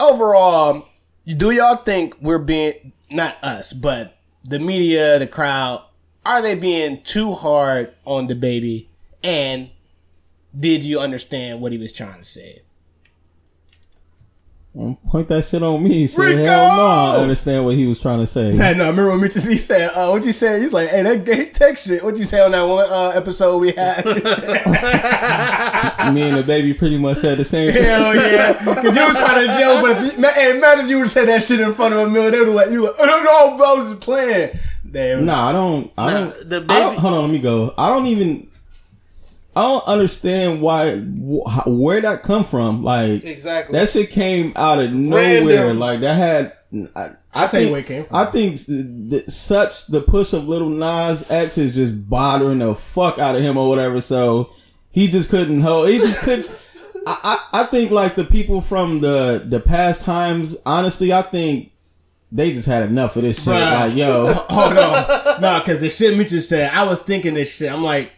overall, 0.00 0.86
do 1.26 1.50
y'all 1.50 1.76
think 1.76 2.16
we're 2.20 2.38
being 2.38 2.92
not 3.10 3.36
us, 3.42 3.72
but 3.72 4.16
the 4.44 4.58
media, 4.58 5.18
the 5.18 5.26
crowd, 5.26 5.82
are 6.24 6.42
they 6.42 6.54
being 6.54 7.02
too 7.02 7.32
hard 7.32 7.94
on 8.04 8.26
the 8.26 8.34
baby? 8.34 8.88
And 9.22 9.70
did 10.58 10.84
you 10.84 11.00
understand 11.00 11.60
what 11.60 11.72
he 11.72 11.78
was 11.78 11.92
trying 11.92 12.18
to 12.18 12.24
say? 12.24 12.62
Don't 14.76 15.02
Point 15.06 15.26
that 15.28 15.42
shit 15.42 15.62
on 15.62 15.82
me. 15.82 16.06
Shit, 16.06 16.18
Rico! 16.18 16.44
hell 16.44 16.76
no. 16.76 16.86
I 16.86 17.16
understand 17.22 17.64
what 17.64 17.76
he 17.76 17.86
was 17.86 17.98
trying 17.98 18.20
to 18.20 18.26
say. 18.26 18.48
I 18.60 18.74
know. 18.74 18.84
I 18.84 18.88
remember 18.88 19.08
when 19.08 19.20
Mitch 19.22 19.32
he 19.32 19.56
said, 19.56 19.90
uh, 19.94 20.10
"What 20.10 20.22
you 20.26 20.32
say?" 20.32 20.60
He's 20.60 20.74
like, 20.74 20.90
"Hey, 20.90 21.02
that 21.02 21.24
gay 21.24 21.46
text 21.46 21.86
shit." 21.86 22.04
What 22.04 22.18
you 22.18 22.26
say 22.26 22.42
on 22.42 22.50
that 22.50 22.60
one 22.62 22.84
uh, 22.90 23.08
episode 23.14 23.56
we 23.56 23.72
had? 23.72 24.04
Me 26.14 26.22
and 26.22 26.36
the 26.36 26.44
baby 26.46 26.74
pretty 26.74 26.98
much 26.98 27.16
said 27.16 27.38
the 27.38 27.44
same 27.44 27.72
thing. 27.72 27.84
Hell 27.84 28.14
yeah! 28.14 28.52
Because 28.52 28.94
you 28.96 29.06
was 29.06 29.18
trying 29.18 29.46
to 29.46 29.52
joke, 29.58 29.80
but 29.82 29.96
if 30.04 30.12
you, 30.12 30.18
ma- 30.20 30.28
hey, 30.32 30.54
imagine 30.56 30.84
if 30.84 30.90
you 30.90 30.96
would 30.96 31.04
have 31.04 31.10
said 31.10 31.28
that 31.28 31.42
shit 31.42 31.60
in 31.60 31.72
front 31.72 31.94
of 31.94 32.00
a 32.00 32.10
million, 32.10 32.32
they 32.32 32.38
would 32.40 32.48
have 32.48 32.56
like 32.56 32.70
you 32.70 32.84
like, 32.84 32.94
"Oh 33.00 33.04
no, 33.06 33.22
no, 33.22 33.56
bro, 33.56 33.66
I 33.66 33.72
was 33.78 33.88
just 33.92 34.02
playing." 34.02 34.50
Damn. 34.90 35.24
Nah, 35.24 35.48
I 35.48 35.52
don't. 35.52 35.90
I 35.96 36.12
Nah, 36.12 36.20
don't. 36.20 36.50
the 36.50 36.56
I 36.56 36.60
baby- 36.60 36.80
don't. 36.80 36.98
Hold 36.98 37.14
on, 37.14 37.20
let 37.22 37.30
me 37.30 37.38
go. 37.38 37.72
I 37.78 37.88
don't 37.88 38.04
even. 38.06 38.46
I 39.56 39.62
don't 39.62 39.84
understand 39.86 40.60
why 40.60 40.96
wh- 41.00 41.50
how- 41.50 41.64
where 41.66 42.00
that 42.02 42.22
come 42.22 42.44
from. 42.44 42.82
Like 42.82 43.24
Exactly. 43.24 43.78
that 43.78 43.88
shit 43.88 44.10
came 44.10 44.52
out 44.54 44.78
of 44.78 44.92
nowhere. 44.92 45.42
Random. 45.46 45.78
Like 45.78 46.00
that 46.00 46.14
had. 46.16 46.52
I, 46.94 47.10
I 47.32 47.46
tell 47.46 47.60
you 47.60 47.66
think- 47.66 47.70
where 47.72 47.80
it 47.80 47.86
came 47.86 48.04
from. 48.04 48.16
I 48.16 48.24
think 48.26 48.56
that 49.10 49.24
such 49.30 49.86
the 49.86 50.02
push 50.02 50.32
of 50.34 50.46
Lil 50.46 50.68
Nas 50.68 51.24
X 51.30 51.56
is 51.58 51.74
just 51.74 52.08
bothering 52.08 52.58
the 52.58 52.74
fuck 52.74 53.18
out 53.18 53.34
of 53.34 53.40
him 53.42 53.56
or 53.56 53.68
whatever. 53.68 54.00
So 54.00 54.50
he 54.90 55.08
just 55.08 55.30
couldn't 55.30 55.62
hold. 55.62 55.88
He 55.88 55.98
just 55.98 56.20
couldn't. 56.20 56.50
I, 57.06 57.38
I, 57.52 57.60
I 57.62 57.64
think 57.64 57.90
like 57.92 58.14
the 58.16 58.24
people 58.24 58.60
from 58.60 59.00
the 59.00 59.42
the 59.46 59.60
past 59.60 60.02
times. 60.02 60.56
Honestly, 60.66 61.12
I 61.14 61.22
think 61.22 61.70
they 62.32 62.52
just 62.52 62.66
had 62.66 62.82
enough 62.82 63.16
of 63.16 63.22
this 63.22 63.42
shit. 63.44 63.54
Bruh. 63.54 63.80
Like 63.88 63.96
yo. 63.96 64.32
Hold 64.34 64.76
on. 64.76 65.40
no, 65.40 65.58
because 65.60 65.78
the 65.78 65.88
shit 65.88 66.18
Mitchell 66.18 66.40
said, 66.40 66.70
I 66.74 66.82
was 66.82 66.98
thinking 66.98 67.32
this 67.34 67.56
shit. 67.56 67.72
I'm 67.72 67.82
like, 67.84 68.12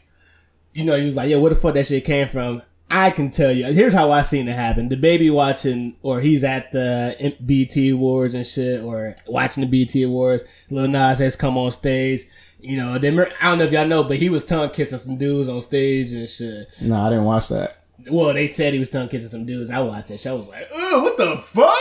you 0.75 0.85
know, 0.85 0.97
he 0.97 1.07
was 1.07 1.17
like, 1.17 1.29
yo, 1.29 1.41
where 1.41 1.51
the 1.51 1.57
fuck 1.57 1.75
that 1.75 1.87
shit 1.87 2.05
came 2.05 2.29
from? 2.29 2.63
I 2.91 3.11
can 3.11 3.31
tell 3.31 3.53
you. 3.53 3.67
Here's 3.67 3.93
how 3.93 4.11
I 4.11 4.23
seen 4.23 4.49
it 4.49 4.55
happen. 4.55 4.89
The 4.89 4.97
baby 4.97 5.29
watching, 5.29 5.97
or 6.03 6.21
he's 6.21 6.43
at 6.43 6.73
the 6.73 7.37
BET 7.41 7.77
Awards 7.93 8.35
and 8.35 8.47
shit, 8.47 8.83
or 8.83 9.15
watching 9.27 9.69
the 9.69 9.85
BET 9.85 9.95
Awards. 10.03 10.45
Lil 10.71 10.89
Nas 10.89 11.21
X 11.21 11.37
come 11.37 11.59
on 11.59 11.71
stage. 11.71 12.23
You 12.61 12.77
know, 12.77 12.99
then 12.99 13.21
I 13.21 13.51
don't 13.51 13.59
know 13.59 13.65
if 13.65 13.73
y'all 13.73 13.87
know, 13.87 14.05
but 14.05 14.17
he 14.17 14.31
was 14.31 14.43
tongue 14.43 14.71
kissing 14.71 14.99
some 14.99 15.17
dudes 15.17 15.49
on 15.49 15.61
stage 15.61 16.13
and 16.13 16.29
shit. 16.29 16.67
No, 16.81 16.97
I 16.97 17.11
didn't 17.11 17.25
watch 17.25 17.49
that. 17.49 17.77
Well, 18.11 18.33
they 18.33 18.49
said 18.49 18.73
he 18.73 18.79
was 18.79 18.89
tongue 18.89 19.09
kissing 19.09 19.29
some 19.29 19.45
dudes. 19.45 19.71
I 19.71 19.81
watched 19.81 20.09
that 20.09 20.19
show. 20.19 20.33
I 20.33 20.37
was 20.37 20.49
like, 20.49 20.65
ugh, 20.75 21.03
what 21.03 21.17
the 21.17 21.37
fuck? 21.37 21.79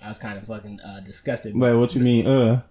I 0.00 0.08
was 0.08 0.18
kind 0.18 0.38
of 0.38 0.46
fucking 0.46 0.80
uh, 0.80 1.00
disgusted. 1.00 1.56
Wait, 1.56 1.74
what 1.74 1.94
you 1.94 2.00
mean? 2.00 2.26
Uh, 2.26 2.62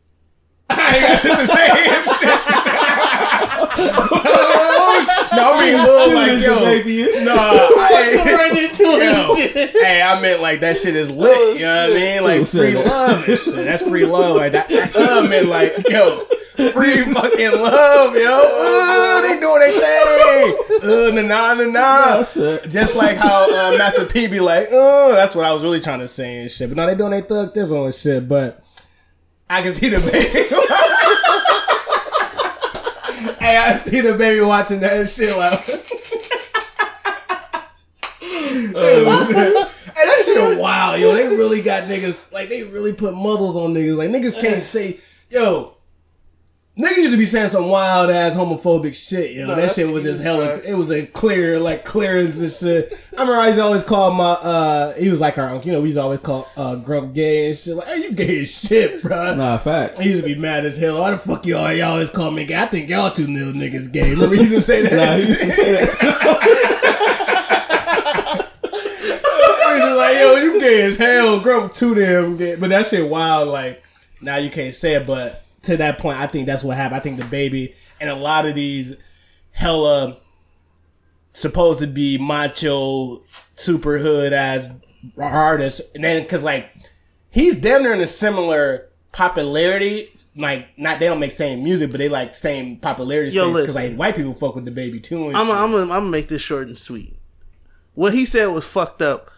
I 0.70 0.96
ain't 0.96 1.08
got 1.08 1.18
shit 1.18 1.36
to 1.36 1.46
say. 1.46 2.36
no, 3.80 5.52
I 5.54 5.64
mean, 5.64 5.84
Lil, 5.84 6.14
like, 6.14 6.30
is 6.32 6.42
yo, 6.42 6.54
the 6.54 6.60
baby 6.64 7.00
is. 7.02 7.24
no, 7.24 7.34
I, 7.34 8.22
right 8.36 8.52
into 8.64 8.82
yo, 8.84 9.34
it. 9.36 9.70
hey, 9.70 10.02
I 10.02 10.20
meant 10.20 10.40
like 10.40 10.60
that 10.60 10.76
shit 10.76 10.94
is 10.96 11.10
lit. 11.10 11.30
Oh, 11.34 11.52
you 11.54 11.60
know 11.60 11.88
what 11.88 11.96
I 11.96 12.00
mean? 12.00 12.24
Like 12.24 12.38
Who 12.38 12.44
said 12.44 12.60
free 12.60 12.82
that? 12.82 12.86
love 12.86 13.24
shit. 13.24 13.54
That's 13.54 13.82
free 13.82 14.04
love. 14.06 14.36
Like 14.36 14.52
that. 14.52 14.68
That's 14.68 14.96
uh, 14.96 15.26
meant 15.28 15.48
like 15.48 15.88
yo, 15.88 16.24
free 16.72 17.04
fucking 17.12 17.52
love, 17.52 18.14
yo. 18.16 18.40
Uh, 18.42 19.20
they 19.22 19.40
doing 19.40 19.60
their 19.60 19.72
thing. 19.72 20.56
Uh, 20.82 21.10
na 21.14 21.22
na 21.22 21.54
na 21.54 21.64
na. 21.64 22.22
Just 22.68 22.94
like 22.96 23.16
how 23.16 23.46
uh, 23.72 23.78
Master 23.78 24.04
P 24.06 24.26
be 24.26 24.40
like, 24.40 24.66
oh, 24.70 25.12
that's 25.12 25.34
what 25.34 25.44
I 25.44 25.52
was 25.52 25.62
really 25.62 25.80
trying 25.80 26.00
to 26.00 26.08
say 26.08 26.42
and 26.42 26.50
shit. 26.50 26.68
But 26.68 26.76
no, 26.76 26.86
they 26.86 26.94
doing 26.94 27.12
they 27.12 27.22
thug 27.22 27.54
this 27.54 27.70
on 27.70 27.92
shit. 27.92 28.28
But 28.28 28.64
I 29.48 29.62
can 29.62 29.72
see 29.72 29.88
the 29.88 29.98
baby. 30.10 30.48
hey, 33.50 33.56
I 33.56 33.76
see 33.76 34.00
the 34.00 34.14
baby 34.14 34.40
watching 34.40 34.80
that 34.80 35.08
shit. 35.08 35.36
Like, 35.36 35.60
Oh, 38.72 39.26
shit. 39.28 39.94
Hey, 39.94 40.04
that 40.04 40.22
shit 40.24 40.58
wild, 40.58 41.00
yo. 41.00 41.14
They 41.14 41.28
really 41.28 41.60
got 41.60 41.84
niggas 41.84 42.30
like 42.32 42.48
they 42.48 42.62
really 42.64 42.92
put 42.92 43.14
muzzles 43.14 43.56
on 43.56 43.74
niggas. 43.74 43.96
Like 43.96 44.10
niggas 44.10 44.40
can't 44.40 44.62
say, 44.62 45.00
yo. 45.30 45.74
Niggas 46.80 46.96
used 46.96 47.10
to 47.12 47.18
be 47.18 47.24
saying 47.26 47.50
some 47.50 47.68
wild 47.68 48.08
ass 48.10 48.34
homophobic 48.34 48.94
shit, 48.94 49.32
yo. 49.36 49.46
No, 49.48 49.54
that 49.54 49.72
shit 49.72 49.86
was 49.88 50.02
easy, 50.04 50.10
just 50.12 50.22
hella. 50.22 50.54
right. 50.54 50.64
It 50.64 50.74
was 50.74 50.90
a 50.90 51.04
clear, 51.04 51.60
like 51.60 51.84
clearance 51.84 52.40
and 52.40 52.50
shit. 52.50 52.92
I 53.18 53.20
remember 53.22 53.40
I 53.42 53.46
used 53.48 53.58
to 53.58 53.64
always 53.64 53.82
call 53.82 54.12
my. 54.12 54.24
uh 54.30 54.94
He 54.94 55.10
was 55.10 55.20
like 55.20 55.36
our 55.36 55.50
uncle, 55.50 55.66
you 55.66 55.72
know. 55.72 55.80
We 55.80 55.88
used 55.88 55.98
to 55.98 56.02
always 56.02 56.20
call 56.20 56.48
uh 56.56 56.76
Grump 56.76 57.12
gay 57.12 57.48
and 57.48 57.56
shit. 57.56 57.76
Like, 57.76 57.88
hey, 57.88 57.96
you 58.04 58.12
gay 58.12 58.40
as 58.40 58.50
shit, 58.66 59.02
bro. 59.02 59.34
Nah, 59.34 59.58
facts. 59.58 60.00
He 60.00 60.08
used 60.08 60.22
to 60.22 60.26
be 60.26 60.34
mad 60.40 60.64
as 60.64 60.76
hell. 60.78 61.00
Why 61.00 61.10
the 61.10 61.18
fuck 61.18 61.44
y'all 61.44 61.70
y'all 61.72 61.92
always 61.92 62.08
call 62.08 62.30
me 62.30 62.44
gay? 62.44 62.56
I 62.56 62.66
think 62.66 62.88
y'all 62.88 63.10
two 63.12 63.26
little 63.26 63.52
niggas 63.52 63.92
gay. 63.92 64.10
Remember 64.12 64.34
he 64.36 64.42
used 64.42 64.54
to 64.54 64.60
say 64.62 64.82
that? 64.82 64.92
Nah, 64.92 65.16
he 65.16 65.26
used 65.28 65.40
to 65.40 65.50
say 65.50 65.72
that. 65.72 65.80
He's 69.72 69.82
just 69.82 69.96
like, 69.96 70.16
yo, 70.16 70.34
you 70.36 70.60
gay 70.60 70.82
as 70.86 70.96
hell. 70.96 71.40
Grump 71.40 71.72
too 71.72 71.94
damn 71.94 72.36
gay. 72.36 72.56
But 72.56 72.70
that 72.70 72.86
shit 72.86 73.08
wild. 73.08 73.48
Like, 73.48 73.82
now 74.20 74.36
you 74.36 74.50
can't 74.50 74.74
say 74.74 74.94
it. 74.94 75.06
But 75.06 75.42
to 75.62 75.76
that 75.76 75.98
point, 75.98 76.18
I 76.18 76.26
think 76.26 76.46
that's 76.46 76.64
what 76.64 76.76
happened. 76.76 76.96
I 76.96 77.00
think 77.00 77.18
the 77.18 77.26
baby 77.26 77.74
and 78.00 78.08
a 78.08 78.14
lot 78.14 78.46
of 78.46 78.54
these 78.54 78.94
hella 79.52 80.16
supposed 81.32 81.80
to 81.80 81.86
be 81.86 82.18
macho, 82.18 83.22
super 83.54 83.98
hood 83.98 84.32
as 84.32 84.70
artists. 85.18 85.80
And 85.94 86.04
then, 86.04 86.26
cause 86.26 86.42
like, 86.42 86.70
he's 87.30 87.56
damn 87.56 87.82
near 87.82 87.92
in 87.92 88.00
a 88.00 88.06
similar 88.06 88.88
popularity. 89.12 90.12
Like, 90.36 90.68
not 90.78 91.00
they 91.00 91.06
don't 91.06 91.20
make 91.20 91.32
same 91.32 91.62
music, 91.62 91.90
but 91.90 91.98
they 91.98 92.08
like 92.08 92.34
same 92.34 92.76
popularity 92.76 93.32
Yo, 93.32 93.52
space. 93.52 93.66
Cause 93.66 93.74
like 93.74 93.96
white 93.96 94.16
people 94.16 94.32
fuck 94.32 94.54
with 94.54 94.64
the 94.64 94.70
baby 94.70 95.00
too. 95.00 95.28
And 95.28 95.36
I'm 95.36 95.46
gonna 95.46 95.60
I'm 95.60 95.70
gonna 95.70 95.82
I'm 95.82 95.88
gonna 95.88 96.06
make 96.06 96.28
this 96.28 96.42
short 96.42 96.68
and 96.68 96.78
sweet. 96.78 97.16
What 97.94 98.14
he 98.14 98.24
said 98.24 98.46
was 98.46 98.64
fucked 98.64 99.02
up. 99.02 99.30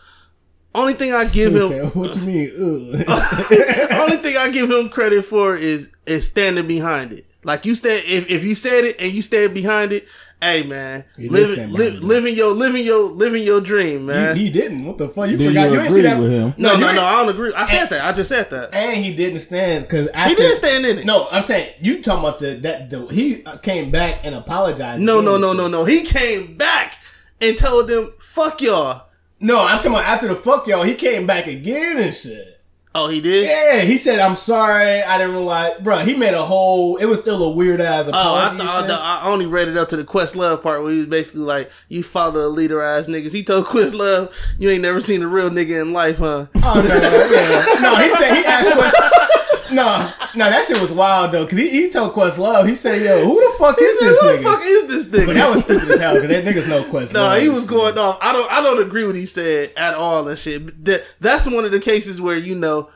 Only 0.74 0.94
thing 0.94 1.12
I 1.12 1.26
give 1.26 1.54
him, 1.54 1.68
said, 1.68 1.94
what 1.94 2.16
you 2.16 2.22
mean? 2.22 2.50
Ugh. 2.58 3.90
only 3.92 4.16
thing 4.18 4.36
I 4.36 4.50
give 4.50 4.70
him 4.70 4.88
credit 4.88 5.24
for 5.24 5.54
is 5.54 5.90
is 6.06 6.26
standing 6.26 6.66
behind 6.66 7.12
it. 7.12 7.26
Like 7.44 7.66
you 7.66 7.74
stand, 7.74 8.02
if, 8.06 8.30
if 8.30 8.44
you 8.44 8.54
said 8.54 8.84
it 8.84 9.00
and 9.00 9.12
you 9.12 9.20
stand 9.20 9.52
behind 9.52 9.92
it, 9.92 10.06
hey 10.40 10.62
man, 10.62 11.04
living 11.18 11.54
stand 11.54 11.72
li- 11.72 11.90
living 11.90 12.34
your 12.36 12.52
living 12.52 12.84
your 12.86 13.10
living 13.10 13.42
your 13.42 13.60
dream, 13.60 14.06
man. 14.06 14.34
he, 14.36 14.44
he 14.44 14.50
didn't. 14.50 14.84
What 14.84 14.96
the 14.96 15.08
fuck? 15.08 15.28
You 15.28 15.36
Did 15.36 15.48
forgot? 15.48 15.66
you 15.66 15.74
You, 15.74 15.80
ain't 15.80 15.90
see 15.92 16.00
agree 16.00 16.10
that 16.10 16.20
with 16.20 16.30
him? 16.32 16.54
no, 16.56 16.72
you 16.74 16.80
no, 16.80 16.92
no, 16.94 17.04
I 17.04 17.12
don't 17.20 17.28
agree. 17.30 17.52
I 17.54 17.66
said 17.66 17.90
that. 17.90 18.04
I 18.06 18.12
just 18.12 18.28
said 18.28 18.48
that. 18.50 18.72
And 18.74 19.04
he 19.04 19.12
didn't 19.14 19.40
stand 19.40 19.84
because 19.84 20.06
He 20.26 20.34
didn't 20.36 20.56
stand 20.56 20.86
in 20.86 20.98
it. 21.00 21.04
No, 21.04 21.26
I'm 21.32 21.44
saying 21.44 21.74
you 21.82 22.00
talking 22.00 22.20
about 22.20 22.38
the 22.38 22.54
that 22.62 22.88
the 22.88 23.06
he 23.08 23.44
uh, 23.44 23.56
came 23.58 23.90
back 23.90 24.24
and 24.24 24.34
apologized. 24.34 25.02
No, 25.02 25.18
again 25.18 25.24
no, 25.26 25.36
no, 25.38 25.52
no, 25.52 25.68
no. 25.68 25.84
He 25.84 26.02
came 26.02 26.56
back 26.56 26.94
and 27.40 27.58
told 27.58 27.88
them, 27.88 28.10
"Fuck 28.20 28.62
y'all." 28.62 29.08
No, 29.42 29.60
I'm 29.60 29.76
talking 29.78 29.90
about 29.92 30.04
after 30.04 30.28
the 30.28 30.34
fuck 30.36 30.66
y'all. 30.66 30.82
He 30.84 30.94
came 30.94 31.26
back 31.26 31.46
again 31.46 31.98
and 31.98 32.14
shit. 32.14 32.38
Oh, 32.94 33.08
he 33.08 33.22
did. 33.22 33.46
Yeah, 33.46 33.80
he 33.80 33.96
said, 33.96 34.18
"I'm 34.18 34.34
sorry, 34.34 35.02
I 35.02 35.16
didn't 35.16 35.32
realize." 35.32 35.80
Bro, 35.80 36.00
he 36.00 36.14
made 36.14 36.34
a 36.34 36.42
whole. 36.42 36.98
It 36.98 37.06
was 37.06 37.20
still 37.20 37.42
a 37.42 37.50
weird 37.50 37.80
ass 37.80 38.06
Oh, 38.06 38.34
I, 38.34 38.48
apology. 38.54 38.66
thought. 38.88 39.22
I 39.24 39.26
only 39.30 39.46
read 39.46 39.68
it 39.68 39.78
up 39.78 39.88
to 39.90 39.96
the 39.96 40.04
Questlove 40.04 40.62
part 40.62 40.82
where 40.82 40.92
he 40.92 40.98
was 40.98 41.06
basically 41.06 41.40
like, 41.40 41.70
"You 41.88 42.02
follow 42.02 42.42
the 42.42 42.48
leader 42.48 42.82
ass 42.82 43.06
niggas." 43.06 43.32
He 43.32 43.42
told 43.44 43.64
Questlove, 43.64 44.30
"You 44.58 44.68
ain't 44.68 44.82
never 44.82 45.00
seen 45.00 45.22
a 45.22 45.26
real 45.26 45.48
nigga 45.48 45.80
in 45.80 45.94
life, 45.94 46.18
huh?" 46.18 46.46
Oh 46.56 46.74
no, 46.74 46.82
yeah. 46.84 47.80
no, 47.80 47.96
he 47.96 48.10
said 48.10 48.34
he 48.36 48.44
asked. 48.44 48.76
What, 48.76 48.94
no, 49.72 50.10
no, 50.34 50.50
that 50.50 50.64
shit 50.64 50.80
was 50.80 50.92
wild 50.92 51.32
though, 51.32 51.44
because 51.44 51.58
he, 51.58 51.68
he 51.68 51.90
told 51.90 52.12
Questlove. 52.14 52.68
He 52.68 52.74
said, 52.74 53.02
"Yo, 53.02 53.24
who 53.24 53.34
the 53.40 53.56
fuck 53.58 53.76
is 53.80 53.98
this 54.00 54.22
nigga? 54.22 54.36
Who 54.36 54.36
the 54.38 54.42
fuck 54.42 54.60
is 54.62 54.86
this 54.86 55.06
nigga? 55.06 55.26
but 55.26 55.34
that 55.34 55.50
was 55.50 55.64
stupid 55.64 55.90
as 55.90 55.98
hell 56.00 56.14
because 56.14 56.28
that 56.28 56.44
niggas 56.44 56.68
know 56.68 56.84
Quest 56.90 57.12
no, 57.14 57.22
Love. 57.22 57.42
he 57.42 57.48
was 57.48 57.66
going 57.68 57.98
off. 57.98 58.18
I 58.20 58.32
don't. 58.32 58.50
I 58.50 58.60
don't 58.62 58.80
agree 58.82 59.02
with 59.04 59.10
what 59.14 59.20
he 59.20 59.26
said 59.26 59.70
at 59.76 59.94
all 59.94 60.26
and 60.28 60.38
shit. 60.38 60.84
That- 60.84 61.04
that's 61.20 61.46
one 61.46 61.64
of 61.64 61.72
the 61.72 61.80
cases 61.80 62.20
where 62.20 62.36
you 62.36 62.54
know 62.54 62.90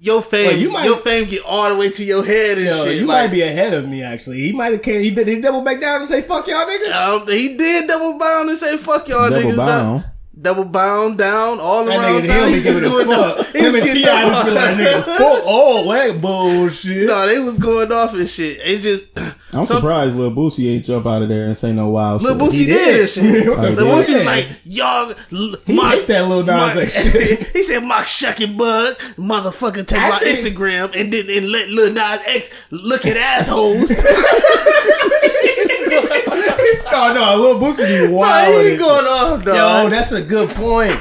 your 0.00 0.22
fame, 0.22 0.46
Well, 0.46 0.56
you 0.56 0.70
might- 0.70 0.84
your 0.84 0.96
fame 0.98 1.28
get 1.28 1.42
all 1.44 1.68
the 1.68 1.74
way 1.74 1.90
to 1.90 2.04
your 2.04 2.24
head 2.24 2.56
and 2.58 2.66
Yo, 2.68 2.84
shit. 2.84 2.96
you 3.00 3.06
like, 3.06 3.24
might 3.24 3.32
be 3.34 3.42
ahead 3.42 3.74
of 3.74 3.88
me 3.88 4.02
actually. 4.02 4.38
He 4.38 4.52
might 4.52 4.72
have 4.72 4.82
came. 4.82 5.00
He 5.02 5.10
did. 5.10 5.26
He 5.26 5.40
double 5.40 5.62
back 5.62 5.80
down 5.80 5.96
and 6.00 6.08
say, 6.08 6.22
"Fuck 6.22 6.46
y'all 6.46 6.66
niggas." 6.66 6.92
Um, 6.94 7.26
he 7.28 7.56
did 7.56 7.88
double 7.88 8.16
bound 8.18 8.48
and 8.48 8.58
say 8.58 8.76
"fuck 8.76 9.08
y'all 9.08 9.28
Double 9.28 9.50
niggas." 9.50 9.56
bound. 9.56 10.02
Down. 10.02 10.10
Double 10.40 10.64
bound 10.64 11.18
down 11.18 11.58
all 11.58 11.84
That 11.84 11.98
around. 11.98 12.20
nigga, 12.20 12.22
he 12.22 12.28
town. 12.28 12.38
don't 12.42 12.50
be 12.52 12.56
He 12.58 12.62
giving 12.62 12.84
a 12.84 12.88
was 12.94 13.04
going 13.06 13.18
fuck. 13.18 13.38
off. 13.40 13.52
Him 13.54 13.74
and 13.74 13.84
T.I. 13.88 14.02
getting 14.02 14.30
just 14.30 14.44
be 14.46 14.50
like, 14.52 14.76
"Nigga, 14.76 15.02
fuck 15.04 15.46
all 15.46 15.88
that 15.88 16.20
bullshit." 16.20 17.06
No, 17.08 17.26
they 17.26 17.38
was 17.40 17.58
going 17.58 17.90
off 17.90 18.14
and 18.14 18.28
shit. 18.28 18.60
It 18.62 18.80
just 18.82 19.06
I'm 19.16 19.64
some- 19.64 19.66
surprised 19.66 20.14
Lil 20.14 20.30
Boosie 20.30 20.72
ain't 20.72 20.84
jump 20.84 21.06
out 21.06 21.22
of 21.22 21.28
there 21.28 21.44
and 21.46 21.56
say 21.56 21.72
no 21.72 21.88
wild 21.88 22.22
Lil 22.22 22.34
shit. 22.38 22.42
Boosie 22.42 22.52
He 22.52 22.64
did. 22.66 22.84
did. 22.84 22.96
this 23.00 23.14
shit. 23.14 23.48
What 23.48 23.60
the 23.62 23.70
Lil 23.70 23.86
fuck? 23.96 24.04
Boosie 24.06 24.12
was 24.14 24.24
like, 24.26 24.48
"Y'all, 24.64 25.14
He 25.30 25.76
hate 25.80 26.06
that 26.06 26.28
Lil 26.28 26.44
Nas 26.44 26.76
X 26.76 27.02
shit. 27.12 27.46
he 27.48 27.62
said, 27.64 27.80
"Mock 27.82 28.06
shucking 28.06 28.56
bug, 28.56 28.96
motherfucker, 29.18 29.84
take 29.86 29.98
Actually- 30.00 30.32
my 30.34 30.36
Instagram 30.50 30.94
and 31.00 31.12
then 31.12 31.24
and 31.30 31.50
let 31.50 31.68
Lil 31.68 31.92
Nas 31.94 32.20
X 32.26 32.50
look 32.70 33.04
at 33.06 33.16
assholes." 33.16 33.90
no, 36.92 37.12
no, 37.14 37.36
Lil 37.36 37.60
Boosie 37.60 38.08
be 38.08 38.12
wild. 38.12 38.54
Why 38.54 38.56
with 38.56 38.72
he 38.72 38.76
going 38.78 39.06
off, 39.06 39.44
Yo, 39.44 39.54
dog? 39.54 39.90
that's 39.90 40.12
a 40.12 40.22
good 40.22 40.48
point. 40.50 41.00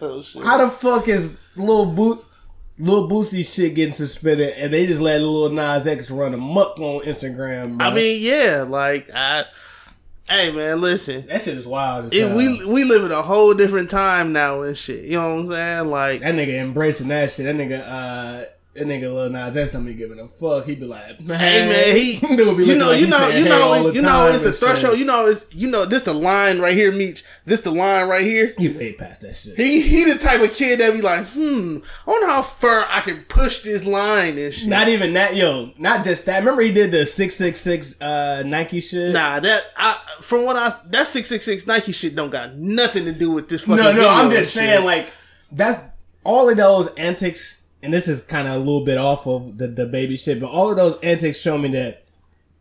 Oh, 0.00 0.22
shit. 0.22 0.42
How 0.44 0.58
the 0.58 0.70
fuck 0.70 1.08
is 1.08 1.36
Lil 1.56 1.86
Boot? 1.92 2.24
Lil 2.78 3.08
Boosie 3.08 3.44
shit 3.44 3.74
getting 3.74 3.92
suspended, 3.92 4.50
and 4.56 4.72
they 4.72 4.86
just 4.86 5.00
let 5.00 5.20
Lil 5.20 5.50
Nas 5.50 5.86
X 5.86 6.10
run 6.10 6.32
amok 6.34 6.78
on 6.78 7.04
Instagram. 7.04 7.76
Bro. 7.78 7.86
I 7.88 7.94
mean, 7.94 8.22
yeah, 8.22 8.64
like 8.68 9.10
I. 9.12 9.44
Hey 10.28 10.52
man, 10.52 10.82
listen. 10.82 11.26
that 11.28 11.40
shit 11.40 11.56
is 11.56 11.66
wild. 11.66 12.04
As 12.06 12.12
It, 12.12 12.30
we 12.36 12.62
we 12.66 12.84
live 12.84 13.02
in 13.04 13.12
a 13.12 13.22
whole 13.22 13.54
different 13.54 13.90
time 13.90 14.32
now 14.32 14.60
and 14.60 14.76
shit. 14.76 15.04
You 15.04 15.12
know 15.12 15.34
what 15.36 15.40
I'm 15.40 15.46
saying? 15.46 15.90
Like 15.90 16.20
that 16.20 16.34
nigga 16.34 16.60
embracing 16.60 17.08
that 17.08 17.30
shit. 17.30 17.46
That 17.46 17.56
nigga, 17.56 17.82
uh, 17.84 18.44
that 18.74 18.86
nigga 18.86 19.12
Lil 19.12 19.30
Nas 19.30 19.56
X 19.56 19.72
don't 19.72 19.84
be 19.84 19.94
giving 19.94 20.20
a 20.20 20.28
fuck. 20.28 20.64
He 20.64 20.76
be 20.76 20.84
like, 20.86 21.20
man, 21.20 21.38
Hey 21.40 21.68
man, 21.68 21.96
he, 21.96 22.36
Dude 22.36 22.56
be 22.56 22.64
you 22.64 22.76
know, 22.76 22.90
like 22.90 23.00
you 23.00 23.06
know, 23.08 23.28
you 23.28 23.44
know, 23.44 23.90
you 23.90 24.02
know, 24.02 24.26
it's 24.32 24.44
a 24.44 24.48
and 24.48 24.54
shit. 24.54 24.56
threshold. 24.56 24.98
You 24.98 25.04
know, 25.04 25.26
it's 25.26 25.46
you 25.54 25.68
know, 25.68 25.84
this 25.84 26.02
the 26.02 26.14
line 26.14 26.60
right 26.60 26.74
here, 26.74 26.92
Meech. 26.92 27.24
This 27.44 27.60
the 27.60 27.72
line 27.72 28.08
right 28.08 28.24
here. 28.24 28.54
You 28.58 28.74
way 28.74 28.92
past 28.92 29.22
that 29.22 29.34
shit. 29.34 29.56
He 29.56 29.80
he 29.80 30.04
the 30.04 30.18
type 30.18 30.40
of 30.40 30.52
kid 30.52 30.78
that 30.80 30.92
be 30.92 31.00
like, 31.00 31.26
hmm, 31.26 31.78
I 32.06 32.10
wonder 32.10 32.26
how 32.26 32.42
far 32.42 32.86
I 32.88 33.00
can 33.00 33.24
push 33.24 33.62
this 33.62 33.84
line 33.84 34.38
and 34.38 34.54
shit. 34.54 34.68
Not 34.68 34.88
even 34.88 35.12
that, 35.14 35.34
yo. 35.34 35.72
Not 35.78 36.04
just 36.04 36.26
that. 36.26 36.38
Remember 36.38 36.62
he 36.62 36.72
did 36.72 36.90
the 36.92 37.04
six 37.06 37.34
six 37.34 37.60
six 37.60 38.00
uh 38.00 38.42
Nike 38.46 38.80
shit. 38.80 39.12
Nah, 39.12 39.40
that 39.40 39.64
I 39.76 39.98
from 40.20 40.44
what 40.44 40.56
I 40.56 40.72
that 40.90 41.08
six 41.08 41.28
six 41.28 41.44
six 41.44 41.66
Nike 41.66 41.92
shit 41.92 42.14
don't 42.14 42.30
got 42.30 42.54
nothing 42.54 43.04
to 43.06 43.12
do 43.12 43.32
with 43.32 43.48
this 43.48 43.62
fucking. 43.62 43.82
no, 43.82 43.92
no. 43.92 44.08
I'm 44.08 44.30
just 44.30 44.52
shit. 44.54 44.62
saying, 44.62 44.84
like 44.84 45.10
that's 45.50 45.80
all 46.24 46.50
of 46.50 46.56
those 46.56 46.88
antics, 46.94 47.57
and 47.82 47.92
this 47.92 48.08
is 48.08 48.20
kind 48.20 48.48
of 48.48 48.54
a 48.54 48.58
little 48.58 48.84
bit 48.84 48.98
off 48.98 49.26
of 49.26 49.58
the 49.58 49.68
the 49.68 49.86
baby 49.86 50.16
shit, 50.16 50.40
but 50.40 50.48
all 50.50 50.70
of 50.70 50.76
those 50.76 50.98
antics 51.00 51.40
show 51.40 51.56
me 51.58 51.68
that 51.68 52.04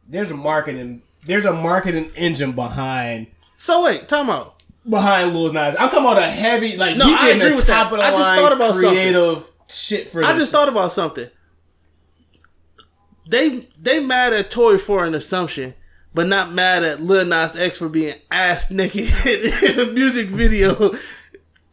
there's 0.08 0.32
a 0.32 0.36
marketing 0.38 1.02
there's 1.26 1.46
a 1.46 1.54
marketing 1.54 2.10
engine 2.16 2.52
behind 2.54 3.28
So 3.58 3.84
wait, 3.84 4.08
time 4.08 4.30
out. 4.30 4.64
behind 4.88 5.34
Lil 5.36 5.52
Nas. 5.54 5.76
I'm 5.78 5.90
talking 5.90 6.00
about 6.06 6.18
a 6.20 6.30
heavy 6.30 6.78
like 6.78 6.96
No, 6.98 7.06
he 7.08 7.14
I 7.16 7.30
agree 7.30 7.52
with 7.52 7.66
top 7.68 7.92
that. 7.92 7.94
of 7.94 8.00
the 8.00 8.04
I 8.06 8.12
just 8.12 8.40
thought 8.40 8.54
about 8.54 8.76
something. 8.76 8.92
creative 8.94 9.52
shit 9.70 10.08
for. 10.08 10.24
I 10.24 10.32
just 10.34 10.46
shit. 10.46 10.52
thought 10.52 10.70
about 10.70 10.94
something. 10.94 11.30
They 13.30 13.62
they 13.82 14.00
mad 14.00 14.34
at 14.34 14.50
Toy 14.50 14.78
for 14.78 15.04
an 15.06 15.14
assumption, 15.14 15.74
but 16.14 16.28
not 16.28 16.54
mad 16.54 16.84
at 16.84 17.02
Lil 17.02 17.26
Nas 17.26 17.58
X 17.58 17.78
for 17.78 17.90
being 17.90 18.16
ass 18.32 18.72
naked 18.72 19.10
in 19.64 19.80
a 19.80 19.92
music 19.92 20.28
video, 20.28 20.92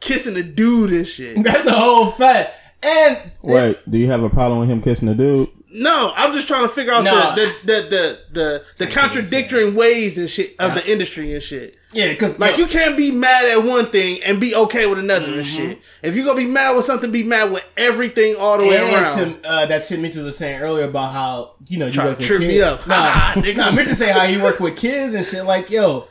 kissing 0.00 0.36
a 0.36 0.42
dude 0.42 0.90
and 0.92 1.06
shit. 1.06 1.40
that's 1.44 1.66
a 1.66 1.72
whole 1.72 2.10
fact. 2.10 2.56
And 2.84 3.30
Wait, 3.42 3.78
do 3.90 3.98
you 3.98 4.06
have 4.08 4.22
a 4.22 4.30
problem 4.30 4.60
with 4.60 4.68
him 4.68 4.80
kissing 4.80 5.08
a 5.08 5.14
dude? 5.14 5.48
No, 5.76 6.12
I'm 6.14 6.32
just 6.32 6.46
trying 6.46 6.62
to 6.62 6.68
figure 6.68 6.92
out 6.92 7.02
No. 7.02 7.34
the, 7.34 7.52
the, 7.64 7.72
the 7.72 7.88
the 7.90 8.18
the 8.32 8.64
the 8.84 8.86
contradictory 8.86 9.70
ways 9.72 10.16
and 10.16 10.30
shit 10.30 10.54
of 10.60 10.74
the 10.74 10.88
industry 10.88 11.32
and 11.34 11.42
shit. 11.42 11.76
yeah, 11.92 12.12
because 12.12 12.38
Like 12.38 12.58
you 12.58 12.66
can't 12.66 12.96
be 12.96 13.10
mad 13.10 13.46
at 13.46 13.64
one 13.64 13.86
thing 13.86 14.22
and 14.24 14.40
be 14.40 14.54
okay 14.54 14.86
with 14.86 15.00
another 15.00 15.26
and 15.26 15.34
Mm-hmm. 15.44 15.70
shit. 15.70 15.78
If 16.04 16.14
you're 16.14 16.24
gonna 16.26 16.36
be 16.38 16.46
mad 16.46 16.76
with 16.76 16.84
something, 16.84 17.10
be 17.10 17.24
mad 17.24 17.50
with 17.50 17.64
everything 17.76 18.36
all 18.38 18.56
the 18.58 18.68
way 18.68 18.76
around. 18.76 19.10
to, 19.12 19.48
uh, 19.48 19.66
that 19.66 19.82
shit 19.82 19.98
Mitchell 19.98 20.24
was 20.24 20.38
saying 20.38 20.60
earlier 20.60 20.84
about 20.84 21.12
how 21.12 21.54
you 21.66 21.78
know 21.78 21.86
you 21.86 21.92
Try 21.92 22.04
to 22.04 22.10
work 22.10 22.18
with 22.18 22.26
trip 22.28 22.40
me 22.40 22.48
kids. 22.50 22.62
up. 22.64 22.86
Nah, 22.86 23.32
Nigga. 23.34 23.56
nah, 23.56 23.70
Mitchell 23.72 23.96
say 23.96 24.12
how 24.12 24.22
you 24.24 24.44
work 24.44 24.60
with 24.60 24.76
kids 24.76 25.14
and 25.14 25.24
shit. 25.24 25.44
Like, 25.44 25.70
yo, 25.70 26.06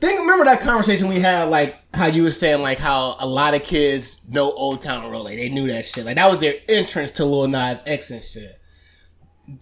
think 0.00 0.20
remember 0.20 0.44
that 0.44 0.60
conversation 0.60 1.08
we 1.08 1.20
had? 1.20 1.48
Like 1.48 1.76
how 1.94 2.06
you 2.06 2.22
were 2.22 2.30
saying 2.30 2.62
like 2.62 2.78
how 2.78 3.16
a 3.18 3.26
lot 3.26 3.54
of 3.54 3.62
kids 3.62 4.20
know 4.28 4.52
Old 4.52 4.82
Town 4.82 5.10
Road. 5.10 5.22
Like 5.22 5.36
they 5.36 5.48
knew 5.48 5.66
that 5.68 5.84
shit. 5.84 6.04
Like 6.04 6.16
that 6.16 6.30
was 6.30 6.40
their 6.40 6.54
entrance 6.68 7.10
to 7.12 7.24
Lil 7.24 7.48
Nas 7.48 7.82
X 7.86 8.10
and 8.10 8.22
shit. 8.22 8.60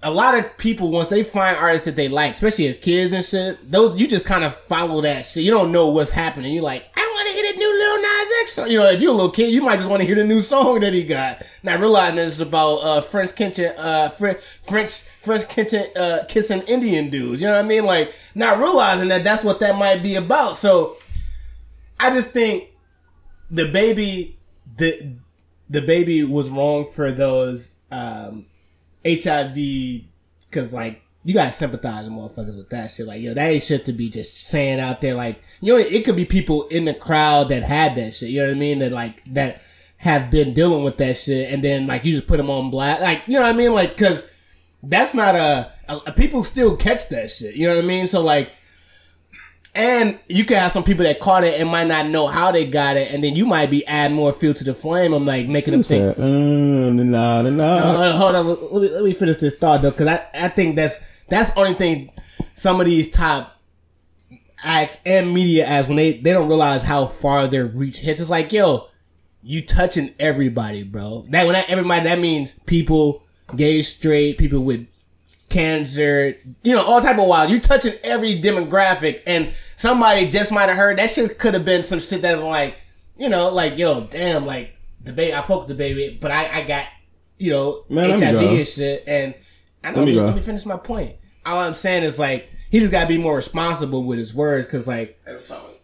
A 0.02 0.10
lot 0.10 0.36
of 0.36 0.56
people 0.58 0.90
once 0.90 1.08
they 1.08 1.22
find 1.22 1.56
artists 1.56 1.86
that 1.86 1.94
they 1.94 2.08
like, 2.08 2.32
especially 2.32 2.66
as 2.66 2.76
kids 2.76 3.12
and 3.12 3.24
shit, 3.24 3.70
those 3.70 3.98
you 3.98 4.06
just 4.06 4.26
kind 4.26 4.44
of 4.44 4.54
follow 4.54 5.00
that 5.02 5.24
shit. 5.24 5.44
You 5.44 5.52
don't 5.52 5.72
know 5.72 5.88
what's 5.88 6.10
happening. 6.10 6.52
You're 6.52 6.62
like, 6.62 6.86
I 6.96 7.00
want 7.00 7.28
to 7.28 7.35
new 7.66 7.78
Lil 7.78 8.02
Nas 8.02 8.30
X 8.42 8.52
song. 8.52 8.70
You 8.70 8.78
know, 8.78 8.86
if 8.86 9.00
you're 9.00 9.12
a 9.12 9.14
little 9.14 9.30
kid, 9.30 9.52
you 9.52 9.62
might 9.62 9.76
just 9.76 9.88
want 9.90 10.00
to 10.00 10.06
hear 10.06 10.16
the 10.16 10.24
new 10.24 10.40
song 10.40 10.80
that 10.80 10.92
he 10.92 11.04
got. 11.04 11.42
Not 11.62 11.80
realizing 11.80 12.16
that 12.16 12.26
it's 12.26 12.40
about 12.40 12.76
uh, 12.76 13.00
French 13.00 13.34
kitchen, 13.34 13.72
uh, 13.76 14.10
French 14.10 14.40
French 15.22 15.48
kitchen 15.48 15.84
uh, 15.96 16.24
kissing 16.28 16.62
Indian 16.62 17.10
dudes. 17.10 17.40
You 17.40 17.48
know 17.48 17.54
what 17.54 17.64
I 17.64 17.68
mean? 17.68 17.84
Like 17.84 18.14
not 18.34 18.58
realizing 18.58 19.08
that 19.08 19.24
that's 19.24 19.44
what 19.44 19.60
that 19.60 19.76
might 19.76 20.02
be 20.02 20.14
about. 20.16 20.56
So 20.56 20.96
I 21.98 22.10
just 22.10 22.30
think 22.30 22.70
the 23.50 23.70
baby 23.70 24.38
the 24.76 25.16
the 25.68 25.82
baby 25.82 26.24
was 26.24 26.50
wrong 26.50 26.86
for 26.86 27.10
those 27.10 27.78
um 27.90 28.46
HIV 29.04 29.54
because 30.46 30.72
like 30.72 31.02
you 31.26 31.34
gotta 31.34 31.50
sympathize 31.50 32.04
with 32.04 32.12
motherfuckers 32.12 32.56
with 32.56 32.70
that 32.70 32.88
shit. 32.88 33.04
Like 33.04 33.20
yo, 33.20 33.34
that 33.34 33.50
ain't 33.50 33.60
shit 33.60 33.84
to 33.86 33.92
be 33.92 34.08
just 34.08 34.46
saying 34.46 34.78
out 34.78 35.00
there. 35.00 35.14
Like 35.14 35.42
you 35.60 35.72
know, 35.72 35.78
it 35.80 36.04
could 36.04 36.14
be 36.14 36.24
people 36.24 36.68
in 36.68 36.84
the 36.84 36.94
crowd 36.94 37.48
that 37.48 37.64
had 37.64 37.96
that 37.96 38.14
shit. 38.14 38.30
You 38.30 38.42
know 38.42 38.46
what 38.46 38.56
I 38.56 38.60
mean? 38.60 38.78
That 38.78 38.92
like 38.92 39.24
that 39.34 39.60
have 39.96 40.30
been 40.30 40.54
dealing 40.54 40.84
with 40.84 40.98
that 40.98 41.16
shit, 41.16 41.52
and 41.52 41.64
then 41.64 41.88
like 41.88 42.04
you 42.04 42.12
just 42.12 42.28
put 42.28 42.36
them 42.36 42.48
on 42.48 42.70
black. 42.70 43.00
Like 43.00 43.24
you 43.26 43.32
know 43.34 43.42
what 43.42 43.52
I 43.52 43.58
mean? 43.58 43.74
Like 43.74 43.96
because 43.96 44.30
that's 44.84 45.14
not 45.14 45.34
a, 45.34 45.72
a 45.88 46.12
people 46.12 46.44
still 46.44 46.76
catch 46.76 47.08
that 47.08 47.28
shit. 47.28 47.56
You 47.56 47.66
know 47.66 47.74
what 47.74 47.84
I 47.84 47.88
mean? 47.88 48.06
So 48.06 48.22
like. 48.22 48.52
And 49.78 50.18
you 50.26 50.46
can 50.46 50.56
have 50.56 50.72
some 50.72 50.84
people 50.84 51.04
that 51.04 51.20
caught 51.20 51.44
it 51.44 51.60
and 51.60 51.68
might 51.68 51.86
not 51.86 52.06
know 52.06 52.28
how 52.28 52.50
they 52.50 52.64
got 52.64 52.96
it, 52.96 53.12
and 53.12 53.22
then 53.22 53.36
you 53.36 53.44
might 53.44 53.68
be 53.68 53.86
adding 53.86 54.16
more 54.16 54.32
fuel 54.32 54.54
to 54.54 54.64
the 54.64 54.72
flame. 54.72 55.12
I'm 55.12 55.26
like 55.26 55.48
making 55.48 55.72
them 55.72 55.82
think, 55.82 56.16
uh, 56.16 56.22
nah, 56.22 57.42
nah, 57.42 57.50
nah. 57.50 57.64
uh, 57.64 58.12
hold 58.16 58.34
on, 58.36 58.46
let 58.46 58.72
me, 58.80 58.88
let 58.88 59.04
me 59.04 59.12
finish 59.12 59.36
this 59.36 59.52
thought 59.52 59.82
though, 59.82 59.90
because 59.90 60.06
I, 60.06 60.26
I 60.32 60.48
think 60.48 60.76
that's 60.76 60.98
that's 61.28 61.50
the 61.50 61.60
only 61.60 61.74
thing 61.74 62.12
some 62.54 62.80
of 62.80 62.86
these 62.86 63.10
top 63.10 63.56
acts 64.64 64.98
and 65.06 65.32
media 65.32 65.66
as 65.66 65.88
when 65.88 65.96
they 65.96 66.14
they 66.14 66.32
don't 66.32 66.48
realize 66.48 66.82
how 66.82 67.06
far 67.06 67.46
their 67.46 67.66
reach 67.66 67.98
hits. 67.98 68.20
It's 68.20 68.30
like, 68.30 68.52
yo, 68.52 68.88
you 69.42 69.64
touching 69.64 70.14
everybody, 70.18 70.82
bro. 70.82 71.26
That 71.30 71.44
when 71.44 71.52
that 71.52 71.70
everybody 71.70 72.04
that 72.04 72.18
means 72.18 72.52
people, 72.66 73.22
gay, 73.54 73.82
straight, 73.82 74.38
people 74.38 74.60
with 74.60 74.86
cancer, 75.48 76.36
you 76.62 76.72
know, 76.72 76.84
all 76.84 77.00
type 77.00 77.18
of 77.18 77.26
wild. 77.26 77.50
You 77.50 77.60
touching 77.60 77.94
every 78.02 78.40
demographic, 78.40 79.22
and 79.26 79.54
somebody 79.76 80.28
just 80.28 80.50
might 80.52 80.68
have 80.68 80.76
heard 80.76 80.98
that 80.98 81.10
shit. 81.10 81.38
Could 81.38 81.54
have 81.54 81.64
been 81.64 81.84
some 81.84 82.00
shit 82.00 82.22
that 82.22 82.38
like, 82.40 82.76
you 83.16 83.28
know, 83.28 83.50
like 83.50 83.78
yo, 83.78 84.06
damn, 84.06 84.46
like 84.46 84.76
the 85.00 85.12
baby. 85.12 85.34
I 85.34 85.42
fucked 85.42 85.68
the 85.68 85.74
baby, 85.74 86.18
but 86.20 86.30
I 86.30 86.60
I 86.60 86.62
got 86.62 86.86
you 87.38 87.50
know 87.50 87.84
Man, 87.88 88.18
HIV 88.18 88.40
and 88.40 88.66
shit, 88.66 89.04
and 89.06 89.34
I 89.86 89.90
know. 89.92 89.98
Let 90.00 90.00
Let 90.00 90.04
me 90.06 90.10
me, 90.12 90.18
go. 90.18 90.24
let 90.26 90.34
me 90.36 90.42
finish 90.42 90.66
my 90.66 90.76
point. 90.76 91.14
All 91.44 91.58
I'm 91.60 91.74
saying 91.74 92.02
is 92.02 92.18
like 92.18 92.48
he 92.70 92.80
just 92.80 92.90
gotta 92.90 93.06
be 93.08 93.18
more 93.18 93.36
responsible 93.36 94.02
with 94.04 94.18
his 94.18 94.34
words, 94.34 94.66
cause 94.66 94.86
like 94.88 95.20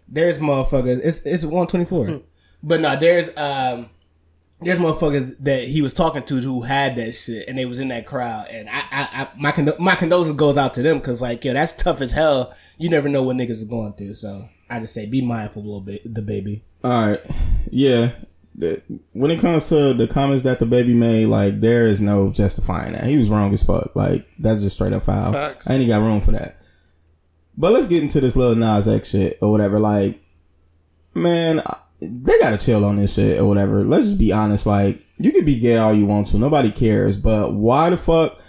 there's 0.09 0.39
motherfuckers. 0.39 1.01
It's 1.05 1.21
it's 1.21 1.45
124, 1.45 2.21
but 2.63 2.81
no, 2.81 2.97
there's 2.97 3.31
um 3.37 3.89
there's 4.61 4.79
motherfuckers 4.79 5.35
that 5.41 5.65
he 5.65 5.83
was 5.83 5.93
talking 5.93 6.23
to 6.23 6.37
who 6.37 6.63
had 6.63 6.95
that 6.97 7.13
shit 7.13 7.49
and 7.49 7.59
they 7.59 7.65
was 7.65 7.79
in 7.81 7.89
that 7.89 8.07
crowd 8.07 8.47
and 8.49 8.69
I, 8.71 8.79
I, 8.79 9.09
I 9.23 9.29
my 9.37 9.51
condo- 9.51 9.77
my 9.81 9.97
condolences 9.97 10.35
goes 10.35 10.57
out 10.57 10.75
to 10.75 10.83
them 10.83 10.99
because 10.99 11.21
like 11.21 11.45
yo 11.45 11.53
that's 11.53 11.73
tough 11.73 12.01
as 12.01 12.13
hell 12.13 12.55
you 12.79 12.89
never 12.89 13.09
know 13.09 13.25
what 13.25 13.37
niggas 13.37 13.61
are 13.65 13.69
going 13.69 13.93
through 13.95 14.15
so 14.15 14.49
I 14.71 14.79
just 14.79 14.95
say 14.95 15.07
be 15.07 15.21
mindful 15.21 15.63
a 15.63 15.65
little 15.65 15.81
bit 15.81 16.15
DaBaby 16.15 16.63
All 16.85 16.91
right, 17.09 17.21
yeah. 17.73 18.13
The- 18.55 18.83
When 19.13 19.31
it 19.31 19.41
comes 19.41 19.69
to 19.71 19.95
the 19.95 20.07
comments 20.07 20.43
that 20.43 20.59
DaBaby 20.59 20.95
made, 20.95 21.27
like 21.27 21.61
there 21.61 21.87
is 21.87 22.01
no 22.01 22.31
justifying 22.31 22.93
that. 22.93 23.05
He 23.05 23.17
was 23.17 23.31
wrong 23.31 23.53
as 23.53 23.63
fuck. 23.63 23.95
Like 23.97 24.27
that's 24.39 24.63
just 24.63 24.77
straight 24.77 24.93
up 24.93 25.03
foul. 25.03 25.33
Facts. 25.33 25.69
I 25.71 25.75
ain't 25.75 25.89
got 25.89 26.03
room 26.03 26.21
for 26.21 26.33
that. 26.33 26.59
But 27.57 27.73
let's 27.73 27.87
get 27.87 28.03
into 28.03 28.21
this 28.21 28.37
little 28.37 28.55
Nas 28.57 28.89
X 28.89 29.11
shit 29.11 29.39
or 29.43 29.51
whatever. 29.51 29.79
Like, 29.79 30.23
man, 31.15 31.63
they 32.01 32.39
gotta 32.41 32.57
chill 32.59 32.85
on 32.85 32.97
this 32.97 33.15
shit 33.15 33.39
or 33.41 33.47
whatever. 33.47 33.85
Let's 33.85 34.05
just 34.07 34.19
be 34.19 34.33
honest. 34.33 34.67
Like, 34.67 35.01
you 35.19 35.33
could 35.33 35.47
be 35.47 35.59
gay 35.59 35.77
all 35.77 35.93
you 35.95 36.07
want 36.07 36.27
to, 36.29 36.39
nobody 36.39 36.71
cares. 36.71 37.17
But 37.19 37.55
why 37.55 37.91
the 37.91 37.97
fuck? 37.97 38.41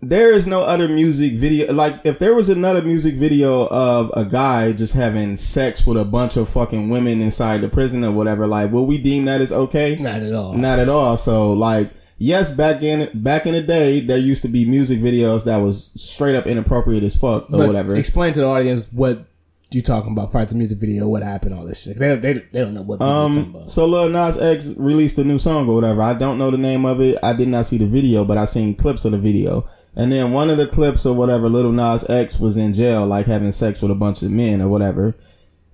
There 0.00 0.32
is 0.32 0.46
no 0.46 0.62
other 0.62 0.86
music 0.86 1.34
video. 1.34 1.72
Like, 1.72 2.00
if 2.04 2.20
there 2.20 2.34
was 2.34 2.48
another 2.48 2.82
music 2.82 3.16
video 3.16 3.66
of 3.66 4.12
a 4.16 4.24
guy 4.24 4.70
just 4.72 4.94
having 4.94 5.34
sex 5.34 5.84
with 5.84 5.96
a 5.96 6.04
bunch 6.04 6.36
of 6.36 6.48
fucking 6.48 6.88
women 6.88 7.20
inside 7.20 7.62
the 7.62 7.68
prison 7.68 8.04
or 8.04 8.12
whatever, 8.12 8.46
like, 8.46 8.70
will 8.70 8.86
we 8.86 8.98
deem 8.98 9.24
that 9.24 9.40
as 9.40 9.50
okay? 9.50 9.96
not 9.96 10.22
at 10.22 10.32
all 10.32 10.54
Not 10.56 10.78
at 10.78 10.88
all. 10.88 11.16
So 11.16 11.52
like, 11.52 11.90
yes, 12.18 12.48
back 12.48 12.82
in 12.82 13.10
back 13.12 13.46
in 13.46 13.54
the 13.54 13.62
day, 13.62 13.98
there 13.98 14.18
used 14.18 14.42
to 14.42 14.48
be 14.48 14.64
music 14.64 15.00
videos 15.00 15.44
that 15.46 15.56
was 15.56 15.90
straight 16.00 16.36
up 16.36 16.46
inappropriate 16.46 17.02
as 17.02 17.16
fuck 17.16 17.44
or 17.50 17.58
but 17.58 17.66
whatever. 17.66 17.96
explain 17.96 18.32
to 18.34 18.40
the 18.40 18.46
audience 18.46 18.88
what 18.92 19.24
you 19.72 19.82
talking 19.82 20.12
about 20.12 20.32
fight 20.32 20.48
the 20.48 20.54
music 20.54 20.78
video 20.78 21.06
what 21.06 21.22
happened 21.22 21.54
all 21.54 21.64
this 21.66 21.82
shit 21.82 21.98
they, 21.98 22.16
they, 22.16 22.32
they 22.32 22.60
don't 22.60 22.72
know 22.72 22.82
what 22.82 23.02
Um, 23.02 23.68
so 23.68 23.84
Lil 23.84 24.08
Nas 24.08 24.36
X 24.38 24.72
released 24.78 25.18
a 25.18 25.24
new 25.24 25.36
song 25.36 25.68
or 25.68 25.74
whatever. 25.74 26.00
I 26.00 26.14
don't 26.14 26.38
know 26.38 26.50
the 26.50 26.56
name 26.56 26.86
of 26.86 27.00
it. 27.02 27.18
I 27.22 27.34
did 27.34 27.48
not 27.48 27.66
see 27.66 27.76
the 27.76 27.86
video, 27.86 28.24
but 28.24 28.38
I 28.38 28.46
seen 28.46 28.74
clips 28.74 29.04
of 29.04 29.12
the 29.12 29.18
video. 29.18 29.68
And 29.94 30.10
then 30.10 30.32
one 30.32 30.48
of 30.48 30.56
the 30.56 30.66
clips 30.66 31.04
or 31.04 31.14
whatever, 31.14 31.48
Little 31.48 31.72
Nas 31.72 32.08
X 32.08 32.40
was 32.40 32.56
in 32.56 32.72
jail, 32.72 33.06
like 33.06 33.26
having 33.26 33.50
sex 33.52 33.82
with 33.82 33.90
a 33.90 33.94
bunch 33.94 34.22
of 34.22 34.30
men 34.30 34.62
or 34.62 34.68
whatever, 34.68 35.14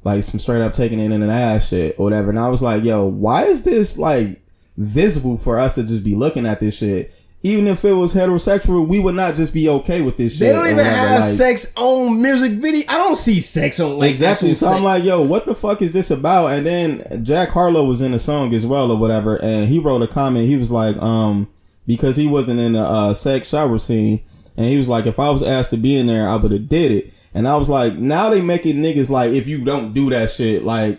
like 0.02 0.24
some 0.24 0.40
straight 0.40 0.62
up 0.62 0.72
taking 0.72 0.98
it 0.98 1.12
in 1.12 1.22
an 1.22 1.30
ass 1.30 1.68
shit 1.68 1.94
or 1.98 2.04
whatever. 2.04 2.30
And 2.30 2.38
I 2.38 2.48
was 2.48 2.62
like, 2.62 2.82
yo, 2.82 3.06
why 3.06 3.44
is 3.44 3.62
this 3.62 3.96
like 3.96 4.42
visible 4.76 5.36
for 5.36 5.60
us 5.60 5.76
to 5.76 5.84
just 5.84 6.02
be 6.02 6.16
looking 6.16 6.46
at 6.46 6.58
this 6.58 6.76
shit? 6.76 7.12
Even 7.46 7.66
if 7.66 7.84
it 7.84 7.92
was 7.92 8.14
heterosexual, 8.14 8.88
we 8.88 8.98
would 8.98 9.14
not 9.14 9.34
just 9.34 9.52
be 9.52 9.68
okay 9.68 10.00
with 10.00 10.16
this 10.16 10.38
shit. 10.38 10.46
they 10.48 10.52
don't 10.52 10.66
even 10.66 10.84
have 10.84 11.20
like- 11.20 11.34
sex 11.34 11.70
on 11.76 12.20
music 12.20 12.52
video 12.52 12.84
I 12.88 12.96
don't 12.96 13.16
see 13.16 13.38
sex 13.38 13.78
on 13.78 13.98
like 13.98 14.08
Exactly. 14.08 14.54
So 14.54 14.68
I'm 14.68 14.82
like, 14.82 15.04
yo, 15.04 15.20
what 15.20 15.44
the 15.44 15.54
fuck 15.54 15.82
is 15.82 15.92
this 15.92 16.10
about? 16.10 16.46
And 16.52 16.64
then 16.64 17.22
Jack 17.22 17.50
Harlow 17.50 17.84
was 17.84 18.00
in 18.00 18.12
the 18.12 18.18
song 18.18 18.54
as 18.54 18.66
well 18.66 18.90
or 18.90 18.96
whatever, 18.96 19.38
and 19.42 19.68
he 19.68 19.78
wrote 19.78 20.00
a 20.00 20.06
comment. 20.06 20.48
He 20.48 20.56
was 20.56 20.70
like, 20.70 20.96
um, 21.02 21.46
because 21.86 22.16
he 22.16 22.26
wasn't 22.26 22.60
in 22.60 22.72
the 22.72 22.80
uh, 22.80 23.12
sex 23.12 23.50
shower 23.50 23.78
scene, 23.78 24.22
and 24.56 24.64
he 24.66 24.78
was 24.78 24.88
like, 24.88 25.04
if 25.04 25.18
I 25.18 25.28
was 25.28 25.42
asked 25.42 25.70
to 25.70 25.76
be 25.76 25.98
in 25.98 26.06
there, 26.06 26.26
I 26.26 26.36
would 26.36 26.50
have 26.50 26.68
did 26.68 26.92
it. 26.92 27.12
And 27.34 27.46
I 27.46 27.56
was 27.56 27.68
like, 27.68 27.94
now 27.94 28.30
they 28.30 28.40
making 28.40 28.76
niggas 28.76 29.10
like, 29.10 29.32
if 29.32 29.46
you 29.46 29.62
don't 29.64 29.92
do 29.92 30.08
that 30.10 30.30
shit, 30.30 30.62
like, 30.62 30.98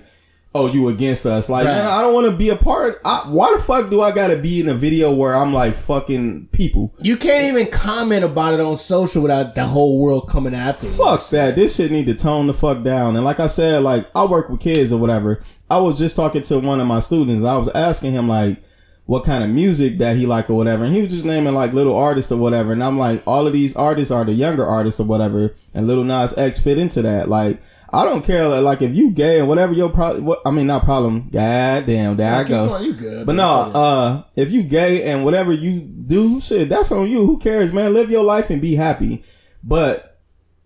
oh, 0.55 0.67
you 0.71 0.87
against 0.87 1.25
us. 1.25 1.49
Like, 1.49 1.65
Right. 1.65 1.73
man, 1.75 1.85
I 1.85 2.01
don't 2.01 2.13
want 2.13 2.27
to 2.27 2.35
be 2.35 2.49
a 2.49 2.55
part. 2.55 3.01
I, 3.03 3.23
why 3.27 3.53
the 3.55 3.61
fuck 3.61 3.89
do 3.89 4.01
I 4.01 4.11
gotta 4.11 4.37
be 4.37 4.61
in 4.61 4.69
a 4.69 4.73
video 4.73 5.11
where 5.11 5.35
I'm 5.35 5.53
like 5.53 5.73
fucking 5.75 6.47
people? 6.53 6.93
You 7.01 7.17
can't 7.17 7.43
even 7.43 7.67
comment 7.71 8.23
about 8.23 8.53
it 8.53 8.61
on 8.61 8.77
social 8.77 9.21
without 9.21 9.53
the 9.53 9.65
whole 9.65 9.99
world 9.99 10.29
coming 10.29 10.55
after 10.55 10.87
you. 10.87 10.93
Fuck 10.93 11.27
that. 11.29 11.55
This 11.57 11.75
shit 11.75 11.91
need 11.91 12.05
to 12.07 12.15
tone 12.15 12.47
the 12.47 12.53
fuck 12.53 12.83
down. 12.83 13.15
And 13.17 13.25
like 13.25 13.39
I 13.41 13.47
said, 13.47 13.83
like 13.83 14.09
I 14.15 14.25
work 14.25 14.49
with 14.49 14.61
kids 14.61 14.93
or 14.93 14.99
whatever. 14.99 15.41
I 15.69 15.79
was 15.79 15.99
just 15.99 16.15
talking 16.15 16.41
to 16.43 16.59
one 16.59 16.79
of 16.79 16.87
my 16.87 16.99
students. 16.99 17.43
I 17.43 17.57
was 17.57 17.69
asking 17.75 18.13
him 18.13 18.29
like 18.29 18.61
what 19.07 19.23
kind 19.25 19.43
of 19.43 19.49
music 19.49 19.97
that 19.99 20.15
he 20.15 20.25
like 20.25 20.49
or 20.49 20.53
whatever. 20.55 20.83
And 20.85 20.93
he 20.93 21.01
was 21.01 21.11
just 21.11 21.25
naming 21.25 21.53
like 21.53 21.73
little 21.73 21.95
artists 21.97 22.31
or 22.31 22.37
whatever. 22.39 22.71
And 22.71 22.83
I'm 22.83 22.97
like, 22.97 23.21
all 23.27 23.45
of 23.45 23.53
these 23.53 23.75
artists 23.75 24.09
are 24.09 24.23
the 24.23 24.31
younger 24.33 24.65
artists 24.65 24.99
or 24.99 25.05
whatever. 25.05 25.53
And 25.73 25.85
Little 25.85 26.03
Nas 26.05 26.33
X 26.37 26.59
fit 26.61 26.79
into 26.79 27.01
that. 27.03 27.27
Like, 27.29 27.59
I 27.95 28.03
don't 28.03 28.23
care. 28.23 28.47
Like, 28.47 28.81
if 28.81 28.93
you 28.93 29.11
gay 29.11 29.39
and 29.39 29.47
whatever 29.47 29.73
your 29.73 29.89
problem, 29.89 30.25
what, 30.25 30.41
I 30.45 30.51
mean, 30.51 30.67
not 30.67 30.83
problem. 30.83 31.29
God 31.29 31.85
damn, 31.85 32.17
there 32.17 32.35
I 32.35 32.43
go. 32.43 32.67
going, 32.67 32.83
you 32.83 32.93
good. 32.93 33.25
But 33.25 33.35
no, 33.35 33.43
uh, 33.43 34.23
if 34.35 34.51
you 34.51 34.63
gay 34.63 35.03
and 35.03 35.23
whatever 35.23 35.53
you 35.53 35.81
do, 35.81 36.41
shit, 36.41 36.67
that's 36.67 36.91
on 36.91 37.09
you. 37.09 37.25
Who 37.25 37.39
cares, 37.39 37.71
man? 37.71 37.93
Live 37.93 38.11
your 38.11 38.23
life 38.23 38.49
and 38.49 38.61
be 38.61 38.75
happy. 38.75 39.23
But 39.63 40.19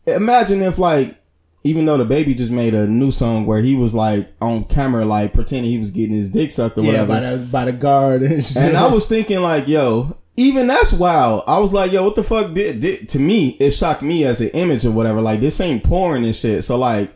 imagine 0.07 0.61
if 0.61 0.79
like, 0.79 1.15
even 1.63 1.85
though 1.85 1.97
DaBaby 1.97 2.35
just 2.35 2.51
made 2.51 2.73
a 2.73 2.87
new 2.87 3.11
song 3.11 3.45
where 3.45 3.61
he 3.61 3.75
was 3.75 3.93
like 3.93 4.31
on 4.41 4.63
camera, 4.63 5.05
like 5.05 5.33
pretending 5.33 5.69
he 5.69 5.77
was 5.77 5.91
getting 5.91 6.15
his 6.15 6.29
dick 6.29 6.51
sucked 6.51 6.77
or 6.77 6.81
yeah, 6.81 7.03
whatever. 7.03 7.07
by 7.07 7.19
the 7.19 7.45
by 7.45 7.65
the 7.65 7.73
guard 7.73 8.23
and 8.23 8.43
shit. 8.43 8.63
and 8.63 8.77
I 8.77 8.87
was 8.87 9.05
thinking 9.07 9.41
like, 9.41 9.67
yo, 9.67 10.17
even 10.39 10.67
that's 10.67 10.93
wild. 10.93 11.43
I 11.47 11.59
was 11.59 11.73
like, 11.73 11.91
yo, 11.91 12.03
what 12.03 12.15
the 12.15 12.23
fuck 12.23 12.53
did, 12.53 12.79
did 12.79 13.09
to 13.09 13.19
me? 13.19 13.49
It 13.59 13.71
shocked 13.71 14.01
me 14.01 14.23
as 14.23 14.39
an 14.41 14.49
image 14.49 14.85
or 14.85 14.91
whatever. 14.91 15.21
Like 15.21 15.39
this 15.41 15.59
ain't 15.59 15.83
porn 15.83 16.23
and 16.23 16.33
shit. 16.33 16.63
So 16.63 16.77
like, 16.77 17.11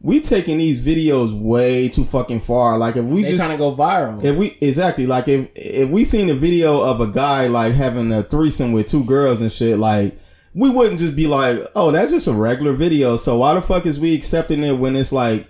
we 0.00 0.20
taking 0.20 0.58
these 0.58 0.80
videos 0.80 1.34
way 1.38 1.88
too 1.88 2.04
fucking 2.04 2.38
far. 2.40 2.78
Like 2.78 2.94
if 2.96 3.04
we 3.04 3.22
they 3.22 3.30
just 3.30 3.40
trying 3.40 3.52
to 3.52 3.58
go 3.58 3.74
viral. 3.74 4.22
if 4.22 4.36
we 4.36 4.56
exactly 4.60 5.06
like 5.06 5.26
if 5.26 5.48
if 5.56 5.90
we 5.90 6.04
seen 6.04 6.30
a 6.30 6.34
video 6.34 6.80
of 6.80 7.00
a 7.00 7.08
guy 7.08 7.48
like 7.48 7.74
having 7.74 8.12
a 8.12 8.22
threesome 8.22 8.70
with 8.70 8.86
two 8.86 9.04
girls 9.04 9.40
and 9.40 9.50
shit, 9.50 9.76
like 9.78 10.16
we 10.54 10.70
wouldn't 10.70 11.00
just 11.00 11.16
be 11.16 11.26
like, 11.26 11.58
oh, 11.74 11.90
that's 11.90 12.12
just 12.12 12.28
a 12.28 12.32
regular 12.32 12.72
video. 12.74 13.16
So 13.16 13.38
why 13.38 13.54
the 13.54 13.60
fuck 13.60 13.86
is 13.86 13.98
we 13.98 14.14
accepting 14.14 14.62
it 14.62 14.78
when 14.78 14.94
it's 14.94 15.10
like, 15.12 15.48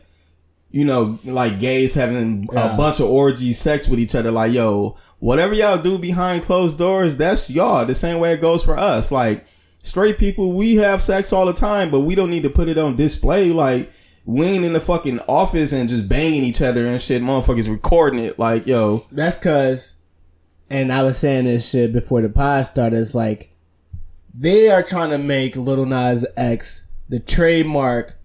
you 0.70 0.84
know, 0.84 1.18
like 1.24 1.60
gays 1.60 1.92
having 1.94 2.48
Yeah. 2.52 2.74
a 2.74 2.76
bunch 2.76 3.00
of 3.00 3.06
orgies, 3.10 3.58
sex 3.58 3.86
with 3.88 4.00
each 4.00 4.14
other? 4.14 4.30
Like, 4.30 4.52
yo, 4.52 4.96
whatever 5.18 5.54
y'all 5.54 5.80
do 5.80 5.98
behind 5.98 6.42
closed 6.42 6.78
doors, 6.78 7.16
that's 7.16 7.50
y'all. 7.50 7.84
The 7.84 7.94
same 7.94 8.18
way 8.18 8.32
it 8.32 8.40
goes 8.40 8.64
for 8.64 8.78
us. 8.78 9.10
Like 9.10 9.46
straight 9.82 10.18
people, 10.18 10.52
we 10.52 10.76
have 10.76 11.02
sex 11.02 11.32
all 11.32 11.46
the 11.46 11.52
time, 11.52 11.90
but 11.90 12.00
we 12.00 12.14
don't 12.14 12.30
need 12.30 12.42
to 12.44 12.50
put 12.50 12.68
it 12.68 12.78
on 12.78 12.96
display. 12.96 13.50
Like. 13.50 13.90
We 14.24 14.44
ain't 14.44 14.62
in 14.62 14.74
the 14.74 14.80
fucking 14.80 15.20
office 15.20 15.72
and 15.72 15.88
just 15.88 16.06
banging 16.06 16.42
each 16.42 16.60
other 16.60 16.84
and 16.84 17.00
shit. 17.00 17.22
Motherfuckers 17.22 17.70
recording 17.70 18.20
it 18.20 18.38
like, 18.38 18.66
yo, 18.66 19.06
That's 19.10 19.36
cause, 19.36 19.94
and 20.70 20.92
I 20.92 21.02
was 21.02 21.16
saying 21.16 21.46
this 21.46 21.70
shit 21.70 21.94
before 21.94 22.20
the 22.20 22.28
pod 22.28 22.66
started. 22.66 22.98
It's 22.98 23.14
like 23.14 23.56
they 24.34 24.68
are 24.68 24.82
trying 24.82 25.10
to 25.10 25.18
make 25.18 25.56
Little 25.56 25.86
Nas 25.86 26.26
X 26.36 26.84
the 27.08 27.20
trademark 27.20 28.18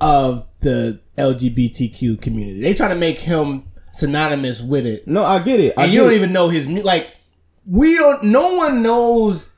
of 0.00 0.46
the 0.60 1.00
LGBTQ 1.16 2.20
community. 2.20 2.60
They 2.60 2.74
trying 2.74 2.90
to 2.90 2.96
make 2.96 3.20
him 3.20 3.65
synonymous 3.96 4.62
with 4.62 4.86
it, 4.86 5.06
No, 5.08 5.24
I 5.24 5.38
get 5.42 5.60
it. 5.60 5.74
I 5.78 5.84
and 5.84 5.92
you 5.92 6.00
don't 6.02 6.12
it. 6.12 6.16
even 6.16 6.32
know 6.32 6.48
his 6.48 6.66
like. 6.66 7.14
We 7.68 7.96
don't. 7.96 8.22
No 8.24 8.54
one 8.54 8.82
knows 8.82 9.48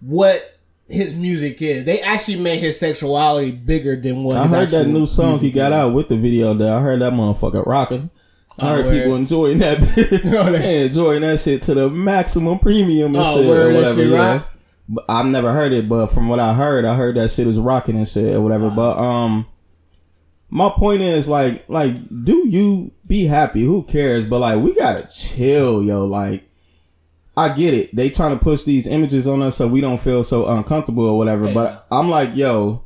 what 0.00 0.58
his 0.86 1.14
music 1.14 1.62
is. 1.62 1.84
They 1.86 2.00
actually 2.02 2.38
made 2.40 2.58
his 2.58 2.78
sexuality 2.78 3.52
bigger 3.52 3.96
than 3.96 4.22
what 4.22 4.36
I 4.36 4.42
his 4.42 4.52
heard 4.52 4.68
that 4.70 4.86
new 4.88 5.06
song 5.06 5.38
he 5.38 5.50
got 5.50 5.72
is. 5.72 5.78
out 5.78 5.94
with 5.94 6.08
the 6.08 6.16
video 6.16 6.52
there. 6.54 6.74
I 6.74 6.80
heard 6.80 7.00
that 7.00 7.12
motherfucker 7.14 7.64
rocking. 7.64 8.10
I 8.58 8.70
Oh, 8.70 8.74
heard 8.76 8.84
word. 8.86 8.96
people 8.98 9.14
enjoying 9.16 9.58
that, 9.58 9.80
that 9.96 10.84
enjoying 10.86 11.22
that 11.22 11.40
shit 11.40 11.62
to 11.62 11.74
the 11.74 11.88
maximum 11.90 12.58
premium 12.58 13.14
and 13.16 13.24
Oh, 13.24 13.36
shit 13.36 13.46
word, 13.48 13.66
or 13.66 13.68
that 13.72 13.74
whatever. 13.78 13.94
shit 13.94 14.08
yeah. 14.10 14.32
rock? 14.36 14.50
I've 15.08 15.26
never 15.26 15.52
heard 15.52 15.72
it, 15.72 15.88
but 15.88 16.08
from 16.08 16.28
what 16.28 16.38
I 16.38 16.52
heard, 16.52 16.84
I 16.84 16.94
heard 16.94 17.16
that 17.16 17.30
shit 17.30 17.46
is 17.46 17.58
rocking 17.58 17.96
and 17.96 18.06
shit 18.06 18.34
or 18.34 18.42
whatever. 18.42 18.68
But 18.70 18.98
um, 18.98 19.46
my 20.54 20.70
point 20.70 21.02
is 21.02 21.26
like, 21.26 21.68
like, 21.68 21.96
do 22.22 22.46
you 22.48 22.92
be 23.08 23.24
happy? 23.24 23.64
Who 23.64 23.82
cares? 23.82 24.24
But 24.24 24.38
like, 24.38 24.60
we 24.60 24.72
gotta 24.76 25.04
chill, 25.08 25.82
yo. 25.82 26.06
Like, 26.06 26.48
I 27.36 27.48
get 27.48 27.74
it. 27.74 27.94
They 27.94 28.08
trying 28.08 28.38
to 28.38 28.42
push 28.42 28.62
these 28.62 28.86
images 28.86 29.26
on 29.26 29.42
us 29.42 29.56
so 29.56 29.66
we 29.66 29.80
don't 29.80 29.98
feel 29.98 30.22
so 30.22 30.46
uncomfortable 30.46 31.08
or 31.08 31.18
whatever. 31.18 31.46
Yeah. 31.46 31.54
But 31.54 31.86
I'm 31.90 32.08
like, 32.08 32.36
yo, 32.36 32.84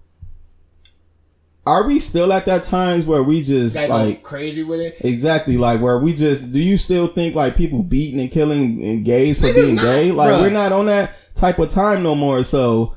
are 1.66 1.86
we 1.86 1.98
still 1.98 2.32
at 2.32 2.46
that 2.46 2.62
times 2.62 3.04
where 3.04 3.22
we 3.22 3.42
just 3.42 3.76
go 3.76 3.86
like 3.86 4.22
crazy 4.22 4.62
with 4.62 4.80
it. 4.80 4.96
exactly 5.04 5.58
like 5.58 5.82
where 5.82 5.98
we 5.98 6.14
just 6.14 6.50
do 6.50 6.62
you 6.62 6.78
still 6.78 7.06
think 7.06 7.34
like 7.34 7.54
people 7.54 7.82
beating 7.82 8.18
and 8.18 8.30
killing 8.30 8.82
and 8.82 9.04
gays 9.04 9.38
for 9.38 9.52
being 9.52 9.74
not, 9.74 9.82
gay? 9.82 10.10
Like 10.10 10.32
bruh. 10.32 10.40
we're 10.40 10.50
not 10.50 10.72
on 10.72 10.86
that 10.86 11.14
type 11.34 11.58
of 11.58 11.68
time 11.68 12.02
no 12.02 12.14
more. 12.14 12.42
So 12.44 12.94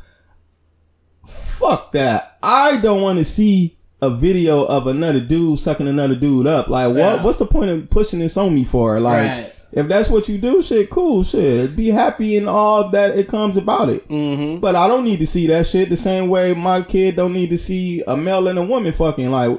fuck 1.27 1.91
that. 1.91 2.37
I 2.41 2.77
don't 2.77 3.01
want 3.01 3.19
to 3.19 3.25
see 3.25 3.77
a 4.01 4.09
video 4.15 4.63
of 4.65 4.87
another 4.87 5.19
dude 5.19 5.59
sucking 5.59 5.87
another 5.87 6.15
dude 6.15 6.47
up. 6.47 6.67
Like 6.67 6.87
what? 6.87 6.97
Yeah. 6.97 7.23
What's 7.23 7.37
the 7.37 7.45
point 7.45 7.69
of 7.69 7.89
pushing 7.89 8.19
this 8.19 8.37
on 8.37 8.53
me 8.55 8.63
for? 8.63 8.99
Like. 8.99 9.27
Right. 9.27 9.53
If 9.73 9.87
that's 9.87 10.09
what 10.09 10.27
you 10.27 10.37
do, 10.37 10.61
shit, 10.61 10.89
cool, 10.89 11.23
shit. 11.23 11.77
Be 11.77 11.87
happy 11.87 12.35
and 12.35 12.49
all 12.49 12.89
that 12.89 13.17
it 13.17 13.29
comes 13.29 13.55
about 13.55 13.87
it. 13.87 14.05
Mm-hmm. 14.09 14.59
But 14.59 14.75
I 14.75 14.85
don't 14.89 15.05
need 15.05 15.21
to 15.21 15.25
see 15.25 15.47
that 15.47 15.65
shit 15.65 15.89
the 15.89 15.95
same 15.95 16.27
way 16.27 16.53
my 16.53 16.81
kid 16.81 17.15
don't 17.15 17.31
need 17.31 17.51
to 17.51 17.57
see 17.57 18.03
a 18.05 18.17
male 18.17 18.49
and 18.49 18.59
a 18.59 18.65
woman 18.65 18.91
fucking. 18.91 19.31
Like, 19.31 19.57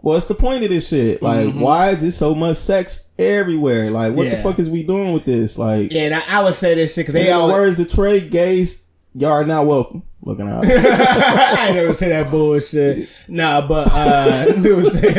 what's 0.00 0.26
the 0.26 0.34
point 0.34 0.64
of 0.64 0.68
this 0.68 0.90
shit? 0.90 1.22
Like, 1.22 1.54
why 1.54 1.92
is 1.92 2.02
there 2.02 2.10
so 2.10 2.34
much 2.34 2.58
sex 2.58 3.08
everywhere? 3.18 3.90
Like, 3.90 4.14
what 4.14 4.24
the 4.24 4.32
Mm-hmm. 4.32 4.42
Fuck 4.42 4.58
is 4.58 4.68
we 4.68 4.82
doing 4.82 5.14
with 5.14 5.24
this? 5.24 5.56
Like, 5.56 5.90
Yeah, 5.92 6.20
I, 6.28 6.40
I 6.40 6.44
would 6.44 6.52
say 6.54 6.74
this 6.74 6.94
shit 6.94 7.06
because 7.06 7.14
they 7.14 7.24
the 7.24 7.32
always. 7.32 7.54
words 7.54 7.80
of 7.80 7.88
Trey, 7.90 8.20
gays, 8.20 8.83
y'all 9.14 9.32
are 9.32 9.44
not 9.44 9.66
welcome. 9.66 10.02
Looking 10.22 10.48
out. 10.48 10.64
I 10.66 11.72
never 11.74 11.92
say 11.92 12.08
that 12.08 12.30
bullshit. 12.30 13.08
Nah, 13.28 13.66
but 13.66 13.88
uh, 13.92 14.52
dude, 14.62 14.86
say, 14.86 15.14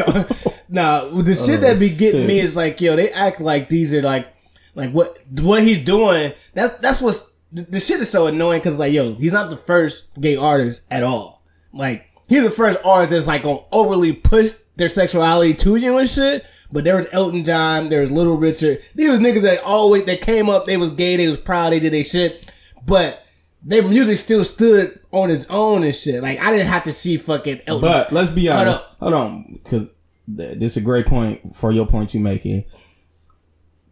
nah, 0.67 1.05
the 1.09 1.35
shit 1.35 1.61
that 1.61 1.79
be 1.79 1.89
getting 1.89 2.21
shit. 2.21 2.27
me 2.27 2.39
is 2.39 2.55
like, 2.55 2.81
yo, 2.81 2.95
they 2.95 3.11
act 3.11 3.39
like 3.39 3.69
these 3.69 3.93
are 3.93 4.01
like, 4.01 4.33
like 4.73 4.91
what 4.91 5.19
what 5.39 5.63
he's 5.63 5.83
doing. 5.83 6.33
That 6.53 6.81
that's 6.81 7.01
what's 7.01 7.27
the, 7.51 7.79
shit 7.79 8.01
is 8.01 8.09
so 8.09 8.27
annoying 8.27 8.59
because 8.59 8.79
like, 8.79 8.93
yo, 8.93 9.13
he's 9.15 9.33
not 9.33 9.49
the 9.49 9.57
first 9.57 10.19
gay 10.19 10.35
artist 10.35 10.81
at 10.89 11.03
all. 11.03 11.43
Like, 11.71 12.09
he's 12.27 12.43
the 12.43 12.51
first 12.51 12.79
artist 12.83 13.11
that's 13.11 13.27
like 13.27 13.43
gonna 13.43 13.59
overly 13.71 14.11
push 14.13 14.53
their 14.75 14.89
sexuality 14.89 15.53
to 15.53 15.75
you 15.75 15.97
and 15.97 16.09
shit. 16.09 16.45
But 16.71 16.83
there 16.83 16.95
was 16.95 17.07
Elton 17.11 17.43
John, 17.43 17.89
there 17.89 18.01
was 18.01 18.11
Little 18.11 18.37
Richard. 18.37 18.79
These 18.95 19.11
was 19.11 19.19
niggas 19.19 19.43
that 19.43 19.63
always 19.63 20.05
they 20.05 20.17
came 20.17 20.49
up, 20.49 20.65
they 20.65 20.77
was 20.77 20.91
gay, 20.91 21.15
they 21.15 21.27
was 21.27 21.37
proud, 21.37 21.71
they 21.71 21.79
did 21.79 21.93
their 21.93 22.03
shit. 22.03 22.51
But 22.85 23.24
their 23.67 23.81
music 23.83 24.17
still 24.17 24.43
stood 24.43 24.99
on 25.11 25.31
its 25.31 25.45
own 25.49 25.83
and 25.83 25.93
shit. 25.93 26.21
Like 26.21 26.39
I 26.39 26.51
didn't 26.51 26.67
have 26.67 26.83
to 26.83 26.93
see 26.93 27.17
fucking 27.17 27.61
Elton. 27.67 27.81
But 27.89 28.11
let's 28.11 28.29
be 28.29 28.47
honest. 28.49 28.83
Hold 28.99 29.13
on, 29.13 29.59
because 29.63 29.89
th- 30.37 30.59
this 30.59 30.73
is 30.73 30.77
a 30.77 30.81
great 30.81 31.07
point 31.07 31.55
for 31.55 31.71
your 31.71 31.85
point 31.87 32.13
you 32.13 32.19
making. 32.19 32.65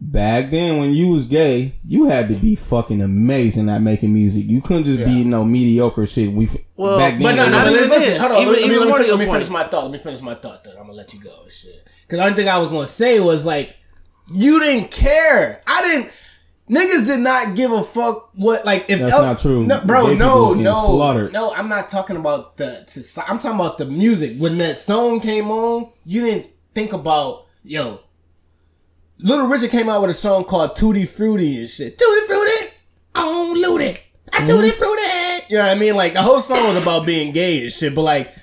Back 0.06 0.52
then, 0.52 0.80
when 0.80 0.92
you 0.92 1.14
was 1.14 1.24
gay, 1.24 1.76
you 1.86 2.06
had 2.10 2.28
to 2.28 2.36
be 2.36 2.56
fucking 2.56 3.02
amazing 3.02 3.70
at 3.70 3.82
making 3.82 4.14
music. 4.14 4.44
You 4.48 4.62
couldn't 4.62 4.84
just 4.84 5.00
be 5.00 5.20
Yeah. 5.20 5.24
no 5.24 5.46
mediocre 5.46 6.06
shit. 6.06 6.34
We 6.34 6.50
Well, 6.76 6.98
back 6.98 7.14
then, 7.14 7.22
but 7.22 7.36
no, 7.36 7.46
it 7.46 7.50
no, 7.50 7.58
not 7.60 7.66
was- 7.68 7.74
listen, 7.76 7.90
listen, 8.00 8.20
hold 8.20 8.32
on. 8.34 8.42
Even- 8.42 8.54
let 8.54 8.60
me, 8.60 8.66
even 8.66 8.78
let 8.80 8.84
me, 8.86 8.90
more 8.90 9.00
to 9.00 9.08
let 9.16 9.20
me 9.20 9.26
finish 9.32 9.50
my 9.50 9.64
thought. 9.64 9.84
Let 9.84 9.92
me 9.94 9.98
finish 10.00 10.22
my 10.22 10.36
thought. 10.36 10.64
Then 10.66 10.74
I'm 10.78 10.88
gonna 10.88 10.94
let 10.94 11.14
you 11.14 11.22
go. 11.22 11.32
Shit. 11.50 11.86
Because 12.02 12.18
the 12.20 12.24
only 12.26 12.36
thing 12.36 12.50
I 12.50 12.58
was 12.58 12.68
gonna 12.68 12.86
say 12.86 13.22
was 13.22 13.46
like, 13.46 13.78
you 14.34 14.60
didn't 14.60 14.92
care. 14.92 15.62
I 15.66 15.82
didn't. 15.84 16.12
Niggas 16.70 17.06
did 17.06 17.20
not 17.20 17.56
give 17.56 17.72
a 17.72 17.84
fuck 17.84 18.32
what 18.36 18.66
like 18.66 18.86
if 18.88 19.00
That's 19.00 19.12
not 19.12 19.38
true. 19.38 19.66
No, 19.66 19.82
bro, 19.82 20.08
Gay 20.08 20.16
no, 20.16 20.54
no, 20.54 20.74
slaughtered. 20.74 21.34
no. 21.34 21.54
I'm 21.54 21.68
not 21.68 21.90
talking 21.90 22.16
about 22.16 22.56
the. 22.56 22.86
soci- 22.88 23.24
I'm 23.28 23.38
talking 23.38 23.60
about 23.60 23.78
the 23.78 23.86
music. 23.86 24.38
When 24.38 24.58
that 24.60 24.80
song 24.80 25.20
came 25.20 25.52
on, 25.52 25.92
you 26.06 26.22
didn't 26.22 26.48
think 26.74 26.94
about 26.94 27.48
yo. 27.64 28.00
Little 29.20 29.48
Richard 29.48 29.72
came 29.72 29.90
out 29.90 30.02
with 30.02 30.10
a 30.10 30.14
song 30.14 30.46
called 30.46 30.76
Tutti 30.78 31.06
Frutti 31.06 31.60
and 31.60 31.70
shit. 31.70 31.98
Tutti 31.98 32.28
Frutti, 32.28 32.74
on 33.16 33.54
Looty, 33.56 33.90
I 34.32 34.38
mm-hmm. 34.38 34.46
Tutti 34.46 34.72
Frutti. 34.72 35.46
You 35.50 35.58
know 35.58 35.64
what 35.66 35.72
I 35.72 35.80
mean? 35.80 35.96
Like 35.96 36.14
the 36.14 36.22
whole 36.22 36.40
song 36.40 36.66
was 36.66 36.78
about 36.78 37.06
being 37.06 37.34
gay 37.34 37.62
and 37.64 37.72
shit, 37.72 37.94
but 37.94 38.04
like 38.04 38.34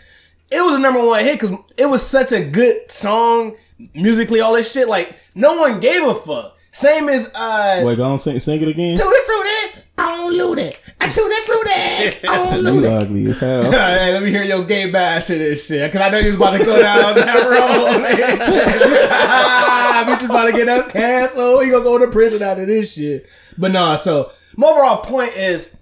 it 0.50 0.60
was 0.62 0.76
a 0.76 0.78
number 0.78 1.04
one 1.04 1.24
hit 1.24 1.40
because 1.40 1.56
it 1.78 1.86
was 1.86 2.02
such 2.02 2.32
a 2.32 2.44
good 2.44 2.92
song 2.92 3.56
musically, 3.94 4.40
all 4.40 4.52
this 4.52 4.70
shit. 4.70 4.88
Like 4.88 5.18
no 5.34 5.58
one 5.58 5.80
gave 5.80 6.04
a 6.04 6.14
fuck. 6.14 6.58
Same 6.72 7.08
as 7.08 7.28
uh, 7.34 7.82
Wait, 7.84 7.96
go 7.96 8.04
on, 8.04 8.18
sing, 8.18 8.38
sing 8.38 8.62
it 8.62 8.68
again. 8.68 8.96
Tutti 8.96 9.16
Frutti, 9.26 9.82
on 9.98 10.32
Looty, 10.32 10.70
I 11.00 11.08
Tutti 11.08 11.34
Frutti, 11.44 12.28
on 12.28 12.54
You 12.56 12.62
Looty. 12.62 12.86
ugly 12.86 13.26
as 13.26 13.38
hell. 13.40 13.64
Hey, 13.72 14.12
let 14.12 14.22
me 14.22 14.30
hear 14.30 14.44
your 14.44 14.64
gay 14.64 14.88
bash 14.90 15.30
of 15.30 15.38
this 15.38 15.66
shit. 15.66 15.90
Cause 15.92 16.00
I 16.00 16.10
know 16.10 16.18
you 16.18 16.26
was 16.28 16.36
about 16.36 16.58
to 16.58 16.64
go 16.64 16.80
down 16.80 17.14
that 17.16 17.36
road. 17.50 18.04
Bitch, 20.06 20.22
you 20.22 20.28
about 20.28 20.46
to 20.46 20.52
get 20.52 20.68
us 20.68 20.92
canceled. 20.92 21.64
You 21.66 21.72
gonna 21.72 21.84
go 21.84 21.98
to 21.98 22.06
prison 22.08 22.42
out 22.42 22.58
of 22.60 22.66
this 22.66 22.94
shit. 22.94 23.26
But 23.58 23.72
nah, 23.72 23.96
so 23.96 24.30
my 24.56 24.68
overall 24.68 24.98
point 24.98 25.32
is 25.36 25.76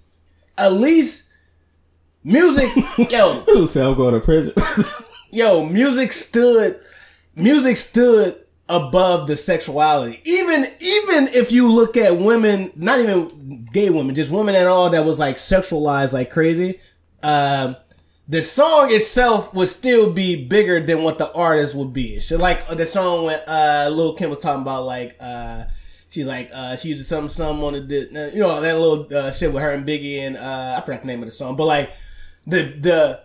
at 0.57 0.73
least 0.73 1.31
music, 2.25 2.71
yo, 3.11 3.43
Who 3.47 3.67
said 3.67 3.87
I'm 3.87 3.95
going 3.95 4.15
to 4.15 4.21
prison? 4.21 4.55
yo, 5.31 5.65
music 5.67 6.13
stood, 6.13 6.81
music 7.37 7.77
stood 7.77 8.37
above 8.69 9.27
the 9.27 9.37
sexuality. 9.37 10.21
Even 10.25 10.71
even 10.81 11.29
if 11.29 11.53
you 11.53 11.71
look 11.71 11.97
at 11.97 12.17
women, 12.17 12.71
not 12.77 13.01
even 13.01 13.67
gay 13.73 13.91
women, 13.91 14.15
just 14.15 14.31
women 14.31 14.55
at 14.55 14.67
all 14.67 14.91
that 14.91 15.05
was 15.05 15.19
like 15.19 15.37
sexualized 15.37 16.13
like 16.13 16.31
crazy. 16.31 16.81
Um, 17.23 17.77
the 18.29 18.43
song 18.43 18.93
itself 18.93 19.55
would 19.55 19.69
still 19.69 20.13
be 20.13 20.45
bigger 20.45 20.81
than 20.81 21.03
what 21.03 21.17
the 21.17 21.33
artist 21.33 21.75
would 21.75 21.95
be. 21.95 22.21
So 22.21 22.37
like 22.37 22.67
the 22.69 22.85
song 22.85 23.25
when 23.25 23.41
uh 23.49 23.89
Lil 23.91 24.15
Kim 24.15 24.29
was 24.29 24.39
talking 24.39 24.63
about 24.63 24.85
like 24.85 25.17
uh 25.19 25.65
she's 26.09 26.27
like 26.27 26.51
uh 26.53 26.77
she 26.77 26.91
used 26.91 27.07
some 27.07 27.29
some 27.29 27.65
on 27.65 27.73
the 27.73 28.31
you 28.35 28.41
know 28.41 28.61
that 28.61 28.79
little 28.79 29.09
uh, 29.17 29.31
shit 29.31 29.53
with 29.53 29.63
her 29.63 29.73
and 29.73 29.87
Biggie 29.87 30.19
and 30.19 30.37
uh 30.37 30.75
I 30.77 30.85
forgot 30.85 31.01
the 31.01 31.07
name 31.07 31.21
of 31.21 31.27
the 31.27 31.33
song, 31.33 31.57
but 31.57 31.65
like 31.65 31.95
the 32.47 32.63
the 32.65 33.21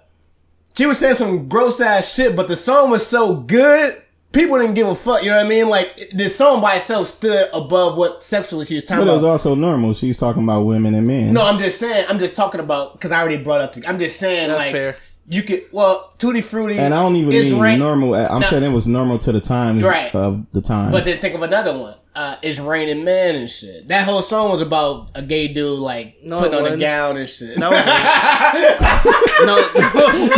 she 0.76 0.86
was 0.86 0.98
saying 0.98 1.16
some 1.16 1.50
gross 1.50 1.82
ass 1.82 2.16
shit, 2.16 2.36
but 2.36 2.48
the 2.48 2.56
song 2.56 2.90
was 2.90 3.06
so 3.06 3.36
good. 3.36 4.02
People 4.34 4.58
didn't 4.58 4.74
give 4.74 4.88
a 4.88 4.96
fuck, 4.96 5.24
you 5.24 5.30
know 5.30 5.38
what 5.38 5.46
I 5.46 5.50
mean? 5.50 5.70
Like 5.70 6.10
this 6.12 6.36
song 6.36 6.60
by 6.60 6.76
itself 6.76 7.08
stood 7.08 7.50
above 7.54 7.98
what 7.98 8.24
sexually 8.24 8.66
she 8.66 8.76
was 8.76 8.84
talking 8.84 9.06
But 9.06 9.12
it 9.12 9.16
was 9.16 9.24
also 9.24 9.54
normal. 9.56 9.94
She's 9.94 10.18
talking 10.18 10.44
about 10.44 10.64
women 10.64 10.96
and 10.96 11.06
men. 11.08 11.34
No, 11.34 11.46
I'm 11.46 11.60
just 11.60 11.80
saying. 11.80 12.06
I'm 12.10 12.18
just 12.20 12.36
talking 12.36 12.60
about 12.60 12.94
because 12.94 13.12
I 13.12 13.20
already 13.22 13.38
brought 13.42 13.62
up. 13.62 13.74
The, 13.74 13.88
I'm 13.88 14.00
just 14.00 14.20
saying 14.20 14.48
That's 14.50 14.60
like 14.60 14.72
fair. 14.72 14.98
you 15.30 15.44
could. 15.44 15.66
Well, 15.72 16.14
Tutti 16.18 16.42
Frutti, 16.42 16.78
and 16.80 16.94
I 16.96 17.02
don't 17.04 17.16
even 17.16 17.32
is 17.32 17.52
mean 17.52 17.62
rain- 17.62 17.80
normal. 17.80 18.16
I'm 18.16 18.42
No. 18.42 18.48
saying 18.48 18.64
it 18.64 18.70
was 18.72 18.88
normal 18.88 19.20
to 19.20 19.32
the 19.32 19.40
times 19.40 19.84
Right. 19.84 20.14
of 20.16 20.46
the 20.52 20.62
times. 20.62 20.92
But 20.92 21.04
then 21.06 21.20
think 21.20 21.36
of 21.36 21.44
another 21.44 21.78
one. 21.78 21.94
Uh, 22.16 22.36
it's 22.44 22.60
raining 22.60 23.04
men 23.04 23.36
and 23.36 23.50
shit. 23.50 23.88
That 23.88 24.06
whole 24.06 24.22
song 24.22 24.52
was 24.52 24.62
about 24.62 25.12
a 25.16 25.22
gay 25.24 25.48
dude 25.48 25.80
like 25.80 26.18
No, 26.24 26.38
putting 26.38 26.54
it 26.54 26.56
on 26.58 26.60
a 26.62 26.64
wasn't. 26.64 26.82
gown 26.82 27.18
and 27.18 27.28
shit. 27.30 27.58
No, 27.58 27.70
it 27.72 27.86
wasn't. 28.80 29.46
no, 29.46 29.56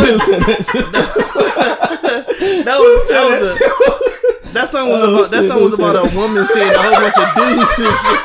Listen, 0.00 0.42
listen. 0.46 0.84
That 1.90 2.78
was 2.78 3.08
that 3.08 3.24
was 3.28 3.46
a, 3.54 4.52
that 4.52 4.68
song 4.68 4.88
was 4.88 5.00
Oh, 5.02 5.14
about 5.18 5.30
that 5.30 5.44
song 5.44 5.62
was 5.62 5.78
about 5.78 5.96
a 5.96 6.18
woman 6.18 6.46
seeing 6.46 6.72
a 6.72 6.78
whole 6.78 6.92
bunch 6.92 7.18
of 7.18 7.28
dudes 7.36 7.70
and 7.76 7.94
shit. 8.00 8.20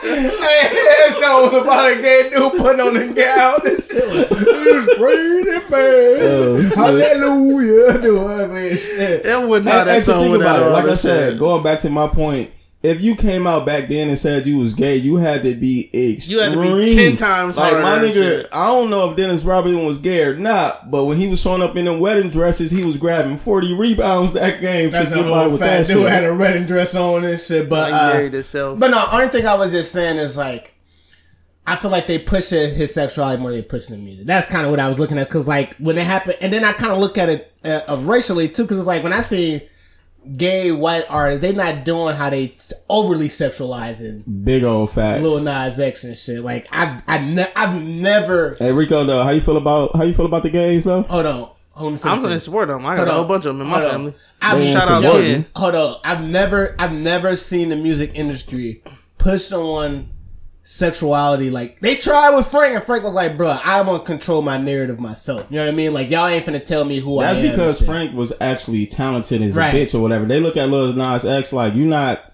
hey, 0.40 0.72
that 0.72 1.18
song 1.20 1.42
was 1.44 1.54
about 1.54 1.92
a 1.92 1.94
gay 2.00 2.30
dude 2.30 2.52
putting 2.58 2.80
on 2.80 2.96
a 2.96 3.12
gown 3.12 3.60
and 3.66 3.82
shit. 3.82 4.04
It's 4.04 4.98
raining 5.00 5.60
Oh, 5.72 6.72
Hallelujah. 6.76 7.98
Do 8.00 8.18
ugly 8.26 8.76
shit. 8.76 9.22
That 9.24 9.46
was 9.46 9.64
not 9.64 9.86
so 9.86 10.00
song 10.00 10.30
without 10.30 10.56
about 10.56 10.62
it. 10.62 10.64
all 10.66 10.72
Like 10.72 10.84
I 10.86 10.94
said, 10.94 11.38
going 11.38 11.62
back 11.62 11.80
to 11.80 11.90
my 11.90 12.06
point, 12.08 12.50
if 12.82 13.02
you 13.02 13.14
came 13.14 13.46
out 13.46 13.66
back 13.66 13.88
then 13.90 14.08
and 14.08 14.16
said 14.16 14.46
you 14.46 14.56
was 14.58 14.72
gay, 14.72 14.96
you 14.96 15.16
had 15.16 15.42
to 15.42 15.54
be 15.54 15.90
extreme. 15.92 16.38
You 16.38 16.42
had 16.42 16.52
to 16.54 16.76
be 16.76 16.94
10 16.94 17.16
times 17.18 17.56
Like 17.58 17.74
my 17.74 17.98
nigga, 17.98 18.12
shit. 18.14 18.48
I 18.52 18.68
don't 18.68 18.88
know 18.88 19.10
if 19.10 19.16
Dennis 19.16 19.44
Robinson 19.44 19.84
was 19.84 19.98
gay 19.98 20.24
or 20.24 20.34
not, 20.36 20.90
but 20.90 21.04
when 21.04 21.18
he 21.18 21.28
was 21.28 21.42
showing 21.42 21.60
up 21.60 21.76
in 21.76 21.84
them 21.84 22.00
wedding 22.00 22.30
dresses, 22.30 22.70
he 22.70 22.82
was 22.82 22.96
grabbing 22.96 23.36
forty 23.36 23.74
rebounds 23.78 24.32
that 24.32 24.60
game 24.62 24.88
That's 24.90 25.10
to 25.10 25.16
a 25.20 25.22
get 25.22 25.30
by 25.30 25.42
whole 25.42 25.50
with 25.52 25.60
fat 25.60 25.86
that 25.86 25.92
dude 25.92 26.02
shit. 26.04 26.10
had 26.10 26.24
a 26.24 26.34
wedding 26.34 26.64
dress 26.64 26.94
on 26.96 27.24
and 27.24 27.38
shit. 27.38 27.68
But 27.68 27.88
He 27.88 27.92
uh, 27.92 28.12
married 28.14 28.32
himself. 28.32 28.78
But 28.78 28.90
no, 28.92 29.06
only 29.12 29.28
thing 29.28 29.46
I 29.46 29.54
was 29.56 29.72
just 29.72 29.92
saying 29.92 30.16
is 30.16 30.38
like, 30.38 30.72
I 31.66 31.76
feel 31.76 31.90
like 31.90 32.06
they 32.06 32.18
push 32.18 32.48
his, 32.48 32.74
his 32.74 32.94
sexuality 32.94 33.42
more 33.42 33.50
than 33.50 33.60
they 33.60 33.66
push 33.66 33.86
the 33.88 33.98
music. 33.98 34.26
That's 34.26 34.46
kind 34.46 34.64
of 34.64 34.70
what 34.70 34.80
I 34.80 34.88
was 34.88 34.98
looking 34.98 35.18
at 35.18 35.28
because 35.28 35.46
like 35.46 35.76
when 35.76 35.98
it 35.98 36.06
happened, 36.06 36.38
and 36.40 36.50
then 36.50 36.64
I 36.64 36.72
kind 36.72 36.92
of 36.92 36.98
look 36.98 37.18
at 37.18 37.28
it 37.28 37.52
uh, 37.62 37.82
uh, 37.88 37.98
racially 37.98 38.48
too 38.48 38.62
because 38.62 38.78
it's 38.78 38.86
like 38.86 39.02
when 39.02 39.12
I 39.12 39.20
see 39.20 39.68
gay 40.36 40.70
white 40.72 41.04
artists, 41.08 41.40
they 41.40 41.52
not 41.52 41.84
doing 41.84 42.14
how 42.14 42.30
they 42.30 42.56
overly 42.88 43.28
sexualizing 43.28 44.22
Big 44.44 44.64
old 44.64 44.90
facts. 44.90 45.22
Lil 45.22 45.42
Nas 45.42 45.78
X 45.80 46.04
and 46.04 46.16
shit. 46.16 46.42
Like 46.42 46.66
I've 46.72 47.02
I 47.06 47.18
ne- 47.18 47.52
I've 47.56 47.80
never. 47.82 48.56
Hey 48.58 48.72
Rico, 48.72 49.04
though, 49.04 49.22
how 49.22 49.30
you 49.30 49.40
feel 49.40 49.56
about 49.56 49.96
how 49.96 50.02
you 50.04 50.12
feel 50.14 50.26
about 50.26 50.42
the 50.42 50.50
gays 50.50 50.84
though? 50.84 51.02
hold 51.02 51.26
on. 51.26 51.50
Hold 51.72 52.04
on. 52.04 52.10
I'm 52.10 52.22
gonna 52.22 52.40
support 52.40 52.68
them. 52.68 52.84
I 52.84 52.96
got 52.96 53.06
Hold 53.06 53.08
a 53.08 53.12
whole 53.12 53.24
bunch 53.26 53.46
of 53.46 53.56
them 53.56 53.66
in 53.66 53.70
my 53.72 53.80
family. 53.80 54.14
I've, 54.42 54.58
They 54.58 54.64
ain't 54.66 54.78
Shout 54.80 54.90
out 54.90 55.02
supporting. 55.02 55.32
Ken. 55.42 55.46
Hold 55.56 55.74
on. 55.74 56.00
I've 56.04 56.22
never 56.22 56.74
I've 56.78 56.92
never 56.92 57.34
seen 57.36 57.68
the 57.70 57.76
music 57.76 58.10
industry 58.14 58.82
push 59.18 59.42
someone 59.42 60.10
sexuality 60.62 61.50
like 61.50 61.80
they 61.80 61.96
tried 61.96 62.36
with 62.36 62.46
Frank 62.46 62.74
and 62.74 62.84
Frank 62.84 63.02
was 63.02 63.14
like, 63.14 63.36
bro, 63.36 63.58
I 63.64 63.80
want 63.82 64.04
to 64.04 64.06
control 64.06 64.42
my 64.42 64.58
narrative 64.58 65.00
myself. 65.00 65.46
You 65.50 65.56
know 65.56 65.64
what 65.64 65.72
I 65.72 65.74
mean? 65.74 65.92
Like 65.92 66.10
y'all 66.10 66.26
ain't 66.26 66.44
finna 66.44 66.64
tell 66.64 66.84
me 66.84 67.00
who 67.00 67.20
That's 67.20 67.38
I 67.38 67.40
am. 67.40 67.46
That's 67.46 67.56
because. 67.56 67.82
Frank 67.82 68.14
was 68.14 68.32
actually 68.40 68.86
talented 68.86 69.42
as 69.42 69.56
Right. 69.56 69.74
a 69.74 69.76
bitch 69.76 69.94
or 69.94 70.00
whatever. 70.00 70.26
They 70.26 70.40
look 70.40 70.56
at 70.56 70.68
Lil 70.68 70.92
Nas 70.92 71.24
X 71.24 71.52
like 71.52 71.74
you're 71.74 71.86
not 71.86 72.30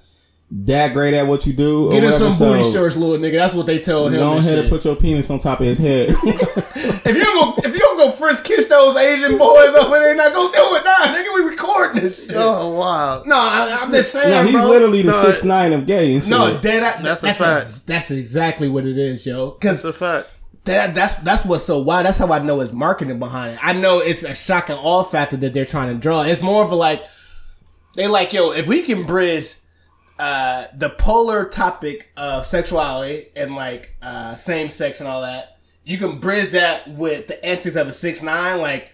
that 0.51 0.93
great 0.93 1.13
at 1.15 1.27
what 1.27 1.47
you 1.47 1.53
do. 1.53 1.91
Get 1.91 2.05
whatever, 2.05 2.31
some 2.31 2.53
booty 2.53 2.63
so 2.65 2.73
shorts, 2.73 2.97
little 2.97 3.17
nigga. 3.19 3.35
That's 3.35 3.55
what 3.55 3.67
they 3.67 3.79
tell 3.79 4.07
him. 4.09 4.21
Go 4.21 4.37
and 4.37 4.47
and 4.47 4.69
put 4.69 4.85
your 4.85 4.95
penis 4.97 5.29
on 5.31 5.39
top 5.39 5.61
of 5.61 5.67
his 5.67 5.79
head. 5.79 6.11
if 6.25 7.07
you 7.07 7.25
don't 7.25 7.59
if 7.65 7.75
you 7.75 7.81
don't 8.07 8.19
go 8.19 8.27
first 8.27 8.45
kiss 8.45 8.67
those 8.67 8.97
Asian 8.97 9.37
boys 9.39 9.75
over 9.75 9.99
there, 9.99 10.15
now 10.15 10.29
go 10.31 10.51
do 10.51 10.59
it, 10.77 10.85
nah, 10.85 11.15
nigga. 11.15 11.35
We 11.35 11.41
recording 11.51 12.03
this 12.03 12.27
shit. 12.27 12.37
Oh 12.37 12.75
wow. 12.79 13.23
No, 13.25 13.37
I, 13.37 13.79
I'm 13.83 13.91
just 13.91 14.13
saying, 14.13 14.31
no, 14.31 14.43
he's 14.45 14.61
bro. 14.61 14.69
literally 14.71 15.03
the 15.03 15.11
No, 15.11 15.23
six 15.23 15.45
nine 15.45 15.73
of 15.73 15.87
gay 15.87 16.15
and 16.15 16.23
shit. 16.23 16.31
no, 16.31 16.59
dead. 16.61 16.83
That's 16.83 17.03
That's 17.03 17.23
a 17.23 17.27
that's, 17.27 17.39
fact. 17.39 17.57
ex- 17.61 17.81
that's 17.81 18.11
exactly 18.11 18.69
what 18.69 18.85
it 18.85 18.97
is, 18.99 19.27
yo. 19.27 19.51
Because 19.53 19.77
It's 19.77 19.85
a 19.85 19.93
fact. 19.93 20.31
that 20.65 20.95
that's 20.95 21.17
that's 21.17 21.45
what's 21.45 21.65
so 21.65 21.81
wild. 21.83 22.07
That's 22.07 22.19
how 22.19 22.33
I 22.33 22.39
know 22.41 22.61
it's 22.61 22.73
marketing 22.73 23.19
behind 23.19 23.55
it. 23.55 23.61
I 23.63 23.73
know 23.73 23.99
it's 24.01 24.23
a 24.25 24.35
shock 24.35 24.69
and 24.71 24.79
awe 24.81 25.03
factor 25.05 25.37
that 25.39 25.53
they're 25.55 25.65
trying 25.65 25.93
to 25.95 26.01
draw. 26.01 26.23
It's 26.23 26.43
more 26.43 26.63
of 26.65 26.71
a 26.73 26.75
like 26.77 27.05
they 27.95 28.07
like, 28.09 28.33
yo, 28.33 28.51
if 28.53 28.67
we 28.67 28.83
can 28.83 29.05
bridge 29.05 29.55
uh 30.19 30.67
the 30.75 30.89
polar 30.91 31.45
topic 31.45 32.11
of 32.17 32.47
sexuality 32.47 33.27
and 33.37 33.55
like 33.55 33.95
uh 34.01 34.35
same 34.35 34.69
sex 34.71 35.01
and 35.01 35.09
all 35.09 35.23
that, 35.23 35.56
you 35.87 35.97
can 35.99 36.19
bridge 36.19 36.51
that 36.51 36.89
with 36.89 37.29
the 37.29 37.43
antics 37.45 37.77
of 37.77 37.89
a 37.89 37.93
six 37.93 38.23
nine, 38.23 38.61
like 38.61 38.93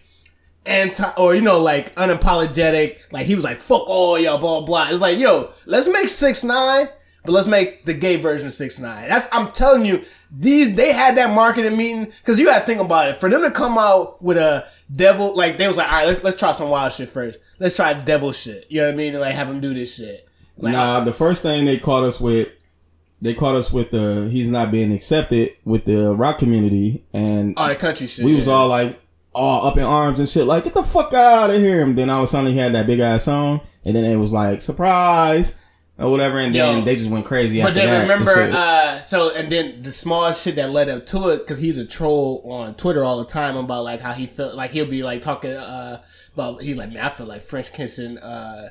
anti 0.66 1.10
or 1.16 1.34
you 1.34 1.40
know 1.40 1.58
like 1.60 1.94
unapologetic. 1.96 2.98
Like 3.10 3.26
he 3.26 3.34
was 3.34 3.44
like, 3.44 3.56
"Fuck 3.56 3.88
all 3.88 4.18
y'all," 4.18 4.38
blah 4.38 4.60
blah. 4.60 4.88
It's 4.90 5.00
like, 5.00 5.18
yo, 5.18 5.50
let's 5.66 5.88
make 5.88 6.08
six 6.08 6.44
nine, 6.44 6.88
but 7.24 7.32
let's 7.32 7.48
make 7.48 7.86
the 7.86 7.94
gay 7.94 8.16
version 8.16 8.46
of 8.46 8.52
six 8.52 8.78
nine. 8.78 9.08
That's 9.08 9.26
I'm 9.32 9.52
telling 9.52 9.86
you, 9.86 10.04
these 10.30 10.74
they 10.76 10.92
had 10.92 11.16
that 11.16 11.34
marketing 11.34 11.76
meeting 11.76 12.04
because 12.04 12.38
you 12.38 12.44
got 12.44 12.60
to 12.60 12.66
think 12.66 12.80
about 12.80 13.08
it. 13.08 13.16
For 13.16 13.30
them 13.30 13.42
to 13.42 13.50
come 13.50 13.78
out 13.78 14.22
with 14.22 14.36
a 14.36 14.68
devil, 14.94 15.34
like 15.34 15.56
they 15.56 15.66
was 15.66 15.78
like, 15.78 15.90
all 15.90 15.98
right, 15.98 16.06
let's 16.06 16.22
let's 16.22 16.36
try 16.36 16.52
some 16.52 16.68
wild 16.68 16.92
shit 16.92 17.08
first. 17.08 17.38
Let's 17.58 17.74
try 17.74 17.94
devil 17.94 18.32
shit. 18.32 18.66
You 18.68 18.82
know 18.82 18.88
what 18.88 18.94
I 18.94 18.96
mean? 18.96 19.14
And 19.14 19.22
like 19.22 19.34
have 19.34 19.48
them 19.48 19.60
do 19.60 19.72
this 19.72 19.96
shit. 19.96 20.28
Like, 20.58 20.74
Nah, 20.74 21.00
the 21.00 21.12
first 21.14 21.42
thing 21.42 21.64
they 21.64 21.78
caught 21.78 22.04
us 22.04 22.20
with, 22.20 22.48
they 23.22 23.32
caught 23.32 23.54
us 23.54 23.72
with 23.72 23.92
the 23.92 24.28
he's 24.30 24.48
not 24.48 24.70
being 24.72 24.92
accepted 24.92 25.54
with 25.64 25.84
the 25.84 26.14
rock 26.14 26.38
community, 26.38 27.04
and 27.14 27.54
all 27.56 27.68
the 27.68 27.76
country 27.76 28.06
shit. 28.08 28.24
we 28.24 28.34
was 28.34 28.48
all 28.48 28.68
like 28.68 28.98
all 29.32 29.64
up 29.64 29.76
in 29.78 29.82
arms 29.84 30.18
and 30.18 30.28
shit, 30.28 30.44
like 30.44 30.64
get 30.64 30.74
the 30.74 30.82
fuck 30.82 31.14
out 31.14 31.48
of 31.48 31.56
here. 31.56 31.82
And 31.82 31.96
then 31.96 32.10
all 32.10 32.18
of 32.18 32.24
a 32.24 32.26
sudden 32.26 32.50
he 32.50 32.58
had 32.58 32.74
that 32.74 32.86
big 32.86 32.98
ass 32.98 33.24
song, 33.24 33.60
and 33.84 33.94
then 33.96 34.04
it 34.04 34.16
was 34.16 34.32
like 34.32 34.60
surprise 34.60 35.54
or 35.98 36.10
whatever, 36.10 36.38
and 36.38 36.54
then 36.54 36.84
they 36.84 36.96
just 36.96 37.10
went 37.10 37.24
crazy 37.24 37.60
But 37.62 37.68
after 37.68 37.80
then 37.80 37.86
that. 37.86 38.00
and 38.00 38.10
remember, 38.10 38.32
shit. 38.34 38.52
uh, 38.54 39.00
so 39.00 39.34
and 39.36 39.52
then 39.52 39.82
the 39.82 39.92
small 39.92 40.32
shit 40.32 40.56
that 40.56 40.70
led 40.70 40.88
up 40.88 41.06
to 41.06 41.28
it, 41.28 41.38
because 41.38 41.58
he's 41.58 41.78
a 41.78 41.84
troll 41.86 42.42
on 42.50 42.74
Twitter 42.74 43.04
all 43.04 43.18
the 43.18 43.24
time 43.26 43.56
about 43.56 43.84
like 43.84 44.00
how 44.00 44.12
he 44.12 44.26
felt, 44.26 44.54
like 44.56 44.72
he'll 44.72 44.86
be 44.86 45.02
like 45.04 45.22
talking 45.22 45.52
uh, 45.52 46.02
about 46.34 46.60
he's 46.60 46.76
like, 46.76 46.90
man, 46.90 47.04
I 47.04 47.10
feel 47.10 47.26
like 47.26 47.42
French 47.42 47.72
kissing 47.72 48.18
uh, 48.18 48.70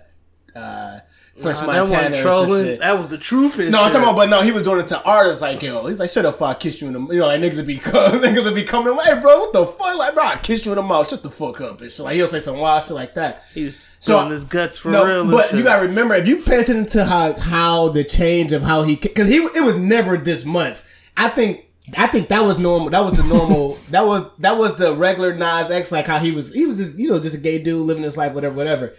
uh, 0.56 1.00
French 1.40 1.60
Nah, 1.62 1.68
that 1.68 1.80
Montana 1.80 1.88
wasn't 1.88 2.14
or 2.14 2.16
some 2.18 2.24
trolling. 2.46 2.66
shit. 2.66 2.80
That 2.82 2.98
was 3.00 3.08
the 3.08 3.18
truth. 3.18 3.58
and 3.60 3.72
No, 3.72 3.84
I'm 3.84 3.92
talking 3.92 4.04
about, 4.04 4.16
but 4.16 4.30
no, 4.30 4.42
he 4.42 4.52
was 4.52 4.64
doing 4.64 4.80
it 4.82 4.88
to 4.90 5.02
artists 5.04 5.42
like, 5.42 5.62
yo, 5.62 5.86
he's 5.88 5.98
like, 6.00 6.10
shut 6.10 6.26
up, 6.26 6.36
if 6.36 6.42
I 6.42 6.54
kiss 6.54 6.82
you 6.82 6.88
in 6.88 6.94
the, 6.94 7.00
you 7.14 7.20
know, 7.20 7.28
like 7.28 7.40
niggas 7.42 7.56
would 7.58 7.66
be, 7.68 7.78
niggas 7.80 8.44
would 8.46 8.54
be 8.56 8.64
coming, 8.64 8.94
hey, 9.04 9.20
bro, 9.20 9.40
what 9.40 9.54
the 9.54 9.66
fuck, 9.66 9.98
like, 9.98 10.14
bro, 10.14 10.24
I 10.24 10.36
kiss 10.38 10.66
you 10.66 10.74
in 10.74 10.76
the 10.76 10.84
mouth, 10.84 11.08
shut 11.10 11.24
the 11.24 11.30
fuck 11.32 11.62
up, 11.62 11.82
and 11.82 11.90
shit, 11.92 12.04
like, 12.04 12.16
he'll 12.16 12.28
say 12.28 12.40
some 12.42 12.58
wild 12.58 12.84
shit 12.84 12.94
like 12.96 13.14
that. 13.16 13.44
He 13.54 13.66
was 13.66 13.78
So- 14.00 14.20
so, 14.20 14.30
his 14.30 14.44
guts 14.44 14.78
for 14.78 14.92
no, 14.92 15.06
real. 15.06 15.22
and 15.22 15.32
but 15.32 15.54
you 15.54 15.64
gotta 15.64 15.88
remember 15.88 16.16
if 16.16 16.28
you 16.28 16.38
pay 16.44 16.60
attention 16.60 16.86
to 16.88 17.06
how 17.06 17.34
how 17.40 17.90
the 17.90 18.04
change 18.04 18.52
of 18.54 18.62
how 18.64 18.84
he 18.84 18.96
because 18.96 19.30
he 19.30 19.38
it 19.38 19.64
was 19.64 19.76
never 19.76 20.18
this 20.18 20.44
much. 20.44 20.80
I 21.16 21.30
think 21.30 21.66
I 21.98 22.08
think 22.08 22.30
that 22.30 22.44
was 22.44 22.58
normal. 22.58 22.90
That 22.90 23.06
was 23.06 23.18
the 23.18 23.24
normal. 23.24 23.76
that 23.92 24.06
was 24.06 24.26
that 24.40 24.58
was 24.58 24.76
the 24.78 24.96
regular 24.96 25.34
Nas 25.36 25.70
X 25.72 25.92
like 25.92 26.08
how 26.08 26.18
he 26.20 26.32
was. 26.32 26.54
He 26.54 26.66
was 26.66 26.78
just 26.78 26.98
you 26.98 27.10
know 27.12 27.20
just 27.20 27.38
a 27.38 27.40
gay 27.40 27.60
dude 27.60 27.78
living 27.86 28.04
his 28.04 28.18
life, 28.18 28.34
whatever, 28.34 28.56
whatever. 28.56 28.94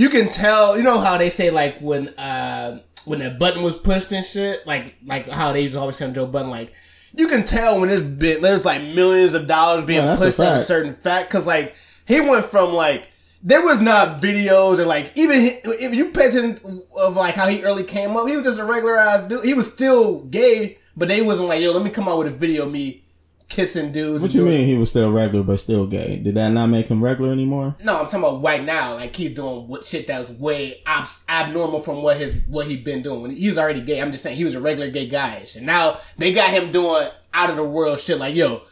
You 0.00 0.08
can 0.08 0.30
tell. 0.30 0.78
You 0.78 0.82
know 0.82 0.98
how 0.98 1.18
they 1.18 1.28
say 1.28 1.50
like 1.50 1.78
when 1.80 2.08
uh 2.18 2.80
when 3.04 3.18
that 3.18 3.38
button 3.38 3.62
was 3.62 3.76
pushed 3.76 4.12
and 4.12 4.24
shit, 4.24 4.66
like 4.66 4.96
like 5.04 5.28
how 5.28 5.52
they 5.52 5.60
used 5.60 5.74
to 5.74 5.80
always 5.80 5.96
say 5.96 6.06
on 6.06 6.14
Joe 6.14 6.26
Budden, 6.26 6.50
like. 6.50 6.72
You 7.12 7.26
can 7.26 7.44
tell 7.44 7.80
when 7.80 7.88
this 7.88 8.02
bit 8.02 8.40
there's 8.40 8.64
like 8.64 8.82
millions 8.82 9.34
of 9.34 9.48
dollars 9.48 9.84
being 9.84 9.98
Yeah, 9.98 10.06
that's 10.06 10.22
a 10.22 10.26
pushed 10.26 10.38
at 10.38 10.54
a 10.54 10.58
certain 10.60 10.94
fact 10.94 11.28
because 11.28 11.44
like 11.44 11.74
he 12.06 12.20
went 12.20 12.46
from 12.46 12.72
like 12.72 13.08
there 13.42 13.62
was 13.62 13.80
not 13.80 14.22
videos 14.22 14.78
or 14.78 14.86
like 14.86 15.10
even 15.16 15.38
if 15.64 15.92
you 15.92 16.12
pay 16.12 16.28
attention 16.28 16.84
of 16.96 17.16
like 17.16 17.34
how 17.34 17.48
he 17.48 17.64
early 17.64 17.82
came 17.82 18.16
up, 18.16 18.28
he 18.28 18.36
was 18.36 18.44
just 18.44 18.60
a 18.60 18.64
regular 18.64 18.96
ass 18.96 19.22
dude. 19.22 19.44
He 19.44 19.54
was 19.54 19.66
still 19.70 20.20
gay, 20.20 20.78
but 20.96 21.08
they 21.08 21.20
wasn't 21.20 21.48
like, 21.48 21.60
yo, 21.60 21.72
let 21.72 21.82
me 21.82 21.90
come 21.90 22.08
out 22.08 22.18
with 22.18 22.28
a 22.28 22.30
video 22.30 22.66
of 22.66 22.70
me 22.70 23.02
kissing 23.50 23.92
dudes. 23.92 24.22
what 24.22 24.32
you 24.32 24.44
mean 24.44 24.66
he 24.66 24.78
was 24.78 24.88
still 24.88 25.12
regular 25.12 25.44
but 25.44 25.58
still 25.58 25.86
gay? 25.86 26.16
Did 26.16 26.36
that 26.36 26.48
not 26.52 26.68
make 26.68 26.86
him 26.86 27.04
regular 27.04 27.30
anymore? 27.32 27.76
No, 27.84 27.98
I'm 27.98 28.04
talking 28.06 28.20
about 28.20 28.42
right 28.42 28.64
now. 28.64 28.94
Like 28.94 29.14
he's 29.14 29.32
doing 29.32 29.68
shit 29.84 30.06
that 30.06 30.20
was 30.20 30.30
way 30.32 30.80
ab- 30.86 31.08
abnormal 31.28 31.80
from 31.80 32.02
what 32.02 32.16
his 32.16 32.46
what 32.48 32.66
he'd 32.66 32.84
been 32.84 33.02
doing. 33.02 33.20
When 33.22 33.30
he 33.32 33.48
was 33.48 33.58
already 33.58 33.82
gay, 33.82 34.00
I'm 34.00 34.10
just 34.12 34.22
saying 34.22 34.36
he 34.38 34.44
was 34.44 34.54
a 34.54 34.60
regular 34.60 34.88
gay 34.90 35.06
guy. 35.08 35.44
and 35.56 35.66
now 35.66 35.98
they 36.16 36.32
got 36.32 36.50
him 36.50 36.72
doing 36.72 37.08
out 37.34 37.50
of 37.50 37.56
the 37.56 37.64
world 37.64 37.98
shit. 37.98 38.18
Like 38.18 38.34
yo, 38.34 38.62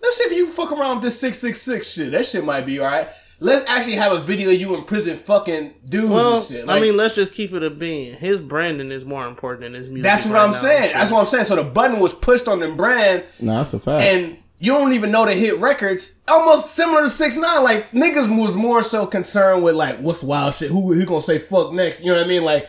let's 0.00 0.16
see 0.16 0.24
if 0.24 0.32
you 0.32 0.46
fuck 0.46 0.72
around 0.72 0.96
with 0.96 1.04
this 1.04 1.20
six 1.20 1.38
six 1.38 1.60
six 1.60 1.90
shit. 1.92 2.12
That 2.12 2.24
shit 2.24 2.44
might 2.44 2.64
be 2.64 2.80
alright. 2.80 3.08
Let's 3.40 3.68
actually 3.70 3.96
have 3.96 4.12
a 4.12 4.20
video 4.20 4.50
of 4.50 4.60
you 4.60 4.74
in 4.74 4.84
prison 4.84 5.16
fucking 5.16 5.74
dudes 5.88 6.08
Well, 6.10 6.34
and 6.34 6.42
shit. 6.42 6.68
I 6.68 6.80
mean, 6.80 6.96
let's 6.96 7.14
just 7.14 7.32
keep 7.32 7.52
it 7.52 7.62
a 7.62 7.70
being. 7.70 8.14
His 8.14 8.40
branding 8.40 8.90
is 8.90 9.04
more 9.04 9.26
important 9.26 9.62
than 9.62 9.74
his 9.74 9.88
music. 9.88 10.02
that's 10.02 10.26
what 10.26 10.34
right 10.34 10.44
I'm 10.44 10.50
now. 10.50 10.56
saying. 10.58 10.92
That's 10.94 11.10
what 11.10 11.20
I'm 11.20 11.26
saying. 11.26 11.44
So 11.46 11.56
the 11.56 11.64
button 11.64 12.00
was 12.00 12.14
pushed 12.14 12.48
on 12.48 12.60
the 12.60 12.68
brand, 12.70 13.24
Nah, 13.40 13.58
that's 13.58 13.74
a 13.74 13.80
fact. 13.80 14.02
and 14.04 14.38
you 14.60 14.72
don't 14.72 14.92
even 14.92 15.12
know 15.12 15.24
the 15.24 15.32
hit 15.34 15.56
records. 15.58 16.18
Almost 16.26 16.74
similar 16.74 17.02
to 17.02 17.08
Six 17.08 17.36
Nine. 17.36 17.62
Like 17.62 17.92
niggas 17.92 18.28
was 18.36 18.56
more 18.56 18.82
so 18.82 19.06
concerned 19.06 19.62
with 19.62 19.76
like 19.76 19.98
what's 20.00 20.22
wild 20.22 20.54
shit. 20.54 20.70
Who 20.70 20.92
he 20.92 21.04
gonna 21.04 21.20
say 21.22 21.38
fuck 21.38 21.72
next? 21.72 22.00
You 22.00 22.08
know 22.12 22.16
what 22.18 22.24
I 22.24 22.28
mean? 22.28 22.44
Like. 22.44 22.68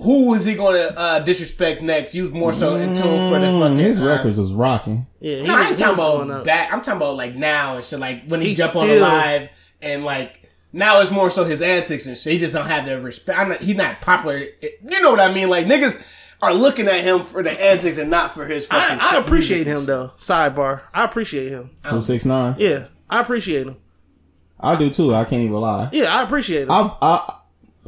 Who 0.00 0.32
is 0.34 0.44
he 0.46 0.54
gonna 0.54 0.92
uh, 0.96 1.18
disrespect 1.18 1.82
next? 1.82 2.14
You 2.14 2.22
was 2.22 2.30
more 2.30 2.52
so 2.52 2.76
in 2.76 2.90
tune 2.94 3.02
for 3.32 3.40
the 3.40 3.46
Mm, 3.46 3.60
fucking 3.62 3.78
his 3.78 4.00
uh, 4.00 4.04
records 4.06 4.38
was 4.38 4.54
rocking. 4.54 5.08
Yeah, 5.18 5.38
he 5.38 5.42
No, 5.42 5.54
I 5.54 5.58
was- 5.58 5.66
ain't 5.70 5.78
he 5.78 5.84
talking 5.84 5.98
was 6.04 6.12
going 6.14 6.30
about 6.30 6.38
up. 6.42 6.46
back. 6.46 6.72
I'm 6.72 6.82
talking 6.82 6.98
about 6.98 7.16
like 7.16 7.34
now 7.34 7.74
and 7.74 7.84
shit. 7.84 7.98
Like 7.98 8.22
when 8.28 8.40
he, 8.40 8.50
He 8.50 8.54
jump 8.54 8.76
on 8.76 8.86
the 8.86 9.00
live 9.00 9.67
and 9.82 10.04
like 10.04 10.50
now 10.72 11.00
it's 11.00 11.10
more 11.10 11.30
so 11.30 11.44
his 11.44 11.62
antics 11.62 12.06
and 12.06 12.16
shit. 12.16 12.34
He 12.34 12.38
just 12.38 12.54
don't 12.54 12.66
have 12.66 12.84
the 12.86 13.00
respect. 13.00 13.38
I'm 13.38 13.48
not, 13.50 13.60
he's 13.60 13.76
not 13.76 14.00
popular. 14.00 14.38
You 14.38 15.00
know 15.00 15.10
what 15.10 15.20
I 15.20 15.32
mean? 15.32 15.48
Like 15.48 15.66
niggas 15.66 16.02
are 16.42 16.54
looking 16.54 16.86
at 16.86 17.02
him 17.02 17.22
for 17.22 17.42
the 17.42 17.50
antics 17.60 17.98
and 17.98 18.10
not 18.10 18.32
for 18.34 18.46
his 18.46 18.66
fucking. 18.66 18.98
I, 19.00 19.16
I 19.16 19.18
appreciate 19.18 19.66
him 19.66 19.84
though. 19.86 20.12
Sidebar, 20.18 20.82
I 20.92 21.04
appreciate 21.04 21.48
him. 21.48 21.70
Who 21.86 22.00
six 22.00 22.24
nine? 22.24 22.54
Yeah, 22.58 22.88
I 23.08 23.20
appreciate 23.20 23.66
him. 23.66 23.76
I 24.60 24.76
do 24.76 24.90
too. 24.90 25.14
I 25.14 25.24
can't 25.24 25.42
even 25.42 25.56
lie. 25.56 25.88
Yeah, 25.92 26.14
I 26.14 26.22
appreciate 26.22 26.62
him. 26.62 26.70
I 26.70 26.96
I 27.00 27.34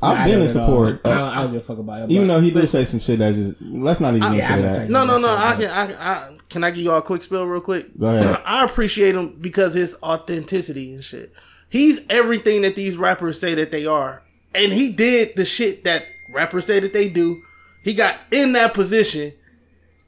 I've 0.03 0.19
I 0.19 0.25
been 0.25 0.41
in 0.41 0.49
at 0.49 0.57
all. 0.57 0.67
support. 0.67 1.01
I 1.05 1.11
uh, 1.11 1.15
don't, 1.19 1.29
I 1.29 1.43
don't 1.43 1.53
give 1.53 1.61
a 1.61 1.65
fuck 1.65 1.79
about 1.79 2.01
him. 2.03 2.11
even 2.11 2.29
though 2.29 2.41
he 2.41 2.51
do 2.51 2.67
say 2.67 2.85
some 2.85 3.01
shit 3.01 3.19
that's 3.19 3.37
just 3.37 3.55
let's 3.61 4.01
not 4.01 4.15
even 4.15 4.33
yeah, 4.33 4.47
I'm 4.49 4.59
into 4.61 4.63
not 4.63 4.75
that. 4.77 4.91
no, 4.91 5.05
no, 5.05 5.19
no. 5.19 5.37
I 5.37 5.57
can, 5.57 5.71
I, 5.71 6.13
I 6.13 6.37
can 6.49 6.65
I 6.65 6.71
give 6.71 6.85
y'all 6.85 6.99
a 6.99 7.03
quick 7.03 7.23
spill 7.23 7.47
real 7.47 7.61
quick. 7.61 7.97
Go 7.99 8.07
ahead. 8.07 8.43
I 8.47 8.65
appreciate 8.65 9.15
him 9.15 9.37
because 9.41 9.75
his 9.75 9.97
authenticity 10.03 10.95
and 10.95 11.05
shit. 11.05 11.33
He's 11.71 12.01
everything 12.11 12.63
that 12.63 12.77
these 12.77 12.97
rappers 12.97 13.41
say 13.41 13.55
that 13.55 13.71
they 13.71 13.87
are, 13.87 14.23
and 14.55 14.73
he 14.73 14.93
did 14.93 15.37
the 15.37 15.45
shit 15.47 15.85
that 15.85 16.05
rappers 16.29 16.67
say 16.67 16.81
that 16.81 16.93
they 16.93 17.09
do. 17.09 17.43
He 17.85 17.95
got 17.95 18.17
in 18.31 18.53
that 18.53 18.75
position 18.75 19.33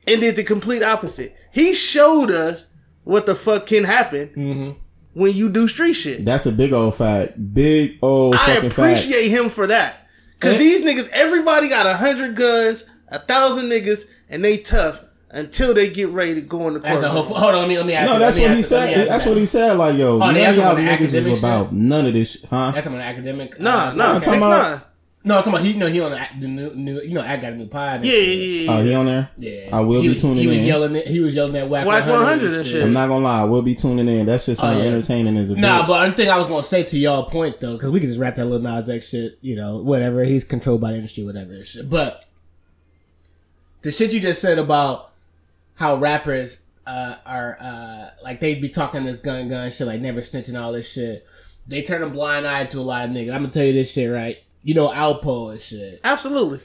and 0.07 0.21
did 0.21 0.37
the 0.37 0.45
complete 0.45 0.83
opposite. 0.83 1.35
He 1.53 1.73
showed 1.75 2.31
us 2.31 2.67
what 3.05 3.25
the 3.27 3.35
fuck 3.35 3.67
can 3.67 3.85
happen 3.85 4.29
Mm-hmm. 4.37 4.71
when 5.15 5.33
you 5.35 5.49
do 5.49 5.69
street 5.69 5.95
shit. 5.95 6.25
That's 6.25 6.47
a 6.47 6.53
big 6.53 6.73
old 6.73 6.95
fact. 6.97 7.55
Big 7.55 7.99
old 8.03 8.35
I 8.35 8.55
fucking 8.55 8.71
fact. 8.71 8.79
appreciate 8.99 9.29
him 9.29 9.49
for 9.49 9.67
that. 9.69 10.09
Cause 10.41 10.53
And- 10.53 10.61
these 10.61 10.83
niggas, 10.83 11.09
everybody 11.11 11.69
got 11.69 11.87
a 11.87 11.95
hundred 11.97 12.35
guns, 12.37 12.85
a 13.09 13.19
thousand 13.21 13.67
niggas, 13.71 14.05
and 14.29 14.45
they 14.45 14.59
tough 14.59 15.01
until 15.33 15.75
they 15.75 15.89
get 15.89 16.09
ready 16.11 16.35
to 16.35 16.41
go 16.43 16.69
in 16.69 16.75
the 16.75 16.81
court. 16.81 17.03
whole, 17.05 17.23
hold 17.25 17.55
on, 17.55 17.61
let 17.61 17.69
me 17.69 17.77
let 17.77 17.87
me 17.87 17.95
ask 17.95 18.03
you. 18.03 18.09
No, 18.09 18.13
you- 18.15 18.19
that's 18.21 18.39
what 18.39 18.51
he 18.51 18.57
you- 18.59 18.63
said. 18.63 18.99
ask 18.99 19.09
That's 19.09 19.27
what 19.27 19.37
he 19.39 19.47
said. 19.47 19.73
Like, 19.79 19.97
yo, 19.99 20.19
none 20.19 20.37
of 20.37 20.43
asked 20.43 20.59
y'all 20.59 20.77
niggas 20.77 20.89
academic 20.89 21.33
is 21.33 21.39
about 21.39 21.73
none 21.73 22.07
of 22.07 22.13
this, 22.15 22.33
shit, 22.33 22.45
huh? 22.51 22.71
That's 22.75 22.87
about 22.87 22.97
an 23.01 23.07
academic. 23.07 23.59
Nah, 23.61 23.89
uh, 23.89 23.93
nah, 23.95 24.13
I'm 24.15 24.21
talking 24.21 24.39
about- 24.41 24.71
nine. 24.71 24.81
No, 25.25 25.37
I'm 25.37 25.45
talking 25.45 25.53
about 25.55 25.65
he. 25.65 25.75
No, 25.75 25.87
he 25.87 26.01
on 26.01 26.11
the, 26.11 26.21
the 26.41 26.49
new, 26.49 26.75
new. 26.75 27.01
You 27.01 27.15
know, 27.15 27.21
I 27.21 27.37
got 27.37 27.53
a 27.53 27.57
new 27.57 27.69
pod. 27.69 27.97
and 28.01 28.05
Yeah, 28.07 28.11
shit. 28.11 28.27
yeah, 28.27 28.45
yeah. 28.65 28.73
Oh, 28.73 28.83
he 28.83 28.95
on 28.95 29.07
there? 29.07 29.31
Yeah, 29.39 29.69
I 29.73 29.79
will 29.81 30.03
he, 30.03 30.09
be 30.09 30.19
tuning 30.19 30.39
he 30.39 30.49
was. 30.49 30.65
Yelling, 30.65 30.97
at- 30.97 31.07
he 31.07 31.21
was 31.21 31.37
yelling 31.37 31.55
at 31.55 31.69
Wack, 31.69 31.87
Wack 31.87 32.05
100, 32.07 32.13
100 32.19 32.33
and 32.47 32.55
and 32.57 32.67
shit. 32.67 32.73
shit. 32.73 32.83
I'm 32.83 32.93
not 32.93 33.07
gonna 33.07 33.23
lie, 33.23 33.45
we'll 33.45 33.63
be 33.63 33.77
tuning 33.77 34.09
in. 34.09 34.27
That's 34.27 34.47
just 34.47 34.61
sound 34.61 34.79
Oh, 34.79 34.81
yeah. 34.83 34.89
entertaining 34.89 35.37
as 35.37 35.53
a 35.53 35.57
Nah, 35.57 35.83
bitch. 35.83 35.87
but 35.87 35.91
one 35.93 36.15
thing 36.15 36.29
I 36.29 36.37
was 36.39 36.49
gonna 36.49 36.65
say 36.65 36.83
to 36.83 36.99
y'all 36.99 37.23
point 37.27 37.61
though, 37.61 37.75
because 37.75 37.93
we 37.93 38.01
could 38.01 38.09
just 38.09 38.19
wrap 38.19 38.35
that 38.35 38.47
little 38.47 38.59
Nas 38.69 38.89
X 38.89 39.11
shit, 39.11 39.39
you 39.43 39.55
know, 39.55 39.77
whatever. 39.77 40.25
He's 40.25 40.43
controlled 40.43 40.81
by 40.81 40.91
the 40.91 40.97
industry, 40.97 41.23
whatever. 41.25 41.63
Shit. 41.63 41.89
But 41.89 42.25
the 43.83 43.93
shit 43.93 44.13
you 44.13 44.19
just 44.19 44.43
said 44.43 44.59
about 44.59 45.12
how 45.83 45.97
rappers 45.97 46.63
uh, 46.87 47.17
are 47.27 47.57
uh, 47.61 48.07
like 48.23 48.39
they 48.39 48.55
be 48.55 48.69
talking 48.69 49.03
this 49.03 49.19
gun 49.19 49.49
gun 49.49 49.69
shit, 49.71 49.87
like 49.89 50.01
never 50.01 50.21
snitching 50.21 50.61
all 50.61 50.71
this 50.73 50.91
shit. 50.93 51.27
They 51.67 51.83
turn 51.83 52.03
a 52.05 52.09
blind 52.09 52.47
eye 52.47 52.67
to 52.67 52.79
a 52.79 52.83
lot 52.83 53.05
of 53.05 53.11
niggas. 53.11 53.33
I'm 53.35 53.43
gonna 53.43 53.49
tell 53.49 53.65
you 53.65 53.73
this 53.73 53.93
shit 53.93 54.11
right. 54.11 54.37
You 54.63 54.75
know 54.75 54.89
Alpo 54.89 55.51
and 55.51 55.61
shit. 55.61 56.01
Absolutely. 56.05 56.61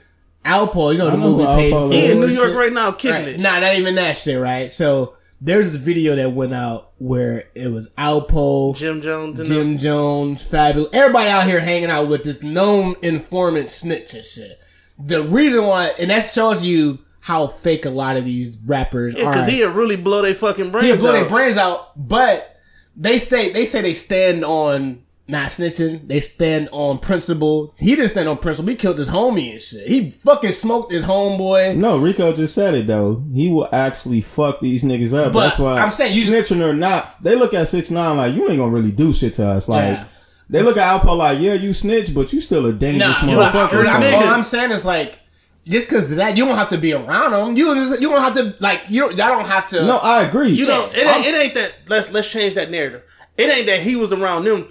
Alpo, 0.46 0.94
you 0.94 1.00
know 1.00 1.10
the 1.10 1.18
know 1.18 1.32
movie 1.32 1.44
who 1.44 1.56
paid 1.56 1.72
for 1.74 1.92
He 1.92 2.12
in 2.12 2.20
New 2.20 2.28
York 2.28 2.50
shit? 2.50 2.58
right 2.58 2.72
now, 2.74 2.92
kicking 2.92 3.12
Right. 3.12 3.28
it. 3.30 3.40
Nah, 3.40 3.60
not 3.60 3.76
even 3.76 3.96
that 3.96 4.14
shit, 4.16 4.40
right? 4.40 4.70
So 4.72 5.16
there's 5.42 5.76
a 5.76 5.80
video 5.80 6.16
that 6.16 6.32
went 6.32 6.54
out 6.54 6.92
where 7.00 7.44
it 7.56 7.72
was 7.72 7.90
Alpo, 7.98 8.76
Jim 8.76 9.02
Jones. 9.02 9.40
And 9.40 9.48
Jim 9.48 9.78
Jones, 9.78 10.48
Fabolous. 10.50 10.94
Everybody 10.94 11.30
out 11.30 11.46
here 11.48 11.60
hanging 11.60 11.90
out 11.90 12.08
with 12.08 12.24
this 12.24 12.44
known 12.44 12.96
informant 13.02 13.70
snitch 13.70 14.14
and 14.14 14.24
shit. 14.24 14.60
The 15.00 15.24
reason 15.24 15.64
why, 15.66 15.92
and 16.00 16.10
that 16.12 16.22
shows 16.22 16.64
you 16.66 17.00
how 17.28 17.46
fake 17.48 17.84
a 17.86 17.90
lot 17.90 18.16
of 18.16 18.24
these 18.24 18.58
rappers 18.66 19.14
Yeah, 19.14 19.26
are. 19.26 19.34
because 19.34 19.50
he'll 19.50 19.72
really 19.72 19.98
blow 19.98 20.22
their 20.22 20.34
fucking 20.34 20.72
brains 20.72 20.86
He'll 20.88 20.96
blow 20.98 21.12
their 21.12 21.26
out. 21.26 21.30
brains 21.30 21.58
out, 21.58 22.08
but 22.08 22.56
they 22.96 23.18
stay. 23.18 23.52
They 23.52 23.66
say 23.66 23.82
they 23.82 23.94
stand 23.94 24.46
on 24.46 25.04
not 25.28 25.50
snitching. 25.50 26.08
They 26.08 26.22
stand 26.22 26.70
on 26.72 27.00
principle. 27.00 27.74
He 27.78 27.98
didn't 27.98 28.12
stand 28.12 28.30
on 28.30 28.38
principle. 28.38 28.70
He 28.70 28.78
killed 28.78 28.98
his 28.98 29.10
homie 29.10 29.52
and 29.52 29.62
shit. 29.62 29.86
He 29.86 30.10
fucking 30.10 30.52
smoked 30.52 30.94
his 30.94 31.04
homeboy. 31.04 31.76
no, 31.76 31.98
Rico 31.98 32.32
just 32.32 32.56
said 32.56 32.74
it 32.76 32.88
though. 32.88 33.26
He 33.34 33.52
will 33.52 33.68
actually 33.74 34.22
fuck 34.22 34.62
these 34.62 34.86
niggas 34.86 35.14
up. 35.14 35.34
But 35.34 35.42
That's 35.50 35.60
why 35.60 35.80
I'm 35.82 35.92
saying 35.92 36.16
you- 36.16 36.24
snitching 36.24 36.62
or 36.66 36.74
not, 36.74 37.22
they 37.22 37.36
look 37.36 37.54
at 37.54 37.68
six 37.68 37.92
nine 37.92 38.16
like 38.16 38.36
you 38.36 38.48
ain't 38.48 38.58
gonna 38.58 38.72
really 38.72 38.94
do 38.94 39.12
shit 39.12 39.34
to 39.34 39.46
us. 39.50 39.68
Like 39.68 39.84
Yeah. 39.98 40.06
they 40.50 40.62
look 40.64 40.78
at 40.78 41.02
Alpo 41.02 41.18
like, 41.18 41.40
yeah, 41.42 41.56
you 41.56 41.74
snitch, 41.74 42.14
but 42.16 42.32
you 42.32 42.40
still 42.40 42.66
a 42.68 42.72
dangerous 42.72 43.22
you 43.22 43.28
motherfucker. 43.28 43.74
know, 43.74 43.84
so- 43.84 43.90
I'm, 43.92 44.14
all 44.16 44.28
I'm 44.34 44.44
saying 44.44 44.72
is 44.72 44.86
like, 44.86 45.20
just 45.68 45.90
because 45.90 46.10
of 46.12 46.18
that, 46.18 46.38
you 46.38 46.46
don't 46.46 46.56
have 46.58 46.70
to 46.70 46.78
be 46.78 46.94
around 46.94 47.32
them. 47.32 47.56
You 47.58 47.76
just, 47.76 48.02
you 48.02 48.10
don't 48.10 48.22
have 48.22 48.34
to 48.36 48.56
like 48.60 48.84
you. 48.90 49.02
Don't, 49.02 49.18
y'all 49.18 49.28
don't 49.30 49.46
have 49.46 49.68
to. 49.70 49.86
no, 49.86 49.98
I 49.98 50.24
agree. 50.24 50.50
You 50.50 50.66
know, 50.68 50.90
it 50.94 51.06
ain't, 51.06 51.26
it 51.26 51.36
ain't 51.36 51.54
that. 51.56 51.74
Let's 51.88 52.12
let's 52.12 52.30
change 52.32 52.56
that 52.56 52.72
narrative. 52.72 53.04
It 53.38 53.50
ain't 53.50 53.68
that 53.68 53.82
he 53.82 53.96
was 53.96 54.12
around 54.12 54.46
them. 54.46 54.68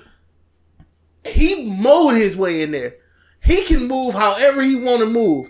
He 1.25 1.65
mowed 1.65 2.15
his 2.15 2.37
way 2.37 2.63
in 2.63 2.71
there. 2.71 2.97
He 3.43 3.65
can 3.65 3.87
move 3.87 4.15
however 4.15 4.63
he 4.63 4.77
want 4.77 5.01
to 5.01 5.07
move. 5.07 5.49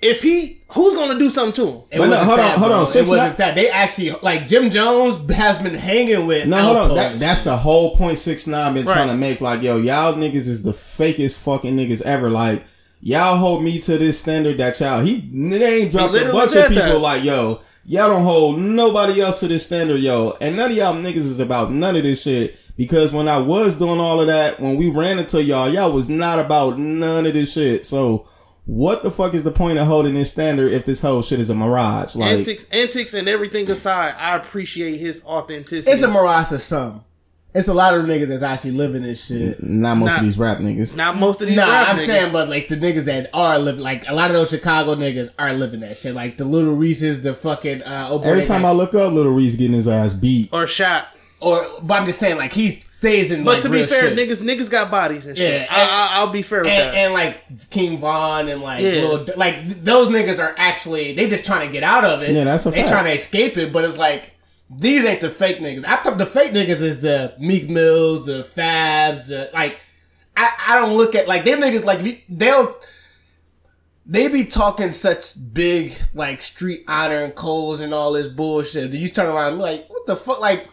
If 0.00 0.20
he, 0.20 0.62
who's 0.72 0.94
gonna 0.94 1.16
do 1.16 1.30
something 1.30 1.52
to 1.64 1.70
him? 1.70 1.82
It 1.92 1.98
But 1.98 2.06
no, 2.06 2.10
wasn't 2.10 2.26
hold 2.28 2.40
on, 2.40 2.46
hold 2.58 2.70
bro. 2.70 2.76
on. 2.78 2.82
It 2.82 3.08
wasn't 3.08 3.08
nine- 3.10 3.34
that. 3.36 3.54
They 3.54 3.68
actually 3.70 4.10
like 4.20 4.46
Jim 4.48 4.68
Jones 4.68 5.16
has 5.32 5.60
been 5.60 5.74
hanging 5.74 6.26
with. 6.26 6.48
No, 6.48 6.60
hold 6.60 6.76
on. 6.76 6.94
That, 6.96 7.18
that's 7.20 7.42
the 7.42 7.56
whole 7.56 7.94
point 7.94 8.18
six 8.18 8.48
nine 8.48 8.74
been 8.74 8.84
Right. 8.84 8.94
trying 8.94 9.08
to 9.08 9.14
make. 9.14 9.40
Like, 9.40 9.62
yo, 9.62 9.76
y'all 9.78 10.14
niggas 10.14 10.48
is 10.48 10.62
the 10.62 10.72
fakest 10.72 11.36
fucking 11.38 11.76
niggas 11.76 12.02
ever. 12.02 12.30
Like, 12.30 12.64
y'all 13.02 13.36
hold 13.36 13.62
me 13.62 13.78
to 13.80 13.98
this 13.98 14.18
standard 14.18 14.56
that 14.58 14.78
y'all 14.80 15.00
he 15.00 15.28
name 15.32 15.90
dropped 15.90 16.14
a 16.14 16.32
bunch 16.32 16.54
of 16.54 16.68
people 16.68 16.84
that. 16.84 16.98
like, 17.00 17.24
yo, 17.24 17.60
y'all 17.84 18.08
don't 18.08 18.24
hold 18.24 18.58
nobody 18.58 19.20
else 19.20 19.40
to 19.40 19.48
this 19.48 19.64
standard, 19.64 20.00
yo. 20.00 20.36
And 20.40 20.56
none 20.56 20.70
of 20.70 20.76
y'all 20.76 20.94
niggas 20.94 21.16
is 21.16 21.40
about 21.40 21.72
none 21.72 21.96
of 21.96 22.04
this 22.04 22.22
shit. 22.22 22.58
Because 22.74 23.12
when 23.12 23.28
I 23.28 23.36
was 23.36 23.74
doing 23.74 24.00
all 24.00 24.20
of 24.20 24.28
that, 24.28 24.58
when 24.58 24.78
we 24.78 24.88
ran 24.88 25.18
into 25.18 25.42
y'all, 25.42 25.68
y'all 25.68 25.92
was 25.92 26.08
not 26.08 26.38
about 26.38 26.78
none 26.78 27.26
of 27.26 27.34
this 27.34 27.52
shit. 27.52 27.84
So 27.84 28.26
what 28.64 29.02
the 29.02 29.10
fuck 29.10 29.34
is 29.34 29.44
the 29.44 29.50
point 29.50 29.78
of 29.78 29.86
holding 29.86 30.14
this 30.14 30.30
standard 30.30 30.72
if 30.72 30.84
this 30.84 31.00
whole 31.00 31.20
shit 31.20 31.38
is 31.38 31.50
a 31.50 31.54
mirage? 31.54 32.16
Like 32.16 32.38
antics, 32.38 32.66
antics, 32.70 33.12
and 33.12 33.28
everything 33.28 33.70
aside, 33.70 34.14
I 34.18 34.36
appreciate 34.36 34.98
his 34.98 35.22
authenticity. 35.24 35.90
It's 35.90 36.02
a 36.02 36.08
mirage 36.08 36.52
of 36.52 36.62
some. 36.62 37.04
It's 37.54 37.68
a 37.68 37.74
lot 37.74 37.94
of 37.94 38.06
niggas 38.06 38.28
that's 38.28 38.42
actually 38.42 38.70
living 38.72 39.02
this 39.02 39.26
shit. 39.26 39.62
not 39.62 39.96
most 39.96 40.12
Nah. 40.12 40.16
of 40.18 40.22
these 40.22 40.38
rap 40.38 40.58
niggas. 40.58 40.96
Not 40.96 41.16
most 41.18 41.42
of 41.42 41.48
these 41.48 41.56
Nah, 41.56 41.68
rap 41.70 41.88
I'm 41.90 41.96
niggas. 41.98 42.06
saying, 42.06 42.32
but 42.32 42.48
like 42.48 42.68
the 42.68 42.76
niggas 42.76 43.04
that 43.04 43.28
are 43.34 43.58
living, 43.58 43.82
like 43.82 44.08
a 44.08 44.14
lot 44.14 44.30
of 44.30 44.34
those 44.36 44.48
Chicago 44.50 44.94
niggas 44.94 45.28
are 45.38 45.52
living 45.52 45.80
that 45.80 45.96
shit. 45.98 46.14
Like 46.14 46.38
the 46.38 46.46
little 46.46 46.74
Reese's, 46.74 47.20
the 47.20 47.34
fucking 47.34 47.82
uh, 47.82 48.18
Every 48.24 48.42
time 48.44 48.62
like, 48.62 48.70
I 48.70 48.72
look 48.74 48.94
up, 48.94 49.12
Little 49.12 49.32
Reese 49.32 49.54
getting 49.56 49.74
his 49.74 49.86
ass 49.86 50.14
beat. 50.14 50.48
or 50.52 50.66
shot. 50.66 51.08
or 51.40 51.62
but 51.82 51.94
I'm 52.00 52.06
just 52.06 52.18
saying, 52.20 52.38
like 52.38 52.52
he 52.54 52.70
stays 52.70 53.30
in. 53.32 53.44
But 53.44 53.54
like, 53.54 53.62
to 53.64 53.68
be 53.68 53.78
real 53.78 53.86
fair, 53.86 54.14
shit. 54.14 54.16
niggas 54.16 54.38
niggas 54.38 54.70
got 54.70 54.90
bodies 54.90 55.26
and 55.26 55.36
shit. 55.36 55.52
Yeah, 55.52 55.66
I, 55.70 55.80
and- 55.82 55.90
I, 55.90 56.08
I'll 56.20 56.28
be 56.30 56.40
fair 56.40 56.60
with 56.60 56.68
and, 56.68 56.90
that. 56.92 56.96
and 56.96 57.12
like 57.12 57.68
King 57.68 57.98
Von 57.98 58.48
and 58.48 58.62
like 58.62 58.80
Yeah. 58.82 59.02
little, 59.02 59.26
like 59.36 59.68
those 59.84 60.08
niggas 60.08 60.38
are 60.38 60.54
actually 60.56 61.12
they 61.12 61.26
just 61.26 61.44
trying 61.44 61.66
to 61.66 61.72
get 61.72 61.82
out 61.82 62.04
of 62.04 62.22
it. 62.22 62.30
Yeah, 62.34 62.44
that's 62.44 62.64
a 62.64 62.70
they 62.70 62.76
fact. 62.78 62.88
trying 62.88 63.04
to 63.04 63.12
escape 63.12 63.58
it, 63.58 63.72
but 63.74 63.84
it's 63.84 63.98
like 63.98 64.30
these 64.76 65.04
ain't 65.04 65.20
the 65.20 65.30
fake 65.30 65.58
niggas. 65.58 65.84
I 65.84 65.96
thought 65.96 66.18
the 66.18 66.26
fake 66.26 66.52
niggas 66.52 66.82
is 66.82 67.02
the 67.02 67.34
Meek 67.38 67.68
Mills, 67.68 68.26
the 68.26 68.42
Fabs, 68.42 69.28
the, 69.28 69.50
like 69.52 69.80
I, 70.36 70.50
I 70.68 70.78
don't 70.80 70.96
look 70.96 71.14
at 71.14 71.28
like 71.28 71.44
them 71.44 71.60
niggas 71.60 71.84
like 71.84 72.24
they'll 72.28 72.76
they 74.06 74.28
be 74.28 74.44
talking 74.44 74.90
such 74.90 75.34
big 75.52 75.94
like 76.14 76.42
street 76.42 76.84
honor 76.88 77.24
and 77.24 77.34
codes 77.34 77.80
and 77.80 77.94
all 77.94 78.12
this 78.12 78.26
bullshit. 78.26 78.90
Then 78.90 79.00
you 79.00 79.08
turn 79.08 79.30
around 79.30 79.58
like, 79.58 79.88
what 79.88 80.06
the 80.06 80.16
fuck? 80.16 80.40
Like, 80.40 80.68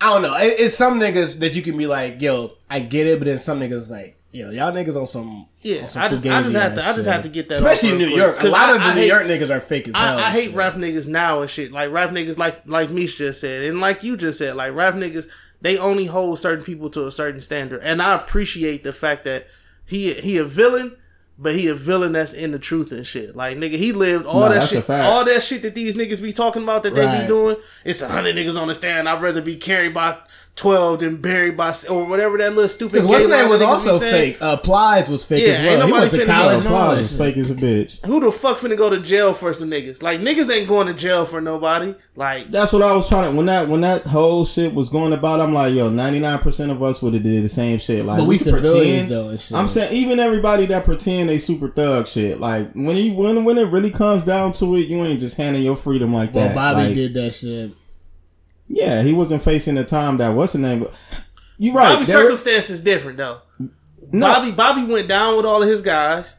I 0.00 0.12
don't 0.12 0.22
know. 0.22 0.36
It, 0.36 0.58
it's 0.58 0.76
some 0.76 0.98
niggas 0.98 1.38
that 1.38 1.54
you 1.54 1.62
can 1.62 1.76
be 1.76 1.86
like, 1.86 2.20
yo, 2.20 2.52
I 2.68 2.80
get 2.80 3.06
it, 3.06 3.18
but 3.18 3.26
then 3.26 3.38
some 3.38 3.60
niggas 3.60 3.90
like, 3.90 4.18
yo, 4.34 4.50
y'all 4.50 4.72
niggas 4.72 4.96
on 4.96 5.06
some 5.06 5.46
yeah, 5.62 5.82
on 5.82 5.88
some 5.88 6.02
I 6.02 6.08
just, 6.08 6.26
I 6.26 6.42
just 6.42 6.54
have 6.54 6.74
to, 6.74 6.80
ass 6.82 6.88
I 6.92 6.94
just 6.96 7.06
have 7.08 7.22
to 7.22 7.28
get 7.28 7.48
that. 7.48 7.58
Especially 7.58 7.88
off 7.90 7.92
in 7.94 7.98
New 7.98 8.06
quick. 8.08 8.16
York. 8.16 8.36
A 8.36 8.40
'Cause 8.40 8.50
lot 8.50 8.60
I- 8.70 8.72
of 8.74 8.80
the 8.80 8.86
I 8.86 8.94
New 8.94 9.00
hate- 9.00 9.06
York 9.08 9.22
niggas 9.24 9.50
are 9.56 9.60
fake 9.60 9.88
as 9.88 9.94
hell. 9.96 10.18
I, 10.18 10.22
I 10.24 10.30
hate 10.30 10.44
shit. 10.46 10.54
rap 10.54 10.74
niggas 10.74 11.06
now 11.06 11.40
and 11.40 11.50
shit. 11.50 11.72
Like 11.72 11.90
rap 11.90 12.10
niggas, 12.10 12.36
like 12.38 12.62
like 12.66 12.90
Mish 12.90 13.16
just 13.16 13.40
said, 13.40 13.62
and 13.62 13.80
like 13.80 14.02
you 14.04 14.16
just 14.16 14.38
said, 14.38 14.56
like 14.56 14.74
rap 14.74 14.94
niggas, 14.94 15.28
they 15.60 15.78
only 15.78 16.06
hold 16.06 16.38
certain 16.38 16.64
people 16.64 16.90
to 16.90 17.06
a 17.06 17.12
certain 17.12 17.40
standard. 17.40 17.80
And 17.82 18.02
I 18.02 18.14
appreciate 18.14 18.84
the 18.84 18.92
fact 18.92 19.24
that 19.24 19.46
he 19.86 20.12
he 20.14 20.36
a 20.38 20.44
villain, 20.44 20.96
but 21.38 21.54
he 21.54 21.68
a 21.68 21.74
villain 21.74 22.12
that's 22.12 22.32
in 22.32 22.50
the 22.52 22.58
truth 22.58 22.92
and 22.92 23.06
shit. 23.06 23.34
Like 23.36 23.56
nigga, 23.56 23.76
he 23.76 23.92
lived 23.92 24.26
all 24.26 24.40
No, 24.40 24.48
that 24.50 24.68
shit, 24.68 24.88
all 24.90 25.24
that 25.24 25.42
shit 25.42 25.62
that 25.62 25.74
these 25.74 25.94
niggas 25.96 26.20
be 26.22 26.32
talking 26.32 26.62
about 26.62 26.82
that 26.82 26.94
they 26.94 27.20
be 27.20 27.26
doing. 27.26 27.56
It's 27.84 28.02
a 28.02 28.08
hundred 28.08 28.36
niggas 28.36 28.60
on 28.60 28.68
the 28.68 28.74
stand. 28.74 29.08
I'd 29.08 29.22
rather 29.22 29.40
be 29.42 29.56
carried 29.56 29.94
by 29.94 30.16
twelve 30.56 31.02
and 31.02 31.20
buried 31.20 31.56
by 31.56 31.74
or 31.90 32.04
whatever 32.04 32.38
that 32.38 32.54
little 32.54 32.68
stupid. 32.68 32.92
Because 32.92 33.08
what's 33.08 33.26
name 33.26 33.48
was 33.48 33.60
also 33.60 33.98
fake. 33.98 34.38
Uh, 34.40 34.56
Plies 34.56 35.08
was 35.08 35.24
fake 35.24 35.42
Yeah, 35.44 35.52
as 35.54 35.60
ain't 35.60 35.78
well. 35.78 35.86
He 35.86 35.92
went 35.92 36.10
to 36.12 36.26
college. 36.26 36.62
go- 36.62 36.68
Plies 36.68 36.96
that 36.98 37.02
is 37.04 37.10
shit. 37.10 37.18
fake 37.18 37.36
as 37.38 37.50
a 37.50 37.54
bitch. 37.56 38.06
Who 38.06 38.20
the 38.20 38.30
fuck 38.30 38.58
finna 38.58 38.76
go 38.76 38.88
to 38.88 39.00
jail 39.00 39.34
for 39.34 39.52
some 39.52 39.68
niggas? 39.70 40.00
Like 40.02 40.20
niggas 40.20 40.48
ain't 40.54 40.68
going 40.68 40.86
to 40.86 40.94
jail 40.94 41.24
for 41.24 41.40
nobody. 41.40 41.94
Like 42.14 42.48
That's 42.50 42.72
what 42.72 42.82
I 42.82 42.94
was 42.94 43.08
trying 43.08 43.30
to 43.30 43.36
when 43.36 43.46
that 43.46 43.66
when 43.68 43.80
that 43.80 44.02
whole 44.02 44.44
shit 44.44 44.72
was 44.72 44.88
going 44.88 45.12
about. 45.12 45.40
I'm 45.40 45.52
like, 45.52 45.74
yo, 45.74 45.90
99 45.90 46.38
percent 46.38 46.70
of 46.70 46.82
us 46.82 47.02
would 47.02 47.14
have 47.14 47.24
did 47.24 47.42
the 47.42 47.48
same 47.48 47.78
shit. 47.78 48.04
Like 48.04 48.18
But 48.18 48.26
we 48.26 48.36
can 48.36 48.44
civilians, 48.44 49.08
though, 49.08 49.30
and 49.30 49.40
shit. 49.40 49.56
I'm 49.58 49.66
saying 49.66 49.92
even 49.92 50.20
everybody 50.20 50.66
that 50.66 50.84
pretend 50.84 51.28
they 51.30 51.38
super 51.38 51.68
thug 51.68 52.06
shit. 52.06 52.38
Like 52.38 52.72
when 52.74 52.96
you 52.96 53.14
when 53.14 53.44
when 53.44 53.58
it 53.58 53.68
really 53.70 53.90
comes 53.90 54.22
down 54.22 54.52
to 54.52 54.76
it, 54.76 54.86
you 54.86 54.98
ain't 55.04 55.18
just 55.18 55.36
handing 55.36 55.64
your 55.64 55.74
freedom 55.74 56.14
like 56.14 56.32
that. 56.34 56.54
Well. 56.54 56.74
Bobby 56.74 56.86
Like, 56.86 56.94
did 56.94 57.14
that 57.14 57.32
shit. 57.32 57.72
Yeah, 58.68 59.02
he 59.02 59.12
wasn't 59.12 59.42
facing 59.42 59.74
the 59.74 59.84
time 59.84 60.16
that 60.18 60.30
what's 60.34 60.52
the 60.54 60.58
name. 60.58 60.86
You 61.58 61.74
right. 61.74 61.94
Bobby's 61.94 62.08
there- 62.08 62.22
circumstances 62.22 62.80
different 62.80 63.18
though. 63.18 63.40
No. 64.12 64.26
Bobby 64.26 64.52
Bobby 64.52 64.84
went 64.84 65.08
down 65.08 65.36
with 65.36 65.46
all 65.46 65.62
of 65.62 65.68
his 65.68 65.82
guys, 65.82 66.36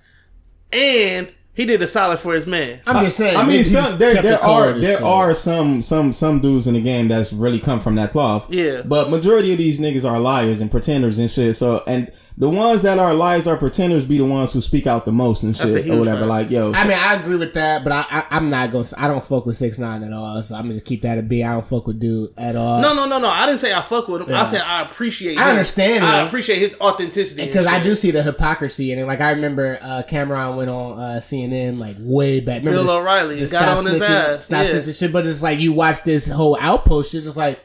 and 0.72 1.34
he 1.56 1.66
did 1.66 1.82
a 1.82 1.88
solid 1.88 2.20
for 2.20 2.34
his 2.34 2.46
man. 2.46 2.82
I'm 2.86 3.04
just 3.04 3.18
saying. 3.18 3.36
I 3.38 3.42
he- 3.44 3.48
mean, 3.48 3.58
he 3.58 3.64
some, 3.64 3.98
there 3.98 4.14
there 4.22 4.24
the 4.24 4.46
are 4.46 4.74
there 4.74 4.96
shit. 4.98 5.02
are 5.02 5.34
some 5.34 5.82
some 5.82 6.14
some 6.14 6.40
dudes 6.42 6.68
in 6.68 6.74
the 6.76 6.82
game 6.82 7.08
that's 7.08 7.34
really 7.34 7.60
come 7.60 7.80
from 7.80 7.96
that 7.96 8.12
cloth. 8.12 8.52
Yeah. 8.54 8.82
but 8.86 9.10
majority 9.10 9.52
of 9.54 9.58
these 9.58 9.80
niggas 9.80 10.10
are 10.10 10.20
liars 10.20 10.62
and 10.62 10.70
pretenders 10.70 11.18
and 11.20 11.30
shit. 11.32 11.56
So 11.56 11.82
and 11.88 12.12
the 12.38 12.50
ones 12.50 12.82
that 12.82 13.00
are 13.00 13.14
liars 13.14 13.48
or 13.48 13.56
pretenders 13.56 14.06
be 14.06 14.18
the 14.18 14.26
ones 14.26 14.52
who 14.52 14.60
speak 14.60 14.86
out 14.86 15.06
the 15.06 15.14
most 15.14 15.44
and 15.44 15.56
shit 15.56 15.88
or 15.90 15.98
whatever. 15.98 16.20
fact. 16.20 16.30
Like 16.30 16.52
yo, 16.52 16.74
I 16.74 16.84
mean, 16.86 16.98
I 16.98 17.14
agree 17.16 17.38
with 17.38 17.54
that, 17.54 17.84
but 17.86 17.94
I, 17.94 18.06
I 18.10 18.26
I'm 18.32 18.50
not 18.50 18.72
gonna. 18.72 18.86
I 18.98 19.08
don't 19.08 19.24
fuck 19.24 19.46
with 19.46 19.56
six 19.56 19.80
nine 19.80 20.04
at 20.04 20.12
all. 20.12 20.42
So 20.44 20.56
I'm 20.56 20.64
gonna 20.64 20.74
just 20.74 20.86
keep 20.86 21.04
that 21.04 21.18
a 21.18 21.22
B. 21.22 21.44
I 21.44 21.54
don't 21.54 21.66
fuck 21.66 21.88
with 21.88 22.00
dude 22.00 22.32
at 22.38 22.58
all. 22.58 22.82
No, 22.82 22.94
no, 22.94 23.08
no, 23.08 23.20
no. 23.20 23.30
I 23.30 23.46
didn't 23.46 23.60
say 23.60 23.74
I 23.74 23.82
fuck 23.82 24.10
with 24.10 24.24
him. 24.24 24.30
Yeah. 24.30 24.42
I 24.42 24.46
said 24.46 24.62
I 24.62 24.82
appreciate. 24.82 25.38
I 25.38 25.44
him. 25.44 25.50
understand 25.52 26.04
I 26.06 26.20
him. 26.22 26.28
appreciate 26.28 26.60
his 26.60 26.76
authenticity 26.82 27.46
because 27.46 27.66
I 27.66 27.82
do 27.82 27.96
see 27.96 28.12
the 28.12 28.22
hypocrisy 28.22 28.92
in 28.92 29.00
it. 29.00 29.06
Like 29.06 29.22
I 29.22 29.32
remember 29.32 29.78
uh, 29.82 30.04
Cam'ron 30.06 30.58
went 30.58 30.70
on 30.70 31.00
uh, 31.00 31.20
CNN 31.22 31.45
like 31.80 31.98
way 32.00 32.40
back. 32.40 32.60
Remember 32.60 32.84
Bill 32.84 32.88
the- 32.88 33.00
O'Reilly 33.00 33.40
the 33.40 33.52
got 33.52 33.78
on 33.78 33.86
his 33.86 34.02
ass, 34.02 34.46
stop 34.46 34.68
yeah. 34.68 34.82
shit. 34.82 35.12
But 35.12 35.26
it's 35.26 35.44
like 35.44 35.60
you 35.60 35.74
watch 35.74 36.04
this 36.04 36.28
whole 36.28 36.56
Alpo 36.58 37.10
shit. 37.10 37.26
It's 37.26 37.38
like 37.38 37.60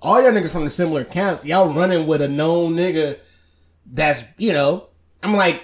all 0.00 0.22
y'all 0.22 0.32
niggas 0.32 0.50
from 0.50 0.64
the 0.64 0.70
similar 0.70 1.04
camps. 1.04 1.44
Y'all 1.44 1.72
running 1.72 2.06
with 2.06 2.22
a 2.22 2.28
known 2.28 2.74
nigga. 2.74 3.18
That's 3.86 4.24
you 4.36 4.52
know. 4.52 4.88
I'm 5.22 5.34
like, 5.34 5.62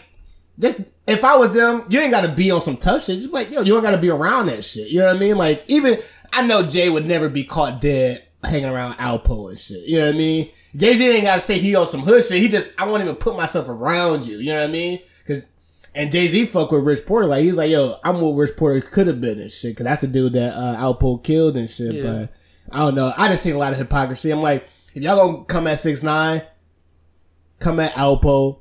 just 0.59 0.81
if 1.07 1.25
I 1.25 1.37
was 1.37 1.55
them, 1.55 1.85
you 1.89 2.01
ain't 2.01 2.11
got 2.11 2.23
to 2.23 2.29
be 2.29 2.51
on 2.51 2.61
some 2.61 2.77
tough 2.77 3.05
shit. 3.05 3.17
Just 3.17 3.33
like 3.33 3.51
yo, 3.51 3.63
you 3.63 3.73
don't 3.75 3.83
got 3.83 3.93
to 3.93 3.99
be 3.99 4.11
around 4.11 4.47
that 4.47 4.65
shit. 4.65 4.89
You 4.89 5.01
know 5.01 5.07
what 5.07 5.17
I 5.17 5.19
mean? 5.19 5.37
Like 5.37 5.65
even 5.69 5.99
I 6.33 6.47
know 6.47 6.63
Jay 6.63 6.89
would 6.89 7.07
never 7.07 7.29
be 7.29 7.45
caught 7.45 7.81
dead 7.81 8.27
hanging 8.43 8.69
around 8.69 8.95
Alpo 8.95 9.51
and 9.51 9.59
shit. 9.59 9.85
You 9.87 9.99
know 9.99 10.07
what 10.07 10.15
I 10.15 10.19
mean? 10.19 10.51
Jay 10.77 10.95
Z 10.95 11.09
ain't 11.09 11.25
got 11.25 11.35
to 11.35 11.41
say 11.41 11.59
he 11.59 11.75
on 11.77 11.87
some 11.87 12.01
hood 12.01 12.25
shit. 12.25 12.43
He 12.43 12.49
just 12.49 12.79
I 12.81 12.87
won't 12.87 13.03
even 13.03 13.17
put 13.17 13.37
myself 13.37 13.69
around 13.69 14.27
you. 14.27 14.39
You 14.39 14.53
know 14.53 14.61
what 14.61 14.71
I 14.71 14.73
mean? 14.73 15.01
And 15.97 16.11
Jay 16.11 16.27
Z 16.27 16.47
fuck 16.47 16.73
with 16.73 16.85
Rich 16.87 17.07
Porter. 17.07 17.27
Like 17.29 17.43
he's 17.43 17.57
like, 17.57 17.71
yo, 17.71 17.97
I'm 18.03 18.21
what 18.21 18.31
Rich 18.33 18.57
Porter 18.57 18.81
could 18.81 19.07
have 19.07 19.21
been 19.21 19.39
and 19.39 19.51
shit. 19.51 19.73
Because 19.73 19.85
that's 19.85 20.01
the 20.01 20.09
dude 20.09 20.33
that 20.33 20.53
uh, 20.55 20.77
Alpo 20.77 21.23
killed 21.23 21.57
and 21.57 21.71
shit. 21.71 21.95
Yeah. 21.95 22.03
But 22.03 22.33
I 22.75 22.79
don't 22.81 22.95
know. 22.97 23.13
I 23.17 23.29
just 23.29 23.43
seen 23.43 23.55
a 23.55 23.59
lot 23.59 23.73
of 23.73 23.79
hypocrisy. 23.79 24.31
I'm 24.33 24.43
like, 24.43 24.67
if 24.95 25.03
y'all 25.03 25.17
gonna 25.33 25.45
come 25.45 25.67
at 25.69 25.79
six 25.79 26.03
nine, 26.03 26.43
come 27.61 27.81
at 27.81 27.93
Alpo. 27.93 28.59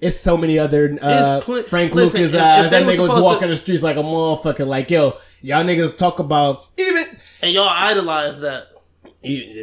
It's 0.00 0.16
so 0.20 0.36
many 0.36 0.58
other 0.58 0.98
uh, 1.00 1.40
pl- 1.42 1.62
Frank 1.62 1.94
listen, 1.94 2.20
Lucas. 2.20 2.34
if- 2.34 2.40
Uh, 2.40 2.62
if 2.64 2.70
that 2.70 2.82
nigga 2.84 3.08
was 3.08 3.22
walking 3.22 3.42
to- 3.42 3.48
the 3.48 3.56
streets 3.56 3.82
like 3.82 3.96
a 3.96 4.02
motherfucker. 4.02 4.66
Like 4.66 4.90
yo, 4.90 5.16
y'all 5.40 5.64
niggas 5.64 5.96
talk 5.96 6.18
about 6.18 6.68
even 6.78 7.04
and 7.42 7.52
y'all 7.52 7.68
idolize 7.68 8.40
that. 8.40 8.68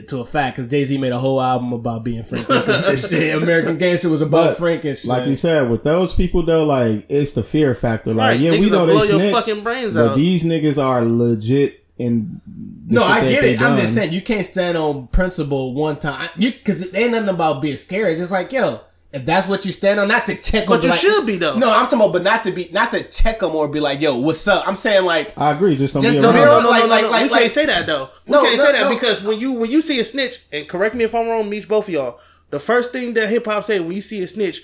To 0.07 0.19
a 0.19 0.25
fact 0.25 0.55
because 0.57 0.69
Jay 0.69 0.83
Z 0.83 0.97
made 0.97 1.11
a 1.11 1.19
whole 1.19 1.39
album 1.41 1.71
about 1.73 2.03
being 2.03 2.23
Frank 2.23 2.49
Lucas 2.49 2.83
and 2.85 2.99
shit. 2.99 3.35
American 3.41 3.77
Gangster 3.77 4.09
was 4.09 4.21
about 4.21 4.49
But, 4.49 4.57
Frank 4.57 4.85
and 4.85 4.97
shit. 4.97 5.07
like 5.07 5.27
you 5.27 5.35
said, 5.35 5.69
with 5.69 5.83
those 5.83 6.13
people 6.15 6.43
though, 6.43 6.63
like 6.65 7.05
it's 7.09 7.31
the 7.31 7.43
fear 7.43 7.73
factor. 7.73 8.13
Like 8.13 8.29
Right, 8.31 8.39
yeah, 8.39 8.51
we 8.51 8.69
know 8.69 8.85
they 8.85 8.93
blow 8.93 9.03
your 9.03 9.39
snitch, 9.41 9.63
brains 9.63 9.93
but 9.93 10.11
out. 10.11 10.15
these 10.15 10.43
niggas 10.43 10.81
are 10.83 11.03
legit 11.05 11.83
in. 11.97 12.41
No, 12.87 13.03
I 13.03 13.21
get 13.21 13.41
they 13.43 13.53
it. 13.53 13.61
I'm 13.61 13.79
just 13.79 13.93
saying 13.93 14.11
you 14.11 14.21
can't 14.21 14.43
stand 14.45 14.77
on 14.77 15.07
principle 15.07 15.73
one 15.73 15.97
time. 15.99 16.15
I- 16.17 16.29
You 16.37 16.51
because 16.51 16.81
it 16.87 16.95
ain't 16.95 17.11
nothing 17.11 17.29
about 17.29 17.61
being 17.61 17.75
scared. 17.75 18.09
It's 18.09 18.19
just 18.19 18.31
like 18.31 18.51
yo, 18.51 18.81
if 19.13 19.25
that's 19.25 19.47
what 19.47 19.65
you 19.65 19.71
stand 19.71 19.99
on, 19.99 20.07
not 20.07 20.25
to 20.27 20.35
check 20.35 20.67
them. 20.67 20.79
But 20.79 20.83
you 20.85 20.93
should 20.95 21.25
be, 21.25 21.37
though. 21.37 21.57
No, 21.57 21.69
I'm 21.71 21.83
talking 21.85 21.99
about, 21.99 22.13
but 22.13 22.23
not 22.23 22.43
to 22.45 22.51
be, 22.51 22.69
not 22.71 22.91
to 22.91 23.03
check 23.03 23.39
them 23.39 23.53
or 23.55 23.67
be 23.67 23.79
like, 23.79 23.99
yo, 23.99 24.17
what's 24.17 24.47
up? 24.47 24.67
I'm 24.67 24.75
saying 24.75 25.03
like, 25.05 25.37
I 25.37 25.51
agree. 25.51 25.75
Just 25.75 25.93
don't 25.93 26.01
Just 26.03 26.17
be 26.17 26.21
don't 26.21 26.33
around. 26.35 26.45
No, 26.45 26.59
no, 26.61 26.69
like- 26.69 26.79
no, 26.81 26.85
no, 26.87 26.89
like- 26.89 27.03
no. 27.03 27.09
like- 27.09 27.23
we 27.23 27.29
like- 27.29 27.41
can't 27.41 27.51
say 27.51 27.65
that 27.65 27.85
though. 27.85 28.09
We 28.25 28.31
No, 28.31 28.41
can't 28.43 28.57
no, 28.57 28.65
say 28.65 28.71
that 28.71 28.81
no. 28.83 28.89
because 28.89 29.21
when 29.21 29.37
you 29.39 29.53
when 29.53 29.69
you 29.69 29.81
see 29.81 29.99
a 29.99 30.05
snitch, 30.05 30.41
and 30.51 30.67
correct 30.67 30.95
me 30.95 31.03
if 31.03 31.13
I'm 31.13 31.27
wrong, 31.27 31.49
Meech, 31.49 31.67
both 31.67 31.87
of 31.87 31.93
y'all. 31.93 32.19
The 32.51 32.59
first 32.59 32.91
thing 32.91 33.13
that 33.15 33.29
hip 33.29 33.45
hop 33.45 33.63
say 33.63 33.79
when 33.79 33.93
you 33.93 34.01
see 34.01 34.21
a 34.23 34.27
snitch, 34.27 34.61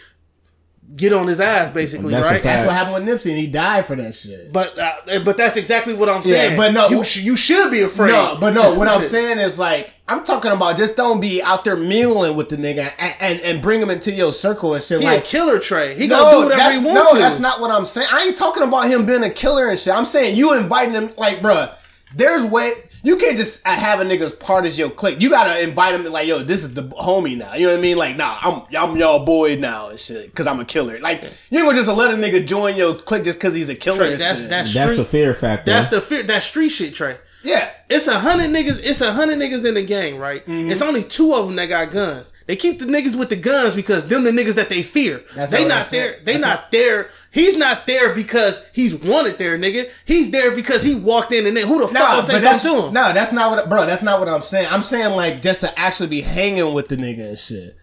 get 0.95 1.11
on 1.11 1.27
his 1.27 1.40
ass, 1.40 1.69
basically, 1.72 2.11
That's 2.11 2.30
right? 2.32 2.41
that's 2.41 2.66
what 2.66 2.74
happened 2.74 3.06
with 3.06 3.16
Nipsey, 3.16 3.32
and 3.32 3.38
he 3.40 3.48
died 3.48 3.85
for 3.85 3.95
that 3.98 4.16
shit. 4.16 4.53
But 4.53 4.77
uh, 4.80 5.19
but 5.25 5.35
that's 5.35 5.57
exactly 5.57 5.93
what 5.93 6.09
I'm 6.09 6.24
saying. 6.24 6.56
but 6.56 6.74
no- 6.74 6.88
you 6.90 7.03
sh- 7.03 7.17
you 7.17 7.35
should 7.35 7.72
be 7.72 7.82
afraid. 7.82 8.11
No, 8.11 8.38
but 8.40 8.53
no, 8.53 8.74
what 8.75 8.88
I'm 8.88 9.01
saying 9.16 9.40
is 9.40 9.59
like, 9.59 9.93
I'm 10.07 10.24
talking 10.24 10.51
about 10.51 10.77
just 10.77 10.95
don't 10.95 11.19
be 11.19 11.41
out 11.41 11.66
there 11.66 11.75
mewling 11.75 12.35
with 12.35 12.48
the 12.49 12.56
nigga 12.56 12.93
and, 12.98 13.16
and, 13.19 13.40
and 13.41 13.61
bring 13.61 13.82
him 13.82 13.90
into 13.90 14.11
your 14.14 14.32
circle 14.32 14.74
and 14.74 14.83
shit. 14.83 15.01
he 15.01 15.06
like, 15.06 15.19
a 15.19 15.22
killer 15.25 15.59
Trey. 15.59 15.95
He 15.95 16.07
no, 16.07 16.19
gonna 16.19 16.38
do 16.38 16.43
whatever 16.49 16.72
he 16.72 16.85
want 16.85 16.95
no, 16.95 17.14
to. 17.14 17.19
that's 17.19 17.40
not 17.40 17.59
what 17.59 17.69
I'm 17.72 17.85
saying. 17.85 18.07
I 18.11 18.24
ain't 18.27 18.38
talking 18.38 18.64
about 18.64 18.90
him 18.90 19.06
being 19.06 19.24
a 19.24 19.30
killer 19.30 19.67
and 19.67 19.77
shit. 19.77 19.93
I'm 19.93 20.06
saying 20.06 20.38
you 20.38 20.53
inviting 20.53 20.93
him, 20.93 21.11
like, 21.17 21.40
bruh, 21.40 21.74
there's 22.16 22.45
way. 22.45 22.72
You 23.08 23.16
can't 23.16 23.38
just 23.38 23.66
uh, 23.66 23.74
have 23.74 24.02
a 24.02 24.03
nigga's 24.03 24.34
part 24.34 24.66
as 24.66 24.77
your 24.77 24.90
clique. 24.90 25.22
You 25.22 25.30
gotta 25.30 25.64
invite 25.64 25.95
him 25.95 26.03
to 26.03 26.10
like, 26.10 26.27
yo, 26.27 26.44
this 26.44 26.66
is 26.66 26.74
the 26.74 26.84
homie 26.84 27.38
now. 27.38 27.53
You 27.53 27.68
know 27.68 27.72
what 27.72 27.77
I 27.77 27.82
mean? 27.82 27.95
Like, 27.95 28.18
nah, 28.18 28.38
I'm 28.42 28.64
I'm 28.77 28.98
y'all 28.98 29.24
boy 29.24 29.56
now 29.56 29.88
and 29.88 29.98
shit, 29.98 30.36
cause 30.36 30.45
I'm 30.45 30.60
a 30.60 30.66
killer. 30.66 31.00
Like, 31.00 31.24
you 31.50 31.58
ain't 31.58 31.66
gonna 31.66 31.77
just 31.77 31.88
let 31.88 32.11
a 32.14 32.18
nigga 32.18 32.45
join 32.45 32.76
your 32.76 32.95
clique 32.95 33.24
just 33.24 33.40
cause 33.40 33.56
he's 33.56 33.69
a 33.69 33.76
killer. 33.76 34.00
Trey, 34.00 34.11
and 34.11 34.19
that's 34.19 34.42
shit. 34.42 34.50
that's 34.50 34.74
That's 34.74 34.92
street, 34.92 34.98
the 34.98 35.06
fear 35.06 35.34
factor. 35.34 35.72
That's 35.72 35.88
the 35.88 36.02
fear. 36.02 36.24
That 36.24 36.44
street 36.44 36.68
shit, 36.68 36.95
Trey. 36.95 37.18
Yeah. 37.48 37.72
It's 37.90 38.08
a 38.08 38.19
hundred 38.19 38.50
niggas. 38.50 38.82
It's 38.84 39.01
a 39.01 39.14
hundred 39.14 39.40
niggas 39.40 39.66
in 39.66 39.76
the 39.76 39.84
gang, 39.84 40.17
right? 40.17 40.45
Mm-hmm. 40.45 40.69
It's 40.69 40.82
only 40.82 41.03
two 41.03 41.34
of 41.34 41.48
them 41.48 41.56
that 41.56 41.67
got 41.67 41.92
guns. 41.92 42.34
They 42.45 42.56
keep 42.56 42.80
the 42.80 42.85
niggas 42.85 43.16
with 43.16 43.30
the 43.30 43.35
guns 43.35 43.76
because 43.76 44.08
them 44.08 44.24
the 44.24 44.32
niggas 44.32 44.56
that 44.56 44.69
they 44.69 44.82
fear. 44.84 45.24
That's 45.35 45.51
they 45.51 45.64
not 45.67 45.80
not 45.80 45.90
there. 45.90 46.19
They 46.24 46.34
That's 46.34 46.42
not, 46.42 46.72
there. 46.72 47.09
He's 47.32 47.58
not 47.58 47.88
there 47.88 48.14
because 48.16 48.61
he's 48.74 48.95
wanted 48.95 49.38
there, 49.38 49.58
nigga. 49.58 49.90
He's 50.06 50.32
there 50.32 50.51
because 50.51 50.84
he 50.84 50.95
walked 50.95 51.34
in 51.34 51.45
and 51.45 51.56
then 51.56 51.67
who 51.67 51.80
the 51.80 51.88
fuck 51.88 51.93
Nah, 51.93 52.22
gonna 52.22 52.24
say 52.24 52.40
something 52.40 52.72
to 52.72 52.88
him? 52.88 52.93
no, 52.93 53.14
that's 53.14 53.32
not 53.32 53.51
what, 53.51 53.69
bro. 53.69 53.85
That's 53.85 54.01
not 54.01 54.19
what 54.19 54.30
I'm 54.30 54.42
saying. 54.42 54.67
I'm 54.69 54.82
saying 54.82 55.14
like 55.14 55.42
just 55.42 55.61
to 55.61 55.80
actually 55.80 56.09
be 56.09 56.22
hanging 56.22 56.74
with 56.74 56.88
the 56.88 56.95
nigga 56.95 57.30
and 57.30 57.38
shit. 57.38 57.76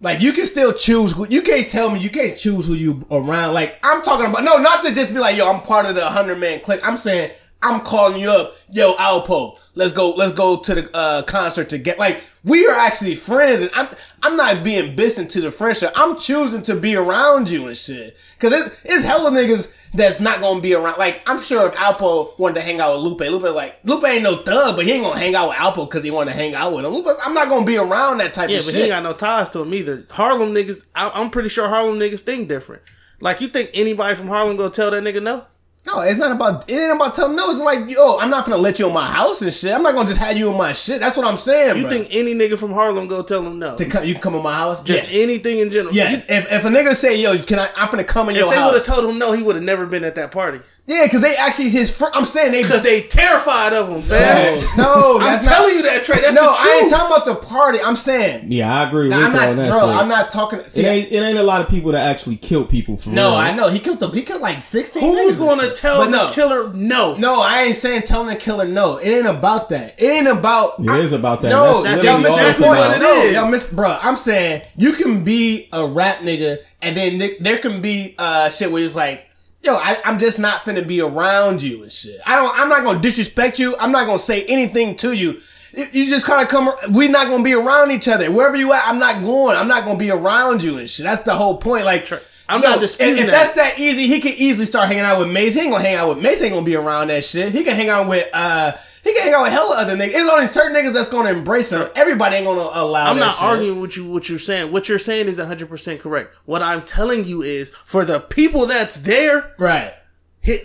Like 0.00 0.20
you 0.20 0.32
can 0.32 0.46
still 0.46 0.72
choose 0.72 1.12
who 1.12 1.26
you 1.28 1.40
can't 1.40 1.68
tell 1.68 1.88
me 1.88 2.00
you 2.00 2.10
can't 2.10 2.36
choose 2.36 2.66
who 2.66 2.74
you 2.74 3.06
around. 3.10 3.54
Like 3.54 3.78
I'm 3.82 4.02
talking 4.02 4.26
about 4.26 4.44
no, 4.44 4.58
not 4.58 4.84
to 4.84 4.92
just 4.92 5.12
be 5.14 5.18
like 5.18 5.36
yo, 5.36 5.50
I'm 5.50 5.62
part 5.62 5.86
of 5.86 5.94
the 5.94 6.08
hundred 6.08 6.38
man 6.38 6.60
clique. 6.60 6.80
I'm 6.86 6.96
saying 6.96 7.30
I'm 7.64 7.80
calling 7.80 8.20
you 8.20 8.30
up, 8.30 8.54
yo, 8.70 8.94
Alpo. 8.94 9.58
Let's 9.74 9.92
go. 9.92 10.10
Let's 10.10 10.32
go 10.34 10.58
to 10.58 10.74
the 10.74 10.96
uh, 10.96 11.22
concert 11.22 11.70
to 11.70 11.78
get 11.78 11.98
like 11.98 12.22
we 12.44 12.66
are 12.66 12.74
actually 12.74 13.16
friends, 13.16 13.62
and 13.62 13.70
I'm 13.74 13.88
I'm 14.22 14.36
not 14.36 14.62
being 14.62 14.94
bitching 14.94 15.28
to 15.30 15.40
the 15.40 15.50
friendship. 15.50 15.90
I'm 15.96 16.16
choosing 16.16 16.62
to 16.62 16.76
be 16.76 16.94
around 16.94 17.50
you 17.50 17.66
and 17.66 17.76
shit. 17.76 18.16
Cause 18.38 18.52
it's 18.52 18.80
it's 18.84 19.02
hella 19.04 19.30
niggas 19.30 19.74
that's 19.92 20.20
not 20.20 20.40
gonna 20.40 20.60
be 20.60 20.74
around. 20.74 20.98
Like 20.98 21.22
I'm 21.28 21.40
sure 21.40 21.66
if 21.66 21.74
Alpo 21.74 22.38
wanted 22.38 22.56
to 22.56 22.60
hang 22.60 22.80
out 22.80 22.94
with 22.94 23.02
Lupe, 23.04 23.20
Lupe 23.20 23.54
like 23.54 23.80
Lupe 23.84 24.04
ain't 24.04 24.22
no 24.22 24.42
thug, 24.42 24.76
but 24.76 24.84
he 24.84 24.92
ain't 24.92 25.04
gonna 25.04 25.18
hang 25.18 25.34
out 25.34 25.48
with 25.48 25.56
Alpo 25.56 25.88
because 25.88 26.04
he 26.04 26.10
want 26.12 26.28
to 26.28 26.34
hang 26.36 26.54
out 26.54 26.72
with 26.74 26.84
him. 26.84 26.92
Lupe, 26.92 27.06
I'm 27.24 27.34
not 27.34 27.48
gonna 27.48 27.64
be 27.66 27.76
around 27.78 28.18
that 28.18 28.34
type 28.34 28.50
Yeah, 28.50 28.58
of 28.58 28.64
but 28.66 28.70
shit. 28.72 28.74
he 28.76 28.80
ain't 28.82 28.90
got 28.90 29.02
no 29.02 29.14
ties 29.14 29.50
to 29.50 29.62
him 29.62 29.72
either. 29.74 30.06
Harlem 30.10 30.54
niggas, 30.54 30.84
I, 30.94 31.08
I'm 31.10 31.30
pretty 31.30 31.48
sure 31.48 31.68
Harlem 31.68 31.98
niggas 31.98 32.20
think 32.20 32.48
different. 32.48 32.82
Like 33.20 33.40
you 33.40 33.48
think 33.48 33.70
anybody 33.74 34.14
from 34.14 34.28
Harlem 34.28 34.56
gonna 34.56 34.70
tell 34.70 34.90
that 34.92 35.02
nigga 35.02 35.22
no? 35.22 35.46
No, 35.86 36.00
it's 36.00 36.18
not 36.18 36.32
about 36.32 36.68
it 36.70 36.74
ain't 36.74 36.94
about 36.94 37.14
telling 37.14 37.36
no. 37.36 37.50
It's 37.50 37.60
like, 37.60 37.90
yo, 37.90 38.18
I'm 38.18 38.30
not 38.30 38.46
gonna 38.46 38.56
let 38.56 38.78
you 38.78 38.86
in 38.86 38.94
my 38.94 39.06
house 39.06 39.42
and 39.42 39.52
shit. 39.52 39.72
I'm 39.72 39.82
not 39.82 39.94
gonna 39.94 40.08
just 40.08 40.20
have 40.20 40.36
you 40.36 40.50
in 40.50 40.56
my 40.56 40.72
shit. 40.72 40.98
That's 40.98 41.16
what 41.16 41.26
I'm 41.26 41.36
saying. 41.36 41.76
You 41.76 41.84
bruh. 41.84 41.90
think 41.90 42.08
any 42.10 42.34
nigga 42.34 42.58
from 42.58 42.72
Harlem 42.72 43.06
go 43.06 43.22
tell 43.22 43.46
him 43.46 43.58
no? 43.58 43.76
to 43.76 43.84
come, 43.84 44.04
you 44.04 44.14
can 44.14 44.22
come 44.22 44.34
in 44.34 44.42
my 44.42 44.54
house? 44.54 44.82
Just 44.82 45.10
yeah. 45.10 45.22
anything 45.22 45.58
in 45.58 45.70
general. 45.70 45.94
Yes. 45.94 46.24
If, 46.28 46.50
if 46.50 46.64
a 46.64 46.68
nigga 46.68 46.94
say, 46.94 47.20
yo, 47.20 47.36
can 47.42 47.58
I? 47.58 47.68
I'm 47.76 47.90
gonna 47.90 48.02
come 48.02 48.30
in 48.30 48.36
If 48.36 48.40
your 48.40 48.46
house. 48.46 48.54
If 48.54 48.60
they 48.60 48.64
would 48.64 48.86
have 48.86 48.96
told 48.96 49.10
him 49.10 49.18
no, 49.18 49.32
he 49.32 49.42
would 49.42 49.56
have 49.56 49.64
never 49.64 49.84
been 49.84 50.04
at 50.04 50.14
that 50.14 50.30
party. 50.30 50.60
Yeah, 50.86 51.04
because 51.04 51.22
they 51.22 51.34
actually 51.34 51.70
his. 51.70 51.90
Fr- 51.90 52.12
I'm 52.12 52.26
saying 52.26 52.52
they. 52.52 52.62
Because 52.62 52.82
they 52.82 53.02
terrified 53.02 53.72
of 53.72 53.88
him, 53.88 54.06
man. 54.10 54.58
no, 54.76 55.18
I'm 55.18 55.42
not. 55.42 55.42
telling 55.42 55.76
you 55.76 55.82
that, 55.82 56.04
Trey. 56.04 56.20
That's 56.20 56.34
no, 56.34 56.42
the 56.42 56.48
I 56.50 56.80
ain't 56.82 56.90
talking 56.90 57.06
about 57.06 57.24
the 57.24 57.46
party. 57.46 57.80
I'm 57.80 57.96
saying. 57.96 58.52
yeah, 58.52 58.80
I 58.82 58.86
agree 58.86 59.08
with 59.08 59.16
I'm 59.16 59.32
not, 59.32 59.48
on 59.48 59.56
that 59.56 59.70
bro. 59.70 59.80
shit. 59.80 59.96
I'm 59.96 60.08
not 60.08 60.30
talking. 60.30 60.62
See, 60.64 60.82
it 60.82 60.86
ain't 60.86 61.12
it 61.12 61.22
ain't 61.22 61.38
a 61.38 61.42
lot 61.42 61.62
of 61.62 61.70
people 61.70 61.92
that 61.92 62.10
actually 62.10 62.36
kill 62.36 62.66
people 62.66 62.98
for 62.98 63.08
no, 63.08 63.30
real. 63.30 63.38
I 63.38 63.52
know 63.52 63.68
he 63.68 63.78
killed 63.78 63.98
them. 63.98 64.12
He 64.12 64.22
killed 64.22 64.42
like 64.42 64.62
16. 64.62 65.02
Who's 65.02 65.36
going 65.36 65.60
to 65.60 65.74
tell 65.74 66.04
But 66.04 66.10
the 66.10 66.26
no, 66.26 66.32
killer 66.32 66.72
no? 66.74 67.16
No, 67.16 67.40
I 67.40 67.62
ain't 67.62 67.76
saying 67.76 68.02
telling 68.02 68.28
the 68.28 68.36
killer 68.36 68.66
no. 68.66 68.98
It 68.98 69.08
ain't 69.08 69.26
about 69.26 69.70
that. 69.70 70.00
It 70.02 70.06
ain't 70.06 70.28
about. 70.28 70.80
It 70.80 70.86
is 70.96 71.14
about 71.14 71.40
that. 71.42 71.48
No, 71.48 71.82
That's 71.82 72.02
that's, 72.02 72.02
literally 72.02 72.24
y'all 72.24 72.32
all 72.32 72.36
missed 72.36 72.48
it's 72.50 72.58
that 72.58 72.90
point. 72.90 73.00
No, 73.00 73.40
y'all 73.40 73.50
missed, 73.50 73.74
bro. 73.74 73.98
I'm 74.02 74.16
saying 74.16 74.62
you 74.76 74.92
can 74.92 75.24
be 75.24 75.70
a 75.72 75.86
rap 75.86 76.18
nigga, 76.18 76.58
and 76.82 76.94
then 76.94 77.36
there 77.40 77.56
can 77.56 77.80
be 77.80 78.14
uh 78.18 78.50
shit 78.50 78.70
where 78.70 78.84
it's 78.84 78.94
like, 78.94 79.26
yo, 79.64 79.74
I, 79.74 79.98
I'm 80.04 80.18
just 80.18 80.38
not 80.38 80.62
finna 80.62 80.86
be 80.86 81.00
around 81.00 81.62
you 81.62 81.82
and 81.82 81.92
shit. 81.92 82.20
I 82.26 82.36
don't. 82.36 82.56
I'm 82.58 82.68
not 82.68 82.84
gonna 82.84 83.00
disrespect 83.00 83.58
you. 83.58 83.76
I'm 83.78 83.92
not 83.92 84.06
gonna 84.06 84.18
say 84.18 84.44
anything 84.44 84.96
to 84.96 85.12
you. 85.12 85.40
You 85.74 85.86
you 85.92 86.08
just 86.08 86.26
kind 86.26 86.42
of 86.42 86.48
come. 86.48 86.70
We're 86.90 87.10
not 87.10 87.28
gonna 87.28 87.42
be 87.42 87.54
around 87.54 87.90
each 87.90 88.08
other. 88.08 88.30
Wherever 88.30 88.56
you 88.56 88.72
at, 88.72 88.82
I'm 88.86 88.98
not 88.98 89.22
going. 89.22 89.56
I'm 89.56 89.68
not 89.68 89.84
gonna 89.84 89.98
be 89.98 90.10
around 90.10 90.62
you 90.62 90.78
and 90.78 90.88
shit. 90.88 91.04
That's 91.04 91.24
the 91.24 91.34
whole 91.34 91.58
point. 91.58 91.84
Like, 91.84 92.10
I'm 92.48 92.62
yo, 92.62 92.70
not 92.70 92.80
disputing 92.80 93.14
if, 93.14 93.20
if 93.20 93.26
that. 93.26 93.54
that's 93.54 93.56
that 93.56 93.80
easy, 93.80 94.06
he 94.06 94.20
could 94.20 94.34
easily 94.34 94.66
start 94.66 94.88
hanging 94.88 95.04
out 95.04 95.18
with 95.18 95.28
Mase. 95.28 95.54
He 95.54 95.62
ain't 95.62 95.72
gonna 95.72 95.82
hang 95.82 95.96
out 95.96 96.10
with 96.10 96.18
Mase. 96.18 96.40
He 96.40 96.46
ain't 96.46 96.54
gonna 96.54 96.66
be 96.66 96.76
around 96.76 97.08
that 97.08 97.24
shit. 97.24 97.52
He 97.52 97.64
can 97.64 97.74
hang 97.74 97.88
out 97.88 98.08
with. 98.08 98.28
uh 98.34 98.72
He 99.04 99.12
can 99.12 99.22
hang 99.22 99.34
out 99.34 99.42
with 99.42 99.52
hella 99.52 99.76
other 99.78 99.96
niggas. 99.96 100.12
It's 100.14 100.30
only 100.30 100.46
certain 100.46 100.74
niggas 100.74 100.94
that's 100.94 101.10
gonna 101.10 101.28
embrace 101.30 101.70
him. 101.70 101.86
Everybody 101.94 102.36
ain't 102.36 102.46
gonna 102.46 102.60
allow. 102.72 103.04
This. 103.04 103.10
I'm 103.12 103.18
not 103.18 103.32
shit. 103.34 103.42
arguing 103.44 103.80
with 103.80 103.96
you. 103.96 104.06
What 104.06 104.28
you're 104.28 104.38
saying, 104.38 104.72
what 104.72 104.88
you're 104.88 104.98
saying 104.98 105.28
is 105.28 105.38
100 105.38 105.68
percent 105.68 106.00
correct. 106.00 106.34
What 106.46 106.62
I'm 106.62 106.82
telling 106.82 107.24
you 107.26 107.42
is, 107.42 107.68
for 107.84 108.04
the 108.04 108.18
people 108.20 108.66
that's 108.66 108.96
there, 108.96 109.54
Right. 109.58 109.92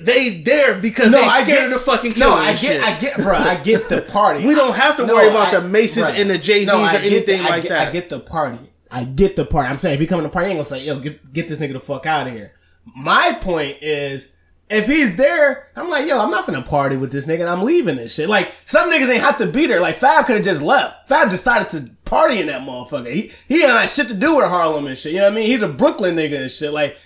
they 0.01 0.41
there 0.45 0.75
because 0.75 1.11
No, 1.11 1.19
they 1.21 1.27
I 1.27 1.43
get 1.45 1.71
of 1.71 1.81
fucking 1.83 2.13
killing. 2.13 2.35
No, 2.35 2.41
I 2.41 2.51
get, 2.51 2.57
shit. 2.59 2.81
I 2.81 2.99
get, 2.99 3.17
bro, 3.17 3.33
I 3.35 3.55
get 3.61 3.89
the 3.89 4.01
party. 4.03 4.43
We 4.47 4.55
don't 4.55 4.73
have 4.75 4.95
to 4.97 5.05
No, 5.05 5.13
worry 5.15 5.29
about 5.29 5.53
I- 5.53 5.59
the 5.59 5.67
Mases 5.67 6.03
right. 6.03 6.17
and 6.19 6.29
the 6.29 6.37
Jay 6.37 6.59
Z's 6.59 6.67
No, 6.67 6.83
or 6.83 6.87
anything 6.89 7.43
the- 7.43 7.49
like 7.49 7.63
get- 7.63 7.69
that. 7.69 7.87
I 7.87 7.91
get 7.91 8.09
the 8.09 8.19
party. 8.19 8.59
I 8.91 9.03
get 9.03 9.35
the 9.35 9.45
party. 9.45 9.69
I'm 9.69 9.77
saying 9.77 9.95
if 9.95 10.01
you 10.01 10.07
come 10.07 10.19
to 10.19 10.23
the 10.23 10.29
party, 10.29 10.49
I'm 10.49 10.55
gonna 10.57 10.67
say, 10.69 10.83
yo, 10.83 10.97
get, 10.99 11.31
get 11.31 11.47
this 11.47 11.59
nigga 11.59 11.73
the 11.73 11.79
fuck 11.79 12.05
out 12.05 12.27
of 12.27 12.33
here. 12.33 12.53
My 12.95 13.37
point 13.39 13.77
is, 13.81 14.29
if 14.69 14.87
he's 14.87 15.15
there, 15.15 15.67
I'm 15.75 15.89
like, 15.89 16.07
yo, 16.07 16.19
I'm 16.19 16.29
not 16.29 16.45
finna 16.45 16.63
party 16.63 16.95
with 16.95 17.11
this 17.11 17.25
nigga 17.25 17.41
and 17.41 17.49
I'm 17.49 17.63
leaving 17.63 17.95
this 17.95 18.13
shit. 18.13 18.29
Like, 18.29 18.53
some 18.65 18.91
niggas 18.91 19.09
ain't 19.09 19.23
have 19.23 19.37
to 19.39 19.47
be 19.47 19.65
there. 19.65 19.79
Like, 19.79 19.95
Fab 19.95 20.25
could 20.25 20.35
have 20.35 20.45
just 20.45 20.61
left. 20.61 21.09
Fab 21.09 21.29
decided 21.29 21.69
to 21.69 21.89
party 22.05 22.39
in 22.39 22.47
that 22.47 22.61
motherfucker. 22.61 23.11
He, 23.11 23.31
he 23.47 23.63
ain't 23.63 23.71
had 23.71 23.89
shit 23.89 24.07
to 24.09 24.13
do 24.13 24.37
with 24.37 24.45
Harlem 24.45 24.87
and 24.87 24.97
shit. 24.97 25.13
You 25.13 25.19
know 25.19 25.25
what 25.25 25.33
I 25.33 25.35
mean? 25.35 25.47
He's 25.47 25.63
a 25.63 25.67
Brooklyn 25.67 26.15
nigga 26.15 26.41
and 26.41 26.51
shit. 26.51 26.71
Like, 26.71 26.97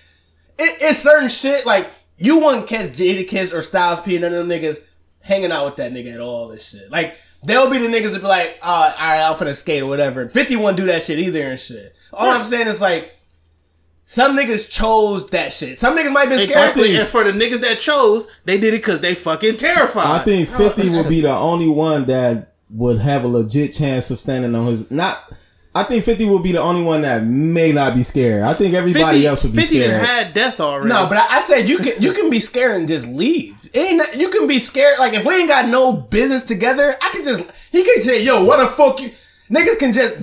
it, 0.59 0.77
it's 0.81 0.99
certain 0.99 1.29
shit 1.29 1.65
like 1.65 1.89
you 2.17 2.39
wouldn't 2.39 2.67
catch 2.67 2.89
Jadakiss 2.89 3.53
or 3.53 3.61
Styles 3.61 4.01
P 4.01 4.15
and 4.15 4.23
none 4.23 4.33
of 4.33 4.47
them 4.47 4.49
niggas 4.49 4.79
hanging 5.21 5.51
out 5.51 5.65
with 5.65 5.75
that 5.77 5.93
nigga 5.93 6.13
at 6.13 6.19
all. 6.19 6.47
This 6.49 6.69
shit 6.69 6.91
like 6.91 7.15
they'll 7.43 7.69
be 7.69 7.77
the 7.77 7.87
niggas 7.87 8.13
that 8.13 8.21
be 8.21 8.27
like, 8.27 8.59
oh, 8.61 8.67
all 8.67 8.93
right, 8.97 9.21
I'm 9.21 9.35
finna 9.35 9.55
skate 9.55 9.81
or 9.81 9.87
whatever. 9.87 10.21
And 10.21 10.31
Fifty 10.31 10.55
wouldn't 10.55 10.77
do 10.77 10.85
that 10.87 11.01
shit 11.01 11.19
either 11.19 11.43
and 11.43 11.59
shit. 11.59 11.95
All 12.11 12.29
I'm 12.29 12.45
saying 12.45 12.67
is 12.67 12.81
like 12.81 13.13
some 14.03 14.35
niggas 14.37 14.69
chose 14.69 15.27
that 15.27 15.53
shit. 15.53 15.79
Some 15.79 15.97
niggas 15.97 16.11
might 16.11 16.27
be 16.27 16.35
scared. 16.35 16.49
Exactly. 16.49 16.95
And 16.97 17.07
for 17.07 17.23
the 17.23 17.31
niggas 17.31 17.61
that 17.61 17.79
chose, 17.79 18.27
they 18.43 18.57
did 18.57 18.73
it 18.73 18.77
because 18.81 18.99
they 19.01 19.15
fucking 19.15 19.57
terrified. 19.57 20.05
I 20.05 20.19
think 20.23 20.49
50 20.49 20.89
would 20.89 21.07
be 21.07 21.21
the 21.21 21.31
only 21.31 21.69
one 21.69 22.05
that 22.05 22.53
would 22.69 22.99
have 22.99 23.23
a 23.23 23.27
legit 23.27 23.71
chance 23.71 24.11
of 24.11 24.19
standing 24.19 24.53
on 24.55 24.67
his. 24.67 24.91
Not. 24.91 25.33
I 25.75 25.83
think 25.83 26.03
50 26.03 26.29
would 26.29 26.43
be 26.43 26.51
the 26.51 26.59
only 26.61 26.83
one 26.83 27.01
that 27.01 27.23
may 27.23 27.71
not 27.71 27.95
be 27.95 28.03
scared. 28.03 28.43
I 28.43 28.53
think 28.53 28.75
everybody 28.75 29.19
50, 29.19 29.27
else 29.27 29.43
would 29.43 29.53
be 29.53 29.61
50 29.61 29.75
scared. 29.75 29.91
done 29.91 30.05
had 30.05 30.33
death 30.33 30.59
already. 30.59 30.89
No, 30.89 31.07
but 31.07 31.17
I, 31.17 31.37
I 31.37 31.41
said 31.41 31.67
you 31.67 31.77
can 31.79 31.99
you 31.99 32.13
can 32.13 32.29
be 32.29 32.39
scared 32.39 32.75
and 32.75 32.87
just 32.87 33.07
leave. 33.07 33.55
It 33.73 33.79
ain't 33.79 33.97
not- 33.97 34.15
you 34.15 34.29
can 34.29 34.45
be 34.45 34.59
scared 34.59 34.99
like 34.99 35.13
if 35.13 35.25
we 35.25 35.33
ain't 35.33 35.47
got 35.47 35.67
no 35.69 35.93
business 35.93 36.43
together, 36.43 36.95
I 37.01 37.09
can 37.11 37.23
just 37.23 37.43
he 37.71 37.83
can 37.83 38.01
say, 38.01 38.23
yo, 38.23 38.43
what 38.43 38.57
the 38.57 38.67
fuck 38.67 39.01
you 39.01 39.11
niggas 39.49 39.79
can 39.79 39.93
just 39.93 40.13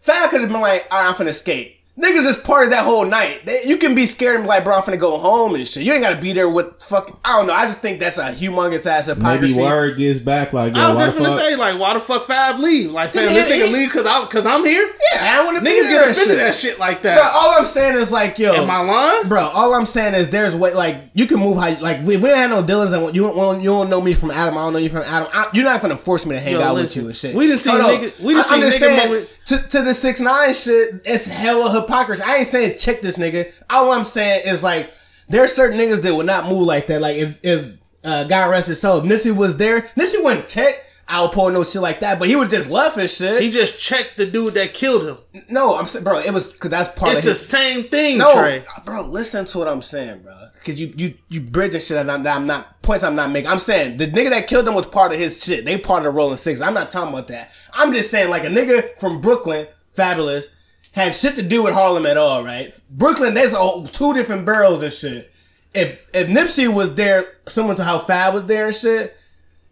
Fab 0.00 0.30
could 0.30 0.40
have 0.40 0.50
been 0.50 0.60
like, 0.60 0.86
all 0.90 0.98
right, 0.98 1.08
I'm 1.08 1.14
finna 1.14 1.34
skate. 1.34 1.77
Niggas 1.98 2.26
is 2.26 2.36
part 2.36 2.64
of 2.64 2.70
that 2.70 2.84
whole 2.84 3.04
night. 3.04 3.44
They, 3.44 3.64
you 3.64 3.76
can 3.76 3.94
be 3.96 4.06
scared 4.06 4.36
and 4.36 4.44
be 4.44 4.48
like, 4.48 4.62
bro, 4.62 4.76
I'm 4.76 4.82
finna 4.82 5.00
go 5.00 5.18
home 5.18 5.56
and 5.56 5.66
shit. 5.66 5.82
You 5.82 5.92
ain't 5.92 6.02
gotta 6.02 6.20
be 6.20 6.32
there 6.32 6.48
with 6.48 6.80
fucking 6.82 7.16
I 7.24 7.36
don't 7.38 7.48
know. 7.48 7.52
I 7.54 7.66
just 7.66 7.80
think 7.80 7.98
that's 7.98 8.18
a 8.18 8.30
humongous 8.32 8.86
ass 8.86 9.06
hypocrisy. 9.06 9.40
Maybe 9.40 9.48
hypocrisy. 9.48 9.62
word 9.62 9.98
gets 9.98 10.18
back 10.20 10.52
like, 10.52 10.74
yo, 10.76 10.80
I 10.80 10.88
was 10.90 10.96
why 10.96 11.04
just 11.06 11.18
gonna 11.18 11.30
say, 11.36 11.56
like, 11.56 11.78
why 11.80 11.94
the 11.94 12.00
fuck 12.00 12.26
Fab 12.26 12.60
leave? 12.60 12.92
Like, 12.92 13.10
fam, 13.10 13.24
Yeah, 13.24 13.32
this 13.34 13.50
nigga 13.50 13.66
he- 13.66 13.72
leave 13.72 13.88
because 13.88 14.06
I'm, 14.06 14.28
cause 14.28 14.46
I'm 14.46 14.64
here? 14.64 14.94
Yeah, 15.12 15.24
I 15.24 15.36
don't 15.38 15.46
wanna 15.46 15.60
be 15.60 15.70
Niggas 15.70 15.82
there 15.82 15.90
get 15.90 16.02
and 16.02 16.10
offended 16.12 16.38
shit. 16.38 16.46
at 16.46 16.54
shit 16.54 16.78
like 16.78 17.02
Bro, 17.02 17.14
that. 17.14 17.32
all 17.34 17.58
I'm 17.58 17.64
saying 17.64 17.94
is 17.96 18.12
like, 18.12 18.38
yo, 18.38 18.52
Am 18.54 18.70
I 18.70 18.78
lying? 18.78 19.28
Bro, 19.28 19.40
all 19.42 19.74
I'm 19.74 19.86
saying 19.86 20.14
is 20.14 20.28
there's 20.28 20.54
way 20.54 20.74
like 20.74 20.98
you 21.14 21.26
can 21.26 21.40
move 21.40 21.58
how 21.58 21.66
you, 21.66 21.76
like 21.82 22.06
we, 22.06 22.16
we 22.16 22.28
ain't 22.28 22.38
had 22.38 22.50
no 22.50 22.62
dealings 22.62 22.92
and 22.92 23.12
you 23.12 23.22
don't 23.22 23.58
you 23.60 23.70
don't 23.70 23.90
know 23.90 24.00
me 24.00 24.14
from 24.14 24.30
Adam. 24.30 24.56
I 24.56 24.60
don't 24.62 24.72
know 24.72 24.78
you 24.78 24.88
from 24.88 25.02
Adam. 25.02 25.26
I, 25.32 25.48
you're 25.52 25.64
not 25.64 25.82
gonna 25.82 25.96
force 25.96 26.24
me 26.26 26.36
to 26.36 26.40
hang 26.40 26.52
Yo, 26.54 26.62
out 26.62 26.76
with 26.76 26.94
you 26.94 27.06
and 27.06 27.16
shit. 27.16 27.34
we 27.34 27.48
done 27.48 27.58
seen 27.58 27.74
Oh, 27.74 27.78
no. 27.78 27.88
nigga- 27.88 28.20
we 28.20 28.34
done 28.34 28.44
I- 28.44 28.46
I'm 28.46 28.52
seen 28.52 28.70
just 28.70 28.76
nigga 28.76 28.80
saying, 28.80 29.08
moments- 29.08 29.34
to, 29.46 29.58
to 29.58 29.82
the 29.82 29.94
six 29.94 30.20
nine 30.20 30.54
shit. 30.54 31.02
It's 31.04 31.26
hella 31.26 31.64
hypocrisy. 31.72 31.87
I 31.90 32.36
ain't 32.38 32.46
saying 32.46 32.78
check 32.78 33.00
this 33.00 33.18
nigga. 33.18 33.52
All 33.70 33.90
I'm 33.92 34.04
saying 34.04 34.42
is 34.46 34.62
like 34.62 34.92
there's 35.28 35.52
certain 35.52 35.78
niggas 35.78 36.02
that 36.02 36.14
would 36.14 36.26
not 36.26 36.48
move 36.48 36.62
like 36.62 36.86
that. 36.88 37.00
Like 37.00 37.16
if 37.16 37.36
if 37.42 37.78
uh, 38.04 38.24
God 38.24 38.50
rest 38.50 38.68
his 38.68 38.80
soul, 38.80 38.98
if 38.98 39.04
Nipsey 39.04 39.34
was 39.34 39.56
there, 39.56 39.82
Nipsey 39.96 40.22
wouldn't 40.22 40.48
check. 40.48 40.84
Pull 41.32 41.50
no 41.52 41.64
shit 41.64 41.80
like 41.80 42.00
that, 42.00 42.18
but 42.18 42.28
he 42.28 42.36
would 42.36 42.50
just 42.50 42.68
left 42.68 42.98
and 42.98 43.08
shit. 43.08 43.40
He 43.40 43.50
just 43.50 43.78
checked 43.80 44.18
the 44.18 44.26
dude 44.26 44.52
that 44.54 44.74
killed 44.74 45.06
him. 45.08 45.42
no, 45.48 45.74
I'm 45.78 45.86
saying, 45.86 46.04
bro, 46.04 46.18
it 46.18 46.34
was 46.34 46.52
because 46.52 46.68
that's 46.68 46.90
part 46.90 47.12
It's 47.12 47.20
of 47.20 47.24
his, 47.24 47.32
It's 47.40 47.50
the 47.50 47.56
his. 47.56 47.64
same 47.64 47.84
thing, 47.88 48.18
No, 48.18 48.34
Trey. 48.34 48.62
bro, 48.84 49.00
listen 49.06 49.46
to 49.46 49.58
what 49.58 49.68
I'm 49.68 49.80
saying, 49.80 50.20
bro. 50.20 50.34
Cause 50.66 50.78
you 50.78 50.92
you 50.98 51.14
you 51.30 51.40
bridging 51.40 51.80
shit 51.80 51.94
that 51.94 52.10
I'm, 52.10 52.24
that 52.24 52.36
I'm 52.36 52.46
not 52.46 52.82
points 52.82 53.04
I'm 53.04 53.14
not 53.16 53.30
making. 53.30 53.50
I'm 53.50 53.58
saying 53.58 53.96
the 53.96 54.06
nigga 54.06 54.28
that 54.28 54.48
killed 54.48 54.68
him 54.68 54.74
was 54.74 54.84
part 54.84 55.12
of 55.14 55.18
his 55.18 55.42
shit. 55.42 55.64
They 55.64 55.78
part 55.78 56.00
of 56.00 56.04
the 56.04 56.10
Rolling 56.10 56.36
Six. 56.36 56.60
I'm 56.60 56.74
not 56.74 56.90
talking 56.90 57.14
about 57.14 57.28
that. 57.28 57.52
I'm 57.72 57.90
just 57.90 58.10
saying 58.10 58.28
like 58.28 58.44
a 58.44 58.48
nigga 58.48 58.94
from 58.98 59.22
Brooklyn, 59.22 59.66
Fabolous, 59.96 60.48
had 60.92 61.14
shit 61.14 61.36
to 61.36 61.42
do 61.42 61.62
with 61.62 61.74
Harlem 61.74 62.06
at 62.06 62.16
all, 62.16 62.42
right? 62.42 62.74
Brooklyn, 62.90 63.34
there's 63.34 63.54
a 63.54 63.86
two 63.92 64.14
different 64.14 64.44
boroughs 64.44 64.82
and 64.82 64.92
shit. 64.92 65.32
If 65.74 66.08
if 66.14 66.28
Nipsey 66.28 66.72
was 66.72 66.94
there, 66.94 67.34
similar 67.46 67.74
to 67.76 67.84
how 67.84 67.98
Fab 67.98 68.34
was 68.34 68.46
there 68.46 68.66
and 68.66 68.74
shit, 68.74 69.16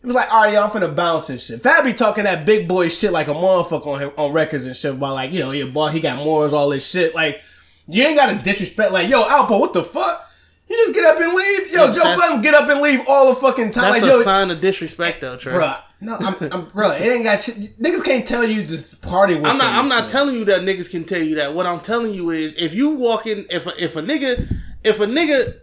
it 0.03 0.07
was 0.07 0.15
like, 0.15 0.33
all 0.33 0.43
right, 0.43 0.53
y'all, 0.53 0.65
I'm 0.65 0.71
finna 0.71 0.95
bounce 0.95 1.31
and 1.31 1.41
shit. 1.41 1.63
Fab 1.63 1.85
be 1.85 1.93
talking 1.93 2.25
that 2.25 2.47
big 2.47 2.69
boy 2.69 2.89
shit 2.89 3.13
like 3.13 3.29
a 3.29 3.35
motherfucker 3.35 3.87
on 3.87 4.01
him, 4.01 4.11
on 4.17 4.33
records 4.33 4.67
and 4.67 4.77
shit 4.77 4.93
about 4.93 5.15
like, 5.15 5.33
you 5.33 5.41
know, 5.41 5.51
your 5.51 5.69
boy, 5.69 5.89
he 5.89 6.01
got 6.01 6.19
morals, 6.19 6.53
all 6.53 6.69
this 6.69 6.89
shit. 6.89 7.15
Like, 7.15 7.41
you 7.89 8.05
ain't 8.05 8.17
gotta 8.17 8.37
disrespect 8.37 8.93
like, 8.93 9.09
yo, 9.09 9.25
Alpo, 9.25 9.59
what 9.59 9.73
the 9.73 9.83
fuck? 9.83 10.31
You 10.69 10.77
just 10.77 10.95
get 10.95 11.05
up 11.05 11.21
and 11.21 11.33
leave? 11.33 11.73
Yo, 11.73 11.93
Joe 11.93 12.17
Budden 12.17 12.41
get 12.41 12.55
up 12.55 12.69
and 12.69 12.81
leave 12.81 13.01
all 13.09 13.33
the 13.33 13.41
fucking 13.41 13.71
time. 13.71 13.93
That's 13.93 14.03
like, 14.03 14.13
a 14.13 14.17
yo, 14.17 14.23
sign 14.23 14.51
of 14.51 14.61
disrespect, 14.61 15.21
though, 15.21 15.37
Trey. 15.37 15.53
bruh. 15.53 15.81
No, 16.01 16.15
I'm, 16.17 16.35
I'm, 16.53 16.67
bruh, 16.67 17.01
it 17.01 17.11
ain't 17.11 17.25
got 17.25 17.41
shit. 17.41 17.81
Niggas 17.81 18.05
can't 18.05 18.27
tell 18.27 18.45
you 18.45 18.63
this 18.63 18.95
party 18.95 19.35
with 19.35 19.47
I'm 19.47 19.57
not. 19.57 19.75
I'm 19.75 19.89
not 19.89 20.03
shit. 20.05 20.11
telling 20.11 20.35
you 20.37 20.45
that 20.47 20.61
niggas 20.61 20.91
can 20.91 21.05
tell 21.05 21.23
you 21.23 21.37
that. 21.37 21.55
What 21.55 21.67
I'm 21.67 21.81
telling 21.81 22.13
you 22.13 22.31
is, 22.31 22.55
if 22.55 22.75
you 22.75 22.91
walk 22.91 23.27
in, 23.27 23.47
if 23.49 23.67
a, 23.67 23.83
if 23.83 23.97
a 23.97 24.03
nigga, 24.03 24.55
if 24.85 25.01
a 25.01 25.07
nigga 25.07 25.59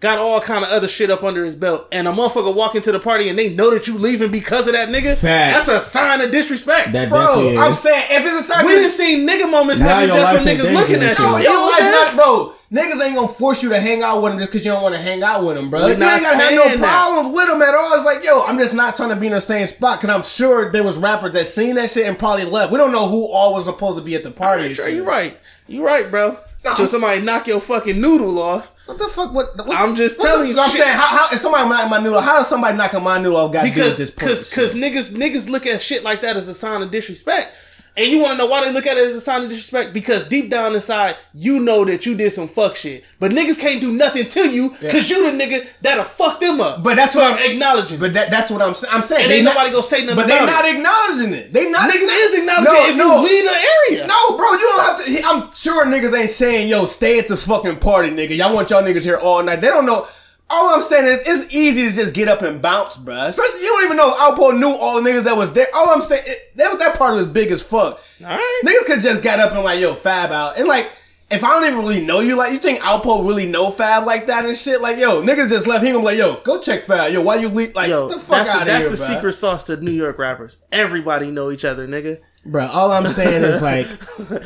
got 0.00 0.18
all 0.18 0.40
kind 0.40 0.62
of 0.64 0.70
other 0.70 0.86
shit 0.88 1.10
up 1.10 1.22
under 1.24 1.44
his 1.44 1.56
belt, 1.56 1.88
and 1.90 2.06
a 2.06 2.12
motherfucker 2.12 2.54
walk 2.54 2.74
into 2.74 2.92
the 2.92 3.00
party 3.00 3.28
and 3.30 3.38
they 3.38 3.54
know 3.54 3.70
that 3.70 3.86
you 3.88 3.96
leaving 3.98 4.30
because 4.30 4.66
of 4.66 4.74
that 4.74 4.88
nigga, 4.90 5.16
Facts. 5.20 5.66
that's 5.66 5.68
a 5.68 5.80
sign 5.80 6.20
of 6.20 6.30
disrespect. 6.30 6.92
That 6.92 7.08
Bro, 7.08 7.20
definitely 7.20 7.58
I'm 7.58 7.72
is. 7.72 7.78
saying, 7.80 8.04
if 8.10 8.24
it's 8.26 8.40
a 8.40 8.42
sign 8.42 8.64
of 8.64 8.70
disputes. 8.70 8.98
we 8.98 9.06
didn't 9.06 9.26
see 9.26 9.26
nigga 9.44 9.50
moments 9.50 9.80
Now 9.80 9.88
happen 9.88 10.08
your 10.08 10.16
just 10.18 10.34
from 10.36 10.44
life 10.44 10.54
in 10.54 10.66
niggas 10.66 10.74
looking 10.74 11.02
at 11.02 11.18
you. 11.18 11.24
No, 11.24 11.36
shit. 11.38 11.42
You 11.42 11.48
know 11.48 11.60
your 11.60 11.70
life 11.70 11.80
not, 11.80 12.14
bro. 12.16 12.52
Niggas 12.72 13.00
ain't 13.06 13.14
gonna 13.14 13.28
force 13.28 13.62
you 13.62 13.68
to 13.70 13.78
hang 13.80 14.02
out 14.02 14.20
with 14.22 14.32
them 14.32 14.38
just 14.40 14.50
because 14.50 14.66
you 14.66 14.72
don't 14.72 14.82
want 14.82 14.94
to 14.96 15.00
hang 15.00 15.22
out 15.22 15.44
with 15.44 15.56
them, 15.56 15.70
bro. 15.70 15.80
We 15.80 15.86
You 15.86 15.90
ain't 15.92 16.00
not 16.00 16.20
gotta 16.20 16.36
have 16.36 16.46
saying 16.48 16.56
no 16.56 16.68
that. 16.68 16.78
problems 16.78 17.34
with 17.34 17.46
them 17.48 17.62
at 17.62 17.74
all. 17.74 17.94
It's 17.94 18.04
like, 18.04 18.24
yo, 18.24 18.42
I'm 18.44 18.58
just 18.58 18.74
not 18.74 18.96
trying 18.96 19.10
to 19.10 19.16
be 19.16 19.26
in 19.28 19.32
the 19.32 19.40
same 19.40 19.64
spot 19.66 20.00
because 20.00 20.14
I'm 20.14 20.22
sure 20.24 20.70
there 20.72 20.82
was 20.82 20.98
rappers 20.98 21.30
that 21.32 21.46
seen 21.46 21.76
that 21.76 21.88
shit 21.90 22.06
and 22.08 22.18
probably 22.18 22.44
left. 22.44 22.72
We 22.72 22.78
don't 22.78 22.90
know 22.92 23.06
who 23.08 23.28
all 23.32 23.54
was 23.54 23.64
supposed 23.66 23.98
to 23.98 24.04
be 24.04 24.14
at 24.16 24.24
the 24.24 24.32
party. 24.32 24.66
and 24.66 24.74
Trey, 24.74 24.84
shit. 24.86 24.94
you 24.94 25.04
right. 25.04 25.38
You 25.68 25.86
right, 25.86 26.10
bro. 26.10 26.38
No, 26.66 26.74
so 26.74 26.86
somebody 26.86 27.22
knock 27.22 27.46
your 27.46 27.60
fucking 27.60 28.00
noodle 28.00 28.40
off 28.40 28.72
What 28.86 28.98
the 28.98 29.06
fuck? 29.06 29.32
What? 29.32 29.46
what 29.56 29.76
I'm 29.76 29.94
just 29.94 30.18
what 30.18 30.26
telling 30.26 30.48
you 30.48 30.58
I'm 30.58 30.70
saying, 30.70 30.96
how, 30.96 31.06
how 31.06 31.28
if 31.32 31.38
somebody 31.38 31.68
knocking 31.68 31.90
my 31.90 31.98
noodle? 31.98 32.20
How 32.20 32.40
is 32.40 32.48
somebody 32.48 32.76
knocking 32.76 33.02
my 33.04 33.18
noodle 33.18 33.36
off? 33.36 33.52
Got 33.52 33.64
because 33.64 33.96
this 33.96 34.10
because 34.10 34.50
because 34.50 34.74
niggas 34.74 35.12
niggas 35.12 35.48
look 35.48 35.64
at 35.64 35.80
shit 35.80 36.02
like 36.02 36.22
that 36.22 36.36
as 36.36 36.48
a 36.48 36.54
sign 36.54 36.82
of 36.82 36.90
disrespect. 36.90 37.54
And 37.98 38.06
you 38.10 38.18
want 38.20 38.32
to 38.32 38.36
know 38.38 38.46
why 38.46 38.62
they 38.62 38.72
look 38.72 38.86
at 38.86 38.98
it 38.98 39.06
as 39.08 39.14
a 39.14 39.20
sign 39.22 39.44
of 39.44 39.48
disrespect? 39.48 39.94
Because 39.94 40.28
deep 40.28 40.50
down 40.50 40.74
inside, 40.74 41.16
you 41.32 41.60
know 41.60 41.82
that 41.86 42.04
you 42.04 42.14
did 42.14 42.30
some 42.30 42.46
fuck 42.46 42.76
shit. 42.76 43.04
But 43.18 43.32
niggas 43.32 43.58
can't 43.58 43.80
do 43.80 43.90
nothing 43.90 44.28
to 44.28 44.50
you 44.50 44.70
because 44.80 45.08
you 45.08 45.30
the 45.30 45.42
nigga 45.42 45.66
that'll 45.80 46.04
fuck 46.04 46.38
them 46.38 46.60
up. 46.60 46.82
But 46.82 46.96
that's 46.96 47.14
So 47.14 47.20
what 47.20 47.32
I'm 47.32 47.38
I'm- 47.38 47.50
acknowledging. 47.52 47.98
But 47.98 48.12
that, 48.12 48.30
that's 48.30 48.50
what 48.50 48.60
I'm 48.60 48.74
saying. 48.74 48.92
I'm 48.94 49.00
saying 49.02 49.22
And 49.22 49.30
they 49.32 49.36
ain't 49.36 49.44
not- 49.46 49.54
nobody 49.54 49.70
gonna 49.70 49.82
say 49.82 50.00
nothing 50.02 50.16
But 50.16 50.26
they're 50.26 50.44
not 50.44 50.66
acknowledging 50.66 51.32
it. 51.32 51.52
They 51.54 51.70
not 51.70 51.88
niggas 51.90 52.06
acknow- 52.06 52.32
is 52.32 52.38
acknowledging 52.38 52.72
No, 52.74 52.86
if 52.86 52.96
no. 52.96 53.16
you 53.16 53.22
leave 53.28 53.44
the 53.44 53.56
area. 53.96 54.06
No, 54.06 54.36
bro, 54.36 54.52
you 54.52 54.58
don't 54.58 54.80
have 54.80 55.04
to. 55.04 55.22
I'm 55.24 55.52
sure 55.54 55.86
niggas 55.86 56.18
ain't 56.18 56.28
saying, 56.30 56.68
yo, 56.68 56.84
stay 56.84 57.18
at 57.18 57.28
the 57.28 57.36
fucking 57.38 57.76
party, 57.78 58.10
nigga. 58.10 58.36
Y'all 58.36 58.54
want 58.54 58.68
y'all 58.68 58.82
niggas 58.82 59.04
here 59.04 59.16
all 59.16 59.42
night. 59.42 59.62
They 59.62 59.68
don't 59.68 59.86
know. 59.86 60.06
All 60.48 60.74
I'm 60.74 60.82
saying 60.82 61.06
is, 61.06 61.20
it's 61.26 61.54
easy 61.54 61.88
to 61.88 61.94
just 61.94 62.14
get 62.14 62.28
up 62.28 62.42
and 62.42 62.62
bounce, 62.62 62.96
bro. 62.96 63.24
Especially, 63.26 63.62
you 63.62 63.66
don't 63.66 63.84
even 63.84 63.96
know 63.96 64.10
if 64.10 64.16
Alpo 64.16 64.56
knew 64.56 64.70
all 64.70 65.00
the 65.02 65.08
niggas 65.10 65.24
that 65.24 65.36
was 65.36 65.52
there. 65.52 65.66
All 65.74 65.90
I'm 65.90 66.00
saying, 66.00 66.22
it, 66.24 66.56
that, 66.56 66.78
that 66.78 66.96
party 66.96 67.16
was 67.16 67.26
big 67.26 67.50
as 67.50 67.62
fuck. 67.62 68.00
Alright. 68.22 68.40
Niggas 68.64 68.86
could 68.86 69.00
just 69.00 69.22
got 69.24 69.40
up 69.40 69.52
and 69.52 69.64
like, 69.64 69.80
yo, 69.80 69.94
Fab 69.94 70.30
out. 70.30 70.56
And 70.56 70.68
like, 70.68 70.92
if 71.32 71.42
I 71.42 71.48
don't 71.58 71.64
even 71.64 71.78
really 71.80 72.04
know 72.04 72.20
you, 72.20 72.36
like, 72.36 72.52
you 72.52 72.58
think 72.58 72.78
Alpo 72.78 73.26
really 73.26 73.46
know 73.46 73.72
Fab 73.72 74.06
like 74.06 74.28
that 74.28 74.44
and 74.46 74.56
shit? 74.56 74.80
Like, 74.80 74.98
yo, 74.98 75.20
niggas 75.20 75.48
just 75.48 75.66
left. 75.66 75.84
He 75.84 75.90
gonna 75.90 75.98
be 75.98 76.04
like, 76.04 76.18
yo, 76.18 76.36
go 76.44 76.60
check 76.60 76.84
Fab. 76.84 77.12
Yo, 77.12 77.20
why 77.22 77.34
you 77.36 77.48
leave? 77.48 77.74
Like, 77.74 77.88
Yo, 77.88 78.06
the 78.08 78.20
fuck 78.20 78.46
out 78.46 78.60
of 78.62 78.66
that's 78.68 78.84
the 78.84 78.96
bro. 78.96 79.16
secret 79.16 79.32
sauce 79.32 79.64
to 79.64 79.76
New 79.78 79.90
York 79.90 80.16
rappers. 80.16 80.58
Everybody 80.70 81.32
know 81.32 81.50
each 81.50 81.64
other, 81.64 81.88
nigga. 81.88 82.20
Bro, 82.46 82.66
all 82.68 82.92
I'm 82.92 83.06
saying 83.06 83.42
is 83.42 83.60
like, 83.70 83.86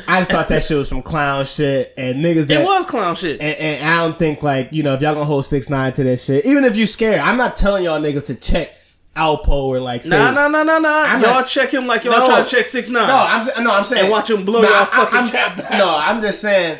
I 0.09 0.19
just 0.19 0.31
thought 0.31 0.47
that 0.49 0.63
shit 0.63 0.77
was 0.77 0.89
some 0.89 1.01
clown 1.01 1.45
shit, 1.45 1.93
and 1.97 2.23
niggas 2.23 2.47
that 2.47 2.61
It 2.61 2.63
was 2.65 2.85
clown 2.85 3.15
shit. 3.15 3.41
and, 3.41 3.57
and 3.59 3.85
I 3.89 3.97
don't 4.05 4.17
think 4.17 4.41
like 4.43 4.69
you 4.73 4.83
know 4.83 4.93
if 4.93 5.01
y'all 5.01 5.13
gonna 5.13 5.25
hold 5.25 5.45
six 5.45 5.69
nine 5.69 5.93
to 5.93 6.03
that 6.05 6.17
shit, 6.19 6.45
even 6.45 6.63
if 6.63 6.75
you 6.77 6.85
scared, 6.87 7.19
I'm 7.19 7.37
not 7.37 7.55
telling 7.55 7.83
y'all 7.83 7.99
niggas 8.01 8.25
to 8.25 8.35
check 8.35 8.75
Alpo 9.15 9.49
or 9.49 9.79
like 9.79 10.01
say, 10.03 10.17
Nah, 10.17 10.31
nah, 10.31 10.47
nah, 10.47 10.63
nah, 10.63 10.79
nah. 10.79 11.01
I'm 11.03 11.21
Y'all 11.21 11.31
not- 11.41 11.47
check 11.47 11.73
him 11.73 11.85
like 11.85 12.03
y'all 12.05 12.19
No. 12.19 12.25
trying 12.25 12.45
to 12.45 12.49
check 12.49 12.65
six 12.67 12.89
nine. 12.89 13.07
No, 13.07 13.15
I'm 13.15 13.63
no, 13.63 13.71
I'm 13.73 13.83
saying 13.83 14.03
And 14.03 14.11
watch 14.11 14.29
him 14.29 14.45
blow 14.45 14.61
Nah, 14.61 14.69
y'all 14.69 14.85
fucking 14.85 15.17
I'm- 15.17 15.29
cap 15.29 15.57
back. 15.69 15.71
No, 15.71 15.95
I'm 15.95 16.21
just 16.21 16.41
saying, 16.41 16.77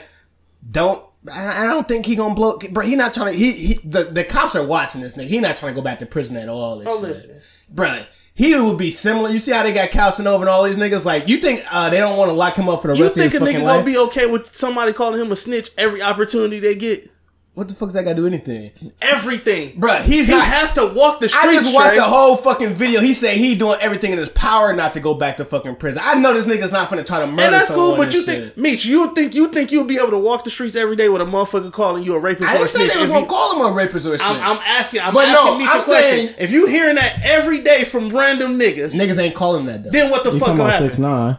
don't. 0.69 1.03
I 1.31 1.65
I 1.65 1.67
don't 1.67 1.87
think 1.87 2.05
he 2.07 2.15
gonna 2.15 2.33
blow. 2.33 2.57
Bro, 2.57 2.83
he 2.85 2.95
not 2.95 3.13
trying 3.13 3.33
to. 3.33 3.37
He, 3.37 3.51
he 3.51 3.73
the, 3.83 4.05
the 4.05 4.23
cops 4.23 4.55
are 4.55 4.65
watching 4.65 5.01
this 5.01 5.15
nigga. 5.15 5.27
He 5.27 5.39
not 5.39 5.55
trying 5.57 5.73
to 5.73 5.75
go 5.75 5.83
back 5.83 5.99
to 5.99 6.05
prison 6.07 6.35
at 6.37 6.49
all. 6.49 6.81
Oh, 6.83 6.99
shit. 6.99 7.09
listen. 7.09 7.41
bro. 7.69 8.03
He 8.41 8.59
would 8.59 8.79
be 8.79 8.89
similar. 8.89 9.29
You 9.29 9.37
see 9.37 9.51
how 9.51 9.61
they 9.61 9.71
got 9.71 9.91
Casanova 9.91 10.41
and 10.41 10.49
all 10.49 10.63
these 10.63 10.75
niggas? 10.75 11.05
Like, 11.05 11.29
you 11.29 11.37
think 11.37 11.63
uh, 11.71 11.91
they 11.91 11.99
don't 11.99 12.17
want 12.17 12.29
to 12.29 12.33
lock 12.33 12.55
him 12.55 12.69
up 12.69 12.81
for 12.81 12.87
the 12.87 12.95
You 12.97 13.03
rest 13.03 13.15
of 13.15 13.21
his 13.21 13.33
life? 13.33 13.39
You 13.39 13.45
think 13.45 13.59
a 13.59 13.61
nigga 13.61 13.67
gonna 13.67 13.85
be 13.85 13.97
okay 13.99 14.25
with 14.25 14.47
somebody 14.51 14.93
calling 14.93 15.21
him 15.21 15.31
a 15.31 15.35
snitch 15.35 15.69
every 15.77 16.01
opportunity 16.01 16.57
they 16.59 16.73
get? 16.73 17.10
What 17.53 17.67
the 17.67 17.75
fuck's 17.75 17.91
that 17.93 18.03
got 18.05 18.11
to 18.11 18.15
do 18.15 18.25
anything? 18.27 18.71
Everything, 19.01 19.73
Bruh, 19.79 20.01
he's 20.01 20.25
He 20.27 20.31
not. 20.31 20.45
has 20.45 20.71
to 20.73 20.93
walk 20.95 21.19
the 21.19 21.27
streets. 21.27 21.45
I 21.47 21.53
just 21.53 21.73
watched 21.73 21.87
Trey. 21.89 21.97
the 21.97 22.03
whole 22.03 22.37
fucking 22.37 22.75
video. 22.75 23.01
He 23.01 23.11
said 23.13 23.35
he 23.35 23.55
doing 23.55 23.77
everything 23.81 24.13
in 24.13 24.17
his 24.17 24.29
power 24.29 24.73
not 24.73 24.93
to 24.93 24.99
go 25.01 25.13
back 25.13 25.37
to 25.37 25.45
fucking 25.45 25.75
prison. 25.75 26.01
I 26.05 26.15
know 26.15 26.33
this 26.33 26.45
nigga's 26.45 26.71
not 26.71 26.89
gonna 26.89 27.03
try 27.03 27.19
to 27.19 27.27
murder 27.27 27.43
And 27.43 27.53
that's 27.53 27.67
someone 27.67 27.87
cool, 27.87 27.97
but 27.97 28.13
you 28.13 28.21
shit. 28.23 28.43
think, 28.53 28.57
Meech, 28.57 28.85
you 28.85 29.13
think 29.13 29.35
you 29.35 29.49
think 29.49 29.71
you'll 29.71 29.83
be 29.83 29.97
able 29.97 30.11
to 30.11 30.17
walk 30.17 30.45
the 30.45 30.49
streets 30.49 30.75
every 30.77 30.95
day 30.95 31.09
with 31.09 31.21
a 31.21 31.25
motherfucker 31.25 31.71
calling 31.73 32.03
you 32.03 32.15
a 32.15 32.19
rapist 32.19 32.49
I 32.49 32.53
or 32.53 32.55
a 32.55 32.57
didn't 32.59 32.69
say 32.69 32.79
snitch? 32.79 32.93
they 32.93 32.99
was 32.99 33.07
If 33.09 33.13
gonna 33.13 33.25
you- 33.25 33.29
call 33.29 33.55
him 33.67 33.73
a 33.73 33.75
rapist 33.75 34.07
or 34.07 34.13
a 34.13 34.17
snitch. 34.17 34.29
I'm, 34.29 34.57
I'm 34.57 34.59
asking, 34.65 35.01
I'm 35.01 35.13
But 35.13 35.27
asking 35.27 35.45
no, 35.45 35.57
Meech 35.57 35.67
I'm 35.69 35.79
a 35.81 35.83
question. 35.83 36.03
saying- 36.27 36.35
if 36.39 36.51
you 36.53 36.67
hearing 36.67 36.95
that 36.95 37.19
every 37.23 37.59
day 37.59 37.83
from 37.83 38.09
random 38.15 38.57
niggas, 38.57 38.93
Niggas 38.93 39.19
ain't 39.19 39.35
calling 39.35 39.65
that 39.65 39.83
though. 39.83 39.89
then 39.89 40.09
what 40.09 40.23
the 40.23 40.31
You 40.31 40.39
fuck 40.39 40.47
talking 40.47 40.59
will 40.59 40.65
about 40.67 40.73
happen? 40.75 40.87
six 40.87 40.99
nine? 40.99 41.37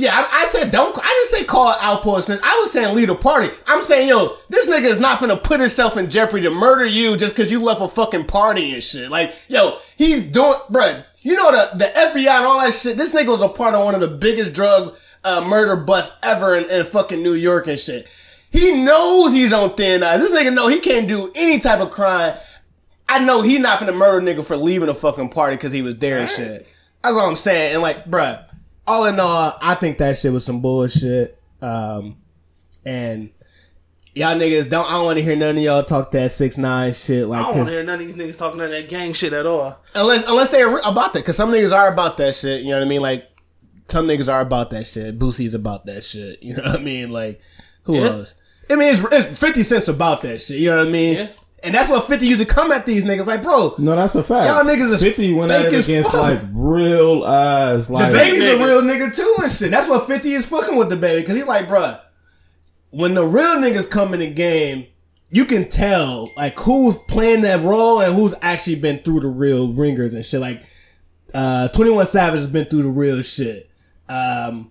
Yeah, 0.00 0.14
I, 0.14 0.44
I 0.44 0.44
said 0.46 0.70
don't. 0.70 0.98
I 0.98 1.06
didn't 1.06 1.26
say 1.26 1.44
call 1.44 1.74
Alpo 1.74 2.22
snitch. 2.22 2.40
I 2.42 2.58
was 2.62 2.72
saying 2.72 2.96
lead 2.96 3.10
a 3.10 3.14
party. 3.14 3.50
I'm 3.66 3.82
saying 3.82 4.08
yo, 4.08 4.34
this 4.48 4.66
nigga 4.66 4.86
is 4.86 4.98
not 4.98 5.20
gonna 5.20 5.36
put 5.36 5.60
himself 5.60 5.98
in 5.98 6.08
jeopardy 6.08 6.44
to 6.44 6.50
murder 6.50 6.86
you 6.86 7.18
just 7.18 7.36
because 7.36 7.52
you 7.52 7.62
left 7.62 7.82
a 7.82 7.88
fucking 7.88 8.24
party 8.24 8.72
and 8.72 8.82
shit. 8.82 9.10
Like 9.10 9.34
yo, 9.48 9.76
he's 9.98 10.22
doing, 10.22 10.54
bruh. 10.70 11.04
You 11.20 11.34
know 11.34 11.52
the 11.52 11.76
the 11.76 11.84
FBI 11.84 12.30
and 12.30 12.46
all 12.46 12.60
that 12.62 12.72
shit. 12.72 12.96
This 12.96 13.14
nigga 13.14 13.26
was 13.26 13.42
a 13.42 13.48
part 13.50 13.74
of 13.74 13.84
one 13.84 13.94
of 13.94 14.00
the 14.00 14.08
biggest 14.08 14.54
drug 14.54 14.96
uh, 15.22 15.42
murder 15.42 15.76
busts 15.76 16.16
ever 16.22 16.56
in, 16.56 16.70
in 16.70 16.86
fucking 16.86 17.22
New 17.22 17.34
York 17.34 17.66
and 17.66 17.78
shit. 17.78 18.08
He 18.50 18.82
knows 18.82 19.34
he's 19.34 19.52
on 19.52 19.74
thin 19.74 20.02
ice. 20.02 20.20
This 20.20 20.32
nigga 20.32 20.54
know 20.54 20.68
he 20.68 20.80
can't 20.80 21.08
do 21.08 21.30
any 21.34 21.58
type 21.58 21.80
of 21.80 21.90
crime. 21.90 22.38
I 23.06 23.18
know 23.18 23.42
he 23.42 23.58
not 23.58 23.78
gonna 23.78 23.92
murder 23.92 24.26
a 24.26 24.34
nigga 24.34 24.46
for 24.46 24.56
leaving 24.56 24.88
a 24.88 24.94
fucking 24.94 25.28
party 25.28 25.56
because 25.56 25.74
he 25.74 25.82
was 25.82 25.96
there 25.96 26.20
and 26.20 26.28
shit. 26.30 26.66
That's 27.02 27.16
all 27.16 27.28
I'm 27.28 27.36
saying. 27.36 27.74
And 27.74 27.82
like, 27.82 28.06
bruh, 28.06 28.46
all 28.86 29.06
in 29.06 29.18
all, 29.20 29.56
I 29.60 29.74
think 29.74 29.98
that 29.98 30.16
shit 30.16 30.32
was 30.32 30.44
some 30.44 30.60
bullshit. 30.60 31.40
Um, 31.62 32.16
and 32.84 33.30
y'all 34.14 34.34
niggas 34.36 34.68
don't. 34.68 34.86
I 34.88 34.92
don't 34.92 35.04
want 35.04 35.18
to 35.18 35.24
hear 35.24 35.36
none 35.36 35.56
of 35.56 35.62
y'all 35.62 35.84
talk 35.84 36.10
that 36.12 36.30
six 36.30 36.56
nine 36.58 36.92
shit. 36.92 37.26
Like 37.26 37.40
I 37.40 37.42
don't 37.50 37.56
want 37.56 37.68
to 37.68 37.74
hear 37.74 37.84
none 37.84 38.00
of 38.00 38.06
these 38.06 38.14
niggas 38.14 38.38
talking 38.38 38.58
that 38.58 38.88
gang 38.88 39.12
shit 39.12 39.32
at 39.32 39.46
all. 39.46 39.78
unless 39.94 40.26
unless 40.28 40.48
they're 40.50 40.78
about 40.78 41.12
that, 41.12 41.20
because 41.20 41.36
some 41.36 41.50
niggas 41.50 41.72
are 41.76 41.92
about 41.92 42.16
that 42.18 42.34
shit. 42.34 42.62
You 42.62 42.70
know 42.70 42.78
what 42.78 42.86
I 42.86 42.88
mean? 42.88 43.02
Like, 43.02 43.28
some 43.88 44.06
niggas 44.08 44.32
are 44.32 44.40
about 44.40 44.70
that 44.70 44.86
shit. 44.86 45.18
Boosie's 45.18 45.54
about 45.54 45.86
that 45.86 46.02
shit. 46.04 46.42
You 46.42 46.54
know 46.56 46.62
what 46.62 46.80
I 46.80 46.82
mean? 46.82 47.10
Like, 47.12 47.40
who 47.84 47.96
Yeah. 47.96 48.06
else? 48.08 48.34
I 48.70 48.76
mean, 48.76 48.94
it's, 48.94 49.02
it's 49.12 49.40
Fifty 49.40 49.62
Cent's 49.62 49.88
about 49.88 50.22
that 50.22 50.40
shit. 50.40 50.58
You 50.58 50.70
know 50.70 50.78
what 50.78 50.88
I 50.88 50.90
mean? 50.90 51.14
Yeah. 51.16 51.28
And 51.62 51.74
that's 51.74 51.90
what 51.90 52.08
Fifty 52.08 52.26
used 52.26 52.40
to 52.40 52.46
come 52.46 52.72
at 52.72 52.86
these 52.86 53.04
niggas 53.04 53.26
like, 53.26 53.42
bro. 53.42 53.74
No, 53.78 53.94
that's 53.94 54.14
a 54.14 54.22
fact. 54.22 54.46
Y'all 54.46 54.64
niggas 54.64 54.92
is 54.92 55.02
Fifty 55.02 55.32
went 55.34 55.50
at 55.52 55.64
fake 55.64 55.72
it 55.72 55.76
as 55.76 55.88
against 55.88 56.10
fuck. 56.12 56.20
like 56.22 56.40
real 56.52 57.22
eyes, 57.24 57.90
like 57.90 58.12
DaBaby's 58.12 58.48
a 58.48 58.56
real 58.56 58.80
nigga 58.82 59.14
too 59.14 59.36
and 59.42 59.50
shit. 59.52 59.70
That's 59.70 59.88
what 59.88 60.06
50 60.06 60.32
is 60.32 60.46
fucking 60.46 60.76
with 60.76 60.88
DaBaby. 60.90 61.26
Cause 61.26 61.36
he 61.36 61.42
like, 61.42 61.68
bro, 61.68 61.98
when 62.90 63.14
the 63.14 63.26
real 63.26 63.56
niggas 63.56 63.90
come 63.90 64.14
in 64.14 64.20
the 64.20 64.30
game, 64.32 64.86
you 65.30 65.44
can 65.44 65.68
tell 65.68 66.30
like 66.36 66.58
who's 66.58 66.96
playing 66.98 67.42
that 67.42 67.62
role 67.62 68.00
and 68.00 68.14
who's 68.16 68.34
actually 68.42 68.76
been 68.76 68.98
through 69.00 69.20
the 69.20 69.28
real 69.28 69.72
ringers 69.72 70.14
and 70.14 70.24
shit. 70.24 70.40
Like, 70.40 70.62
uh, 71.34 71.68
21 71.68 72.06
Savage 72.06 72.40
has 72.40 72.48
been 72.48 72.64
through 72.64 72.82
the 72.82 72.88
real 72.88 73.20
shit. 73.22 73.70
Um, 74.08 74.70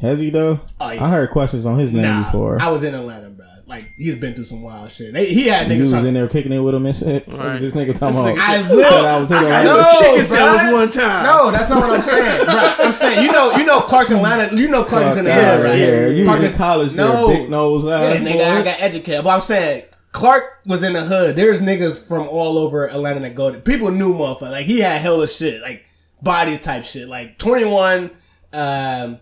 Has 0.00 0.18
he 0.18 0.30
though? 0.30 0.60
Oh, 0.80 0.90
yeah. 0.90 1.04
I 1.04 1.10
heard 1.10 1.30
questions 1.30 1.66
on 1.66 1.78
his 1.78 1.92
name 1.92 2.02
nah, 2.02 2.24
before. 2.24 2.60
I 2.60 2.70
was 2.70 2.82
in 2.82 2.94
Atlanta, 2.94 3.30
bruh. 3.30 3.46
Like, 3.66 3.84
he's 3.98 4.16
been 4.16 4.34
through 4.34 4.44
some 4.44 4.62
wild 4.62 4.90
shit. 4.90 5.12
They, 5.12 5.26
he 5.26 5.46
had 5.46 5.70
you 5.70 5.76
niggas 5.76 5.82
was 5.84 5.92
trying 5.92 6.06
in 6.06 6.14
there 6.14 6.26
kicking 6.26 6.52
it 6.52 6.58
with 6.58 6.74
him 6.74 6.86
and 6.86 6.96
shit. 6.96 7.28
Right. 7.28 7.60
This 7.60 7.74
nigga 7.74 7.96
talking 7.96 8.24
This 8.24 8.34
about. 8.34 8.36
nigga 8.36 8.38
I 8.38 8.62
said 8.62 8.70
will. 8.70 9.06
I 9.06 9.20
was 9.20 9.30
in 9.30 9.36
I 9.36 9.40
Atlanta. 9.42 9.64
got 9.68 9.74
No, 9.94 10.00
chicken 10.00 10.24
bruh. 10.24 10.26
sandwich 10.26 10.72
one 10.72 10.90
time. 10.90 11.24
No, 11.24 11.50
that's 11.52 11.70
not 11.70 11.78
what 11.80 11.90
I'm 11.90 12.00
saying. 12.00 12.46
Bruh, 12.46 12.74
I'm 12.86 12.92
saying 12.92 13.24
you 13.26 13.30
know, 13.32 13.52
you 13.56 13.64
know 13.64 13.80
Clark 13.82 14.10
Atlanta. 14.10 14.56
You 14.56 14.68
know 14.68 14.82
Clark 14.84 15.06
is 15.06 15.16
in 15.18 15.24
the 15.26 15.30
Fuck 15.30 15.40
hood, 15.40 15.54
outta 15.60 15.64
right? 15.68 15.74
here. 15.78 16.08
You 16.12 16.24
Clark 16.24 16.38
was 16.40 16.46
in 16.48 16.52
is- 16.52 16.56
college 16.58 16.92
there, 16.94 17.06
no. 17.08 17.28
big 17.28 17.50
nose 17.50 17.84
Yeah, 17.84 17.90
ass 18.00 18.20
nigga, 18.22 18.32
boy. 18.32 18.44
I 18.44 18.62
got 18.64 18.80
educated. 18.82 19.24
But 19.24 19.30
I'm 19.30 19.40
saying 19.40 19.82
Clark 20.12 20.44
was 20.66 20.82
in 20.82 20.94
the 20.94 21.02
hood. 21.02 21.36
There's 21.36 21.60
niggas 21.60 21.98
from 21.98 22.26
all 22.26 22.58
over 22.58 22.88
Atlanta 22.88 23.20
that 23.20 23.34
go 23.36 23.52
to 23.52 23.58
people 23.60 23.90
knew 23.92 24.14
motherfucker. 24.14 24.50
Like 24.50 24.66
he 24.66 24.80
had 24.80 25.00
hella 25.00 25.28
shit, 25.28 25.62
like 25.62 25.84
bodies 26.22 26.58
type 26.60 26.82
shit. 26.82 27.06
Like 27.08 27.38
21, 27.38 28.10
um, 28.52 29.20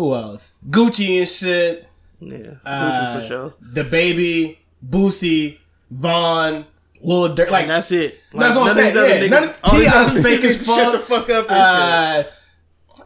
who 0.00 0.14
else? 0.14 0.52
Gucci 0.68 1.18
and 1.20 1.28
shit. 1.28 1.86
Yeah, 2.20 2.36
Gucci 2.36 2.60
Uh, 2.66 3.20
for 3.20 3.26
sure. 3.26 3.54
DaBaby, 3.72 4.58
Boosie, 4.86 5.58
Von, 5.90 6.66
Lil 7.02 7.34
Durk. 7.34 7.50
Like 7.50 7.62
And 7.62 7.70
that's 7.70 7.90
it. 7.92 8.18
That's 8.34 8.56
what 8.56 8.68
I'm 8.70 8.74
saying, 8.74 8.94
yeah, 8.94 9.02
niggas- 9.26 9.30
none 9.30 9.44
of- 9.44 9.56
all 9.64 9.78
these 9.78 9.90
T.I.'s 9.90 10.10
other 10.10 10.22
fake 10.22 10.40
niggas 10.40 10.44
as 10.44 10.66
fuck. 10.66 10.76
Shut 10.80 10.92
the 10.92 10.98
fuck 10.98 11.30
up 11.30 11.50
and 11.50 12.24
shit. 12.26 12.26
Uh, 12.26 12.30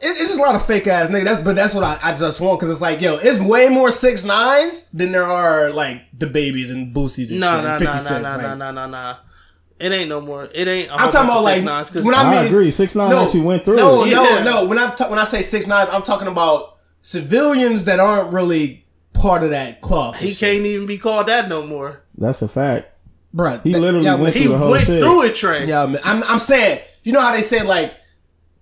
it- 0.03 0.07
it's 0.09 0.19
just 0.19 0.39
a 0.39 0.43
lot 0.43 0.55
of 0.57 0.67
fake 0.67 0.87
ass 0.89 1.09
niggas. 1.11 1.25
That's 1.25 1.43
but 1.43 1.55
that's 1.57 1.75
what 1.75 1.85
I, 1.85 1.99
I 2.03 2.15
just 2.17 2.41
want 2.41 2.59
because 2.59 2.71
it's 2.73 2.81
like 2.81 3.01
yo, 3.01 3.17
it's 3.17 3.39
way 3.39 3.69
more 3.69 3.91
six 3.91 4.25
nines 4.25 4.89
than 4.93 5.13
there 5.13 5.23
are 5.25 5.71
like 5.71 6.03
the 6.19 6.27
babies 6.27 6.71
and 6.73 6.95
boosies 6.95 7.31
and 7.31 7.41
No, 7.41 7.53
shit. 7.53 7.63
no, 7.63 7.69
and 7.69 7.69
no, 7.69 7.79
50 7.79 7.85
no, 7.87 7.99
cents. 7.99 8.23
no, 8.23 8.29
like, 8.49 8.59
no, 8.59 8.71
no, 8.73 8.87
no, 8.87 8.91
no. 8.91 9.17
It 9.81 9.93
ain't 9.93 10.09
no 10.09 10.21
more. 10.21 10.49
It 10.55 10.69
ain't. 10.69 10.91
I'm 10.91 11.11
talking 11.11 11.31
about 11.31 11.43
like 11.43 11.61
because 11.63 12.05
when 12.05 12.15
I 12.15 12.23
I 12.23 12.37
mean 12.43 12.47
agree. 12.47 12.69
6ix9ine 12.69 13.23
actually 13.25 13.41
went 13.43 13.65
through 13.65 13.77
No, 13.77 14.05
no, 14.05 14.07
Yeah. 14.07 14.43
no. 14.45 14.65
When 14.67 14.79
I 14.79 14.91
ta- 14.95 15.09
when 15.09 15.19
I 15.19 15.25
say 15.25 15.43
six 15.43 15.67
nine, 15.67 15.87
I'm 15.91 16.03
talking 16.03 16.29
about 16.29 16.74
civilians 17.09 17.85
that 17.85 18.01
aren't 18.01 18.33
really 18.33 18.85
part 19.13 19.45
of 19.45 19.51
that 19.51 19.81
club. 19.83 20.17
he 20.17 20.35
can't 20.35 20.65
even 20.65 20.87
be 20.87 20.99
called 20.99 21.27
that 21.29 21.49
no 21.49 21.65
more. 21.65 22.03
That's 22.17 22.41
a 22.43 22.49
fact. 22.49 22.89
Bruh, 23.35 23.63
He 23.63 23.73
that- 23.73 23.81
literally 23.81 24.07
yeah, 24.07 24.15
went 24.15 24.35
man, 24.35 24.43
He 24.43 24.49
the 24.49 24.57
whole 24.59 24.71
went 24.71 24.85
shit. 24.87 25.01
through 25.03 25.23
it, 25.25 25.35
Trey. 25.35 25.67
Yeah, 25.67 25.87
man. 25.87 26.01
I'm, 26.05 26.23
I'm 26.25 26.39
saying, 26.39 26.81
you 27.03 27.13
know 27.13 27.21
how 27.21 27.33
they 27.33 27.43
say 27.43 27.63
like 27.63 27.95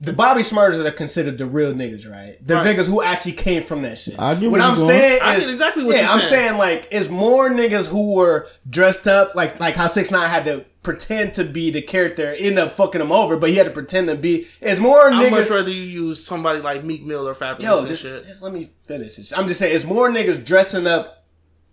the 0.00 0.12
Bobby 0.12 0.40
Shmurdas 0.40 0.84
are 0.84 0.90
considered 0.90 1.38
the 1.38 1.46
real 1.46 1.72
niggas, 1.72 2.10
right? 2.10 2.36
The 2.44 2.56
Right. 2.56 2.66
niggas 2.76 2.86
who 2.88 3.00
actually 3.02 3.32
came 3.32 3.62
from 3.62 3.82
that 3.82 3.96
shit. 3.98 4.18
I 4.18 4.34
get 4.34 4.50
what 4.50 4.58
where 4.58 4.68
I'm 4.68 4.74
going. 4.74 4.88
saying 4.88 5.20
I 5.22 5.36
is 5.36 5.44
get 5.44 5.52
exactly 5.52 5.84
what 5.84 5.94
yeah, 5.94 6.00
you're 6.02 6.10
I'm 6.10 6.18
saying. 6.20 6.30
saying 6.30 6.58
like 6.58 6.88
it's 6.90 7.08
more 7.08 7.48
niggas 7.50 7.86
who 7.86 8.14
were 8.14 8.48
dressed 8.68 9.06
up 9.06 9.36
like 9.36 9.60
like 9.60 9.76
how 9.76 9.86
Six 9.86 10.10
Nine 10.10 10.28
had 10.28 10.44
to 10.46 10.64
pretend 10.82 11.34
to 11.34 11.44
be 11.44 11.70
the 11.70 11.82
character, 11.82 12.34
end 12.38 12.58
up 12.58 12.76
fucking 12.76 13.00
him 13.00 13.12
over, 13.12 13.36
but 13.36 13.50
he 13.50 13.56
had 13.56 13.66
to 13.66 13.72
pretend 13.72 14.08
to 14.08 14.16
be. 14.16 14.46
It's 14.60 14.80
more 14.80 15.12
I'd 15.12 15.30
much 15.30 15.46
niggas. 15.46 15.50
rather 15.50 15.70
you 15.70 15.82
use 15.82 16.24
somebody 16.24 16.60
like 16.60 16.84
Meek 16.84 17.04
Mill 17.04 17.28
or 17.28 17.34
Fabolous 17.34 17.62
Yo, 17.62 17.78
and 17.78 17.88
just, 17.88 18.02
shit. 18.02 18.24
just 18.24 18.42
let 18.42 18.52
me 18.52 18.70
finish 18.86 19.16
this. 19.16 19.32
I'm 19.32 19.46
just 19.46 19.60
saying 19.60 19.74
it's 19.74 19.84
more 19.84 20.10
niggas 20.10 20.44
dressing 20.44 20.86
up 20.86 21.24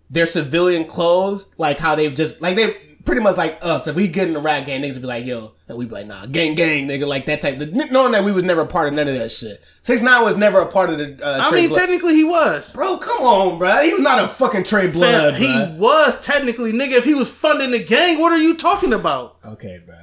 their 0.08 0.26
civilian 0.26 0.84
clothes, 0.84 1.48
like 1.58 1.78
how 1.78 1.94
they've 1.94 2.14
just 2.14 2.40
like 2.40 2.56
they 2.56 2.76
pretty 3.10 3.24
much 3.24 3.36
like 3.36 3.58
us. 3.60 3.88
If 3.88 3.96
we 3.96 4.06
get 4.06 4.28
in 4.28 4.34
the 4.34 4.40
rap 4.40 4.64
game, 4.64 4.82
niggas 4.82 4.92
would 4.92 5.02
be 5.02 5.08
like, 5.08 5.26
yo, 5.26 5.52
and 5.66 5.76
we'd 5.76 5.88
be 5.88 5.96
like, 5.96 6.06
nah, 6.06 6.26
gang, 6.26 6.54
gang, 6.54 6.86
nigga, 6.86 7.08
like 7.08 7.26
that 7.26 7.40
type. 7.40 7.60
Of, 7.60 7.72
Knowing 7.90 8.12
that 8.12 8.22
we 8.22 8.30
was 8.30 8.44
never 8.44 8.60
a 8.60 8.66
part 8.66 8.86
of 8.86 8.94
none 8.94 9.08
of 9.08 9.18
that 9.18 9.32
shit. 9.32 9.60
Six 9.82 10.00
Nine 10.00 10.22
was 10.22 10.36
never 10.36 10.60
a 10.60 10.66
part 10.66 10.90
of 10.90 10.98
the. 10.98 11.18
Uh, 11.26 11.44
I 11.44 11.48
Trey 11.50 11.62
mean, 11.62 11.70
Blood. 11.70 11.78
technically 11.80 12.14
he 12.14 12.22
was. 12.22 12.72
bro, 12.72 12.98
come 12.98 13.22
on, 13.22 13.58
bro. 13.58 13.82
He 13.82 13.92
was 13.92 14.02
not 14.02 14.22
a 14.22 14.28
fucking 14.28 14.62
Trey 14.62 14.86
Blood. 14.86 15.34
Fam, 15.34 15.40
he 15.40 15.78
was 15.78 16.20
technically, 16.20 16.72
nigga. 16.72 16.92
If 16.92 17.04
he 17.04 17.14
was 17.14 17.28
funding 17.28 17.72
the 17.72 17.82
gang, 17.82 18.20
what 18.20 18.30
are 18.30 18.38
you 18.38 18.56
talking 18.56 18.92
about? 18.92 19.38
okay, 19.44 19.82
bro. 19.84 19.96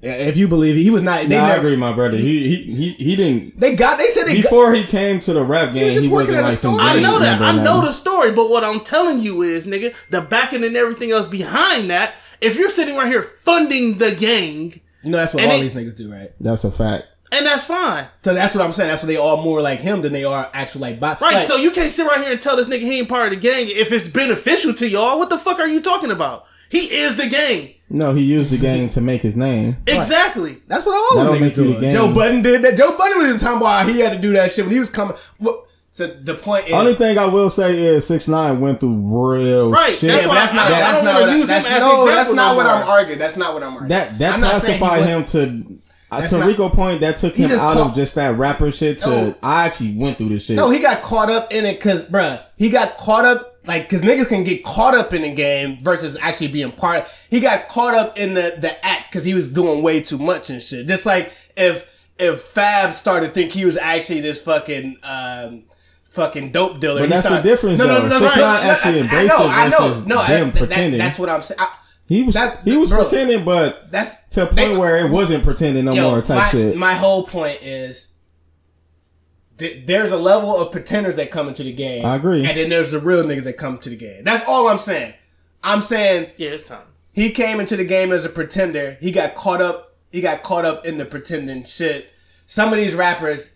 Yeah, 0.00 0.16
if 0.16 0.36
you 0.36 0.48
believe 0.48 0.76
it, 0.76 0.82
he 0.82 0.90
was 0.90 1.00
not. 1.00 1.28
They 1.28 1.36
Nah, 1.36 1.46
I 1.46 1.56
agree, 1.56 1.76
my 1.76 1.92
brother. 1.92 2.16
He 2.18 2.46
he 2.46 2.72
he, 2.74 2.90
he 2.92 3.16
didn't. 3.16 3.58
They 3.58 3.74
got. 3.74 3.96
They 3.96 4.08
said 4.08 4.24
they 4.24 4.34
got. 4.34 4.42
Before 4.42 4.74
he 4.74 4.84
came 4.84 5.18
to 5.20 5.32
the 5.32 5.42
rap 5.42 5.72
game, 5.72 5.76
He, 5.76 5.84
was 5.84 5.94
just 5.94 6.06
he 6.06 6.12
working 6.12 6.34
wasn't 6.34 6.38
at 6.38 6.44
a 6.44 6.48
like 6.48 6.58
some. 6.58 6.76
I 6.78 7.00
know 7.00 7.18
that. 7.18 7.40
I 7.40 7.52
know 7.52 7.62
nothing. 7.62 7.86
the 7.86 7.92
story, 7.92 8.30
but 8.32 8.50
what 8.50 8.64
I'm 8.64 8.80
telling 8.80 9.20
you 9.20 9.40
is, 9.42 9.66
nigga, 9.66 9.94
the 10.10 10.20
backing 10.20 10.62
and 10.62 10.76
everything 10.76 11.10
else 11.10 11.26
behind 11.26 11.88
that. 11.90 12.14
If 12.40 12.56
you're 12.56 12.70
sitting 12.70 12.96
right 12.96 13.06
here 13.08 13.22
funding 13.22 13.98
the 13.98 14.12
gang, 14.14 14.80
You 15.02 15.10
know 15.10 15.18
that's 15.18 15.34
what 15.34 15.44
all 15.44 15.50
it- 15.52 15.60
these 15.60 15.74
niggas 15.74 15.96
do, 15.96 16.10
right? 16.12 16.30
That's 16.40 16.64
a 16.64 16.70
fact. 16.70 17.04
and 17.32 17.44
that's 17.46 17.64
fine, 17.64 18.06
So 18.24 18.32
that's 18.32 18.54
what 18.54 18.64
I'm 18.64 18.72
saying. 18.72 18.90
That's 18.90 19.02
what 19.02 19.08
they 19.08 19.16
are 19.16 19.36
more 19.36 19.60
like 19.60 19.80
him 19.80 20.02
than 20.02 20.12
they 20.12 20.22
are 20.24 20.48
actually 20.54 20.82
like. 20.82 21.00
Bi- 21.00 21.16
right? 21.20 21.34
like- 21.34 21.46
so 21.46 21.56
you 21.56 21.70
can't 21.72 21.90
sit 21.92 22.06
right 22.06 22.20
here 22.20 22.30
and 22.32 22.40
tell 22.40 22.56
this 22.56 22.68
nigga 22.68 22.80
he 22.82 22.98
ain't 23.00 23.08
part 23.08 23.26
of 23.26 23.30
the 23.40 23.40
gang 23.40 23.66
if 23.68 23.90
it's 23.92 24.08
beneficial 24.08 24.72
to 24.74 24.88
y'all. 24.88 25.18
What 25.18 25.30
the 25.30 25.38
fuck 25.38 25.58
are 25.58 25.66
you 25.66 25.80
talking 25.80 26.10
about? 26.12 26.44
He 26.70 26.78
is 26.78 27.16
the 27.16 27.28
gang. 27.28 27.74
No, 27.90 28.14
he 28.14 28.22
used 28.22 28.50
the 28.50 28.56
gang 28.56 28.88
to 28.90 29.00
make 29.00 29.22
his 29.22 29.36
name. 29.36 29.76
Exactly. 29.86 30.56
That's 30.66 30.84
what 30.86 30.94
all 30.94 31.18
That 31.18 31.24
the 31.24 31.38
don't 31.38 31.38
niggas 31.38 31.66
make 31.68 31.80
the 31.80 31.86
do. 31.86 31.92
Joe 31.92 32.12
Budden 32.12 32.42
did 32.42 32.62
that. 32.62 32.76
Joe 32.76 32.96
Budden 32.96 33.18
was 33.18 33.26
even 33.28 33.38
talking 33.38 33.58
about 33.58 33.84
how 33.86 33.92
he 33.92 34.00
had 34.00 34.12
to 34.12 34.18
do 34.18 34.32
that 34.32 34.50
shit 34.50 34.64
when 34.64 34.72
he 34.72 34.80
was 34.80 34.88
coming. 34.90 35.16
What? 35.38 35.63
So 35.96 36.08
the 36.08 36.34
point 36.34 36.66
is, 36.66 36.72
Only 36.72 36.94
thing 36.94 37.16
I 37.18 37.26
will 37.26 37.48
say 37.48 37.78
is 37.78 38.04
six 38.04 38.26
nine 38.26 38.60
went 38.60 38.80
through 38.80 38.96
real 38.96 39.70
Right, 39.70 39.94
shit. 39.94 40.10
that's 40.10 40.26
yeah, 40.26 40.34
that's 40.34 40.52
not. 40.52 40.66
I- 40.72 40.88
I 40.88 40.92
don't 40.92 41.04
wanna 41.04 41.20
what 41.20 41.28
I- 41.28 41.34
use 41.36 41.42
him 41.42 41.54
that's, 41.54 41.66
as 41.66 41.72
the 41.74 41.78
no, 41.78 42.06
that's 42.06 42.10
example 42.30 42.34
not 42.34 42.50
no 42.50 42.56
what 42.56 42.66
I'm 42.66 42.88
arguing. 42.88 43.18
That's 43.20 43.36
not 43.36 43.54
what 43.54 43.62
I'm 43.62 43.68
arguing. 43.74 43.88
that 43.90 44.18
that 44.18 44.34
I'm 44.34 44.40
not 44.40 44.60
saying 44.60 44.72
he 44.74 44.84
classified 44.84 45.06
him 45.08 45.24
to. 45.24 45.78
Uh, 46.10 46.18
That's 46.18 46.30
to 46.32 46.38
not- 46.38 46.46
Rico 46.48 46.68
point, 46.68 47.00
that 47.02 47.16
took 47.16 47.36
him 47.36 47.48
out 47.52 47.58
caught- 47.58 47.76
of 47.90 47.94
just 47.94 48.16
that 48.16 48.36
rapper 48.36 48.72
shit 48.72 48.98
to 48.98 49.08
No. 49.08 49.34
I 49.40 49.66
actually 49.66 49.94
went 49.96 50.18
through 50.18 50.30
this 50.30 50.46
shit. 50.46 50.56
No, 50.56 50.68
he 50.68 50.80
got 50.80 51.00
caught 51.02 51.30
up 51.30 51.52
in 51.54 51.64
it 51.64 51.74
because, 51.78 52.02
bruh, 52.02 52.40
he 52.56 52.70
got 52.70 52.98
caught 52.98 53.24
up 53.24 53.56
like 53.64 53.88
because 53.88 54.00
niggas 54.04 54.26
can 54.28 54.42
get 54.42 54.64
caught 54.64 54.96
up 54.96 55.14
in 55.14 55.22
the 55.22 55.30
game 55.32 55.78
versus 55.80 56.16
actually 56.20 56.48
being 56.48 56.72
part. 56.72 57.06
He 57.30 57.38
got 57.38 57.68
caught 57.68 57.94
up 57.94 58.18
in 58.18 58.34
the 58.34 58.56
the 58.58 58.84
act 58.84 59.12
because 59.12 59.24
he 59.24 59.32
was 59.32 59.46
doing 59.46 59.80
way 59.80 60.00
too 60.00 60.18
much 60.18 60.50
and 60.50 60.60
shit. 60.60 60.88
Just 60.88 61.06
like 61.06 61.32
if 61.56 61.84
if 62.18 62.40
Fab 62.42 62.94
started 62.96 63.32
think 63.32 63.52
he 63.52 63.64
was 63.64 63.76
actually 63.76 64.20
this 64.22 64.40
fucking. 64.40 64.96
um 65.04 65.62
Fucking 66.14 66.52
dope 66.52 66.80
dealer. 66.80 67.00
But 67.00 67.06
He 67.06 67.10
that's 67.10 67.24
the 67.26 67.30
started- 67.30 67.48
difference, 67.48 67.78
though. 67.78 67.86
No, 67.86 68.06
no, 68.06 68.20
6ix9ine 68.20 68.64
actually 68.64 69.00
embraced 69.00 69.34
it 69.36 69.48
versus 69.70 70.04
them 70.04 70.08
that- 70.18 70.54
pretending. 70.56 70.98
that's 70.98 71.18
what 71.18 71.28
I'm 71.28 71.42
saying. 71.42 71.60
He 72.06 72.22
was 72.22 72.34
That- 72.34 72.60
he 72.64 72.76
was 72.76 72.90
bro. 72.90 73.00
pretending, 73.04 73.44
but 73.44 73.90
That's 73.90 74.16
to 74.30 74.42
a 74.42 74.46
point 74.46 74.56
they- 74.56 74.76
where 74.76 74.96
it 74.98 75.10
wasn't 75.10 75.42
pretending 75.42 75.84
no 75.86 75.92
Yo, 75.94 76.02
more 76.10 76.20
type 76.22 76.36
my, 76.38 76.48
shit. 76.48 76.76
My 76.76 76.94
whole 76.94 77.24
point 77.24 77.62
is 77.62 78.08
th- 79.58 79.86
there's 79.86 80.10
a 80.12 80.16
level 80.16 80.56
of 80.56 80.70
pretenders 80.70 81.16
that 81.16 81.30
come 81.30 81.48
into 81.48 81.62
the 81.62 81.72
game. 81.72 82.04
I 82.04 82.16
agree. 82.16 82.44
And 82.46 82.56
then 82.56 82.68
there's 82.68 82.92
the 82.92 82.98
real 83.00 83.24
niggas 83.24 83.44
that 83.44 83.54
come 83.56 83.78
to 83.78 83.88
the 83.90 83.96
game. 83.96 84.22
That's 84.24 84.46
all 84.48 84.68
I'm 84.68 84.78
saying. 84.78 85.14
I'm 85.62 85.80
saying 85.80 86.28
Yeah, 86.36 86.50
it's 86.50 86.64
time. 86.64 86.86
he 87.12 87.30
came 87.30 87.58
into 87.58 87.76
the 87.76 87.84
game 87.84 88.12
as 88.12 88.24
a 88.24 88.28
pretender. 88.28 88.98
He 89.00 89.10
got 89.10 89.34
caught 89.34 89.62
up. 89.62 89.94
He 90.12 90.20
got 90.20 90.42
caught 90.42 90.64
up 90.64 90.86
in 90.86 90.98
the 90.98 91.04
pretending 91.04 91.64
shit. 91.64 92.10
Some 92.46 92.72
of 92.72 92.78
these 92.78 92.94
rappers, 92.94 93.50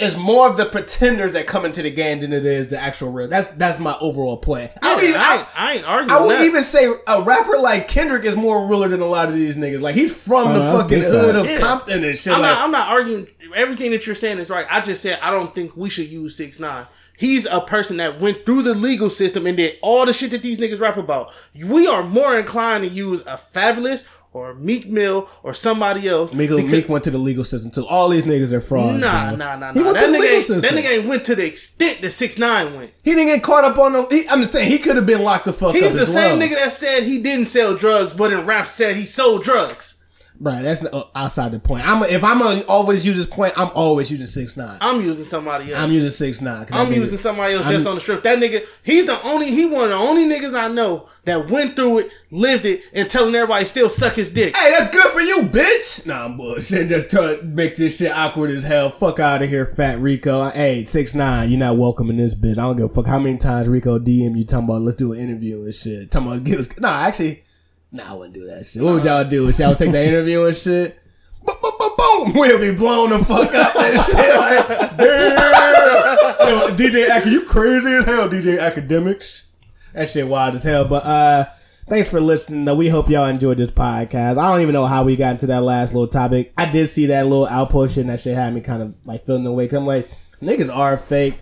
it's 0.00 0.16
more 0.16 0.48
of 0.48 0.56
the 0.56 0.64
pretenders 0.66 1.32
that 1.34 1.46
come 1.46 1.64
into 1.64 1.82
the 1.82 1.90
game 1.90 2.20
than 2.20 2.32
it 2.32 2.44
is 2.44 2.68
the 2.68 2.78
actual 2.78 3.12
real. 3.12 3.28
That's 3.28 3.46
that's 3.56 3.78
my 3.78 3.96
overall 4.00 4.38
point. 4.38 4.72
I 4.82 4.94
would 4.94 5.02
Yeah, 5.04 5.08
even, 5.10 5.20
I, 5.20 5.24
I, 5.26 5.36
ain't, 5.36 5.58
I 5.58 5.72
ain't 5.74 5.84
arguing. 5.84 6.10
I 6.10 6.26
would 6.26 6.36
that. 6.38 6.44
even 6.46 6.62
say 6.62 6.92
a 7.06 7.22
rapper 7.22 7.58
like 7.58 7.86
Kendrick 7.86 8.24
is 8.24 8.34
more 8.36 8.66
realer 8.66 8.88
than 8.88 9.00
a 9.00 9.06
lot 9.06 9.28
of 9.28 9.34
these 9.34 9.56
niggas. 9.56 9.80
Like 9.80 9.94
he's 9.94 10.16
from 10.16 10.48
Oh, 10.48 10.54
the 10.54 10.78
fucking 10.82 11.02
hood 11.02 11.36
of 11.36 11.48
Yeah. 11.48 11.58
Compton 11.58 12.02
and 12.02 12.16
shit. 12.18 12.32
I'm 12.32 12.40
like, 12.40 12.50
not. 12.54 12.64
I'm 12.64 12.70
not 12.72 12.88
arguing. 12.88 13.28
Everything 13.54 13.90
that 13.92 14.06
you're 14.06 14.14
saying 14.14 14.38
is 14.38 14.48
right. 14.50 14.66
I 14.70 14.80
just 14.80 15.02
said 15.02 15.18
I 15.22 15.30
don't 15.30 15.54
think 15.54 15.76
we 15.76 15.90
should 15.90 16.08
use 16.08 16.34
six 16.34 16.58
nine. 16.58 16.86
He's 17.18 17.44
a 17.44 17.60
person 17.60 17.98
that 17.98 18.18
went 18.18 18.46
through 18.46 18.62
the 18.62 18.74
legal 18.74 19.10
system 19.10 19.46
and 19.46 19.54
did 19.54 19.78
all 19.82 20.06
the 20.06 20.12
shit 20.14 20.30
that 20.30 20.40
these 20.40 20.58
niggas 20.58 20.80
rap 20.80 20.96
about. 20.96 21.34
We 21.54 21.86
are 21.86 22.02
more 22.02 22.34
inclined 22.34 22.84
to 22.84 22.88
use 22.88 23.20
a 23.22 23.36
Fabolous 23.36 24.06
or 24.32 24.54
Meek 24.54 24.86
Mill 24.88 25.28
or 25.42 25.54
somebody 25.54 26.08
else. 26.08 26.32
Meek, 26.32 26.50
because- 26.50 26.64
Meek 26.70 26.88
went 26.88 27.04
to 27.04 27.10
the 27.10 27.18
legal 27.18 27.44
system 27.44 27.70
too. 27.70 27.86
All 27.86 28.08
these 28.08 28.24
niggas 28.24 28.52
are 28.52 28.60
frauds. 28.60 29.00
Nah, 29.02 29.28
bro. 29.30 29.36
nah, 29.36 29.56
nah, 29.56 29.72
nah. 29.72 29.92
That 29.92 30.08
nigga, 30.08 30.12
legal 30.12 30.26
ain't, 30.26 30.44
system. 30.44 30.60
that 30.60 30.72
nigga 30.84 30.98
ain't 30.98 31.06
went 31.08 31.24
to 31.26 31.34
the 31.34 31.46
extent 31.46 32.00
that 32.02 32.10
six 32.10 32.38
nine 32.38 32.76
went. 32.76 32.92
he 33.02 33.14
didn't 33.14 33.26
get 33.26 33.42
caught 33.42 33.64
up 33.64 33.78
on 33.78 33.92
the. 33.92 34.06
He, 34.10 34.28
I'm 34.28 34.40
just 34.40 34.52
saying 34.52 34.70
he 34.70 34.78
could 34.78 34.96
have 34.96 35.06
been 35.06 35.22
locked 35.22 35.46
the 35.46 35.52
fuck 35.52 35.70
up. 35.70 35.74
He's 35.76 35.92
the 35.92 36.06
same 36.06 36.38
well. 36.38 36.48
nigga 36.48 36.54
that 36.56 36.72
said 36.72 37.02
he 37.04 37.22
didn't 37.22 37.46
sell 37.46 37.74
drugs, 37.76 38.12
but 38.14 38.32
in 38.32 38.46
rap 38.46 38.66
said 38.66 38.96
he 38.96 39.04
sold 39.04 39.42
drugs. 39.42 39.96
Right, 40.42 40.62
that's 40.62 40.82
uh, 40.82 41.04
outside 41.14 41.52
the 41.52 41.60
point. 41.60 41.86
I'm 41.86 42.02
if 42.04 42.24
I'm 42.24 42.38
gonna 42.38 42.62
always 42.62 43.04
use 43.04 43.18
this 43.18 43.26
point, 43.26 43.52
I'm 43.58 43.68
always 43.74 44.10
using 44.10 44.24
six 44.24 44.56
nine. 44.56 44.78
I'm 44.80 45.02
using 45.02 45.26
somebody 45.26 45.70
else. 45.70 45.82
I'm 45.84 45.92
using 45.92 46.08
six 46.08 46.40
nine. 46.40 46.66
I'm 46.72 46.90
using 46.90 47.18
somebody 47.18 47.54
else 47.54 47.68
just 47.68 47.86
on 47.86 47.96
the 47.96 48.00
strip. 48.00 48.22
That 48.22 48.38
nigga, 48.38 48.64
he's 48.82 49.04
the 49.04 49.22
only, 49.22 49.50
he 49.50 49.66
one 49.66 49.84
of 49.84 49.90
the 49.90 49.96
only 49.96 50.24
niggas 50.24 50.58
I 50.58 50.68
know 50.68 51.10
that 51.24 51.50
went 51.50 51.76
through 51.76 51.98
it, 51.98 52.12
lived 52.30 52.64
it, 52.64 52.84
and 52.94 53.10
telling 53.10 53.34
everybody 53.34 53.66
still 53.66 53.90
suck 53.90 54.14
his 54.14 54.32
dick. 54.32 54.56
Hey, 54.56 54.70
that's 54.70 54.88
good 54.88 55.10
for 55.12 55.20
you, 55.20 55.42
bitch. 55.42 56.06
Nah, 56.06 56.24
I'm 56.24 56.38
bullshit. 56.38 56.88
Just 56.88 57.10
to 57.10 57.42
make 57.44 57.76
this 57.76 57.98
shit 57.98 58.10
awkward 58.10 58.48
as 58.48 58.62
hell. 58.62 58.88
Fuck 58.88 59.20
out 59.20 59.42
of 59.42 59.48
here, 59.50 59.66
Fat 59.66 59.98
Rico. 59.98 60.48
Hey, 60.48 60.86
six 60.86 61.14
nine. 61.14 61.50
You're 61.50 61.58
not 61.58 61.76
welcome 61.76 62.08
in 62.08 62.16
this 62.16 62.34
bitch. 62.34 62.52
I 62.52 62.62
don't 62.62 62.76
give 62.76 62.86
a 62.86 62.88
fuck 62.88 63.06
how 63.06 63.18
many 63.18 63.36
times 63.36 63.68
Rico 63.68 63.98
DM 63.98 64.38
you 64.38 64.44
talking 64.44 64.64
about 64.64 64.80
let's 64.80 64.96
do 64.96 65.12
an 65.12 65.18
interview 65.18 65.64
and 65.64 65.74
shit. 65.74 66.10
Talking 66.10 66.28
about 66.28 66.44
get 66.44 66.60
us. 66.60 66.68
Nah, 66.80 67.02
actually, 67.02 67.44
nah, 67.92 68.10
I 68.10 68.12
wouldn't 68.14 68.34
do 68.34 68.46
that 68.46 68.66
shit. 68.66 68.82
What 68.82 68.94
would 68.94 69.04
y'all 69.04 69.24
do? 69.24 69.44
Would 69.44 69.58
y'all 69.58 69.74
take 69.74 69.92
the 69.92 70.04
interview 70.04 70.44
and 70.44 70.54
shit? 70.54 70.98
Boom, 71.44 71.56
boom, 71.62 71.72
boom, 71.78 71.90
boom. 71.96 72.32
We'll 72.34 72.60
be 72.60 72.76
blown 72.76 73.10
the 73.10 73.18
fuck 73.24 73.54
out 73.54 73.74
that 73.74 74.04
shit. 74.06 74.36
Like, 74.36 74.96
damn. 74.96 76.76
DJ 76.76 77.16
Ac- 77.16 77.30
you 77.30 77.42
crazy 77.44 77.90
as 77.90 78.04
hell, 78.04 78.28
DJ 78.28 78.58
Akademiks. 78.58 79.48
That 79.92 80.08
shit 80.08 80.26
wild 80.26 80.54
as 80.54 80.64
hell. 80.64 80.84
But 80.86 81.04
uh 81.04 81.44
thanks 81.86 82.10
for 82.10 82.20
listening. 82.20 82.64
Though. 82.64 82.74
We 82.76 82.88
hope 82.88 83.08
y'all 83.08 83.26
enjoyed 83.26 83.58
this 83.58 83.70
podcast. 83.70 84.38
I 84.38 84.50
don't 84.50 84.60
even 84.60 84.72
know 84.72 84.86
how 84.86 85.02
we 85.02 85.16
got 85.16 85.32
into 85.32 85.46
that 85.46 85.62
last 85.62 85.92
little 85.94 86.08
topic. 86.08 86.52
I 86.56 86.66
did 86.70 86.86
see 86.88 87.06
that 87.06 87.26
little 87.26 87.46
outpost 87.46 87.94
shit 87.94 88.02
and 88.02 88.10
that 88.10 88.20
shit 88.20 88.34
had 88.34 88.54
me 88.54 88.60
kind 88.60 88.82
of 88.82 88.94
like 89.04 89.24
feeling 89.26 89.44
the 89.44 89.52
way. 89.52 89.66
Cause 89.66 89.78
I'm 89.78 89.86
like, 89.86 90.08
niggas 90.40 90.74
are 90.74 90.96
fake. 90.96 91.38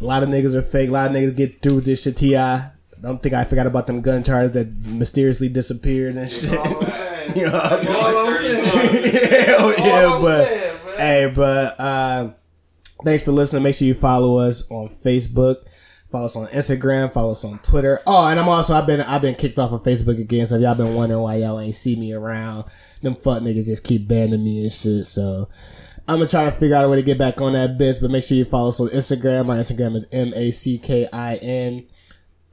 A 0.00 0.04
lot 0.04 0.22
of 0.22 0.28
niggas 0.28 0.54
are 0.54 0.62
fake. 0.62 0.88
A 0.88 0.92
lot 0.92 1.10
of 1.10 1.16
niggas 1.16 1.36
get 1.36 1.60
through 1.60 1.82
this 1.82 2.02
shit. 2.04 2.16
T.I. 2.16 2.70
Don't 3.02 3.20
think 3.20 3.34
I 3.34 3.42
forgot 3.42 3.66
about 3.66 3.88
them 3.88 4.00
gun 4.00 4.22
charges 4.22 4.52
that 4.52 4.72
mysteriously 4.86 5.48
disappeared 5.48 6.16
and 6.16 6.30
shit. 6.30 6.42
you 7.36 7.46
know, 7.46 7.58
Hell 9.42 9.74
yeah, 9.78 10.18
but 10.20 10.48
hey, 10.96 11.32
but 11.34 11.80
uh, 11.80 12.30
thanks 13.04 13.24
for 13.24 13.32
listening. 13.32 13.64
Make 13.64 13.74
sure 13.74 13.88
you 13.88 13.94
follow 13.94 14.38
us 14.38 14.64
on 14.70 14.88
Facebook. 14.88 15.66
Follow 16.12 16.26
us 16.26 16.36
on 16.36 16.46
Instagram. 16.48 17.10
Follow 17.10 17.32
us 17.32 17.44
on 17.44 17.58
Twitter. 17.58 17.98
Oh, 18.06 18.28
and 18.28 18.38
I'm 18.38 18.48
also 18.48 18.74
I've 18.74 18.86
been 18.86 19.00
I've 19.00 19.22
been 19.22 19.34
kicked 19.34 19.58
off 19.58 19.72
of 19.72 19.82
Facebook 19.82 20.20
again. 20.20 20.46
So 20.46 20.56
if 20.56 20.62
y'all 20.62 20.76
been 20.76 20.94
wondering 20.94 21.22
why 21.22 21.36
y'all 21.36 21.58
ain't 21.58 21.74
see 21.74 21.96
me 21.96 22.12
around, 22.12 22.66
them 23.00 23.16
fuck 23.16 23.42
niggas 23.42 23.66
just 23.66 23.82
keep 23.82 24.06
banning 24.06 24.44
me 24.44 24.62
and 24.62 24.72
shit. 24.72 25.06
So 25.06 25.48
I'm 26.06 26.18
gonna 26.18 26.28
try 26.28 26.44
to 26.44 26.52
figure 26.52 26.76
out 26.76 26.84
a 26.84 26.88
way 26.88 26.96
to 26.96 27.02
get 27.02 27.18
back 27.18 27.40
on 27.40 27.54
that 27.54 27.78
bitch. 27.78 28.00
But 28.00 28.12
make 28.12 28.22
sure 28.22 28.36
you 28.36 28.44
follow 28.44 28.68
us 28.68 28.78
on 28.78 28.88
Instagram. 28.88 29.46
My 29.46 29.56
Instagram 29.56 29.96
is 29.96 30.06
m 30.12 30.32
a 30.34 30.52
c 30.52 30.78
k 30.78 31.08
i 31.12 31.36
n 31.36 31.86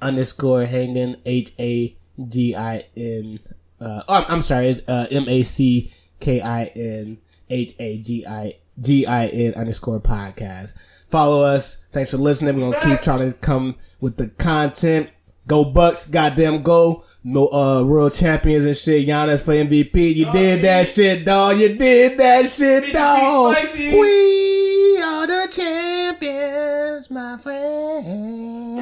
underscore 0.02 0.66
hanging 0.66 1.16
h 1.26 1.52
a 1.60 1.96
g 2.28 2.56
i 2.56 2.84
n. 2.98 3.40
Uh, 3.80 4.02
oh, 4.08 4.16
I'm, 4.16 4.26
I'm 4.28 4.42
sorry. 4.42 4.68
It's 4.68 4.82
uh, 4.88 5.08
m 5.12 5.28
a 5.28 5.44
c 5.44 5.92
k 6.20 6.42
i 6.42 6.72
n 6.76 7.18
h 7.50 7.76
a 7.80 7.98
g 7.98 8.26
i 8.26 8.54
g 8.80 9.06
i 9.06 9.26
n 9.28 9.54
underscore 9.56 10.00
podcast. 10.02 10.74
Follow 11.08 11.44
us. 11.44 11.78
Thanks 11.92 12.12
for 12.12 12.18
listening. 12.18 12.56
We're 12.56 12.72
gonna 12.72 12.86
keep 12.86 13.02
trying 13.02 13.32
to 13.32 13.38
come 13.38 13.76
with 14.00 14.18
the 14.18 14.30
content. 14.30 15.10
Go 15.48 15.66
Bucks, 15.66 16.06
goddamn 16.06 16.62
go. 16.62 17.04
No 17.24 17.48
uh 17.48 17.84
world 17.84 18.14
champions 18.14 18.66
and 18.66 18.78
shit. 18.78 19.08
Giannis 19.08 19.44
for 19.44 19.54
MVP. 19.54 20.16
You 20.16 20.32
did 20.32 20.62
that 20.62 20.86
shit, 20.88 21.26
dog. 21.26 21.58
You 21.58 21.76
did 21.76 22.20
that 22.20 22.46
shit, 22.46 22.94
dog. 22.94 23.58
We 23.76 25.02
are 25.04 25.26
the 25.26 25.48
champions, 25.50 27.10
my 27.10 27.38
friend. 27.38 28.80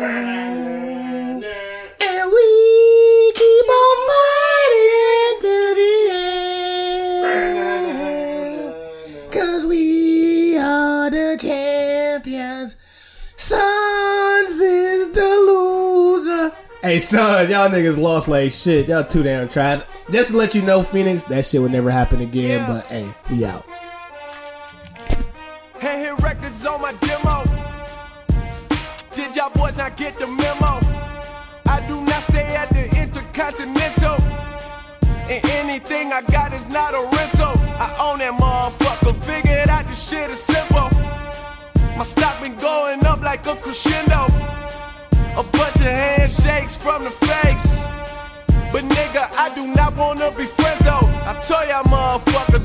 Hey, 16.83 16.99
son, 16.99 17.49
y'all 17.49 17.69
niggas 17.69 17.97
lost 17.97 18.27
like 18.27 18.51
shit. 18.51 18.87
Y'all 18.87 19.03
too 19.03 19.23
damn 19.23 19.47
trash. 19.47 19.81
Just 20.11 20.29
to 20.29 20.37
let 20.37 20.53
you 20.53 20.61
know, 20.61 20.83
Phoenix, 20.83 21.23
that 21.23 21.43
shit 21.43 21.59
would 21.59 21.71
never 21.71 21.89
happen 21.89 22.21
again. 22.21 22.67
But 22.67 22.85
hey, 22.87 23.11
we 23.31 23.45
out. 23.45 23.65
Hand 25.79 26.01
hit 26.01 26.19
records 26.21 26.63
on 26.67 26.79
my 26.81 26.93
demo. 27.01 27.43
Did 29.11 29.35
y'all 29.35 29.49
boys 29.49 29.75
not 29.75 29.97
get 29.97 30.19
the 30.19 30.27
memo? 30.27 30.79
I 31.65 31.83
do 31.87 31.99
not 32.01 32.21
stay 32.21 32.55
at 32.55 32.69
the 32.69 32.85
Intercontinental. 33.01 34.21
And 35.29 35.43
anything 35.49 36.13
I 36.13 36.21
got 36.21 36.53
is 36.53 36.65
not 36.67 36.93
a 36.93 37.01
rental. 37.17 37.53
I 37.79 37.95
own 37.99 38.19
that 38.19 38.39
motherfucker. 38.39 39.15
Figured 39.25 39.67
out 39.67 39.87
this 39.87 40.07
shit 40.07 40.29
is 40.29 40.39
simple. 40.39 40.89
My 41.97 42.03
stock 42.03 42.39
been 42.39 42.55
going 42.57 43.03
up 43.05 43.21
like 43.21 43.47
a 43.47 43.55
crescendo. 43.55 44.27
A 45.37 45.43
bunch 45.43 45.75
of 45.75 45.81
handshakes 45.81 46.75
from 46.75 47.03
the 47.03 47.11
fakes. 47.11 47.85
But 48.71 48.83
nigga, 48.85 49.29
I 49.37 49.53
do 49.53 49.67
not 49.75 49.95
wanna 49.95 50.31
be 50.31 50.45
friends 50.45 50.79
though. 50.79 51.07
I 51.29 51.39
tell 51.47 51.67
y'all 51.67 51.83
motherfuckers. 51.83 52.47